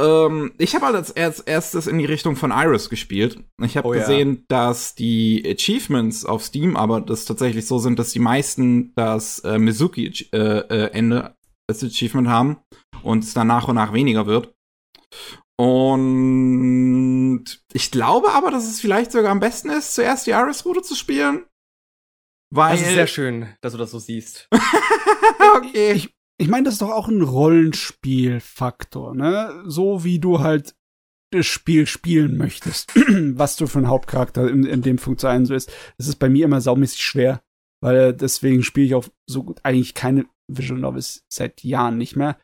ähm, 0.00 0.52
ich 0.58 0.74
habe 0.74 0.86
halt 0.86 0.94
als, 0.94 1.16
als 1.16 1.40
erstes 1.40 1.88
in 1.88 1.98
die 1.98 2.04
Richtung 2.04 2.36
von 2.36 2.52
Iris 2.52 2.88
gespielt. 2.88 3.42
Ich 3.62 3.76
habe 3.76 3.88
Oh 3.88 3.94
ja. 3.94 4.00
gesehen, 4.00 4.44
dass 4.48 4.94
die 4.94 5.42
Achievements 5.44 6.24
auf 6.24 6.44
Steam 6.44 6.76
aber 6.76 7.00
das 7.00 7.24
tatsächlich 7.24 7.66
so 7.66 7.78
sind, 7.78 7.98
dass 7.98 8.12
die 8.12 8.20
meisten 8.20 8.94
das 8.94 9.40
äh, 9.40 9.58
Mizuki-Ende 9.58 11.35
als 11.68 11.82
Achievement 11.82 12.28
haben 12.28 12.58
und 13.02 13.24
es 13.24 13.34
dann 13.34 13.46
nach 13.48 13.68
und 13.68 13.74
nach 13.74 13.92
weniger 13.92 14.26
wird. 14.26 14.54
Und 15.58 17.44
ich 17.72 17.90
glaube 17.90 18.32
aber, 18.32 18.50
dass 18.50 18.66
es 18.66 18.80
vielleicht 18.80 19.12
sogar 19.12 19.30
am 19.32 19.40
besten 19.40 19.70
ist, 19.70 19.94
zuerst 19.94 20.26
die 20.26 20.32
Iris-Route 20.32 20.82
zu 20.82 20.94
spielen. 20.94 21.46
Weil. 22.50 22.76
Das 22.76 22.86
ist 22.86 22.94
sehr 22.94 23.06
schön, 23.06 23.48
dass 23.62 23.72
du 23.72 23.78
das 23.78 23.90
so 23.90 23.98
siehst. 23.98 24.48
okay. 25.56 25.92
Ich, 25.92 26.14
ich 26.38 26.48
meine, 26.48 26.64
das 26.64 26.74
ist 26.74 26.82
doch 26.82 26.90
auch 26.90 27.08
ein 27.08 27.22
Rollenspielfaktor, 27.22 29.14
ne? 29.14 29.62
So 29.66 30.04
wie 30.04 30.18
du 30.18 30.40
halt 30.40 30.76
das 31.32 31.46
Spiel 31.46 31.86
spielen 31.86 32.36
möchtest, 32.36 32.92
was 32.94 33.56
du 33.56 33.66
für 33.66 33.78
ein 33.80 33.88
Hauptcharakter 33.88 34.48
in, 34.48 34.64
in 34.64 34.82
dem 34.82 34.96
Punkt 34.96 35.20
sein 35.20 35.46
sollst. 35.46 35.72
Das 35.98 36.06
ist 36.06 36.16
bei 36.16 36.28
mir 36.28 36.44
immer 36.44 36.60
saumäßig 36.60 37.02
schwer, 37.02 37.42
weil 37.82 38.12
deswegen 38.12 38.62
spiele 38.62 38.86
ich 38.86 38.94
auch 38.94 39.08
so 39.28 39.42
gut 39.42 39.58
eigentlich 39.64 39.94
keine 39.94 40.26
Visual 40.48 40.80
Novels 40.80 41.24
seit 41.32 41.62
Jahren 41.64 41.98
nicht 41.98 42.16
mehr, 42.16 42.38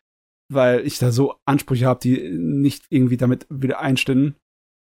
weil 0.51 0.85
ich 0.85 0.99
da 0.99 1.11
so 1.11 1.35
Ansprüche 1.45 1.85
habe, 1.85 1.99
die 2.01 2.29
nicht 2.31 2.85
irgendwie 2.89 3.17
damit 3.17 3.45
wieder 3.49 3.79
einstimmen. 3.79 4.35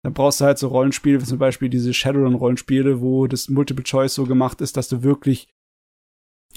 Dann 0.05 0.15
brauchst 0.15 0.41
du 0.41 0.47
halt 0.47 0.59
so 0.59 0.69
Rollenspiele, 0.69 1.21
wie 1.21 1.25
zum 1.27 1.39
Beispiel 1.39 1.69
diese 1.69 1.93
Shadowrun-Rollenspiele, 1.95 3.01
wo 3.01 3.27
das 3.29 3.49
Multiple 3.49 3.85
Choice 3.85 4.15
so 4.15 4.25
gemacht 4.25 4.61
ist, 4.61 4.77
dass 4.77 4.89
du 4.89 5.03
wirklich 5.03 5.49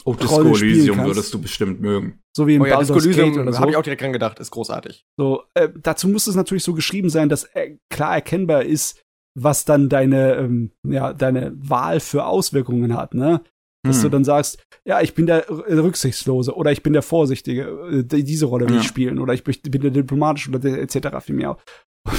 Oh, 0.04 0.14
Disco 0.14 0.42
Elysium 0.42 1.04
würdest 1.06 1.34
du 1.34 1.42
bestimmt 1.42 1.80
mögen. 1.80 2.20
so 2.36 2.48
wie 2.48 2.56
im 2.56 2.62
Oh 2.62 2.66
ja, 2.66 2.80
Disco 2.80 2.96
Baldur's 2.96 3.16
Gate 3.16 3.34
oder 3.36 3.46
da 3.46 3.54
so. 3.54 3.60
habe 3.60 3.72
ich 3.72 3.78
auch 3.78 3.82
direkt 3.84 4.02
dran 4.02 4.12
gedacht, 4.14 4.40
ist 4.40 4.52
großartig. 4.52 5.06
So, 5.18 5.44
äh, 5.54 5.70
dazu 5.82 6.10
muss 6.10 6.28
es 6.28 6.36
natürlich 6.36 6.64
so 6.64 6.74
geschrieben 6.74 7.10
sein, 7.10 7.30
dass 7.30 7.46
äh, 7.56 7.78
klar 7.90 8.16
erkennbar 8.16 8.64
ist, 8.64 9.02
was 9.36 9.64
dann 9.66 9.88
deine, 9.90 10.36
ähm, 10.36 10.72
ja, 10.86 11.14
deine 11.14 11.54
Wahl 11.56 12.00
für 12.02 12.26
Auswirkungen 12.26 12.96
hat, 12.96 13.14
ne? 13.14 13.42
Dass 13.86 13.98
Hm. 13.98 14.04
du 14.04 14.10
dann 14.10 14.24
sagst, 14.24 14.58
ja, 14.86 15.02
ich 15.02 15.14
bin 15.14 15.26
der 15.26 15.48
äh, 15.50 15.74
Rücksichtslose 15.80 16.54
oder 16.56 16.72
ich 16.72 16.84
bin 16.84 16.94
der 16.94 17.02
Vorsichtige, 17.02 17.64
äh, 17.92 18.04
die- 18.04 18.24
diese 18.24 18.46
Rolle 18.48 18.68
will 18.68 18.76
Ja. 18.76 18.82
ich 18.82 18.88
spielen 18.88 19.20
oder 19.20 19.34
ich 19.34 19.44
bin 19.44 19.82
der 19.82 19.92
Diplomatische 19.92 20.50
oder 20.50 20.60
der, 20.60 20.82
etc. 20.82 21.22
vielmehr. 21.22 21.58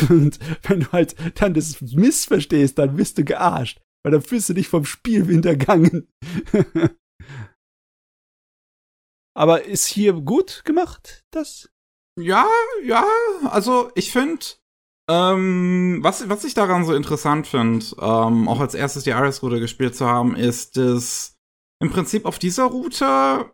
Und 0.09 0.39
wenn 0.63 0.81
du 0.81 0.93
halt 0.93 1.15
dann 1.41 1.55
das 1.55 1.81
missverstehst, 1.81 2.79
dann 2.79 2.97
bist 2.97 3.19
du 3.19 3.25
gearscht, 3.25 3.81
weil 4.05 4.13
dann 4.13 4.23
fühlst 4.23 4.49
du 4.49 4.55
dich 4.55 4.69
vom 4.69 4.85
Spiel 4.85 5.25
hintergangen. 5.27 6.09
Aber 9.37 9.65
ist 9.65 9.87
hier 9.87 10.15
gut 10.15 10.63
gemacht, 10.65 11.25
das? 11.31 11.69
Ja, 12.19 12.47
ja, 12.85 13.05
also 13.45 13.91
ich 13.95 14.11
finde, 14.11 14.45
ähm, 15.11 15.99
was, 16.01 16.29
was 16.31 16.45
ich 16.45 16.55
daran 16.55 16.85
so 16.87 16.95
interessant 16.95 17.47
finde, 17.47 17.85
ähm, 18.01 18.49
auch 18.49 18.61
als 18.61 18.75
erstes 18.75 19.05
die 19.05 19.11
Iris-Route 19.11 19.61
gespielt 19.61 19.95
zu 19.95 20.07
haben, 20.07 20.35
ist, 20.35 20.79
dass 20.79 21.36
im 21.83 21.91
Prinzip 21.91 22.25
auf 22.25 22.39
dieser 22.39 22.65
Route 22.65 23.53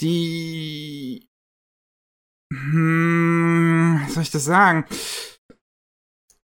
die, 0.00 1.28
hm, 2.52 4.00
was 4.04 4.14
soll 4.14 4.22
ich 4.22 4.30
das 4.30 4.44
sagen? 4.44 4.84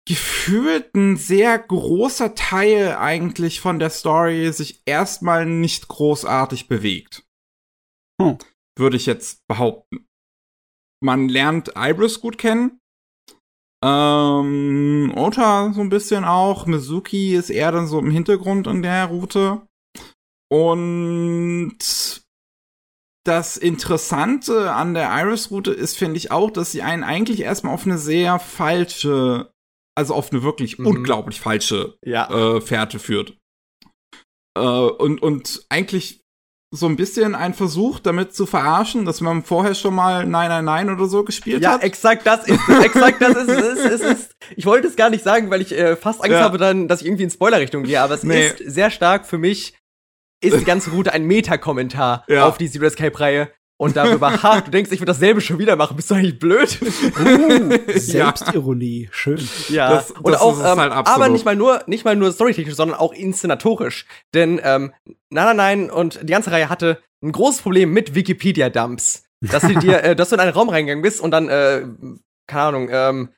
Gefühlt 0.06 0.94
ein 0.94 1.16
sehr 1.16 1.58
großer 1.58 2.34
Teil 2.34 2.96
eigentlich 2.96 3.60
von 3.60 3.78
der 3.78 3.90
Story 3.90 4.52
sich 4.52 4.82
erstmal 4.84 5.46
nicht 5.46 5.88
großartig 5.88 6.68
bewegt. 6.68 7.24
Hm. 8.20 8.38
Würde 8.76 8.96
ich 8.96 9.06
jetzt 9.06 9.46
behaupten. 9.46 10.08
Man 11.02 11.28
lernt 11.28 11.72
Ibris 11.76 12.20
gut 12.20 12.38
kennen. 12.38 12.81
Ähm, 13.82 15.12
Ota 15.16 15.72
so 15.74 15.80
ein 15.80 15.88
bisschen 15.88 16.24
auch. 16.24 16.66
Mizuki 16.66 17.34
ist 17.34 17.50
eher 17.50 17.72
dann 17.72 17.86
so 17.86 17.98
im 17.98 18.10
Hintergrund 18.10 18.66
in 18.66 18.82
der 18.82 19.06
Route. 19.06 19.62
Und 20.50 21.78
das 23.24 23.56
Interessante 23.56 24.72
an 24.72 24.94
der 24.94 25.10
Iris-Route 25.10 25.72
ist, 25.72 25.96
finde 25.96 26.16
ich 26.16 26.30
auch, 26.30 26.50
dass 26.50 26.72
sie 26.72 26.82
einen 26.82 27.04
eigentlich 27.04 27.40
erstmal 27.40 27.74
auf 27.74 27.86
eine 27.86 27.98
sehr 27.98 28.38
falsche, 28.38 29.50
also 29.96 30.14
auf 30.14 30.32
eine 30.32 30.42
wirklich 30.42 30.78
Mhm. 30.78 30.86
unglaublich 30.86 31.40
falsche 31.40 31.96
Ja. 32.04 32.28
äh, 32.30 32.60
Fährte 32.60 32.98
führt. 32.98 33.36
Äh, 34.58 34.60
und, 34.60 35.22
und 35.22 35.64
eigentlich 35.70 36.21
so 36.74 36.86
ein 36.86 36.96
bisschen 36.96 37.34
ein 37.34 37.52
Versuch, 37.52 37.98
damit 38.00 38.34
zu 38.34 38.46
verarschen, 38.46 39.04
dass 39.04 39.20
man 39.20 39.42
vorher 39.44 39.74
schon 39.74 39.94
mal 39.94 40.24
Nein, 40.26 40.48
Nein, 40.48 40.64
Nein 40.64 40.90
oder 40.90 41.04
so 41.06 41.22
gespielt 41.22 41.62
Ja, 41.62 41.72
hat. 41.72 41.82
exakt 41.82 42.26
das 42.26 42.48
ist 42.48 42.58
es. 42.66 42.84
Exakt 42.84 43.20
das 43.20 43.36
ist 43.36 43.48
es. 43.50 43.78
es 43.84 44.00
ist, 44.00 44.36
ich 44.56 44.64
wollte 44.64 44.88
es 44.88 44.96
gar 44.96 45.10
nicht 45.10 45.22
sagen, 45.22 45.50
weil 45.50 45.60
ich 45.60 45.72
äh, 45.76 45.96
fast 45.96 46.20
Angst 46.20 46.32
Ja. 46.32 46.40
habe, 46.40 46.56
dann, 46.56 46.88
dass 46.88 47.02
ich 47.02 47.06
irgendwie 47.06 47.24
in 47.24 47.30
Spoiler-Richtung 47.30 47.82
gehe. 47.82 48.00
Aber 48.00 48.14
es 48.14 48.22
Nee. 48.22 48.46
ist 48.48 48.58
sehr 48.58 48.90
stark 48.90 49.26
für 49.26 49.36
mich, 49.36 49.74
ist 50.40 50.58
die 50.58 50.64
ganze 50.64 50.90
Route 50.92 51.12
ein 51.12 51.24
Meta-Kommentar 51.24 52.24
Ja. 52.26 52.46
auf 52.46 52.56
die 52.56 52.70
Zero 52.70 52.86
Escape-Reihe. 52.86 53.50
Und 53.82 53.96
darüber, 53.96 54.40
ha, 54.44 54.60
du 54.60 54.70
denkst, 54.70 54.92
ich 54.92 55.00
würde 55.00 55.10
dasselbe 55.12 55.40
schon 55.40 55.58
wieder 55.58 55.74
machen. 55.74 55.96
Bist 55.96 56.08
du 56.08 56.14
eigentlich 56.14 56.38
blöd? 56.38 56.78
Uh, 57.18 57.76
Selbstironie, 57.98 59.08
schön. 59.10 59.40
Ja, 59.70 59.90
Das- 59.90 60.12
und 60.12 60.30
das 60.30 60.40
auch, 60.40 60.52
ist 60.52 60.64
es 60.64 60.72
ähm, 60.72 60.78
halt 60.78 60.92
absolut. 60.92 61.20
aber 61.24 61.28
nicht 61.32 61.44
mal 61.44 61.56
nur, 61.56 61.82
nicht 61.86 62.04
mal 62.04 62.14
nur 62.14 62.30
storytechnisch, 62.30 62.76
sondern 62.76 62.96
auch 62.96 63.12
inszenatorisch. 63.12 64.06
Denn 64.34 64.60
ähm, 64.62 64.92
Nein, 65.30 65.46
nein, 65.46 65.56
nein 65.56 65.90
und 65.90 66.20
die 66.22 66.32
ganze 66.32 66.52
Reihe 66.52 66.68
hatte 66.68 66.98
ein 67.24 67.32
großes 67.32 67.62
Problem 67.62 67.92
mit 67.92 68.14
Wikipedia-Dumps. 68.14 69.24
Dass 69.40 69.62
sie 69.62 69.74
dir, 69.74 70.04
äh, 70.04 70.14
dass 70.14 70.28
du 70.28 70.36
in 70.36 70.40
einen 70.40 70.52
Raum 70.52 70.68
reingegangen 70.68 71.02
bist 71.02 71.20
und 71.20 71.32
dann, 71.32 71.48
äh, 71.48 71.84
keine 72.46 72.62
Ahnung, 72.62 72.88
ähm, 72.92 73.30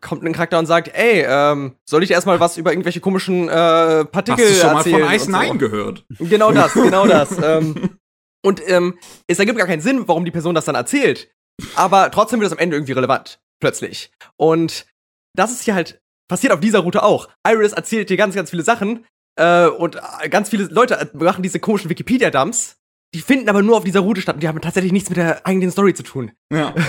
kommt 0.00 0.24
ein 0.24 0.32
Charakter 0.32 0.58
und 0.58 0.66
sagt, 0.66 0.90
ey, 0.94 1.24
ähm, 1.28 1.76
soll 1.88 2.02
ich 2.02 2.08
dir 2.08 2.14
erstmal 2.14 2.40
was 2.40 2.56
über 2.56 2.72
irgendwelche 2.72 2.98
komischen 2.98 3.48
äh, 3.48 4.04
Partikel 4.04 4.44
Hast 4.46 4.56
du 4.56 4.60
schon 4.60 4.72
mal 4.72 4.78
erzählen? 4.78 5.04
von 5.04 5.14
Ice 5.14 5.26
und 5.26 5.32
so. 5.32 5.38
Nine 5.38 5.58
gehört? 5.58 6.04
Genau 6.18 6.50
das, 6.50 6.72
genau 6.72 7.06
das. 7.06 7.36
ähm, 7.40 7.90
und 8.44 8.62
ähm, 8.68 8.98
es 9.26 9.38
ergibt 9.38 9.58
gar 9.58 9.66
keinen 9.66 9.80
Sinn, 9.80 10.06
warum 10.08 10.24
die 10.24 10.30
Person 10.30 10.54
das 10.54 10.64
dann 10.64 10.74
erzählt. 10.74 11.30
Aber 11.74 12.10
trotzdem 12.10 12.40
wird 12.40 12.50
das 12.50 12.56
am 12.56 12.62
Ende 12.62 12.76
irgendwie 12.76 12.92
relevant. 12.92 13.40
Plötzlich. 13.60 14.10
Und 14.36 14.86
das 15.34 15.50
ist 15.52 15.62
hier 15.62 15.74
halt 15.74 16.00
passiert 16.28 16.52
auf 16.52 16.60
dieser 16.60 16.80
Route 16.80 17.02
auch. 17.02 17.28
Iris 17.46 17.72
erzählt 17.72 18.10
dir 18.10 18.16
ganz, 18.16 18.34
ganz 18.34 18.50
viele 18.50 18.62
Sachen. 18.62 19.06
Äh, 19.38 19.66
und 19.68 19.96
äh, 19.96 20.28
ganz 20.28 20.48
viele 20.48 20.64
Leute 20.64 21.10
machen 21.14 21.42
diese 21.42 21.60
komischen 21.60 21.90
Wikipedia-Dumps. 21.90 22.76
Die 23.14 23.20
finden 23.20 23.48
aber 23.48 23.62
nur 23.62 23.76
auf 23.76 23.84
dieser 23.84 24.00
Route 24.00 24.20
statt 24.20 24.36
und 24.36 24.42
die 24.42 24.48
haben 24.48 24.60
tatsächlich 24.60 24.92
nichts 24.92 25.08
mit 25.08 25.16
der 25.16 25.46
eigentlichen 25.46 25.72
Story 25.72 25.94
zu 25.94 26.02
tun. 26.02 26.32
Ja. 26.52 26.74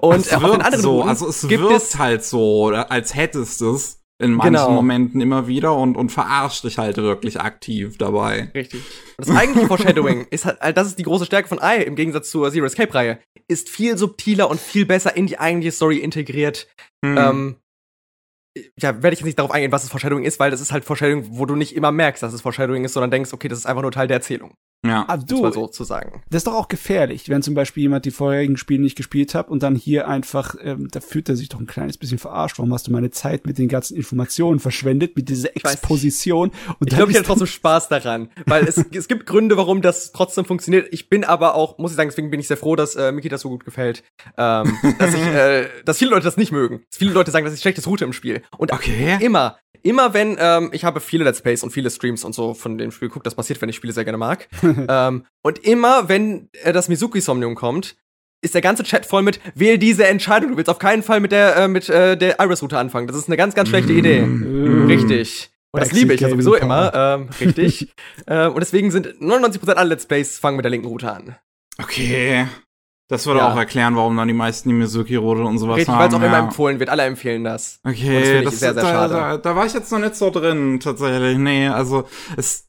Und 0.00 0.26
es 0.26 0.32
auf 0.34 0.42
wirkt 0.42 0.56
den 0.56 0.62
anderen 0.62 0.82
so, 0.82 0.96
Routen 0.96 1.08
also 1.08 1.28
es 1.28 1.48
gibt 1.48 1.62
wirkt 1.62 1.76
es 1.76 1.98
halt 1.98 2.22
so, 2.22 2.66
als 2.66 3.14
hättest 3.14 3.62
du 3.62 3.74
es 3.74 3.99
in 4.20 4.32
manchen 4.32 4.52
Genau. 4.54 4.70
Momenten 4.70 5.20
immer 5.20 5.46
wieder 5.46 5.74
und, 5.74 5.96
und 5.96 6.10
verarscht 6.10 6.64
dich 6.64 6.78
halt 6.78 6.98
wirklich 6.98 7.40
aktiv 7.40 7.96
dabei. 7.96 8.50
Richtig. 8.54 8.82
Und 9.16 9.28
das 9.28 9.34
eigentliche 9.34 9.66
Foreshadowing 9.66 10.26
ist 10.30 10.44
halt, 10.44 10.76
das 10.76 10.88
ist 10.88 10.98
die 10.98 11.04
große 11.04 11.24
Stärke 11.24 11.48
von 11.48 11.58
I 11.62 11.82
im 11.82 11.96
Gegensatz 11.96 12.30
zur 12.30 12.50
Zero 12.52 12.66
Escape 12.66 12.94
Reihe, 12.94 13.18
ist 13.48 13.70
viel 13.70 13.96
subtiler 13.96 14.50
und 14.50 14.60
viel 14.60 14.84
besser 14.84 15.16
in 15.16 15.26
die 15.26 15.38
eigentliche 15.38 15.72
Story 15.72 15.98
integriert. 15.98 16.68
Hm. 17.04 17.16
Ähm, 17.18 17.56
ja, 18.78 19.02
werde 19.02 19.14
ich 19.14 19.20
jetzt 19.20 19.26
nicht 19.26 19.38
darauf 19.38 19.52
eingehen, 19.52 19.72
was 19.72 19.82
das 19.82 19.90
Foreshadowing 19.90 20.24
ist, 20.24 20.38
weil 20.38 20.50
das 20.50 20.60
ist 20.60 20.72
halt 20.72 20.84
Foreshadowing, 20.84 21.38
wo 21.38 21.46
du 21.46 21.56
nicht 21.56 21.74
immer 21.74 21.92
merkst, 21.92 22.22
dass 22.22 22.32
es 22.34 22.42
Foreshadowing 22.42 22.84
ist, 22.84 22.92
sondern 22.92 23.10
denkst, 23.10 23.32
okay, 23.32 23.48
das 23.48 23.60
ist 23.60 23.66
einfach 23.66 23.82
nur 23.82 23.92
Teil 23.92 24.08
der 24.08 24.18
Erzählung. 24.18 24.54
Ja. 24.84 25.04
Ah, 25.08 25.14
Um 25.14 25.26
du, 25.26 25.42
mal 25.42 25.52
so 25.52 25.66
zu 25.66 25.84
sagen. 25.84 26.22
das 26.30 26.40
ist 26.40 26.46
doch 26.46 26.54
auch 26.54 26.68
gefährlich, 26.68 27.28
wenn 27.28 27.42
zum 27.42 27.54
Beispiel 27.54 27.82
jemand 27.82 28.04
die 28.06 28.10
vorherigen 28.10 28.56
Spiele 28.56 28.82
nicht 28.82 28.96
gespielt 28.96 29.34
hat 29.34 29.48
und 29.48 29.62
dann 29.62 29.74
hier 29.74 30.08
einfach, 30.08 30.54
ähm, 30.62 30.88
da 30.90 31.00
fühlt 31.00 31.28
er 31.28 31.36
sich 31.36 31.48
doch 31.50 31.60
ein 31.60 31.66
kleines 31.66 31.98
bisschen 31.98 32.18
verarscht. 32.18 32.58
Warum 32.58 32.72
hast 32.72 32.86
du 32.86 32.92
meine 32.92 33.10
Zeit 33.10 33.46
mit 33.46 33.58
den 33.58 33.68
ganzen 33.68 33.96
Informationen 33.96 34.58
verschwendet, 34.60 35.16
mit 35.16 35.28
dieser. 35.28 35.54
Exposition? 35.54 36.50
Und 36.78 36.90
Ich 36.90 36.96
glaube, 36.96 37.10
ich 37.12 37.18
hatte 37.18 37.26
trotzdem 37.26 37.46
Spaß 37.60 37.88
daran, 37.88 38.30
weil 38.46 38.64
es, 38.66 38.76
es 38.78 39.08
gibt 39.08 39.26
Gründe, 39.26 39.56
warum 39.56 39.82
das 39.82 40.12
trotzdem 40.12 40.44
funktioniert. 40.44 40.88
Ich 40.92 41.08
bin 41.08 41.24
aber 41.24 41.54
auch, 41.54 41.78
muss 41.78 41.90
ich 41.92 41.96
sagen, 41.96 42.08
deswegen 42.10 42.30
bin 42.30 42.40
ich 42.40 42.48
sehr 42.48 42.56
froh, 42.56 42.76
dass 42.76 42.96
äh, 42.96 43.12
Miki 43.12 43.28
das 43.28 43.42
so 43.42 43.48
gut 43.50 43.64
gefällt, 43.64 44.02
ähm, 44.38 44.76
dass 44.98 45.14
ich, 45.14 45.20
äh, 45.26 45.68
dass 45.84 45.98
viele 45.98 46.10
Leute 46.12 46.24
das 46.24 46.36
nicht 46.36 46.52
mögen. 46.52 46.82
Dass 46.90 46.98
viele 46.98 47.12
Leute 47.12 47.30
sagen, 47.30 47.44
das 47.44 47.54
ist 47.54 47.60
schlechtes 47.62 47.86
Route 47.86 48.04
im 48.04 48.12
Spiel. 48.12 48.42
Und 48.56 48.72
Okay. 48.72 49.18
immer, 49.20 49.58
immer 49.82 50.14
wenn, 50.14 50.36
ähm, 50.38 50.70
ich 50.72 50.84
habe 50.84 51.00
viele 51.00 51.24
Let's 51.24 51.42
Plays 51.42 51.62
und 51.62 51.70
viele 51.70 51.90
Streams 51.90 52.24
und 52.24 52.34
so 52.34 52.54
von 52.54 52.78
dem 52.78 52.90
Spiel 52.90 53.08
geguckt, 53.08 53.26
das 53.26 53.34
passiert, 53.34 53.60
wenn 53.60 53.68
ich 53.68 53.76
Spiele 53.76 53.92
sehr 53.92 54.04
gerne 54.04 54.18
mag. 54.18 54.48
ähm, 54.62 55.24
und 55.42 55.58
immer, 55.60 56.08
wenn 56.08 56.48
äh, 56.64 56.72
das 56.72 56.88
Mizuki-Somnium 56.88 57.54
kommt, 57.54 57.96
ist 58.42 58.54
der 58.54 58.62
ganze 58.62 58.82
Chat 58.84 59.06
voll 59.06 59.22
mit, 59.22 59.40
wähl 59.54 59.78
diese 59.78 60.06
Entscheidung. 60.06 60.52
Du 60.52 60.56
willst 60.56 60.70
auf 60.70 60.78
keinen 60.78 61.02
Fall 61.02 61.20
mit 61.20 61.32
der, 61.32 61.56
äh, 61.56 61.68
mit 61.68 61.88
äh, 61.88 62.16
der 62.16 62.40
Iris-Route 62.40 62.78
anfangen. 62.78 63.06
Das 63.06 63.16
ist 63.16 63.28
eine 63.28 63.36
ganz, 63.36 63.54
ganz 63.54 63.68
schlechte 63.68 63.92
Idee. 63.92 64.22
Mm. 64.22 64.86
Richtig. 64.86 65.50
Und 65.72 65.82
das 65.82 65.92
liebe 65.92 66.14
ich 66.14 66.20
ja 66.20 66.30
sowieso 66.30 66.54
immer. 66.54 66.92
Ähm, 66.94 67.28
richtig. 67.40 67.92
äh, 68.26 68.46
und 68.46 68.60
deswegen 68.60 68.90
sind 68.90 69.06
99% 69.20 69.72
aller 69.72 69.90
Let's 69.90 70.06
Plays 70.06 70.38
fangen 70.38 70.56
mit 70.56 70.64
der 70.64 70.70
linken 70.70 70.88
Route 70.88 71.12
an. 71.12 71.36
Okay. 71.78 72.46
Das 73.10 73.26
würde 73.26 73.40
Ja. 73.40 73.52
auch 73.52 73.56
erklären, 73.56 73.96
warum 73.96 74.16
dann 74.16 74.28
die 74.28 74.34
meisten 74.34 74.68
die 74.68 74.74
Mizuki-Rote 74.74 75.42
und 75.42 75.58
sowas 75.58 75.78
Richtig, 75.78 75.88
haben. 75.92 75.98
weil 76.00 76.08
es 76.08 76.14
auch 76.14 76.18
immer 76.22 76.28
ja. 76.38 76.38
empfohlen 76.38 76.78
wird. 76.78 76.88
Alle 76.90 77.02
empfehlen 77.02 77.42
das. 77.44 77.80
Und 77.82 77.92
das 77.92 78.00
Okay, 78.00 78.22
finde 78.22 78.38
ich 78.38 78.44
das, 78.44 78.58
sehr, 78.60 78.74
sehr 78.74 78.82
da, 78.84 78.88
schade. 78.88 79.14
Da, 79.14 79.36
da 79.38 79.56
war 79.56 79.66
ich 79.66 79.72
jetzt 79.74 79.90
noch 79.90 79.98
nicht 79.98 80.14
so 80.14 80.30
drin, 80.30 80.78
tatsächlich. 80.80 81.36
Nee, 81.36 81.68
also 81.68 82.04
es. 82.36 82.66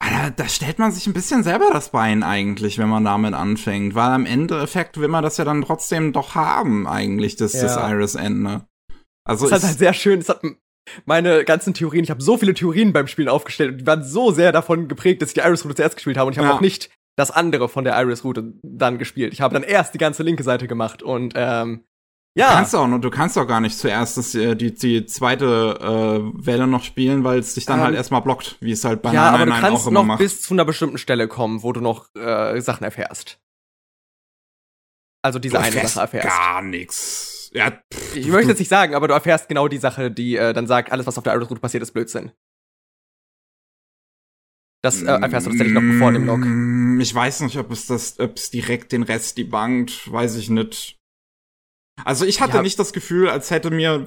Alter, 0.00 0.30
da 0.36 0.48
stellt 0.48 0.78
man 0.78 0.92
sich 0.92 1.06
ein 1.08 1.12
bisschen 1.12 1.42
selber 1.42 1.70
das 1.72 1.88
Bein 1.88 2.22
eigentlich, 2.22 2.78
wenn 2.78 2.88
man 2.88 3.04
damit 3.04 3.34
anfängt, 3.34 3.94
weil 3.96 4.10
am 4.10 4.26
Endeffekt 4.26 5.00
will 5.00 5.08
man 5.08 5.24
das 5.24 5.38
ja 5.38 5.44
dann 5.44 5.62
trotzdem 5.62 6.12
doch 6.12 6.34
haben, 6.36 6.86
eigentlich, 6.86 7.34
das, 7.36 7.52
das 7.52 7.74
Ja. 7.74 7.90
Iris-Ende. 7.90 8.66
Also 9.24 9.48
Das 9.48 9.62
ist 9.62 9.68
halt 9.68 9.78
sehr 9.78 9.94
schön. 9.94 10.20
Das 10.20 10.28
hat 10.28 10.42
meine 11.04 11.44
ganzen 11.44 11.74
Theorien, 11.74 12.04
ich 12.04 12.10
habe 12.10 12.22
so 12.22 12.36
viele 12.38 12.54
Theorien 12.54 12.92
beim 12.92 13.08
Spielen 13.08 13.28
aufgestellt 13.28 13.72
und 13.72 13.78
die 13.78 13.86
waren 13.86 14.04
so 14.04 14.30
sehr 14.30 14.52
davon 14.52 14.86
geprägt, 14.88 15.20
dass 15.20 15.30
ich 15.30 15.34
die 15.34 15.40
Iris-Route 15.40 15.74
zuerst 15.74 15.96
gespielt 15.96 16.16
habe 16.16 16.28
und 16.28 16.32
ich 16.34 16.38
habe 16.38 16.48
Ja. 16.48 16.54
auch 16.54 16.60
nicht 16.60 16.90
das 17.18 17.32
andere 17.32 17.68
von 17.68 17.82
der 17.82 18.00
Iris-Route 18.00 18.54
dann 18.62 18.96
gespielt. 18.96 19.32
Ich 19.32 19.40
habe 19.40 19.52
dann 19.52 19.64
erst 19.64 19.92
die 19.92 19.98
ganze 19.98 20.22
linke 20.22 20.44
Seite 20.44 20.68
gemacht 20.68 21.02
und 21.02 21.34
ähm, 21.34 21.84
ja. 22.36 22.52
kannst 22.52 22.72
du 22.72 22.78
auch 22.78 22.86
noch, 22.86 23.00
du 23.00 23.10
kannst 23.10 23.36
auch 23.36 23.46
gar 23.46 23.60
nicht 23.60 23.76
zuerst 23.76 24.16
das, 24.16 24.36
äh, 24.36 24.54
die, 24.54 24.72
die 24.72 25.04
zweite 25.04 25.44
äh, 25.80 26.46
Welle 26.46 26.68
noch 26.68 26.84
spielen, 26.84 27.24
weil 27.24 27.40
es 27.40 27.54
dich 27.54 27.66
dann 27.66 27.80
Ähm, 27.80 27.86
halt 27.86 27.96
erstmal 27.96 28.22
blockt, 28.22 28.56
wie 28.60 28.70
es 28.70 28.84
halt 28.84 29.02
bei 29.02 29.12
ja, 29.12 29.30
aber 29.30 29.46
du 29.46 29.50
999 29.50 29.60
kannst 29.68 29.86
auch 29.88 29.90
noch 29.90 30.04
macht. 30.04 30.18
bis 30.20 30.42
zu 30.42 30.54
einer 30.54 30.64
bestimmten 30.64 30.96
Stelle 30.96 31.26
kommen, 31.26 31.64
wo 31.64 31.72
du 31.72 31.80
noch 31.80 32.14
äh, 32.14 32.60
Sachen 32.60 32.84
erfährst. 32.84 33.40
Also 35.22 35.40
diese 35.40 35.56
Du 35.56 35.60
eine 35.60 35.88
Sache 35.88 36.00
erfährst. 36.02 36.28
Gar 36.28 36.62
nix. 36.62 37.50
Ja, 37.52 37.72
pff, 37.92 38.14
Ich 38.14 38.28
möchte 38.28 38.50
jetzt 38.50 38.60
nicht 38.60 38.68
sagen, 38.68 38.94
aber 38.94 39.08
du 39.08 39.14
erfährst 39.14 39.48
genau 39.48 39.66
die 39.66 39.78
Sache, 39.78 40.12
die 40.12 40.36
äh, 40.36 40.52
dann 40.52 40.68
sagt, 40.68 40.92
alles, 40.92 41.04
was 41.08 41.18
auf 41.18 41.24
der 41.24 41.34
Iris-Route 41.34 41.60
passiert, 41.60 41.82
ist 41.82 41.90
Blödsinn. 41.90 42.30
Das 44.82 45.02
äh, 45.02 45.06
erfährst 45.06 45.46
du 45.46 45.50
tatsächlich 45.50 45.74
noch 45.74 45.98
vor 45.98 46.12
dem 46.12 46.24
Log. 46.26 46.40
Mm, 46.40 47.00
Ich 47.00 47.14
weiß 47.14 47.40
nicht, 47.40 47.56
ob 47.58 47.70
es 47.72 47.86
das, 47.86 48.18
ob 48.20 48.36
es 48.36 48.50
direkt 48.50 48.92
den 48.92 49.02
Rest 49.02 49.36
debunked, 49.38 50.10
weiß 50.12 50.36
ich 50.36 50.50
nicht. 50.50 50.96
Also 52.04 52.24
ich 52.24 52.40
hatte 52.40 52.58
Ja. 52.58 52.62
nicht 52.62 52.78
das 52.78 52.92
Gefühl, 52.92 53.28
als 53.28 53.50
hätte 53.50 53.70
mir, 53.70 54.06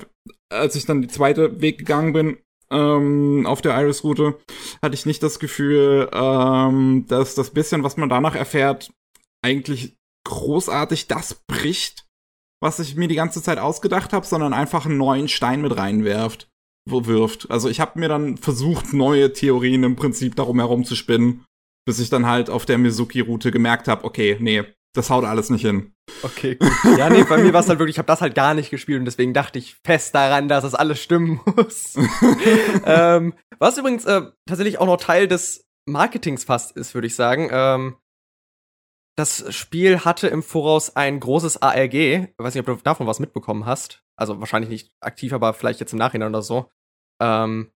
als 0.50 0.76
ich 0.76 0.86
dann 0.86 1.02
die 1.02 1.10
zweite 1.10 1.60
Weg 1.62 1.78
gegangen 1.80 2.14
bin, 2.14 2.38
ähm, 2.72 3.46
auf 3.46 3.62
der 3.62 3.78
Iris-Route, 3.82 4.40
hatte 4.82 4.96
ich 4.96 5.06
nicht 5.06 5.22
das 5.24 5.40
Gefühl, 5.40 6.10
ähm, 6.14 7.06
dass 7.08 7.36
das 7.36 7.50
bisschen, 7.52 7.84
was 7.84 7.98
man 7.98 8.08
danach 8.08 8.36
erfährt, 8.36 8.94
eigentlich 9.44 9.98
großartig 10.26 11.08
das 11.08 11.42
bricht, 11.50 12.08
was 12.64 12.80
ich 12.80 12.96
mir 12.96 13.10
die 13.10 13.16
ganze 13.16 13.42
Zeit 13.44 13.58
ausgedacht 13.58 14.14
habe, 14.14 14.26
sondern 14.26 14.54
einfach 14.54 14.86
einen 14.86 14.98
neuen 14.98 15.28
Stein 15.28 15.62
mit 15.62 15.76
reinwerft 15.76 16.48
wirft. 16.90 17.50
Also 17.52 17.70
ich 17.70 17.80
habe 17.80 18.00
mir 18.00 18.10
dann 18.10 18.38
versucht, 18.38 18.94
neue 18.94 19.34
Theorien 19.34 19.84
im 19.84 19.96
Prinzip 19.96 20.36
darum 20.36 20.60
herum 20.60 20.84
zu 20.84 20.96
spinnen, 20.96 21.46
bis 21.86 22.00
ich 22.00 22.10
dann 22.10 22.26
halt 22.26 22.50
auf 22.50 22.66
der 22.66 22.78
Mizuki-Route 22.78 23.52
gemerkt 23.52 23.88
habe, 23.88 24.04
okay, 24.04 24.38
nee, 24.40 24.64
das 24.94 25.10
haut 25.10 25.24
alles 25.24 25.50
nicht 25.50 25.62
hin. 25.62 25.94
Okay, 26.24 26.56
gut. 26.56 26.72
Ja, 26.98 27.10
nee, 27.10 27.24
bei 27.24 27.38
mir 27.38 27.54
war 27.54 27.62
es 27.62 27.70
halt 27.70 27.80
wirklich, 27.80 27.96
ich 27.96 28.00
habe 28.00 28.08
das 28.08 28.22
halt 28.22 28.36
gar 28.36 28.54
nicht 28.54 28.70
gespielt 28.70 29.00
und 29.00 29.06
deswegen 29.06 29.34
dachte 29.34 29.58
ich 29.60 29.76
fest 29.86 30.14
daran, 30.14 30.50
dass 30.50 30.64
das 30.64 30.76
alles 30.76 31.02
stimmen 31.02 31.40
muss. 31.56 31.96
ähm, 32.86 33.34
was 33.60 33.78
übrigens 33.78 34.06
äh, 34.06 34.24
tatsächlich 34.46 34.80
auch 34.80 34.86
noch 34.86 34.98
Teil 34.98 35.28
des 35.28 35.66
Marketings 35.86 36.44
fast 36.44 36.76
ist, 36.76 36.94
würde 36.94 37.08
ich 37.08 37.16
sagen. 37.16 37.50
Ähm, 37.52 37.96
das 39.18 39.54
Spiel 39.54 40.00
hatte 40.00 40.28
im 40.28 40.44
Voraus 40.44 40.96
ein 40.96 41.20
großes 41.20 41.62
ARG. 41.62 41.94
Ich 41.94 42.30
weiß 42.38 42.56
nicht, 42.56 42.68
ob 42.68 42.78
du 42.78 42.84
davon 42.84 43.08
was 43.08 43.20
mitbekommen 43.20 43.66
hast. 43.66 44.04
Also 44.22 44.40
wahrscheinlich 44.40 44.70
nicht 44.70 44.92
aktiv, 45.02 45.34
aber 45.34 45.54
vielleicht 45.54 45.80
jetzt 45.80 45.92
im 45.94 46.00
Nachhinein 46.00 46.30
oder 46.30 46.42
so. 46.44 46.70
Ähm, 47.22 47.72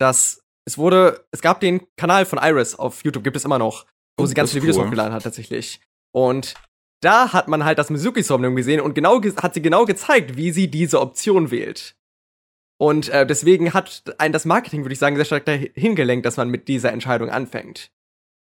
das, 0.00 0.42
es 0.66 0.78
wurde, 0.78 1.26
es 1.30 1.40
gab 1.42 1.60
den 1.60 1.86
Kanal 1.96 2.26
von 2.26 2.38
Iris 2.42 2.74
auf 2.74 3.04
YouTube, 3.04 3.22
gibt 3.24 3.36
es 3.36 3.44
immer 3.44 3.58
noch, 3.58 3.84
wo 4.18 4.24
Oh, 4.24 4.26
sie 4.26 4.34
ganz 4.34 4.50
viele 4.50 4.60
ist 4.60 4.62
Videos 4.64 4.76
cool. 4.78 4.86
hochgeladen 4.86 5.12
hat 5.12 5.22
tatsächlich. 5.22 5.80
Und 6.14 6.54
da 7.02 7.32
hat 7.34 7.46
man 7.48 7.64
halt 7.64 7.78
das 7.78 7.90
Mizuki-Somnium 7.90 8.56
gesehen 8.56 8.80
und 8.80 8.94
genau 8.94 9.20
ge- 9.20 9.36
hat 9.36 9.54
sie 9.54 9.60
genau 9.62 9.84
gezeigt, 9.84 10.36
wie 10.36 10.50
sie 10.50 10.68
diese 10.70 11.00
Option 11.00 11.50
wählt. 11.50 11.94
Und 12.78 13.08
äh, 13.10 13.26
deswegen 13.26 13.72
hat 13.74 14.02
ein 14.18 14.32
das 14.32 14.44
Marketing, 14.46 14.82
würde 14.82 14.92
ich 14.94 14.98
sagen, 14.98 15.16
sehr 15.16 15.24
stark 15.24 15.44
dahin 15.46 15.94
gelenkt, 15.94 16.26
dass 16.26 16.36
man 16.36 16.48
mit 16.50 16.68
dieser 16.68 16.92
Entscheidung 16.92 17.30
anfängt. 17.30 17.90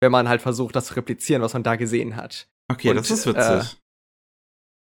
Wenn 0.01 0.12
man 0.12 0.28
halt 0.28 0.43
versucht, 0.43 0.74
das 0.77 0.86
zu 0.86 0.94
replizieren, 0.94 1.43
was 1.43 1.53
man 1.55 1.62
da 1.62 1.77
gesehen 1.77 2.16
hat. 2.16 2.49
Okay, 2.70 2.90
Und, 2.90 2.97
das 2.97 3.11
ist 3.11 3.27
äh, 3.27 3.35
witzig. 3.35 3.81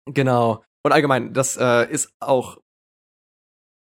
Genau. 0.06 0.64
Und 0.84 0.91
allgemein, 0.91 1.34
das 1.34 1.58
äh, 1.58 1.91
ist 1.91 2.14
auch. 2.20 2.60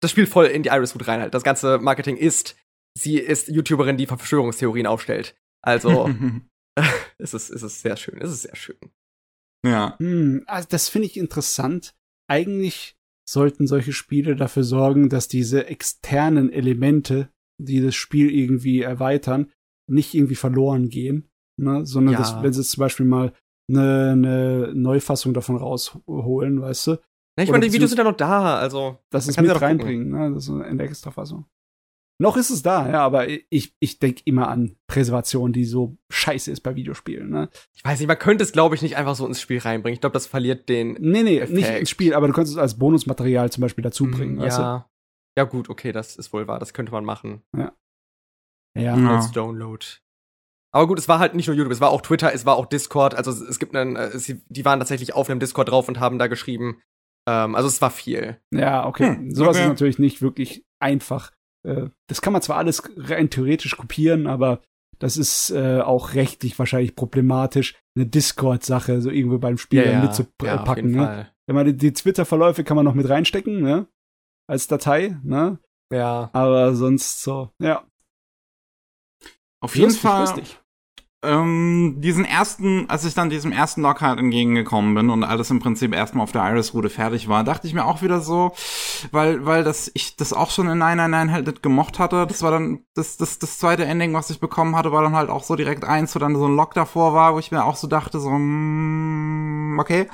Das 0.02 0.12
spielt 0.12 0.30
voll 0.30 0.46
in 0.46 0.64
die 0.64 0.70
Iris-Hut 0.70 1.08
rein 1.08 1.22
halt. 1.22 1.34
Das 1.34 1.44
ganze 1.44 1.80
Marketing 1.80 2.18
ist, 2.18 2.56
sie 2.98 3.18
ist 3.18 3.48
YouTuberin, 3.48 3.98
die 3.98 4.06
Verschwörungstheorien 4.06 4.88
aufstellt. 4.88 5.36
Also, 5.62 6.10
es 7.18 7.34
ist, 7.34 7.50
es 7.50 7.64
ist 7.64 7.82
sehr 7.82 7.98
schön. 7.98 8.20
Es 8.22 8.30
ist 8.32 8.42
sehr 8.44 8.56
schön. 8.56 8.78
ja. 9.66 9.98
Hm, 10.00 10.44
also 10.48 10.68
das 10.70 10.90
finde 10.90 11.08
ich 11.08 11.18
interessant. 11.18 11.96
Eigentlich 12.30 12.96
sollten 13.28 13.66
solche 13.68 13.94
Spiele 13.94 14.36
dafür 14.36 14.64
sorgen, 14.64 15.10
dass 15.10 15.28
diese 15.28 15.66
externen 15.68 16.52
Elemente, 16.52 17.30
die 17.60 17.82
das 17.82 17.96
Spiel 17.96 18.30
irgendwie 18.30 18.82
erweitern, 18.82 19.52
nicht 19.90 20.14
irgendwie 20.14 20.36
verloren 20.36 20.90
gehen, 20.90 21.30
ne? 21.60 21.86
sondern 21.86 22.14
Ja. 22.14 22.20
dass, 22.20 22.44
wenn 22.44 22.54
sie 22.54 22.64
zum 22.64 22.82
Beispiel 22.82 23.06
mal 23.06 23.34
eine, 23.68 24.12
eine 24.12 24.72
Neufassung 24.74 25.34
davon 25.34 25.56
rausholen, 25.58 26.62
weißt 26.62 26.88
du, 26.88 26.98
Na, 27.38 27.44
ich 27.44 27.52
meine, 27.52 27.66
die 27.66 27.74
Videos 27.74 27.90
sind 27.90 27.98
ja 27.98 28.04
noch 28.04 28.18
da, 28.18 28.58
also. 28.58 28.98
kann 29.12 29.22
sie 29.22 29.30
mit 29.30 29.50
doch 29.50 29.56
gucken. 29.56 29.68
reinbringen, 29.68 30.10
ne? 30.10 30.34
das 30.34 30.48
ist 30.48 30.50
eine 30.50 30.84
Extrafassung. 30.84 31.46
Noch 32.18 32.38
ist 32.38 32.50
es 32.50 32.62
da, 32.64 32.90
ja, 32.90 33.02
aber 33.02 33.28
ich, 33.28 33.76
ich 33.80 34.00
denke 34.00 34.22
immer 34.24 34.48
an 34.48 34.78
Präservation, 34.88 35.52
die 35.52 35.66
so 35.66 35.98
scheiße 36.10 36.50
ist 36.50 36.62
bei 36.62 36.74
Videospielen. 36.76 37.30
Ne? 37.30 37.50
Ich 37.74 37.84
weiß 37.84 38.00
nicht, 38.00 38.08
man 38.08 38.18
könnte 38.18 38.42
es, 38.46 38.54
glaube 38.54 38.74
ich, 38.76 38.82
nicht 38.82 38.96
einfach 38.96 39.16
so 39.16 39.28
ins 39.28 39.42
Spiel 39.42 39.60
reinbringen. 39.60 39.96
Ich 39.96 40.00
glaube, 40.00 40.14
das 40.14 40.26
verliert 40.26 40.70
den. 40.70 40.94
Nee, 40.94 41.24
nee, 41.24 41.40
Effekt. 41.40 41.52
nicht 41.52 41.70
ins 41.70 41.90
Spiel, 41.90 42.14
aber 42.14 42.28
du 42.28 42.34
kannst 42.34 42.54
es 42.54 42.58
als 42.58 42.80
Bonusmaterial 42.80 43.52
zum 43.52 43.64
Beispiel 43.64 43.84
dazu 43.84 44.06
bringen. 44.06 44.36
Mhm, 44.36 44.40
weißt 44.40 44.58
du? 44.58 44.62
ja. 44.62 44.90
Ja, 45.38 45.44
gut, 45.44 45.70
okay, 45.70 45.92
das 45.92 46.16
ist 46.16 46.32
wohl 46.32 46.48
wahr. 46.48 46.60
Das 46.60 46.74
könnte 46.74 46.94
man 46.94 47.04
machen. 47.04 47.42
Ja. 47.58 47.74
Ja. 48.78 48.96
Als 49.16 49.32
Download. 49.32 49.86
Aber 50.76 50.88
gut, 50.88 51.00
es 51.00 51.08
war 51.08 51.20
halt 51.20 51.36
nicht 51.36 51.48
nur 51.48 51.56
YouTube, 51.56 51.72
es 51.72 51.80
war 51.80 51.90
auch 51.90 52.02
Twitter, 52.02 52.34
es 52.34 52.46
war 52.46 52.58
auch 52.58 52.66
Discord. 52.66 53.16
Also 53.16 53.32
es, 53.32 53.40
es 53.40 53.60
gibt 53.60 53.74
einen, 53.78 53.96
äh, 53.96 54.20
sie, 54.20 54.42
die 54.50 54.66
waren 54.66 54.80
tatsächlich 54.80 55.14
auf 55.14 55.30
einem 55.30 55.40
Discord 55.40 55.70
drauf 55.70 55.88
und 55.88 56.02
haben 56.02 56.20
da 56.20 56.28
geschrieben. 56.28 56.82
Ähm, 57.30 57.56
also 57.56 57.70
es 57.70 57.82
war 57.82 57.92
viel. 57.92 58.42
Ja, 58.54 58.86
okay. 58.86 59.16
Hm, 59.16 59.34
Sowas 59.34 59.56
okay. 59.56 59.64
ist 59.64 59.70
natürlich 59.70 60.00
nicht 60.00 60.22
wirklich 60.22 60.66
einfach. 60.82 61.32
Äh, 61.66 61.92
Das 62.08 62.22
kann 62.22 62.34
man 62.34 62.42
zwar 62.42 62.58
alles 62.58 62.84
rein 62.98 63.30
theoretisch 63.30 63.78
kopieren, 63.78 64.28
aber 64.28 64.62
das 65.00 65.16
ist 65.16 65.50
äh, 65.52 65.80
auch 65.80 66.14
rechtlich 66.14 66.60
wahrscheinlich 66.60 66.98
problematisch, 66.98 67.80
eine 67.96 68.06
Discord-Sache 68.06 69.02
so 69.02 69.10
irgendwo 69.10 69.38
beim 69.38 69.58
Spiel 69.58 69.86
ja, 69.86 69.98
auf 70.00 70.04
mitzupacken. 70.04 70.90
jeden 70.90 71.02
Ne? 71.02 71.32
Wenn 71.48 71.56
man 71.56 71.66
die, 71.68 71.78
die 71.78 71.94
Twitter-Verläufe 71.94 72.66
kann 72.66 72.76
man 72.76 72.84
noch 72.84 72.96
mit 72.96 73.08
reinstecken, 73.08 73.62
ne? 73.62 73.88
Als 74.50 74.68
Datei, 74.68 75.18
ne? 75.24 75.58
Ja. 75.90 76.30
Aber 76.34 76.76
sonst 76.76 77.22
so, 77.24 77.52
ja. 77.62 77.88
Auf 79.64 79.76
jeden 79.76 79.86
Lustig, 79.88 80.02
Fall, 80.02 80.22
lustig. 80.22 80.60
Ähm, 81.26 81.96
diesen 81.98 82.26
ersten, 82.26 82.90
als 82.90 83.06
ich 83.06 83.14
dann 83.14 83.30
diesem 83.30 83.52
ersten 83.52 83.82
Log 83.82 84.02
halt 84.02 84.20
entgegengekommen 84.20 84.96
bin 84.96 85.10
und 85.10 85.24
alles 85.24 85.50
im 85.52 85.60
Prinzip 85.60 85.94
erstmal 85.94 86.24
auf 86.24 86.32
der 86.32 86.44
Iris-Route 86.44 86.90
fertig 86.90 87.28
war, 87.28 87.44
dachte 87.44 87.68
ich 87.68 87.74
mir 87.74 87.86
auch 87.86 88.02
wieder 88.02 88.22
so, 88.22 88.54
weil, 89.12 89.46
weil 89.46 89.64
das, 89.64 89.92
ich 89.94 90.16
das 90.16 90.34
auch 90.34 90.52
schon 90.52 90.68
in 90.68 90.78
999 90.78 91.34
halt 91.34 91.48
nicht 91.48 91.64
gemocht 91.64 92.00
hatte. 92.00 92.26
Das 92.28 92.42
war 92.42 92.52
dann, 92.52 92.80
das, 92.94 93.18
das, 93.18 93.40
das 93.40 93.58
zweite 93.58 93.86
Ending, 93.86 94.14
was 94.14 94.30
ich 94.30 94.40
bekommen 94.40 94.76
hatte, 94.76 94.92
war 94.92 95.04
dann 95.04 95.16
halt 95.16 95.30
auch 95.30 95.44
so 95.44 95.56
direkt 95.56 95.84
eins, 95.84 96.16
wo 96.16 96.20
dann 96.20 96.36
so 96.36 96.48
ein 96.48 96.56
Log 96.56 96.74
davor 96.74 97.14
war, 97.14 97.36
wo 97.36 97.40
ich 97.40 97.52
mir 97.52 97.66
auch 97.66 97.76
so 97.76 97.88
dachte, 97.88 98.20
so, 98.20 98.30
mm, 98.30 99.78
okay. 99.80 100.08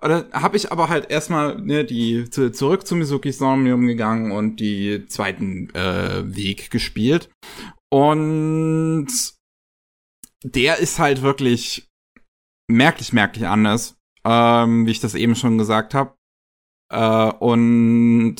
Dann 0.00 0.24
habe 0.32 0.56
ich 0.56 0.70
aber 0.70 0.90
halt 0.90 1.10
erstmal 1.10 1.60
ne, 1.62 1.84
die 1.84 2.28
zu, 2.28 2.52
zurück 2.52 2.86
zu 2.86 2.94
Mizuki 2.94 3.32
Somnium 3.32 3.86
gegangen 3.86 4.32
und 4.32 4.60
die 4.60 5.06
zweiten 5.06 5.70
äh, 5.74 6.22
Weg 6.24 6.70
gespielt. 6.70 7.30
Und 7.88 9.08
der 10.44 10.78
ist 10.78 10.98
halt 10.98 11.22
wirklich 11.22 11.88
merklich, 12.70 13.12
merklich 13.12 13.46
anders, 13.46 13.96
ähm, 14.24 14.86
wie 14.86 14.90
ich 14.90 15.00
das 15.00 15.14
eben 15.14 15.34
schon 15.34 15.58
gesagt 15.58 15.94
habe. 15.94 16.14
Äh, 16.92 17.32
und 17.38 18.36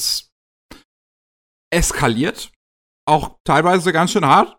eskaliert 1.72 2.52
auch 3.06 3.38
teilweise 3.44 3.92
ganz 3.92 4.12
schön 4.12 4.26
hart. 4.26 4.58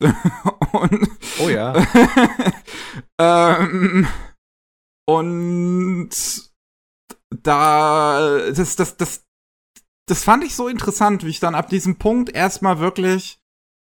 und 0.72 1.08
Oh 1.38 1.48
ja. 1.48 1.74
ähm, 3.20 4.06
und 5.08 6.10
da, 7.30 8.50
das, 8.50 8.76
das, 8.76 8.96
das, 8.96 9.24
das 10.08 10.24
fand 10.24 10.44
ich 10.44 10.54
so 10.54 10.68
interessant, 10.68 11.24
wie 11.24 11.30
ich 11.30 11.40
dann 11.40 11.54
ab 11.54 11.68
diesem 11.68 11.96
Punkt 11.98 12.30
erstmal 12.30 12.78
wirklich 12.78 13.38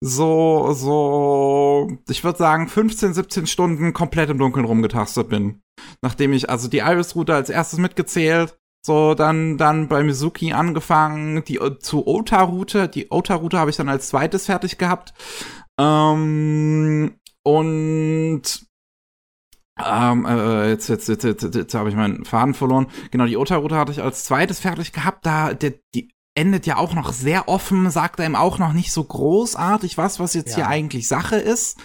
so, 0.08 0.72
so, 0.74 1.90
ich 2.08 2.24
würde 2.24 2.38
sagen, 2.38 2.68
15, 2.68 3.16
17 3.16 3.48
Stunden 3.48 3.92
komplett 3.92 4.30
im 4.30 4.38
Dunkeln 4.38 4.66
rumgetastet 4.66 5.30
bin. 5.30 5.64
Nachdem 6.04 6.32
ich 6.32 6.48
also 6.48 6.68
die 6.68 6.78
Iris-Route 6.78 7.34
als 7.34 7.50
erstes 7.50 7.80
mitgezählt, 7.80 8.56
so 8.86 9.16
dann, 9.16 9.58
dann 9.58 9.88
bei 9.88 10.04
Mizuki 10.04 10.54
angefangen, 10.54 11.44
die 11.46 11.60
zu 11.80 12.06
Ota-Route, 12.06 12.88
die 12.88 13.08
Ota-Route 13.10 13.58
habe 13.58 13.72
ich 13.72 13.78
dann 13.78 13.90
als 13.90 14.10
zweites 14.10 14.46
fertig 14.46 14.78
gehabt. 14.78 15.16
Ähm, 15.80 17.16
und 17.42 18.44
ähm, 19.84 20.26
äh, 20.28 20.70
jetzt, 20.70 20.88
jetzt, 20.88 21.10
jetzt, 21.10 21.24
jetzt, 21.24 21.42
jetzt, 21.42 21.56
jetzt 21.56 21.74
habe 21.74 21.90
ich 21.90 21.96
meinen 21.96 22.26
Faden 22.26 22.54
verloren. 22.54 22.86
Genau, 23.10 23.26
die 23.26 23.38
Ota-Route 23.38 23.76
hatte 23.76 23.92
ich 23.92 24.04
als 24.04 24.24
zweites 24.24 24.60
fertig 24.60 24.94
gehabt. 24.94 25.26
Da, 25.26 25.56
der, 25.56 25.74
die 25.96 26.15
endet 26.36 26.66
ja 26.66 26.78
auch 26.78 26.94
noch 26.94 27.14
sehr 27.14 27.48
offen, 27.48 27.90
sagt 27.90 28.20
einem 28.20 28.36
auch 28.36 28.60
noch 28.60 28.74
nicht 28.74 28.92
so 28.92 29.04
großartig 29.04 29.98
was, 29.98 30.20
was 30.20 30.34
jetzt 30.34 30.52
ja. 30.52 30.56
hier 30.56 30.68
eigentlich 30.68 31.08
Sache 31.08 31.38
ist. 31.38 31.80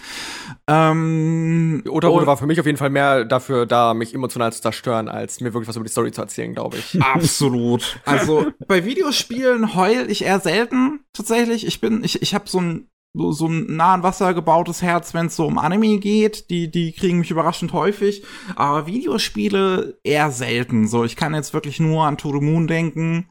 Ähm, 0.67 1.81
die 1.85 1.89
Ota-Route 1.89 2.27
war 2.27 2.35
für 2.35 2.45
mich 2.45 2.59
auf 2.59 2.65
jeden 2.65 2.77
Fall 2.77 2.89
mehr 2.89 3.23
dafür 3.23 3.65
da, 3.65 3.93
mich 3.93 4.13
emotional 4.13 4.51
zu 4.51 4.61
zerstören, 4.61 5.07
als 5.07 5.39
mir 5.39 5.53
wirklich 5.53 5.69
was 5.69 5.77
über 5.77 5.85
die 5.85 5.91
Story 5.91 6.11
zu 6.11 6.21
erzählen, 6.21 6.53
glaube 6.53 6.77
ich. 6.77 7.01
Absolut. 7.13 7.99
Also 8.05 8.51
bei 8.67 8.83
Videospielen 8.83 9.73
heul 9.73 10.09
ich 10.09 10.25
eher 10.25 10.41
selten 10.41 10.99
tatsächlich. 11.13 11.65
Ich 11.65 11.79
bin, 11.79 12.03
ich, 12.03 12.21
ich 12.21 12.35
habe 12.35 12.49
so 12.49 12.59
ein 12.59 12.87
so, 13.13 13.31
so 13.33 13.47
ein 13.47 13.75
nah 13.75 13.93
an 13.93 14.03
Wasser 14.03 14.33
gebautes 14.33 14.81
Herz, 14.81 15.13
wenn 15.13 15.25
es 15.25 15.35
so 15.35 15.45
um 15.45 15.57
Anime 15.57 15.99
geht. 15.99 16.49
Die, 16.49 16.71
die 16.71 16.93
kriegen 16.93 17.19
mich 17.19 17.31
überraschend 17.31 17.73
häufig. 17.73 18.23
Aber 18.55 18.87
Videospiele 18.87 19.99
eher 20.03 20.31
selten. 20.31 20.87
So, 20.87 21.03
ich 21.03 21.15
kann 21.15 21.33
jetzt 21.33 21.53
wirklich 21.53 21.79
nur 21.79 22.05
an 22.05 22.17
To 22.17 22.31
the 22.31 22.45
Moon 22.45 22.67
denken, 22.67 23.29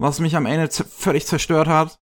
was 0.00 0.20
mich 0.20 0.36
am 0.36 0.46
Ende 0.46 0.70
völlig 0.70 1.26
zerstört 1.26 1.68
hat. 1.68 2.00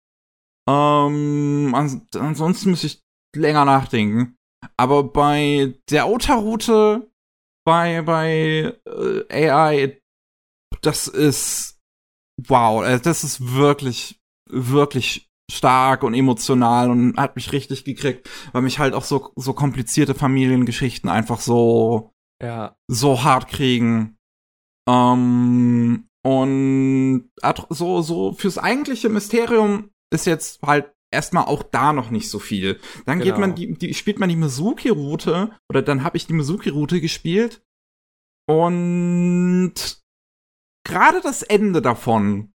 Ähm, 0.70 1.74
ans 1.76 2.02
ansonsten 2.16 2.72
müsste 2.72 2.88
ich 2.88 3.02
länger 3.36 3.66
nachdenken. 3.66 4.38
Aber 4.78 5.04
bei 5.04 5.76
der 5.90 6.08
Ota-Route, 6.08 7.12
bei, 7.66 8.02
bei 8.04 8.76
äh, 9.30 9.50
AI, 9.50 10.02
das 10.82 11.08
ist 11.08 11.82
wow, 12.48 12.84
äh, 12.84 13.00
das 13.00 13.24
ist 13.24 13.54
wirklich, 13.54 14.20
wirklich 14.50 15.30
stark 15.52 16.04
und 16.04 16.14
emotional 16.14 16.90
und 16.90 17.18
hat 17.18 17.36
mich 17.36 17.52
richtig 17.52 17.84
gekriegt, 17.84 18.30
weil 18.54 18.62
mich 18.62 18.80
halt 18.80 18.94
auch 18.94 19.04
so, 19.04 19.34
so 19.36 19.54
komplizierte 19.54 20.16
Familiengeschichten 20.16 21.10
einfach 21.10 21.42
so, 21.42 22.14
ja. 22.42 22.76
so 22.88 23.24
hart 23.24 23.50
kriegen. 23.50 24.18
Ähm, 24.88 26.08
und 26.24 27.30
so, 27.70 28.02
so 28.02 28.34
fürs 28.34 28.58
eigentliche 28.58 29.10
Mysterium 29.10 29.92
ist 30.14 30.26
jetzt 30.26 30.62
halt 30.62 30.94
erstmal 31.12 31.46
auch 31.46 31.64
da 31.64 31.94
noch 31.94 32.10
nicht 32.10 32.30
so 32.30 32.40
viel. 32.40 32.80
Dann 33.06 33.20
genau. 33.20 33.32
geht 33.32 33.40
man 33.40 33.56
die, 33.56 33.74
die, 33.74 33.94
spielt 33.94 34.20
man 34.20 34.30
die 34.30 34.36
Mizuki-Route, 34.36 35.58
oder 35.70 35.82
dann 35.82 36.04
habe 36.04 36.18
ich 36.18 36.28
die 36.28 36.34
Mizuki-Route 36.34 37.02
gespielt. 37.02 37.64
Und 38.48 39.74
gerade 40.86 41.22
das 41.22 41.44
Ende 41.44 41.82
davon 41.82 42.54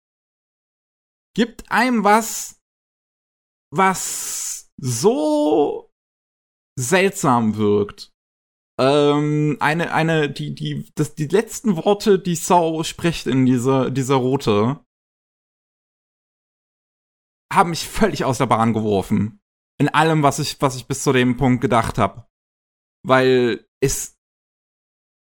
gibt 1.34 1.70
einem 1.70 2.04
was, 2.04 2.60
was 3.72 4.70
so 4.76 5.90
seltsam 6.78 7.56
wirkt. 7.56 8.11
Ähm, 8.80 9.56
eine, 9.60 9.92
eine, 9.92 10.30
die, 10.30 10.54
die, 10.54 10.90
das, 10.94 11.14
die 11.14 11.26
letzten 11.26 11.76
Worte, 11.76 12.18
die 12.18 12.36
Sau 12.36 12.82
spricht 12.82 13.26
in 13.26 13.44
dieser, 13.46 13.90
dieser 13.90 14.16
Route, 14.16 14.84
haben 17.52 17.70
mich 17.70 17.86
völlig 17.86 18.24
aus 18.24 18.38
der 18.38 18.46
Bahn 18.46 18.72
geworfen. 18.72 19.40
In 19.78 19.88
allem, 19.88 20.22
was 20.22 20.38
ich, 20.38 20.60
was 20.60 20.76
ich 20.76 20.86
bis 20.86 21.02
zu 21.02 21.12
dem 21.12 21.36
Punkt 21.36 21.60
gedacht 21.60 21.98
habe. 21.98 22.26
Weil 23.04 23.66
es, 23.80 24.16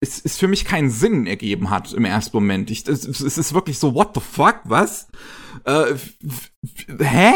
es, 0.01 0.25
es 0.25 0.39
für 0.39 0.49
mich 0.49 0.65
keinen 0.65 0.91
Sinn 0.91 1.27
ergeben 1.27 1.71
hat 1.71 1.93
im 1.93 2.05
ersten 2.05 2.37
Moment. 2.37 2.71
Ich, 2.71 2.87
es, 2.87 3.05
es 3.07 3.39
ist 3.39 3.55
wirklich 3.55 3.79
so, 3.79 3.95
what 3.95 4.15
the 4.15 4.21
fuck, 4.21 4.61
was? 4.65 5.09
Äh, 5.65 5.95
hä? 6.99 7.33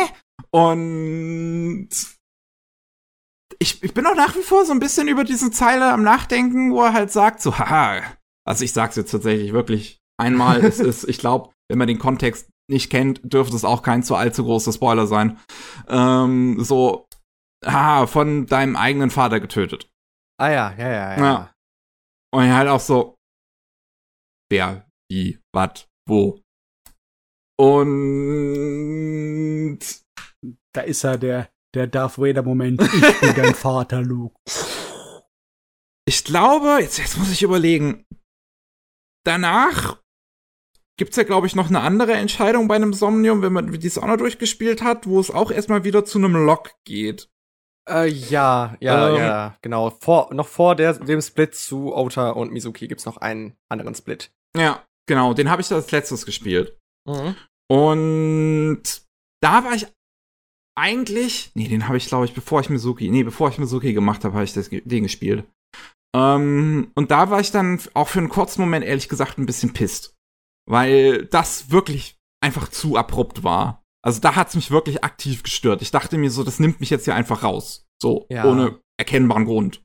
Und 0.50 1.88
ich, 3.58 3.82
ich 3.82 3.94
bin 3.94 4.06
auch 4.06 4.14
nach 4.14 4.36
wie 4.36 4.42
vor 4.42 4.64
so 4.64 4.72
ein 4.72 4.80
bisschen 4.80 5.08
über 5.08 5.24
diese 5.24 5.50
Zeile 5.50 5.92
am 5.92 6.02
Nachdenken, 6.02 6.72
wo 6.72 6.82
er 6.82 6.92
halt 6.92 7.10
sagt, 7.10 7.40
so, 7.40 7.58
haha, 7.58 8.02
also 8.46 8.64
ich 8.64 8.72
sag's 8.72 8.96
jetzt 8.96 9.10
tatsächlich 9.10 9.52
wirklich 9.52 10.00
einmal, 10.20 10.64
es 10.64 10.80
ist, 10.80 11.08
ich 11.08 11.18
glaube, 11.18 11.52
wenn 11.68 11.78
man 11.78 11.88
den 11.88 11.98
Kontext 11.98 12.48
nicht 12.70 12.90
kennt, 12.90 13.20
dürfte 13.24 13.56
es 13.56 13.64
auch 13.64 13.82
kein 13.82 14.02
zu 14.02 14.14
allzu 14.14 14.44
großer 14.44 14.72
Spoiler 14.72 15.06
sein. 15.06 15.38
Ähm, 15.88 16.62
so, 16.62 17.06
haha, 17.64 18.06
von 18.06 18.46
deinem 18.46 18.76
eigenen 18.76 19.10
Vater 19.10 19.40
getötet. 19.40 19.90
Ah 20.40 20.50
ja, 20.50 20.74
ja, 20.76 20.88
ja, 20.88 21.16
ja. 21.16 21.18
ja. 21.18 21.54
Und 22.32 22.52
halt 22.52 22.68
auch 22.68 22.80
so, 22.80 23.16
wer, 24.50 24.86
wie, 25.10 25.38
wat, 25.54 25.86
wo. 26.08 26.40
Und 27.58 29.78
da 30.74 30.80
ist 30.80 31.04
er, 31.04 31.18
der, 31.18 31.50
der 31.74 31.86
Darth 31.86 32.18
Vader-Moment. 32.18 32.82
Ich 32.82 33.20
bin 33.20 33.34
dein 33.34 33.54
Vater, 33.54 34.02
Luke. 34.02 34.34
Ich 36.06 36.24
glaube, 36.24 36.78
jetzt, 36.80 36.98
jetzt 36.98 37.18
muss 37.18 37.30
ich 37.30 37.42
überlegen. 37.42 38.04
Danach 39.24 40.02
gibt's 40.98 41.16
ja, 41.16 41.22
glaube 41.22 41.46
ich, 41.46 41.56
noch 41.56 41.68
eine 41.68 41.80
andere 41.80 42.12
Entscheidung 42.12 42.68
bei 42.68 42.76
einem 42.76 42.92
Somnium, 42.92 43.42
wenn 43.42 43.52
man 43.52 43.72
die 43.72 43.88
noch 43.88 44.16
durchgespielt 44.16 44.82
hat, 44.82 45.06
wo 45.06 45.18
es 45.18 45.30
auch 45.30 45.50
erstmal 45.50 45.84
wieder 45.84 46.04
zu 46.04 46.18
einem 46.18 46.34
Lock 46.34 46.72
geht. 46.84 47.28
Äh, 47.88 48.08
ja, 48.08 48.76
ja, 48.80 49.10
ähm, 49.10 49.16
ja, 49.16 49.56
genau. 49.60 49.90
Vor, 49.90 50.32
noch 50.32 50.48
vor 50.48 50.74
der, 50.74 50.94
dem 50.94 51.20
Split 51.20 51.54
zu 51.54 51.94
Ota 51.94 52.30
und 52.30 52.52
Mizuki 52.52 52.88
gibt's 52.88 53.04
noch 53.04 53.18
einen 53.18 53.56
anderen 53.68 53.94
Split. 53.94 54.32
Ja, 54.56 54.84
genau. 55.06 55.34
Den 55.34 55.50
habe 55.50 55.60
ich 55.60 55.70
als 55.72 55.90
letztes 55.90 56.24
gespielt. 56.24 56.78
Mhm. 57.06 57.36
Und 57.68 58.82
da 59.42 59.64
war 59.64 59.74
ich 59.74 59.86
eigentlich, 60.76 61.50
nee, 61.54 61.68
den 61.68 61.86
habe 61.86 61.96
ich, 61.96 62.06
glaube 62.06 62.24
ich, 62.24 62.34
bevor 62.34 62.60
ich 62.60 62.70
Mizuki, 62.70 63.10
nee, 63.10 63.22
bevor 63.22 63.48
ich 63.48 63.58
Mizuki 63.58 63.92
gemacht 63.92 64.24
habe, 64.24 64.34
habe 64.34 64.44
ich 64.44 64.52
das, 64.52 64.70
den 64.70 65.04
gespielt. 65.04 65.44
Ähm, 66.14 66.92
und 66.94 67.10
da 67.10 67.30
war 67.30 67.40
ich 67.40 67.50
dann 67.50 67.80
auch 67.94 68.08
für 68.08 68.20
einen 68.20 68.28
kurzen 68.28 68.60
Moment, 68.60 68.84
ehrlich 68.84 69.08
gesagt, 69.08 69.38
ein 69.38 69.46
bisschen 69.46 69.72
pisst. 69.72 70.16
Weil 70.66 71.26
das 71.26 71.70
wirklich 71.70 72.18
einfach 72.42 72.68
zu 72.68 72.96
abrupt 72.96 73.44
war. 73.44 73.82
Also 74.02 74.20
da 74.20 74.36
hat's 74.36 74.54
mich 74.54 74.70
wirklich 74.70 75.02
aktiv 75.02 75.42
gestört. 75.42 75.82
Ich 75.82 75.90
dachte 75.90 76.18
mir 76.18 76.30
so, 76.30 76.44
das 76.44 76.60
nimmt 76.60 76.80
mich 76.80 76.90
jetzt 76.90 77.04
hier 77.04 77.14
einfach 77.14 77.42
raus. 77.42 77.86
So, 78.00 78.26
ja. 78.30 78.44
ohne 78.44 78.80
erkennbaren 78.98 79.44
Grund. 79.44 79.82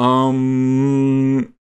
Ähm, 0.00 1.54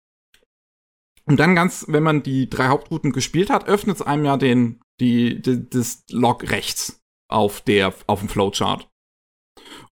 und 1.25 1.37
dann 1.41 1.55
ganz, 1.55 1.87
wenn 1.89 2.03
man 2.03 2.23
die 2.23 2.49
drei 2.51 2.69
Hauptrouten 2.69 3.13
gespielt 3.13 3.51
hat, 3.51 3.67
öffnet 3.67 3.97
es 3.97 4.03
einem 4.03 4.25
ja 4.25 4.37
den, 4.37 4.81
die, 5.01 5.41
die, 5.41 5.69
das 5.69 6.05
Log 6.11 6.51
rechts 6.51 7.02
auf 7.33 7.61
der, 7.61 7.95
auf 8.07 8.21
dem 8.21 8.29
Flowchart. 8.29 8.89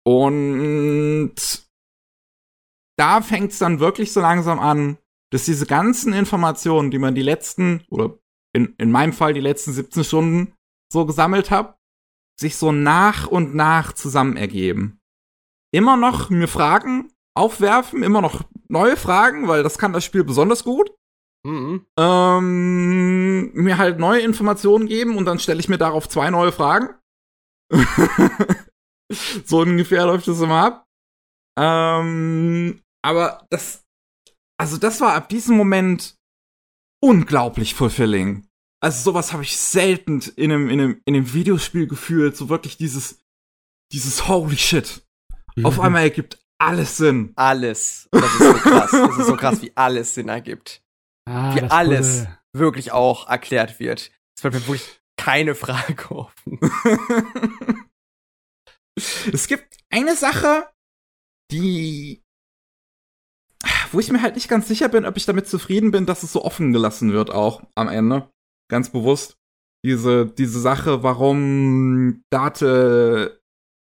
Und 0.04 1.34
da 2.98 3.20
fängt 3.20 3.52
es 3.52 3.58
dann 3.58 3.80
wirklich 3.80 4.12
so 4.12 4.20
langsam 4.20 4.58
an, 4.58 4.98
dass 5.30 5.44
diese 5.44 5.66
ganzen 5.66 6.12
Informationen, 6.12 6.90
die 6.90 6.98
man 6.98 7.14
die 7.14 7.22
letzten, 7.22 7.84
oder 7.90 8.18
in, 8.54 8.74
in 8.78 8.90
meinem 8.90 9.12
Fall 9.12 9.34
die 9.34 9.40
letzten 9.40 9.72
17 9.72 10.04
Stunden 10.04 10.54
so 10.92 11.04
gesammelt 11.06 11.50
habe, 11.50 11.76
sich 12.40 12.56
so 12.56 12.72
nach 12.72 13.26
und 13.26 13.54
nach 13.54 13.92
zusammen 13.92 14.36
ergeben. 14.36 15.00
Immer 15.72 15.96
noch 15.96 16.30
mir 16.30 16.48
Fragen 16.48 17.12
aufwerfen, 17.36 18.02
immer 18.02 18.20
noch 18.20 18.44
neue 18.68 18.96
Fragen, 18.96 19.48
weil 19.48 19.62
das 19.62 19.78
kann 19.78 19.92
das 19.92 20.04
Spiel 20.04 20.24
besonders 20.24 20.64
gut. 20.64 20.90
Mhm. 21.46 21.86
Ähm, 21.98 23.52
mir 23.54 23.78
halt 23.78 23.98
neue 23.98 24.20
Informationen 24.20 24.86
geben 24.86 25.16
und 25.16 25.24
dann 25.24 25.38
stelle 25.38 25.60
ich 25.60 25.68
mir 25.68 25.78
darauf 25.78 26.08
zwei 26.08 26.30
neue 26.30 26.52
Fragen. 26.52 26.90
so 29.44 29.60
ungefähr 29.60 30.06
läuft 30.06 30.28
das 30.28 30.40
immer 30.40 30.64
ab. 30.64 30.86
Ähm, 31.58 32.80
aber 33.04 33.46
das, 33.50 33.84
also 34.60 34.76
das 34.76 35.00
war 35.00 35.14
ab 35.14 35.28
diesem 35.28 35.56
Moment 35.56 36.16
unglaublich 37.02 37.74
fulfilling. 37.74 38.46
Also 38.80 39.10
sowas 39.10 39.32
habe 39.32 39.42
ich 39.42 39.56
selten 39.56 40.20
in 40.36 40.52
einem, 40.52 40.68
in, 40.68 40.80
einem, 40.80 41.02
in 41.04 41.16
einem 41.16 41.32
Videospiel 41.32 41.86
gefühlt. 41.86 42.36
So 42.36 42.48
wirklich 42.48 42.76
dieses, 42.76 43.20
dieses 43.92 44.28
Holy 44.28 44.56
Shit. 44.56 45.02
Mhm. 45.56 45.66
Auf 45.66 45.80
einmal 45.80 46.02
ergibt 46.02 46.38
alles 46.60 46.96
Sinn. 46.96 47.32
Alles. 47.36 48.08
Das 48.12 48.32
ist 48.32 48.38
so 48.38 48.52
krass. 48.54 48.90
Das 48.90 49.18
ist 49.18 49.26
so 49.26 49.36
krass, 49.36 49.62
wie 49.62 49.72
alles 49.76 50.14
Sinn 50.14 50.28
ergibt. 50.28 50.82
Ah, 51.28 51.54
wie 51.54 51.62
alles 51.62 52.20
wurde... 52.20 52.38
wirklich 52.54 52.92
auch 52.92 53.28
erklärt 53.28 53.80
wird. 53.80 54.10
Es 54.36 54.44
wird 54.44 54.54
wirklich 54.54 54.97
keine 55.28 55.54
Frage 55.54 56.10
offen. 56.10 56.58
es 59.30 59.46
gibt 59.46 59.76
eine 59.90 60.16
Sache, 60.16 60.66
die 61.52 62.22
wo 63.92 64.00
ich 64.00 64.10
mir 64.10 64.22
halt 64.22 64.36
nicht 64.36 64.48
ganz 64.48 64.68
sicher 64.68 64.88
bin, 64.88 65.04
ob 65.04 65.18
ich 65.18 65.26
damit 65.26 65.46
zufrieden 65.46 65.90
bin, 65.90 66.06
dass 66.06 66.22
es 66.22 66.32
so 66.32 66.44
offen 66.44 66.72
gelassen 66.72 67.12
wird 67.12 67.30
auch 67.30 67.62
am 67.74 67.88
Ende. 67.88 68.30
Ganz 68.70 68.90
bewusst. 68.90 69.36
Diese, 69.84 70.24
diese 70.26 70.60
Sache, 70.60 71.02
warum 71.02 72.22
Date 72.30 73.37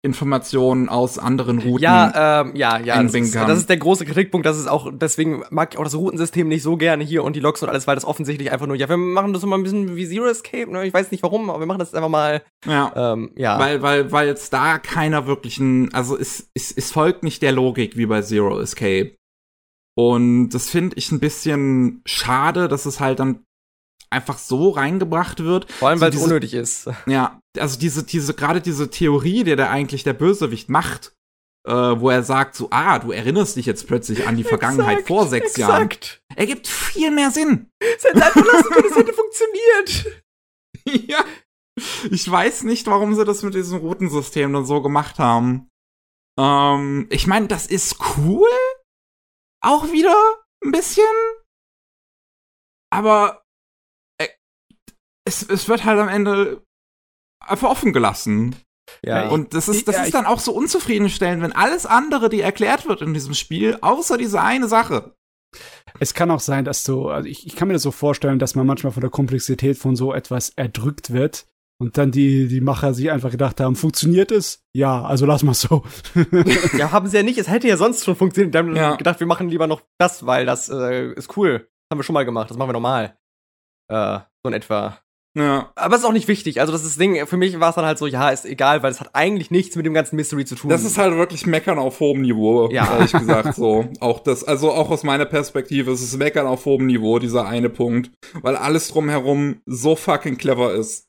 Informationen 0.03 0.89
aus 0.89 1.19
anderen 1.19 1.59
Routen. 1.59 1.83
Ja, 1.83 2.41
ähm, 2.41 2.57
ja, 2.57 2.79
ja. 2.79 3.03
Das 3.03 3.15
ist, 3.15 3.35
das 3.35 3.59
ist 3.59 3.69
der 3.69 3.77
große 3.77 4.07
Kritikpunkt. 4.07 4.47
Das 4.47 4.59
ist 4.59 4.67
auch, 4.67 4.91
deswegen 4.91 5.43
mag 5.51 5.75
ich 5.75 5.79
auch 5.79 5.85
das 5.85 5.95
Routensystem 5.95 6.49
nicht 6.49 6.63
so 6.63 6.79
gerne 6.79 7.05
hier 7.05 7.23
und 7.23 7.37
die 7.37 7.41
Logs 7.41 7.63
und 7.63 7.69
alles, 7.69 7.87
weil 7.87 7.97
das 7.97 8.07
offensichtlich 8.07 8.51
einfach 8.51 8.67
nur, 8.67 8.77
ja, 8.77 8.89
wir 8.89 8.97
machen 8.97 9.35
das 9.35 9.43
immer 9.43 9.59
ein 9.59 9.63
bisschen 9.63 9.97
wie 9.97 10.09
Zero 10.09 10.27
Escape, 10.27 10.71
ne? 10.71 10.87
Ich 10.87 10.95
weiß 10.95 11.11
nicht 11.11 11.23
warum, 11.23 11.51
aber 11.51 11.61
wir 11.61 11.67
machen 11.67 11.81
das 11.81 11.93
einfach 11.93 12.09
mal, 12.09 12.43
ja. 12.67 13.13
ähm, 13.13 13.33
ja. 13.37 13.59
Weil, 13.59 13.83
weil, 13.83 14.11
weil 14.11 14.27
jetzt 14.27 14.53
da 14.55 14.79
keiner 14.79 15.27
wirklichen, 15.27 15.93
also 15.93 16.17
es, 16.17 16.51
es, 16.55 16.73
es 16.73 16.91
folgt 16.91 17.23
nicht 17.23 17.43
der 17.43 17.53
Logik 17.53 17.99
wie 17.99 18.07
bei 18.07 18.23
Zero 18.23 18.59
Escape. 18.59 19.17
Und 19.97 20.51
das 20.51 20.71
finde 20.71 20.97
ich 20.97 21.13
ein 21.13 21.21
bisschen 21.21 22.01
schade, 22.07 22.69
dass 22.69 22.87
es 22.87 23.01
halt 23.01 23.19
dann 23.19 23.45
einfach 24.13 24.39
so 24.39 24.71
reingebracht 24.71 25.43
wird. 25.45 25.71
Vor 25.73 25.89
allem, 25.89 25.99
so 25.99 26.05
weil 26.05 26.15
es 26.15 26.23
unnötig 26.23 26.55
ist. 26.55 26.89
Ja, 27.07 27.41
also 27.59 27.79
diese, 27.79 28.05
diese, 28.05 28.35
gerade 28.35 28.61
diese 28.61 28.91
Theorie, 28.91 29.45
die 29.45 29.57
der 29.57 29.71
eigentlich 29.71 30.05
der 30.05 30.13
Bösewicht 30.13 30.69
macht, 30.69 31.13
äh, 31.67 31.73
wo 31.73 32.11
er 32.11 32.23
sagt 32.23 32.55
so, 32.55 32.69
ah, 32.71 32.99
du 32.99 33.13
erinnerst 33.13 33.57
dich 33.57 33.67
jetzt 33.67 33.87
plötzlich 33.87 34.27
an 34.27 34.37
die 34.37 34.45
Vergangenheit 34.45 35.01
Exakt, 35.01 35.09
vor 35.09 35.27
sechs 35.27 35.57
Jahren. 35.57 35.87
exakt. 35.87 36.23
Ergibt 36.35 36.67
viel 36.67 37.11
mehr 37.11 37.31
Sinn. 37.31 37.71
Es 37.81 38.05
hätte 38.05 38.25
einfach 38.25 38.45
lassen 38.45 38.71
können, 38.71 38.89
es 38.91 38.97
hätte 38.97 39.13
funktioniert. 40.85 41.09
ja. 41.09 41.25
Ich 42.11 42.31
weiß 42.31 42.65
nicht, 42.65 42.87
warum 42.87 43.15
sie 43.15 43.25
das 43.25 43.43
mit 43.43 43.55
diesem 43.55 43.79
Routensystem 43.79 44.53
dann 44.53 44.67
so 44.67 44.83
gemacht 44.83 45.19
haben. 45.19 45.69
Ähm, 46.39 47.07
ich 47.11 47.27
meine, 47.27 47.47
das 47.47 47.67
ist 47.67 47.97
cool. 48.17 48.49
Auch 49.63 49.91
wieder 49.93 50.17
ein 50.65 50.73
bisschen. 50.73 51.05
Aber 52.93 53.43
es, 55.31 55.43
es 55.49 55.69
wird 55.69 55.85
halt 55.85 55.99
am 55.99 56.09
Ende 56.09 56.63
einfach 57.41 57.71
offen 57.71 57.93
gelassen. 57.93 58.57
Ja. 59.05 59.29
Und 59.29 59.55
das 59.55 59.69
ist, 59.69 59.87
das 59.87 59.97
Ja, 59.97 60.03
ist 60.05 60.15
dann 60.15 60.27
auch 60.27 60.41
so 60.41 60.53
unzufriedenstellend, 60.53 61.43
wenn 61.43 61.53
alles 61.53 61.87
andere, 61.87 62.29
die 62.29 62.41
erklärt 62.41 62.89
wird 62.89 63.03
in 63.03 63.15
diesem 63.15 63.35
Spiel, 63.35 63.79
außer 63.81 64.19
diese 64.19 64.41
eine 64.41 64.67
Sache. 64.69 65.15
Es 66.01 66.15
kann 66.15 66.31
auch 66.31 66.41
sein, 66.41 66.65
dass 66.65 66.85
du, 66.85 67.09
also 67.09 67.29
ich, 67.29 67.47
ich 67.47 67.57
kann 67.57 67.69
mir 67.69 67.75
das 67.75 67.83
so 67.83 67.91
vorstellen, 67.93 68.39
dass 68.39 68.55
man 68.55 68.67
manchmal 68.67 68.93
von 68.93 69.01
der 69.01 69.11
Komplexität 69.11 69.79
von 69.79 69.97
so 69.97 70.13
etwas 70.13 70.51
erdrückt 70.51 71.13
wird 71.13 71.47
und 71.81 71.99
dann 71.99 72.11
die, 72.13 72.47
die 72.49 72.61
Macher 72.61 72.93
sich 72.95 73.11
einfach 73.11 73.31
gedacht 73.31 73.61
haben, 73.61 73.75
funktioniert 73.77 74.31
es? 74.33 74.65
Ja, 74.75 75.03
also 75.03 75.25
lass 75.27 75.43
mal 75.43 75.55
so. 75.55 75.85
ja, 76.77 76.91
haben 76.93 77.09
sie 77.09 77.17
ja 77.17 77.23
nicht. 77.23 77.39
Es 77.39 77.49
hätte 77.49 77.69
ja 77.69 77.77
sonst 77.77 78.05
schon 78.05 78.17
funktioniert. 78.17 78.53
Wir 78.55 78.59
haben 78.61 78.77
Ja. 78.77 78.97
gedacht, 78.97 79.19
wir 79.21 79.27
machen 79.27 79.49
lieber 79.49 79.67
noch 79.67 79.83
das, 79.99 80.27
weil 80.27 80.47
das 80.47 80.69
äh, 80.69 81.13
ist 81.13 81.37
cool. 81.37 81.69
haben 81.93 81.99
wir 81.99 82.05
schon 82.05 82.15
mal 82.15 82.25
gemacht. 82.25 82.51
Das 82.51 82.57
machen 82.57 82.69
wir 82.69 82.75
normal. 82.75 83.17
Äh, 83.89 84.19
so 84.45 84.49
in 84.49 84.53
etwa. 84.53 84.99
Ja. 85.39 85.71
Aber 85.77 85.95
es 85.95 86.03
ist 86.03 86.07
auch 86.09 86.13
nicht 86.13 86.27
wichtig. 86.27 86.61
Also 86.61 86.73
das 86.73 86.83
ist 86.83 86.91
das 86.93 86.99
Ding, 86.99 87.25
für 87.27 87.37
mich 87.37 87.59
war 87.61 87.69
es 87.71 87.77
dann 87.77 87.85
halt 87.85 87.99
so, 87.99 88.07
ja, 88.09 88.31
ist 88.31 88.45
egal, 88.45 88.83
weil 88.83 88.91
es 88.91 88.99
hat 89.01 89.11
eigentlich 89.15 89.53
nichts 89.53 89.77
mit 89.77 89.87
dem 89.87 89.95
ganzen 89.95 90.17
Mystery 90.17 90.45
zu 90.45 90.57
tun. 90.57 90.71
Das 90.71 90.83
ist 90.83 90.99
halt 90.99 91.15
wirklich 91.15 91.47
Meckern 91.47 91.79
auf 91.79 92.01
hohem 92.01 92.23
Niveau, 92.23 92.69
Ja. 92.71 92.93
ehrlich 92.97 93.13
gesagt 93.21 93.55
so. 93.55 93.89
Auch 94.01 94.19
das, 94.21 94.43
also 94.43 94.73
auch 94.73 94.91
aus 94.91 95.05
meiner 95.05 95.27
Perspektive, 95.27 95.93
es 95.93 96.03
ist 96.03 96.17
Meckern 96.17 96.47
auf 96.49 96.65
hohem 96.65 96.87
Niveau, 96.87 97.21
dieser 97.21 97.47
eine 97.47 97.71
Punkt, 97.71 98.11
weil 98.43 98.57
alles 98.57 98.89
drumherum 98.89 99.61
so 99.67 99.95
fucking 99.95 100.37
clever 100.37 100.75
ist, 100.75 101.07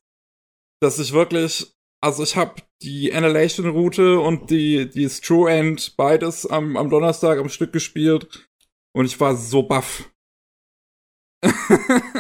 dass 0.82 1.00
ich 1.00 1.14
wirklich, 1.14 1.74
also 2.04 2.22
ich 2.22 2.36
habe 2.36 2.62
die 2.84 3.12
Annihilation-Route 3.14 4.20
und 4.20 4.52
die, 4.52 4.88
die 4.90 5.08
True 5.08 5.52
End 5.52 5.96
beides 5.98 6.46
am, 6.46 6.78
am 6.78 6.90
Donnerstag 6.92 7.40
am 7.40 7.50
Stück 7.50 7.74
gespielt 7.74 8.48
und 8.96 9.06
ich 9.06 9.20
war 9.20 9.36
so 9.36 9.64
baff. 9.64 10.12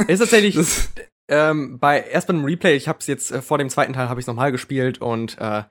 ist 0.07 0.19
tatsächlich 0.19 0.55
Das, 0.55 0.89
ähm, 1.31 1.79
bei 1.79 2.01
erst 2.01 2.27
bei 2.27 2.33
einem 2.33 2.43
Replay, 2.43 2.75
ich 2.75 2.87
habe 2.87 2.99
es 2.99 3.07
jetzt 3.07 3.31
äh, 3.31 3.41
vor 3.41 3.57
dem 3.57 3.69
zweiten 3.69 3.93
Teil 3.93 4.09
habe 4.09 4.19
ich 4.19 4.27
nochmal 4.27 4.51
gespielt 4.51 4.99
und 5.01 5.37
äh, 5.39 5.63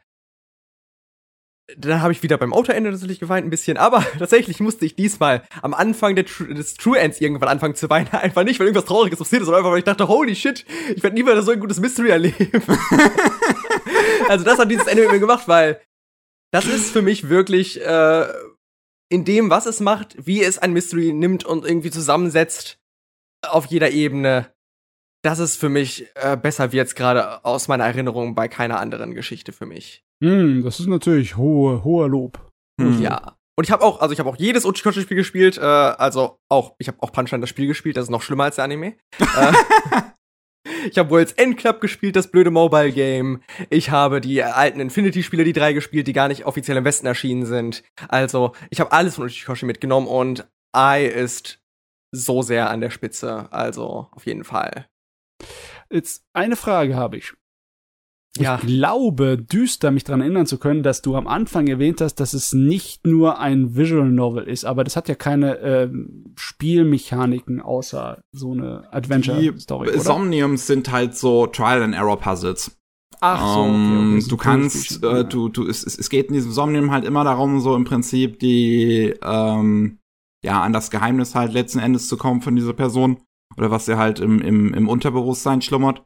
dann 1.76 2.02
habe 2.02 2.12
ich 2.12 2.22
wieder 2.22 2.38
beim 2.38 2.52
Autoende 2.52 2.90
natürlich 2.90 3.20
geweint 3.20 3.46
ein 3.46 3.50
bisschen, 3.50 3.76
aber 3.76 4.04
tatsächlich 4.18 4.60
musste 4.60 4.86
ich 4.86 4.96
diesmal 4.96 5.42
am 5.60 5.74
Anfang 5.74 6.16
Tru 6.16 6.44
des 6.46 6.74
True 6.74 6.98
Ends 6.98 7.20
irgendwann 7.20 7.50
anfangen 7.50 7.74
zu 7.74 7.90
weinen, 7.90 8.08
einfach 8.12 8.42
nicht, 8.42 8.58
weil 8.58 8.68
irgendwas 8.68 8.88
Trauriges 8.88 9.18
passiert 9.18 9.42
ist, 9.42 9.46
sondern 9.46 9.60
einfach, 9.60 9.72
weil 9.72 9.80
ich 9.80 9.84
dachte, 9.84 10.08
holy 10.08 10.34
shit, 10.34 10.64
ich 10.96 11.02
werde 11.02 11.14
nie 11.14 11.22
wieder 11.22 11.42
so 11.42 11.52
ein 11.52 11.60
gutes 11.60 11.78
Mystery 11.78 12.08
erleben. 12.08 12.62
also 14.28 14.44
das 14.44 14.58
hat 14.58 14.70
dieses 14.70 14.86
Ende 14.86 15.02
mit 15.02 15.12
mir 15.12 15.20
gemacht, 15.20 15.46
weil 15.46 15.80
das 16.52 16.64
ist 16.64 16.90
für 16.90 17.02
mich 17.02 17.28
wirklich 17.28 17.80
äh, 17.84 18.26
in 19.10 19.26
dem, 19.26 19.50
was 19.50 19.66
es 19.66 19.80
macht, 19.80 20.16
wie 20.26 20.42
es 20.42 20.58
ein 20.58 20.72
Mystery 20.72 21.12
nimmt 21.12 21.44
und 21.44 21.66
irgendwie 21.66 21.90
zusammensetzt 21.90 22.78
auf 23.46 23.66
jeder 23.66 23.90
Ebene 23.90 24.52
das 25.22 25.38
ist 25.38 25.56
für 25.56 25.68
mich 25.68 26.06
äh, 26.14 26.36
besser 26.36 26.72
wie 26.72 26.76
jetzt 26.76 26.96
gerade 26.96 27.44
aus 27.44 27.68
meiner 27.68 27.84
Erinnerung 27.84 28.34
bei 28.34 28.48
keiner 28.48 28.80
anderen 28.80 29.14
Geschichte 29.14 29.52
für 29.52 29.66
mich. 29.66 30.04
Hm, 30.22 30.62
das 30.62 30.80
ist 30.80 30.86
natürlich 30.86 31.36
hohe, 31.36 31.84
hoher 31.84 32.08
Lob. 32.08 32.50
hm. 32.80 33.00
Ja. 33.00 33.36
Und 33.58 33.64
ich 33.64 33.72
habe 33.72 33.84
auch, 33.84 34.00
also 34.00 34.14
ich 34.14 34.18
habe 34.18 34.30
auch 34.30 34.36
jedes 34.36 34.64
Uchikoshi-Spiel 34.64 35.18
gespielt, 35.18 35.58
äh, 35.58 35.60
also 35.60 36.38
auch, 36.48 36.76
ich 36.78 36.88
habe 36.88 36.96
auch 37.02 37.12
Punchline 37.12 37.42
das 37.42 37.50
Spiel 37.50 37.66
gespielt, 37.66 37.98
das 37.98 38.04
ist 38.04 38.10
noch 38.10 38.22
schlimmer 38.22 38.44
als 38.44 38.56
der 38.56 38.64
Anime. 38.64 38.94
äh, 39.18 39.52
ich 40.90 40.96
habe 40.96 41.10
World's 41.10 41.32
End 41.32 41.58
Club 41.58 41.82
gespielt, 41.82 42.16
das 42.16 42.30
blöde 42.30 42.50
Mobile 42.50 42.90
Game. 42.90 43.42
Ich 43.68 43.90
habe 43.90 44.22
die 44.22 44.42
alten 44.42 44.80
Infinity-Spiele, 44.80 45.44
die 45.44 45.52
drei 45.52 45.74
gespielt, 45.74 46.06
die 46.06 46.14
gar 46.14 46.28
nicht 46.28 46.46
offiziell 46.46 46.78
im 46.78 46.84
Westen 46.84 47.06
erschienen 47.06 47.44
sind. 47.44 47.82
Also, 48.08 48.52
ich 48.70 48.80
habe 48.80 48.92
alles 48.92 49.16
von 49.16 49.26
Uchikoshi 49.26 49.66
mitgenommen 49.66 50.06
und 50.06 50.48
I 50.74 51.04
ist 51.04 51.60
so 52.12 52.40
sehr 52.40 52.70
an 52.70 52.80
der 52.80 52.90
Spitze. 52.90 53.48
Also, 53.50 54.08
auf 54.12 54.24
jeden 54.24 54.44
Fall. 54.44 54.86
Jetzt 55.90 56.24
eine 56.32 56.56
Frage 56.56 56.96
habe 56.96 57.16
ich. 57.16 57.34
Ja. 58.38 58.60
Ich 58.62 58.66
glaube, 58.66 59.38
düster 59.38 59.90
mich 59.90 60.04
daran 60.04 60.20
erinnern 60.20 60.46
zu 60.46 60.58
können, 60.58 60.84
dass 60.84 61.02
du 61.02 61.16
am 61.16 61.26
Anfang 61.26 61.66
erwähnt 61.66 62.00
hast, 62.00 62.16
dass 62.16 62.32
es 62.32 62.52
nicht 62.52 63.04
nur 63.04 63.40
ein 63.40 63.74
Visual 63.74 64.08
Novel 64.08 64.44
ist, 64.44 64.64
aber 64.64 64.84
das 64.84 64.94
hat 64.94 65.08
ja 65.08 65.16
keine 65.16 65.58
ähm, 65.58 66.32
Spielmechaniken 66.36 67.60
außer 67.60 68.22
so 68.30 68.52
eine 68.52 68.92
Adventure-Story? 68.92 69.98
Somniums 69.98 70.68
sind 70.68 70.92
halt 70.92 71.16
so 71.16 71.48
Trial-and-Error-Puzzles. 71.48 72.76
Ach 73.20 73.54
so, 73.54 73.60
okay, 73.62 73.68
Ähm, 73.68 74.10
okay, 74.12 74.20
so 74.20 74.30
du 74.30 74.36
kannst, 74.36 75.04
äh, 75.04 75.24
du, 75.24 75.48
du, 75.48 75.66
es, 75.66 75.84
es 75.84 75.98
es 75.98 76.08
geht 76.08 76.28
in 76.28 76.34
diesem 76.34 76.52
Somnium 76.52 76.92
halt 76.92 77.04
immer 77.04 77.24
darum, 77.24 77.60
so 77.60 77.74
im 77.74 77.84
Prinzip 77.84 78.38
die, 78.38 79.12
ähm, 79.22 79.98
ja, 80.44 80.62
an 80.62 80.72
das 80.72 80.92
Geheimnis 80.92 81.34
halt 81.34 81.52
letzten 81.52 81.80
Endes 81.80 82.06
zu 82.06 82.16
kommen 82.16 82.42
von 82.42 82.54
dieser 82.54 82.74
Person. 82.74 83.18
Oder 83.56 83.70
was 83.70 83.86
ja 83.86 83.98
halt 83.98 84.20
im, 84.20 84.40
im, 84.40 84.72
im 84.74 84.88
Unterbewusstsein 84.88 85.62
schlummert. 85.62 86.04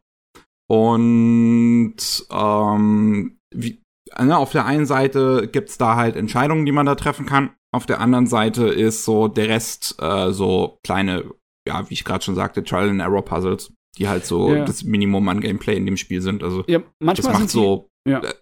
Und, 0.70 1.96
ähm, 2.30 3.38
wie, 3.54 3.80
ne, 4.18 4.36
auf 4.36 4.52
der 4.52 4.64
einen 4.66 4.86
Seite 4.86 5.48
gibt's 5.50 5.78
da 5.78 5.96
halt 5.96 6.16
Entscheidungen, 6.16 6.66
die 6.66 6.72
man 6.72 6.86
da 6.86 6.94
treffen 6.94 7.26
kann. 7.26 7.54
Auf 7.74 7.86
der 7.86 8.00
anderen 8.00 8.26
Seite 8.26 8.66
ist 8.68 9.04
so 9.04 9.28
der 9.28 9.48
Rest, 9.48 9.96
äh, 10.00 10.32
so 10.32 10.78
kleine, 10.84 11.24
ja, 11.68 11.88
wie 11.88 11.94
ich 11.94 12.04
gerade 12.04 12.24
schon 12.24 12.34
sagte, 12.34 12.62
Trial-and-Error-Puzzles, 12.64 13.72
die 13.98 14.08
halt 14.08 14.24
so 14.24 14.52
Ja. 14.54 14.64
das 14.64 14.84
Minimum 14.84 15.28
an 15.28 15.40
Gameplay 15.40 15.76
in 15.76 15.86
dem 15.86 15.96
Spiel 15.96 16.20
sind. 16.22 16.42
Also, 16.42 16.64
Ja, 16.66 16.80
das 17.00 17.22
macht 17.24 17.36
sind 17.38 17.50
die, 17.50 17.52
so 17.52 17.88
ja. 18.08 18.20
äh, 18.22 18.34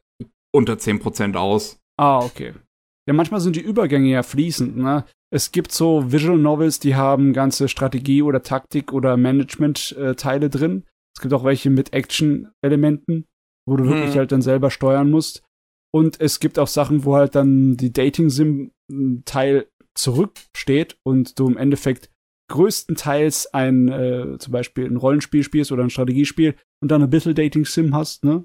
unter 0.55 0.74
10% 0.74 1.34
aus. 1.36 1.78
Ah, 1.98 2.18
okay. 2.20 2.55
Ja, 3.08 3.14
manchmal 3.14 3.40
sind 3.40 3.56
die 3.56 3.60
Übergänge 3.62 4.10
ja 4.10 4.22
fließend, 4.22 4.76
ne? 4.76 5.05
Es 5.33 5.51
gibt 5.51 5.73
so 5.73 6.12
Visual 6.12 6.39
Novels, 6.39 6.78
die 6.78 6.94
haben 6.94 7.33
ganze 7.33 7.69
Strategie 7.69 8.20
oder 8.20 8.43
Taktik 8.43 8.93
oder 8.93 9.17
Management-Teile 9.17 10.51
drin. 10.51 10.85
Es 11.17 11.23
gibt 11.23 11.33
auch 11.33 11.44
welche 11.44 11.70
mit 11.70 11.93
Action-Elementen, 11.94 13.25
wo 13.67 13.77
du 13.77 13.85
wirklich 13.85 14.12
Hm. 14.12 14.19
halt 14.19 14.33
dann 14.33 14.43
selber 14.43 14.70
steuern 14.70 15.11
musst. 15.11 15.43
Und 15.94 16.20
es 16.20 16.39
gibt 16.41 16.59
auch 16.59 16.67
Sachen, 16.69 17.05
wo 17.05 17.17
halt 17.17 17.35
dann 17.35 17.77
die 17.77 17.93
Dating-Sim-Teil 17.93 19.69
zurücksteht 19.94 20.99
und 21.02 21.39
du 21.39 21.49
im 21.49 21.57
Endeffekt 21.57 22.11
größtenteils 22.51 23.52
ein, 23.55 23.89
äh, 23.89 24.39
zum 24.39 24.52
Beispiel 24.52 24.86
ein 24.86 24.97
Rollenspiel 24.97 25.43
spielst 25.43 25.73
oder 25.73 25.83
ein 25.83 25.91
Strategiespiel 25.91 26.57
und 26.83 26.91
dann 26.91 27.02
ein 27.02 27.11
bisschen 27.11 27.35
Dating-Sim 27.35 27.94
hast, 27.94 28.25
ne? 28.25 28.44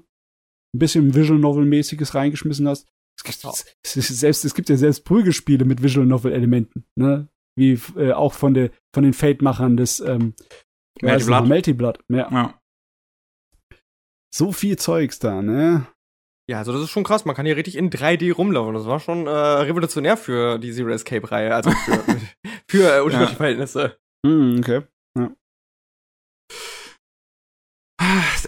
Ein 0.74 0.78
bisschen 0.78 1.14
Visual 1.14 1.38
Novel-mäßiges 1.38 2.14
reingeschmissen 2.14 2.68
hast. 2.68 2.86
Es 3.18 3.24
gibt, 3.24 3.42
Ja. 3.42 3.50
es, 3.82 3.92
selbst, 3.92 4.44
es 4.44 4.54
gibt 4.54 4.68
ja 4.68 4.76
selbst 4.76 5.04
Prügelspiele 5.04 5.64
mit 5.64 5.82
Visual 5.82 6.06
Novel-Elementen, 6.06 6.84
ne? 6.94 7.28
Wie 7.56 7.72
äh, 7.96 8.12
auch 8.12 8.34
von, 8.34 8.54
der, 8.54 8.70
von 8.94 9.02
den 9.02 9.12
Fate-Machern 9.12 9.76
des 9.76 9.98
ähm? 10.00 10.34
Melty 11.02 11.72
Blood. 11.72 11.98
Ja. 12.08 12.30
Ja. 12.30 12.60
So 14.34 14.52
viel 14.52 14.78
Zeugs 14.78 15.18
da, 15.18 15.42
ne? 15.42 15.86
Ja, 16.48 16.58
also 16.58 16.72
das 16.72 16.82
ist 16.82 16.90
schon 16.90 17.04
krass. 17.04 17.24
Man 17.24 17.34
kann 17.34 17.46
hier 17.46 17.56
richtig 17.56 17.76
in 17.76 17.90
3D 17.90 18.32
rumlaufen. 18.32 18.74
Das 18.74 18.86
war 18.86 19.00
schon 19.00 19.26
äh, 19.26 19.30
revolutionär 19.30 20.16
für 20.16 20.58
die 20.58 20.72
Zero 20.72 20.90
Escape 20.90 21.30
Reihe, 21.30 21.54
also 21.54 21.70
für, 21.70 22.04
für 22.70 22.96
äh, 22.96 23.00
unterschiedliche 23.00 23.36
Verhältnisse. 23.36 23.98
Hm, 24.24 24.56
okay. 24.60 24.82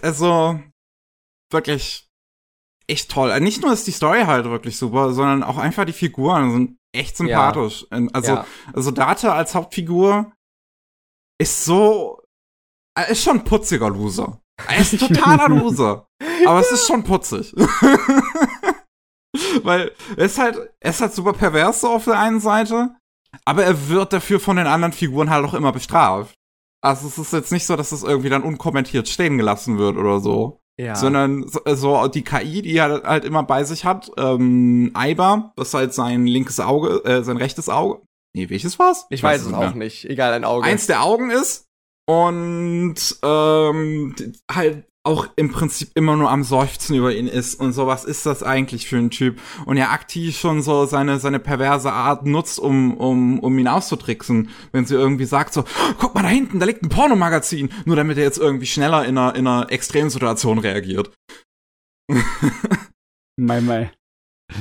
Also, 0.03 0.61
wirklich 1.53 2.10
echt 2.91 3.11
toll. 3.11 3.31
Äh, 3.31 3.41
Nicht 3.41 3.63
nur 3.63 3.73
ist 3.73 3.87
die 3.87 3.93
Story 3.93 4.23
halt 4.23 4.45
wirklich 4.47 4.77
super, 4.77 5.13
sondern 5.13 5.43
auch 5.43 5.59
einfach 5.59 5.85
die 5.85 5.93
Figuren 5.93 6.53
sind 6.53 6.77
echt 6.93 7.17
sympathisch. 7.17 7.87
Und 7.91 8.15
Also, 8.15 8.33
ja. 8.33 8.47
also 8.73 8.91
Data 8.91 9.35
als 9.35 9.55
Hauptfigur 9.55 10.33
ist 11.41 11.65
so, 11.65 12.21
er 12.97 13.09
ist 13.09 13.23
schon 13.23 13.39
ein 13.39 13.45
putziger 13.45 13.89
Loser. 13.89 14.41
Er 14.69 14.79
ist 14.79 14.93
ein 14.93 14.99
totaler 15.09 15.49
Loser. 15.49 16.07
aber 16.47 16.61
es 16.61 16.73
ist 16.73 16.87
schon 16.87 17.05
putzig. 17.05 17.55
Weil 19.63 19.93
es 20.17 20.33
ist 20.33 20.39
halt, 20.39 20.57
es 20.81 20.97
ist 20.97 21.01
halt 21.01 21.15
super 21.15 21.33
pervers 21.33 21.81
so 21.81 21.89
auf 21.89 22.05
der 22.05 22.19
einen 22.19 22.41
Seite, 22.41 22.97
aber 23.45 23.65
er 23.65 23.89
wird 23.89 24.13
dafür 24.13 24.41
von 24.41 24.57
den 24.57 24.67
anderen 24.67 24.93
Figuren 24.93 25.31
halt 25.31 25.45
auch 25.47 25.55
immer 25.55 25.73
bestraft. 25.73 26.35
Also 26.83 27.07
es 27.07 27.19
ist 27.19 27.33
jetzt 27.33 27.53
nicht 27.53 27.67
so, 27.67 27.77
dass 27.77 27.93
es 27.93 28.03
irgendwie 28.03 28.31
dann 28.31 28.43
unkommentiert 28.43 29.09
stehen 29.09 29.39
gelassen 29.39 29.79
wird 29.79 29.97
oder 29.97 30.21
so. 30.21 30.59
Ja. 30.79 30.95
Sondern 30.95 31.47
so, 31.47 31.61
so 31.75 32.09
die 32.09 32.23
KI, 32.23 32.63
die 32.63 32.77
er 32.77 33.03
halt 33.05 33.25
immer 33.25 33.43
bei 33.43 33.65
sich 33.65 33.85
hat, 33.85 34.11
ähm, 34.17 34.91
Aiba, 34.95 35.53
das 35.57 35.69
ist 35.69 35.75
halt 35.75 35.95
sein 35.95 36.27
linkes 36.27 36.59
Auge, 36.59 37.05
äh, 37.05 37.23
sein 37.23 37.37
rechtes 37.37 37.69
Auge. 37.69 38.01
Nee, 38.35 38.49
welches 38.49 38.79
war's? 38.79 39.07
ich 39.11 39.23
weiß 39.23 39.43
es 39.43 39.47
nicht 39.49 39.57
auch 39.57 39.61
mehr. 39.61 39.75
nicht. 39.75 40.05
Egal, 40.05 40.33
ein 40.33 40.45
Auge. 40.45 40.65
Eins 40.65 40.87
der 40.87 41.03
Augen 41.03 41.31
ist 41.31 41.67
und 42.07 42.97
ähm, 43.23 44.15
halt 44.51 44.85
auch 45.03 45.29
im 45.37 45.51
Prinzip 45.51 45.91
immer 45.95 46.17
nur 46.17 46.31
am 46.31 46.45
Seufzen 46.45 46.95
über 46.95 47.15
ihn 47.15 47.27
ist 47.27 47.59
und 47.59 47.73
so, 47.73 47.87
was 47.87 48.05
ist 48.05 48.27
das 48.27 48.43
eigentlich 48.43 48.87
für 48.87 48.99
ein 48.99 49.11
Typ? 49.11 49.41
Und 49.65 49.79
er 49.79 49.93
aktiv 49.93 50.39
schon 50.39 50.61
so 50.61 50.85
seine, 50.85 51.19
seine 51.19 51.39
perverse 51.39 51.91
Art 51.91 52.27
nutzt, 52.27 52.59
um, 52.59 52.97
um, 52.99 53.39
um 53.39 53.59
ihn 53.59 53.69
auszutricksen, 53.69 54.51
wenn 54.73 54.85
sie 54.85 54.97
irgendwie 54.97 55.25
sagt 55.25 55.55
so, 55.55 55.65
guck 55.99 56.15
mal 56.15 56.23
da 56.23 56.29
hinten, 56.29 56.61
da 56.61 56.67
liegt 56.67 56.83
ein 56.83 56.91
Pornomagazin, 56.91 57.71
nur 57.87 57.97
damit 57.97 58.19
er 58.19 58.25
jetzt 58.25 58.39
irgendwie 58.39 58.67
schneller 58.67 59.07
in 59.07 59.17
einer, 59.17 59.35
in 59.37 59.47
einer 59.47 59.73
Extremsituation 59.73 60.59
reagiert. 60.59 61.11
Mei, 63.37 63.61
mei. 63.63 63.91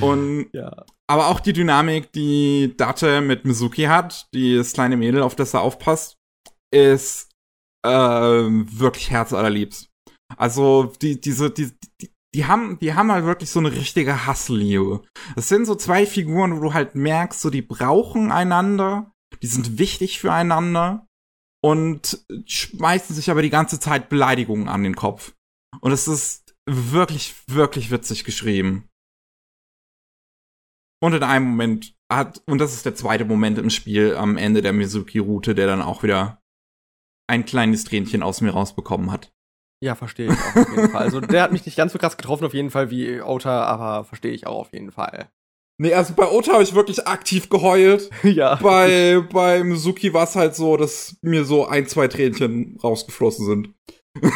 Und 0.00 0.48
ja. 0.54 0.86
aber 1.06 1.28
auch 1.28 1.40
die 1.40 1.52
Dynamik, 1.52 2.12
die 2.12 2.74
Date 2.78 3.22
mit 3.22 3.44
Mizuki 3.44 3.82
hat, 3.84 4.26
die 4.32 4.56
das 4.56 4.72
kleine 4.72 4.96
Mädel, 4.96 5.22
auf 5.22 5.34
das 5.34 5.52
er 5.52 5.60
aufpasst, 5.60 6.16
ist 6.72 7.29
ähm, 7.84 8.66
wirklich 8.70 9.10
herzallerliebst. 9.10 9.88
Also 10.36 10.92
die 11.00 11.20
diese 11.20 11.50
die, 11.50 11.72
die 12.00 12.10
die 12.34 12.46
haben 12.46 12.78
die 12.78 12.94
haben 12.94 13.10
halt 13.10 13.24
wirklich 13.24 13.50
so 13.50 13.58
eine 13.58 13.72
richtige 13.72 14.26
Hassliebe. 14.26 15.02
Das 15.34 15.48
sind 15.48 15.66
so 15.66 15.74
zwei 15.74 16.06
Figuren, 16.06 16.56
wo 16.56 16.60
du 16.60 16.74
halt 16.74 16.94
merkst, 16.94 17.40
so 17.40 17.50
die 17.50 17.62
brauchen 17.62 18.30
einander, 18.30 19.12
die 19.42 19.48
sind 19.48 19.78
wichtig 19.78 20.20
füreinander 20.20 21.06
und 21.62 22.24
schmeißen 22.46 23.14
sich 23.14 23.30
aber 23.30 23.42
die 23.42 23.50
ganze 23.50 23.80
Zeit 23.80 24.08
Beleidigungen 24.08 24.68
an 24.68 24.84
den 24.84 24.94
Kopf. 24.94 25.34
Und 25.80 25.92
es 25.92 26.06
ist 26.06 26.54
wirklich 26.66 27.34
wirklich 27.48 27.90
witzig 27.90 28.24
geschrieben. 28.24 28.88
Und 31.02 31.14
in 31.14 31.22
einem 31.22 31.46
Moment 31.46 31.94
hat, 32.12 32.42
und 32.46 32.58
das 32.58 32.74
ist 32.74 32.84
der 32.84 32.94
zweite 32.94 33.24
Moment 33.24 33.58
im 33.58 33.70
Spiel 33.70 34.14
am 34.16 34.36
Ende 34.36 34.60
der 34.60 34.72
Mizuki-Route, 34.72 35.54
der 35.54 35.66
dann 35.66 35.80
auch 35.80 36.02
wieder 36.02 36.40
ein 37.30 37.44
kleines 37.44 37.84
Tränchen 37.84 38.22
aus 38.22 38.40
mir 38.40 38.50
rausbekommen 38.50 39.10
hat. 39.10 39.32
Ja, 39.82 39.94
verstehe 39.94 40.30
ich 40.30 40.38
auch 40.38 40.56
auf 40.56 40.76
jeden 40.76 40.90
Fall. 40.90 41.02
Also 41.02 41.20
der 41.20 41.42
hat 41.42 41.52
mich 41.52 41.64
nicht 41.64 41.76
ganz 41.76 41.92
so 41.92 41.98
krass 41.98 42.18
getroffen 42.18 42.44
auf 42.44 42.52
jeden 42.52 42.70
Fall 42.70 42.90
wie 42.90 43.22
Ota, 43.22 43.62
aber 43.64 44.04
verstehe 44.04 44.32
ich 44.32 44.46
auch 44.46 44.58
auf 44.60 44.72
jeden 44.74 44.92
Fall. 44.92 45.30
Nee, 45.78 45.94
also 45.94 46.12
bei 46.12 46.30
Ota 46.30 46.52
habe 46.52 46.62
ich 46.62 46.74
wirklich 46.74 47.06
aktiv 47.06 47.48
geheult. 47.48 48.10
ja. 48.22 48.56
bei, 48.56 49.24
bei 49.32 49.64
Mizuki 49.64 50.12
war 50.12 50.24
es 50.24 50.36
halt 50.36 50.54
so, 50.54 50.76
dass 50.76 51.16
mir 51.22 51.46
so 51.46 51.66
ein, 51.66 51.86
zwei 51.86 52.08
Tränchen 52.08 52.78
rausgeflossen 52.82 53.46
sind. 53.46 53.74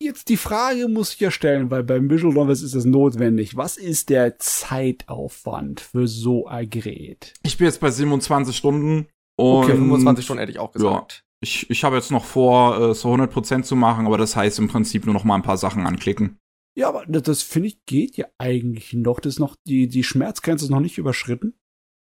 Jetzt 0.00 0.28
die 0.28 0.38
Frage 0.38 0.88
muss 0.88 1.12
ich 1.12 1.20
ja 1.20 1.30
stellen, 1.30 1.70
weil 1.70 1.84
beim 1.84 2.10
Visual 2.10 2.32
Novels 2.32 2.62
ist 2.62 2.74
es 2.74 2.86
notwendig. 2.86 3.56
Was 3.56 3.76
ist 3.76 4.08
der 4.08 4.38
Zeitaufwand 4.38 5.80
für 5.80 6.08
so 6.08 6.46
ein 6.46 6.68
Gerät? 6.68 7.34
ich 7.44 7.58
bin 7.58 7.66
jetzt 7.66 7.80
bei 7.80 7.90
27 7.90 8.56
Stunden. 8.56 9.06
Und 9.36 9.64
Okay, 9.64 9.72
25 9.72 10.24
Stunden 10.24 10.40
hätte 10.40 10.52
ich 10.52 10.58
auch 10.58 10.72
gesagt. 10.72 11.22
Ich, 11.42 11.70
ich 11.70 11.84
habe 11.84 11.96
jetzt 11.96 12.10
noch 12.10 12.24
vor, 12.24 12.90
äh, 12.90 12.94
so 12.94 13.12
100% 13.14 13.62
zu 13.62 13.76
machen, 13.76 14.06
aber 14.06 14.18
das 14.18 14.36
heißt 14.36 14.58
im 14.58 14.68
Prinzip 14.68 15.06
nur 15.06 15.14
noch 15.14 15.24
mal 15.24 15.36
ein 15.36 15.42
paar 15.42 15.56
Sachen 15.56 15.86
anklicken. 15.86 16.38
Ja, 16.76 16.88
aber 16.88 17.04
das, 17.06 17.42
finde 17.42 17.68
ich 17.68 17.84
geht 17.86 18.16
ja 18.16 18.26
eigentlich 18.38 18.92
noch. 18.92 19.20
Das 19.20 19.34
ist 19.34 19.38
noch, 19.40 19.56
die, 19.66 19.88
die 19.88 20.04
Schmerzgrenze 20.04 20.64
ist 20.66 20.70
noch 20.70 20.80
nicht 20.80 20.98
überschritten. 20.98 21.54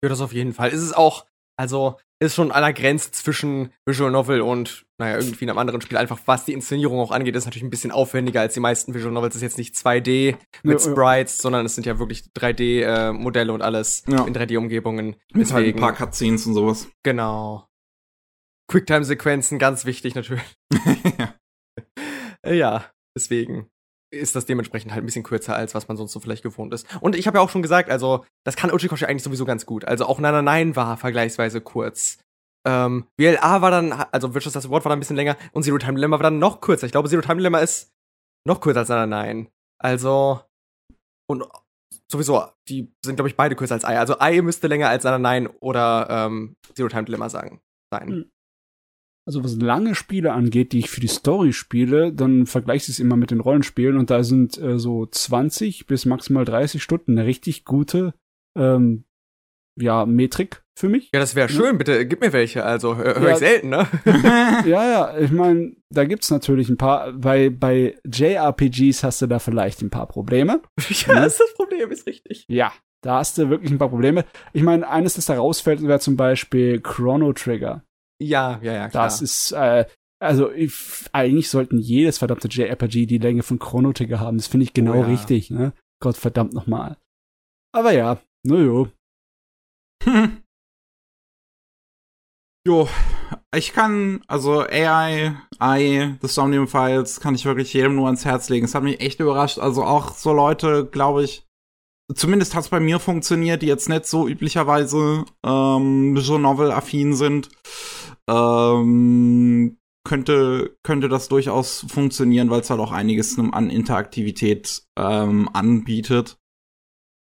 Ja, 0.03 0.09
das 0.09 0.21
auf 0.21 0.33
jeden 0.33 0.53
Fall. 0.53 0.69
Es 0.71 0.83
ist 0.83 0.97
auch, 0.97 1.27
also, 1.57 1.97
ist 2.21 2.35
schon 2.35 2.51
an 2.51 2.63
der 2.63 2.73
Grenze 2.73 3.13
zwischen 3.13 3.73
Visual 3.87 4.11
Novel 4.11 4.41
und, 4.41 4.87
naja, 4.99 5.19
irgendwie 5.19 5.49
einem 5.49 5.59
anderen 5.59 5.81
Spiel. 5.81 5.97
Einfach 5.99 6.19
was 6.27 6.45
die 6.45 6.53
Inszenierung 6.53 6.99
auch 6.99 7.13
angeht, 7.13 7.37
ist 7.37 7.45
natürlich 7.45 7.63
ein 7.65 7.71
bisschen 7.71 7.93
aufwendiger 7.93 8.41
als 8.41 8.55
die 8.55 8.61
meisten 8.61 8.95
Visual 8.95 9.13
Novels. 9.13 9.35
Es 9.35 9.43
ist 9.43 9.43
jetzt 9.43 9.59
nicht 9.59 9.75
2D 9.77 10.37
mit 10.65 10.81
Ja, 10.81 10.87
ja. 10.87 10.93
Sprites, 10.93 11.39
sondern 11.39 11.65
es 11.67 11.75
sind 11.77 11.87
ja 11.87 11.99
wirklich 12.01 12.25
3D-Modelle 12.37 13.53
und 13.53 13.63
alles 13.63 14.03
Ja. 14.09 14.25
in 14.25 14.35
3D-Umgebungen. 14.35 15.17
Mit 15.33 15.53
halt 15.53 15.67
ein 15.77 15.81
paar 15.81 15.93
Cutscenes 15.95 16.47
und 16.47 16.55
sowas. 16.55 16.89
genau. 17.05 17.67
Quicktime-Sequenzen, 18.69 19.59
ganz 19.59 19.85
wichtig 19.85 20.15
natürlich. 20.15 20.43
ja. 21.19 21.35
Äh, 22.43 22.57
Ja, 22.57 22.85
deswegen 23.17 23.69
ist 24.11 24.35
das 24.37 24.47
dementsprechend 24.47 24.93
halt 24.93 25.03
ein 25.03 25.07
bisschen 25.07 25.23
kürzer, 25.23 25.55
als 25.55 25.75
was 25.75 25.89
man 25.89 25.97
sonst 25.97 26.13
so 26.13 26.21
vielleicht 26.21 26.43
gewohnt 26.43 26.73
ist. 26.73 26.87
Und 27.03 27.15
ich 27.15 27.27
habe 27.27 27.39
ja 27.39 27.45
auch 27.45 27.51
schon 27.51 27.63
gesagt, 27.63 27.91
also, 27.91 28.25
das 28.45 28.57
kann 28.57 28.73
Uchikoshi 28.73 29.05
eigentlich 29.05 29.23
sowieso 29.23 29.45
ganz 29.45 29.67
gut. 29.67 29.85
Also 29.85 30.07
auch 30.07 30.19
Nana 30.19 30.41
Nine 30.41 30.77
war 30.77 30.97
vergleichsweise 30.97 31.61
kurz. 31.61 32.19
Ähm, 32.67 33.07
VLA 33.21 33.61
war 33.61 33.71
dann, 33.71 33.93
also 33.93 34.35
Virtuous 34.35 34.55
Last 34.55 34.71
Word 34.71 34.85
war 34.85 34.91
dann 34.91 34.99
ein 34.99 35.01
bisschen 35.01 35.17
länger 35.17 35.37
und 35.53 35.63
Zero 35.63 35.79
Time 35.79 35.95
Dilemma 35.95 36.17
war 36.19 36.25
dann 36.25 36.39
noch 36.39 36.61
kürzer. 36.61 36.87
Ich 36.87 36.93
glaube, 36.93 37.09
Zero 37.09 37.23
Time 37.23 37.37
Dilemma 37.37 37.59
ist 37.59 37.91
noch 38.47 38.61
kürzer 38.61 38.81
als 38.81 38.89
Nana 38.89 39.25
Nine. 39.25 39.49
Also, 39.79 40.41
und 41.31 41.45
sowieso, 42.11 42.47
die 42.69 42.91
sind, 43.05 43.17
glaube 43.17 43.29
ich, 43.29 43.37
beide 43.37 43.57
kürzer 43.57 43.75
als 43.75 43.85
Ei. 43.85 43.99
Also 43.99 44.19
Ei 44.21 44.41
müsste 44.41 44.69
länger 44.69 44.89
als 44.89 45.05
Nana 45.05 45.19
Nine 45.19 45.51
oder 45.61 46.09
ähm, 46.11 46.55
Zero 46.75 46.89
Time 46.89 47.05
Dilemma 47.05 47.29
sagen, 47.29 47.61
sein. 47.93 48.09
Hm. 48.09 48.31
Also 49.29 49.45
was 49.45 49.57
lange 49.57 49.95
Spiele 49.95 50.33
angeht, 50.33 50.73
die 50.73 50.79
ich 50.79 50.89
für 50.89 51.03
die 51.03 51.07
Story 51.07 51.53
spiele, 51.53 52.15
dann 52.15 52.47
vergleiche 52.47 52.85
ich 52.85 52.89
es 52.97 52.99
immer 52.99 53.15
mit 53.15 53.31
den 53.31 53.41
Rollenspielen 53.41 53.99
und 53.99 54.09
da 54.09 54.23
sind 54.23 54.57
äh, 54.57 54.79
so 54.79 55.05
20 55.05 55.87
bis 55.87 56.07
maximal 56.07 56.47
30 56.47 56.83
Stunden 56.83 57.19
eine 57.19 57.27
richtig 57.27 57.67
gute 57.67 58.15
ähm, 58.57 59.05
ja, 59.79 60.07
Metrik 60.07 60.63
für 60.75 60.89
mich. 60.89 61.11
Ja, 61.13 61.21
das 61.21 61.35
wäre 61.35 61.51
schön, 61.51 61.77
bitte 61.77 62.07
gib 62.07 62.23
mir 62.23 62.33
welche. 62.33 62.65
Also 62.65 62.97
hör, 62.97 63.21
hör 63.21 63.29
Ja. 63.29 63.33
ich 63.35 63.39
selten, 63.39 63.69
ne? 63.69 63.87
Ja, 64.65 64.91
ja, 64.91 65.19
ich 65.19 65.31
meine, 65.31 65.77
da 65.91 66.07
gibt's 66.07 66.31
natürlich 66.31 66.71
ein 66.71 66.79
paar, 66.79 67.13
bei, 67.13 67.51
bei 67.51 67.99
JRPGs 68.11 69.05
hast 69.05 69.21
du 69.21 69.27
da 69.27 69.41
vielleicht 69.41 69.83
ein 69.83 69.91
paar 69.91 70.07
Probleme. 70.07 70.63
ja, 70.89 71.15
das 71.17 71.35
ist 71.35 71.41
das 71.41 71.55
Problem, 71.55 71.91
ist 71.91 72.07
richtig. 72.07 72.47
Ja, 72.49 72.73
da 73.03 73.19
hast 73.19 73.37
du 73.37 73.51
wirklich 73.51 73.71
ein 73.71 73.79
paar 73.79 73.91
Probleme. 73.91 74.25
Ich 74.55 74.63
meine, 74.63 74.89
eines, 74.89 75.15
das 75.15 75.27
da 75.27 75.35
rausfällt, 75.37 75.83
wäre 75.87 76.01
zum 76.01 76.17
Beispiel 76.17 76.81
Chrono 76.81 77.35
Trigger. 77.35 77.85
Ja, 78.21 78.59
ja, 78.63 78.73
ja, 78.73 78.89
klar. 78.89 79.05
Das 79.05 79.23
ist, 79.23 79.53
äh, 79.53 79.87
also 80.21 80.51
ich, 80.51 80.75
eigentlich 81.13 81.49
sollten 81.49 81.79
jedes 81.79 82.19
verdammte 82.19 82.49
JRPG 82.49 83.07
die 83.07 83.19
Länge 83.19 83.43
von 83.43 83.59
Chrono 83.59 83.93
Trigger 83.93 84.21
haben. 84.21 84.37
Das 84.37 84.49
finde 84.49 84.65
ich 84.65 84.73
genau 84.73 84.93
Oh 84.95 85.03
ja. 85.03 85.07
richtig, 85.07 85.51
ne? 85.51 85.73
Gott 86.01 86.17
verdammt 86.17 86.53
nochmal. 86.53 86.97
Aber 87.73 87.93
ja, 87.93 88.21
naja. 88.45 88.91
Jo, 92.67 92.87
ich 93.55 93.73
kann, 93.73 94.23
also 94.27 94.61
AI, 94.61 95.35
I, 95.63 96.15
The 96.21 96.29
Somnium 96.29 96.69
Files, 96.69 97.19
kann 97.19 97.35
ich 97.35 97.47
wirklich 97.47 97.73
jedem 97.73 97.95
nur 97.95 98.07
ans 98.07 98.27
Herz 98.27 98.51
legen. 98.51 98.67
Es 98.67 98.75
hat 98.75 98.83
mich 98.83 99.01
echt 99.01 99.21
überrascht. 99.21 99.59
Also 99.59 99.85
auch 99.85 100.13
so 100.15 100.35
Leute, 100.35 100.85
glaube 100.85 101.25
ich, 101.25 101.47
zumindest 102.15 102.55
hat 102.55 102.65
es 102.65 102.69
bei 102.69 102.79
mir 102.81 102.99
funktioniert, 102.99 103.63
die 103.63 103.69
jetzt 103.69 103.89
nicht 103.89 104.05
so 104.05 104.29
üblicherweise 104.29 105.25
ähm, 105.47 106.15
Visual 106.15 106.41
Novel 106.41 106.71
affin 106.73 107.15
sind. 107.15 107.49
Ähm, 108.29 109.79
könnte, 110.07 110.77
könnte 110.83 111.09
das 111.09 111.29
durchaus 111.29 111.85
funktionieren, 111.89 112.51
weil 112.51 112.61
es 112.61 112.71
halt 112.71 112.81
auch 112.81 112.93
einiges 112.93 113.39
an 113.39 113.71
Interaktivität 113.71 114.83
ähm, 114.99 115.49
anbietet. 115.53 116.39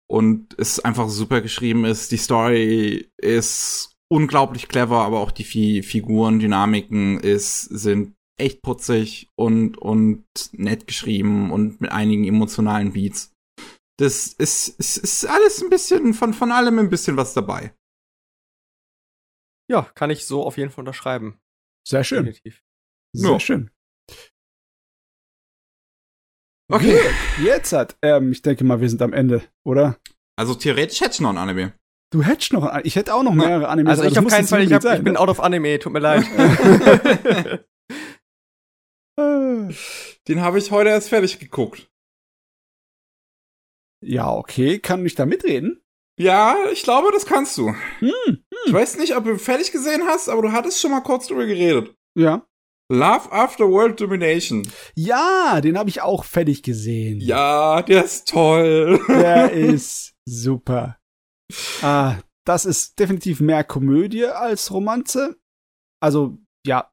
Und 0.09 0.57
es 0.57 0.79
einfach 0.79 1.09
super 1.09 1.41
geschrieben 1.41 1.83
ist. 1.83 2.11
Die 2.11 2.17
Story 2.17 3.09
ist 3.17 3.93
unglaublich 4.09 4.69
clever, 4.69 5.03
aber 5.03 5.19
auch 5.19 5.31
die 5.31 5.43
Fi 5.43 5.83
Figuren, 5.83 6.39
Dynamiken 6.39 7.19
ist, 7.19 7.63
sind 7.63 8.13
echt 8.39 8.61
putzig 8.61 9.29
und, 9.35 9.77
und 9.77 10.23
nett 10.53 10.87
geschrieben 10.87 11.51
und 11.51 11.81
mit 11.81 11.91
einigen 11.91 12.23
emotionalen 12.23 12.93
Beats. 12.93 13.33
Das 13.99 14.27
ist, 14.27 14.67
ist, 14.79 14.97
ist 14.97 15.25
alles 15.25 15.61
ein 15.61 15.69
bisschen, 15.69 16.13
von, 16.13 16.33
von 16.33 16.51
allem 16.51 16.77
ein 16.79 16.89
bisschen 16.89 17.17
was 17.17 17.33
dabei. 17.33 17.73
Ja, 19.69 19.83
kann 19.95 20.09
ich 20.09 20.25
so 20.25 20.43
auf 20.43 20.57
jeden 20.57 20.71
Fall 20.71 20.81
unterschreiben. 20.83 21.39
Sehr 21.87 22.03
schön. 22.03 22.25
Definitiv. 22.25 22.63
Sehr 23.13 23.31
Ja. 23.31 23.39
schön. 23.39 23.71
Okay. 26.69 26.99
Jetzt 27.41 27.71
hat, 27.71 27.97
ähm, 28.01 28.31
ich 28.33 28.41
denke 28.41 28.63
mal, 28.65 28.81
wir 28.81 28.89
sind 28.89 29.01
am 29.01 29.13
Ende, 29.13 29.41
oder? 29.65 29.97
Also 30.37 30.53
theoretisch 30.53 30.99
hätte 31.01 31.13
ich 31.13 31.19
noch 31.21 31.29
ein 31.29 31.37
Anime. 31.37 31.73
Du 32.11 32.23
hättest 32.23 32.53
noch, 32.53 32.73
ich 32.83 32.95
hätte 32.95 33.13
auch 33.13 33.23
noch 33.23 33.33
mehrere 33.33 33.67
Animes. 33.69 33.99
Also 33.99 34.03
ich 34.03 34.21
muss 34.21 34.31
keinen 34.31 34.47
Fall, 34.47 34.63
ich, 34.63 34.71
hab, 34.71 34.79
ich 34.81 34.83
sein, 34.89 35.03
bin 35.03 35.13
ne? 35.13 35.19
out 35.19 35.29
of 35.29 35.39
Anime, 35.39 35.79
tut 35.79 35.91
mir 35.93 35.99
leid. 35.99 36.23
Den 39.17 40.41
habe 40.41 40.59
ich 40.59 40.71
heute 40.71 40.89
erst 40.89 41.09
fertig 41.09 41.39
geguckt. 41.39 41.89
Ja, 44.05 44.31
okay, 44.31 44.79
kann 44.79 45.05
ich 45.05 45.15
da 45.15 45.25
mitreden? 45.25 45.81
Ja, 46.19 46.55
ich 46.71 46.83
glaube, 46.83 47.09
das 47.13 47.25
kannst 47.25 47.57
du. 47.57 47.73
Hm, 47.99 48.43
Ich 48.65 48.73
weiß 48.73 48.97
nicht, 48.97 49.15
ob 49.15 49.25
du 49.25 49.37
fertig 49.37 49.71
gesehen 49.71 50.01
hast, 50.07 50.29
aber 50.29 50.41
du 50.41 50.51
hattest 50.51 50.81
schon 50.81 50.91
mal 50.91 51.01
kurz 51.01 51.27
drüber 51.27 51.45
geredet. 51.45 51.93
Ja. 52.17 52.45
Love 52.91 53.31
After 53.31 53.65
World 53.69 53.99
Domination. 53.99 54.67
Ja, 54.95 55.59
den 55.61 55.77
habe 55.77 55.89
ich 55.89 56.01
auch 56.01 56.23
fertig 56.23 56.63
gesehen. 56.63 57.19
Ja, 57.19 57.81
der 57.81 58.05
ist 58.05 58.27
toll. 58.29 58.99
Der 59.07 59.51
ist 59.51 60.13
super. 60.25 60.97
Ah, 61.81 62.15
das 62.45 62.65
ist 62.65 62.97
definitiv 62.97 63.39
mehr 63.41 63.63
Komödie 63.63 64.25
als 64.25 64.71
Romanze. 64.71 65.37
Also, 66.01 66.37
ja. 66.65 66.89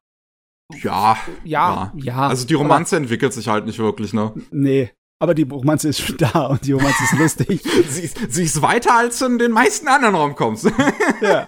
Ja. 0.81 1.17
Ja, 1.43 1.93
ja. 1.95 2.27
Also 2.27 2.45
die 2.45 2.55
Romanze 2.55 2.97
entwickelt 2.97 3.33
sich 3.33 3.47
halt 3.47 3.65
nicht 3.65 3.79
wirklich, 3.79 4.13
ne? 4.13 4.33
Nee. 4.51 4.91
Aber 5.19 5.33
die 5.33 5.43
Romanze 5.43 5.89
ist 5.89 6.01
schon 6.01 6.17
da 6.33 6.47
und 6.47 6.65
die 6.65 6.73
Romanze 6.73 7.03
ist 7.03 7.19
lustig. 7.19 7.61
sie, 7.89 8.09
sie 8.29 8.43
ist 8.43 8.61
weiter 8.61 8.95
als 8.95 9.21
in 9.21 9.39
den 9.39 9.51
meisten 9.51 9.87
anderen 9.87 10.15
Romcoms. 10.15 10.63
ja. 11.21 11.47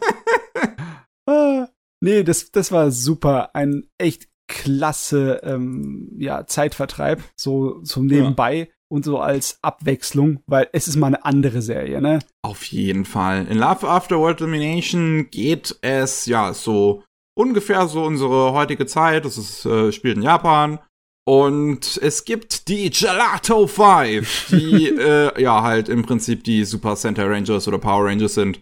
Ah, 1.27 1.67
nee, 2.01 2.23
das, 2.23 2.51
das 2.51 2.71
war 2.71 2.91
super. 2.91 3.53
Ein 3.53 3.83
echt 3.97 4.27
klasse 4.47 5.41
ähm, 5.43 6.09
ja, 6.17 6.47
Zeitvertreib, 6.47 7.21
so 7.35 7.81
zum 7.81 8.05
Nebenbei. 8.05 8.55
Ja. 8.55 8.65
Und 8.89 9.03
so 9.03 9.19
als 9.19 9.59
Abwechslung, 9.61 10.39
weil 10.45 10.69
es 10.71 10.87
ist 10.87 10.95
mal 10.95 11.07
eine 11.07 11.25
andere 11.25 11.61
Serie, 11.61 12.01
ne? 12.01 12.19
Auf 12.41 12.63
jeden 12.63 13.03
Fall. 13.03 13.45
In 13.47 13.57
Love 13.57 13.85
After 13.85 14.17
World 14.17 14.39
Domination 14.39 15.29
geht 15.29 15.77
es 15.81 16.25
ja 16.25 16.53
so 16.53 17.03
ungefähr 17.37 17.85
so 17.87 18.05
unsere 18.05 18.53
heutige 18.53 18.85
Zeit. 18.85 19.25
Das 19.25 19.37
ist, 19.37 19.65
äh, 19.65 19.91
spielt 19.91 20.15
in 20.15 20.23
Japan. 20.23 20.79
Und 21.27 21.99
es 22.01 22.23
gibt 22.23 22.69
die 22.69 22.89
Gelato 22.89 23.67
5, 23.67 24.47
die 24.49 24.87
äh, 24.97 25.41
ja 25.41 25.61
halt 25.61 25.89
im 25.89 26.03
Prinzip 26.03 26.45
die 26.45 26.63
Super 26.63 26.95
Sentai 26.95 27.25
Rangers 27.25 27.67
oder 27.67 27.79
Power 27.79 28.05
Rangers 28.05 28.35
sind. 28.35 28.61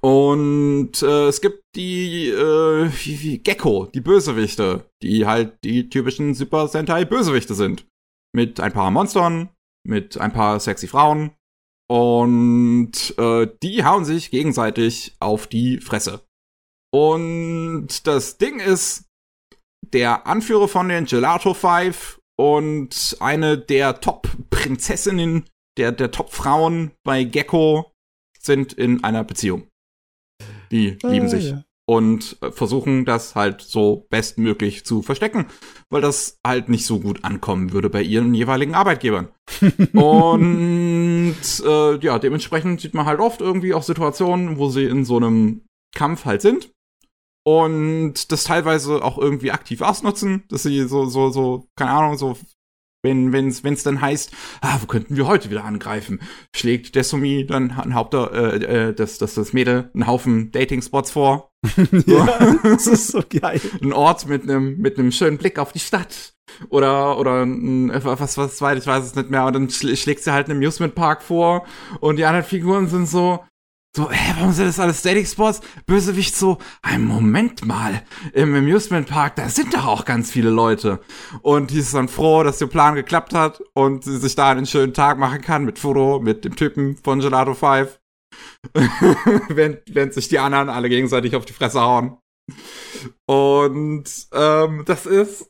Und 0.00 1.02
äh, 1.02 1.26
es 1.26 1.40
gibt 1.40 1.64
die 1.74 2.28
äh, 2.28 3.38
Gecko, 3.38 3.86
die 3.86 4.00
Bösewichte, 4.00 4.88
die 5.02 5.26
halt 5.26 5.58
die 5.64 5.88
typischen 5.88 6.34
Super 6.34 6.68
Sentai 6.68 7.04
Bösewichte 7.04 7.54
sind. 7.54 7.88
Mit 8.32 8.60
ein 8.60 8.72
paar 8.72 8.92
Monstern, 8.92 9.48
mit 9.84 10.16
ein 10.16 10.32
paar 10.32 10.60
sexy 10.60 10.86
Frauen. 10.86 11.32
Und 11.90 13.18
äh, 13.18 13.48
die 13.64 13.84
hauen 13.84 14.04
sich 14.04 14.30
gegenseitig 14.30 15.16
auf 15.18 15.48
die 15.48 15.78
Fresse. 15.78 16.20
Und 16.94 18.06
das 18.06 18.38
Ding 18.38 18.60
ist, 18.60 19.05
der 19.92 20.26
Anführer 20.26 20.68
von 20.68 20.88
den 20.88 21.06
Gelato 21.06 21.54
Five 21.54 22.20
und 22.38 23.16
eine 23.20 23.58
der 23.58 24.00
Top-Prinzessinnen, 24.00 25.44
der, 25.78 25.92
der 25.92 26.10
Top-Frauen 26.10 26.92
bei 27.04 27.24
Gecko 27.24 27.92
sind 28.38 28.72
in 28.72 29.04
einer 29.04 29.24
Beziehung. 29.24 29.66
Die 30.70 30.98
ah, 31.02 31.08
lieben 31.08 31.28
sich. 31.28 31.50
Ja. 31.50 31.62
Und 31.88 32.36
versuchen 32.50 33.04
das 33.04 33.36
halt 33.36 33.62
so 33.62 34.06
bestmöglich 34.10 34.84
zu 34.84 35.02
verstecken, 35.02 35.46
weil 35.88 36.02
das 36.02 36.36
halt 36.44 36.68
nicht 36.68 36.84
so 36.84 36.98
gut 36.98 37.22
ankommen 37.22 37.72
würde 37.72 37.88
bei 37.88 38.02
ihren 38.02 38.34
jeweiligen 38.34 38.74
Arbeitgebern. 38.74 39.28
und 39.92 41.36
äh, 41.64 41.98
ja, 41.98 42.18
dementsprechend 42.18 42.80
sieht 42.80 42.94
man 42.94 43.06
halt 43.06 43.20
oft 43.20 43.40
irgendwie 43.40 43.72
auch 43.72 43.84
Situationen, 43.84 44.58
wo 44.58 44.68
sie 44.68 44.84
in 44.84 45.04
so 45.04 45.16
einem 45.16 45.62
Kampf 45.94 46.24
halt 46.24 46.42
sind 46.42 46.70
und 47.46 48.32
das 48.32 48.42
teilweise 48.42 49.04
auch 49.04 49.18
irgendwie 49.18 49.52
aktiv 49.52 49.80
ausnutzen, 49.80 50.42
dass 50.48 50.64
sie 50.64 50.88
so, 50.88 51.06
so, 51.06 51.30
so, 51.30 51.68
keine 51.76 51.92
Ahnung, 51.92 52.18
so, 52.18 52.36
wenn, 53.04 53.32
wenn's, 53.32 53.62
wenn's 53.62 53.84
dann 53.84 54.00
heißt, 54.00 54.32
ah, 54.62 54.78
wo 54.80 54.86
könnten 54.86 55.16
wir 55.16 55.28
heute 55.28 55.48
wieder 55.48 55.64
angreifen, 55.64 56.20
schlägt 56.52 56.96
Desumi 56.96 57.46
dann 57.46 57.70
ein 57.70 57.94
Haupt, 57.94 58.14
äh, 58.14 58.88
äh, 58.88 58.94
das, 58.94 59.18
das, 59.18 59.34
das 59.34 59.52
Mädel 59.52 59.92
einen 59.94 60.08
Haufen 60.08 60.50
Dating-Spots 60.50 61.12
vor. 61.12 61.52
ja, 62.06 62.56
das 62.64 62.88
ist 62.88 63.12
so 63.12 63.22
geil. 63.22 63.60
Ein 63.80 63.92
Ort 63.92 64.26
mit 64.26 64.42
einem, 64.42 64.78
mit 64.78 64.98
einem 64.98 65.12
schönen 65.12 65.38
Blick 65.38 65.60
auf 65.60 65.70
die 65.70 65.78
Stadt. 65.78 66.34
Oder, 66.68 67.16
oder 67.16 67.44
ein, 67.44 67.92
was, 68.02 68.38
was 68.38 68.60
weit, 68.60 68.78
ich 68.78 68.88
weiß 68.88 69.04
es 69.04 69.14
nicht 69.14 69.30
mehr. 69.30 69.46
Und 69.46 69.52
dann 69.52 69.70
schlägt 69.70 70.24
sie 70.24 70.32
halt 70.32 70.50
einen 70.50 70.58
Amusement 70.58 70.96
Park 70.96 71.22
vor. 71.22 71.64
Und 72.00 72.16
die 72.16 72.24
anderen 72.24 72.44
Figuren 72.44 72.88
sind 72.88 73.08
so, 73.08 73.44
so, 73.96 74.10
hä, 74.10 74.34
warum 74.36 74.52
sind 74.52 74.66
das 74.66 74.78
alles 74.78 75.00
Static 75.00 75.26
Sports? 75.26 75.62
Bösewicht 75.86 76.36
so, 76.36 76.58
ein 76.82 77.06
Moment 77.06 77.64
mal, 77.64 78.02
im 78.34 78.54
Amusement 78.54 79.08
Park, 79.08 79.36
da 79.36 79.48
sind 79.48 79.72
doch 79.72 79.86
auch 79.86 80.04
ganz 80.04 80.30
viele 80.30 80.50
Leute. 80.50 81.00
Und 81.40 81.70
die 81.70 81.78
ist 81.78 81.94
dann 81.94 82.08
froh, 82.08 82.42
dass 82.42 82.58
der 82.58 82.66
Plan 82.66 82.94
geklappt 82.94 83.32
hat 83.32 83.62
und 83.72 84.04
sie 84.04 84.18
sich 84.18 84.34
da 84.34 84.50
einen 84.50 84.66
schönen 84.66 84.92
Tag 84.92 85.18
machen 85.18 85.40
kann 85.40 85.64
mit 85.64 85.78
Foto, 85.78 86.20
mit 86.20 86.44
dem 86.44 86.56
Typen 86.56 86.98
von 86.98 87.20
Gelato 87.20 87.54
5. 87.54 87.98
während, 89.48 89.80
während 89.88 90.12
sich 90.12 90.28
die 90.28 90.38
anderen 90.40 90.68
alle 90.68 90.90
gegenseitig 90.90 91.34
auf 91.34 91.46
die 91.46 91.54
Fresse 91.54 91.80
hauen. 91.80 92.18
Und 93.26 94.04
ähm, 94.32 94.82
das 94.84 95.06
ist, 95.06 95.48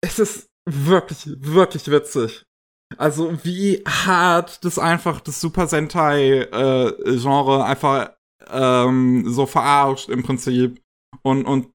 es 0.00 0.18
ist 0.18 0.48
wirklich, 0.68 1.32
wirklich 1.38 1.88
witzig. 1.88 2.43
Also 2.98 3.44
wie 3.44 3.82
hart 3.86 4.64
das 4.64 4.78
einfach 4.78 5.20
das 5.20 5.40
Super 5.40 5.66
Sentai 5.66 6.40
äh, 6.40 7.18
Genre 7.18 7.64
einfach 7.64 8.12
ähm, 8.48 9.24
so 9.26 9.46
verarscht 9.46 10.08
im 10.08 10.22
Prinzip 10.22 10.80
und 11.22 11.44
und 11.44 11.68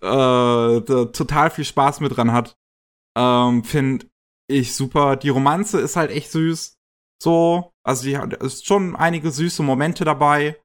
äh, 0.00 0.80
total 0.80 1.50
viel 1.50 1.64
Spaß 1.64 2.00
mit 2.00 2.16
dran 2.16 2.32
hat, 2.32 2.56
ähm, 3.16 3.64
finde 3.64 4.06
ich 4.48 4.74
super. 4.74 5.16
Die 5.16 5.28
Romanze 5.28 5.80
ist 5.80 5.96
halt 5.96 6.10
echt 6.10 6.30
süß, 6.30 6.78
so 7.22 7.72
also 7.82 8.04
die 8.04 8.16
hat 8.16 8.34
ist 8.34 8.66
schon 8.66 8.96
einige 8.96 9.30
süße 9.30 9.62
Momente 9.62 10.04
dabei. 10.04 10.56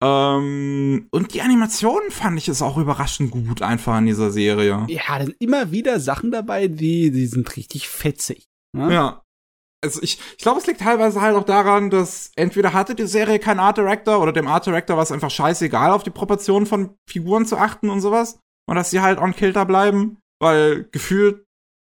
Ähm, 0.00 1.08
und 1.10 1.34
die 1.34 1.42
Animationen 1.42 2.10
fand 2.10 2.38
ich 2.38 2.48
ist 2.48 2.62
auch 2.62 2.78
überraschend 2.78 3.32
gut 3.32 3.62
einfach 3.62 3.98
in 3.98 4.06
dieser 4.06 4.30
Serie. 4.30 4.86
Ja, 4.88 5.18
da 5.18 5.24
sind 5.24 5.36
immer 5.40 5.72
wieder 5.72 5.98
Sachen 5.98 6.30
dabei, 6.30 6.68
die, 6.68 7.10
die 7.10 7.26
sind 7.26 7.56
richtig 7.56 7.88
fetzig. 7.88 8.47
Ne? 8.76 8.92
Ja. 8.92 9.22
Also 9.82 10.02
ich, 10.02 10.18
ich 10.36 10.38
glaube, 10.38 10.58
es 10.58 10.66
liegt 10.66 10.80
teilweise 10.80 11.20
halt 11.20 11.36
auch 11.36 11.44
daran, 11.44 11.90
dass 11.90 12.32
entweder 12.34 12.72
hatte 12.72 12.94
die 12.94 13.06
Serie 13.06 13.38
keinen 13.38 13.60
Art 13.60 13.78
Director 13.78 14.20
oder 14.20 14.32
dem 14.32 14.48
Art 14.48 14.66
Director 14.66 14.96
war 14.96 15.04
es 15.04 15.12
einfach 15.12 15.30
scheißegal, 15.30 15.92
auf 15.92 16.02
die 16.02 16.10
Proportionen 16.10 16.66
von 16.66 16.96
Figuren 17.08 17.46
zu 17.46 17.56
achten 17.56 17.88
und 17.88 18.00
sowas. 18.00 18.40
Und 18.68 18.74
dass 18.74 18.90
sie 18.90 19.00
halt 19.00 19.18
on 19.18 19.34
Kilter 19.34 19.64
bleiben, 19.64 20.18
weil 20.40 20.88
gefühlt 20.90 21.46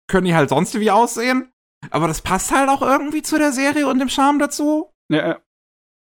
können 0.08 0.26
die 0.26 0.36
halt 0.36 0.50
sonst 0.50 0.80
wie 0.80 0.92
aussehen. 0.92 1.52
Aber 1.90 2.08
das 2.08 2.22
passt 2.22 2.52
halt 2.52 2.70
auch 2.70 2.84
irgendwie 2.84 3.24
zu 3.24 3.40
der 3.40 3.52
Serie 3.52 3.88
und 3.88 4.00
dem 4.00 4.10
Charme 4.10 4.38
dazu. 4.38 4.92
Ja. 5.12 5.40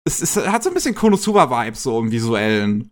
Es, 0.07 0.23
es 0.23 0.37
hat 0.37 0.63
so 0.63 0.71
ein 0.71 0.75
bisschen 0.75 0.95
Konosuba-Vibes 0.95 1.83
so 1.83 1.99
im 2.01 2.11
Visuellen. 2.11 2.91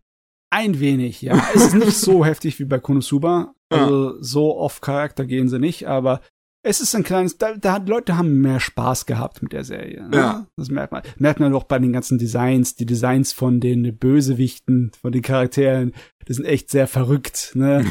Ein 0.50 0.78
wenig, 0.78 1.22
ja. 1.22 1.48
es 1.54 1.66
ist 1.66 1.74
nicht 1.74 1.96
so 1.96 2.24
heftig 2.26 2.58
wie 2.60 2.64
bei 2.64 2.78
Konosuba. 2.78 3.54
Also 3.70 4.10
ja. 4.10 4.16
so 4.20 4.56
off 4.56 4.80
Charakter 4.80 5.24
gehen 5.24 5.48
sie 5.48 5.58
nicht, 5.58 5.88
aber 5.88 6.20
es 6.64 6.80
ist 6.80 6.94
ein 6.94 7.04
kleines, 7.04 7.36
da, 7.36 7.54
da 7.54 7.76
Leute 7.76 8.16
haben 8.16 8.40
mehr 8.40 8.58
Spaß 8.58 9.04
gehabt 9.04 9.42
mit 9.42 9.52
der 9.52 9.64
Serie. 9.64 10.08
Ne? 10.08 10.16
Ja. 10.16 10.46
Das 10.56 10.70
merkt 10.70 10.92
man. 10.92 11.02
Merkt 11.18 11.38
man 11.38 11.54
auch 11.54 11.64
bei 11.64 11.78
den 11.78 11.92
ganzen 11.92 12.18
Designs, 12.18 12.74
die 12.74 12.86
Designs 12.86 13.32
von 13.32 13.60
den 13.60 13.96
Bösewichten, 13.96 14.90
von 15.00 15.12
den 15.12 15.22
Charakteren, 15.22 15.92
die 16.26 16.32
sind 16.32 16.46
echt 16.46 16.70
sehr 16.70 16.86
verrückt, 16.86 17.52
ne? 17.54 17.84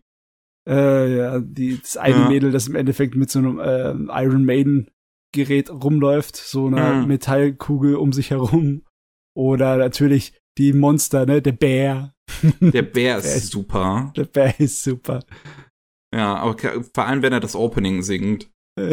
äh, 0.68 1.16
ja, 1.16 1.40
die, 1.40 1.80
das 1.80 1.96
eine 1.96 2.16
ja. 2.16 2.28
Mädel, 2.28 2.52
das 2.52 2.68
im 2.68 2.76
Endeffekt 2.76 3.16
mit 3.16 3.30
so 3.30 3.38
einem 3.38 3.58
äh, 3.58 4.22
Iron 4.22 4.44
Maiden 4.44 4.90
Gerät 5.32 5.70
rumläuft, 5.70 6.36
so 6.36 6.66
eine 6.66 7.00
mhm. 7.00 7.06
Metallkugel 7.06 7.96
um 7.96 8.12
sich 8.12 8.30
herum. 8.30 8.82
Oder 9.34 9.76
natürlich 9.76 10.34
die 10.58 10.72
Monster, 10.72 11.24
ne? 11.24 11.40
Der 11.40 11.52
Bär. 11.52 12.12
Der 12.60 12.82
Bär 12.82 13.18
ist, 13.18 13.24
der 13.26 13.36
ist 13.36 13.50
super. 13.50 14.12
Der 14.16 14.24
Bär 14.24 14.60
ist 14.60 14.82
super. 14.82 15.20
Ja, 16.14 16.36
aber 16.36 16.56
vor 16.92 17.06
allem, 17.06 17.22
wenn 17.22 17.32
er 17.32 17.40
das 17.40 17.54
Opening 17.54 18.02
singt. 18.02 18.50
ja, 18.78 18.90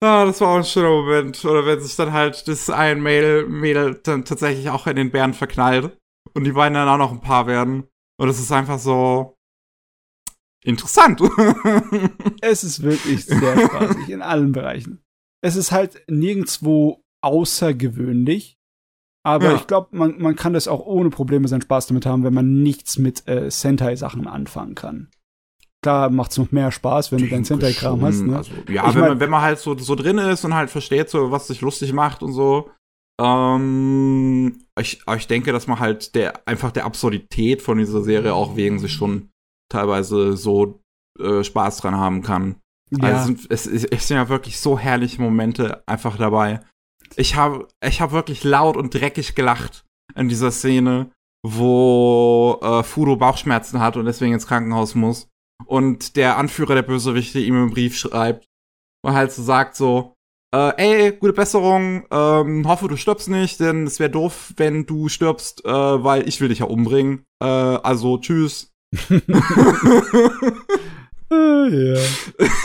ah, 0.00 0.24
das 0.24 0.40
war 0.40 0.48
auch 0.48 0.56
ein 0.56 0.64
schöner 0.64 0.90
Moment. 0.90 1.44
Oder 1.44 1.66
wenn 1.66 1.80
sich 1.80 1.96
dann 1.96 2.12
halt 2.12 2.48
das 2.48 2.70
ein 2.70 3.02
Mädel, 3.02 3.46
Mädel 3.46 4.00
dann 4.02 4.24
tatsächlich 4.24 4.70
auch 4.70 4.86
in 4.86 4.96
den 4.96 5.10
Bären 5.10 5.34
verknallt 5.34 5.96
und 6.34 6.44
die 6.44 6.52
beiden 6.52 6.74
dann 6.74 6.88
auch 6.88 6.98
noch 6.98 7.12
ein 7.12 7.20
Paar 7.20 7.46
werden. 7.46 7.88
Und 8.18 8.28
es 8.28 8.38
ist 8.38 8.52
einfach 8.52 8.78
so 8.78 9.36
interessant. 10.64 11.20
es 12.40 12.64
ist 12.64 12.82
wirklich 12.82 13.26
sehr 13.26 13.58
spaßig 13.66 14.08
in 14.08 14.22
allen 14.22 14.52
Bereichen. 14.52 15.02
Es 15.44 15.56
ist 15.56 15.72
halt 15.72 16.02
nirgendwo 16.08 17.04
außergewöhnlich. 17.20 18.58
Aber 19.24 19.50
ja. 19.50 19.54
ich 19.54 19.66
glaube, 19.66 19.96
man, 19.96 20.20
man 20.20 20.34
kann 20.34 20.52
das 20.52 20.66
auch 20.68 20.84
ohne 20.84 21.10
Probleme 21.10 21.46
seinen 21.46 21.62
Spaß 21.62 21.86
damit 21.86 22.06
haben, 22.06 22.24
wenn 22.24 22.34
man 22.34 22.62
nichts 22.62 22.98
mit 22.98 23.28
äh, 23.28 23.50
Sentai-Sachen 23.50 24.26
anfangen 24.26 24.74
kann. 24.74 25.10
Klar 25.82 26.10
macht's 26.10 26.38
noch 26.38 26.52
mehr 26.52 26.70
Spaß, 26.70 27.10
wenn 27.12 27.20
du 27.20 27.28
deinen 27.28 27.44
Sentai-Kram 27.44 28.02
hast. 28.02 28.22
Ne? 28.22 28.36
Also, 28.36 28.52
ja, 28.68 28.88
ich 28.88 28.94
wenn, 28.94 29.00
mein, 29.00 29.10
man, 29.10 29.20
wenn 29.20 29.30
man 29.30 29.42
halt 29.42 29.58
so, 29.58 29.76
so 29.76 29.94
drin 29.94 30.18
ist 30.18 30.44
und 30.44 30.54
halt 30.54 30.70
versteht, 30.70 31.10
so, 31.10 31.30
was 31.30 31.48
sich 31.48 31.60
lustig 31.60 31.92
macht 31.92 32.22
und 32.22 32.32
so. 32.32 32.70
Ähm, 33.20 34.64
ich, 34.80 35.02
ich 35.16 35.26
denke, 35.26 35.52
dass 35.52 35.66
man 35.66 35.78
halt 35.78 36.14
der 36.14 36.46
einfach 36.46 36.72
der 36.72 36.84
Absurdität 36.84 37.62
von 37.62 37.78
dieser 37.78 38.02
Serie 38.02 38.34
auch 38.34 38.56
wegen 38.56 38.78
sich 38.78 38.92
schon 38.92 39.30
teilweise 39.68 40.36
so 40.36 40.80
äh, 41.20 41.42
Spaß 41.44 41.78
dran 41.78 41.96
haben 41.96 42.22
kann. 42.22 42.56
Ja. 42.90 43.18
Also 43.18 43.34
es, 43.48 43.66
es, 43.66 43.84
es 43.84 44.08
sind 44.08 44.16
ja 44.16 44.28
wirklich 44.28 44.60
so 44.60 44.78
herrliche 44.78 45.20
Momente 45.20 45.82
einfach 45.86 46.16
dabei. 46.16 46.60
Ich 47.16 47.36
habe 47.36 47.68
ich 47.84 48.00
hab 48.00 48.12
wirklich 48.12 48.44
laut 48.44 48.76
und 48.76 48.94
dreckig 48.94 49.34
gelacht 49.34 49.84
in 50.14 50.28
dieser 50.28 50.50
Szene, 50.50 51.10
wo 51.44 52.58
äh, 52.62 52.82
Fudo 52.82 53.16
Bauchschmerzen 53.16 53.80
hat 53.80 53.96
und 53.96 54.06
deswegen 54.06 54.32
ins 54.32 54.46
Krankenhaus 54.46 54.94
muss. 54.94 55.28
Und 55.66 56.16
der 56.16 56.38
Anführer 56.38 56.74
der 56.74 56.82
Bösewichte 56.82 57.40
ihm 57.40 57.54
einen 57.54 57.70
Brief 57.70 57.96
schreibt 57.96 58.46
und 59.04 59.14
halt 59.14 59.32
so 59.32 59.42
sagt 59.42 59.76
so, 59.76 60.14
äh, 60.54 60.72
ey, 60.76 61.12
gute 61.12 61.32
Besserung, 61.32 62.06
ähm, 62.10 62.68
hoffe 62.68 62.88
du 62.88 62.96
stirbst 62.96 63.28
nicht, 63.28 63.58
denn 63.60 63.86
es 63.86 64.00
wäre 64.00 64.10
doof, 64.10 64.52
wenn 64.56 64.84
du 64.86 65.08
stirbst, 65.08 65.64
äh, 65.64 65.70
weil 65.70 66.28
ich 66.28 66.40
will 66.40 66.48
dich 66.48 66.58
ja 66.58 66.66
umbringen. 66.66 67.24
Äh, 67.42 67.46
also 67.46 68.18
tschüss. 68.18 68.72
Ja. 71.32 71.98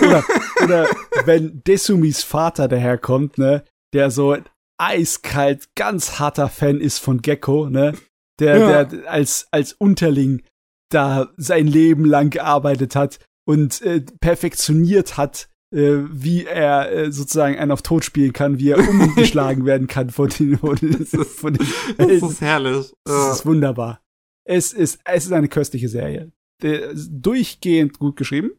Oder, 0.01 0.24
oder 0.61 0.88
wenn 1.24 1.61
Desumis 1.64 2.24
Vater 2.24 2.67
daherkommt, 2.67 3.38
ne, 3.38 3.64
der 3.93 4.11
so 4.11 4.38
eiskalt, 4.77 5.69
ganz 5.75 6.19
harter 6.19 6.49
Fan 6.49 6.80
ist 6.80 6.99
von 6.99 7.22
Gecko, 7.22 7.69
ne, 7.69 7.93
der, 8.40 8.57
ja. 8.57 8.83
der 8.83 9.11
als, 9.11 9.48
als 9.51 9.74
Unterling 9.74 10.43
da 10.90 11.33
sein 11.38 11.67
Leben 11.67 12.06
lang 12.06 12.30
gearbeitet 12.30 12.95
hat 12.95 13.19
und 13.45 13.82
äh, 13.82 14.01
perfektioniert 14.19 15.17
hat, 15.17 15.49
äh, 15.74 15.98
wie 16.09 16.45
er 16.45 16.91
äh, 16.91 17.11
sozusagen 17.11 17.57
einen 17.57 17.72
auf 17.72 17.82
Tod 17.82 18.06
spielen 18.06 18.33
kann, 18.33 18.59
wie 18.59 18.69
er 18.69 18.77
umgeschlagen 18.90 19.66
werden 19.66 19.88
kann 19.88 20.09
von 20.11 20.30
den, 20.30 20.57
von 20.57 20.75
den, 20.75 21.06
von 21.06 21.53
den 21.53 21.67
Das 21.98 22.32
ist 22.32 22.41
herrlich. 22.41 22.93
Das 23.03 23.40
ist 23.40 23.45
wunderbar. 23.45 24.01
Es 24.45 24.72
ist, 24.72 24.99
es 25.03 25.25
ist 25.25 25.33
eine 25.33 25.49
köstliche 25.49 25.90
Serie. 25.90 26.32
Durchgehend 26.61 27.99
gut 27.99 28.16
geschrieben 28.16 28.51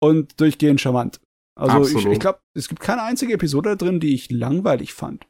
und 0.00 0.40
durchgehend 0.40 0.80
charmant. 0.80 1.20
Also 1.56 1.76
Absolut. 1.76 2.06
ich, 2.06 2.12
ich 2.12 2.20
glaube, 2.20 2.40
es 2.54 2.68
gibt 2.68 2.80
keine 2.80 3.02
einzige 3.02 3.32
Episode 3.32 3.76
drin, 3.76 4.00
die 4.00 4.14
ich 4.14 4.30
langweilig 4.30 4.92
fand. 4.92 5.26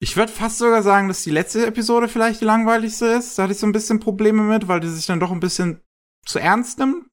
Ich 0.00 0.16
würde 0.16 0.32
fast 0.32 0.58
sogar 0.58 0.82
sagen, 0.82 1.08
dass 1.08 1.22
die 1.22 1.30
letzte 1.30 1.66
Episode 1.66 2.08
vielleicht 2.08 2.40
die 2.40 2.46
langweiligste 2.46 3.06
ist. 3.06 3.38
Da 3.38 3.44
hatte 3.44 3.52
ich 3.52 3.58
so 3.58 3.66
ein 3.66 3.72
bisschen 3.72 4.00
Probleme 4.00 4.42
mit, 4.42 4.68
weil 4.68 4.80
die 4.80 4.88
sich 4.88 5.06
dann 5.06 5.20
doch 5.20 5.30
ein 5.30 5.40
bisschen 5.40 5.80
zu 6.26 6.38
ernst 6.38 6.78
nimmt. 6.78 7.06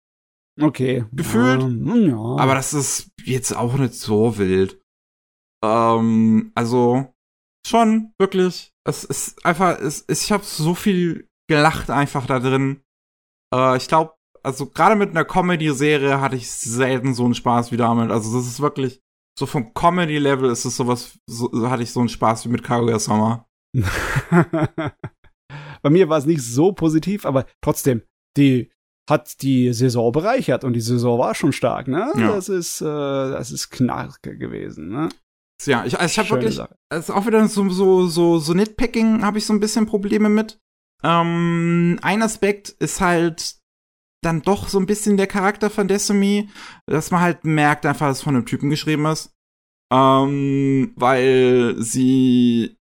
Okay. 0.60 1.06
Gefühlt. 1.12 1.62
Ja, 1.62 1.96
ja. 1.96 2.36
Aber 2.38 2.56
das 2.56 2.74
ist 2.74 3.12
jetzt 3.24 3.56
auch 3.56 3.76
nicht 3.76 3.94
so 3.94 4.38
wild. 4.38 4.82
Ähm, 5.64 6.52
also 6.56 7.14
schon 7.66 8.14
wirklich. 8.18 8.72
Es 8.86 9.04
ist 9.04 9.46
einfach, 9.46 9.80
es, 9.80 10.06
ich 10.10 10.32
habe 10.32 10.44
so 10.44 10.76
viel 10.76 11.30
gelacht 11.48 11.90
einfach 11.90 12.26
da 12.26 12.40
drin. 12.40 12.82
Äh, 13.54 13.78
ich 13.78 13.88
glaube, 13.88 14.16
also 14.44 14.66
gerade 14.68 14.96
mit 14.96 15.12
einer 15.12 15.26
Comedy-Serie 15.26 16.20
hatte 16.22 16.36
ich 16.36 16.50
selten 16.50 17.14
so 17.14 17.26
einen 17.26 17.36
Spaß 17.36 17.72
wie 17.72 17.78
damit. 17.78 18.12
Also 18.12 18.38
das 18.38 18.48
ist 18.48 18.62
wirklich 18.62 19.02
so 19.38 19.46
vom 19.46 19.74
Comedy-Level 19.74 20.50
ist 20.50 20.66
es 20.66 20.76
sowas, 20.78 21.18
so, 21.28 21.52
hatte 21.70 21.84
ich 21.84 21.92
so 21.92 22.00
einen 22.00 22.10
Spaß 22.10 22.46
wie 22.46 22.50
mit 22.50 22.64
Kaguya 22.64 23.00
Summer. 23.00 23.48
Bei 25.82 25.90
mir 25.90 26.10
war 26.10 26.18
es 26.18 26.26
nicht 26.26 26.44
so 26.44 26.74
positiv, 26.74 27.26
aber 27.26 27.46
trotzdem, 27.62 28.04
die 28.38 28.72
hat 29.10 29.42
die 29.42 29.74
Saison 29.74 30.12
bereichert 30.12 30.64
und 30.64 30.74
die 30.74 30.82
Saison 30.82 31.18
war 31.18 31.34
schon 31.34 31.54
stark, 31.54 31.88
ne? 31.88 32.12
Ja. 32.16 32.34
Das 32.34 32.50
ist, 32.50 32.82
äh, 32.82 32.86
das 32.86 33.52
ist 33.52 33.70
Knarke 33.72 34.38
gewesen, 34.38 34.90
ne? 34.90 35.10
Ja, 35.66 35.86
ich, 35.86 36.00
also 36.00 36.12
ich 36.12 36.20
habe 36.20 36.42
wirklich, 36.42 36.60
es 36.90 37.00
ist 37.00 37.12
auch 37.12 37.26
wieder 37.26 37.48
so, 37.48 37.70
so, 37.70 38.08
so, 38.08 38.40
so 38.40 38.54
Nitpicking 38.54 39.24
habe 39.24 39.38
ich 39.38 39.46
so 39.46 39.54
ein 39.54 39.60
bisschen 39.60 39.86
Probleme 39.86 40.30
mit. 40.30 40.60
Ähm, 41.04 42.00
ein 42.02 42.22
Aspekt 42.22 42.70
ist 42.70 43.02
halt 43.02 43.61
dann 44.22 44.42
doch 44.42 44.70
so 44.70 44.80
ein 44.80 44.86
bisschen 44.86 45.18
der 45.18 45.28
Charakter 45.28 45.70
von 45.70 45.88
Destiny, 45.88 46.50
dass 46.86 47.12
man 47.12 47.22
halt 47.22 47.44
merkt 47.44 47.86
einfach, 47.86 48.08
dass 48.08 48.18
es 48.18 48.24
von 48.24 48.36
einem 48.36 48.46
Typen 48.46 48.70
geschrieben 48.70 49.06
ist. 49.06 49.34
Ähm, 49.92 50.94
weil 50.96 51.76
sie 51.80 52.78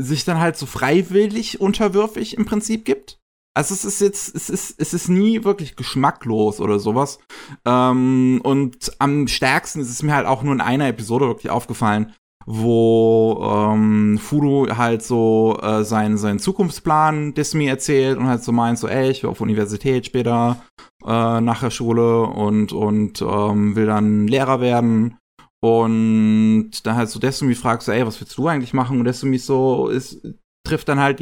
sich 0.00 0.24
dann 0.24 0.38
halt 0.38 0.56
so 0.56 0.66
freiwillig 0.66 1.60
unterwürfig 1.60 2.36
im 2.36 2.46
Prinzip 2.46 2.84
gibt. 2.84 3.18
Also 3.54 3.74
es 3.74 3.86
ist 3.86 4.00
jetzt, 4.02 4.34
es 4.34 4.50
ist, 4.50 4.78
es 4.78 4.92
ist 4.92 5.08
nie 5.08 5.42
wirklich 5.44 5.76
geschmacklos 5.76 6.60
oder 6.60 6.78
sowas. 6.78 7.18
Ähm, 7.64 8.40
und 8.44 8.92
am 8.98 9.26
stärksten 9.28 9.80
ist 9.80 9.88
es 9.88 10.02
mir 10.02 10.14
halt 10.14 10.26
auch 10.26 10.42
nur 10.42 10.52
in 10.52 10.60
einer 10.60 10.88
Episode 10.88 11.26
wirklich 11.26 11.50
aufgefallen, 11.50 12.14
wo 12.46 13.40
ähm, 13.42 14.18
Fudo 14.18 14.76
halt 14.76 15.02
so 15.02 15.58
äh, 15.60 15.82
seinen, 15.82 16.16
seinen 16.16 16.38
Zukunftsplan 16.38 17.34
Disney 17.34 17.66
erzählt 17.66 18.18
und 18.18 18.28
halt 18.28 18.44
so 18.44 18.52
meint, 18.52 18.78
so, 18.78 18.86
ey, 18.86 19.10
ich 19.10 19.22
will 19.22 19.30
auf 19.30 19.40
Universität 19.40 20.06
später 20.06 20.62
äh, 21.04 21.40
nach 21.40 21.60
der 21.60 21.70
Schule 21.70 22.22
und, 22.22 22.72
und 22.72 23.20
ähm, 23.20 23.74
will 23.74 23.86
dann 23.86 24.28
Lehrer 24.28 24.60
werden. 24.60 25.18
Und 25.60 26.86
dann 26.86 26.96
halt 26.96 27.08
so 27.08 27.18
Destiny 27.18 27.56
fragt 27.56 27.82
so, 27.82 27.90
ey, 27.90 28.06
was 28.06 28.20
willst 28.20 28.38
du 28.38 28.46
eigentlich 28.46 28.74
machen? 28.74 29.00
Und 29.00 29.06
Destiny 29.06 29.38
so 29.38 29.88
ist, 29.88 30.20
trifft 30.64 30.88
dann 30.88 31.00
halt 31.00 31.20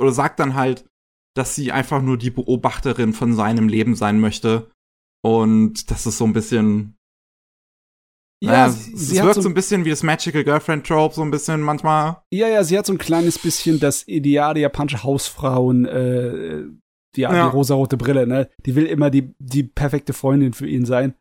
oder 0.00 0.12
sagt 0.12 0.40
dann 0.40 0.54
halt, 0.54 0.86
dass 1.36 1.54
sie 1.54 1.72
einfach 1.72 2.00
nur 2.00 2.16
die 2.16 2.30
Beobachterin 2.30 3.12
von 3.12 3.34
seinem 3.34 3.68
Leben 3.68 3.94
sein 3.94 4.20
möchte. 4.20 4.70
Und 5.22 5.90
das 5.90 6.06
ist 6.06 6.16
so 6.16 6.24
ein 6.24 6.32
bisschen, 6.32 6.96
ja, 8.42 8.50
naja, 8.50 8.70
sie, 8.70 8.92
es 8.92 9.08
sie 9.08 9.22
wirkt 9.22 9.40
so, 9.40 9.48
ein 9.48 9.54
bisschen 9.54 9.84
wie 9.84 9.90
das 9.90 10.02
Magical 10.02 10.42
Girlfriend 10.42 10.84
Trope, 10.84 11.14
so 11.14 11.22
ein 11.22 11.30
bisschen 11.30 11.60
manchmal. 11.60 12.22
Ja, 12.30 12.48
ja, 12.48 12.64
sie 12.64 12.76
hat 12.76 12.86
so 12.86 12.92
ein 12.92 12.98
kleines 12.98 13.38
bisschen 13.38 13.78
das 13.78 14.08
Ideal 14.08 14.54
der 14.54 14.62
japanische 14.62 15.04
Hausfrauen, 15.04 15.84
äh, 15.84 16.64
die, 17.14 17.20
ja. 17.20 17.30
die 17.30 17.54
rosarote 17.54 17.96
Brille, 17.96 18.26
ne? 18.26 18.48
Die 18.66 18.74
will 18.74 18.86
immer 18.86 19.10
die, 19.10 19.32
die 19.38 19.62
perfekte 19.62 20.12
Freundin 20.12 20.54
für 20.54 20.66
ihn 20.66 20.84
sein. 20.84 21.14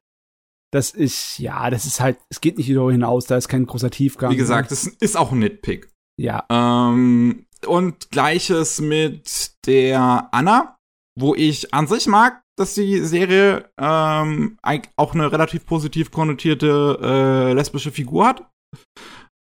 Das 0.74 0.92
ist, 0.92 1.38
ja, 1.38 1.70
das 1.70 1.86
ist 1.86 2.00
halt, 2.00 2.18
es 2.30 2.42
geht 2.42 2.58
nicht 2.58 2.70
darüber 2.70 2.92
hinaus, 2.92 3.28
da 3.28 3.38
ist 3.38 3.50
kein 3.50 3.68
großer 3.68 3.92
Tiefgang. 3.92 4.32
Wie 4.32 4.38
gesagt, 4.38 4.72
das 4.72 4.88
ist 4.88 5.16
auch 5.16 5.32
ein 5.32 5.40
Nitpick. 5.40 5.92
Ja. 6.18 6.46
Ähm, 6.50 7.46
und 7.68 8.10
gleiches 8.10 8.82
mit 8.82 9.52
der 9.68 10.30
Anna, 10.32 10.78
wo 11.20 11.36
ich 11.36 11.72
an 11.74 11.86
sich 11.86 12.08
mag, 12.08 12.42
dass 12.62 12.76
die 12.76 13.00
Serie 13.00 13.70
ähm, 13.80 14.58
auch 14.96 15.14
eine 15.14 15.32
relativ 15.32 15.66
positiv 15.66 16.12
konnotierte 16.12 17.00
äh, 17.02 17.54
lesbische 17.54 17.92
Figur 17.92 18.28
hat. 18.28 18.50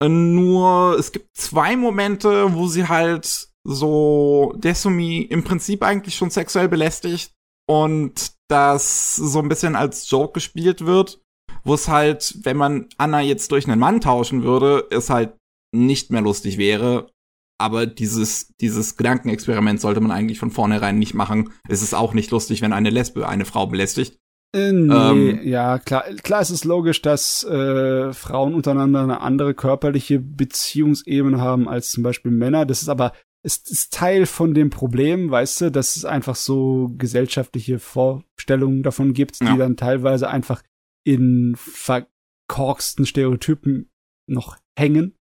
Äh, 0.02 0.08
nur 0.08 0.96
es 0.98 1.12
gibt 1.12 1.36
zwei 1.36 1.76
Momente, 1.76 2.54
wo 2.54 2.66
sie 2.66 2.86
halt 2.86 3.48
so 3.64 4.52
Desumi 4.56 5.22
im 5.22 5.42
Prinzip 5.42 5.82
eigentlich 5.82 6.14
schon 6.14 6.30
sexuell 6.30 6.68
belästigt 6.68 7.32
und 7.68 8.32
das 8.48 9.16
so 9.16 9.40
ein 9.40 9.48
bisschen 9.48 9.74
als 9.74 10.08
Joke 10.10 10.34
gespielt 10.34 10.84
wird, 10.86 11.20
wo 11.64 11.74
es 11.74 11.88
halt, 11.88 12.38
wenn 12.42 12.56
man 12.56 12.88
Anna 12.98 13.22
jetzt 13.22 13.50
durch 13.50 13.66
einen 13.66 13.80
Mann 13.80 14.00
tauschen 14.00 14.44
würde, 14.44 14.86
es 14.90 15.10
halt 15.10 15.36
nicht 15.74 16.10
mehr 16.10 16.22
lustig 16.22 16.58
wäre 16.58 17.10
aber 17.58 17.86
dieses, 17.86 18.54
dieses 18.60 18.96
Gedankenexperiment 18.96 19.80
sollte 19.80 20.00
man 20.00 20.10
eigentlich 20.10 20.38
von 20.38 20.50
vornherein 20.50 20.98
nicht 20.98 21.14
machen. 21.14 21.50
Es 21.68 21.82
ist 21.82 21.94
auch 21.94 22.14
nicht 22.14 22.30
lustig, 22.30 22.62
wenn 22.62 22.72
eine 22.72 22.90
Lesbe 22.90 23.28
eine 23.28 23.44
Frau 23.44 23.66
belästigt. 23.66 24.18
Äh, 24.54 24.72
nee, 24.72 24.94
ähm, 24.94 25.40
ja, 25.42 25.78
klar, 25.78 26.04
klar 26.22 26.40
ist 26.40 26.50
es 26.50 26.64
logisch, 26.64 27.02
dass 27.02 27.44
äh, 27.44 28.12
Frauen 28.12 28.54
untereinander 28.54 29.02
eine 29.02 29.20
andere 29.20 29.54
körperliche 29.54 30.20
Beziehungsebene 30.20 31.40
haben 31.40 31.68
als 31.68 31.90
zum 31.90 32.02
Beispiel 32.02 32.30
Männer. 32.30 32.64
Das 32.66 32.82
ist 32.82 32.88
aber 32.88 33.12
ist, 33.42 33.70
ist 33.70 33.92
Teil 33.92 34.26
von 34.26 34.54
dem 34.54 34.70
Problem, 34.70 35.30
weißt 35.30 35.60
du, 35.60 35.70
dass 35.70 35.94
es 35.94 36.04
einfach 36.04 36.34
so 36.34 36.90
gesellschaftliche 36.98 37.78
Vorstellungen 37.78 38.82
davon 38.82 39.12
gibt, 39.12 39.40
ja. 39.40 39.52
die 39.52 39.58
dann 39.58 39.76
teilweise 39.76 40.28
einfach 40.28 40.62
in 41.04 41.54
verkorksten 41.56 43.06
Stereotypen 43.06 43.88
noch 44.28 44.58
hängen. 44.76 45.15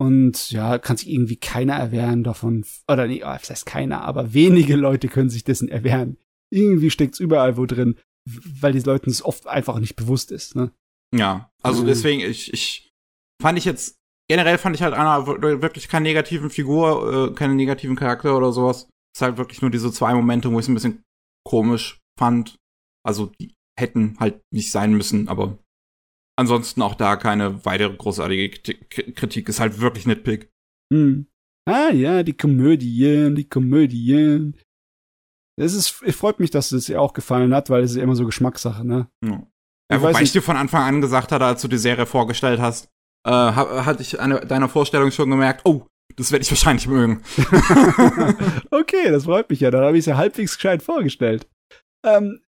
Und 0.00 0.52
ja, 0.52 0.78
kann 0.78 0.96
sich 0.96 1.10
irgendwie 1.10 1.36
keiner 1.36 1.74
erwehren 1.74 2.22
davon. 2.22 2.64
Oder 2.90 3.08
nee, 3.08 3.20
das 3.20 3.50
heißt 3.50 3.66
keiner, 3.66 4.02
aber 4.02 4.32
wenige 4.32 4.76
Leute 4.76 5.08
können 5.08 5.28
sich 5.28 5.42
dessen 5.42 5.68
erwehren. 5.68 6.16
Irgendwie 6.50 6.90
steckt's 6.90 7.18
überall 7.18 7.56
wo 7.56 7.66
drin, 7.66 7.96
weil 8.24 8.72
die 8.72 8.80
Leuten 8.80 9.10
es 9.10 9.24
oft 9.24 9.46
einfach 9.48 9.78
nicht 9.80 9.96
bewusst 9.96 10.30
ist, 10.30 10.54
ne? 10.54 10.70
Ja, 11.14 11.50
also 11.62 11.82
mhm. 11.82 11.86
deswegen, 11.86 12.20
ich, 12.20 12.52
ich 12.52 12.92
fand 13.40 13.58
ich 13.58 13.64
jetzt, 13.64 13.96
generell 14.28 14.58
fand 14.58 14.76
ich 14.76 14.82
halt 14.82 14.94
Anna 14.94 15.26
wirklich 15.26 15.88
keine 15.88 16.04
negativen 16.04 16.50
Figur, 16.50 17.30
äh, 17.30 17.34
keinen 17.34 17.56
negativen 17.56 17.96
Charakter 17.96 18.36
oder 18.36 18.52
sowas. 18.52 18.88
Es 19.14 19.20
ist 19.20 19.22
halt 19.22 19.38
wirklich 19.38 19.62
nur 19.62 19.70
diese 19.70 19.90
zwei 19.90 20.14
Momente, 20.14 20.52
wo 20.52 20.58
ich 20.58 20.64
es 20.64 20.68
ein 20.68 20.74
bisschen 20.74 21.02
komisch 21.44 21.98
fand. 22.18 22.56
Also, 23.04 23.32
die 23.40 23.54
hätten 23.78 24.16
halt 24.20 24.42
nicht 24.52 24.70
sein 24.70 24.92
müssen, 24.92 25.28
aber 25.28 25.58
ansonsten 26.38 26.82
auch 26.82 26.94
da 26.94 27.16
keine 27.16 27.64
weitere 27.64 27.94
großartige 27.94 28.50
Kritik. 29.12 29.48
Ist 29.48 29.60
halt 29.60 29.80
wirklich 29.80 30.06
Nitpick. 30.06 30.50
Hm. 30.92 31.26
Ah 31.66 31.90
ja, 31.90 32.22
die 32.22 32.36
Komödien, 32.36 33.34
die 33.34 33.48
Komödien. 33.48 34.56
Es 35.60 35.74
ist, 35.74 36.02
es 36.02 36.16
freut 36.16 36.38
mich, 36.38 36.50
dass 36.50 36.72
es 36.72 36.86
dir 36.86 37.02
auch 37.02 37.12
gefallen 37.12 37.52
hat, 37.52 37.68
weil 37.68 37.82
es 37.82 37.90
ist 37.90 37.96
immer 37.96 38.14
so 38.14 38.24
Geschmackssache, 38.24 38.86
ne? 38.86 39.08
Ja. 39.24 39.46
ja 39.90 40.00
wobei 40.00 40.22
ich 40.22 40.32
dir 40.32 40.40
von 40.40 40.56
Anfang 40.56 40.84
an 40.84 41.00
gesagt 41.00 41.32
hatte, 41.32 41.44
als 41.44 41.60
du 41.60 41.68
die 41.68 41.76
Serie 41.76 42.06
vorgestellt 42.06 42.60
hast, 42.60 42.88
äh, 43.26 43.30
hatte 43.30 44.02
ich 44.02 44.20
an 44.20 44.46
deiner 44.46 44.68
Vorstellung 44.68 45.10
schon 45.10 45.30
gemerkt, 45.30 45.62
oh, 45.64 45.86
das 46.16 46.30
werde 46.30 46.44
ich 46.44 46.50
wahrscheinlich 46.50 46.86
mögen. 46.86 47.22
okay, 48.70 49.10
das 49.10 49.24
freut 49.24 49.50
mich 49.50 49.60
ja. 49.60 49.70
Dann 49.70 49.84
habe 49.84 49.96
ich 49.96 50.02
es 50.02 50.06
ja 50.06 50.16
halbwegs 50.16 50.54
gescheit 50.54 50.82
vorgestellt. 50.82 51.48
Ähm, 52.06 52.40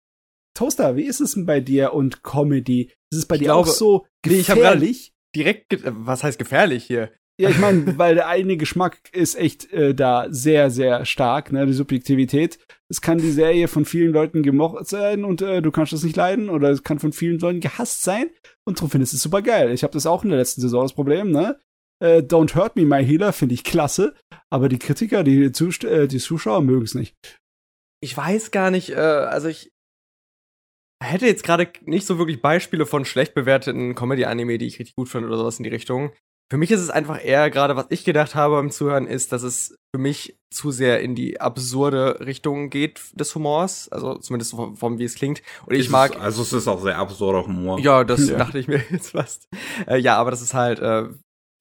Toaster, 0.57 0.97
wie 0.97 1.05
ist 1.05 1.21
es 1.21 1.35
denn 1.35 1.47
bei 1.47 1.61
dir 1.61 1.93
und 1.93 2.23
Comedy? 2.23 2.93
Ist 3.13 3.19
es 3.19 3.27
bei 3.27 3.37
ich 3.37 3.41
dir 3.41 3.47
glaube, 3.47 3.69
auch 3.69 3.73
so 3.73 4.07
gefährlich? 4.23 5.13
Nee, 5.35 5.43
direkt, 5.43 5.81
was 5.85 6.23
heißt 6.23 6.39
gefährlich 6.39 6.85
hier? 6.85 7.11
Ja, 7.41 7.49
ich 7.49 7.59
meine, 7.59 7.97
weil 7.99 8.15
der 8.15 8.29
eigene 8.29 8.57
Geschmack 8.57 8.99
ist 9.13 9.35
echt 9.35 9.73
äh, 9.73 9.95
da 9.95 10.27
sehr, 10.29 10.71
sehr 10.71 11.07
stark, 11.07 11.53
ne, 11.53 11.67
die 11.67 11.73
Subjektivität. 11.73 12.59
Es 12.89 13.01
kann 13.01 13.19
die 13.19 13.31
Serie 13.31 13.67
von 13.67 13.85
vielen 13.85 14.13
Leuten 14.13 14.43
gemocht 14.43 14.87
sein 14.87 15.25
und 15.25 15.41
äh, 15.41 15.63
du 15.63 15.71
kannst 15.71 15.93
das 15.93 16.03
nicht 16.03 16.17
leiden 16.17 16.51
oder 16.51 16.71
es 16.71 16.83
kann 16.83 16.99
von 16.99 17.13
vielen 17.13 17.39
Leuten 17.39 17.61
gehasst 17.61 18.03
sein 18.03 18.31
und 18.67 18.81
du 18.81 18.89
findest 18.89 19.15
es 19.15 19.23
super 19.23 19.41
geil. 19.41 19.73
Ich 19.73 19.83
habe 19.83 19.93
das 19.95 20.07
auch 20.07 20.23
in 20.23 20.31
der 20.31 20.39
letzten 20.39 20.61
Saison 20.61 20.83
das 20.83 20.93
Problem, 20.93 21.31
ne? 21.31 21.59
Äh, 22.03 22.19
Don't 22.19 22.55
Hurt 22.55 22.77
Me, 22.77 22.85
My 22.85 23.05
Healer 23.05 23.33
finde 23.33 23.55
ich 23.55 23.65
klasse, 23.65 24.15
aber 24.51 24.69
die 24.69 24.79
Kritiker, 24.79 25.25
die, 25.25 25.53
Zust 25.53 25.85
äh, 25.85 26.09
die 26.09 26.19
Zuschauer 26.19 26.63
mögen 26.63 26.85
es 26.85 26.95
nicht. 26.95 27.15
Ich 28.03 28.17
weiß 28.17 28.51
gar 28.51 28.71
nicht, 28.71 28.91
äh, 28.91 28.95
also 28.97 29.49
ich 29.49 29.73
hätte 31.03 31.27
jetzt 31.27 31.45
gerade 31.45 31.69
nicht 31.85 32.07
so 32.07 32.19
wirklich 32.19 32.43
Beispiele 32.43 32.87
von 32.87 33.05
schlecht 33.05 33.35
bewerteten 33.35 33.95
Comedy-Anime, 33.95 34.59
die 34.59 34.67
ich 34.67 34.79
richtig 34.79 34.97
gut 34.97 35.09
finde 35.09 35.29
oder 35.29 35.39
sowas 35.39 35.59
in 35.59 35.65
die 35.65 35.71
Richtung. 35.71 36.13
Für 36.53 36.57
mich 36.57 36.73
ist 36.73 36.81
es 36.81 36.91
einfach 36.91 37.25
eher 37.25 37.49
gerade, 37.49 37.77
was 37.77 37.87
ich 37.91 38.05
gedacht 38.05 38.35
habe 38.35 38.57
beim 38.57 38.71
Zuhören, 38.73 39.07
ist, 39.07 39.31
dass 39.31 39.43
es 39.45 39.77
für 39.95 40.01
mich 40.01 40.37
zu 40.53 40.73
sehr 40.73 41.01
in 41.01 41.15
die 41.15 41.41
absurde 41.41 42.19
Richtung 42.27 42.71
geht 42.71 43.01
des 43.13 43.33
Humors. 43.37 43.89
Also 43.91 44.17
zumindest 44.17 44.51
vom, 44.51 44.77
vom 44.77 44.99
wie 44.99 45.05
es 45.05 45.15
klingt. 45.15 45.43
Und 45.67 45.75
ich 45.75 45.83
Ist 45.87 45.91
mag. 45.91 46.17
Es, 46.17 46.21
also 46.21 46.43
es 46.43 46.53
ist 46.53 46.67
auch 46.67 46.83
sehr 46.83 46.99
absurder 46.99 47.47
Humor. 47.47 47.79
Ja, 47.79 48.03
das 48.03 48.29
Ja. 48.29 48.37
dachte 48.37 48.59
ich 48.59 48.67
mir 48.67 48.83
jetzt 48.91 49.11
fast. 49.11 49.49
Äh, 49.87 49.99
ja, 49.99 50.17
aber 50.17 50.33
das 50.33 50.43
ist 50.43 50.53
halt, 50.55 50.81
äh, 50.81 51.05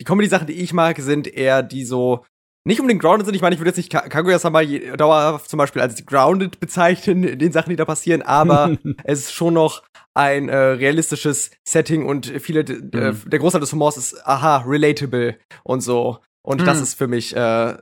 die 0.01 0.05
Comedy-Sachen, 0.05 0.47
die 0.47 0.53
ich 0.53 0.73
mag, 0.73 0.97
sind 0.99 1.27
eher 1.27 1.61
die 1.61 1.85
so 1.85 2.25
nicht 2.69 2.79
unbedingt 2.79 3.01
grounded 3.01 3.25
sind. 3.25 3.35
Ich 3.35 3.41
meine, 3.41 3.53
ich 3.55 3.59
würde 3.59 3.69
jetzt 3.69 3.77
nicht 3.77 3.91
Ka- 3.91 4.07
Kaguya-sama 4.07 4.63
dauerhaft 4.63 5.49
zum 5.49 5.57
Beispiel 5.57 5.81
als 5.81 6.05
grounded 6.05 6.59
bezeichnen 6.59 7.23
in 7.25 7.39
den 7.39 7.51
Sachen, 7.51 7.69
die 7.71 7.75
da 7.75 7.85
passieren, 7.85 8.21
aber 8.21 8.77
es 9.03 9.19
ist 9.19 9.33
schon 9.33 9.53
noch 9.53 9.83
ein 10.13 10.49
äh, 10.49 10.55
realistisches 10.55 11.51
Setting 11.67 12.05
und 12.05 12.27
viele, 12.27 12.61
äh, 12.61 13.11
Mhm. 13.11 13.29
der 13.29 13.39
Großteil 13.39 13.61
des 13.61 13.71
Humors 13.73 13.97
ist, 13.97 14.25
aha, 14.27 14.57
relatable 14.65 15.37
und 15.63 15.81
so. 15.81 16.19
Und 16.41 16.61
das 16.65 16.77
Mhm. 16.77 16.83
ist 16.83 16.93
für 16.95 17.07
mich 17.07 17.35
äh, 17.35 17.77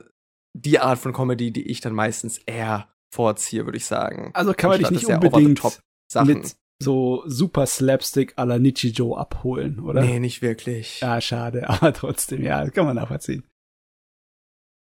die 0.54 0.78
Art 0.80 0.98
von 0.98 1.12
Comedy, 1.12 1.52
die 1.52 1.70
ich 1.70 1.80
dann 1.80 1.94
meistens 1.94 2.38
eher 2.46 2.88
vorziehe, 3.14 3.64
würde 3.64 3.78
ich 3.78 3.86
sagen. 3.86 4.30
Also 4.34 4.52
kann 4.52 4.70
man 4.70 4.78
dich 4.78 4.90
nicht 4.90 5.08
das 5.08 5.14
unbedingt 5.16 5.62
mit 6.24 6.54
so 6.80 7.22
super 7.26 7.66
Slapstick 7.66 8.38
à 8.38 8.44
la 8.44 8.58
Nichijou 8.58 9.16
abholen, 9.16 9.80
oder? 9.80 10.00
Nee, 10.00 10.20
nicht 10.20 10.42
wirklich. 10.42 11.00
Ja, 11.00 11.20
schade, 11.20 11.68
aber 11.70 11.92
trotzdem, 11.92 12.42
ja, 12.42 12.64
das 12.64 12.72
kann 12.72 12.86
man 12.86 12.94
nachvollziehen. 12.96 13.44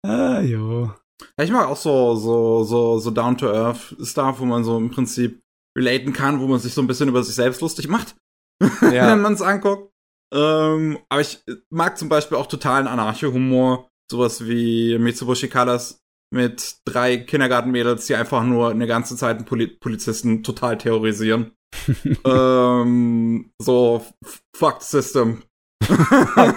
Ah, 0.06 0.40
jo. 0.40 0.92
Ja, 1.38 1.44
ich 1.44 1.50
mag 1.50 1.66
auch 1.68 1.76
so, 1.76 2.16
so, 2.16 2.64
so, 2.64 2.98
so 2.98 3.10
down 3.10 3.36
to 3.36 3.46
earth 3.52 3.94
Stuff, 4.02 4.40
wo 4.40 4.44
man 4.46 4.64
so 4.64 4.78
im 4.78 4.90
Prinzip 4.90 5.40
relaten 5.76 6.12
kann, 6.12 6.40
wo 6.40 6.46
man 6.46 6.58
sich 6.58 6.72
so 6.74 6.80
ein 6.80 6.86
bisschen 6.86 7.08
über 7.08 7.22
sich 7.22 7.34
selbst 7.34 7.60
lustig 7.60 7.88
macht, 7.88 8.16
Ja. 8.82 9.10
wenn 9.12 9.20
man 9.20 9.34
es 9.34 9.42
anguckt. 9.42 9.90
Ähm, 10.32 10.98
aber 11.08 11.20
ich 11.20 11.42
mag 11.70 11.98
zum 11.98 12.08
Beispiel 12.08 12.36
auch 12.38 12.46
totalen 12.46 12.86
Anarcho-Humor, 12.86 13.88
sowas 14.10 14.46
wie 14.46 14.96
Mitsubishi 14.98 15.48
Colors 15.48 15.98
mit 16.32 16.76
drei 16.86 17.16
Kindergartenmädels, 17.18 18.06
die 18.06 18.14
einfach 18.14 18.42
nur 18.44 18.70
eine 18.70 18.86
ganze 18.86 19.16
Zeit 19.16 19.36
einen 19.36 19.44
Poli 19.44 19.66
Polizisten 19.66 20.42
total 20.44 20.78
terrorisieren. 20.78 21.52
ähm, 22.24 23.52
so, 23.60 23.96
f- 24.24 24.40
fuck 24.56 24.80
the 24.82 25.00
system. 25.02 25.42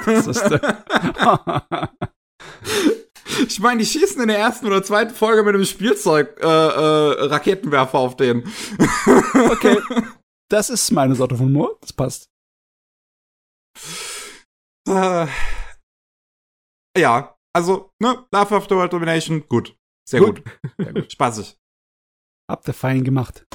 Das 0.06 0.28
ist 0.28 0.44
Ich 3.48 3.60
meine, 3.60 3.80
die 3.80 3.86
schießen 3.86 4.22
in 4.22 4.28
der 4.28 4.38
ersten 4.40 4.66
oder 4.68 4.84
zweiten 4.84 5.14
Folge 5.14 5.44
mit 5.44 5.56
einem 5.56 5.66
Spielzeug 5.66 6.40
äh, 6.42 6.46
äh, 6.46 7.26
Raketenwerfer 7.26 7.98
auf 7.98 8.16
den. 8.16 8.44
okay. 9.52 9.78
Das 10.52 10.70
ist 10.70 10.92
meine 10.92 11.16
Sorte 11.16 11.36
von 11.36 11.48
Humor. 11.48 11.78
Das 11.82 11.94
passt. 11.94 12.30
Äh, 14.88 15.28
ja, 16.98 17.36
also, 17.56 17.92
ne, 18.00 18.28
Love 18.32 18.56
After 18.56 18.76
World 18.76 18.94
Domination, 18.94 19.48
gut. 19.48 19.76
Sehr 20.08 20.20
Gut. 20.20 20.44
gut. 20.44 20.60
Sehr 20.78 20.94
gut. 20.94 21.12
Spaßig. 21.12 21.58
Habt 22.52 22.68
ihr 22.68 22.74
fein 22.76 23.04
gemacht. 23.04 23.48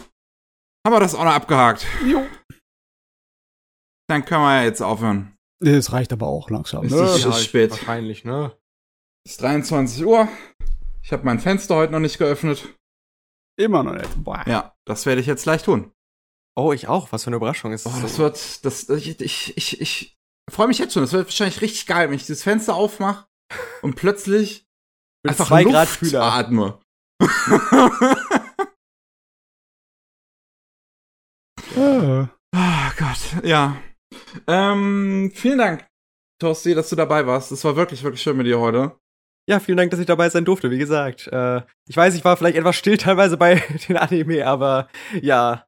Haben 0.84 0.94
wir 0.94 1.00
das 1.00 1.14
auch 1.14 1.22
noch 1.24 1.32
abgehakt. 1.34 1.86
Jo. 2.04 2.26
Dann 4.08 4.24
können 4.24 4.42
wir 4.42 4.56
ja 4.56 4.64
jetzt 4.64 4.80
aufhören. 4.80 5.36
Das 5.62 5.92
reicht 5.92 6.12
aber 6.12 6.26
auch 6.26 6.50
langsam. 6.50 6.84
Ist 6.86 6.92
Ne? 6.92 6.98
das- 6.98 7.24
ist 7.24 7.44
spät. 7.44 7.70
Wahrscheinlich, 7.70 8.24
ne? 8.24 8.57
Es 9.28 9.32
ist 9.32 9.42
23 9.42 10.06
Uhr. 10.06 10.26
Ich 11.02 11.12
habe 11.12 11.22
mein 11.26 11.38
Fenster 11.38 11.74
heute 11.74 11.92
noch 11.92 12.00
nicht 12.00 12.16
geöffnet. 12.16 12.74
Immer 13.60 13.82
noch 13.82 13.92
nicht. 13.92 14.24
Boah. 14.24 14.42
Ja, 14.46 14.74
das 14.86 15.04
werde 15.04 15.20
ich 15.20 15.26
jetzt 15.26 15.42
gleich 15.42 15.62
tun. 15.62 15.92
Oh, 16.56 16.72
ich 16.72 16.88
auch. 16.88 17.12
Was 17.12 17.24
für 17.24 17.26
eine 17.26 17.36
Überraschung 17.36 17.72
ist 17.72 17.84
Oh, 17.84 17.90
das? 17.90 18.00
das 18.00 18.18
wird, 18.18 18.64
das, 18.64 18.88
ich, 18.88 19.20
ich, 19.20 19.54
ich, 19.58 19.80
ich 19.82 20.16
freue 20.50 20.66
mich 20.68 20.78
jetzt 20.78 20.94
schon. 20.94 21.02
Das 21.02 21.12
wird 21.12 21.26
wahrscheinlich 21.26 21.60
richtig 21.60 21.86
geil, 21.86 22.08
wenn 22.08 22.16
ich 22.16 22.24
dieses 22.24 22.42
Fenster 22.42 22.74
aufmache 22.74 23.26
und 23.82 23.96
plötzlich 23.96 24.66
Mit 25.22 25.32
einfach 25.32 25.48
zwei 25.48 25.62
Luft 25.62 25.74
Grad 25.74 25.98
kühler. 25.98 26.22
atme. 26.22 26.80
Ah. 31.76 32.28
Ah 32.54 32.92
Gott, 32.96 33.44
ja. 33.44 33.76
Ähm, 34.46 35.30
vielen 35.34 35.58
Dank, 35.58 35.86
Torsti, 36.40 36.74
dass 36.74 36.88
du 36.88 36.96
dabei 36.96 37.26
warst. 37.26 37.52
Es 37.52 37.62
war 37.62 37.76
wirklich, 37.76 38.02
wirklich 38.02 38.22
schön 38.22 38.36
mit 38.38 38.46
dir 38.46 38.58
heute. 38.58 38.98
Ja, 39.48 39.60
vielen 39.60 39.78
Dank, 39.78 39.90
dass 39.90 39.98
ich 39.98 40.04
dabei 40.04 40.28
sein 40.28 40.44
durfte. 40.44 40.70
Wie 40.70 40.76
gesagt, 40.76 41.26
äh, 41.32 41.62
ich 41.88 41.96
weiß, 41.96 42.14
ich 42.14 42.22
war 42.22 42.36
vielleicht 42.36 42.58
etwas 42.58 42.76
still 42.76 42.98
teilweise 42.98 43.38
bei 43.38 43.62
den 43.88 43.96
Anime, 43.96 44.46
aber 44.46 44.88
ja. 45.22 45.64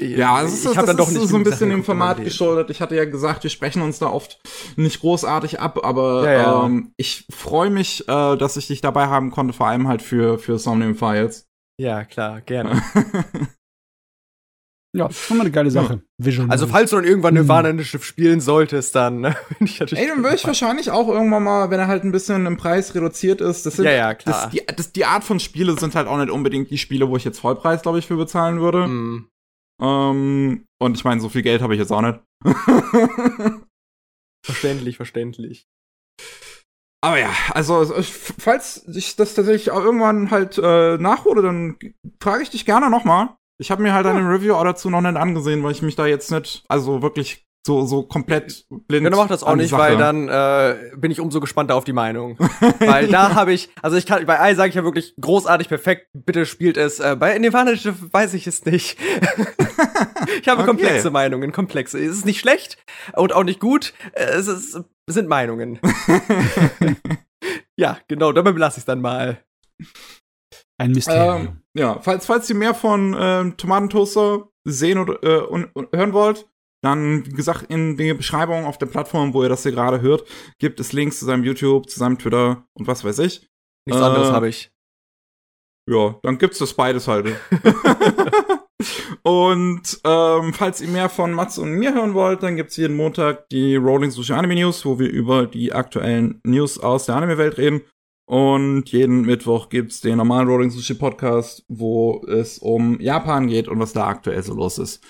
Ja, 0.00 0.42
es 0.42 0.54
ist, 0.54 0.60
ich 0.62 0.68
habe 0.68 0.78
das 0.78 0.86
dann 0.86 0.96
doch 0.96 1.08
ist 1.08 1.14
nicht 1.14 1.28
so 1.28 1.36
ein 1.36 1.44
bisschen 1.44 1.68
dem 1.68 1.84
Format 1.84 2.24
geschuldet. 2.24 2.70
Ich 2.70 2.80
hatte 2.80 2.96
ja 2.96 3.04
gesagt, 3.04 3.42
wir 3.44 3.50
sprechen 3.50 3.82
uns 3.82 3.98
da 3.98 4.06
oft 4.06 4.40
nicht 4.76 5.00
großartig 5.00 5.60
ab, 5.60 5.84
aber 5.84 6.24
Ja, 6.24 6.32
ja. 6.32 6.64
Ähm, 6.64 6.94
ich 6.96 7.26
freue 7.30 7.68
mich, 7.70 8.08
äh, 8.08 8.36
dass 8.36 8.56
ich 8.56 8.68
dich 8.68 8.80
dabei 8.80 9.06
haben 9.06 9.30
konnte, 9.30 9.52
vor 9.52 9.66
allem 9.66 9.86
halt 9.86 10.00
für, 10.00 10.38
für 10.38 10.58
Somnium 10.58 10.96
Files. 10.96 11.46
Ja, 11.78 12.04
klar, 12.04 12.40
gerne. 12.40 12.82
Ja, 14.94 15.10
schon 15.10 15.38
mal 15.38 15.42
eine 15.42 15.50
geile 15.50 15.72
Sache. 15.72 16.02
Vision. 16.18 16.50
Also, 16.52 16.68
falls 16.68 16.90
du 16.90 16.96
dann 16.96 17.04
irgendwann 17.04 17.34
Hm. 17.34 17.42
Nirvana 17.42 17.70
Initiative 17.70 18.04
spielen 18.04 18.40
solltest, 18.40 18.94
dann 18.94 19.20
ne, 19.20 19.36
bin 19.58 19.66
ich 19.66 19.80
natürlich. 19.80 20.04
Ey, 20.04 20.08
dann 20.08 20.22
würde 20.22 20.36
ich 20.36 20.46
wahrscheinlich 20.46 20.92
auch 20.92 21.08
irgendwann 21.08 21.42
mal, 21.42 21.70
wenn 21.70 21.80
er 21.80 21.88
halt 21.88 22.04
ein 22.04 22.12
bisschen 22.12 22.46
im 22.46 22.56
Preis 22.56 22.94
reduziert 22.94 23.40
ist, 23.40 23.66
das 23.66 23.74
sind 23.74 23.86
Ja, 23.86 23.90
ja, 23.90 24.14
klar. 24.14 24.44
Das, 24.44 24.50
die, 24.52 24.62
das, 24.64 24.92
die 24.92 25.04
Art 25.04 25.24
von 25.24 25.40
Spiele 25.40 25.76
sind 25.76 25.96
halt 25.96 26.06
auch 26.06 26.16
nicht 26.16 26.30
unbedingt 26.30 26.70
die 26.70 26.78
Spiele, 26.78 27.08
wo 27.08 27.16
ich 27.16 27.24
jetzt 27.24 27.40
Vollpreis, 27.40 27.82
glaube 27.82 27.98
ich, 27.98 28.06
für 28.06 28.16
bezahlen 28.16 28.60
würde. 28.60 28.86
Mm. 28.86 29.28
Ähm, 29.82 30.64
und 30.80 30.96
ich 30.96 31.02
meine, 31.02 31.20
so 31.20 31.28
viel 31.28 31.42
Geld 31.42 31.60
habe 31.60 31.74
ich 31.74 31.80
jetzt 31.80 31.90
auch 31.90 32.02
nicht. 32.02 32.20
Verständlich, 34.46 34.96
verständlich. 34.96 35.66
Aber 37.02 37.18
ja, 37.18 37.30
also 37.50 37.76
also, 37.76 37.94
falls 38.00 38.86
ich 38.88 39.16
das 39.16 39.34
tatsächlich 39.34 39.70
auch 39.70 39.82
irgendwann 39.82 40.30
halt 40.30 40.58
äh, 40.62 40.96
nachhole, 40.98 41.42
dann 41.42 41.78
frage 42.22 42.42
ich 42.42 42.50
dich 42.50 42.64
gerne 42.64 42.90
nochmal. 42.90 43.36
Ich 43.58 43.70
habe 43.70 43.82
mir 43.82 43.92
halt 43.94 44.06
eine 44.06 44.28
Review 44.28 44.54
auch 44.54 44.64
dazu 44.64 44.90
noch 44.90 45.00
nicht 45.00 45.16
angesehen, 45.16 45.62
weil 45.62 45.72
ich 45.72 45.82
mich 45.82 45.94
da 45.96 46.06
jetzt 46.06 46.30
nicht, 46.30 46.64
also 46.68 47.02
wirklich 47.02 47.44
so, 47.66 47.86
so 47.86 48.02
komplett 48.02 48.66
blind. 48.68 49.04
Ja, 49.04 49.10
dann 49.10 49.18
mach 49.18 49.28
das 49.28 49.42
auch 49.42 49.54
nicht, 49.56 49.70
Sache- 49.70 49.80
weil 49.80 49.96
dann 49.96 50.28
äh, 50.28 50.90
bin 50.96 51.10
ich 51.10 51.18
umso 51.20 51.40
gespannter 51.40 51.76
auf 51.76 51.84
die 51.84 51.92
Meinung. 51.94 52.36
weil 52.80 53.08
da 53.08 53.34
habe 53.34 53.52
ich, 53.54 53.70
also 53.80 53.96
ich 53.96 54.04
kann, 54.06 54.26
bei 54.26 54.38
Ei 54.38 54.54
sage 54.54 54.68
ich 54.68 54.74
ja 54.74 54.84
wirklich 54.84 55.14
großartig, 55.20 55.68
perfekt, 55.68 56.08
bitte 56.12 56.44
spielt 56.46 56.76
es. 56.76 57.00
Äh, 57.00 57.16
bei 57.18 57.38
Nirvana 57.38 57.70
weiß 57.72 58.34
ich 58.34 58.46
es 58.46 58.64
nicht. 58.66 58.98
ich 60.42 60.48
habe 60.48 60.60
Okay. 60.62 60.66
komplexe 60.66 61.10
Meinungen, 61.10 61.52
komplexe. 61.52 61.98
Es 61.98 62.12
ist 62.18 62.26
nicht 62.26 62.40
schlecht 62.40 62.76
und 63.14 63.32
auch 63.32 63.44
nicht 63.44 63.60
gut. 63.60 63.94
Es, 64.12 64.46
ist, 64.46 64.78
sind 65.06 65.28
Meinungen. 65.28 65.78
ja, 67.76 67.98
genau, 68.08 68.32
dabei 68.32 68.52
belasse 68.52 68.78
ich 68.78 68.82
es 68.82 68.84
dann 68.86 69.00
mal. 69.00 69.38
Ein 70.78 70.92
Mysterium. 70.92 71.46
Ähm, 71.46 71.60
ja, 71.76 72.00
falls, 72.00 72.26
falls 72.26 72.48
ihr 72.50 72.56
mehr 72.56 72.74
von 72.74 73.16
ähm, 73.18 73.56
Tomatentoaster 73.56 74.48
sehen 74.64 74.98
oder 74.98 75.22
äh, 75.22 75.44
und, 75.46 75.66
und 75.74 75.94
hören 75.94 76.12
wollt, 76.12 76.46
dann, 76.82 77.26
wie 77.26 77.32
gesagt, 77.32 77.70
in 77.70 77.96
der 77.96 78.14
Beschreibung 78.14 78.66
auf 78.66 78.76
der 78.78 78.86
Plattform, 78.86 79.32
wo 79.32 79.42
ihr 79.42 79.48
das 79.48 79.62
hier 79.62 79.72
gerade 79.72 80.02
hört, 80.02 80.24
gibt 80.58 80.80
es 80.80 80.92
Links 80.92 81.18
zu 81.18 81.24
seinem 81.24 81.42
YouTube, 81.44 81.88
zu 81.88 81.98
seinem 81.98 82.18
Twitter 82.18 82.66
und 82.74 82.86
was 82.86 83.04
weiß 83.04 83.20
ich. 83.20 83.48
Nichts 83.86 84.00
Äh, 84.00 84.04
anderes 84.04 84.30
habe 84.30 84.48
ich. 84.48 84.70
Ja, 85.88 86.18
dann 86.22 86.38
gibt's 86.38 86.58
das 86.58 86.74
beides 86.74 87.08
halt. 87.08 87.26
und 89.22 90.00
ähm, 90.04 90.54
falls 90.54 90.80
ihr 90.80 90.88
mehr 90.88 91.08
von 91.08 91.32
Mats 91.32 91.58
und 91.58 91.72
mir 91.72 91.94
hören 91.94 92.14
wollt, 92.14 92.42
dann 92.42 92.56
gibt's 92.56 92.76
jeden 92.76 92.96
Montag 92.96 93.48
die 93.50 93.76
Rolling 93.76 94.10
Sushi 94.10 94.32
Anime 94.32 94.54
News, 94.54 94.84
wo 94.84 94.98
wir 94.98 95.10
über 95.10 95.46
die 95.46 95.72
aktuellen 95.72 96.40
News 96.44 96.78
aus 96.78 97.06
der 97.06 97.16
Anime-Welt 97.16 97.58
reden. 97.58 97.82
Und 98.26 98.90
jeden 98.90 99.22
Mittwoch 99.22 99.68
gibt's 99.68 100.00
den 100.00 100.16
normalen 100.16 100.48
Rolling 100.48 100.70
Sushi 100.70 100.94
Podcast, 100.94 101.64
wo 101.68 102.24
es 102.26 102.58
um 102.58 102.98
Japan 103.00 103.48
geht 103.48 103.68
und 103.68 103.78
was 103.78 103.92
da 103.92 104.06
aktuell 104.06 104.42
so 104.42 104.54
los 104.54 104.78
ist. 104.78 105.04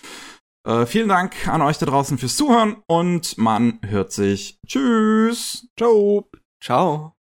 Äh, 0.67 0.87
vielen 0.87 1.09
Dank 1.09 1.47
an 1.47 1.63
euch 1.63 1.79
da 1.79 1.87
draußen 1.87 2.19
fürs 2.19 2.37
Zuhören 2.37 2.77
und 2.87 3.39
man 3.39 3.79
hört 3.83 4.13
sich. 4.13 4.59
Tschüss. 4.67 5.69
Ciao. 5.77 6.29
Ciao. 6.63 7.15